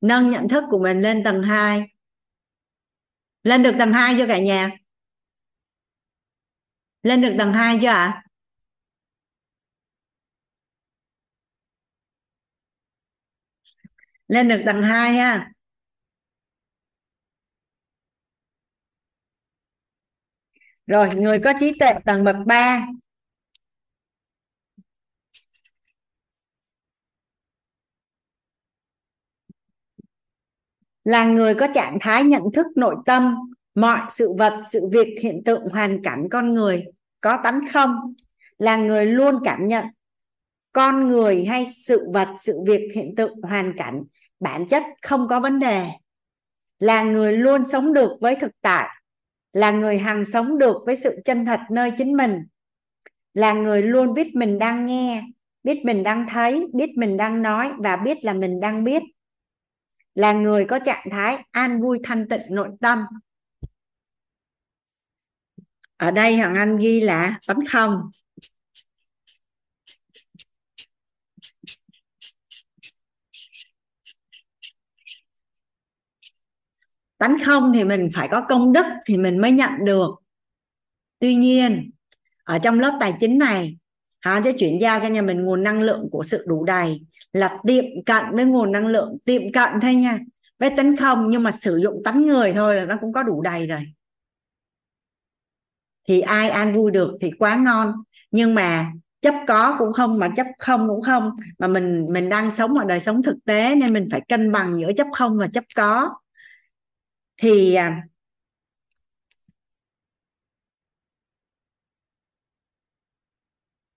nâng 0.00 0.30
nhận 0.30 0.48
thức 0.48 0.64
của 0.70 0.78
mình 0.78 1.00
lên 1.00 1.24
tầng 1.24 1.42
2 1.42 1.92
lên 3.42 3.62
được 3.62 3.74
tầng 3.78 3.92
2 3.92 4.14
chưa 4.18 4.26
cả 4.26 4.38
nhà 4.38 4.70
lên 7.02 7.20
được 7.20 7.34
tầng 7.38 7.52
2 7.52 7.78
chưa 7.82 7.88
ạ 7.88 7.94
à? 7.94 8.24
lên 14.30 14.48
được 14.48 14.62
tầng 14.66 14.82
2 14.82 15.12
ha. 15.12 15.52
Rồi, 20.86 21.14
người 21.14 21.38
có 21.44 21.52
trí 21.60 21.78
tuệ 21.78 21.94
tầng 22.04 22.24
bậc 22.24 22.36
3 22.46 22.86
là 31.04 31.24
người 31.24 31.54
có 31.54 31.68
trạng 31.74 31.98
thái 32.00 32.24
nhận 32.24 32.42
thức 32.54 32.66
nội 32.76 32.96
tâm, 33.06 33.34
mọi 33.74 34.00
sự 34.10 34.32
vật, 34.38 34.52
sự 34.72 34.80
việc, 34.92 35.08
hiện 35.22 35.42
tượng, 35.44 35.62
hoàn 35.72 36.02
cảnh 36.02 36.28
con 36.30 36.54
người 36.54 36.84
có 37.20 37.38
tánh 37.44 37.60
không? 37.72 38.14
Là 38.58 38.76
người 38.76 39.06
luôn 39.06 39.34
cảm 39.44 39.68
nhận 39.68 39.84
con 40.72 41.08
người 41.08 41.44
hay 41.44 41.66
sự 41.86 42.10
vật, 42.14 42.28
sự 42.40 42.58
việc, 42.66 42.80
hiện 42.94 43.14
tượng, 43.16 43.40
hoàn 43.42 43.72
cảnh 43.78 44.02
bản 44.40 44.66
chất 44.68 44.82
không 45.02 45.28
có 45.28 45.40
vấn 45.40 45.58
đề. 45.58 45.86
Là 46.78 47.02
người 47.02 47.32
luôn 47.32 47.64
sống 47.64 47.92
được 47.92 48.10
với 48.20 48.36
thực 48.36 48.52
tại. 48.60 48.88
Là 49.52 49.70
người 49.70 49.98
hằng 49.98 50.24
sống 50.24 50.58
được 50.58 50.76
với 50.86 50.96
sự 50.96 51.20
chân 51.24 51.46
thật 51.46 51.60
nơi 51.70 51.90
chính 51.98 52.16
mình. 52.16 52.46
Là 53.34 53.52
người 53.52 53.82
luôn 53.82 54.14
biết 54.14 54.34
mình 54.34 54.58
đang 54.58 54.86
nghe, 54.86 55.24
biết 55.62 55.84
mình 55.84 56.02
đang 56.02 56.26
thấy, 56.30 56.66
biết 56.72 56.90
mình 56.96 57.16
đang 57.16 57.42
nói 57.42 57.72
và 57.78 57.96
biết 57.96 58.24
là 58.24 58.32
mình 58.32 58.60
đang 58.60 58.84
biết. 58.84 59.02
Là 60.14 60.32
người 60.32 60.64
có 60.64 60.78
trạng 60.78 61.10
thái 61.10 61.44
an 61.50 61.82
vui 61.82 62.00
thanh 62.04 62.28
tịnh 62.28 62.42
nội 62.50 62.68
tâm. 62.80 63.04
Ở 65.96 66.10
đây 66.10 66.36
hoàng 66.36 66.54
anh 66.54 66.76
ghi 66.76 67.00
là 67.00 67.38
tánh 67.46 67.60
không. 67.70 68.10
Tánh 77.20 77.36
không 77.44 77.72
thì 77.74 77.84
mình 77.84 78.08
phải 78.14 78.28
có 78.28 78.40
công 78.48 78.72
đức 78.72 78.86
thì 79.06 79.16
mình 79.16 79.38
mới 79.38 79.52
nhận 79.52 79.70
được. 79.84 80.10
Tuy 81.18 81.34
nhiên, 81.34 81.90
ở 82.44 82.58
trong 82.58 82.80
lớp 82.80 82.96
tài 83.00 83.14
chính 83.20 83.38
này 83.38 83.76
hắn 84.20 84.44
sẽ 84.44 84.52
chuyển 84.52 84.80
giao 84.80 85.00
cho 85.00 85.08
nhà 85.08 85.22
mình 85.22 85.42
nguồn 85.42 85.62
năng 85.62 85.82
lượng 85.82 86.08
của 86.12 86.22
sự 86.22 86.44
đủ 86.48 86.64
đầy 86.64 87.00
là 87.32 87.58
tiệm 87.66 87.84
cận 88.06 88.22
với 88.32 88.44
nguồn 88.44 88.72
năng 88.72 88.86
lượng, 88.86 89.18
tiệm 89.24 89.52
cận 89.52 89.68
thôi 89.82 89.94
nha. 89.94 90.18
Với 90.58 90.70
tánh 90.70 90.96
không 90.96 91.28
nhưng 91.28 91.42
mà 91.42 91.50
sử 91.50 91.76
dụng 91.82 92.02
tánh 92.04 92.24
người 92.24 92.52
thôi 92.52 92.76
là 92.76 92.84
nó 92.84 92.96
cũng 93.00 93.12
có 93.12 93.22
đủ 93.22 93.42
đầy 93.42 93.66
rồi. 93.66 93.80
Thì 96.08 96.20
ai 96.20 96.50
an 96.50 96.76
vui 96.76 96.90
được 96.90 97.16
thì 97.20 97.30
quá 97.38 97.56
ngon. 97.56 97.92
Nhưng 98.30 98.54
mà 98.54 98.92
chấp 99.20 99.34
có 99.48 99.76
cũng 99.78 99.92
không, 99.92 100.18
mà 100.18 100.30
chấp 100.36 100.46
không 100.58 100.88
cũng 100.88 101.02
không. 101.02 101.30
Mà 101.58 101.68
mình 101.68 102.06
mình 102.10 102.28
đang 102.28 102.50
sống 102.50 102.78
ở 102.78 102.84
đời 102.84 103.00
sống 103.00 103.22
thực 103.22 103.36
tế 103.44 103.74
nên 103.74 103.92
mình 103.92 104.08
phải 104.10 104.20
cân 104.28 104.52
bằng 104.52 104.80
giữa 104.80 104.92
chấp 104.96 105.06
không 105.12 105.38
và 105.38 105.46
chấp 105.46 105.64
có 105.74 106.10
thì 107.40 107.74
à, 107.74 108.02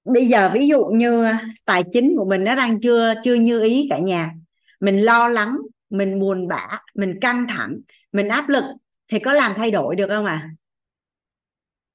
bây 0.06 0.28
giờ 0.28 0.52
ví 0.54 0.68
dụ 0.68 0.86
như 0.86 1.24
à, 1.24 1.46
tài 1.66 1.84
chính 1.92 2.14
của 2.18 2.26
mình 2.26 2.44
nó 2.44 2.56
đang 2.56 2.82
chưa 2.82 3.14
chưa 3.24 3.34
như 3.34 3.64
ý 3.64 3.88
cả 3.90 4.00
nhà. 4.00 4.34
Mình 4.80 5.02
lo 5.02 5.28
lắng, 5.28 5.58
mình 5.90 6.20
buồn 6.20 6.48
bã, 6.48 6.80
mình 6.96 7.18
căng 7.22 7.48
thẳng, 7.48 7.80
mình 8.12 8.28
áp 8.28 8.50
lực 8.50 8.64
thì 9.08 9.20
có 9.20 9.34
làm 9.34 9.54
thay 9.56 9.72
đổi 9.72 9.96
được 9.96 10.08
không 10.10 10.26
à 10.26 10.50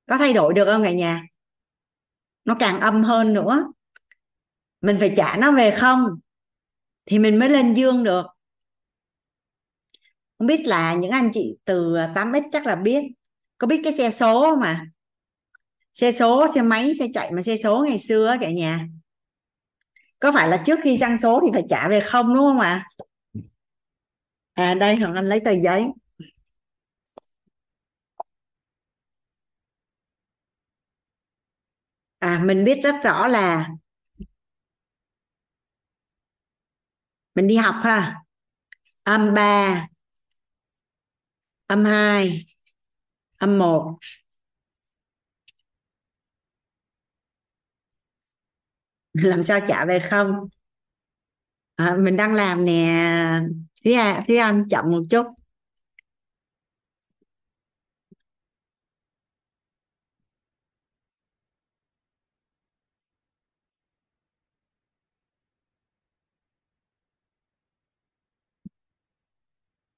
có 0.09 0.19
thay 0.19 0.33
đổi 0.33 0.55
được 0.55 0.65
không 0.65 0.85
cả 0.85 0.93
nhà? 0.93 1.27
Nó 2.45 2.57
càng 2.61 2.81
âm 2.81 3.05
hơn 3.05 3.33
nữa. 3.33 3.73
Mình 4.81 4.97
phải 5.01 5.12
trả 5.16 5.37
nó 5.37 5.53
về 5.53 5.70
không? 5.70 6.19
Thì 7.07 7.19
mình 7.19 7.39
mới 7.39 7.49
lên 7.49 7.75
dương 7.75 8.05
được 8.05 8.27
không 10.39 10.47
biết 10.47 10.66
là 10.66 10.94
những 10.94 11.10
anh 11.10 11.31
chị 11.35 11.59
từ 11.65 11.97
à, 11.97 12.12
8x 12.15 12.43
chắc 12.52 12.66
là 12.66 12.77
biết. 12.77 13.02
Có 13.59 13.66
biết 13.66 13.81
cái 13.85 13.93
xe 13.93 14.10
số 14.10 14.56
mà 14.56 14.86
xe 15.94 16.12
số, 16.12 16.47
xe 16.55 16.62
máy, 16.62 16.93
xe 16.98 17.06
chạy 17.15 17.32
mà 17.32 17.43
xe 17.43 17.56
số 17.56 17.85
ngày 17.89 17.98
xưa 17.98 18.36
cả 18.40 18.51
nhà. 18.51 18.89
Có 20.20 20.32
phải 20.32 20.48
là 20.48 20.62
trước 20.66 20.78
khi 20.82 20.98
sang 20.98 21.19
số 21.19 21.40
thì 21.47 21.51
phải 21.52 21.62
trả 21.70 21.89
về 21.89 22.01
không, 22.01 22.35
đúng 22.35 22.44
không 22.44 22.60
ạ? 22.60 22.89
À? 24.55 24.70
à 24.70 24.74
đây 24.74 24.97
hoàng 24.97 25.15
anh 25.15 25.27
lấy 25.28 25.40
tờ 25.40 25.51
giấy. 25.51 25.86
À 32.20 32.43
mình 32.44 32.65
biết 32.65 32.81
rất 32.82 32.94
rõ 33.05 33.27
là 33.27 33.69
mình 37.35 37.47
đi 37.48 37.56
học 37.56 37.74
ha. 37.82 38.23
Âm 39.02 39.35
ba 39.35 39.89
âm 41.69 41.85
2 41.85 42.45
âm 43.39 43.59
1 43.59 43.99
làm 49.12 49.43
sao 49.43 49.61
trả 49.69 49.85
về 49.85 49.99
không? 50.11 50.49
À, 51.77 51.97
mình 51.99 52.16
đang 52.16 52.35
làm 52.35 52.65
nè. 52.65 53.40
Phía 53.85 54.03
phía 54.28 54.36
anh 54.39 54.69
chậm 54.69 54.90
một 54.90 55.03
chút. 55.11 55.27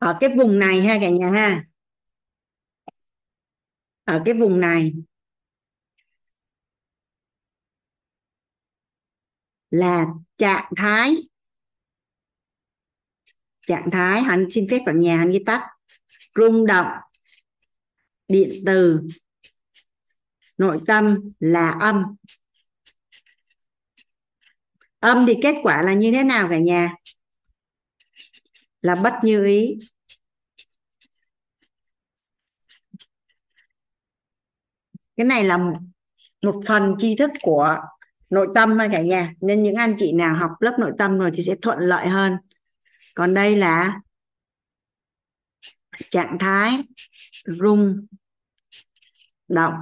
Ở 0.00 0.16
cái 0.20 0.30
vùng 0.36 0.58
này 0.58 0.82
ha 0.82 0.98
cả 1.00 1.10
nhà 1.10 1.30
ha. 1.30 1.64
Ở 4.04 4.22
cái 4.24 4.34
vùng 4.34 4.60
này. 4.60 4.94
Là 9.70 10.06
trạng 10.38 10.72
thái. 10.76 11.16
Trạng 13.66 13.90
thái, 13.92 14.22
hắn 14.22 14.46
xin 14.50 14.66
phép 14.70 14.82
cả 14.86 14.92
nhà, 14.92 15.16
hắn 15.16 15.30
ghi 15.30 15.42
tắt. 15.46 15.68
Rung 16.34 16.66
động. 16.66 16.86
Điện 18.28 18.62
từ. 18.66 19.00
Nội 20.58 20.80
tâm 20.86 21.16
là 21.40 21.70
âm. 21.80 22.04
Âm 24.98 25.26
thì 25.26 25.34
kết 25.42 25.54
quả 25.62 25.82
là 25.82 25.92
như 25.92 26.12
thế 26.12 26.24
nào 26.24 26.48
cả 26.50 26.58
nhà? 26.58 26.94
Là 28.82 28.94
bất 28.94 29.12
như 29.22 29.44
ý. 29.44 29.78
Cái 35.16 35.26
này 35.26 35.44
là 35.44 35.58
một 36.42 36.60
phần 36.66 36.94
tri 36.98 37.16
thức 37.16 37.30
của 37.42 37.76
nội 38.30 38.48
tâm 38.54 38.78
thôi 38.78 38.88
cả 38.92 39.02
nhà. 39.02 39.34
Nên 39.40 39.62
những 39.62 39.74
anh 39.74 39.96
chị 39.98 40.12
nào 40.12 40.36
học 40.36 40.50
lớp 40.60 40.76
nội 40.78 40.92
tâm 40.98 41.18
rồi 41.18 41.30
thì 41.34 41.42
sẽ 41.42 41.54
thuận 41.62 41.78
lợi 41.78 42.08
hơn. 42.08 42.36
Còn 43.14 43.34
đây 43.34 43.56
là 43.56 44.00
trạng 46.10 46.38
thái 46.40 46.78
rung 47.44 48.06
động 49.48 49.74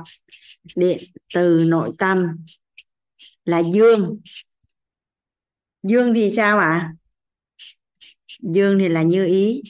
điện 0.76 0.98
từ 1.34 1.64
nội 1.68 1.92
tâm 1.98 2.36
là 3.44 3.62
dương. 3.62 4.20
Dương 5.82 6.14
thì 6.14 6.30
sao 6.30 6.58
ạ? 6.58 6.66
à? 6.66 6.94
Dương 8.38 8.78
thì 8.78 8.88
là 8.88 9.02
như 9.02 9.26
ý. 9.26 9.62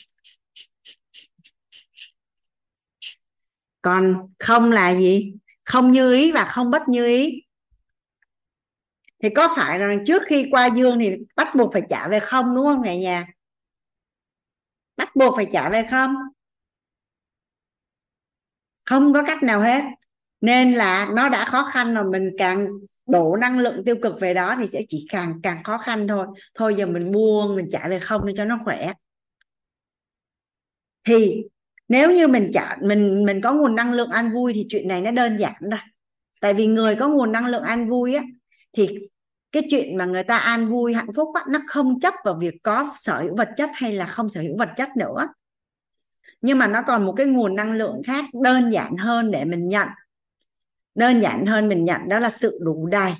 Còn 3.82 4.28
không 4.38 4.72
là 4.72 4.94
gì? 4.94 5.34
Không 5.64 5.90
như 5.90 6.12
ý 6.12 6.32
và 6.32 6.44
không 6.44 6.70
bất 6.70 6.82
như 6.88 7.06
ý. 7.06 7.42
Thì 9.22 9.28
có 9.36 9.48
phải 9.56 9.78
rằng 9.78 10.04
trước 10.06 10.22
khi 10.26 10.48
qua 10.50 10.66
dương 10.66 10.98
thì 11.00 11.10
bắt 11.36 11.48
buộc 11.56 11.72
phải 11.72 11.82
trả 11.90 12.08
về 12.08 12.20
không 12.20 12.54
đúng 12.54 12.66
không 12.66 12.82
cả 12.84 12.94
nhà? 12.94 13.26
Bắt 14.96 15.16
buộc 15.16 15.36
phải 15.36 15.46
trả 15.52 15.70
về 15.70 15.86
không? 15.90 16.14
Không 18.84 19.12
có 19.12 19.22
cách 19.26 19.42
nào 19.42 19.60
hết. 19.60 19.84
Nên 20.40 20.72
là 20.72 21.08
nó 21.14 21.28
đã 21.28 21.44
khó 21.44 21.70
khăn 21.72 21.94
rồi, 21.94 22.04
mình 22.04 22.30
càng 22.38 22.68
đổ 23.08 23.36
năng 23.36 23.58
lượng 23.58 23.84
tiêu 23.84 23.96
cực 24.02 24.20
về 24.20 24.34
đó 24.34 24.56
thì 24.60 24.66
sẽ 24.66 24.82
chỉ 24.88 25.06
càng 25.10 25.40
càng 25.42 25.62
khó 25.62 25.78
khăn 25.78 26.08
thôi. 26.08 26.26
Thôi 26.54 26.74
giờ 26.78 26.86
mình 26.86 27.12
buông 27.12 27.56
mình 27.56 27.68
trả 27.72 27.88
về 27.88 27.98
không 27.98 28.26
để 28.26 28.32
cho 28.36 28.44
nó 28.44 28.58
khỏe. 28.64 28.92
Thì 31.04 31.42
nếu 31.88 32.12
như 32.12 32.28
mình 32.28 32.50
trả 32.54 32.76
mình 32.82 33.24
mình 33.24 33.40
có 33.40 33.52
nguồn 33.52 33.74
năng 33.74 33.92
lượng 33.92 34.10
an 34.10 34.30
vui 34.34 34.52
thì 34.54 34.66
chuyện 34.68 34.88
này 34.88 35.00
nó 35.02 35.10
đơn 35.10 35.36
giản 35.36 35.54
rồi. 35.60 35.80
tại 36.40 36.54
vì 36.54 36.66
người 36.66 36.94
có 36.94 37.08
nguồn 37.08 37.32
năng 37.32 37.46
lượng 37.46 37.62
an 37.62 37.88
vui 37.88 38.14
á 38.14 38.24
thì 38.76 38.88
cái 39.52 39.62
chuyện 39.70 39.96
mà 39.96 40.04
người 40.04 40.22
ta 40.22 40.38
an 40.38 40.68
vui 40.68 40.94
hạnh 40.94 41.12
phúc 41.16 41.28
á, 41.34 41.42
nó 41.48 41.58
không 41.66 42.00
chấp 42.00 42.14
vào 42.24 42.38
việc 42.40 42.54
có 42.62 42.94
sở 42.96 43.22
hữu 43.22 43.36
vật 43.36 43.48
chất 43.56 43.70
hay 43.74 43.92
là 43.92 44.06
không 44.06 44.28
sở 44.28 44.40
hữu 44.40 44.56
vật 44.58 44.68
chất 44.76 44.88
nữa. 44.96 45.28
Nhưng 46.40 46.58
mà 46.58 46.66
nó 46.66 46.82
còn 46.82 47.06
một 47.06 47.12
cái 47.12 47.26
nguồn 47.26 47.56
năng 47.56 47.72
lượng 47.72 48.02
khác 48.06 48.24
đơn 48.42 48.70
giản 48.70 48.96
hơn 48.96 49.30
để 49.30 49.44
mình 49.44 49.68
nhận 49.68 49.88
đơn 50.98 51.20
giản 51.20 51.46
hơn 51.46 51.68
mình 51.68 51.84
nhận 51.84 52.08
đó 52.08 52.18
là 52.18 52.30
sự 52.30 52.58
đủ 52.62 52.86
đầy. 52.86 53.12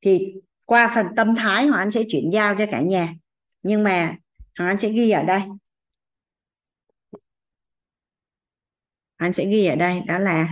Thì 0.00 0.34
qua 0.64 0.92
phần 0.94 1.06
tâm 1.16 1.36
thái, 1.36 1.66
hoàng 1.66 1.80
anh 1.80 1.90
sẽ 1.90 2.02
chuyển 2.08 2.30
giao 2.32 2.54
cho 2.58 2.66
cả 2.70 2.80
nhà. 2.80 3.14
Nhưng 3.62 3.84
mà 3.84 4.16
hoàng 4.58 4.70
anh 4.70 4.78
sẽ 4.78 4.88
ghi 4.88 5.10
ở 5.10 5.22
đây. 5.22 5.42
Anh 9.16 9.32
sẽ 9.32 9.46
ghi 9.46 9.66
ở 9.66 9.76
đây, 9.76 10.02
đó 10.06 10.18
là 10.18 10.48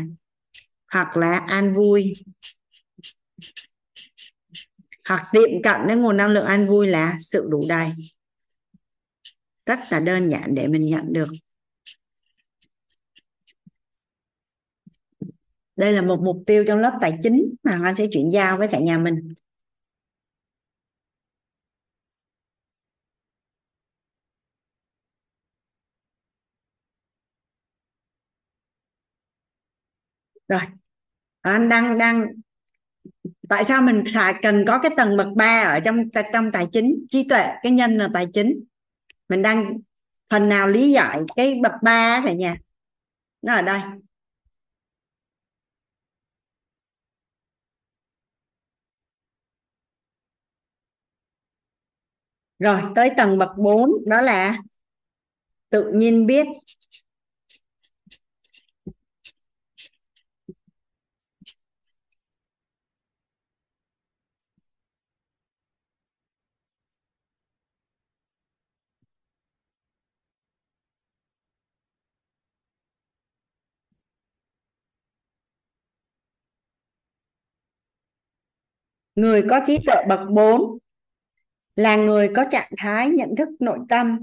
hoặc 0.92 1.16
là 1.16 1.38
an 1.38 1.74
vui. 1.74 2.14
Hoặc 5.08 5.28
tiệm 5.32 5.62
cận 5.62 5.80
đến 5.88 6.00
nguồn 6.00 6.16
năng 6.16 6.30
lượng 6.30 6.46
an 6.46 6.68
vui 6.68 6.86
là 6.86 7.16
sự 7.20 7.48
đủ 7.50 7.64
đầy. 7.68 7.92
Rất 9.66 9.78
là 9.90 10.00
đơn 10.00 10.28
giản 10.30 10.54
để 10.54 10.66
mình 10.66 10.84
nhận 10.84 11.12
được. 11.12 11.28
Đây 15.76 15.92
là 15.92 16.02
một 16.02 16.20
mục 16.24 16.42
tiêu 16.46 16.64
trong 16.68 16.78
lớp 16.78 16.98
tài 17.00 17.18
chính 17.22 17.54
mà 17.62 17.80
anh 17.84 17.96
sẽ 17.96 18.06
chuyển 18.12 18.30
giao 18.32 18.56
với 18.58 18.68
cả 18.68 18.78
nhà 18.80 18.98
mình. 18.98 19.34
Rồi, 30.48 30.60
anh 31.40 31.68
đang 31.68 31.98
đang, 31.98 32.26
tại 33.48 33.64
sao 33.64 33.82
mình 33.82 34.04
xài, 34.08 34.34
cần 34.42 34.64
có 34.66 34.78
cái 34.82 34.92
tầng 34.96 35.16
bậc 35.16 35.28
ba 35.36 35.62
ở 35.62 35.80
trong 35.80 35.96
trong 36.32 36.52
tài 36.52 36.66
chính? 36.72 37.06
Trí 37.10 37.28
tuệ, 37.28 37.46
cái 37.62 37.72
nhân 37.72 37.98
là 37.98 38.08
tài 38.14 38.26
chính. 38.32 38.64
Mình 39.28 39.42
đang 39.42 39.78
phần 40.30 40.48
nào 40.48 40.68
lý 40.68 40.92
giải 40.92 41.20
cái 41.36 41.60
bậc 41.62 41.72
ba 41.82 42.22
cả 42.26 42.32
nhà? 42.32 42.56
Nó 43.42 43.54
ở 43.54 43.62
đây. 43.62 43.80
Rồi, 52.58 52.82
tới 52.94 53.10
tầng 53.16 53.38
bậc 53.38 53.48
4 53.58 53.90
đó 54.06 54.20
là 54.20 54.58
tự 55.70 55.92
nhiên 55.94 56.26
biết. 56.26 56.46
Người 79.14 79.42
có 79.50 79.60
trí 79.66 79.78
tuệ 79.86 80.04
bậc 80.08 80.20
4 80.30 80.78
là 81.76 81.96
người 81.96 82.28
có 82.36 82.44
trạng 82.50 82.70
thái 82.76 83.10
nhận 83.10 83.36
thức 83.36 83.48
nội 83.60 83.78
tâm, 83.88 84.18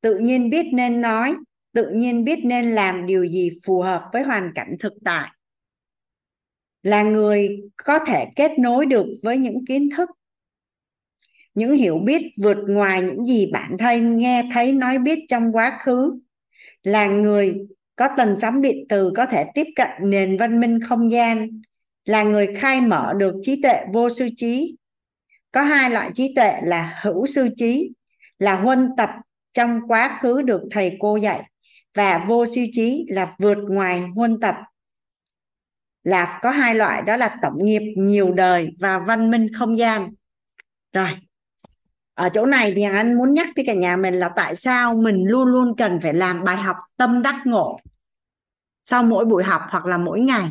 tự 0.00 0.18
nhiên 0.18 0.50
biết 0.50 0.66
nên 0.72 1.00
nói, 1.00 1.34
tự 1.72 1.90
nhiên 1.94 2.24
biết 2.24 2.38
nên 2.44 2.70
làm 2.70 3.06
điều 3.06 3.26
gì 3.26 3.50
phù 3.66 3.80
hợp 3.80 4.04
với 4.12 4.22
hoàn 4.22 4.52
cảnh 4.54 4.76
thực 4.80 4.92
tại. 5.04 5.30
Là 6.82 7.02
người 7.02 7.60
có 7.76 7.98
thể 7.98 8.26
kết 8.36 8.58
nối 8.58 8.86
được 8.86 9.06
với 9.22 9.38
những 9.38 9.66
kiến 9.66 9.88
thức, 9.96 10.10
những 11.54 11.72
hiểu 11.72 11.98
biết 11.98 12.22
vượt 12.42 12.58
ngoài 12.68 13.02
những 13.02 13.24
gì 13.24 13.50
bản 13.52 13.76
thân 13.78 14.16
nghe, 14.16 14.48
thấy, 14.52 14.72
nói, 14.72 14.98
biết 14.98 15.18
trong 15.28 15.52
quá 15.52 15.78
khứ. 15.82 16.20
Là 16.82 17.06
người 17.06 17.54
có 17.96 18.08
tần 18.16 18.36
sóng 18.40 18.62
điện 18.62 18.86
từ 18.88 19.12
có 19.16 19.26
thể 19.26 19.44
tiếp 19.54 19.66
cận 19.76 19.88
nền 20.00 20.36
văn 20.36 20.60
minh 20.60 20.80
không 20.80 21.10
gian. 21.10 21.48
Là 22.04 22.22
người 22.22 22.54
khai 22.54 22.80
mở 22.80 23.12
được 23.16 23.34
trí 23.42 23.62
tuệ 23.62 23.84
vô 23.92 24.08
sư 24.08 24.28
trí 24.36 24.76
có 25.52 25.62
hai 25.62 25.90
loại 25.90 26.10
trí 26.14 26.34
tuệ 26.36 26.60
là 26.64 27.00
hữu 27.02 27.26
sư 27.26 27.48
trí, 27.56 27.90
là 28.38 28.60
huân 28.60 28.88
tập 28.96 29.10
trong 29.54 29.80
quá 29.88 30.18
khứ 30.20 30.42
được 30.42 30.62
thầy 30.70 30.96
cô 31.00 31.16
dạy, 31.16 31.50
và 31.94 32.24
vô 32.28 32.46
sư 32.46 32.60
trí 32.72 33.06
là 33.08 33.34
vượt 33.38 33.58
ngoài 33.68 34.02
huân 34.14 34.40
tập. 34.40 34.56
Là 36.04 36.38
có 36.42 36.50
hai 36.50 36.74
loại, 36.74 37.02
đó 37.02 37.16
là 37.16 37.36
tổng 37.42 37.64
nghiệp 37.64 37.94
nhiều 37.96 38.32
đời 38.32 38.70
và 38.78 38.98
văn 38.98 39.30
minh 39.30 39.46
không 39.58 39.78
gian. 39.78 40.10
Rồi, 40.92 41.08
ở 42.14 42.28
chỗ 42.28 42.46
này 42.46 42.72
thì 42.76 42.82
anh 42.82 43.18
muốn 43.18 43.34
nhắc 43.34 43.48
với 43.56 43.64
cả 43.66 43.74
nhà 43.74 43.96
mình 43.96 44.14
là 44.14 44.28
tại 44.36 44.56
sao 44.56 44.94
mình 44.94 45.24
luôn 45.24 45.48
luôn 45.48 45.74
cần 45.76 46.00
phải 46.02 46.14
làm 46.14 46.44
bài 46.44 46.56
học 46.56 46.76
tâm 46.96 47.22
đắc 47.22 47.42
ngộ 47.44 47.80
sau 48.84 49.02
mỗi 49.02 49.24
buổi 49.24 49.44
học 49.44 49.62
hoặc 49.68 49.86
là 49.86 49.98
mỗi 49.98 50.20
ngày 50.20 50.50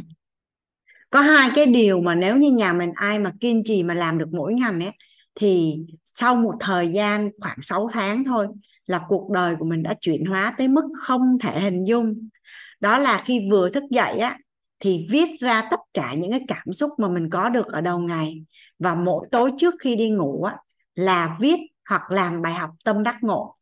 có 1.10 1.22
hai 1.22 1.50
cái 1.56 1.66
điều 1.66 2.02
mà 2.02 2.16
nếu 2.16 2.38
như 2.38 2.52
nhà 2.52 2.74
mình 2.74 2.92
ai 2.96 3.20
mà 3.20 3.34
kiên 3.40 3.64
trì 3.66 3.84
mà 3.84 3.94
làm 3.94 4.18
được 4.18 4.30
mỗi 4.32 4.54
ngành 4.54 4.84
ấy, 4.84 4.92
thì 5.36 5.76
sau 6.06 6.36
một 6.36 6.54
thời 6.60 6.92
gian 6.92 7.30
khoảng 7.42 7.62
6 7.62 7.90
tháng 7.94 8.24
thôi 8.24 8.48
là 8.88 9.02
cuộc 9.08 9.32
đời 9.32 9.56
của 9.60 9.66
mình 9.66 9.84
đã 9.84 9.94
chuyển 10.02 10.26
hóa 10.26 10.54
tới 10.58 10.68
mức 10.68 10.84
không 11.02 11.38
thể 11.42 11.60
hình 11.60 11.84
dung. 11.84 12.30
Đó 12.80 12.98
là 12.98 13.24
khi 13.26 13.48
vừa 13.52 13.70
thức 13.70 13.84
dậy 13.92 14.18
á, 14.18 14.38
thì 14.80 15.08
viết 15.10 15.30
ra 15.40 15.68
tất 15.72 15.80
cả 15.94 16.14
những 16.14 16.32
cái 16.32 16.42
cảm 16.48 16.74
xúc 16.74 16.92
mà 16.98 17.08
mình 17.08 17.30
có 17.30 17.50
được 17.50 17.68
ở 17.68 17.82
đầu 17.82 18.00
ngày. 18.00 18.44
Và 18.80 18.96
mỗi 18.96 19.28
tối 19.32 19.52
trước 19.58 19.76
khi 19.80 19.96
đi 19.96 20.10
ngủ 20.10 20.44
á, 20.44 20.58
là 20.96 21.38
viết 21.40 21.60
hoặc 21.90 22.12
làm 22.12 22.42
bài 22.42 22.54
học 22.54 22.70
tâm 22.84 23.04
đắc 23.04 23.18
ngộ. 23.22 23.56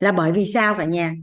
Là 0.00 0.12
bởi 0.12 0.32
vì 0.32 0.46
sao 0.46 0.74
cả 0.78 0.84
nhà? 0.84 1.14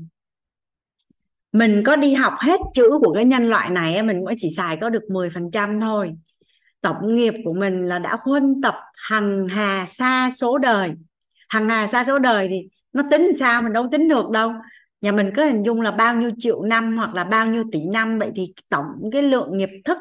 Mình 1.52 1.84
có 1.86 1.96
đi 1.96 2.14
học 2.14 2.34
hết 2.40 2.60
chữ 2.74 2.90
của 3.02 3.14
cái 3.14 3.26
nhân 3.26 3.50
loại 3.50 3.70
này 3.70 4.04
mình 4.04 4.24
mới 4.26 4.36
chỉ 4.38 4.50
xài 4.58 4.78
có 4.82 4.90
được 4.90 5.04
10% 5.10 5.82
thôi. 5.82 6.12
Tổng 6.82 7.16
nghiệp 7.16 7.34
của 7.46 7.54
mình 7.54 7.88
là 7.88 8.00
đã 8.00 8.18
huân 8.24 8.62
tập 8.62 8.76
hằng 8.96 9.48
hà 9.48 9.86
xa 9.86 10.30
số 10.32 10.58
đời. 10.58 10.92
Hằng 11.50 11.70
hà 11.70 11.88
xa 11.88 12.04
số 12.04 12.20
đời 12.20 12.48
thì 12.50 12.70
nó 12.94 13.04
tính 13.12 13.32
sao 13.40 13.62
mình 13.62 13.74
đâu 13.74 13.88
tính 13.92 14.08
được 14.08 14.30
đâu. 14.30 14.52
Nhà 15.02 15.12
mình 15.12 15.32
có 15.36 15.46
hình 15.46 15.64
dung 15.64 15.82
là 15.82 15.92
bao 15.92 16.16
nhiêu 16.16 16.32
triệu 16.38 16.64
năm 16.64 16.98
hoặc 16.98 17.14
là 17.14 17.24
bao 17.24 17.46
nhiêu 17.48 17.64
tỷ 17.72 17.80
năm. 17.94 18.20
Vậy 18.20 18.32
thì 18.36 18.54
tổng 18.70 18.86
cái 19.12 19.24
lượng 19.24 19.58
nghiệp 19.58 19.70
thức, 19.86 19.98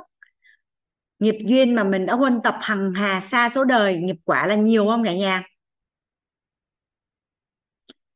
nghiệp 1.18 1.36
duyên 1.46 1.74
mà 1.74 1.84
mình 1.84 2.06
đã 2.06 2.14
huân 2.14 2.40
tập 2.44 2.56
hằng 2.60 2.92
hà 2.92 3.20
xa 3.20 3.48
số 3.48 3.64
đời, 3.64 3.98
nghiệp 3.98 4.16
quả 4.24 4.46
là 4.46 4.54
nhiều 4.54 4.86
không 4.86 5.04
cả 5.04 5.14
nhà? 5.14 5.42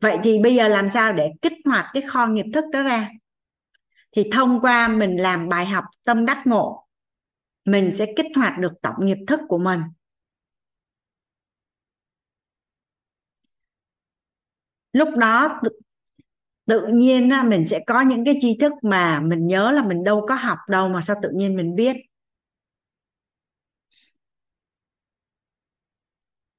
Vậy 0.00 0.18
thì 0.24 0.38
bây 0.38 0.54
giờ 0.54 0.68
làm 0.68 0.88
sao 0.88 1.12
để 1.12 1.30
kích 1.42 1.52
hoạt 1.64 1.86
cái 1.92 2.02
kho 2.02 2.26
nghiệp 2.26 2.46
thức 2.54 2.64
đó 2.72 2.82
ra? 2.82 3.08
Thì 4.16 4.24
thông 4.32 4.60
qua 4.60 4.88
mình 4.88 5.16
làm 5.16 5.48
bài 5.48 5.66
học 5.66 5.84
tâm 6.04 6.26
đắc 6.26 6.42
ngộ, 6.46 6.86
mình 7.64 7.90
sẽ 7.90 8.06
kích 8.16 8.26
hoạt 8.36 8.58
được 8.58 8.72
tổng 8.82 9.06
nghiệp 9.06 9.18
thức 9.26 9.40
của 9.48 9.58
mình. 9.58 9.80
Lúc 14.92 15.08
đó 15.16 15.60
tự 16.66 16.86
nhiên 16.92 17.30
mình 17.46 17.68
sẽ 17.68 17.80
có 17.86 18.00
những 18.00 18.24
cái 18.24 18.34
tri 18.40 18.58
thức 18.60 18.72
mà 18.82 19.20
mình 19.20 19.46
nhớ 19.46 19.70
là 19.70 19.84
mình 19.84 20.04
đâu 20.04 20.26
có 20.28 20.34
học 20.34 20.58
đâu 20.68 20.88
mà 20.88 21.00
sao 21.00 21.16
tự 21.22 21.30
nhiên 21.34 21.56
mình 21.56 21.74
biết. 21.74 21.96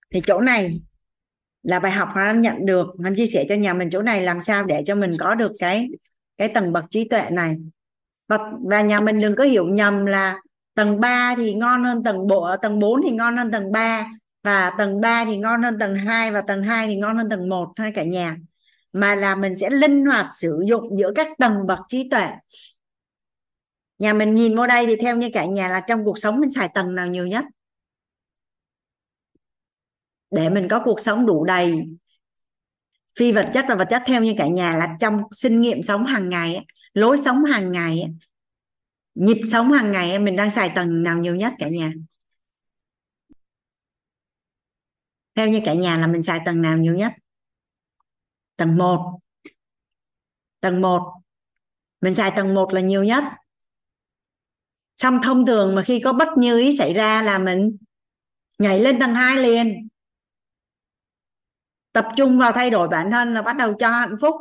Thì 0.10 0.22
chỗ 0.26 0.40
này 0.40 0.82
là 1.64 1.80
bài 1.80 1.92
học 1.92 2.10
mà 2.16 2.26
anh 2.26 2.42
nhận 2.42 2.66
được. 2.66 2.88
Anh 3.04 3.16
chia 3.16 3.28
sẻ 3.28 3.46
cho 3.50 3.56
nhà 3.56 3.74
mình 3.74 3.90
chỗ 3.92 4.02
này 4.02 4.22
làm 4.22 4.40
sao 4.40 4.64
để 4.64 4.84
cho 4.86 4.96
mình 4.96 5.18
có 5.20 5.36
được 5.36 5.52
cái 5.60 5.90
cái 6.38 6.48
tầng 6.48 6.74
bậc 6.74 6.86
trí 6.92 7.10
tuệ 7.10 7.30
này. 7.32 7.58
Và, 8.28 8.38
và 8.62 8.82
nhà 8.82 9.00
mình 9.00 9.20
đừng 9.20 9.36
có 9.36 9.44
hiểu 9.44 9.68
nhầm 9.68 10.06
là 10.06 10.42
tầng 10.74 11.00
3 11.00 11.36
thì 11.38 11.54
ngon 11.54 11.84
hơn 11.84 12.04
tầng 12.04 12.28
bộ 12.28 12.56
tầng 12.62 12.80
4 12.80 13.02
thì 13.04 13.12
ngon 13.12 13.38
hơn 13.38 13.52
tầng 13.52 13.72
3 13.72 14.08
và 14.44 14.72
tầng 14.78 15.02
3 15.02 15.26
thì 15.26 15.38
ngon 15.38 15.64
hơn 15.64 15.80
tầng 15.80 15.96
2 15.96 16.32
và 16.32 16.42
tầng 16.42 16.64
2 16.64 16.88
thì 16.88 16.96
ngon 16.96 17.18
hơn 17.18 17.30
tầng 17.30 17.50
1 17.50 17.74
hay 17.78 17.92
cả 17.92 18.04
nhà. 18.04 18.38
Mà 18.94 19.16
là 19.16 19.36
mình 19.36 19.56
sẽ 19.56 19.70
linh 19.70 20.06
hoạt 20.06 20.26
sử 20.36 20.64
dụng 20.68 20.98
giữa 20.98 21.12
các 21.16 21.28
tầng 21.38 21.68
bậc 21.68 21.80
trí 21.88 22.10
tuệ. 22.10 22.28
Nhà 24.00 24.14
mình 24.14 24.36
nhìn 24.36 24.58
vô 24.58 24.68
đây 24.68 24.86
thì 24.86 24.96
theo 24.96 25.16
như 25.16 25.30
cả 25.34 25.46
nhà 25.46 25.68
là 25.68 25.80
trong 25.88 26.06
cuộc 26.06 26.18
sống 26.18 26.40
mình 26.40 26.54
xài 26.54 26.70
tầng 26.74 26.96
nào 26.96 27.08
nhiều 27.08 27.28
nhất? 27.28 27.46
Để 30.32 30.50
mình 30.50 30.68
có 30.68 30.82
cuộc 30.86 31.00
sống 31.00 31.26
đủ 31.26 31.46
đầy 31.46 31.88
phi 33.20 33.32
vật 33.32 33.52
chất 33.54 33.66
và 33.68 33.76
vật 33.76 33.88
chất 33.90 34.04
theo 34.06 34.24
như 34.24 34.36
cả 34.38 34.48
nhà 34.48 34.78
là 34.78 34.98
trong 35.00 35.22
sinh 35.32 35.62
nghiệm 35.62 35.84
sống 35.84 36.06
hàng 36.06 36.30
ngày 36.30 36.66
lối 36.94 37.18
sống 37.18 37.44
hàng 37.44 37.72
ngày 37.72 38.14
nhịp 39.16 39.42
sống 39.52 39.72
hàng 39.72 39.92
ngày 39.92 40.20
mình 40.20 40.36
đang 40.36 40.52
xài 40.52 40.72
tầng 40.76 41.04
nào 41.04 41.18
nhiều 41.18 41.36
nhất 41.36 41.54
cả 41.60 41.68
nhà? 41.70 41.94
Theo 45.36 45.48
như 45.48 45.62
cả 45.66 45.74
nhà 45.74 45.98
là 45.98 46.08
mình 46.08 46.24
xài 46.24 46.40
tầng 46.46 46.62
nào 46.62 46.78
nhiều 46.78 46.96
nhất? 46.96 47.14
Tầng 48.58 48.78
1 48.78 49.20
tầng 50.60 50.82
1 50.82 51.14
mình 52.02 52.16
xài 52.16 52.32
tầng 52.36 52.54
1 52.54 52.74
là 52.74 52.82
nhiều 52.82 53.04
nhất. 53.04 53.24
Xong 54.98 55.20
thông 55.24 55.46
thường 55.46 55.76
mà 55.76 55.84
khi 55.84 56.00
có 56.00 56.14
bất 56.14 56.28
như 56.38 56.60
ý 56.60 56.78
xảy 56.78 56.94
ra 56.94 57.22
là 57.22 57.38
mình 57.38 57.78
nhảy 58.60 58.80
lên 58.80 59.00
tầng 59.00 59.14
2 59.14 59.38
liền 59.38 59.88
tập 61.96 62.08
trung 62.16 62.38
vào 62.38 62.52
thay 62.52 62.70
đổi 62.70 62.88
bản 62.88 63.12
thân 63.12 63.34
là 63.34 63.42
bắt 63.42 63.58
đầu 63.58 63.74
cho 63.74 63.90
hạnh 63.90 64.16
phúc. 64.22 64.36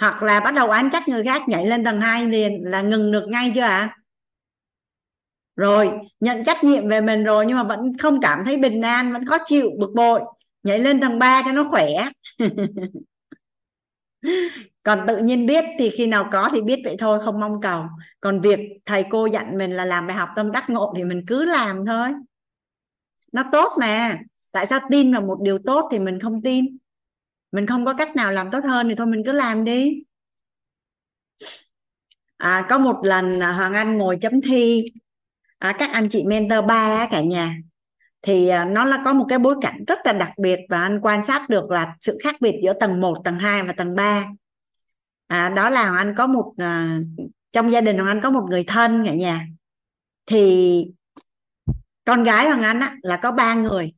Hoặc 0.00 0.22
là 0.22 0.40
bắt 0.40 0.54
đầu 0.54 0.70
án 0.70 0.90
trách 0.90 1.08
người 1.08 1.24
khác 1.24 1.42
nhảy 1.48 1.66
lên 1.66 1.84
tầng 1.84 2.00
2 2.00 2.26
liền 2.26 2.62
là 2.64 2.82
ngừng 2.82 3.12
được 3.12 3.24
ngay 3.28 3.52
chưa 3.54 3.60
ạ? 3.60 3.68
À? 3.68 3.96
rồi, 5.56 5.90
nhận 6.20 6.44
trách 6.44 6.64
nhiệm 6.64 6.88
về 6.88 7.00
mình 7.00 7.24
rồi 7.24 7.46
nhưng 7.46 7.56
mà 7.56 7.64
vẫn 7.64 7.98
không 7.98 8.20
cảm 8.20 8.44
thấy 8.44 8.56
bình 8.56 8.82
an, 8.82 9.12
vẫn 9.12 9.26
khó 9.26 9.38
chịu, 9.46 9.70
bực 9.78 9.90
bội. 9.94 10.20
Nhảy 10.62 10.78
lên 10.78 11.00
tầng 11.00 11.18
3 11.18 11.42
cho 11.44 11.52
nó 11.52 11.68
khỏe. 11.70 11.88
Còn 14.82 15.06
tự 15.06 15.18
nhiên 15.18 15.46
biết 15.46 15.64
thì 15.78 15.90
khi 15.90 16.06
nào 16.06 16.28
có 16.32 16.50
thì 16.52 16.62
biết 16.62 16.80
vậy 16.84 16.96
thôi, 16.98 17.20
không 17.24 17.40
mong 17.40 17.60
cầu. 17.60 17.84
Còn 18.20 18.40
việc 18.40 18.60
thầy 18.86 19.04
cô 19.10 19.26
dặn 19.26 19.58
mình 19.58 19.76
là 19.76 19.84
làm 19.84 20.06
bài 20.06 20.16
học 20.16 20.28
tâm 20.36 20.52
đắc 20.52 20.70
ngộ 20.70 20.94
thì 20.96 21.04
mình 21.04 21.24
cứ 21.26 21.44
làm 21.44 21.86
thôi. 21.86 22.08
Nó 23.32 23.44
tốt 23.52 23.72
mà 23.80 24.18
tại 24.52 24.66
sao 24.66 24.80
tin 24.90 25.12
vào 25.12 25.22
một 25.22 25.38
điều 25.42 25.58
tốt 25.66 25.88
thì 25.92 25.98
mình 25.98 26.20
không 26.20 26.42
tin? 26.42 26.76
Mình 27.52 27.66
không 27.66 27.84
có 27.84 27.94
cách 27.94 28.16
nào 28.16 28.32
làm 28.32 28.50
tốt 28.50 28.64
hơn 28.64 28.88
thì 28.88 28.94
thôi 28.94 29.06
mình 29.06 29.22
cứ 29.26 29.32
làm 29.32 29.64
đi. 29.64 30.02
À, 32.36 32.66
có 32.68 32.78
một 32.78 33.00
lần 33.02 33.40
à, 33.40 33.52
Hoàng 33.52 33.74
Anh 33.74 33.98
ngồi 33.98 34.18
chấm 34.20 34.40
thi. 34.40 34.84
À, 35.58 35.72
các 35.78 35.90
anh 35.92 36.08
chị 36.08 36.24
mentor 36.26 36.64
ba 36.68 37.08
cả 37.10 37.22
nhà. 37.22 37.56
Thì 38.22 38.48
à, 38.48 38.64
nó 38.64 38.84
là 38.84 39.02
có 39.04 39.12
một 39.12 39.26
cái 39.28 39.38
bối 39.38 39.56
cảnh 39.60 39.84
rất 39.86 39.98
là 40.04 40.12
đặc 40.12 40.32
biệt 40.38 40.58
và 40.68 40.82
anh 40.82 41.00
quan 41.02 41.24
sát 41.24 41.48
được 41.48 41.70
là 41.70 41.96
sự 42.00 42.18
khác 42.22 42.36
biệt 42.40 42.60
giữa 42.62 42.72
tầng 42.72 43.00
1, 43.00 43.20
tầng 43.24 43.38
2 43.38 43.62
và 43.62 43.72
tầng 43.72 43.94
3 43.94 44.26
à, 45.32 45.48
đó 45.48 45.70
là 45.70 45.96
anh 45.96 46.14
có 46.16 46.26
một 46.26 46.54
à, 46.56 46.98
trong 47.52 47.72
gia 47.72 47.80
đình 47.80 47.96
Hoàng 47.96 48.08
Anh 48.08 48.20
có 48.20 48.30
một 48.30 48.46
người 48.50 48.64
thân 48.64 49.02
cả 49.06 49.14
nhà. 49.14 49.46
Thì 50.26 50.84
con 52.04 52.22
gái 52.22 52.46
Hoàng 52.46 52.62
Anh 52.62 52.80
á, 52.80 52.96
là 53.02 53.16
có 53.16 53.32
ba 53.32 53.54
người 53.54 53.92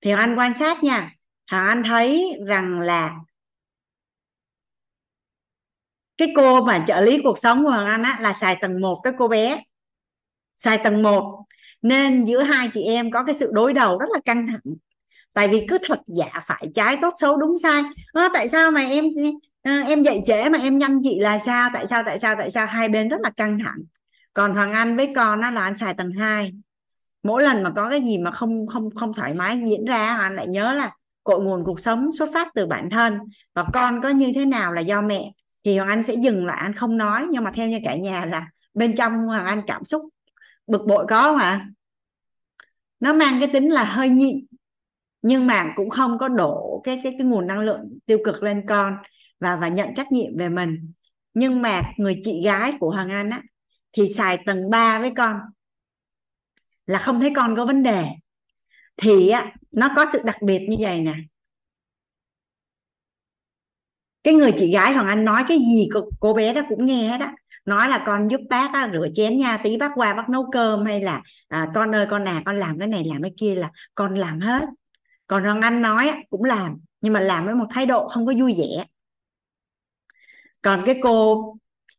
thì 0.00 0.12
Hoàng 0.12 0.30
Anh 0.30 0.38
quan 0.38 0.54
sát 0.54 0.84
nha. 0.84 1.12
Hoàng 1.50 1.66
Anh 1.66 1.82
thấy 1.82 2.38
rằng 2.46 2.80
là 2.80 3.16
cái 6.16 6.32
cô 6.36 6.60
mà 6.64 6.84
trợ 6.86 7.00
lý 7.00 7.20
cuộc 7.22 7.38
sống 7.38 7.64
của 7.64 7.70
Hoàng 7.70 7.86
Anh 7.86 8.02
á, 8.02 8.18
là 8.20 8.32
xài 8.32 8.56
tầng 8.60 8.80
1 8.80 9.00
cái 9.04 9.12
cô 9.18 9.28
bé. 9.28 9.62
Xài 10.58 10.78
tầng 10.78 11.02
1 11.02 11.44
nên 11.82 12.24
giữa 12.24 12.42
hai 12.42 12.68
chị 12.72 12.82
em 12.82 13.10
có 13.10 13.24
cái 13.24 13.34
sự 13.34 13.50
đối 13.52 13.72
đầu 13.72 13.98
rất 13.98 14.06
là 14.12 14.20
căng 14.24 14.46
thẳng. 14.46 14.74
Tại 15.32 15.48
vì 15.48 15.66
cứ 15.68 15.78
thật 15.86 16.00
giả 16.06 16.40
phải 16.46 16.66
trái 16.74 16.96
tốt 17.02 17.14
xấu 17.20 17.36
đúng 17.36 17.58
sai. 17.58 17.82
À, 18.12 18.28
tại 18.34 18.48
sao 18.48 18.70
mà 18.70 18.80
em 18.80 19.04
à, 19.62 19.82
em 19.86 20.02
dậy 20.02 20.22
trễ 20.26 20.48
mà 20.48 20.58
em 20.58 20.78
nhanh 20.78 21.00
chị 21.04 21.20
là 21.20 21.38
sao? 21.38 21.70
Tại 21.74 21.86
sao 21.86 22.02
tại 22.06 22.18
sao 22.18 22.34
tại 22.38 22.50
sao? 22.50 22.66
Hai 22.66 22.88
bên 22.88 23.08
rất 23.08 23.20
là 23.20 23.30
căng 23.30 23.58
thẳng. 23.58 23.78
Còn 24.34 24.54
Hoàng 24.54 24.72
Anh 24.72 24.96
với 24.96 25.12
con 25.16 25.40
á 25.40 25.50
là 25.50 25.62
anh 25.62 25.76
xài 25.76 25.94
tầng 25.94 26.12
2 26.12 26.52
mỗi 27.22 27.42
lần 27.42 27.62
mà 27.62 27.72
có 27.76 27.90
cái 27.90 28.00
gì 28.00 28.18
mà 28.18 28.30
không 28.30 28.66
không 28.66 28.90
không 28.94 29.12
thoải 29.14 29.34
mái 29.34 29.62
diễn 29.68 29.84
ra 29.84 30.16
anh 30.16 30.36
lại 30.36 30.46
nhớ 30.46 30.72
là 30.72 30.96
cội 31.24 31.40
nguồn 31.40 31.64
cuộc 31.64 31.80
sống 31.80 32.12
xuất 32.12 32.28
phát 32.34 32.48
từ 32.54 32.66
bản 32.66 32.90
thân. 32.90 33.18
Và 33.54 33.64
con 33.72 34.00
có 34.02 34.08
như 34.08 34.32
thế 34.34 34.44
nào 34.44 34.72
là 34.72 34.80
do 34.80 35.02
mẹ, 35.02 35.32
thì 35.64 35.78
Hoàng 35.78 35.88
Anh 35.90 36.04
sẽ 36.04 36.14
dừng 36.14 36.46
lại, 36.46 36.58
anh 36.60 36.74
không 36.74 36.96
nói. 36.96 37.26
Nhưng 37.30 37.44
mà 37.44 37.50
theo 37.54 37.68
như 37.68 37.78
cả 37.84 37.96
nhà 37.96 38.26
là 38.26 38.46
bên 38.74 38.96
trong 38.96 39.12
Hoàng 39.12 39.46
Anh 39.46 39.62
cảm 39.66 39.84
xúc 39.84 40.02
bực 40.66 40.86
bội 40.86 41.06
có 41.08 41.22
không 41.22 41.36
ạ? 41.36 41.66
Nó 43.00 43.12
mang 43.12 43.40
cái 43.40 43.48
tính 43.52 43.68
là 43.68 43.84
hơi 43.84 44.08
nhịn, 44.08 44.46
nhưng 45.22 45.46
mà 45.46 45.72
cũng 45.76 45.90
không 45.90 46.18
có 46.18 46.28
đổ 46.28 46.80
cái 46.84 47.00
cái 47.04 47.14
cái 47.18 47.26
nguồn 47.26 47.46
năng 47.46 47.60
lượng 47.60 47.98
tiêu 48.06 48.18
cực 48.24 48.42
lên 48.42 48.66
con 48.68 48.96
và 49.40 49.56
và 49.56 49.68
nhận 49.68 49.94
trách 49.94 50.12
nhiệm 50.12 50.38
về 50.38 50.48
mình. 50.48 50.92
Nhưng 51.34 51.62
mà 51.62 51.82
người 51.96 52.20
chị 52.24 52.42
gái 52.44 52.72
của 52.80 52.90
Hoàng 52.90 53.10
Anh 53.10 53.30
á, 53.30 53.42
thì 53.92 54.12
xài 54.12 54.38
tầng 54.46 54.70
3 54.70 55.00
với 55.00 55.12
con 55.16 55.36
là 56.90 56.98
không 56.98 57.20
thấy 57.20 57.32
con 57.36 57.56
có 57.56 57.66
vấn 57.66 57.82
đề. 57.82 58.06
Thì 58.96 59.28
á 59.28 59.52
nó 59.70 59.88
có 59.96 60.06
sự 60.12 60.20
đặc 60.24 60.42
biệt 60.42 60.66
như 60.68 60.76
vậy 60.80 61.00
nè. 61.00 61.14
Cái 64.22 64.34
người 64.34 64.52
chị 64.56 64.72
gái 64.72 64.92
hoàng 64.94 65.08
anh 65.08 65.24
nói 65.24 65.44
cái 65.48 65.58
gì 65.58 65.88
cô, 65.94 66.00
cô 66.20 66.34
bé 66.34 66.54
đó 66.54 66.62
cũng 66.68 66.86
nghe 66.86 67.18
đó. 67.18 67.26
Nói 67.64 67.88
là 67.88 68.02
con 68.06 68.28
giúp 68.30 68.40
bác 68.50 68.72
á, 68.72 68.90
rửa 68.92 69.06
chén 69.14 69.38
nha 69.38 69.56
tí 69.64 69.76
bác 69.76 69.90
qua 69.94 70.14
bác 70.14 70.28
nấu 70.28 70.50
cơm 70.52 70.84
hay 70.84 71.00
là 71.00 71.22
à, 71.48 71.68
con 71.74 71.94
ơi 71.94 72.06
con 72.10 72.24
nè 72.24 72.42
con 72.44 72.56
làm 72.56 72.78
cái 72.78 72.88
này 72.88 73.04
làm 73.04 73.22
cái 73.22 73.32
kia 73.36 73.54
là 73.54 73.70
con 73.94 74.14
làm 74.14 74.40
hết. 74.40 74.64
Còn 75.26 75.44
hoàng 75.44 75.60
anh 75.60 75.82
nói 75.82 76.08
á, 76.08 76.18
cũng 76.30 76.44
làm 76.44 76.76
nhưng 77.00 77.12
mà 77.12 77.20
làm 77.20 77.46
với 77.46 77.54
một 77.54 77.66
thái 77.70 77.86
độ 77.86 78.08
không 78.08 78.26
có 78.26 78.32
vui 78.38 78.54
vẻ. 78.58 78.84
Còn 80.62 80.82
cái 80.86 80.98
cô 81.02 81.44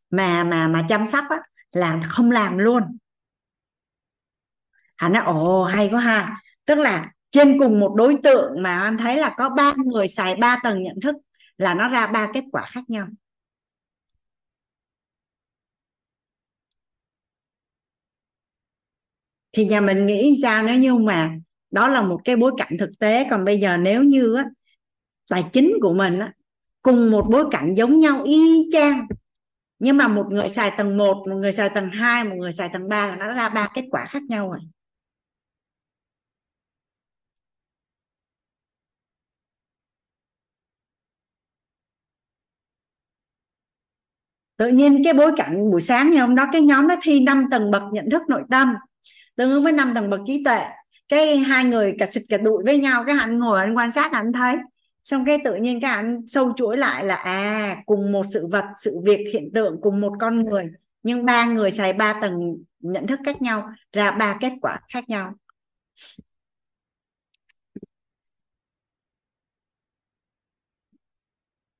mà 0.09 0.43
mà 0.43 0.67
mà 0.67 0.85
chăm 0.89 1.05
sóc 1.05 1.25
á 1.29 1.37
là 1.71 2.01
không 2.09 2.31
làm 2.31 2.57
luôn 2.57 2.97
hắn 5.01 5.13
nói 5.13 5.23
ồ 5.25 5.63
hay 5.63 5.89
quá 5.91 6.01
ha. 6.01 6.37
Tức 6.65 6.79
là 6.79 7.11
trên 7.31 7.59
cùng 7.59 7.79
một 7.79 7.93
đối 7.97 8.17
tượng 8.23 8.63
mà 8.63 8.79
anh 8.79 8.97
thấy 8.97 9.17
là 9.17 9.33
có 9.37 9.49
ba 9.49 9.73
người 9.85 10.07
xài 10.07 10.35
ba 10.35 10.59
tầng 10.63 10.83
nhận 10.83 10.99
thức 11.01 11.15
là 11.57 11.73
nó 11.73 11.89
ra 11.89 12.07
ba 12.07 12.31
kết 12.33 12.43
quả 12.51 12.65
khác 12.65 12.81
nhau. 12.87 13.07
Thì 19.53 19.65
nhà 19.65 19.81
mình 19.81 20.05
nghĩ 20.05 20.39
sao 20.41 20.63
nếu 20.63 20.75
như 20.79 20.95
mà 20.95 21.35
đó 21.71 21.87
là 21.87 22.01
một 22.01 22.21
cái 22.23 22.35
bối 22.35 22.51
cảnh 22.57 22.77
thực 22.79 22.89
tế 22.99 23.27
còn 23.29 23.45
bây 23.45 23.59
giờ 23.59 23.77
nếu 23.77 24.03
như 24.03 24.35
á, 24.35 24.45
tài 25.29 25.43
chính 25.53 25.73
của 25.81 25.93
mình 25.93 26.19
á, 26.19 26.33
cùng 26.81 27.11
một 27.11 27.25
bối 27.31 27.45
cảnh 27.51 27.73
giống 27.77 27.99
nhau 27.99 28.23
y 28.23 28.69
chang 28.71 29.07
nhưng 29.79 29.97
mà 29.97 30.07
một 30.07 30.27
người 30.31 30.49
xài 30.49 30.71
tầng 30.77 30.97
1, 30.97 31.25
một 31.29 31.35
người 31.35 31.53
xài 31.53 31.69
tầng 31.69 31.89
2, 31.89 32.23
một 32.23 32.35
người 32.39 32.51
xài 32.51 32.69
tầng 32.69 32.89
3 32.89 33.07
là 33.07 33.15
nó 33.15 33.33
ra 33.33 33.49
ba 33.49 33.69
kết 33.73 33.85
quả 33.91 34.05
khác 34.05 34.23
nhau 34.29 34.49
rồi. 34.51 34.59
Tự 44.61 44.67
nhiên 44.67 45.01
cái 45.03 45.13
bối 45.13 45.31
cảnh 45.37 45.71
buổi 45.71 45.81
sáng 45.81 46.09
ngày 46.09 46.19
hôm 46.19 46.35
đó, 46.35 46.45
cái 46.51 46.61
nhóm 46.61 46.87
nó 46.87 46.95
thi 47.01 47.19
năm 47.23 47.45
tầng 47.51 47.71
bậc 47.71 47.83
nhận 47.91 48.09
thức 48.11 48.21
nội 48.27 48.43
tâm. 48.51 48.73
Tương 49.35 49.51
ứng 49.51 49.63
với 49.63 49.73
năm 49.73 49.91
tầng 49.95 50.09
bậc 50.09 50.19
trí 50.25 50.43
tuệ, 50.43 50.59
cái 51.09 51.37
hai 51.37 51.63
người 51.65 51.95
cả 51.99 52.05
xịt 52.05 52.23
cả 52.29 52.37
đụi 52.37 52.63
với 52.65 52.77
nhau, 52.77 53.03
cái 53.07 53.15
anh 53.19 53.39
ngồi 53.39 53.59
anh 53.59 53.77
quan 53.77 53.91
sát 53.91 54.11
anh 54.11 54.33
thấy. 54.33 54.57
Xong 55.03 55.25
cái 55.25 55.37
tự 55.43 55.55
nhiên 55.55 55.81
cái 55.81 55.91
anh 55.91 56.21
sâu 56.27 56.53
chuỗi 56.57 56.77
lại 56.77 57.05
là 57.05 57.15
à 57.15 57.77
cùng 57.85 58.11
một 58.11 58.25
sự 58.33 58.47
vật, 58.51 58.65
sự 58.83 58.99
việc, 59.03 59.19
hiện 59.33 59.49
tượng, 59.53 59.79
cùng 59.81 60.01
một 60.01 60.13
con 60.19 60.43
người. 60.45 60.65
Nhưng 61.03 61.25
ba 61.25 61.45
người 61.45 61.71
xài 61.71 61.93
ba 61.93 62.13
tầng 62.21 62.55
nhận 62.79 63.07
thức 63.07 63.19
khác 63.25 63.41
nhau, 63.41 63.69
ra 63.93 64.11
ba 64.11 64.37
kết 64.41 64.53
quả 64.61 64.79
khác 64.93 65.09
nhau. 65.09 65.33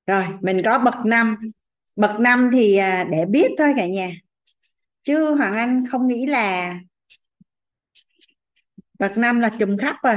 Rồi, 0.07 0.25
mình 0.41 0.61
có 0.65 0.79
bậc 0.79 0.95
năm 1.05 1.37
bậc 1.95 2.19
năm 2.19 2.49
thì 2.53 2.75
à, 2.77 3.07
để 3.11 3.25
biết 3.25 3.51
thôi 3.57 3.73
cả 3.77 3.87
nhà. 3.87 4.11
Chứ 5.03 5.35
Hoàng 5.35 5.53
Anh 5.53 5.83
không 5.91 6.07
nghĩ 6.07 6.25
là 6.25 6.75
bậc 8.99 9.17
năm 9.17 9.39
là 9.39 9.49
trùm 9.59 9.77
khắp 9.77 9.95
rồi. 10.03 10.15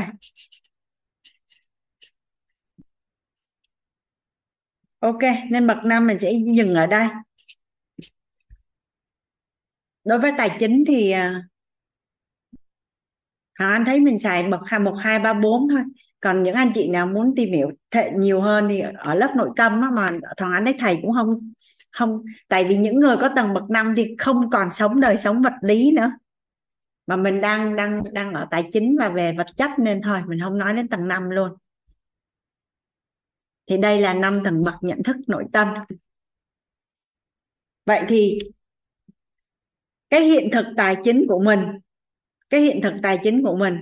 Ok, 4.99 5.20
nên 5.51 5.67
bậc 5.67 5.78
năm 5.85 6.07
mình 6.07 6.19
sẽ 6.19 6.33
dừng 6.57 6.75
ở 6.75 6.86
đây. 6.86 7.09
Đối 10.05 10.19
với 10.19 10.33
tài 10.39 10.57
chính 10.61 10.85
thì 10.86 11.11
à, 11.11 11.43
Hoàng 13.59 13.73
Anh 13.73 13.85
thấy 13.85 14.01
mình 14.01 14.19
xài 14.19 14.43
bậc 14.43 14.61
hai, 14.67 14.81
một, 14.81 14.94
hai, 14.99 15.19
ba, 15.19 15.33
bốn 15.33 15.69
thôi. 15.70 15.83
Còn 16.20 16.43
những 16.43 16.55
anh 16.55 16.70
chị 16.75 16.89
nào 16.89 17.07
muốn 17.07 17.33
tìm 17.36 17.53
hiểu 17.53 17.70
thể 17.91 18.11
nhiều 18.17 18.41
hơn 18.41 18.67
thì 18.69 18.81
ở 18.81 19.15
lớp 19.15 19.33
nội 19.36 19.51
tâm 19.57 19.81
mà 19.94 20.11
thằng 20.36 20.53
anh 20.53 20.65
thấy 20.65 20.75
thầy 20.78 20.99
cũng 21.03 21.12
không 21.12 21.53
không 21.94 22.24
tại 22.48 22.64
vì 22.64 22.76
những 22.76 23.00
người 23.00 23.16
có 23.20 23.28
tầng 23.36 23.55
bậc 23.55 23.70
năm 23.70 23.94
thì 23.97 24.14
không 24.18 24.50
còn 24.50 24.70
sống 24.70 25.00
đời 25.00 25.16
sống 25.16 25.42
vật 25.42 25.52
lý 25.62 25.92
nữa. 25.97 26.10
Mà 27.06 27.16
mình 27.16 27.40
đang 27.40 27.76
đang 27.76 28.02
đang 28.12 28.32
ở 28.32 28.47
tài 28.50 28.68
chính 28.73 28.97
và 28.98 29.08
về 29.08 29.32
vật 29.32 29.47
chất 29.56 29.70
nên 29.78 30.02
thôi 30.02 30.20
mình 30.26 30.40
không 30.42 30.58
nói 30.58 30.74
đến 30.74 30.89
tầng 30.89 31.08
năm 31.08 31.31
luôn. 31.31 31.56
Thì 33.66 33.76
đây 33.76 34.00
là 34.00 34.14
năm 34.14 34.40
tầng 34.44 34.64
bậc 34.64 34.74
nhận 34.81 35.02
thức 35.02 35.16
nội 35.26 35.44
tâm. 35.52 35.68
Vậy 37.86 38.02
thì 38.08 38.39
cái 40.10 40.20
hiện 40.20 40.48
thực 40.52 40.66
tài 40.76 40.97
chính 41.05 41.24
của 41.28 41.42
mình 41.44 41.60
cái 42.50 42.60
hiện 42.60 42.81
thực 42.82 42.92
tài 43.02 43.18
chính 43.23 43.42
của 43.44 43.56
mình 43.56 43.78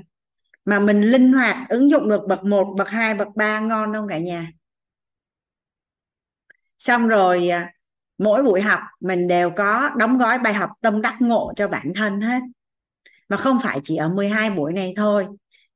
mà 0.64 0.78
mình 0.78 1.00
linh 1.00 1.32
hoạt 1.32 1.68
ứng 1.68 1.90
dụng 1.90 2.08
được 2.08 2.20
bậc 2.28 2.44
1, 2.44 2.74
bậc 2.78 2.88
2, 2.88 3.14
bậc 3.14 3.28
3 3.36 3.60
ngon 3.60 3.92
không 3.92 4.08
cả 4.08 4.18
nhà? 4.18 4.52
Xong 6.78 7.08
rồi 7.08 7.48
à, 7.48 7.72
mỗi 8.22 8.42
buổi 8.42 8.60
học 8.60 8.80
mình 9.00 9.28
đều 9.28 9.50
có 9.56 9.90
đóng 9.96 10.18
gói 10.18 10.38
bài 10.38 10.54
học 10.54 10.70
tâm 10.80 11.02
đắc 11.02 11.16
ngộ 11.20 11.52
cho 11.56 11.68
bản 11.68 11.92
thân 11.94 12.20
hết. 12.20 12.40
Mà 13.28 13.36
không 13.36 13.58
phải 13.62 13.80
chỉ 13.82 13.96
ở 13.96 14.08
12 14.08 14.50
buổi 14.50 14.72
này 14.72 14.94
thôi, 14.96 15.26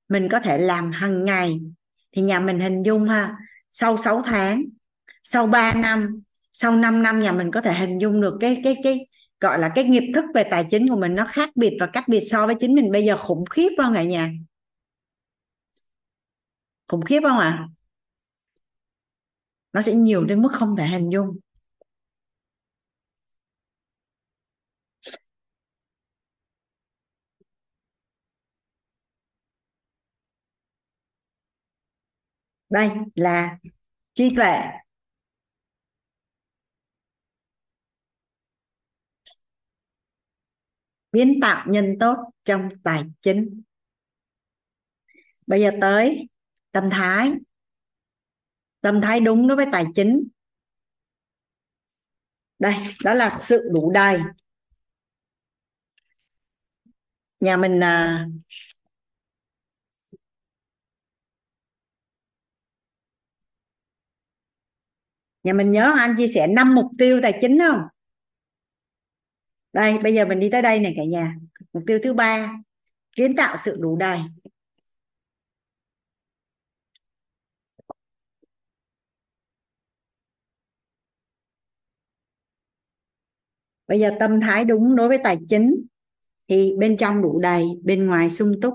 mình 0.08 0.28
có 0.31 0.41
thể 0.41 0.58
làm 0.58 0.92
hàng 0.92 1.25
ngày. 1.25 1.60
Thì 2.12 2.23
nhà 2.23 2.41
mình 2.41 2.60
hình 2.60 2.83
dung 2.83 3.05
ha, 3.05 3.36
sau 3.73 3.97
6 3.97 4.23
tháng, 4.23 4.65
sau 5.25 5.47
3 5.47 5.75
năm, 5.75 6.23
sau 6.52 6.76
5 6.76 7.02
năm 7.02 7.23
nhà 7.23 7.33
mình 7.33 7.50
có 7.50 7.60
thể 7.60 7.75
hình 7.75 7.99
dung 7.99 8.20
được 8.20 8.36
cái 8.41 8.60
cái 8.65 8.76
cái, 8.83 9.07
gọi 9.41 9.58
là 9.58 9.73
cái 9.75 9.84
nghiệp 9.84 10.12
thức 10.15 10.25
về 10.34 10.44
tài 10.50 10.65
chính 10.70 10.89
của 10.89 10.97
mình 10.97 11.15
nó 11.15 11.26
khác 11.26 11.50
biệt 11.55 11.76
và 11.81 11.86
cách 11.86 12.05
biệt 12.08 12.20
so 12.31 12.47
với 12.47 12.55
chính 12.60 12.75
mình 12.75 12.92
bây 12.92 13.05
giờ 13.05 13.16
khủng 13.16 13.44
khiếp 13.50 13.68
không 13.78 13.94
cả 13.94 14.02
nhà? 14.02 14.31
Khủng 16.89 17.05
khiếp 17.05 17.20
không 17.23 17.39
ạ? 17.39 17.58
À? 17.60 17.68
nó 19.76 19.83
sẽ 19.83 19.94
nhiều 19.94 20.25
đến 20.25 20.42
mức 20.42 20.52
không 20.52 20.76
thể 20.76 20.86
hình 20.86 21.10
dung. 21.10 21.39
đây 32.69 32.91
là 33.15 33.59
trí 34.12 34.36
tuệ. 34.36 34.61
Biến 41.12 41.39
tạo 41.43 41.67
nhân 41.69 41.97
tốt 42.01 42.17
trong 42.45 42.69
tài 42.85 43.05
chính. 43.20 43.62
Bây 45.47 45.61
giờ 45.61 45.70
tới 45.81 46.28
tâm 46.73 46.89
thái. 46.91 47.33
Tâm 48.81 49.01
thái 49.01 49.20
đúng 49.20 49.49
đối 49.49 49.57
với 49.57 49.67
tài 49.73 49.85
chính. 49.95 50.28
Đây, 52.59 52.75
đó 53.05 53.15
là 53.15 53.39
sự 53.43 53.69
đủ 53.73 53.91
đầy. 53.91 54.20
Nhà 57.41 57.57
mình 57.57 57.83
à, 57.83 58.27
nhà 65.47 65.52
mình 65.52 65.70
nhớ 65.70 65.94
anh 65.99 66.15
chia 66.16 66.28
sẻ 66.28 66.47
năm 66.47 66.75
mục 66.75 66.86
tiêu 66.99 67.20
tài 67.23 67.39
chính 67.41 67.58
không? 67.58 67.81
Đây, 69.73 69.99
bây 70.02 70.15
giờ 70.15 70.25
mình 70.26 70.41
đi 70.41 70.50
tới 70.50 70.62
đây 70.62 70.81
này 70.81 70.94
cả 70.97 71.05
nhà. 71.05 71.34
Mục 71.73 71.83
tiêu 71.86 71.99
thứ 72.02 72.12
ba, 72.12 72.55
kiến 73.16 73.36
tạo 73.36 73.57
sự 73.65 73.76
đủ 73.81 73.97
đầy. 73.97 74.18
Bây 83.86 84.00
giờ 84.00 84.10
tâm 84.20 84.41
thái 84.41 84.65
đúng 84.65 84.97
đối 84.97 85.08
với 85.08 85.18
tài 85.25 85.39
chính 85.49 85.86
thì 86.49 86.73
bên 86.78 86.97
trong 86.97 87.23
đủ 87.23 87.41
đầy, 87.41 87.65
bên 87.84 88.07
ngoài 88.07 88.31
sung 88.31 88.52
túc. 88.62 88.75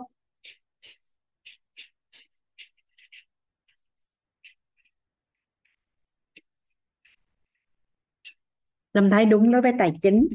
Tâm 8.94 9.10
thấy 9.10 9.26
đúng 9.26 9.52
đối 9.52 9.62
với 9.62 9.74
tài 9.80 9.94
chính. 10.02 10.28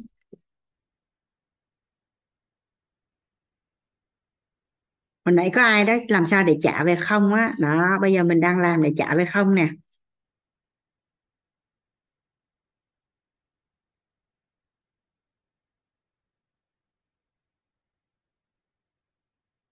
Hồi 5.25 5.33
nãy 5.35 5.51
có 5.55 5.62
ai 5.62 5.85
đó 5.85 5.94
làm 6.09 6.26
sao 6.26 6.44
để 6.44 6.57
trả 6.62 6.85
về 6.85 6.97
không 7.01 7.35
á? 7.35 7.52
Đó, 7.60 7.99
bây 8.02 8.12
giờ 8.12 8.23
mình 8.25 8.41
đang 8.41 8.59
làm 8.59 8.83
để 8.83 8.93
trả 8.97 9.15
về 9.15 9.25
không 9.26 9.55
nè. 9.55 9.68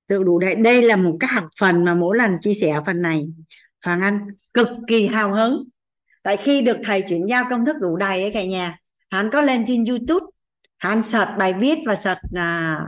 Sự 0.09 0.23
đủ 0.25 0.39
đầy, 0.39 0.55
đây 0.55 0.83
là 0.83 0.97
một 0.97 1.17
cái 1.21 1.31
học 1.35 1.49
phần 1.61 1.85
mà 1.85 1.95
mỗi 1.95 2.17
lần 2.19 2.37
chia 2.41 2.55
sẻ 2.55 2.81
phần 2.87 3.03
này. 3.03 3.27
Hoàng 3.85 4.01
Anh, 4.01 4.27
cực 4.55 4.69
kỳ 4.89 5.07
hào 5.07 5.35
hứng 5.35 5.65
tại 6.25 6.37
khi 6.37 6.61
được 6.61 6.77
thầy 6.85 7.03
chuyển 7.03 7.27
giao 7.27 7.45
công 7.51 7.65
thức 7.65 7.77
đủ 7.81 7.97
đầy 7.97 8.23
ấy 8.23 8.31
cả 8.35 8.45
nhà 8.45 8.79
hắn 9.11 9.31
có 9.31 9.41
lên 9.41 9.65
trên 9.67 9.85
YouTube 9.85 10.27
hắn 10.79 11.03
search 11.03 11.31
bài 11.39 11.55
viết 11.59 11.79
và 11.87 11.97
search 11.97 12.21
à, 12.35 12.81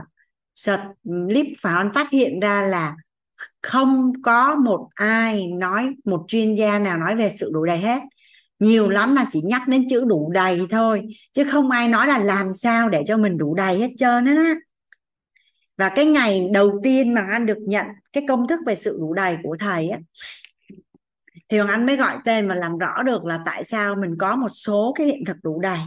search 0.55 0.83
clip 1.03 1.45
và 1.61 1.69
hắn 1.69 1.93
phát 1.93 2.09
hiện 2.09 2.39
ra 2.39 2.61
là 2.61 2.95
không 3.61 4.13
có 4.21 4.55
một 4.55 4.89
ai 4.95 5.47
nói 5.47 5.95
một 6.05 6.25
chuyên 6.27 6.55
gia 6.55 6.79
nào 6.79 6.97
nói 6.97 7.15
về 7.15 7.31
sự 7.39 7.51
đủ 7.53 7.65
đầy 7.65 7.77
hết. 7.77 7.99
Nhiều 8.59 8.89
lắm 8.89 9.15
là 9.15 9.25
chỉ 9.29 9.41
nhắc 9.43 9.67
đến 9.67 9.89
chữ 9.89 10.05
đủ 10.07 10.31
đầy 10.33 10.61
thôi 10.69 11.01
chứ 11.33 11.43
không 11.51 11.71
ai 11.71 11.87
nói 11.87 12.07
là 12.07 12.17
làm 12.17 12.53
sao 12.53 12.89
để 12.89 13.03
cho 13.07 13.17
mình 13.17 13.37
đủ 13.37 13.55
đầy 13.55 13.79
hết 13.79 13.89
trơn 13.97 14.25
á 14.25 14.55
và 15.77 15.89
cái 15.89 16.05
ngày 16.05 16.49
đầu 16.53 16.79
tiên 16.83 17.13
mà 17.13 17.27
anh 17.31 17.45
được 17.45 17.57
nhận 17.67 17.85
cái 18.13 18.25
công 18.27 18.47
thức 18.47 18.59
về 18.67 18.75
sự 18.75 18.97
đủ 18.99 19.13
đầy 19.13 19.37
của 19.43 19.55
thầy 19.59 19.89
á 19.89 19.99
thì 21.49 21.57
Hoàng 21.57 21.69
Anh 21.69 21.85
mới 21.85 21.97
gọi 21.97 22.17
tên 22.25 22.47
và 22.47 22.55
làm 22.55 22.77
rõ 22.77 23.03
được 23.03 23.25
là 23.25 23.39
tại 23.45 23.63
sao 23.63 23.95
mình 23.95 24.15
có 24.19 24.35
một 24.35 24.49
số 24.49 24.93
cái 24.95 25.07
hiện 25.07 25.25
thực 25.25 25.37
đủ 25.43 25.59
đầy. 25.61 25.79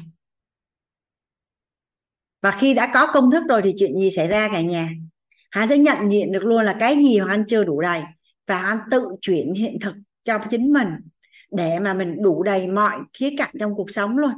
Và 2.42 2.50
khi 2.50 2.74
đã 2.74 2.90
có 2.94 3.12
công 3.12 3.30
thức 3.30 3.42
rồi 3.48 3.60
thì 3.64 3.74
chuyện 3.78 3.96
gì 3.96 4.10
xảy 4.10 4.28
ra 4.28 4.48
cả 4.48 4.60
nhà? 4.60 4.90
Hắn 5.50 5.68
sẽ 5.68 5.78
nhận 5.78 6.10
diện 6.10 6.32
được 6.32 6.42
luôn 6.42 6.64
là 6.64 6.76
cái 6.80 6.96
gì 6.96 7.18
Hoàng 7.18 7.30
Anh 7.30 7.44
chưa 7.48 7.64
đủ 7.64 7.80
đầy 7.80 8.02
và 8.46 8.58
hắn 8.58 8.78
tự 8.90 9.06
chuyển 9.20 9.52
hiện 9.52 9.78
thực 9.80 9.94
cho 10.24 10.38
chính 10.50 10.72
mình 10.72 10.88
để 11.50 11.78
mà 11.78 11.94
mình 11.94 12.22
đủ 12.22 12.42
đầy 12.42 12.68
mọi 12.68 12.98
khía 13.12 13.34
cạnh 13.38 13.54
trong 13.60 13.74
cuộc 13.76 13.90
sống 13.90 14.18
luôn. 14.18 14.32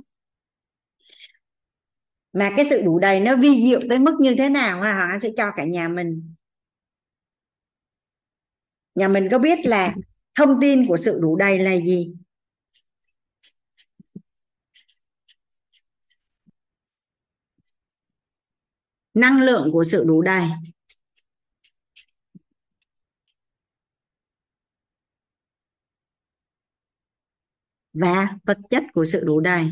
Mà 2.32 2.50
cái 2.57 2.66
sự 2.70 2.82
đủ 2.84 2.99
đầy 2.99 3.20
nó 3.20 3.36
vi 3.36 3.62
diệu 3.66 3.81
tới 3.89 3.99
mức 3.99 4.15
như 4.20 4.34
thế 4.34 4.49
nào 4.49 4.81
ha, 4.81 4.94
Hoàng 4.94 5.10
Anh 5.10 5.20
sẽ 5.20 5.28
cho 5.36 5.50
cả 5.57 5.65
nhà 5.65 5.89
mình. 5.89 6.34
Nhà 8.94 9.08
mình 9.08 9.28
có 9.31 9.39
biết 9.39 9.66
là 9.66 9.94
thông 10.35 10.59
tin 10.61 10.86
của 10.89 10.97
sự 10.97 11.19
đủ 11.20 11.36
đầy 11.36 11.59
là 11.59 11.77
gì? 11.77 12.12
Năng 19.15 19.41
lượng 19.43 19.69
của 19.73 19.85
sự 19.85 20.05
đủ 20.07 20.23
đầy. 20.23 20.44
Và 27.93 28.36
vật 28.44 28.59
chất 28.70 28.83
của 28.94 29.05
sự 29.05 29.23
đủ 29.27 29.41
đầy. 29.41 29.70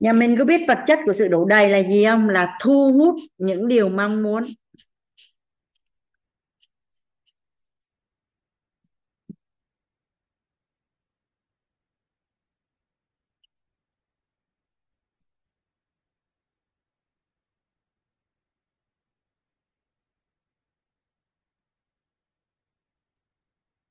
Nhà 0.00 0.12
mình 0.12 0.36
có 0.38 0.44
biết 0.44 0.60
vật 0.68 0.78
chất 0.86 0.98
của 1.06 1.12
sự 1.12 1.28
đủ 1.28 1.44
đầy 1.44 1.70
là 1.70 1.82
gì 1.82 2.04
không? 2.04 2.28
Là 2.28 2.58
thu 2.62 2.92
hút 2.92 3.14
những 3.38 3.68
điều 3.68 3.88
mong 3.88 4.22
muốn. 4.22 4.44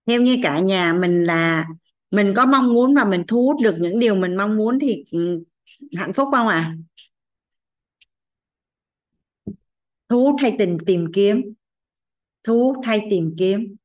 Theo 0.07 0.21
như 0.21 0.37
cả 0.43 0.59
nhà 0.59 0.93
mình 0.93 1.23
là 1.23 1.67
mình 2.11 2.33
có 2.35 2.45
mong 2.45 2.73
muốn 2.73 2.95
và 2.95 3.05
mình 3.05 3.23
thu 3.27 3.43
hút 3.45 3.57
được 3.63 3.75
những 3.79 3.99
điều 3.99 4.15
mình 4.15 4.35
mong 4.37 4.57
muốn 4.57 4.79
thì 4.79 5.03
ừ, 5.11 5.43
hạnh 5.97 6.13
phúc 6.13 6.27
không 6.31 6.47
ạ? 6.47 6.55
À? 6.55 6.75
thu 10.09 10.23
hút 10.23 10.35
hay 10.41 10.55
tìm 10.59 10.77
tìm 10.85 11.11
kiếm? 11.13 11.53
Thu 12.43 12.63
hút 12.63 12.85
hay 12.85 13.07
tìm 13.09 13.35
kiếm? 13.37 13.75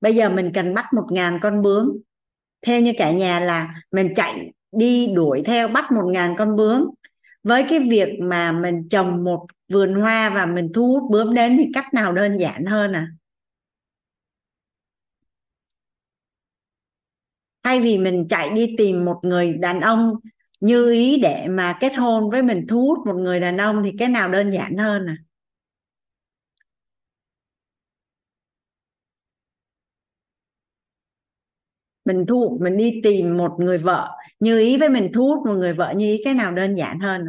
Bây 0.00 0.14
giờ 0.14 0.30
mình 0.30 0.50
cần 0.54 0.74
bắt 0.74 0.84
một 0.94 1.06
ngàn 1.10 1.38
con 1.42 1.62
bướm. 1.62 1.98
Theo 2.62 2.80
như 2.80 2.92
cả 2.98 3.12
nhà 3.12 3.40
là 3.40 3.74
mình 3.90 4.12
chạy 4.16 4.52
đi 4.72 5.12
đuổi 5.14 5.42
theo 5.44 5.68
bắt 5.68 5.92
một 5.92 6.10
ngàn 6.12 6.34
con 6.38 6.56
bướm. 6.56 6.90
Với 7.42 7.66
cái 7.68 7.80
việc 7.90 8.08
mà 8.20 8.52
mình 8.52 8.88
trồng 8.88 9.24
một 9.24 9.46
vườn 9.68 9.94
hoa 9.94 10.30
và 10.30 10.46
mình 10.46 10.72
thu 10.74 10.88
hút 10.88 11.10
bướm 11.10 11.34
đến 11.34 11.56
thì 11.58 11.64
cách 11.74 11.94
nào 11.94 12.12
đơn 12.12 12.36
giản 12.36 12.64
hơn 12.64 12.92
à 12.92 13.08
thay 17.64 17.80
vì 17.80 17.98
mình 17.98 18.26
chạy 18.28 18.50
đi 18.50 18.74
tìm 18.78 19.04
một 19.04 19.20
người 19.22 19.52
đàn 19.52 19.80
ông 19.80 20.14
như 20.64 20.92
ý 20.92 21.20
để 21.22 21.46
mà 21.50 21.76
kết 21.80 21.94
hôn 21.96 22.30
với 22.30 22.42
mình 22.42 22.66
thu 22.68 22.80
hút 22.86 22.98
một 23.06 23.14
người 23.16 23.40
đàn 23.40 23.56
ông 23.56 23.82
thì 23.84 23.92
cái 23.98 24.08
nào 24.08 24.28
đơn 24.28 24.50
giản 24.50 24.76
hơn 24.76 25.06
à? 25.06 25.16
Mình 32.04 32.26
thu 32.28 32.58
mình 32.62 32.76
đi 32.76 33.00
tìm 33.02 33.36
một 33.36 33.56
người 33.58 33.78
vợ. 33.78 34.10
Như 34.40 34.58
ý 34.58 34.76
với 34.78 34.88
mình 34.88 35.10
thu 35.14 35.26
hút 35.28 35.46
một 35.46 35.54
người 35.54 35.72
vợ 35.72 35.92
như 35.96 36.06
ý 36.06 36.20
cái 36.24 36.34
nào 36.34 36.52
đơn 36.52 36.74
giản 36.74 37.00
hơn 37.00 37.24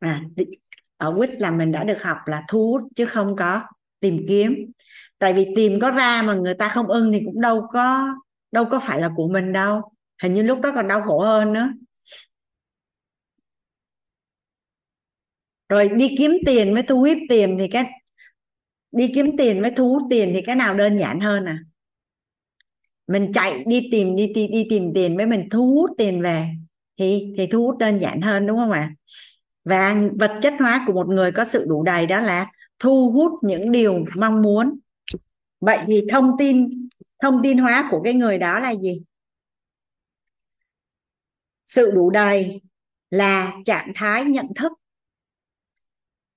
à, 0.00 0.08
à 0.36 0.44
ở 0.96 1.14
quýt 1.18 1.30
là 1.40 1.50
mình 1.50 1.72
đã 1.72 1.84
được 1.84 2.02
học 2.02 2.18
là 2.26 2.42
thu 2.48 2.70
hút 2.70 2.82
chứ 2.96 3.06
không 3.06 3.36
có 3.36 3.62
tìm 4.00 4.24
kiếm. 4.28 4.72
Tại 5.18 5.32
vì 5.32 5.46
tìm 5.56 5.80
có 5.80 5.90
ra 5.90 6.22
mà 6.22 6.34
người 6.34 6.54
ta 6.54 6.68
không 6.68 6.86
ưng 6.86 7.12
thì 7.12 7.22
cũng 7.24 7.40
đâu 7.40 7.66
có 7.72 8.08
đâu 8.52 8.64
có 8.64 8.80
phải 8.80 9.00
là 9.00 9.10
của 9.16 9.28
mình 9.28 9.52
đâu. 9.52 9.82
Hình 10.22 10.34
như 10.34 10.42
lúc 10.42 10.60
đó 10.60 10.72
còn 10.74 10.88
đau 10.88 11.02
khổ 11.02 11.20
hơn 11.20 11.52
nữa. 11.52 11.68
Rồi 15.68 15.88
đi 15.88 16.14
kiếm 16.18 16.32
tiền 16.46 16.74
với 16.74 16.82
thu 16.82 16.98
hút 16.98 17.18
tiền 17.28 17.56
thì 17.58 17.68
cái 17.68 17.90
đi 18.92 19.12
kiếm 19.14 19.36
tiền 19.36 19.62
với 19.62 19.70
thu 19.70 19.88
hút 19.88 20.02
tiền 20.10 20.30
thì 20.34 20.42
cái 20.42 20.56
nào 20.56 20.74
đơn 20.74 20.96
giản 20.96 21.20
hơn 21.20 21.44
à? 21.44 21.58
Mình 23.06 23.32
chạy 23.32 23.64
đi 23.66 23.88
tìm 23.92 24.16
đi 24.16 24.26
đi, 24.26 24.48
đi 24.48 24.66
tìm 24.70 24.92
tiền 24.94 25.16
với 25.16 25.26
mình 25.26 25.48
thu 25.50 25.74
hút 25.74 25.90
tiền 25.98 26.22
về 26.22 26.48
thì 26.98 27.34
thì 27.38 27.46
thu 27.46 27.66
hút 27.66 27.78
đơn 27.78 27.98
giản 27.98 28.20
hơn 28.20 28.46
đúng 28.46 28.56
không 28.56 28.70
ạ? 28.70 28.94
Và 29.64 29.96
vật 30.18 30.38
chất 30.42 30.54
hóa 30.58 30.84
của 30.86 30.92
một 30.92 31.08
người 31.08 31.32
có 31.32 31.44
sự 31.44 31.66
đủ 31.68 31.82
đầy 31.82 32.06
đó 32.06 32.20
là 32.20 32.50
thu 32.78 33.10
hút 33.10 33.32
những 33.42 33.72
điều 33.72 34.04
mong 34.16 34.42
muốn. 34.42 34.78
Vậy 35.60 35.78
thì 35.86 36.02
thông 36.10 36.30
tin 36.38 36.88
thông 37.22 37.40
tin 37.42 37.58
hóa 37.58 37.88
của 37.90 38.00
cái 38.04 38.14
người 38.14 38.38
đó 38.38 38.58
là 38.58 38.74
gì? 38.74 39.02
Sự 41.66 41.90
đủ 41.90 42.10
đầy 42.10 42.60
là 43.10 43.52
trạng 43.64 43.92
thái 43.94 44.24
nhận 44.24 44.46
thức 44.56 44.72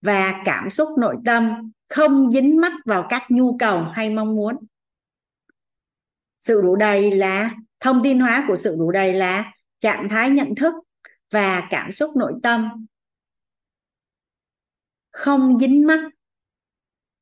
và 0.01 0.41
cảm 0.45 0.69
xúc 0.69 0.89
nội 0.99 1.15
tâm 1.25 1.71
không 1.89 2.31
dính 2.31 2.61
mắc 2.61 2.71
vào 2.85 3.05
các 3.09 3.23
nhu 3.29 3.57
cầu 3.57 3.83
hay 3.83 4.09
mong 4.09 4.35
muốn. 4.35 4.55
Sự 6.39 6.61
đủ 6.61 6.75
đầy 6.75 7.11
là, 7.11 7.55
thông 7.79 8.01
tin 8.03 8.19
hóa 8.19 8.45
của 8.47 8.55
sự 8.55 8.75
đủ 8.79 8.91
đầy 8.91 9.13
là 9.13 9.53
trạng 9.79 10.09
thái 10.09 10.29
nhận 10.29 10.55
thức 10.55 10.73
và 11.31 11.67
cảm 11.69 11.91
xúc 11.91 12.15
nội 12.15 12.33
tâm 12.43 12.85
không 15.11 15.57
dính 15.57 15.87
mắc 15.87 15.99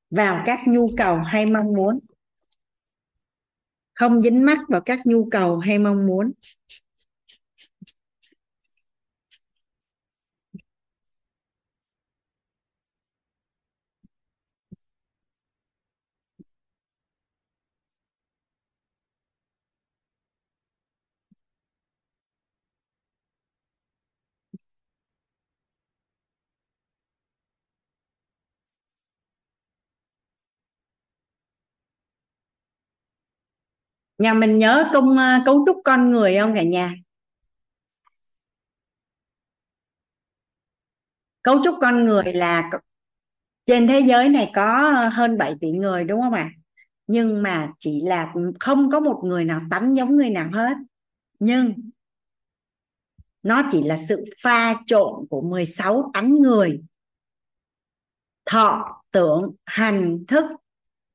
vào 0.09 0.43
các 0.45 0.59
nhu 0.67 0.89
cầu 0.97 1.17
hay 1.17 1.45
mong 1.45 1.73
muốn. 1.73 1.99
Không 3.93 4.21
dính 4.21 4.45
mắc 4.45 4.57
vào 4.67 4.81
các 4.81 4.99
nhu 5.05 5.29
cầu 5.31 5.57
hay 5.57 5.79
mong 5.79 6.07
muốn. 6.07 6.31
Nhà 34.19 34.33
mình 34.33 34.57
nhớ 34.57 34.89
công 34.93 35.09
uh, 35.09 35.45
cấu 35.45 35.63
trúc 35.65 35.77
con 35.83 36.09
người 36.09 36.37
không 36.39 36.55
cả 36.55 36.63
nhà? 36.63 36.93
Cấu 41.41 41.63
trúc 41.63 41.75
con 41.81 42.05
người 42.05 42.33
là 42.33 42.69
trên 43.65 43.87
thế 43.87 43.99
giới 43.99 44.29
này 44.29 44.51
có 44.55 44.91
hơn 45.13 45.37
7 45.37 45.53
tỷ 45.61 45.71
người 45.71 46.03
đúng 46.03 46.21
không 46.21 46.33
ạ? 46.33 46.51
Nhưng 47.07 47.43
mà 47.43 47.71
chỉ 47.79 48.01
là 48.01 48.33
không 48.59 48.91
có 48.91 48.99
một 48.99 49.21
người 49.23 49.45
nào 49.45 49.61
tánh 49.71 49.97
giống 49.97 50.15
người 50.15 50.29
nào 50.29 50.49
hết. 50.53 50.77
Nhưng 51.39 51.89
nó 53.43 53.63
chỉ 53.71 53.83
là 53.83 53.97
sự 53.97 54.25
pha 54.41 54.75
trộn 54.85 55.27
của 55.29 55.41
16 55.41 56.11
tánh 56.13 56.35
người. 56.35 56.81
Thọ 58.45 59.01
tưởng 59.11 59.55
hành 59.65 60.25
thức 60.27 60.45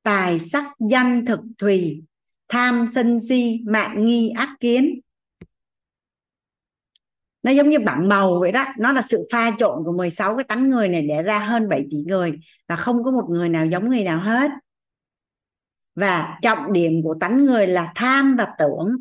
tài 0.03 0.39
sắc 0.39 0.73
danh 0.79 1.25
thực 1.25 1.39
thùy 1.57 2.03
tham 2.47 2.85
sân 2.93 3.19
si, 3.29 3.63
mạng 3.65 4.05
nghi 4.05 4.29
ác 4.29 4.49
kiến. 4.59 4.99
Nó 7.43 7.51
giống 7.51 7.69
như 7.69 7.79
bảng 7.79 8.09
màu 8.09 8.39
vậy 8.39 8.51
đó. 8.51 8.65
Nó 8.77 8.91
là 8.91 9.01
sự 9.01 9.27
pha 9.31 9.51
trộn 9.57 9.83
của 9.85 9.91
16 9.91 10.35
cái 10.35 10.43
tánh 10.43 10.67
người 10.67 10.87
này 10.87 11.01
để 11.01 11.23
ra 11.23 11.39
hơn 11.39 11.69
7 11.69 11.85
tỷ 11.91 11.97
người 11.97 12.33
và 12.67 12.75
không 12.75 13.03
có 13.03 13.11
một 13.11 13.25
người 13.29 13.49
nào 13.49 13.65
giống 13.65 13.89
người 13.89 14.03
nào 14.03 14.19
hết. 14.19 14.51
Và 15.95 16.39
trọng 16.41 16.73
điểm 16.73 17.01
của 17.03 17.15
tánh 17.19 17.45
người 17.45 17.67
là 17.67 17.91
tham 17.95 18.35
và 18.35 18.47
tưởng. 18.59 18.95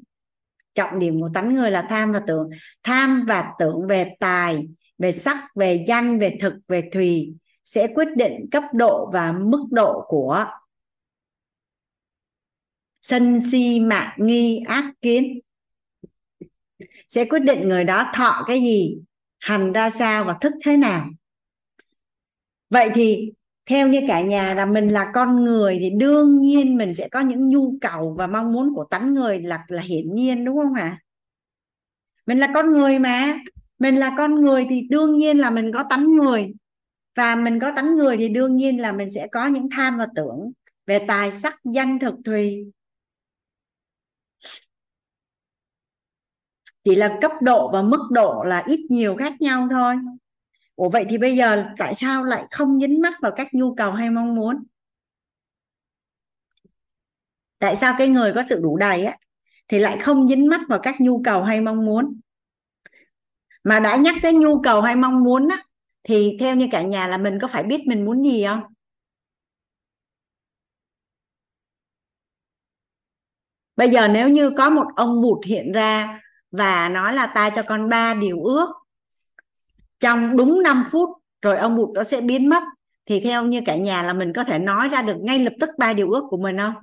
Trọng 0.74 0.98
điểm 0.98 1.20
của 1.20 1.28
tánh 1.34 1.55
người 1.55 1.70
là 1.70 1.82
tham 1.82 2.12
và 2.12 2.20
tưởng. 2.26 2.50
Tham 2.82 3.24
và 3.28 3.52
tưởng 3.58 3.86
về 3.89 4.14
tài, 4.20 4.68
về 4.98 5.12
sắc, 5.12 5.48
về 5.55 5.84
danh, 5.89 6.18
về 6.18 6.39
thực, 6.40 6.55
về 6.68 6.90
thùy 6.92 7.34
sẽ 7.64 7.86
quyết 7.94 8.08
định 8.16 8.47
cấp 8.50 8.64
độ 8.73 9.10
và 9.12 9.32
mức 9.32 9.66
độ 9.70 10.05
của 10.08 10.44
sân 13.05 13.41
si 13.41 13.81
mạng 13.81 14.12
nghi 14.16 14.62
ác 14.66 14.92
kiến. 15.02 15.41
Sẽ 17.08 17.24
quyết 17.24 17.39
định 17.39 17.68
người 17.68 17.84
đó 17.84 18.10
thọ 18.15 18.44
cái 18.47 18.60
gì, 18.60 18.99
hành 19.39 19.73
ra 19.73 19.91
sao 19.91 20.24
và 20.24 20.36
thức 20.41 20.52
thế 20.65 20.76
nào. 20.76 21.07
Vậy 22.70 22.91
thì, 22.94 23.33
theo 23.66 23.89
như 23.89 24.00
cả 24.08 24.20
nhà 24.20 24.55
là 24.55 24.66
mình 24.66 24.89
là 24.89 25.10
con 25.15 25.44
người 25.44 25.78
thì 25.81 25.91
đương 25.91 26.39
nhiên 26.39 26.76
mình 26.76 26.94
sẽ 26.94 27.08
có 27.08 27.20
những 27.20 27.49
nhu 27.49 27.74
cầu 27.81 28.15
và 28.18 28.26
mong 28.26 28.52
muốn 28.52 28.74
của 28.74 28.84
tánh 28.91 29.12
người 29.12 29.41
là 29.41 29.65
là 29.68 29.83
hiển 29.83 30.15
nhiên, 30.15 30.44
đúng 30.44 30.58
không 30.58 30.74
ạ? 30.74 30.99
Mình 32.26 32.39
là 32.39 32.50
con 32.55 32.73
người 32.73 32.99
mà. 32.99 33.41
Mình 33.78 33.97
là 33.97 34.15
con 34.16 34.34
người 34.34 34.66
thì 34.70 34.86
đương 34.91 35.16
nhiên 35.16 35.39
là 35.39 35.50
mình 35.50 35.70
có 35.74 35.84
tánh 35.91 36.16
người. 36.16 36.52
Và 37.15 37.36
mình 37.36 37.60
có 37.60 37.73
tánh 37.76 37.94
người 37.94 38.16
thì 38.16 38.28
đương 38.28 38.57
nhiên 38.57 38.81
là 38.81 38.92
mình 38.92 39.10
sẽ 39.10 39.26
có 39.33 39.47
những 39.47 39.68
tham 39.70 39.99
và 39.99 40.07
tưởng 40.16 40.52
về 40.86 40.99
tài 41.08 41.33
sắc, 41.33 41.60
danh, 41.65 41.99
thực, 41.99 42.15
thùy. 42.24 42.73
Chỉ 46.84 46.94
là 46.94 47.18
cấp 47.20 47.30
độ 47.42 47.70
và 47.72 47.82
mức 47.82 48.08
độ 48.10 48.42
là 48.46 48.62
ít 48.66 48.80
nhiều 48.90 49.16
khác 49.16 49.40
nhau 49.40 49.68
thôi. 49.70 49.96
Ủa, 50.76 50.88
vậy 50.88 51.04
thì 51.10 51.18
bây 51.18 51.36
giờ 51.36 51.64
tại 51.78 51.94
sao 51.94 52.24
lại 52.24 52.46
không 52.50 52.80
dính 52.80 53.00
mắc 53.00 53.14
vào 53.22 53.32
các 53.36 53.54
nhu 53.54 53.74
cầu 53.74 53.92
hay 53.92 54.10
mong 54.10 54.34
muốn? 54.34 54.64
Tại 57.58 57.76
sao 57.76 57.94
cái 57.98 58.08
người 58.08 58.32
có 58.32 58.42
sự 58.42 58.60
đủ 58.62 58.76
đầy 58.76 59.04
á, 59.04 59.16
thì 59.68 59.78
lại 59.78 59.98
không 59.98 60.28
dính 60.28 60.48
mắc 60.48 60.60
vào 60.68 60.78
các 60.82 61.00
nhu 61.00 61.22
cầu 61.22 61.42
hay 61.42 61.60
mong 61.60 61.86
muốn? 61.86 62.20
Mà 63.64 63.80
đã 63.80 63.96
nhắc 63.96 64.14
tới 64.22 64.32
nhu 64.32 64.62
cầu 64.62 64.80
hay 64.80 64.96
mong 64.96 65.24
muốn 65.24 65.48
á, 65.48 65.64
thì 66.02 66.36
theo 66.40 66.54
như 66.54 66.68
cả 66.72 66.82
nhà 66.82 67.06
là 67.06 67.18
mình 67.18 67.38
có 67.40 67.48
phải 67.48 67.62
biết 67.62 67.86
mình 67.86 68.04
muốn 68.04 68.24
gì 68.24 68.44
không? 68.44 68.60
Bây 73.76 73.90
giờ 73.90 74.08
nếu 74.08 74.28
như 74.28 74.50
có 74.56 74.70
một 74.70 74.86
ông 74.96 75.22
bụt 75.22 75.44
hiện 75.46 75.72
ra 75.72 76.20
và 76.58 76.89
nói 76.89 77.15
là 77.15 77.26
ta 77.26 77.50
cho 77.50 77.62
con 77.62 77.89
ba 77.89 78.15
điều 78.15 78.44
ước. 78.44 78.68
Trong 80.00 80.36
đúng 80.36 80.62
5 80.62 80.84
phút, 80.91 81.10
rồi 81.42 81.57
ông 81.58 81.76
bụt 81.76 81.91
nó 81.94 82.05
sẽ 82.05 82.20
biến 82.20 82.49
mất. 82.49 82.62
Thì 83.07 83.20
theo 83.20 83.44
như 83.44 83.60
cả 83.66 83.76
nhà 83.76 84.02
là 84.02 84.12
mình 84.12 84.33
có 84.33 84.44
thể 84.44 84.58
nói 84.58 84.89
ra 84.89 85.02
được 85.02 85.16
ngay 85.20 85.39
lập 85.39 85.52
tức 85.60 85.70
ba 85.78 85.92
điều 85.92 86.10
ước 86.10 86.24
của 86.31 86.36
mình 86.36 86.58
không? 86.58 86.74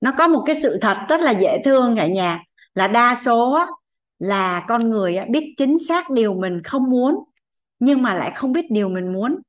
Nó 0.00 0.12
có 0.18 0.28
một 0.28 0.42
cái 0.46 0.56
sự 0.62 0.78
thật 0.80 0.96
rất 1.08 1.20
là 1.20 1.30
dễ 1.30 1.62
thương 1.64 1.96
cả 1.96 2.06
nhà, 2.06 2.42
là 2.74 2.88
đa 2.88 3.14
số 3.14 3.58
là 4.18 4.64
con 4.68 4.90
người 4.90 5.18
biết 5.30 5.54
chính 5.56 5.78
xác 5.88 6.10
điều 6.10 6.34
mình 6.34 6.62
không 6.64 6.90
muốn, 6.90 7.14
nhưng 7.78 8.02
mà 8.02 8.14
lại 8.14 8.32
không 8.34 8.52
biết 8.52 8.70
điều 8.70 8.88
mình 8.88 9.12
muốn. 9.12 9.40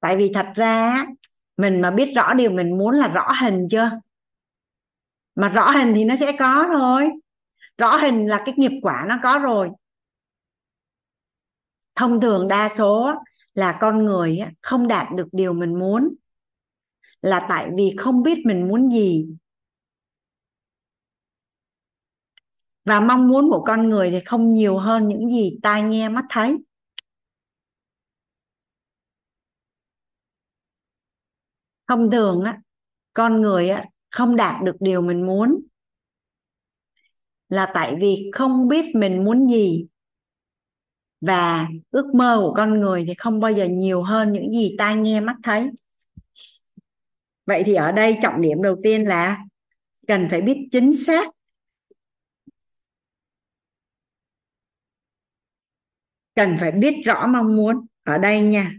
Tại 0.00 0.16
vì 0.16 0.30
thật 0.34 0.46
ra 0.54 1.04
mình 1.56 1.80
mà 1.80 1.90
biết 1.90 2.12
rõ 2.16 2.34
điều 2.34 2.50
mình 2.50 2.78
muốn 2.78 2.94
là 2.94 3.08
rõ 3.08 3.32
hình 3.40 3.68
chưa? 3.70 3.90
Mà 5.34 5.48
rõ 5.48 5.70
hình 5.70 5.92
thì 5.96 6.04
nó 6.04 6.16
sẽ 6.16 6.36
có 6.38 6.66
thôi. 6.72 7.10
Rõ 7.78 7.96
hình 7.96 8.26
là 8.26 8.42
cái 8.46 8.54
nghiệp 8.56 8.80
quả 8.82 9.04
nó 9.08 9.18
có 9.22 9.38
rồi. 9.38 9.70
Thông 11.94 12.20
thường 12.20 12.48
đa 12.48 12.68
số 12.68 13.12
là 13.54 13.78
con 13.80 14.04
người 14.04 14.40
không 14.62 14.88
đạt 14.88 15.06
được 15.14 15.28
điều 15.32 15.52
mình 15.52 15.78
muốn. 15.78 16.14
Là 17.22 17.46
tại 17.48 17.70
vì 17.76 17.94
không 17.98 18.22
biết 18.22 18.38
mình 18.44 18.68
muốn 18.68 18.90
gì. 18.90 19.28
Và 22.84 23.00
mong 23.00 23.28
muốn 23.28 23.50
của 23.50 23.64
con 23.66 23.88
người 23.88 24.10
thì 24.10 24.20
không 24.20 24.54
nhiều 24.54 24.78
hơn 24.78 25.08
những 25.08 25.28
gì 25.28 25.58
tai 25.62 25.82
nghe 25.82 26.08
mắt 26.08 26.24
thấy. 26.28 26.56
Thông 31.88 32.10
thường 32.10 32.42
á, 32.42 32.58
con 33.12 33.40
người 33.40 33.68
á, 33.68 33.84
không 34.10 34.36
đạt 34.36 34.62
được 34.64 34.76
điều 34.80 35.02
mình 35.02 35.26
muốn. 35.26 35.60
Là 37.48 37.70
tại 37.74 37.96
vì 38.00 38.30
không 38.32 38.68
biết 38.68 38.94
mình 38.94 39.24
muốn 39.24 39.48
gì. 39.48 39.86
Và 41.20 41.68
ước 41.90 42.14
mơ 42.14 42.38
của 42.40 42.54
con 42.54 42.80
người 42.80 43.04
thì 43.08 43.14
không 43.14 43.40
bao 43.40 43.52
giờ 43.52 43.64
nhiều 43.64 44.02
hơn 44.02 44.32
những 44.32 44.52
gì 44.52 44.74
tai 44.78 44.96
nghe 44.96 45.20
mắt 45.20 45.36
thấy. 45.42 45.68
Vậy 47.46 47.62
thì 47.66 47.74
ở 47.74 47.92
đây 47.92 48.18
trọng 48.22 48.40
điểm 48.40 48.62
đầu 48.62 48.76
tiên 48.82 49.08
là 49.08 49.38
cần 50.06 50.28
phải 50.30 50.40
biết 50.40 50.68
chính 50.72 50.96
xác. 50.96 51.28
Cần 56.34 56.56
phải 56.60 56.72
biết 56.72 56.94
rõ 57.04 57.26
mong 57.26 57.56
muốn. 57.56 57.86
Ở 58.04 58.18
đây 58.18 58.40
nha 58.40 58.72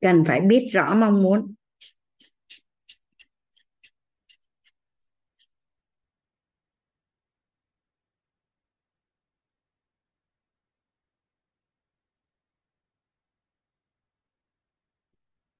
cần 0.00 0.24
phải 0.26 0.40
biết 0.40 0.68
rõ 0.72 0.94
mong 0.94 1.22
muốn. 1.22 1.54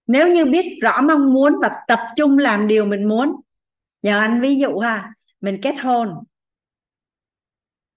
Nếu 0.06 0.32
như 0.32 0.44
biết 0.44 0.78
rõ 0.82 1.00
mong 1.08 1.32
muốn 1.32 1.52
và 1.62 1.70
tập 1.88 1.98
trung 2.16 2.38
làm 2.38 2.68
điều 2.68 2.84
mình 2.86 3.08
muốn 3.08 3.40
nhờ 4.02 4.18
anh 4.18 4.40
ví 4.40 4.58
dụ 4.58 4.78
ha 4.78 5.12
mình 5.40 5.58
kết 5.62 5.74
hôn 5.82 6.08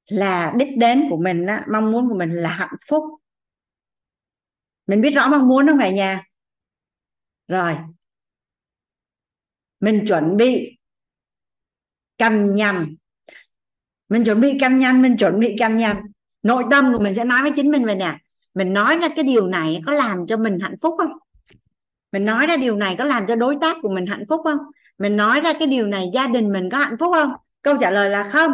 là 0.07 0.53
đích 0.57 0.77
đến 0.77 1.07
của 1.09 1.17
mình 1.17 1.45
á, 1.45 1.65
mong 1.72 1.91
muốn 1.91 2.09
của 2.09 2.15
mình 2.15 2.31
là 2.31 2.49
hạnh 2.49 2.75
phúc. 2.89 3.03
Mình 4.88 5.01
biết 5.01 5.11
rõ 5.11 5.27
mong 5.27 5.47
muốn 5.47 5.67
không 5.67 5.80
cả 5.80 5.89
nhà? 5.89 6.23
Rồi. 7.53 7.73
Mình 9.80 10.06
chuẩn 10.07 10.38
bị 10.38 10.77
căn 12.17 12.56
nhằn 12.56 12.95
mình 14.09 14.23
chuẩn 14.23 14.41
bị 14.41 14.57
căn 14.59 14.80
nhằn 14.80 15.01
mình 15.01 15.17
chuẩn 15.17 15.40
bị 15.40 15.56
căn 15.59 15.77
nhằn 15.77 15.98
nội 16.43 16.64
tâm 16.72 16.93
của 16.93 16.99
mình 16.99 17.14
sẽ 17.14 17.25
nói 17.25 17.41
với 17.41 17.51
chính 17.56 17.72
mình 17.72 17.85
vậy 17.85 17.95
nè. 17.95 18.17
Mình 18.53 18.73
nói 18.73 18.98
ra 18.98 19.07
cái 19.15 19.23
điều 19.23 19.48
này 19.48 19.82
có 19.85 19.91
làm 19.91 20.27
cho 20.27 20.38
mình 20.38 20.59
hạnh 20.59 20.75
phúc 20.82 20.95
không? 20.98 21.11
Mình 22.11 22.25
nói 22.25 22.48
ra 22.48 22.57
điều 22.57 22.75
này 22.75 22.95
có 22.98 23.03
làm 23.03 23.27
cho 23.27 23.35
đối 23.35 23.57
tác 23.61 23.77
của 23.82 23.90
mình 23.90 24.06
hạnh 24.06 24.25
phúc 24.30 24.41
không? 24.43 24.57
Mình 24.98 25.17
nói 25.17 25.41
ra 25.41 25.53
cái 25.59 25.67
điều 25.67 25.88
này 25.88 26.09
gia 26.14 26.27
đình 26.27 26.51
mình 26.51 26.69
có 26.69 26.77
hạnh 26.77 26.95
phúc 26.99 27.11
không? 27.14 27.32
Câu 27.61 27.77
trả 27.82 27.91
lời 27.91 28.09
là 28.09 28.30
không. 28.30 28.51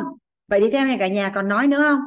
Vậy 0.47 0.59
thì 0.59 0.71
theo 0.71 0.85
này 0.85 0.97
cả 0.99 1.07
nhà 1.07 1.31
còn 1.35 1.47
nói 1.47 1.67
nữa 1.67 1.81
không? 1.81 1.99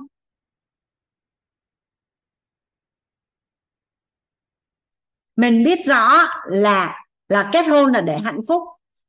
Mình 5.36 5.65
biết 5.65 5.78
rõ 5.86 6.19
là 6.47 7.05
là 7.28 7.51
kết 7.52 7.62
hôn 7.62 7.93
là 7.93 8.01
để 8.01 8.19
hạnh 8.19 8.41
phúc, 8.49 8.62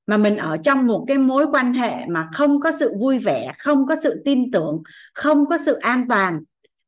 mà 0.08 0.18
mình 0.18 0.38
ở 0.38 0.58
trong 0.64 0.88
một 0.88 1.06
cái 1.08 1.18
mối 1.18 1.46
quan 1.52 1.74
hệ 1.74 2.06
mà 2.08 2.30
không 2.34 2.60
có 2.60 2.72
sự 2.80 2.94
vui 3.00 3.20
vẻ, 3.20 3.54
không 3.58 3.88
có 3.88 3.96
sự 4.04 4.22
tin 4.26 4.52
tưởng, 4.52 4.84
không 5.14 5.46
có 5.50 5.58
sự 5.58 5.74
an 5.74 6.06
toàn, 6.10 6.40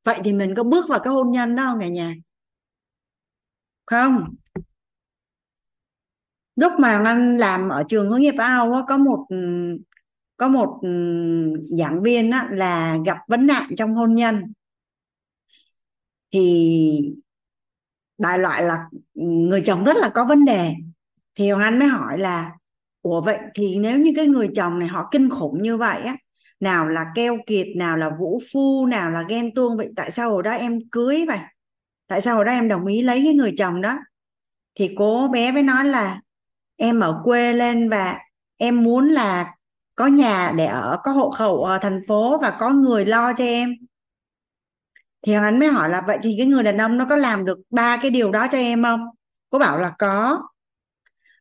vậy 0.03 0.19
thì 0.23 0.33
mình 0.33 0.55
có 0.55 0.64
bước 0.64 0.89
vào 0.89 0.99
cái 0.99 1.14
hôn 1.14 1.31
nhân 1.31 1.55
đó 1.55 1.64
không 1.65 1.80
cả 1.80 1.88
nhà? 1.88 2.15
Không. 3.85 4.35
Lúc 6.55 6.73
mà 6.80 7.01
anh 7.05 7.38
làm 7.38 7.69
ở 7.69 7.83
trường 7.89 8.09
hướng 8.09 8.19
nghiệp 8.22 8.35
ao 8.38 8.85
có 8.88 8.97
một 8.97 9.25
ừ, 9.30 9.35
có 10.38 10.47
một 10.47 10.80
ừ, 10.81 10.89
giảng 11.80 12.01
viên 12.03 12.31
là 12.51 12.97
gặp 13.05 13.17
vấn 13.27 13.47
nạn 13.47 13.69
trong 13.77 13.95
hôn 13.95 14.15
nhân. 14.15 14.53
Thì 16.31 17.15
đại 18.17 18.39
loại 18.39 18.63
là 18.63 18.85
người 19.13 19.61
chồng 19.61 19.83
rất 19.83 19.97
là 19.97 20.09
có 20.09 20.25
vấn 20.25 20.45
đề. 20.45 20.73
Thì 21.35 21.51
Hoàng 21.51 21.63
Anh 21.63 21.79
mới 21.79 21.87
hỏi 21.87 22.17
là, 22.17 22.51
ủa 23.01 23.21
vậy 23.21 23.37
thì 23.53 23.77
nếu 23.79 23.97
như 23.97 24.11
cái 24.15 24.27
người 24.27 24.49
chồng 24.55 24.79
này 24.79 24.87
họ 24.87 25.09
kinh 25.11 25.29
khủng 25.29 25.61
như 25.61 25.77
vậy 25.77 26.01
á, 26.01 26.17
nào 26.59 26.87
là 26.87 27.05
keo 27.15 27.37
kiệt, 27.47 27.67
nào 27.75 27.97
là 27.97 28.09
vũ 28.19 28.41
phu, 28.53 28.85
nào 28.85 29.11
là 29.11 29.23
ghen 29.29 29.53
tuông, 29.53 29.77
vậy 29.77 29.89
tại 29.95 30.11
sao 30.11 30.29
hồi 30.29 30.43
đó 30.43 30.51
em 30.51 30.79
cưới 30.91 31.25
vậy? 31.27 31.39
Tại 32.07 32.21
sao 32.21 32.35
hồi 32.35 32.45
đó 32.45 32.51
em 32.51 32.67
đồng 32.67 32.85
ý 32.85 33.01
lấy 33.01 33.21
cái 33.25 33.33
người 33.33 33.53
chồng 33.57 33.81
đó? 33.81 33.97
Thì 34.75 34.95
cô 34.97 35.27
bé 35.27 35.51
mới 35.51 35.63
nói 35.63 35.85
là, 35.85 36.21
em 36.77 36.99
ở 36.99 37.21
quê 37.23 37.53
lên 37.53 37.89
và 37.89 38.19
em 38.57 38.83
muốn 38.83 39.07
là 39.07 39.55
có 39.95 40.07
nhà 40.07 40.53
để 40.57 40.65
ở, 40.65 40.99
có 41.03 41.11
hộ 41.11 41.29
khẩu 41.29 41.63
ở 41.63 41.77
thành 41.77 42.01
phố 42.07 42.39
và 42.41 42.57
có 42.59 42.69
người 42.69 43.05
lo 43.05 43.33
cho 43.33 43.43
em 43.43 43.75
thì 45.25 45.33
anh 45.33 45.59
mới 45.59 45.67
hỏi 45.69 45.89
là, 45.89 46.01
vậy 46.07 46.17
thì 46.23 46.35
cái 46.37 46.47
người 46.47 46.63
đàn 46.63 46.77
ông 46.77 46.97
nó 46.97 47.05
có 47.09 47.15
làm 47.15 47.45
được 47.45 47.59
ba 47.69 47.97
cái 48.01 48.11
điều 48.11 48.31
đó 48.31 48.47
cho 48.51 48.57
em 48.57 48.83
không? 48.83 49.01
Cô 49.49 49.59
bảo 49.59 49.79
là, 49.79 49.93
có. 49.99 50.41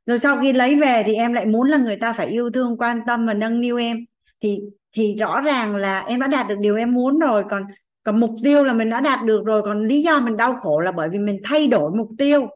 Rồi 0.06 0.18
sau 0.18 0.40
khi 0.40 0.52
lấy 0.52 0.76
về 0.80 1.02
thì 1.06 1.14
em 1.14 1.32
lại 1.32 1.46
muốn 1.46 1.68
là 1.68 1.78
người 1.78 1.96
ta 1.96 2.12
phải 2.12 2.26
yêu 2.26 2.50
thương, 2.50 2.76
quan 2.78 3.00
tâm 3.06 3.26
và 3.26 3.34
nâng 3.34 3.60
niu 3.60 3.76
em. 3.78 3.96
Thì 4.40 4.60
thì 4.92 5.16
rõ 5.16 5.40
ràng 5.40 5.76
là 5.76 6.00
em 6.00 6.20
đã 6.20 6.26
đạt 6.26 6.48
được 6.48 6.54
điều 6.60 6.76
em 6.76 6.94
muốn 6.94 7.18
rồi, 7.18 7.44
còn 7.50 7.62
còn 8.02 8.20
mục 8.20 8.30
tiêu 8.44 8.64
là 8.64 8.72
mình 8.72 8.90
đã 8.90 9.00
đạt 9.00 9.24
được 9.24 9.42
rồi, 9.44 9.62
còn 9.64 9.84
lý 9.84 10.02
do 10.02 10.20
mình 10.20 10.36
đau 10.36 10.56
khổ 10.56 10.80
là 10.80 10.92
bởi 10.92 11.08
vì 11.08 11.18
mình 11.18 11.40
thay 11.44 11.68
đổi 11.68 11.90
mục 11.96 12.08
tiêu. 12.18 12.48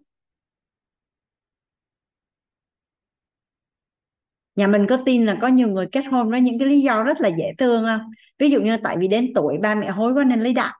Nhà 4.56 4.66
mình 4.66 4.86
có 4.88 4.98
tin 5.06 5.26
là 5.26 5.38
có 5.40 5.48
nhiều 5.48 5.68
người 5.68 5.86
kết 5.92 6.02
hôn 6.06 6.30
với 6.30 6.40
những 6.40 6.58
cái 6.58 6.68
lý 6.68 6.80
do 6.80 7.02
rất 7.02 7.20
là 7.20 7.28
dễ 7.28 7.52
thương 7.58 7.84
không? 7.84 8.00
Ví 8.38 8.50
dụ 8.50 8.60
như 8.62 8.76
tại 8.84 8.96
vì 9.00 9.08
đến 9.08 9.32
tuổi 9.34 9.58
ba 9.62 9.74
mẹ 9.74 9.90
hối 9.90 10.12
quá 10.14 10.24
nên 10.24 10.40
lấy 10.40 10.54
đạo 10.54 10.74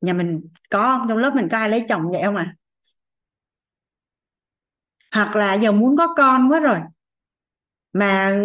nhà 0.00 0.12
mình 0.12 0.40
có, 0.70 1.06
trong 1.08 1.18
lớp 1.18 1.34
mình 1.34 1.48
có 1.50 1.58
ai 1.58 1.68
lấy 1.68 1.84
chồng 1.88 2.10
vậy 2.10 2.22
không 2.24 2.36
à 2.36 2.54
hoặc 5.14 5.36
là 5.36 5.54
giờ 5.54 5.72
muốn 5.72 5.96
có 5.96 6.14
con 6.16 6.52
quá 6.52 6.60
rồi, 6.60 6.78
mà 7.92 8.38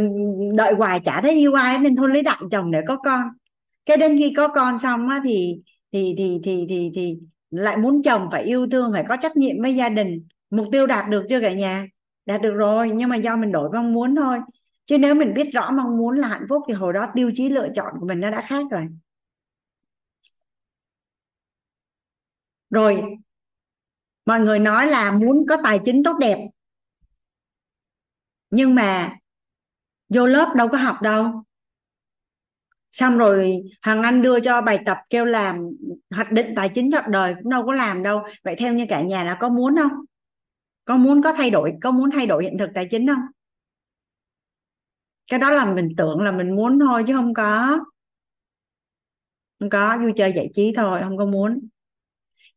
đợi 0.55 0.73
hoài 0.73 0.99
chả 0.99 1.21
thấy 1.21 1.31
yêu 1.31 1.53
ai 1.53 1.77
nên 1.79 1.95
thôi 1.95 2.09
lấy 2.09 2.21
đại 2.23 2.39
chồng 2.51 2.71
để 2.71 2.81
có 2.87 2.97
con. 2.97 3.21
Cái 3.85 3.97
đến 3.97 4.17
khi 4.17 4.33
có 4.37 4.47
con 4.47 4.79
xong 4.79 5.09
á 5.09 5.21
thì 5.23 5.61
thì 5.91 6.15
thì 6.17 6.39
thì 6.43 6.65
thì 6.69 6.91
thì 6.95 7.19
lại 7.49 7.77
muốn 7.77 8.03
chồng 8.03 8.27
phải 8.31 8.43
yêu 8.43 8.67
thương, 8.71 8.91
phải 8.93 9.03
có 9.09 9.17
trách 9.21 9.37
nhiệm 9.37 9.61
với 9.61 9.75
gia 9.75 9.89
đình. 9.89 10.27
Mục 10.49 10.67
tiêu 10.71 10.87
đạt 10.87 11.09
được 11.09 11.23
chưa 11.29 11.41
cả 11.41 11.53
nhà? 11.53 11.87
Đạt 12.25 12.41
được 12.41 12.53
rồi, 12.53 12.91
nhưng 12.95 13.09
mà 13.09 13.15
do 13.15 13.35
mình 13.35 13.51
đổi 13.51 13.69
mong 13.73 13.93
muốn 13.93 14.15
thôi. 14.15 14.39
Chứ 14.85 14.97
nếu 14.97 15.15
mình 15.15 15.33
biết 15.33 15.53
rõ 15.53 15.71
mong 15.71 15.97
muốn 15.97 16.15
là 16.15 16.27
hạnh 16.27 16.45
phúc 16.49 16.61
thì 16.67 16.73
hồi 16.73 16.93
đó 16.93 17.07
tiêu 17.15 17.31
chí 17.33 17.49
lựa 17.49 17.67
chọn 17.75 17.93
của 17.99 18.07
mình 18.07 18.19
nó 18.19 18.31
đã 18.31 18.41
khác 18.41 18.65
rồi. 18.71 18.87
Rồi, 22.71 23.03
mọi 24.25 24.39
người 24.39 24.59
nói 24.59 24.87
là 24.87 25.11
muốn 25.11 25.45
có 25.49 25.57
tài 25.63 25.79
chính 25.85 26.03
tốt 26.03 26.17
đẹp. 26.19 26.49
Nhưng 28.49 28.75
mà 28.75 29.17
vô 30.09 30.25
lớp 30.25 30.53
đâu 30.55 30.67
có 30.67 30.77
học 30.77 31.01
đâu. 31.01 31.43
Xong 32.91 33.17
rồi 33.17 33.63
hằng 33.81 34.01
anh 34.01 34.21
đưa 34.21 34.39
cho 34.39 34.61
bài 34.61 34.79
tập 34.85 34.97
kêu 35.09 35.25
làm 35.25 35.69
hoạch 36.09 36.31
định 36.31 36.53
tài 36.55 36.69
chính 36.69 36.91
cho 36.91 37.01
đời 37.07 37.35
cũng 37.35 37.49
đâu 37.49 37.65
có 37.65 37.73
làm 37.73 38.03
đâu. 38.03 38.23
Vậy 38.43 38.55
theo 38.57 38.73
như 38.73 38.85
cả 38.89 39.01
nhà 39.01 39.23
là 39.23 39.37
có 39.39 39.49
muốn 39.49 39.75
không? 39.75 39.91
Có 40.85 40.97
muốn, 40.97 41.21
có 41.21 41.33
thay 41.33 41.49
đổi, 41.49 41.73
có 41.81 41.91
muốn 41.91 42.11
thay 42.11 42.27
đổi 42.27 42.43
hiện 42.43 42.57
thực 42.57 42.69
tài 42.75 42.87
chính 42.91 43.07
không? 43.07 43.21
Cái 45.27 45.39
đó 45.39 45.49
là 45.49 45.73
mình 45.73 45.89
tưởng 45.97 46.21
là 46.21 46.31
mình 46.31 46.55
muốn 46.55 46.79
thôi 46.79 47.03
chứ 47.07 47.13
không 47.13 47.33
có. 47.33 47.79
Không 49.59 49.69
có, 49.69 49.97
vui 50.01 50.13
chơi 50.15 50.33
giải 50.35 50.49
trí 50.53 50.73
thôi, 50.75 50.99
không 51.03 51.17
có 51.17 51.25
muốn 51.25 51.67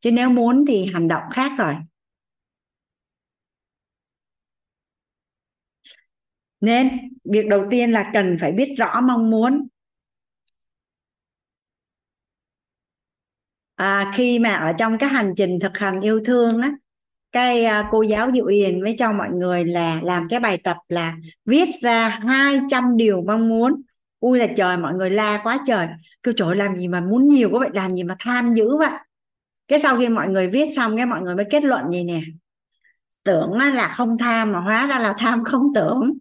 chứ 0.05 0.11
nếu 0.13 0.31
muốn 0.31 0.65
thì 0.69 0.87
hành 0.95 1.09
động 1.09 1.23
khác 1.33 1.53
rồi. 1.59 1.75
Nên 6.61 6.89
việc 7.25 7.47
đầu 7.49 7.65
tiên 7.71 7.93
là 7.93 8.11
cần 8.15 8.37
phải 8.41 8.53
biết 8.53 8.75
rõ 8.79 9.01
mong 9.01 9.31
muốn. 9.31 9.69
À, 13.75 14.13
khi 14.17 14.39
mà 14.39 14.55
ở 14.55 14.73
trong 14.79 14.99
cái 14.99 15.09
hành 15.11 15.35
trình 15.37 15.59
thực 15.61 15.79
hành 15.79 16.01
yêu 16.01 16.21
thương 16.25 16.61
á 16.63 16.73
cái 17.33 17.65
à, 17.65 17.89
cô 17.91 18.03
giáo 18.03 18.33
Diệu 18.33 18.47
Hiền 18.47 18.81
mới 18.81 18.95
cho 18.99 19.13
mọi 19.13 19.31
người 19.31 19.65
là 19.65 20.01
làm 20.05 20.29
cái 20.31 20.41
bài 20.41 20.59
tập 20.65 20.77
là 20.89 21.17
viết 21.47 21.69
ra 21.83 22.09
200 22.09 22.97
điều 22.97 23.23
mong 23.27 23.49
muốn. 23.49 23.83
Ui 24.21 24.39
là 24.39 24.47
trời 24.57 24.77
mọi 24.77 24.95
người 24.95 25.11
la 25.11 25.41
quá 25.45 25.59
trời. 25.67 25.89
Kêu 26.23 26.35
trời 26.37 26.57
làm 26.57 26.77
gì 26.77 26.89
mà 26.89 27.01
muốn 27.01 27.29
nhiều 27.29 27.51
quá 27.53 27.61
vậy? 27.61 27.71
Làm 27.75 27.97
gì 27.97 28.05
mà 28.05 28.17
tham 28.19 28.55
dữ 28.55 28.77
vậy? 28.79 28.91
Cái 29.75 29.81
sau 29.81 29.99
khi 29.99 30.09
mọi 30.09 30.29
người 30.29 30.49
viết 30.49 30.69
xong 30.77 30.97
cái 30.97 31.07
mọi 31.07 31.21
người 31.23 31.35
mới 31.35 31.47
kết 31.51 31.65
luận 31.65 31.91
gì 31.93 32.05
nè? 32.05 32.21
Tưởng 33.25 33.59
là 33.59 33.89
không 33.89 34.19
tham 34.19 34.53
mà 34.53 34.61
hóa 34.61 34.87
ra 34.87 34.99
là 34.99 35.15
tham 35.19 35.45
không 35.45 35.75
tưởng. 35.75 36.13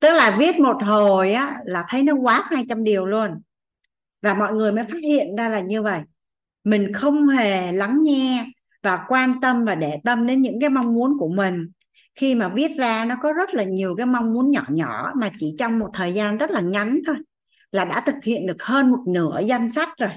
Tức 0.00 0.12
là 0.12 0.36
viết 0.38 0.60
một 0.60 0.82
hồi 0.82 1.32
á 1.32 1.56
là 1.64 1.84
thấy 1.88 2.02
nó 2.02 2.14
quá 2.14 2.44
200 2.50 2.84
điều 2.84 3.06
luôn. 3.06 3.30
Và 4.22 4.34
mọi 4.34 4.52
người 4.52 4.72
mới 4.72 4.84
phát 4.84 4.98
hiện 5.02 5.36
ra 5.36 5.48
là 5.48 5.60
như 5.60 5.82
vậy. 5.82 6.00
Mình 6.64 6.92
không 6.92 7.28
hề 7.28 7.72
lắng 7.72 7.98
nghe 8.02 8.46
và 8.82 9.04
quan 9.08 9.40
tâm 9.40 9.64
và 9.64 9.74
để 9.74 10.00
tâm 10.04 10.26
đến 10.26 10.42
những 10.42 10.60
cái 10.60 10.70
mong 10.70 10.94
muốn 10.94 11.18
của 11.18 11.28
mình. 11.28 11.68
Khi 12.14 12.34
mà 12.34 12.48
viết 12.48 12.70
ra 12.78 13.04
nó 13.04 13.14
có 13.22 13.32
rất 13.32 13.54
là 13.54 13.64
nhiều 13.64 13.94
cái 13.96 14.06
mong 14.06 14.34
muốn 14.34 14.50
nhỏ 14.50 14.64
nhỏ 14.68 15.12
mà 15.20 15.30
chỉ 15.38 15.54
trong 15.58 15.78
một 15.78 15.90
thời 15.94 16.12
gian 16.12 16.38
rất 16.38 16.50
là 16.50 16.60
ngắn 16.60 17.00
thôi, 17.06 17.16
là 17.72 17.84
đã 17.84 18.00
thực 18.06 18.24
hiện 18.24 18.46
được 18.46 18.62
hơn 18.62 18.90
một 18.90 19.02
nửa 19.08 19.40
danh 19.46 19.72
sách 19.72 19.88
rồi 19.98 20.10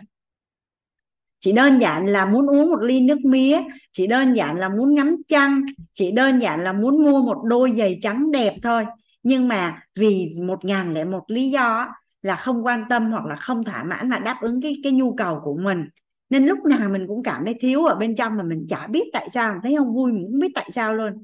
chỉ 1.43 1.51
đơn 1.51 1.81
giản 1.81 2.07
là 2.07 2.25
muốn 2.25 2.47
uống 2.47 2.69
một 2.69 2.81
ly 2.81 3.01
nước 3.01 3.25
mía, 3.25 3.61
chỉ 3.91 4.07
đơn 4.07 4.33
giản 4.33 4.57
là 4.57 4.69
muốn 4.69 4.95
ngắm 4.95 5.15
trăng, 5.27 5.61
chỉ 5.93 6.11
đơn 6.11 6.39
giản 6.39 6.63
là 6.63 6.73
muốn 6.73 7.03
mua 7.03 7.21
một 7.21 7.43
đôi 7.43 7.71
giày 7.71 7.99
trắng 8.01 8.31
đẹp 8.31 8.53
thôi. 8.63 8.85
Nhưng 9.23 9.47
mà 9.47 9.81
vì 9.95 10.35
một 10.47 10.65
ngàn 10.65 10.93
lẻ 10.93 11.03
một 11.03 11.23
lý 11.27 11.49
do 11.49 11.87
là 12.21 12.35
không 12.35 12.65
quan 12.65 12.83
tâm 12.89 13.11
hoặc 13.11 13.25
là 13.25 13.35
không 13.35 13.63
thỏa 13.63 13.83
mãn 13.83 14.09
mà 14.09 14.19
đáp 14.19 14.37
ứng 14.41 14.61
cái 14.61 14.77
cái 14.83 14.91
nhu 14.91 15.13
cầu 15.15 15.41
của 15.43 15.57
mình. 15.57 15.85
Nên 16.29 16.45
lúc 16.45 16.59
nào 16.65 16.89
mình 16.89 17.07
cũng 17.07 17.23
cảm 17.23 17.45
thấy 17.45 17.55
thiếu 17.59 17.85
ở 17.85 17.95
bên 17.95 18.15
trong 18.15 18.37
mà 18.37 18.43
mình 18.43 18.65
chả 18.69 18.87
biết 18.87 19.09
tại 19.13 19.29
sao, 19.29 19.59
thấy 19.63 19.75
không 19.77 19.93
vui 19.93 20.11
mình 20.11 20.23
cũng 20.31 20.39
biết 20.39 20.51
tại 20.55 20.69
sao 20.71 20.95
luôn 20.95 21.23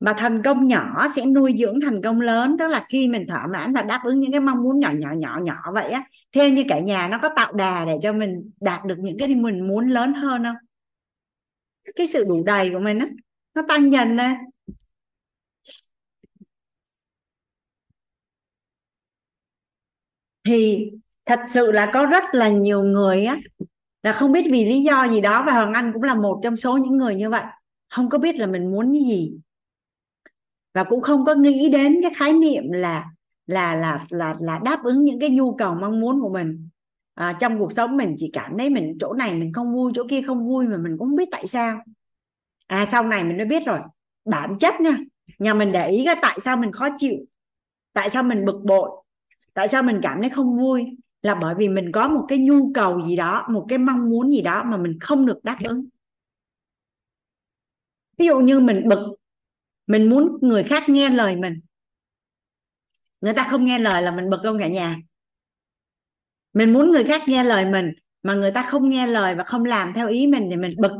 mà 0.00 0.12
thành 0.18 0.42
công 0.42 0.66
nhỏ 0.66 1.08
sẽ 1.16 1.26
nuôi 1.26 1.54
dưỡng 1.58 1.80
thành 1.80 2.02
công 2.02 2.20
lớn. 2.20 2.56
Tức 2.58 2.68
là 2.68 2.84
khi 2.88 3.08
mình 3.08 3.26
thỏa 3.28 3.46
mãn 3.46 3.72
và 3.74 3.82
đáp 3.82 4.00
ứng 4.04 4.20
những 4.20 4.30
cái 4.30 4.40
mong 4.40 4.62
muốn 4.62 4.80
nhỏ 4.80 4.90
nhỏ 4.90 5.10
nhỏ 5.16 5.38
nhỏ 5.42 5.72
vậy 5.74 5.90
á, 5.90 6.04
theo 6.32 6.50
như 6.50 6.64
cả 6.68 6.78
nhà 6.78 7.08
nó 7.08 7.18
có 7.22 7.28
tạo 7.36 7.52
đà 7.52 7.84
để 7.84 7.98
cho 8.02 8.12
mình 8.12 8.50
đạt 8.60 8.84
được 8.84 8.96
những 8.98 9.18
cái 9.18 9.34
mình 9.34 9.68
muốn 9.68 9.88
lớn 9.88 10.12
hơn 10.14 10.44
không? 10.44 10.56
Cái 11.96 12.06
sự 12.06 12.24
đủ 12.24 12.44
đầy 12.44 12.70
của 12.70 12.78
mình 12.78 12.98
á, 12.98 13.06
nó 13.54 13.62
tăng 13.68 13.92
dần 13.92 14.16
lên. 14.16 14.36
Thì 20.46 20.90
thật 21.26 21.40
sự 21.48 21.72
là 21.72 21.90
có 21.94 22.06
rất 22.06 22.24
là 22.32 22.48
nhiều 22.48 22.82
người 22.82 23.24
á, 23.24 23.38
là 24.02 24.12
không 24.12 24.32
biết 24.32 24.42
vì 24.52 24.64
lý 24.64 24.82
do 24.82 25.08
gì 25.08 25.20
đó, 25.20 25.44
và 25.46 25.52
Hoàng 25.52 25.74
Anh 25.74 25.92
cũng 25.92 26.02
là 26.02 26.14
một 26.14 26.40
trong 26.42 26.56
số 26.56 26.76
những 26.76 26.96
người 26.96 27.14
như 27.14 27.30
vậy. 27.30 27.42
Không 27.90 28.08
có 28.08 28.18
biết 28.18 28.36
là 28.36 28.46
mình 28.46 28.70
muốn 28.70 28.92
cái 28.92 29.02
gì 29.08 29.38
và 30.78 30.84
cũng 30.84 31.00
không 31.00 31.24
có 31.24 31.34
nghĩ 31.34 31.68
đến 31.68 32.00
cái 32.02 32.12
khái 32.16 32.32
niệm 32.32 32.72
là 32.72 33.10
là 33.46 33.74
là 33.74 34.06
là 34.10 34.36
là 34.40 34.60
đáp 34.64 34.80
ứng 34.84 35.04
những 35.04 35.20
cái 35.20 35.30
nhu 35.30 35.54
cầu 35.56 35.74
mong 35.74 36.00
muốn 36.00 36.20
của 36.20 36.28
mình. 36.28 36.68
À, 37.14 37.36
trong 37.40 37.58
cuộc 37.58 37.72
sống 37.72 37.96
mình 37.96 38.14
chỉ 38.18 38.30
cảm 38.32 38.58
thấy 38.58 38.70
mình 38.70 38.96
chỗ 39.00 39.12
này 39.12 39.34
mình 39.34 39.52
không 39.52 39.74
vui 39.74 39.92
chỗ 39.94 40.06
kia 40.10 40.22
không 40.22 40.44
vui 40.44 40.66
mà 40.66 40.76
mình 40.76 40.96
cũng 40.98 41.08
không 41.08 41.16
biết 41.16 41.28
tại 41.30 41.46
sao. 41.46 41.84
À 42.66 42.86
sau 42.86 43.02
này 43.02 43.24
mình 43.24 43.36
mới 43.36 43.46
biết 43.46 43.66
rồi. 43.66 43.78
Bản 44.24 44.58
chất 44.60 44.80
nha 44.80 44.98
nhà 45.38 45.54
mình 45.54 45.72
để 45.72 45.88
ý 45.88 46.04
cái 46.04 46.16
tại 46.22 46.40
sao 46.40 46.56
mình 46.56 46.72
khó 46.72 46.88
chịu 46.98 47.16
tại 47.92 48.10
sao 48.10 48.22
mình 48.22 48.44
bực 48.44 48.60
bội 48.64 48.90
tại 49.54 49.68
sao 49.68 49.82
mình 49.82 50.00
cảm 50.02 50.20
thấy 50.20 50.30
không 50.30 50.58
vui 50.58 50.86
là 51.22 51.34
bởi 51.34 51.54
vì 51.58 51.68
mình 51.68 51.92
có 51.92 52.08
một 52.08 52.24
cái 52.28 52.38
nhu 52.38 52.72
cầu 52.74 53.02
gì 53.06 53.16
đó 53.16 53.46
một 53.50 53.66
cái 53.68 53.78
mong 53.78 54.10
muốn 54.10 54.32
gì 54.32 54.42
đó 54.42 54.64
mà 54.64 54.76
mình 54.76 54.98
không 55.00 55.26
được 55.26 55.44
đáp 55.44 55.58
ứng. 55.64 55.84
Ví 58.18 58.26
dụ 58.26 58.40
như 58.40 58.60
mình 58.60 58.88
bực 58.88 59.17
mình 59.88 60.10
muốn 60.10 60.38
người 60.42 60.64
khác 60.64 60.88
nghe 60.88 61.08
lời 61.08 61.36
mình. 61.36 61.60
Người 63.20 63.32
ta 63.34 63.46
không 63.50 63.64
nghe 63.64 63.78
lời 63.78 64.02
là 64.02 64.10
mình 64.10 64.30
bực 64.30 64.40
không 64.42 64.58
cả 64.58 64.68
nhà. 64.68 64.96
Mình 66.52 66.72
muốn 66.72 66.90
người 66.90 67.04
khác 67.04 67.22
nghe 67.28 67.44
lời 67.44 67.64
mình 67.64 67.92
mà 68.22 68.34
người 68.34 68.50
ta 68.52 68.62
không 68.70 68.88
nghe 68.88 69.06
lời 69.06 69.34
và 69.34 69.44
không 69.44 69.64
làm 69.64 69.92
theo 69.92 70.08
ý 70.08 70.26
mình 70.26 70.48
thì 70.50 70.56
mình 70.56 70.72
bực. 70.78 70.92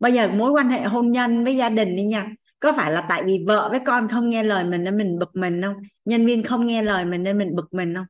Bây 0.00 0.12
giờ 0.14 0.28
mối 0.28 0.52
quan 0.52 0.68
hệ 0.68 0.82
hôn 0.82 1.12
nhân 1.12 1.44
với 1.44 1.56
gia 1.56 1.68
đình 1.70 1.96
đi 1.96 2.04
nha. 2.04 2.28
Có 2.60 2.72
phải 2.76 2.92
là 2.92 3.06
tại 3.08 3.22
vì 3.26 3.44
vợ 3.46 3.68
với 3.70 3.80
con 3.86 4.08
không 4.08 4.28
nghe 4.30 4.42
lời 4.42 4.64
mình 4.64 4.84
nên 4.84 4.98
mình 4.98 5.18
bực 5.18 5.30
mình 5.36 5.62
không? 5.62 5.76
Nhân 6.04 6.26
viên 6.26 6.44
không 6.44 6.66
nghe 6.66 6.82
lời 6.82 7.04
mình 7.04 7.22
nên 7.22 7.38
mình 7.38 7.56
bực 7.56 7.74
mình 7.74 7.94
không? 7.94 8.06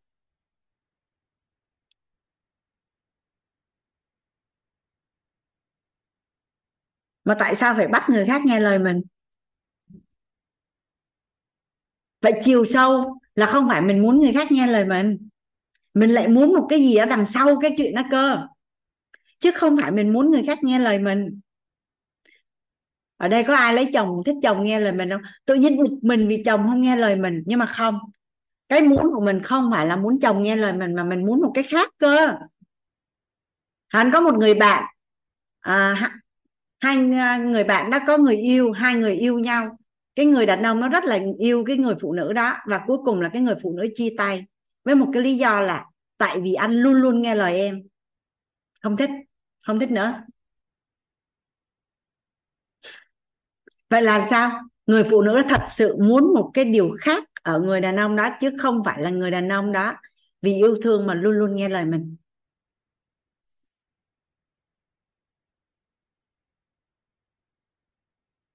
Mà 7.24 7.36
tại 7.38 7.54
sao 7.56 7.74
phải 7.76 7.88
bắt 7.88 8.02
người 8.10 8.26
khác 8.26 8.42
nghe 8.46 8.60
lời 8.60 8.78
mình? 8.78 9.02
Vậy 12.22 12.32
chiều 12.42 12.64
sâu 12.64 13.18
là 13.34 13.46
không 13.46 13.68
phải 13.68 13.80
mình 13.80 14.02
muốn 14.02 14.20
người 14.20 14.32
khác 14.32 14.52
nghe 14.52 14.66
lời 14.66 14.84
mình. 14.84 15.28
Mình 15.94 16.10
lại 16.10 16.28
muốn 16.28 16.54
một 16.54 16.66
cái 16.70 16.80
gì 16.80 16.96
ở 16.96 17.06
đằng 17.06 17.26
sau 17.26 17.60
cái 17.60 17.74
chuyện 17.76 17.94
đó 17.94 18.02
cơ. 18.10 18.46
Chứ 19.40 19.50
không 19.50 19.76
phải 19.80 19.90
mình 19.92 20.12
muốn 20.12 20.30
người 20.30 20.42
khác 20.42 20.58
nghe 20.64 20.78
lời 20.78 20.98
mình. 20.98 21.40
Ở 23.16 23.28
đây 23.28 23.44
có 23.44 23.54
ai 23.54 23.74
lấy 23.74 23.90
chồng 23.92 24.22
thích 24.26 24.36
chồng 24.42 24.62
nghe 24.62 24.80
lời 24.80 24.92
mình 24.92 25.10
không? 25.10 25.22
Tự 25.44 25.54
nhiên 25.54 25.76
bực 25.76 25.98
mình 26.02 26.28
vì 26.28 26.42
chồng 26.44 26.66
không 26.68 26.80
nghe 26.80 26.96
lời 26.96 27.16
mình 27.16 27.42
nhưng 27.46 27.58
mà 27.58 27.66
không. 27.66 27.98
Cái 28.68 28.82
muốn 28.82 29.12
của 29.14 29.20
mình 29.20 29.40
không 29.42 29.70
phải 29.72 29.86
là 29.86 29.96
muốn 29.96 30.20
chồng 30.20 30.42
nghe 30.42 30.56
lời 30.56 30.72
mình 30.72 30.94
mà 30.94 31.04
mình 31.04 31.26
muốn 31.26 31.42
một 31.42 31.50
cái 31.54 31.64
khác 31.64 31.88
cơ. 31.98 32.28
Hắn 33.88 34.10
có 34.12 34.20
một 34.20 34.34
người 34.34 34.54
bạn. 34.54 34.84
À, 35.60 36.10
hai 36.80 36.96
à, 37.12 37.36
người 37.36 37.64
bạn 37.64 37.90
đã 37.90 38.04
có 38.06 38.18
người 38.18 38.36
yêu 38.36 38.72
hai 38.72 38.94
người 38.94 39.14
yêu 39.14 39.38
nhau 39.38 39.78
cái 40.14 40.26
người 40.26 40.46
đàn 40.46 40.62
ông 40.62 40.80
nó 40.80 40.88
rất 40.88 41.04
là 41.04 41.18
yêu 41.38 41.64
cái 41.66 41.76
người 41.76 41.94
phụ 42.00 42.12
nữ 42.12 42.32
đó 42.32 42.56
và 42.66 42.80
cuối 42.86 42.98
cùng 43.04 43.20
là 43.20 43.28
cái 43.28 43.42
người 43.42 43.54
phụ 43.62 43.72
nữ 43.76 43.86
chia 43.94 44.14
tay. 44.18 44.46
Với 44.84 44.94
một 44.94 45.06
cái 45.12 45.22
lý 45.22 45.36
do 45.36 45.60
là 45.60 45.84
tại 46.18 46.40
vì 46.40 46.54
anh 46.54 46.72
luôn 46.72 46.94
luôn 46.94 47.22
nghe 47.22 47.34
lời 47.34 47.56
em. 47.56 47.82
Không 48.82 48.96
thích 48.96 49.10
không 49.66 49.80
thích 49.80 49.90
nữa. 49.90 50.14
Vậy 53.90 54.02
là 54.02 54.26
sao? 54.30 54.50
Người 54.86 55.04
phụ 55.04 55.22
nữ 55.22 55.42
thật 55.48 55.60
sự 55.70 55.96
muốn 55.96 56.34
một 56.34 56.50
cái 56.54 56.64
điều 56.64 56.90
khác 57.00 57.24
ở 57.42 57.60
người 57.60 57.80
đàn 57.80 57.96
ông 57.96 58.16
đó 58.16 58.28
chứ 58.40 58.50
không 58.58 58.82
phải 58.84 59.02
là 59.02 59.10
người 59.10 59.30
đàn 59.30 59.48
ông 59.48 59.72
đó 59.72 59.94
vì 60.42 60.54
yêu 60.54 60.76
thương 60.82 61.06
mà 61.06 61.14
luôn 61.14 61.32
luôn 61.34 61.54
nghe 61.54 61.68
lời 61.68 61.84
mình. 61.84 62.16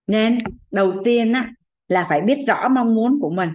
Nên 0.07 0.39
đầu 0.71 0.93
tiên 1.03 1.33
á 1.33 1.51
là 1.87 2.05
phải 2.09 2.21
biết 2.21 2.37
rõ 2.47 2.67
mong 2.69 2.95
muốn 2.95 3.19
của 3.21 3.29
mình. 3.29 3.49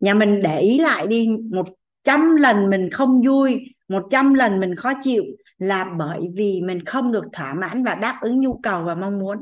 Nhà 0.00 0.14
mình 0.14 0.40
để 0.42 0.60
ý 0.60 0.78
lại 0.78 1.06
đi 1.06 1.28
một 1.50 1.66
trăm 2.04 2.36
lần 2.36 2.70
mình 2.70 2.90
không 2.90 3.22
vui 3.22 3.74
một 3.88 4.02
trăm 4.10 4.34
lần 4.34 4.60
mình 4.60 4.74
khó 4.76 4.92
chịu 5.02 5.24
là 5.58 5.94
bởi 5.98 6.20
vì 6.34 6.60
mình 6.64 6.84
không 6.84 7.12
được 7.12 7.24
thỏa 7.32 7.54
mãn 7.54 7.84
và 7.84 7.94
đáp 7.94 8.18
ứng 8.20 8.40
nhu 8.40 8.60
cầu 8.62 8.84
và 8.84 8.94
mong 8.94 9.18
muốn. 9.18 9.38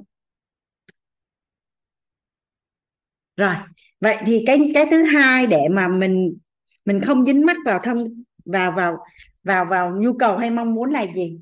Rồi 3.37 3.55
vậy 4.01 4.17
thì 4.27 4.45
cái 4.47 4.71
cái 4.75 4.87
thứ 4.91 5.03
hai 5.03 5.47
để 5.47 5.62
mà 5.71 5.89
mình 5.89 6.39
mình 6.85 7.01
không 7.01 7.25
dính 7.27 7.47
mắt 7.47 7.57
vào 7.65 7.81
thông 7.83 8.05
vào 8.45 8.73
vào 8.73 8.97
vào 9.45 9.65
vào 9.65 9.97
nhu 10.01 10.12
cầu 10.19 10.37
hay 10.39 10.51
mong 10.51 10.75
muốn 10.75 10.91
là 10.91 11.07
gì? 11.15 11.41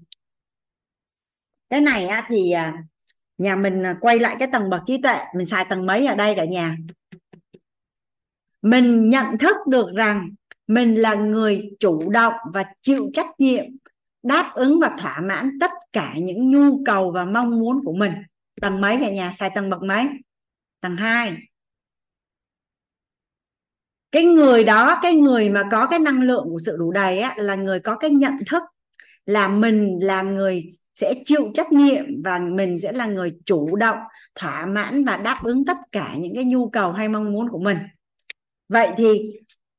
Cái 1.71 1.81
này 1.81 2.07
á, 2.07 2.27
thì 2.29 2.51
à, 2.51 2.85
nhà 3.41 3.57
mình 3.57 3.87
à, 3.87 3.97
quay 4.01 4.19
lại 4.19 4.37
cái 4.39 4.49
tầng 4.53 4.71
bậc 4.71 4.81
trí 4.87 5.03
tuệ 5.03 5.19
mình 5.37 5.47
xài 5.47 5.65
tầng 5.65 5.87
mấy 5.87 6.07
ở 6.07 6.15
đây 6.15 6.35
cả 6.37 6.45
nhà? 6.45 6.77
Mình 8.63 9.09
nhận 9.09 9.39
thức 9.39 9.57
được 9.69 9.87
rằng 9.97 10.31
mình 10.67 10.95
là 10.95 11.15
người 11.15 11.71
chủ 11.81 12.11
động 12.11 12.35
và 12.53 12.65
chịu 12.83 13.11
trách 13.13 13.31
nhiệm 13.39 13.65
đáp 14.23 14.53
ứng 14.55 14.81
và 14.81 14.97
thỏa 14.99 15.21
mãn 15.21 15.59
tất 15.61 15.71
cả 15.93 16.15
những 16.17 16.51
nhu 16.51 16.85
cầu 16.85 17.11
và 17.11 17.25
mong 17.25 17.61
muốn 17.61 17.85
của 17.85 17.93
mình. 17.93 18.13
Tầng 18.61 18.81
mấy 18.81 18.99
cả 19.01 19.11
nhà? 19.11 19.33
Xài 19.33 19.51
tầng 19.55 19.71
bậc 19.71 19.83
mấy? 19.83 20.09
Tầng 20.81 20.97
2 20.97 21.37
cái 24.13 24.25
người 24.25 24.65
đó 24.65 24.99
cái 25.03 25.15
người 25.15 25.51
mà 25.51 25.69
có 25.71 25.87
cái 25.87 25.99
năng 25.99 26.23
lượng 26.23 26.45
của 26.51 26.59
sự 26.59 26.77
đủ 26.77 26.93
đầy 26.93 27.19
á, 27.19 27.35
là 27.39 27.55
người 27.55 27.81
có 27.81 27.97
cái 27.97 28.11
nhận 28.11 28.33
thức 28.47 28.63
là 29.27 29.49
mình 29.49 29.99
là 30.03 30.23
người 30.23 30.69
sẽ 31.01 31.15
chịu 31.25 31.51
trách 31.55 31.73
nhiệm 31.73 32.05
và 32.25 32.39
mình 32.39 32.79
sẽ 32.79 32.93
là 32.93 33.07
người 33.07 33.33
chủ 33.47 33.77
động, 33.77 33.99
thỏa 34.35 34.67
mãn 34.67 35.05
và 35.05 35.17
đáp 35.17 35.39
ứng 35.45 35.65
tất 35.65 35.77
cả 35.93 36.15
những 36.19 36.35
cái 36.35 36.45
nhu 36.45 36.69
cầu 36.71 36.93
hay 36.93 37.09
mong 37.09 37.33
muốn 37.33 37.49
của 37.49 37.59
mình. 37.59 37.79
Vậy 38.69 38.89
thì 38.97 39.07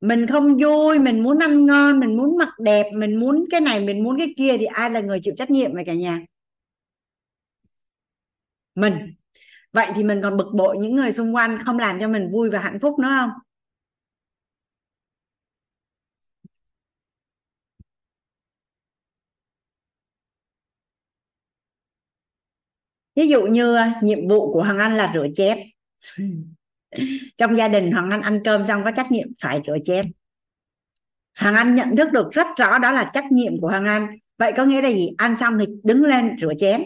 mình 0.01 0.27
không 0.27 0.57
vui, 0.57 0.99
mình 0.99 1.23
muốn 1.23 1.39
ăn 1.39 1.65
ngon, 1.65 1.99
mình 1.99 2.17
muốn 2.17 2.37
mặc 2.37 2.49
đẹp, 2.59 2.91
mình 2.93 3.19
muốn 3.19 3.45
cái 3.51 3.61
này, 3.61 3.79
mình 3.79 4.03
muốn 4.03 4.17
cái 4.17 4.33
kia 4.37 4.57
thì 4.57 4.65
ai 4.65 4.89
là 4.89 4.99
người 4.99 5.19
chịu 5.23 5.33
trách 5.37 5.51
nhiệm 5.51 5.73
vậy 5.73 5.83
cả 5.85 5.93
nhà? 5.93 6.19
Mình. 8.75 8.93
Vậy 9.73 9.87
thì 9.95 10.03
mình 10.03 10.21
còn 10.23 10.37
bực 10.37 10.47
bội 10.53 10.77
những 10.79 10.95
người 10.95 11.11
xung 11.11 11.35
quanh 11.35 11.59
không 11.65 11.79
làm 11.79 11.99
cho 11.99 12.07
mình 12.07 12.31
vui 12.31 12.49
và 12.49 12.59
hạnh 12.59 12.79
phúc 12.81 12.99
nữa 12.99 13.09
không? 13.19 13.29
Ví 23.21 23.27
dụ 23.27 23.41
như 23.41 23.75
à, 23.75 23.99
nhiệm 24.01 24.27
vụ 24.27 24.53
của 24.53 24.63
hoàng 24.63 24.79
anh 24.79 24.95
là 24.95 25.11
rửa 25.13 25.27
chén. 25.35 25.57
Trong 27.37 27.57
gia 27.57 27.67
đình 27.67 27.91
hoàng 27.91 28.09
anh 28.09 28.21
ăn 28.21 28.41
cơm 28.45 28.65
xong 28.65 28.83
có 28.83 28.91
trách 28.91 29.11
nhiệm 29.11 29.27
phải 29.41 29.61
rửa 29.67 29.77
chén. 29.85 30.11
Hoàng 31.39 31.55
anh 31.55 31.75
nhận 31.75 31.95
thức 31.95 32.11
được 32.11 32.31
rất 32.31 32.47
rõ 32.57 32.77
đó 32.77 32.91
là 32.91 33.11
trách 33.13 33.31
nhiệm 33.31 33.61
của 33.61 33.67
hoàng 33.67 33.85
anh. 33.85 34.17
Vậy 34.37 34.53
có 34.57 34.65
nghĩa 34.65 34.81
là 34.81 34.89
gì? 34.89 35.09
Ăn 35.17 35.37
xong 35.37 35.59
thì 35.59 35.65
đứng 35.83 36.03
lên 36.03 36.35
rửa 36.41 36.53
chén. 36.59 36.83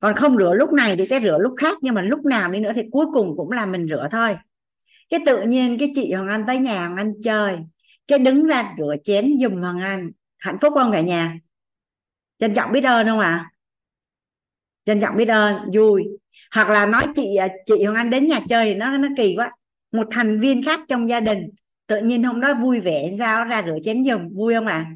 Còn 0.00 0.14
không 0.14 0.36
rửa 0.36 0.54
lúc 0.54 0.72
này 0.72 0.96
thì 0.96 1.06
sẽ 1.06 1.20
rửa 1.20 1.38
lúc 1.38 1.54
khác 1.56 1.78
nhưng 1.80 1.94
mà 1.94 2.02
lúc 2.02 2.24
nào 2.24 2.50
đi 2.50 2.60
nữa 2.60 2.72
thì 2.74 2.82
cuối 2.90 3.06
cùng 3.12 3.36
cũng 3.36 3.50
là 3.50 3.66
mình 3.66 3.86
rửa 3.88 4.08
thôi. 4.10 4.36
Cái 5.08 5.20
tự 5.26 5.42
nhiên 5.42 5.78
cái 5.78 5.92
chị 5.94 6.12
hoàng 6.12 6.28
anh 6.28 6.44
tới 6.46 6.58
nhà 6.58 6.78
hoàng 6.78 6.96
anh 6.96 7.12
chơi 7.22 7.58
cái 8.06 8.18
đứng 8.18 8.46
ra 8.46 8.74
rửa 8.78 8.94
chén 9.04 9.38
giùm 9.42 9.60
hoàng 9.60 9.80
anh. 9.80 10.10
Hạnh 10.38 10.58
phúc 10.60 10.72
không 10.76 10.92
cả 10.92 11.00
nhà? 11.00 11.38
Trân 12.38 12.54
trọng 12.54 12.72
biết 12.72 12.84
ơn 12.84 13.06
không 13.06 13.18
ạ? 13.18 13.28
à? 13.28 13.50
Trân 14.88 15.00
trọng 15.00 15.16
biết 15.16 15.28
ơn, 15.28 15.56
vui. 15.74 16.04
Hoặc 16.54 16.70
là 16.70 16.86
nói 16.86 17.06
chị 17.16 17.36
à, 17.36 17.48
chị 17.66 17.84
Hoàng 17.84 17.96
Anh 17.96 18.10
đến 18.10 18.26
nhà 18.26 18.40
chơi 18.48 18.74
nó 18.74 18.96
nó 18.96 19.08
kỳ 19.16 19.34
quá. 19.36 19.50
Một 19.92 20.06
thành 20.10 20.40
viên 20.40 20.62
khác 20.62 20.80
trong 20.88 21.08
gia 21.08 21.20
đình, 21.20 21.48
tự 21.86 22.00
nhiên 22.00 22.24
hôm 22.24 22.40
đó 22.40 22.54
vui 22.54 22.80
vẻ 22.80 23.10
sao, 23.18 23.44
ra 23.44 23.62
rửa 23.66 23.78
chén 23.84 24.04
giùm, 24.04 24.28
vui 24.34 24.54
không 24.54 24.66
ạ? 24.66 24.86
À? 24.88 24.92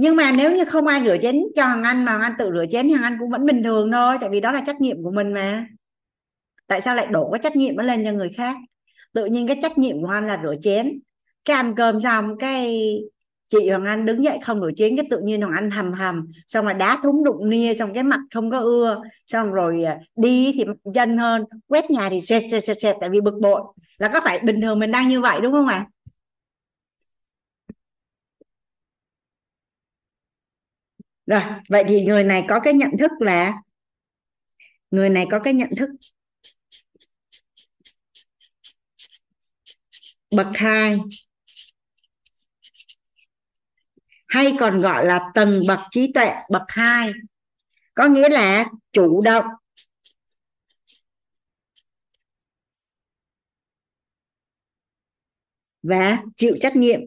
nhưng 0.00 0.16
mà 0.16 0.32
nếu 0.32 0.56
như 0.56 0.64
không 0.64 0.86
ai 0.86 1.02
rửa 1.04 1.16
chén 1.22 1.36
cho 1.56 1.64
Hoàng 1.64 1.82
Anh 1.82 2.04
mà 2.04 2.12
Hoàng 2.12 2.22
Anh 2.22 2.32
tự 2.38 2.50
rửa 2.52 2.64
chén 2.70 2.88
thì 2.88 2.92
Hoàng 2.92 3.12
Anh 3.12 3.16
cũng 3.20 3.30
vẫn 3.30 3.46
bình 3.46 3.62
thường 3.62 3.92
thôi, 3.92 4.16
tại 4.20 4.30
vì 4.30 4.40
đó 4.40 4.52
là 4.52 4.62
trách 4.66 4.80
nhiệm 4.80 5.02
của 5.02 5.10
mình 5.10 5.32
mà. 5.32 5.66
Tại 6.66 6.80
sao 6.80 6.94
lại 6.94 7.06
đổ 7.06 7.30
cái 7.32 7.40
trách 7.42 7.56
nhiệm 7.56 7.76
nó 7.76 7.82
lên 7.82 8.04
cho 8.04 8.12
người 8.12 8.30
khác? 8.36 8.56
Tự 9.12 9.26
nhiên 9.26 9.46
cái 9.46 9.58
trách 9.62 9.78
nhiệm 9.78 10.02
của 10.02 10.08
anh 10.08 10.26
là 10.26 10.40
rửa 10.42 10.54
chén. 10.62 11.00
Cái 11.44 11.56
ăn 11.56 11.74
cơm 11.74 12.00
xong, 12.00 12.38
cái 12.38 12.94
chị 13.50 13.70
Hoàng 13.70 13.84
Anh 13.84 14.06
đứng 14.06 14.24
dậy 14.24 14.38
không 14.42 14.60
nổi 14.60 14.72
chén 14.76 14.96
cái 14.96 15.06
tự 15.10 15.20
nhiên 15.20 15.40
Hoàng 15.42 15.54
Anh 15.54 15.70
hầm 15.70 15.92
hầm 15.92 16.32
xong 16.46 16.64
rồi 16.64 16.74
đá 16.74 16.98
thúng 17.02 17.24
đụng 17.24 17.50
nia 17.50 17.74
xong 17.74 17.94
cái 17.94 18.02
mặt 18.02 18.20
không 18.34 18.50
có 18.50 18.58
ưa 18.58 19.02
xong 19.26 19.52
rồi 19.52 19.84
à, 19.84 19.98
đi 20.16 20.52
thì 20.54 20.64
dân 20.94 21.18
hơn 21.18 21.44
quét 21.66 21.90
nhà 21.90 22.08
thì 22.10 22.20
xẹt 22.20 22.42
xẹt 22.50 22.64
xẹt, 22.64 22.80
xẹt 22.80 22.96
tại 23.00 23.10
vì 23.10 23.20
bực 23.20 23.34
bội. 23.40 23.62
Là 23.98 24.08
có 24.08 24.20
phải 24.24 24.38
bình 24.38 24.60
thường 24.60 24.78
mình 24.78 24.90
đang 24.90 25.08
như 25.08 25.20
vậy 25.20 25.40
đúng 25.42 25.52
không 25.52 25.66
ạ? 25.66 25.86
Rồi 31.26 31.40
vậy 31.68 31.84
thì 31.88 32.04
người 32.04 32.24
này 32.24 32.44
có 32.48 32.60
cái 32.60 32.72
nhận 32.74 32.90
thức 32.98 33.10
là 33.20 33.52
người 34.90 35.08
này 35.08 35.26
có 35.30 35.38
cái 35.38 35.54
nhận 35.54 35.70
thức 35.76 35.90
bậc 40.36 40.46
hai 40.54 40.98
hay 44.30 44.56
còn 44.60 44.80
gọi 44.80 45.06
là 45.06 45.20
tầng 45.34 45.62
bậc 45.68 45.80
trí 45.90 46.12
tuệ, 46.12 46.34
bậc 46.50 46.62
2 46.68 47.12
có 47.94 48.06
nghĩa 48.06 48.28
là 48.28 48.64
chủ 48.92 49.20
động. 49.22 49.44
Và 55.82 56.22
chịu 56.36 56.56
trách 56.60 56.76
nhiệm. 56.76 57.00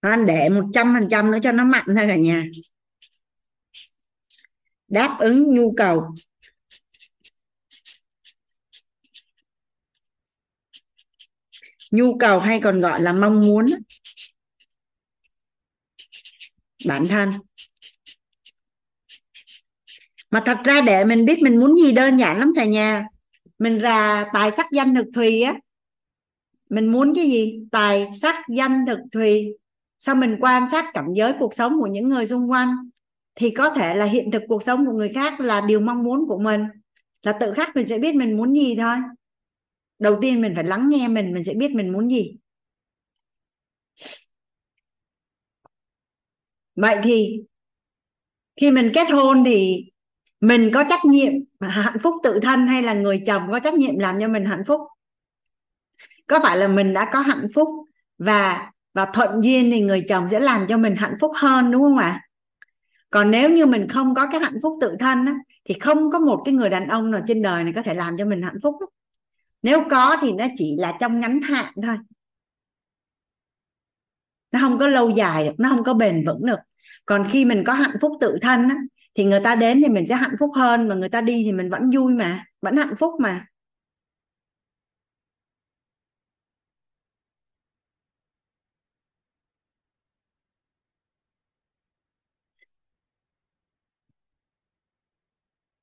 Anh 0.00 0.26
để 0.26 0.48
một 0.48 0.64
trăm 0.74 0.94
phần 0.98 1.08
trăm 1.10 1.30
nữa 1.30 1.38
cho 1.42 1.52
nó 1.52 1.64
mạnh 1.64 1.84
thôi 1.86 2.04
cả 2.08 2.16
nhà. 2.16 2.44
Đáp 4.88 5.16
ứng 5.20 5.54
nhu 5.54 5.74
cầu. 5.76 6.14
Nhu 11.90 12.18
cầu 12.18 12.38
hay 12.38 12.60
còn 12.60 12.80
gọi 12.80 13.00
là 13.02 13.12
mong 13.12 13.46
muốn? 13.46 13.66
Bản 16.86 17.06
thân. 17.08 17.30
Mà 20.30 20.42
thật 20.46 20.58
ra 20.64 20.80
để 20.80 21.04
mình 21.04 21.24
biết 21.24 21.38
mình 21.42 21.60
muốn 21.60 21.76
gì 21.76 21.92
đơn 21.92 22.16
giản 22.16 22.38
lắm 22.38 22.52
cả 22.56 22.64
nhà 22.64 23.06
mình 23.58 23.78
ra 23.78 24.26
tài 24.32 24.50
sắc 24.50 24.66
danh 24.72 24.94
thực 24.94 25.06
thùy 25.14 25.42
á. 25.42 25.54
Mình 26.70 26.92
muốn 26.92 27.14
cái 27.14 27.24
gì? 27.24 27.60
Tài 27.70 28.10
sắc 28.20 28.34
danh 28.56 28.86
thực 28.86 28.98
thùy. 29.12 29.56
Sau 29.98 30.14
mình 30.14 30.36
quan 30.40 30.70
sát 30.70 30.84
cảnh 30.94 31.12
giới 31.14 31.32
cuộc 31.38 31.54
sống 31.54 31.80
của 31.80 31.86
những 31.86 32.08
người 32.08 32.26
xung 32.26 32.50
quanh, 32.50 32.76
thì 33.34 33.50
có 33.50 33.70
thể 33.70 33.94
là 33.94 34.04
hiện 34.04 34.30
thực 34.30 34.42
cuộc 34.48 34.62
sống 34.62 34.86
của 34.86 34.92
người 34.92 35.08
khác 35.08 35.40
là 35.40 35.60
điều 35.60 35.80
mong 35.80 36.02
muốn 36.02 36.26
của 36.28 36.38
mình. 36.38 36.62
Là 37.22 37.32
tự 37.32 37.52
khắc 37.52 37.76
mình 37.76 37.88
sẽ 37.88 37.98
biết 37.98 38.14
mình 38.14 38.36
muốn 38.36 38.54
gì 38.56 38.76
thôi 38.76 38.96
đầu 40.00 40.16
tiên 40.20 40.40
mình 40.40 40.52
phải 40.54 40.64
lắng 40.64 40.88
nghe 40.88 41.08
mình 41.08 41.32
mình 41.32 41.44
sẽ 41.44 41.54
biết 41.54 41.74
mình 41.74 41.92
muốn 41.92 42.10
gì. 42.10 42.36
Vậy 46.76 46.96
thì 47.04 47.42
khi 48.56 48.70
mình 48.70 48.90
kết 48.94 49.10
hôn 49.10 49.44
thì 49.44 49.84
mình 50.40 50.70
có 50.74 50.84
trách 50.88 51.04
nhiệm 51.04 51.32
hạnh 51.60 51.96
phúc 52.02 52.14
tự 52.22 52.40
thân 52.42 52.66
hay 52.66 52.82
là 52.82 52.94
người 52.94 53.22
chồng 53.26 53.42
có 53.50 53.58
trách 53.58 53.74
nhiệm 53.74 53.98
làm 53.98 54.20
cho 54.20 54.28
mình 54.28 54.44
hạnh 54.44 54.62
phúc? 54.66 54.80
Có 56.26 56.40
phải 56.42 56.56
là 56.56 56.68
mình 56.68 56.92
đã 56.94 57.10
có 57.12 57.20
hạnh 57.20 57.46
phúc 57.54 57.68
và 58.18 58.70
và 58.94 59.06
thuận 59.14 59.44
duyên 59.44 59.70
thì 59.70 59.80
người 59.80 60.04
chồng 60.08 60.28
sẽ 60.28 60.40
làm 60.40 60.66
cho 60.68 60.78
mình 60.78 60.96
hạnh 60.96 61.14
phúc 61.20 61.32
hơn 61.34 61.70
đúng 61.70 61.82
không 61.82 61.98
ạ? 61.98 62.20
Còn 63.10 63.30
nếu 63.30 63.50
như 63.50 63.66
mình 63.66 63.88
không 63.88 64.14
có 64.14 64.26
cái 64.32 64.40
hạnh 64.40 64.58
phúc 64.62 64.78
tự 64.80 64.96
thân 65.00 65.26
á, 65.26 65.34
thì 65.64 65.74
không 65.80 66.10
có 66.10 66.18
một 66.18 66.42
cái 66.44 66.54
người 66.54 66.70
đàn 66.70 66.88
ông 66.88 67.10
nào 67.10 67.20
trên 67.26 67.42
đời 67.42 67.64
này 67.64 67.72
có 67.72 67.82
thể 67.82 67.94
làm 67.94 68.16
cho 68.18 68.24
mình 68.24 68.42
hạnh 68.42 68.58
phúc 68.62 68.74
nếu 69.62 69.82
có 69.90 70.16
thì 70.20 70.32
nó 70.32 70.46
chỉ 70.56 70.76
là 70.78 70.96
trong 71.00 71.20
ngắn 71.20 71.40
hạn 71.42 71.72
thôi. 71.82 71.96
Nó 74.52 74.60
không 74.60 74.78
có 74.78 74.86
lâu 74.86 75.10
dài 75.10 75.44
được 75.44 75.52
nó 75.58 75.68
không 75.68 75.84
có 75.84 75.94
bền 75.94 76.24
vững 76.26 76.46
được. 76.46 76.58
Còn 77.06 77.26
khi 77.30 77.44
mình 77.44 77.62
có 77.66 77.72
hạnh 77.72 77.96
phúc 78.00 78.12
tự 78.20 78.36
thân 78.42 78.68
á, 78.68 78.76
thì 79.14 79.24
người 79.24 79.40
ta 79.44 79.54
đến 79.54 79.82
thì 79.86 79.88
mình 79.92 80.06
sẽ 80.06 80.14
hạnh 80.14 80.34
phúc 80.40 80.50
hơn 80.56 80.88
mà 80.88 80.94
người 80.94 81.08
ta 81.08 81.20
đi 81.20 81.42
thì 81.44 81.52
mình 81.52 81.70
vẫn 81.70 81.90
vui 81.94 82.14
mà 82.14 82.44
vẫn 82.62 82.76
hạnh 82.76 82.94
phúc 82.98 83.12
mà. 83.20 83.46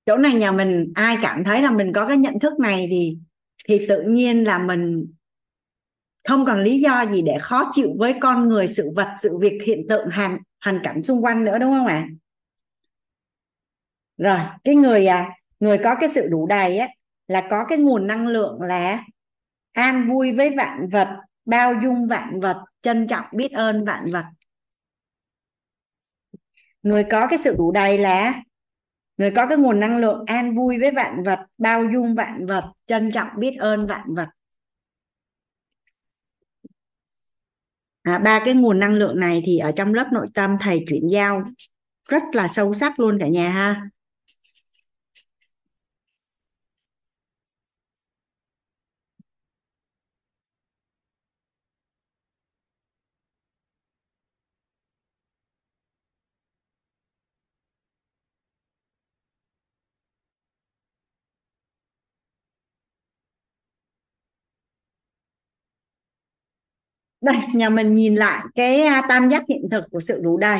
Chỗ 0.06 0.18
này 0.18 0.34
nhà 0.36 0.52
mình 0.52 0.92
ai 0.96 1.18
cảm 1.22 1.44
thấy 1.44 1.62
là 1.62 1.72
mình 1.72 1.92
có 1.96 2.08
cái 2.08 2.18
nhận 2.18 2.40
thức 2.40 2.60
này 2.60 2.88
thì 2.92 3.18
thì 3.68 3.86
tự 3.88 4.02
nhiên 4.02 4.44
là 4.44 4.58
mình 4.60 5.14
không 6.28 6.46
còn 6.46 6.64
lý 6.64 6.80
do 6.80 7.06
gì 7.12 7.22
để 7.22 7.38
khó 7.42 7.70
chịu 7.72 7.90
với 7.98 8.16
con 8.22 8.48
người, 8.48 8.68
sự 8.68 8.92
vật, 8.96 9.08
sự 9.22 9.38
việc, 9.38 9.60
hiện 9.66 9.86
tượng, 9.90 10.08
hoàn 10.10 10.38
hoàn 10.66 10.80
cảnh 10.84 11.04
xung 11.04 11.22
quanh 11.22 11.46
nữa, 11.46 11.58
đúng 11.58 11.72
không 11.72 11.86
ạ? 11.86 12.08
Rồi, 14.18 14.40
cái 14.64 14.76
người 14.76 15.08
à 15.08 15.30
người 15.60 15.78
có 15.84 15.96
cái 16.00 16.10
sự 16.10 16.28
đủ 16.32 16.48
đầy 16.48 16.78
á, 16.78 16.88
là 17.28 17.48
có 17.50 17.66
cái 17.66 17.78
nguồn 17.78 18.08
năng 18.08 18.28
lượng 18.28 18.62
là 18.62 19.04
an 19.72 20.08
vui 20.08 20.32
với 20.32 20.50
vạn 20.50 20.90
vật, 20.90 21.08
bao 21.46 21.74
dung 21.84 22.08
vạn 22.08 22.40
vật, 22.40 22.66
trân 22.82 23.08
trọng 23.08 23.26
biết 23.32 23.52
ơn 23.52 23.86
vạn 23.86 24.12
vật. 24.12 24.26
Người 26.84 27.06
có 27.12 27.28
cái 27.28 27.40
sự 27.40 27.56
đủ 27.58 27.72
đầy 27.72 27.98
là 27.98 28.42
người 29.18 29.32
có 29.32 29.48
cái 29.48 29.58
nguồn 29.58 29.80
năng 29.80 29.98
lượng 29.98 30.24
an 30.26 30.56
vui 30.56 30.80
với 30.80 30.92
vạn 30.92 31.24
vật 31.24 31.40
bao 31.58 31.84
dung 31.94 32.16
vạn 32.16 32.46
vật 32.46 32.72
trân 32.86 33.12
trọng 33.12 33.30
biết 33.38 33.56
ơn 33.60 33.88
vạn 33.88 34.16
vật. 34.16 34.28
À, 38.04 38.18
ba 38.18 38.42
cái 38.46 38.54
nguồn 38.54 38.80
năng 38.80 38.94
lượng 38.94 39.20
này 39.20 39.42
thì 39.46 39.58
ở 39.58 39.72
trong 39.72 39.94
lớp 39.94 40.08
nội 40.14 40.28
tâm 40.34 40.58
thầy 40.60 40.86
chuyển 40.90 41.08
giao 41.08 41.44
rất 42.10 42.24
là 42.34 42.48
sâu 42.48 42.74
sắc 42.74 43.00
luôn 43.00 43.18
cả 43.20 43.28
nhà 43.28 43.50
ha. 43.50 43.90
Đây, 67.28 67.38
nhà 67.56 67.70
mình 67.70 67.94
nhìn 67.96 68.16
lại 68.16 68.46
cái 68.56 68.82
tam 69.10 69.30
giác 69.30 69.44
hiện 69.50 69.68
thực 69.72 69.84
của 69.92 70.00
sự 70.00 70.22
đủ 70.24 70.38
đầy. 70.38 70.60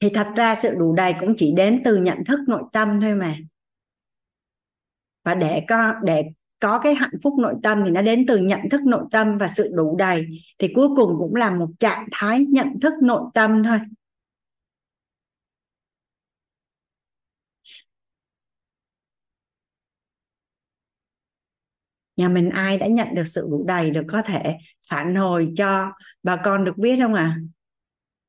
Thì 0.00 0.08
thật 0.14 0.26
ra 0.36 0.56
sự 0.62 0.74
đủ 0.78 0.94
đầy 0.94 1.14
cũng 1.20 1.34
chỉ 1.36 1.52
đến 1.56 1.82
từ 1.84 1.96
nhận 1.96 2.24
thức 2.24 2.40
nội 2.48 2.62
tâm 2.72 3.00
thôi 3.00 3.14
mà. 3.14 3.36
Và 5.24 5.34
để 5.34 5.64
có 5.68 5.94
để 6.04 6.22
có 6.60 6.78
cái 6.78 6.94
hạnh 6.94 7.10
phúc 7.22 7.34
nội 7.38 7.54
tâm 7.62 7.82
thì 7.84 7.90
nó 7.90 8.02
đến 8.02 8.24
từ 8.28 8.38
nhận 8.38 8.60
thức 8.70 8.80
nội 8.86 9.04
tâm 9.10 9.38
và 9.38 9.48
sự 9.48 9.70
đủ 9.74 9.96
đầy. 9.96 10.26
Thì 10.58 10.68
cuối 10.74 10.88
cùng 10.96 11.16
cũng 11.18 11.34
là 11.34 11.50
một 11.50 11.68
trạng 11.80 12.06
thái 12.12 12.46
nhận 12.46 12.80
thức 12.80 12.94
nội 13.02 13.22
tâm 13.34 13.62
thôi. 13.64 13.78
Nhà 22.18 22.28
mình 22.28 22.50
ai 22.50 22.78
đã 22.78 22.86
nhận 22.86 23.14
được 23.14 23.28
sự 23.28 23.48
đủ 23.50 23.64
đầy 23.66 23.90
được 23.90 24.04
có 24.08 24.22
thể 24.22 24.56
phản 24.90 25.14
hồi 25.14 25.48
cho 25.56 25.92
bà 26.22 26.36
con 26.36 26.64
được 26.64 26.78
biết 26.78 26.98
không 27.02 27.14
à 27.14 27.36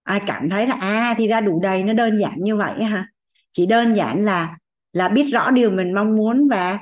ai 0.03 0.21
cảm 0.27 0.49
thấy 0.49 0.67
là 0.67 0.75
à 0.75 1.15
thì 1.17 1.27
ra 1.27 1.41
đủ 1.41 1.59
đầy, 1.63 1.83
nó 1.83 1.93
đơn 1.93 2.17
giản 2.17 2.43
như 2.43 2.55
vậy 2.55 2.83
ha 2.83 3.07
chỉ 3.51 3.65
đơn 3.65 3.93
giản 3.93 4.25
là 4.25 4.57
là 4.93 5.09
biết 5.09 5.23
rõ 5.31 5.51
điều 5.51 5.71
mình 5.71 5.93
mong 5.93 6.15
muốn 6.15 6.47
và 6.47 6.79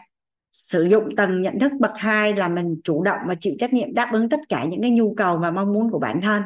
sử 0.51 0.83
dụng 0.83 1.15
tầng 1.15 1.41
nhận 1.41 1.59
thức 1.59 1.71
bậc 1.79 1.91
hai 1.95 2.33
là 2.33 2.47
mình 2.47 2.81
chủ 2.83 3.03
động 3.03 3.19
và 3.27 3.35
chịu 3.39 3.53
trách 3.59 3.73
nhiệm 3.73 3.93
đáp 3.93 4.09
ứng 4.13 4.29
tất 4.29 4.39
cả 4.49 4.65
những 4.65 4.81
cái 4.81 4.91
nhu 4.91 5.13
cầu 5.15 5.37
và 5.37 5.51
mong 5.51 5.73
muốn 5.73 5.91
của 5.91 5.99
bản 5.99 6.21
thân. 6.21 6.41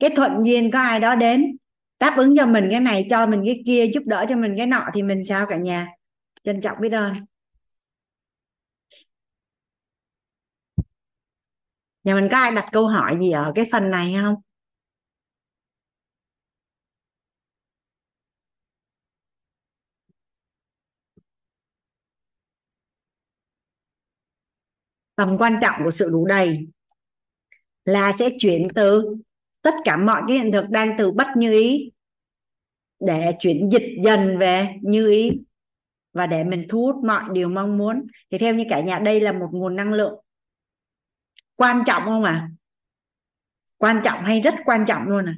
Cái 0.00 0.10
thuận 0.16 0.32
duyên 0.44 0.70
có 0.70 0.78
ai 0.78 1.00
đó 1.00 1.14
đến, 1.14 1.56
đáp 2.00 2.14
ứng 2.16 2.36
cho 2.36 2.46
mình 2.46 2.68
cái 2.70 2.80
này, 2.80 3.06
cho 3.10 3.26
mình 3.26 3.42
cái 3.44 3.62
kia, 3.66 3.86
giúp 3.86 4.02
đỡ 4.06 4.26
cho 4.28 4.36
mình 4.36 4.54
cái 4.56 4.66
nọ 4.66 4.84
thì 4.94 5.02
mình 5.02 5.26
sao 5.28 5.46
cả 5.46 5.56
nhà? 5.56 5.86
Trân 6.44 6.60
trọng 6.60 6.76
biết 6.80 6.92
ơn. 6.92 7.12
Nhà 12.06 12.14
mình 12.14 12.28
có 12.30 12.36
ai 12.38 12.52
đặt 12.52 12.68
câu 12.72 12.86
hỏi 12.86 13.16
gì 13.20 13.30
ở 13.30 13.52
cái 13.54 13.68
phần 13.72 13.90
này 13.90 14.14
không? 14.20 14.34
Tầm 25.16 25.38
quan 25.38 25.58
trọng 25.62 25.84
của 25.84 25.90
sự 25.90 26.10
đủ 26.10 26.26
đầy 26.26 26.66
là 27.84 28.12
sẽ 28.12 28.30
chuyển 28.38 28.68
từ 28.74 29.16
tất 29.62 29.74
cả 29.84 29.96
mọi 29.96 30.22
cái 30.28 30.38
hiện 30.38 30.52
thực 30.52 30.64
đang 30.70 30.94
từ 30.98 31.10
bất 31.12 31.26
như 31.36 31.52
ý 31.52 31.92
để 33.00 33.32
chuyển 33.38 33.70
dịch 33.72 33.86
dần 34.04 34.38
về 34.38 34.68
như 34.82 35.10
ý 35.10 35.40
và 36.12 36.26
để 36.26 36.44
mình 36.44 36.66
thu 36.68 36.82
hút 36.86 37.04
mọi 37.04 37.24
điều 37.32 37.48
mong 37.48 37.78
muốn. 37.78 38.06
Thì 38.30 38.38
theo 38.38 38.54
như 38.54 38.64
cả 38.68 38.80
nhà, 38.80 38.98
đây 38.98 39.20
là 39.20 39.32
một 39.32 39.48
nguồn 39.52 39.76
năng 39.76 39.92
lượng 39.92 40.25
quan 41.56 41.82
trọng 41.86 42.04
không 42.04 42.24
à 42.24 42.50
quan 43.76 44.00
trọng 44.04 44.24
hay 44.24 44.40
rất 44.40 44.54
quan 44.64 44.84
trọng 44.86 45.08
luôn 45.08 45.24
à 45.28 45.34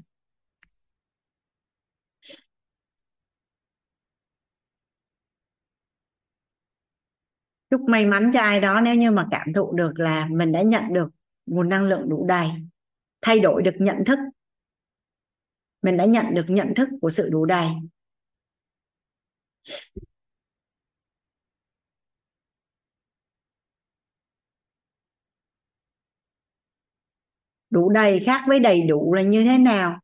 chúc 7.70 7.80
may 7.80 8.06
mắn 8.06 8.30
cho 8.34 8.40
ai 8.40 8.60
đó 8.60 8.80
nếu 8.80 8.94
như 8.94 9.10
mà 9.10 9.26
cảm 9.30 9.52
thụ 9.52 9.72
được 9.72 9.92
là 9.96 10.28
mình 10.30 10.52
đã 10.52 10.62
nhận 10.62 10.92
được 10.92 11.08
nguồn 11.46 11.68
năng 11.68 11.84
lượng 11.84 12.08
đủ 12.08 12.26
đầy, 12.28 12.48
thay 13.20 13.40
đổi 13.40 13.62
được 13.62 13.74
nhận 13.78 13.96
thức. 14.06 14.18
Mình 15.82 15.96
đã 15.96 16.04
nhận 16.04 16.34
được 16.34 16.44
nhận 16.48 16.74
thức 16.76 16.88
của 17.00 17.10
sự 17.10 17.28
đủ 17.32 17.44
đầy. 17.44 17.66
Đủ 27.70 27.88
đầy 27.88 28.20
khác 28.20 28.44
với 28.46 28.60
đầy 28.60 28.82
đủ 28.82 29.14
là 29.14 29.22
như 29.22 29.44
thế 29.44 29.58
nào? 29.58 29.98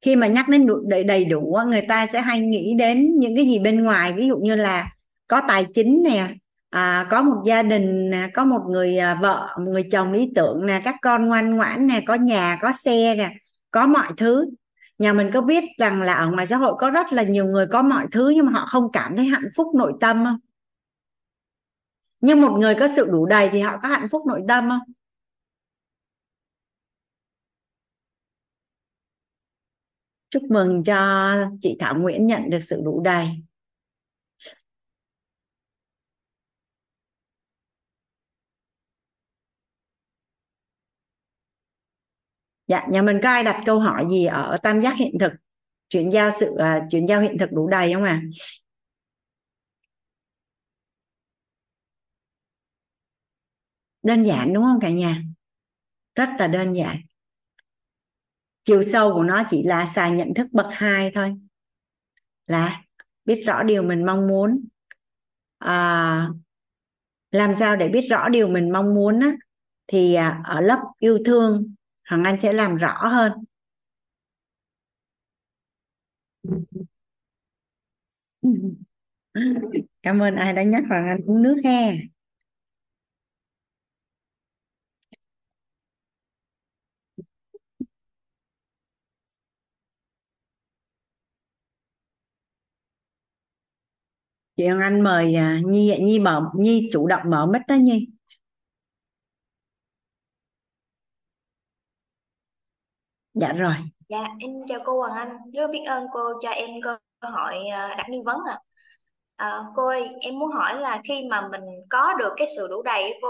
Khi 0.00 0.16
mà 0.16 0.26
nhắc 0.26 0.48
đến 0.48 0.66
đủ, 0.66 0.74
đầy, 0.86 1.04
đầy 1.04 1.24
đủ 1.24 1.58
người 1.66 1.82
ta 1.88 2.06
sẽ 2.06 2.20
hay 2.20 2.40
nghĩ 2.40 2.74
đến 2.78 3.18
những 3.18 3.36
cái 3.36 3.46
gì 3.46 3.58
bên 3.58 3.84
ngoài. 3.84 4.12
Ví 4.12 4.26
dụ 4.26 4.38
như 4.38 4.54
là 4.54 4.90
có 5.26 5.42
tài 5.48 5.66
chính 5.74 6.02
nè 6.04 6.34
à, 6.70 7.06
có 7.10 7.22
một 7.22 7.42
gia 7.46 7.62
đình 7.62 8.10
có 8.34 8.44
một 8.44 8.60
người 8.68 8.98
à, 8.98 9.18
vợ 9.22 9.56
một 9.58 9.70
người 9.70 9.88
chồng 9.92 10.12
lý 10.12 10.30
tưởng 10.34 10.66
nè 10.66 10.80
các 10.84 10.96
con 11.02 11.28
ngoan 11.28 11.56
ngoãn 11.56 11.86
nè 11.86 12.02
có 12.06 12.14
nhà 12.14 12.58
có 12.62 12.72
xe 12.72 13.14
nè 13.14 13.34
có 13.70 13.86
mọi 13.86 14.08
thứ. 14.16 14.46
Nhà 14.98 15.12
mình 15.12 15.30
có 15.32 15.40
biết 15.40 15.64
rằng 15.78 16.02
là 16.02 16.14
ở 16.14 16.30
ngoài 16.30 16.46
xã 16.46 16.56
hội 16.56 16.74
có 16.78 16.90
rất 16.90 17.12
là 17.12 17.22
nhiều 17.22 17.44
người 17.44 17.66
có 17.66 17.82
mọi 17.82 18.06
thứ 18.12 18.28
nhưng 18.28 18.46
mà 18.46 18.52
họ 18.52 18.66
không 18.66 18.92
cảm 18.92 19.16
thấy 19.16 19.26
hạnh 19.26 19.48
phúc 19.56 19.66
nội 19.74 19.92
tâm 20.00 20.24
không? 20.24 20.38
Nhưng 22.20 22.40
một 22.40 22.52
người 22.58 22.74
có 22.74 22.88
sự 22.96 23.08
đủ 23.12 23.26
đầy 23.26 23.48
thì 23.52 23.60
họ 23.60 23.76
có 23.82 23.88
hạnh 23.88 24.08
phúc 24.10 24.26
nội 24.26 24.40
tâm 24.48 24.68
không? 24.68 24.92
Chúc 30.32 30.42
mừng 30.50 30.84
cho 30.84 31.34
chị 31.60 31.76
Thảo 31.80 31.94
Nguyễn 31.98 32.26
nhận 32.26 32.50
được 32.50 32.60
sự 32.62 32.82
đủ 32.84 33.00
đầy. 33.00 33.28
Dạ 42.66 42.86
nhà 42.90 43.02
mình 43.02 43.18
có 43.22 43.28
ai 43.28 43.44
đặt 43.44 43.62
câu 43.66 43.80
hỏi 43.80 44.06
gì 44.10 44.26
ở 44.26 44.56
tam 44.62 44.80
giác 44.82 44.96
hiện 44.96 45.18
thực? 45.20 45.32
Chuyển 45.88 46.10
giao 46.12 46.30
sự 46.30 46.46
uh, 46.54 46.90
chuyển 46.90 47.06
giao 47.06 47.20
hiện 47.20 47.38
thực 47.38 47.52
đủ 47.52 47.68
đầy 47.68 47.92
không 47.94 48.04
à 48.04 48.22
đơn 54.02 54.22
giản 54.22 54.52
đúng 54.54 54.64
không 54.64 54.80
cả 54.80 54.90
nhà? 54.90 55.22
Rất 56.14 56.28
là 56.38 56.48
đơn 56.48 56.72
giản 56.72 56.96
chiều 58.64 58.82
sâu 58.82 59.14
của 59.14 59.22
nó 59.22 59.42
chỉ 59.50 59.62
là 59.62 59.86
xài 59.86 60.10
nhận 60.10 60.34
thức 60.34 60.46
bậc 60.52 60.66
hai 60.70 61.10
thôi. 61.14 61.34
Là 62.46 62.82
biết 63.24 63.42
rõ 63.46 63.62
điều 63.62 63.82
mình 63.82 64.06
mong 64.06 64.28
muốn. 64.28 64.64
À, 65.58 66.28
làm 67.30 67.54
sao 67.54 67.76
để 67.76 67.88
biết 67.88 68.06
rõ 68.10 68.28
điều 68.28 68.48
mình 68.48 68.72
mong 68.72 68.94
muốn 68.94 69.20
á, 69.20 69.32
thì 69.86 70.14
à, 70.14 70.42
ở 70.44 70.60
lớp 70.60 70.78
yêu 70.98 71.18
thương 71.24 71.74
Hoàng 72.08 72.24
Anh 72.24 72.40
sẽ 72.40 72.52
làm 72.52 72.76
rõ 72.76 73.06
hơn. 73.06 73.32
Cảm 80.02 80.22
ơn 80.22 80.36
ai 80.36 80.52
đã 80.52 80.62
nhắc 80.62 80.84
Hoàng 80.88 81.08
Anh 81.08 81.20
uống 81.26 81.42
nước 81.42 81.56
he 81.64 82.11
chị 94.62 94.68
Hoàng 94.68 94.80
Anh 94.80 95.00
mời 95.00 95.36
uh, 95.36 95.66
Nhi 95.66 95.98
Nhi 96.00 96.18
mở 96.18 96.42
Nhi 96.54 96.90
chủ 96.92 97.06
động 97.06 97.22
mở 97.26 97.46
mic 97.46 97.62
đó 97.68 97.74
Nhi 97.74 98.08
dạ 103.34 103.52
rồi 103.52 103.74
Dạ, 104.08 104.24
em 104.40 104.50
chào 104.68 104.78
cô 104.84 104.98
Hoàng 104.98 105.14
Anh. 105.14 105.36
Rất 105.52 105.70
biết 105.70 105.84
ơn 105.86 106.06
cô 106.12 106.20
cho 106.40 106.50
em 106.50 106.70
cơ 106.82 106.96
hội 107.20 107.66
à, 107.68 107.94
đặt 107.98 108.06
nghi 108.08 108.18
vấn 108.24 108.38
ạ. 108.46 108.58
À. 109.36 109.62
cô 109.74 109.86
ơi, 109.86 110.08
em 110.20 110.38
muốn 110.38 110.50
hỏi 110.52 110.80
là 110.80 111.00
khi 111.08 111.28
mà 111.30 111.48
mình 111.48 111.62
có 111.90 112.14
được 112.18 112.32
cái 112.36 112.46
sự 112.56 112.66
đủ 112.70 112.82
đầy 112.82 113.02
ấy 113.02 113.18
cô, 113.22 113.28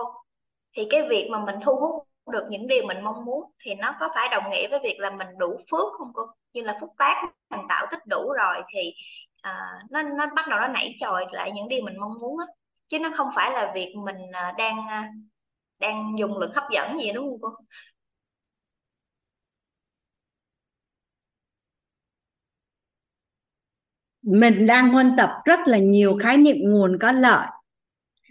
thì 0.76 0.86
cái 0.90 1.08
việc 1.08 1.28
mà 1.32 1.44
mình 1.44 1.56
thu 1.62 1.76
hút 1.76 2.08
được 2.32 2.44
những 2.48 2.66
điều 2.66 2.86
mình 2.86 3.04
mong 3.04 3.24
muốn 3.24 3.44
thì 3.64 3.74
nó 3.74 3.94
có 4.00 4.08
phải 4.14 4.28
đồng 4.30 4.50
nghĩa 4.50 4.68
với 4.68 4.80
việc 4.82 4.96
là 4.98 5.10
mình 5.10 5.28
đủ 5.38 5.56
phước 5.70 5.92
không 5.98 6.12
cô? 6.14 6.22
Như 6.52 6.62
là 6.62 6.76
phúc 6.80 6.90
tác 6.98 7.16
mình 7.50 7.60
tạo 7.68 7.86
tích 7.90 8.06
đủ 8.06 8.32
rồi 8.38 8.62
thì 8.74 8.94
à, 9.42 9.52
nó 9.90 10.02
nó 10.02 10.26
bắt 10.36 10.48
đầu 10.48 10.60
nó 10.60 10.68
nảy 10.68 10.94
trồi 10.98 11.26
lại 11.32 11.50
những 11.54 11.68
điều 11.68 11.82
mình 11.84 12.00
mong 12.00 12.14
muốn 12.20 12.38
á. 12.38 12.46
Chứ 12.88 12.98
nó 12.98 13.10
không 13.16 13.28
phải 13.34 13.50
là 13.52 13.72
việc 13.74 13.94
mình 14.04 14.16
à, 14.32 14.54
đang 14.58 14.88
à, 14.88 15.08
đang 15.80 16.18
dùng 16.18 16.38
lực 16.38 16.50
hấp 16.54 16.64
dẫn 16.72 16.98
gì 16.98 17.12
đúng 17.12 17.26
không 17.26 17.38
cô? 17.40 17.64
mình 24.22 24.66
đang 24.66 24.88
huân 24.88 25.14
tập 25.16 25.30
rất 25.44 25.60
là 25.66 25.78
nhiều 25.78 26.16
khái 26.20 26.36
niệm 26.36 26.56
nguồn 26.60 26.98
có 27.00 27.12
lợi 27.12 27.46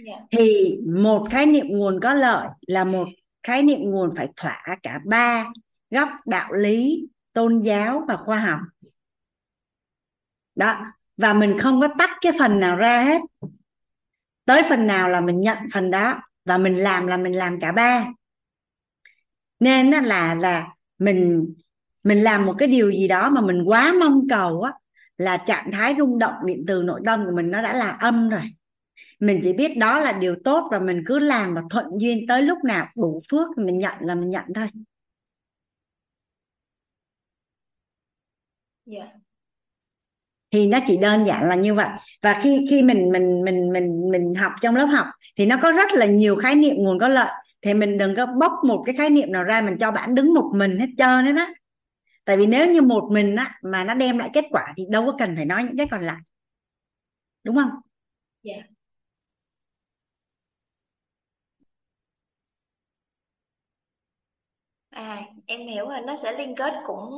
yeah. 0.05 0.19
Dạ. 0.19 0.25
thì 0.31 0.77
một 0.87 1.27
khái 1.31 1.45
niệm 1.45 1.65
nguồn 1.69 1.99
có 1.99 2.13
lợi 2.13 2.47
là 2.67 2.83
một 2.83 3.07
khái 3.43 3.63
niệm 3.63 3.79
nguồn 3.81 4.15
phải 4.15 4.27
thỏa 4.35 4.63
cả 4.83 4.99
ba 5.05 5.45
góc 5.89 6.09
đạo 6.25 6.53
lý 6.53 7.07
tôn 7.33 7.59
giáo 7.59 8.05
và 8.07 8.17
khoa 8.17 8.39
học. 8.39 8.59
Đó, 10.55 10.85
và 11.17 11.33
mình 11.33 11.57
không 11.59 11.81
có 11.81 11.87
tách 11.99 12.09
cái 12.21 12.31
phần 12.39 12.59
nào 12.59 12.75
ra 12.75 13.03
hết. 13.03 13.21
Tới 14.45 14.63
phần 14.69 14.87
nào 14.87 15.09
là 15.09 15.21
mình 15.21 15.41
nhận 15.41 15.57
phần 15.73 15.91
đó, 15.91 16.21
và 16.45 16.57
mình 16.57 16.77
làm 16.77 17.07
là 17.07 17.17
mình 17.17 17.35
làm 17.35 17.59
cả 17.59 17.71
ba. 17.71 18.05
Nên 19.59 19.91
là 19.91 20.33
là 20.33 20.67
mình 20.99 21.53
mình 22.03 22.23
làm 22.23 22.45
một 22.45 22.53
cái 22.57 22.67
điều 22.67 22.91
gì 22.91 23.07
đó 23.07 23.29
mà 23.29 23.41
mình 23.41 23.63
quá 23.65 23.93
mong 23.99 24.27
cầu 24.29 24.61
á, 24.61 24.73
là 25.17 25.37
trạng 25.37 25.71
thái 25.71 25.95
rung 25.97 26.19
động 26.19 26.33
điện 26.45 26.63
từ 26.67 26.83
nội 26.83 27.01
tâm 27.05 27.25
của 27.25 27.31
mình 27.35 27.51
nó 27.51 27.61
đã 27.61 27.73
là 27.73 27.89
âm 27.89 28.29
rồi. 28.29 28.41
Mình 29.19 29.39
chỉ 29.43 29.53
biết 29.53 29.77
đó 29.77 29.99
là 29.99 30.11
điều 30.11 30.35
tốt 30.43 30.67
và 30.71 30.79
mình 30.79 31.03
cứ 31.05 31.19
làm 31.19 31.55
và 31.55 31.61
thuận 31.69 31.85
duyên 31.97 32.27
tới 32.27 32.41
lúc 32.41 32.57
nào, 32.63 32.87
đủ 32.95 33.21
phước 33.29 33.57
mình 33.57 33.77
nhận 33.77 33.93
là 33.99 34.15
mình 34.15 34.29
nhận 34.29 34.45
thôi. 34.55 34.67
Yeah. 38.85 39.07
Dạ. 39.13 39.19
thì 40.51 40.67
nó 40.67 40.79
chỉ 40.85 40.97
đơn 40.97 41.25
giản 41.25 41.49
là 41.49 41.55
như 41.55 41.73
vậy 41.73 41.89
và 42.21 42.39
khi 42.43 42.65
khi 42.69 42.83
mình 42.83 43.11
mình 43.11 43.43
mình 43.45 43.73
mình 43.73 44.11
mình 44.11 44.35
học 44.35 44.51
trong 44.61 44.75
lớp 44.75 44.85
học 44.85 45.05
thì 45.35 45.45
nó 45.45 45.57
có 45.61 45.71
rất 45.71 45.91
là 45.91 46.05
nhiều 46.05 46.35
khái 46.35 46.55
niệm 46.55 46.75
nguồn 46.77 46.99
có 46.99 47.07
lợi 47.07 47.31
thì 47.61 47.73
mình 47.73 47.97
đừng 47.97 48.15
có 48.15 48.25
bóc 48.25 48.51
một 48.67 48.83
cái 48.85 48.95
khái 48.95 49.09
niệm 49.09 49.31
nào 49.31 49.43
ra 49.43 49.61
mình 49.61 49.77
cho 49.77 49.91
bạn 49.91 50.15
đứng 50.15 50.33
một 50.33 50.51
mình 50.55 50.79
hết 50.79 50.89
trơn 50.97 51.25
hết 51.25 51.33
á 51.35 51.53
tại 52.25 52.37
vì 52.37 52.45
nếu 52.45 52.71
như 52.71 52.81
một 52.81 53.09
mình 53.11 53.35
á 53.35 53.59
mà 53.63 53.83
nó 53.83 53.93
đem 53.93 54.17
lại 54.17 54.29
kết 54.33 54.45
quả 54.51 54.73
thì 54.77 54.85
đâu 54.89 55.05
có 55.05 55.15
cần 55.19 55.35
phải 55.35 55.45
nói 55.45 55.63
những 55.63 55.77
cái 55.77 55.87
còn 55.91 56.01
lại 56.01 56.19
đúng 57.43 57.55
không 57.55 57.69
dạ 58.43 58.53
yeah. 58.53 58.70
À 65.01 65.21
em 65.45 65.67
hiểu 65.67 65.89
rồi, 65.89 66.01
nó 66.07 66.15
sẽ 66.15 66.37
liên 66.37 66.55
kết 66.55 66.73
cũng 66.85 67.09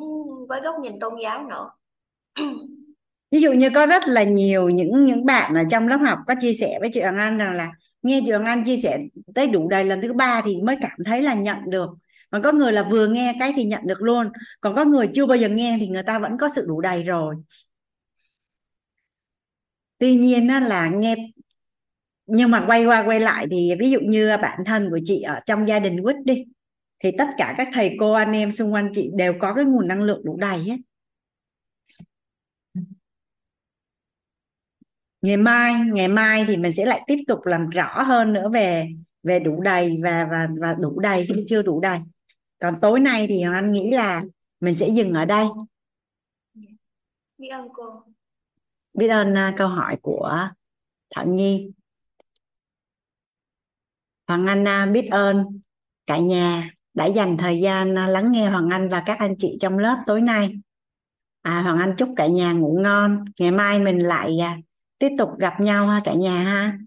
với 0.49 0.61
góc 0.61 0.75
nhìn 0.81 0.99
tôn 0.99 1.13
giáo 1.23 1.47
nữa. 1.49 1.69
Ví 3.31 3.41
dụ 3.41 3.51
như 3.51 3.69
có 3.75 3.85
rất 3.85 4.03
là 4.07 4.23
nhiều 4.23 4.69
những 4.69 5.05
những 5.05 5.25
bạn 5.25 5.55
ở 5.55 5.63
trong 5.71 5.87
lớp 5.87 5.97
học 5.97 6.19
có 6.27 6.35
chia 6.41 6.53
sẻ 6.53 6.77
với 6.79 6.89
chị 6.93 7.01
Hoàng 7.01 7.17
Anh 7.17 7.37
rằng 7.37 7.51
là, 7.53 7.71
nghe 8.01 8.21
chị 8.25 8.31
Hoàng 8.31 8.45
Anh 8.45 8.63
chia 8.65 8.77
sẻ 8.77 8.99
tới 9.35 9.47
đủ 9.47 9.69
đầy 9.69 9.85
lần 9.85 10.01
thứ 10.01 10.13
ba 10.13 10.41
thì 10.45 10.61
mới 10.61 10.77
cảm 10.81 10.97
thấy 11.05 11.21
là 11.21 11.33
nhận 11.33 11.57
được. 11.69 11.89
Còn 12.31 12.41
có 12.41 12.51
người 12.51 12.71
là 12.73 12.83
vừa 12.91 13.07
nghe 13.07 13.35
cái 13.39 13.53
thì 13.55 13.63
nhận 13.63 13.81
được 13.85 14.01
luôn. 14.01 14.29
Còn 14.61 14.75
có 14.75 14.85
người 14.85 15.09
chưa 15.15 15.25
bao 15.25 15.37
giờ 15.37 15.49
nghe 15.49 15.77
thì 15.79 15.87
người 15.87 16.03
ta 16.03 16.19
vẫn 16.19 16.37
có 16.37 16.49
sự 16.55 16.65
đủ 16.67 16.81
đầy 16.81 17.03
rồi. 17.03 17.35
Tuy 19.97 20.15
nhiên 20.15 20.47
là 20.47 20.89
nghe, 20.89 21.15
nhưng 22.25 22.51
mà 22.51 22.63
quay 22.67 22.85
qua 22.85 23.03
quay 23.07 23.19
lại 23.19 23.47
thì 23.51 23.71
ví 23.79 23.91
dụ 23.91 23.99
như 23.99 24.37
bản 24.41 24.59
thân 24.65 24.89
của 24.91 24.99
chị 25.05 25.21
ở 25.21 25.39
trong 25.45 25.67
gia 25.67 25.79
đình 25.79 26.03
quýt 26.03 26.15
đi 26.25 26.45
thì 27.03 27.11
tất 27.17 27.27
cả 27.37 27.53
các 27.57 27.67
thầy 27.73 27.95
cô 27.99 28.11
anh 28.11 28.31
em 28.31 28.51
xung 28.51 28.73
quanh 28.73 28.91
chị 28.93 29.11
đều 29.13 29.33
có 29.39 29.53
cái 29.53 29.65
nguồn 29.65 29.87
năng 29.87 30.01
lượng 30.01 30.21
đủ 30.25 30.37
đầy 30.37 30.59
hết. 30.59 30.77
Ngày 35.21 35.37
mai 35.37 35.73
ngày 35.93 36.07
mai 36.07 36.45
thì 36.47 36.57
mình 36.57 36.73
sẽ 36.73 36.85
lại 36.85 37.01
tiếp 37.07 37.17
tục 37.27 37.39
làm 37.45 37.69
rõ 37.69 38.03
hơn 38.03 38.33
nữa 38.33 38.49
về 38.53 38.87
về 39.23 39.39
đủ 39.39 39.61
đầy 39.61 39.99
và 40.03 40.27
và 40.31 40.47
và 40.61 40.75
đủ 40.79 40.99
đầy 40.99 41.25
hay 41.29 41.43
chưa 41.47 41.61
đủ 41.61 41.79
đầy. 41.81 41.99
Còn 42.59 42.75
tối 42.81 42.99
nay 42.99 43.25
thì 43.27 43.41
anh 43.53 43.71
nghĩ 43.71 43.91
là 43.91 44.23
mình 44.59 44.75
sẽ 44.75 44.89
dừng 44.89 45.13
ở 45.13 45.25
đây. 45.25 45.45
Biết 47.37 47.47
ơn 47.47 47.67
cô. 47.73 48.03
Biết 48.93 49.07
ơn 49.07 49.33
uh, 49.33 49.57
câu 49.57 49.67
hỏi 49.67 49.97
của 50.01 50.49
Thảo 51.15 51.27
Nhi. 51.27 51.71
Hoàng 54.27 54.45
Anh 54.47 54.89
uh, 54.89 54.93
biết 54.93 55.07
ơn 55.11 55.61
cả 56.05 56.17
nhà 56.17 56.69
đã 56.93 57.05
dành 57.05 57.37
thời 57.37 57.59
gian 57.59 57.93
uh, 57.93 58.09
lắng 58.09 58.31
nghe 58.31 58.49
Hoàng 58.49 58.69
Anh 58.69 58.89
và 58.89 59.03
các 59.05 59.19
anh 59.19 59.35
chị 59.39 59.57
trong 59.61 59.77
lớp 59.77 59.97
tối 60.07 60.21
nay. 60.21 60.59
À, 61.41 61.61
Hoàng 61.61 61.79
Anh 61.79 61.95
chúc 61.97 62.09
cả 62.15 62.27
nhà 62.27 62.51
ngủ 62.51 62.79
ngon. 62.81 63.25
Ngày 63.39 63.51
mai 63.51 63.79
mình 63.79 63.99
lại 63.99 64.31
uh, 64.39 64.63
tiếp 64.99 65.09
tục 65.17 65.29
gặp 65.37 65.59
nhau 65.59 65.87
ha 65.87 66.01
cả 66.03 66.13
nhà 66.13 66.43
ha. 66.43 66.77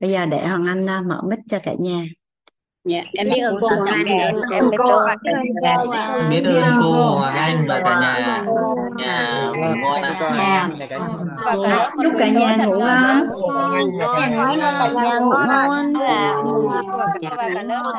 Bây 0.00 0.10
giờ 0.10 0.26
để 0.26 0.46
Hoàng 0.46 0.66
Anh 0.66 0.84
uh, 0.84 1.06
mở 1.06 1.22
mic 1.28 1.38
cho 1.48 1.58
cả 1.62 1.72
nhà. 1.78 2.04
Dạ, 2.88 3.02
em 3.12 3.26
biết 3.32 3.40
ơn 3.40 3.56
cô 3.60 3.68
Hoàng 3.68 3.94
Anh 3.94 4.06
em 4.06 4.34
biết 4.70 4.76
cô 4.78 5.00
biết 6.30 6.44
ơn 6.44 6.80
cô 6.82 7.18
Hoàng 7.18 7.36
Anh 7.36 7.66
và 7.68 7.80
cả 7.84 8.00
nhà. 8.00 8.44
Nhà 8.98 9.50
ngon 9.54 10.02
nhà. 10.36 10.68
Chúc 12.02 12.12
cả 12.18 12.28
nhà 12.28 12.56
ngủ 12.56 12.78
ngon. 12.78 13.28
ngủ 13.28 13.48
ngon. 15.46 15.92
ngủ 16.44 16.68
ngon 17.66 17.94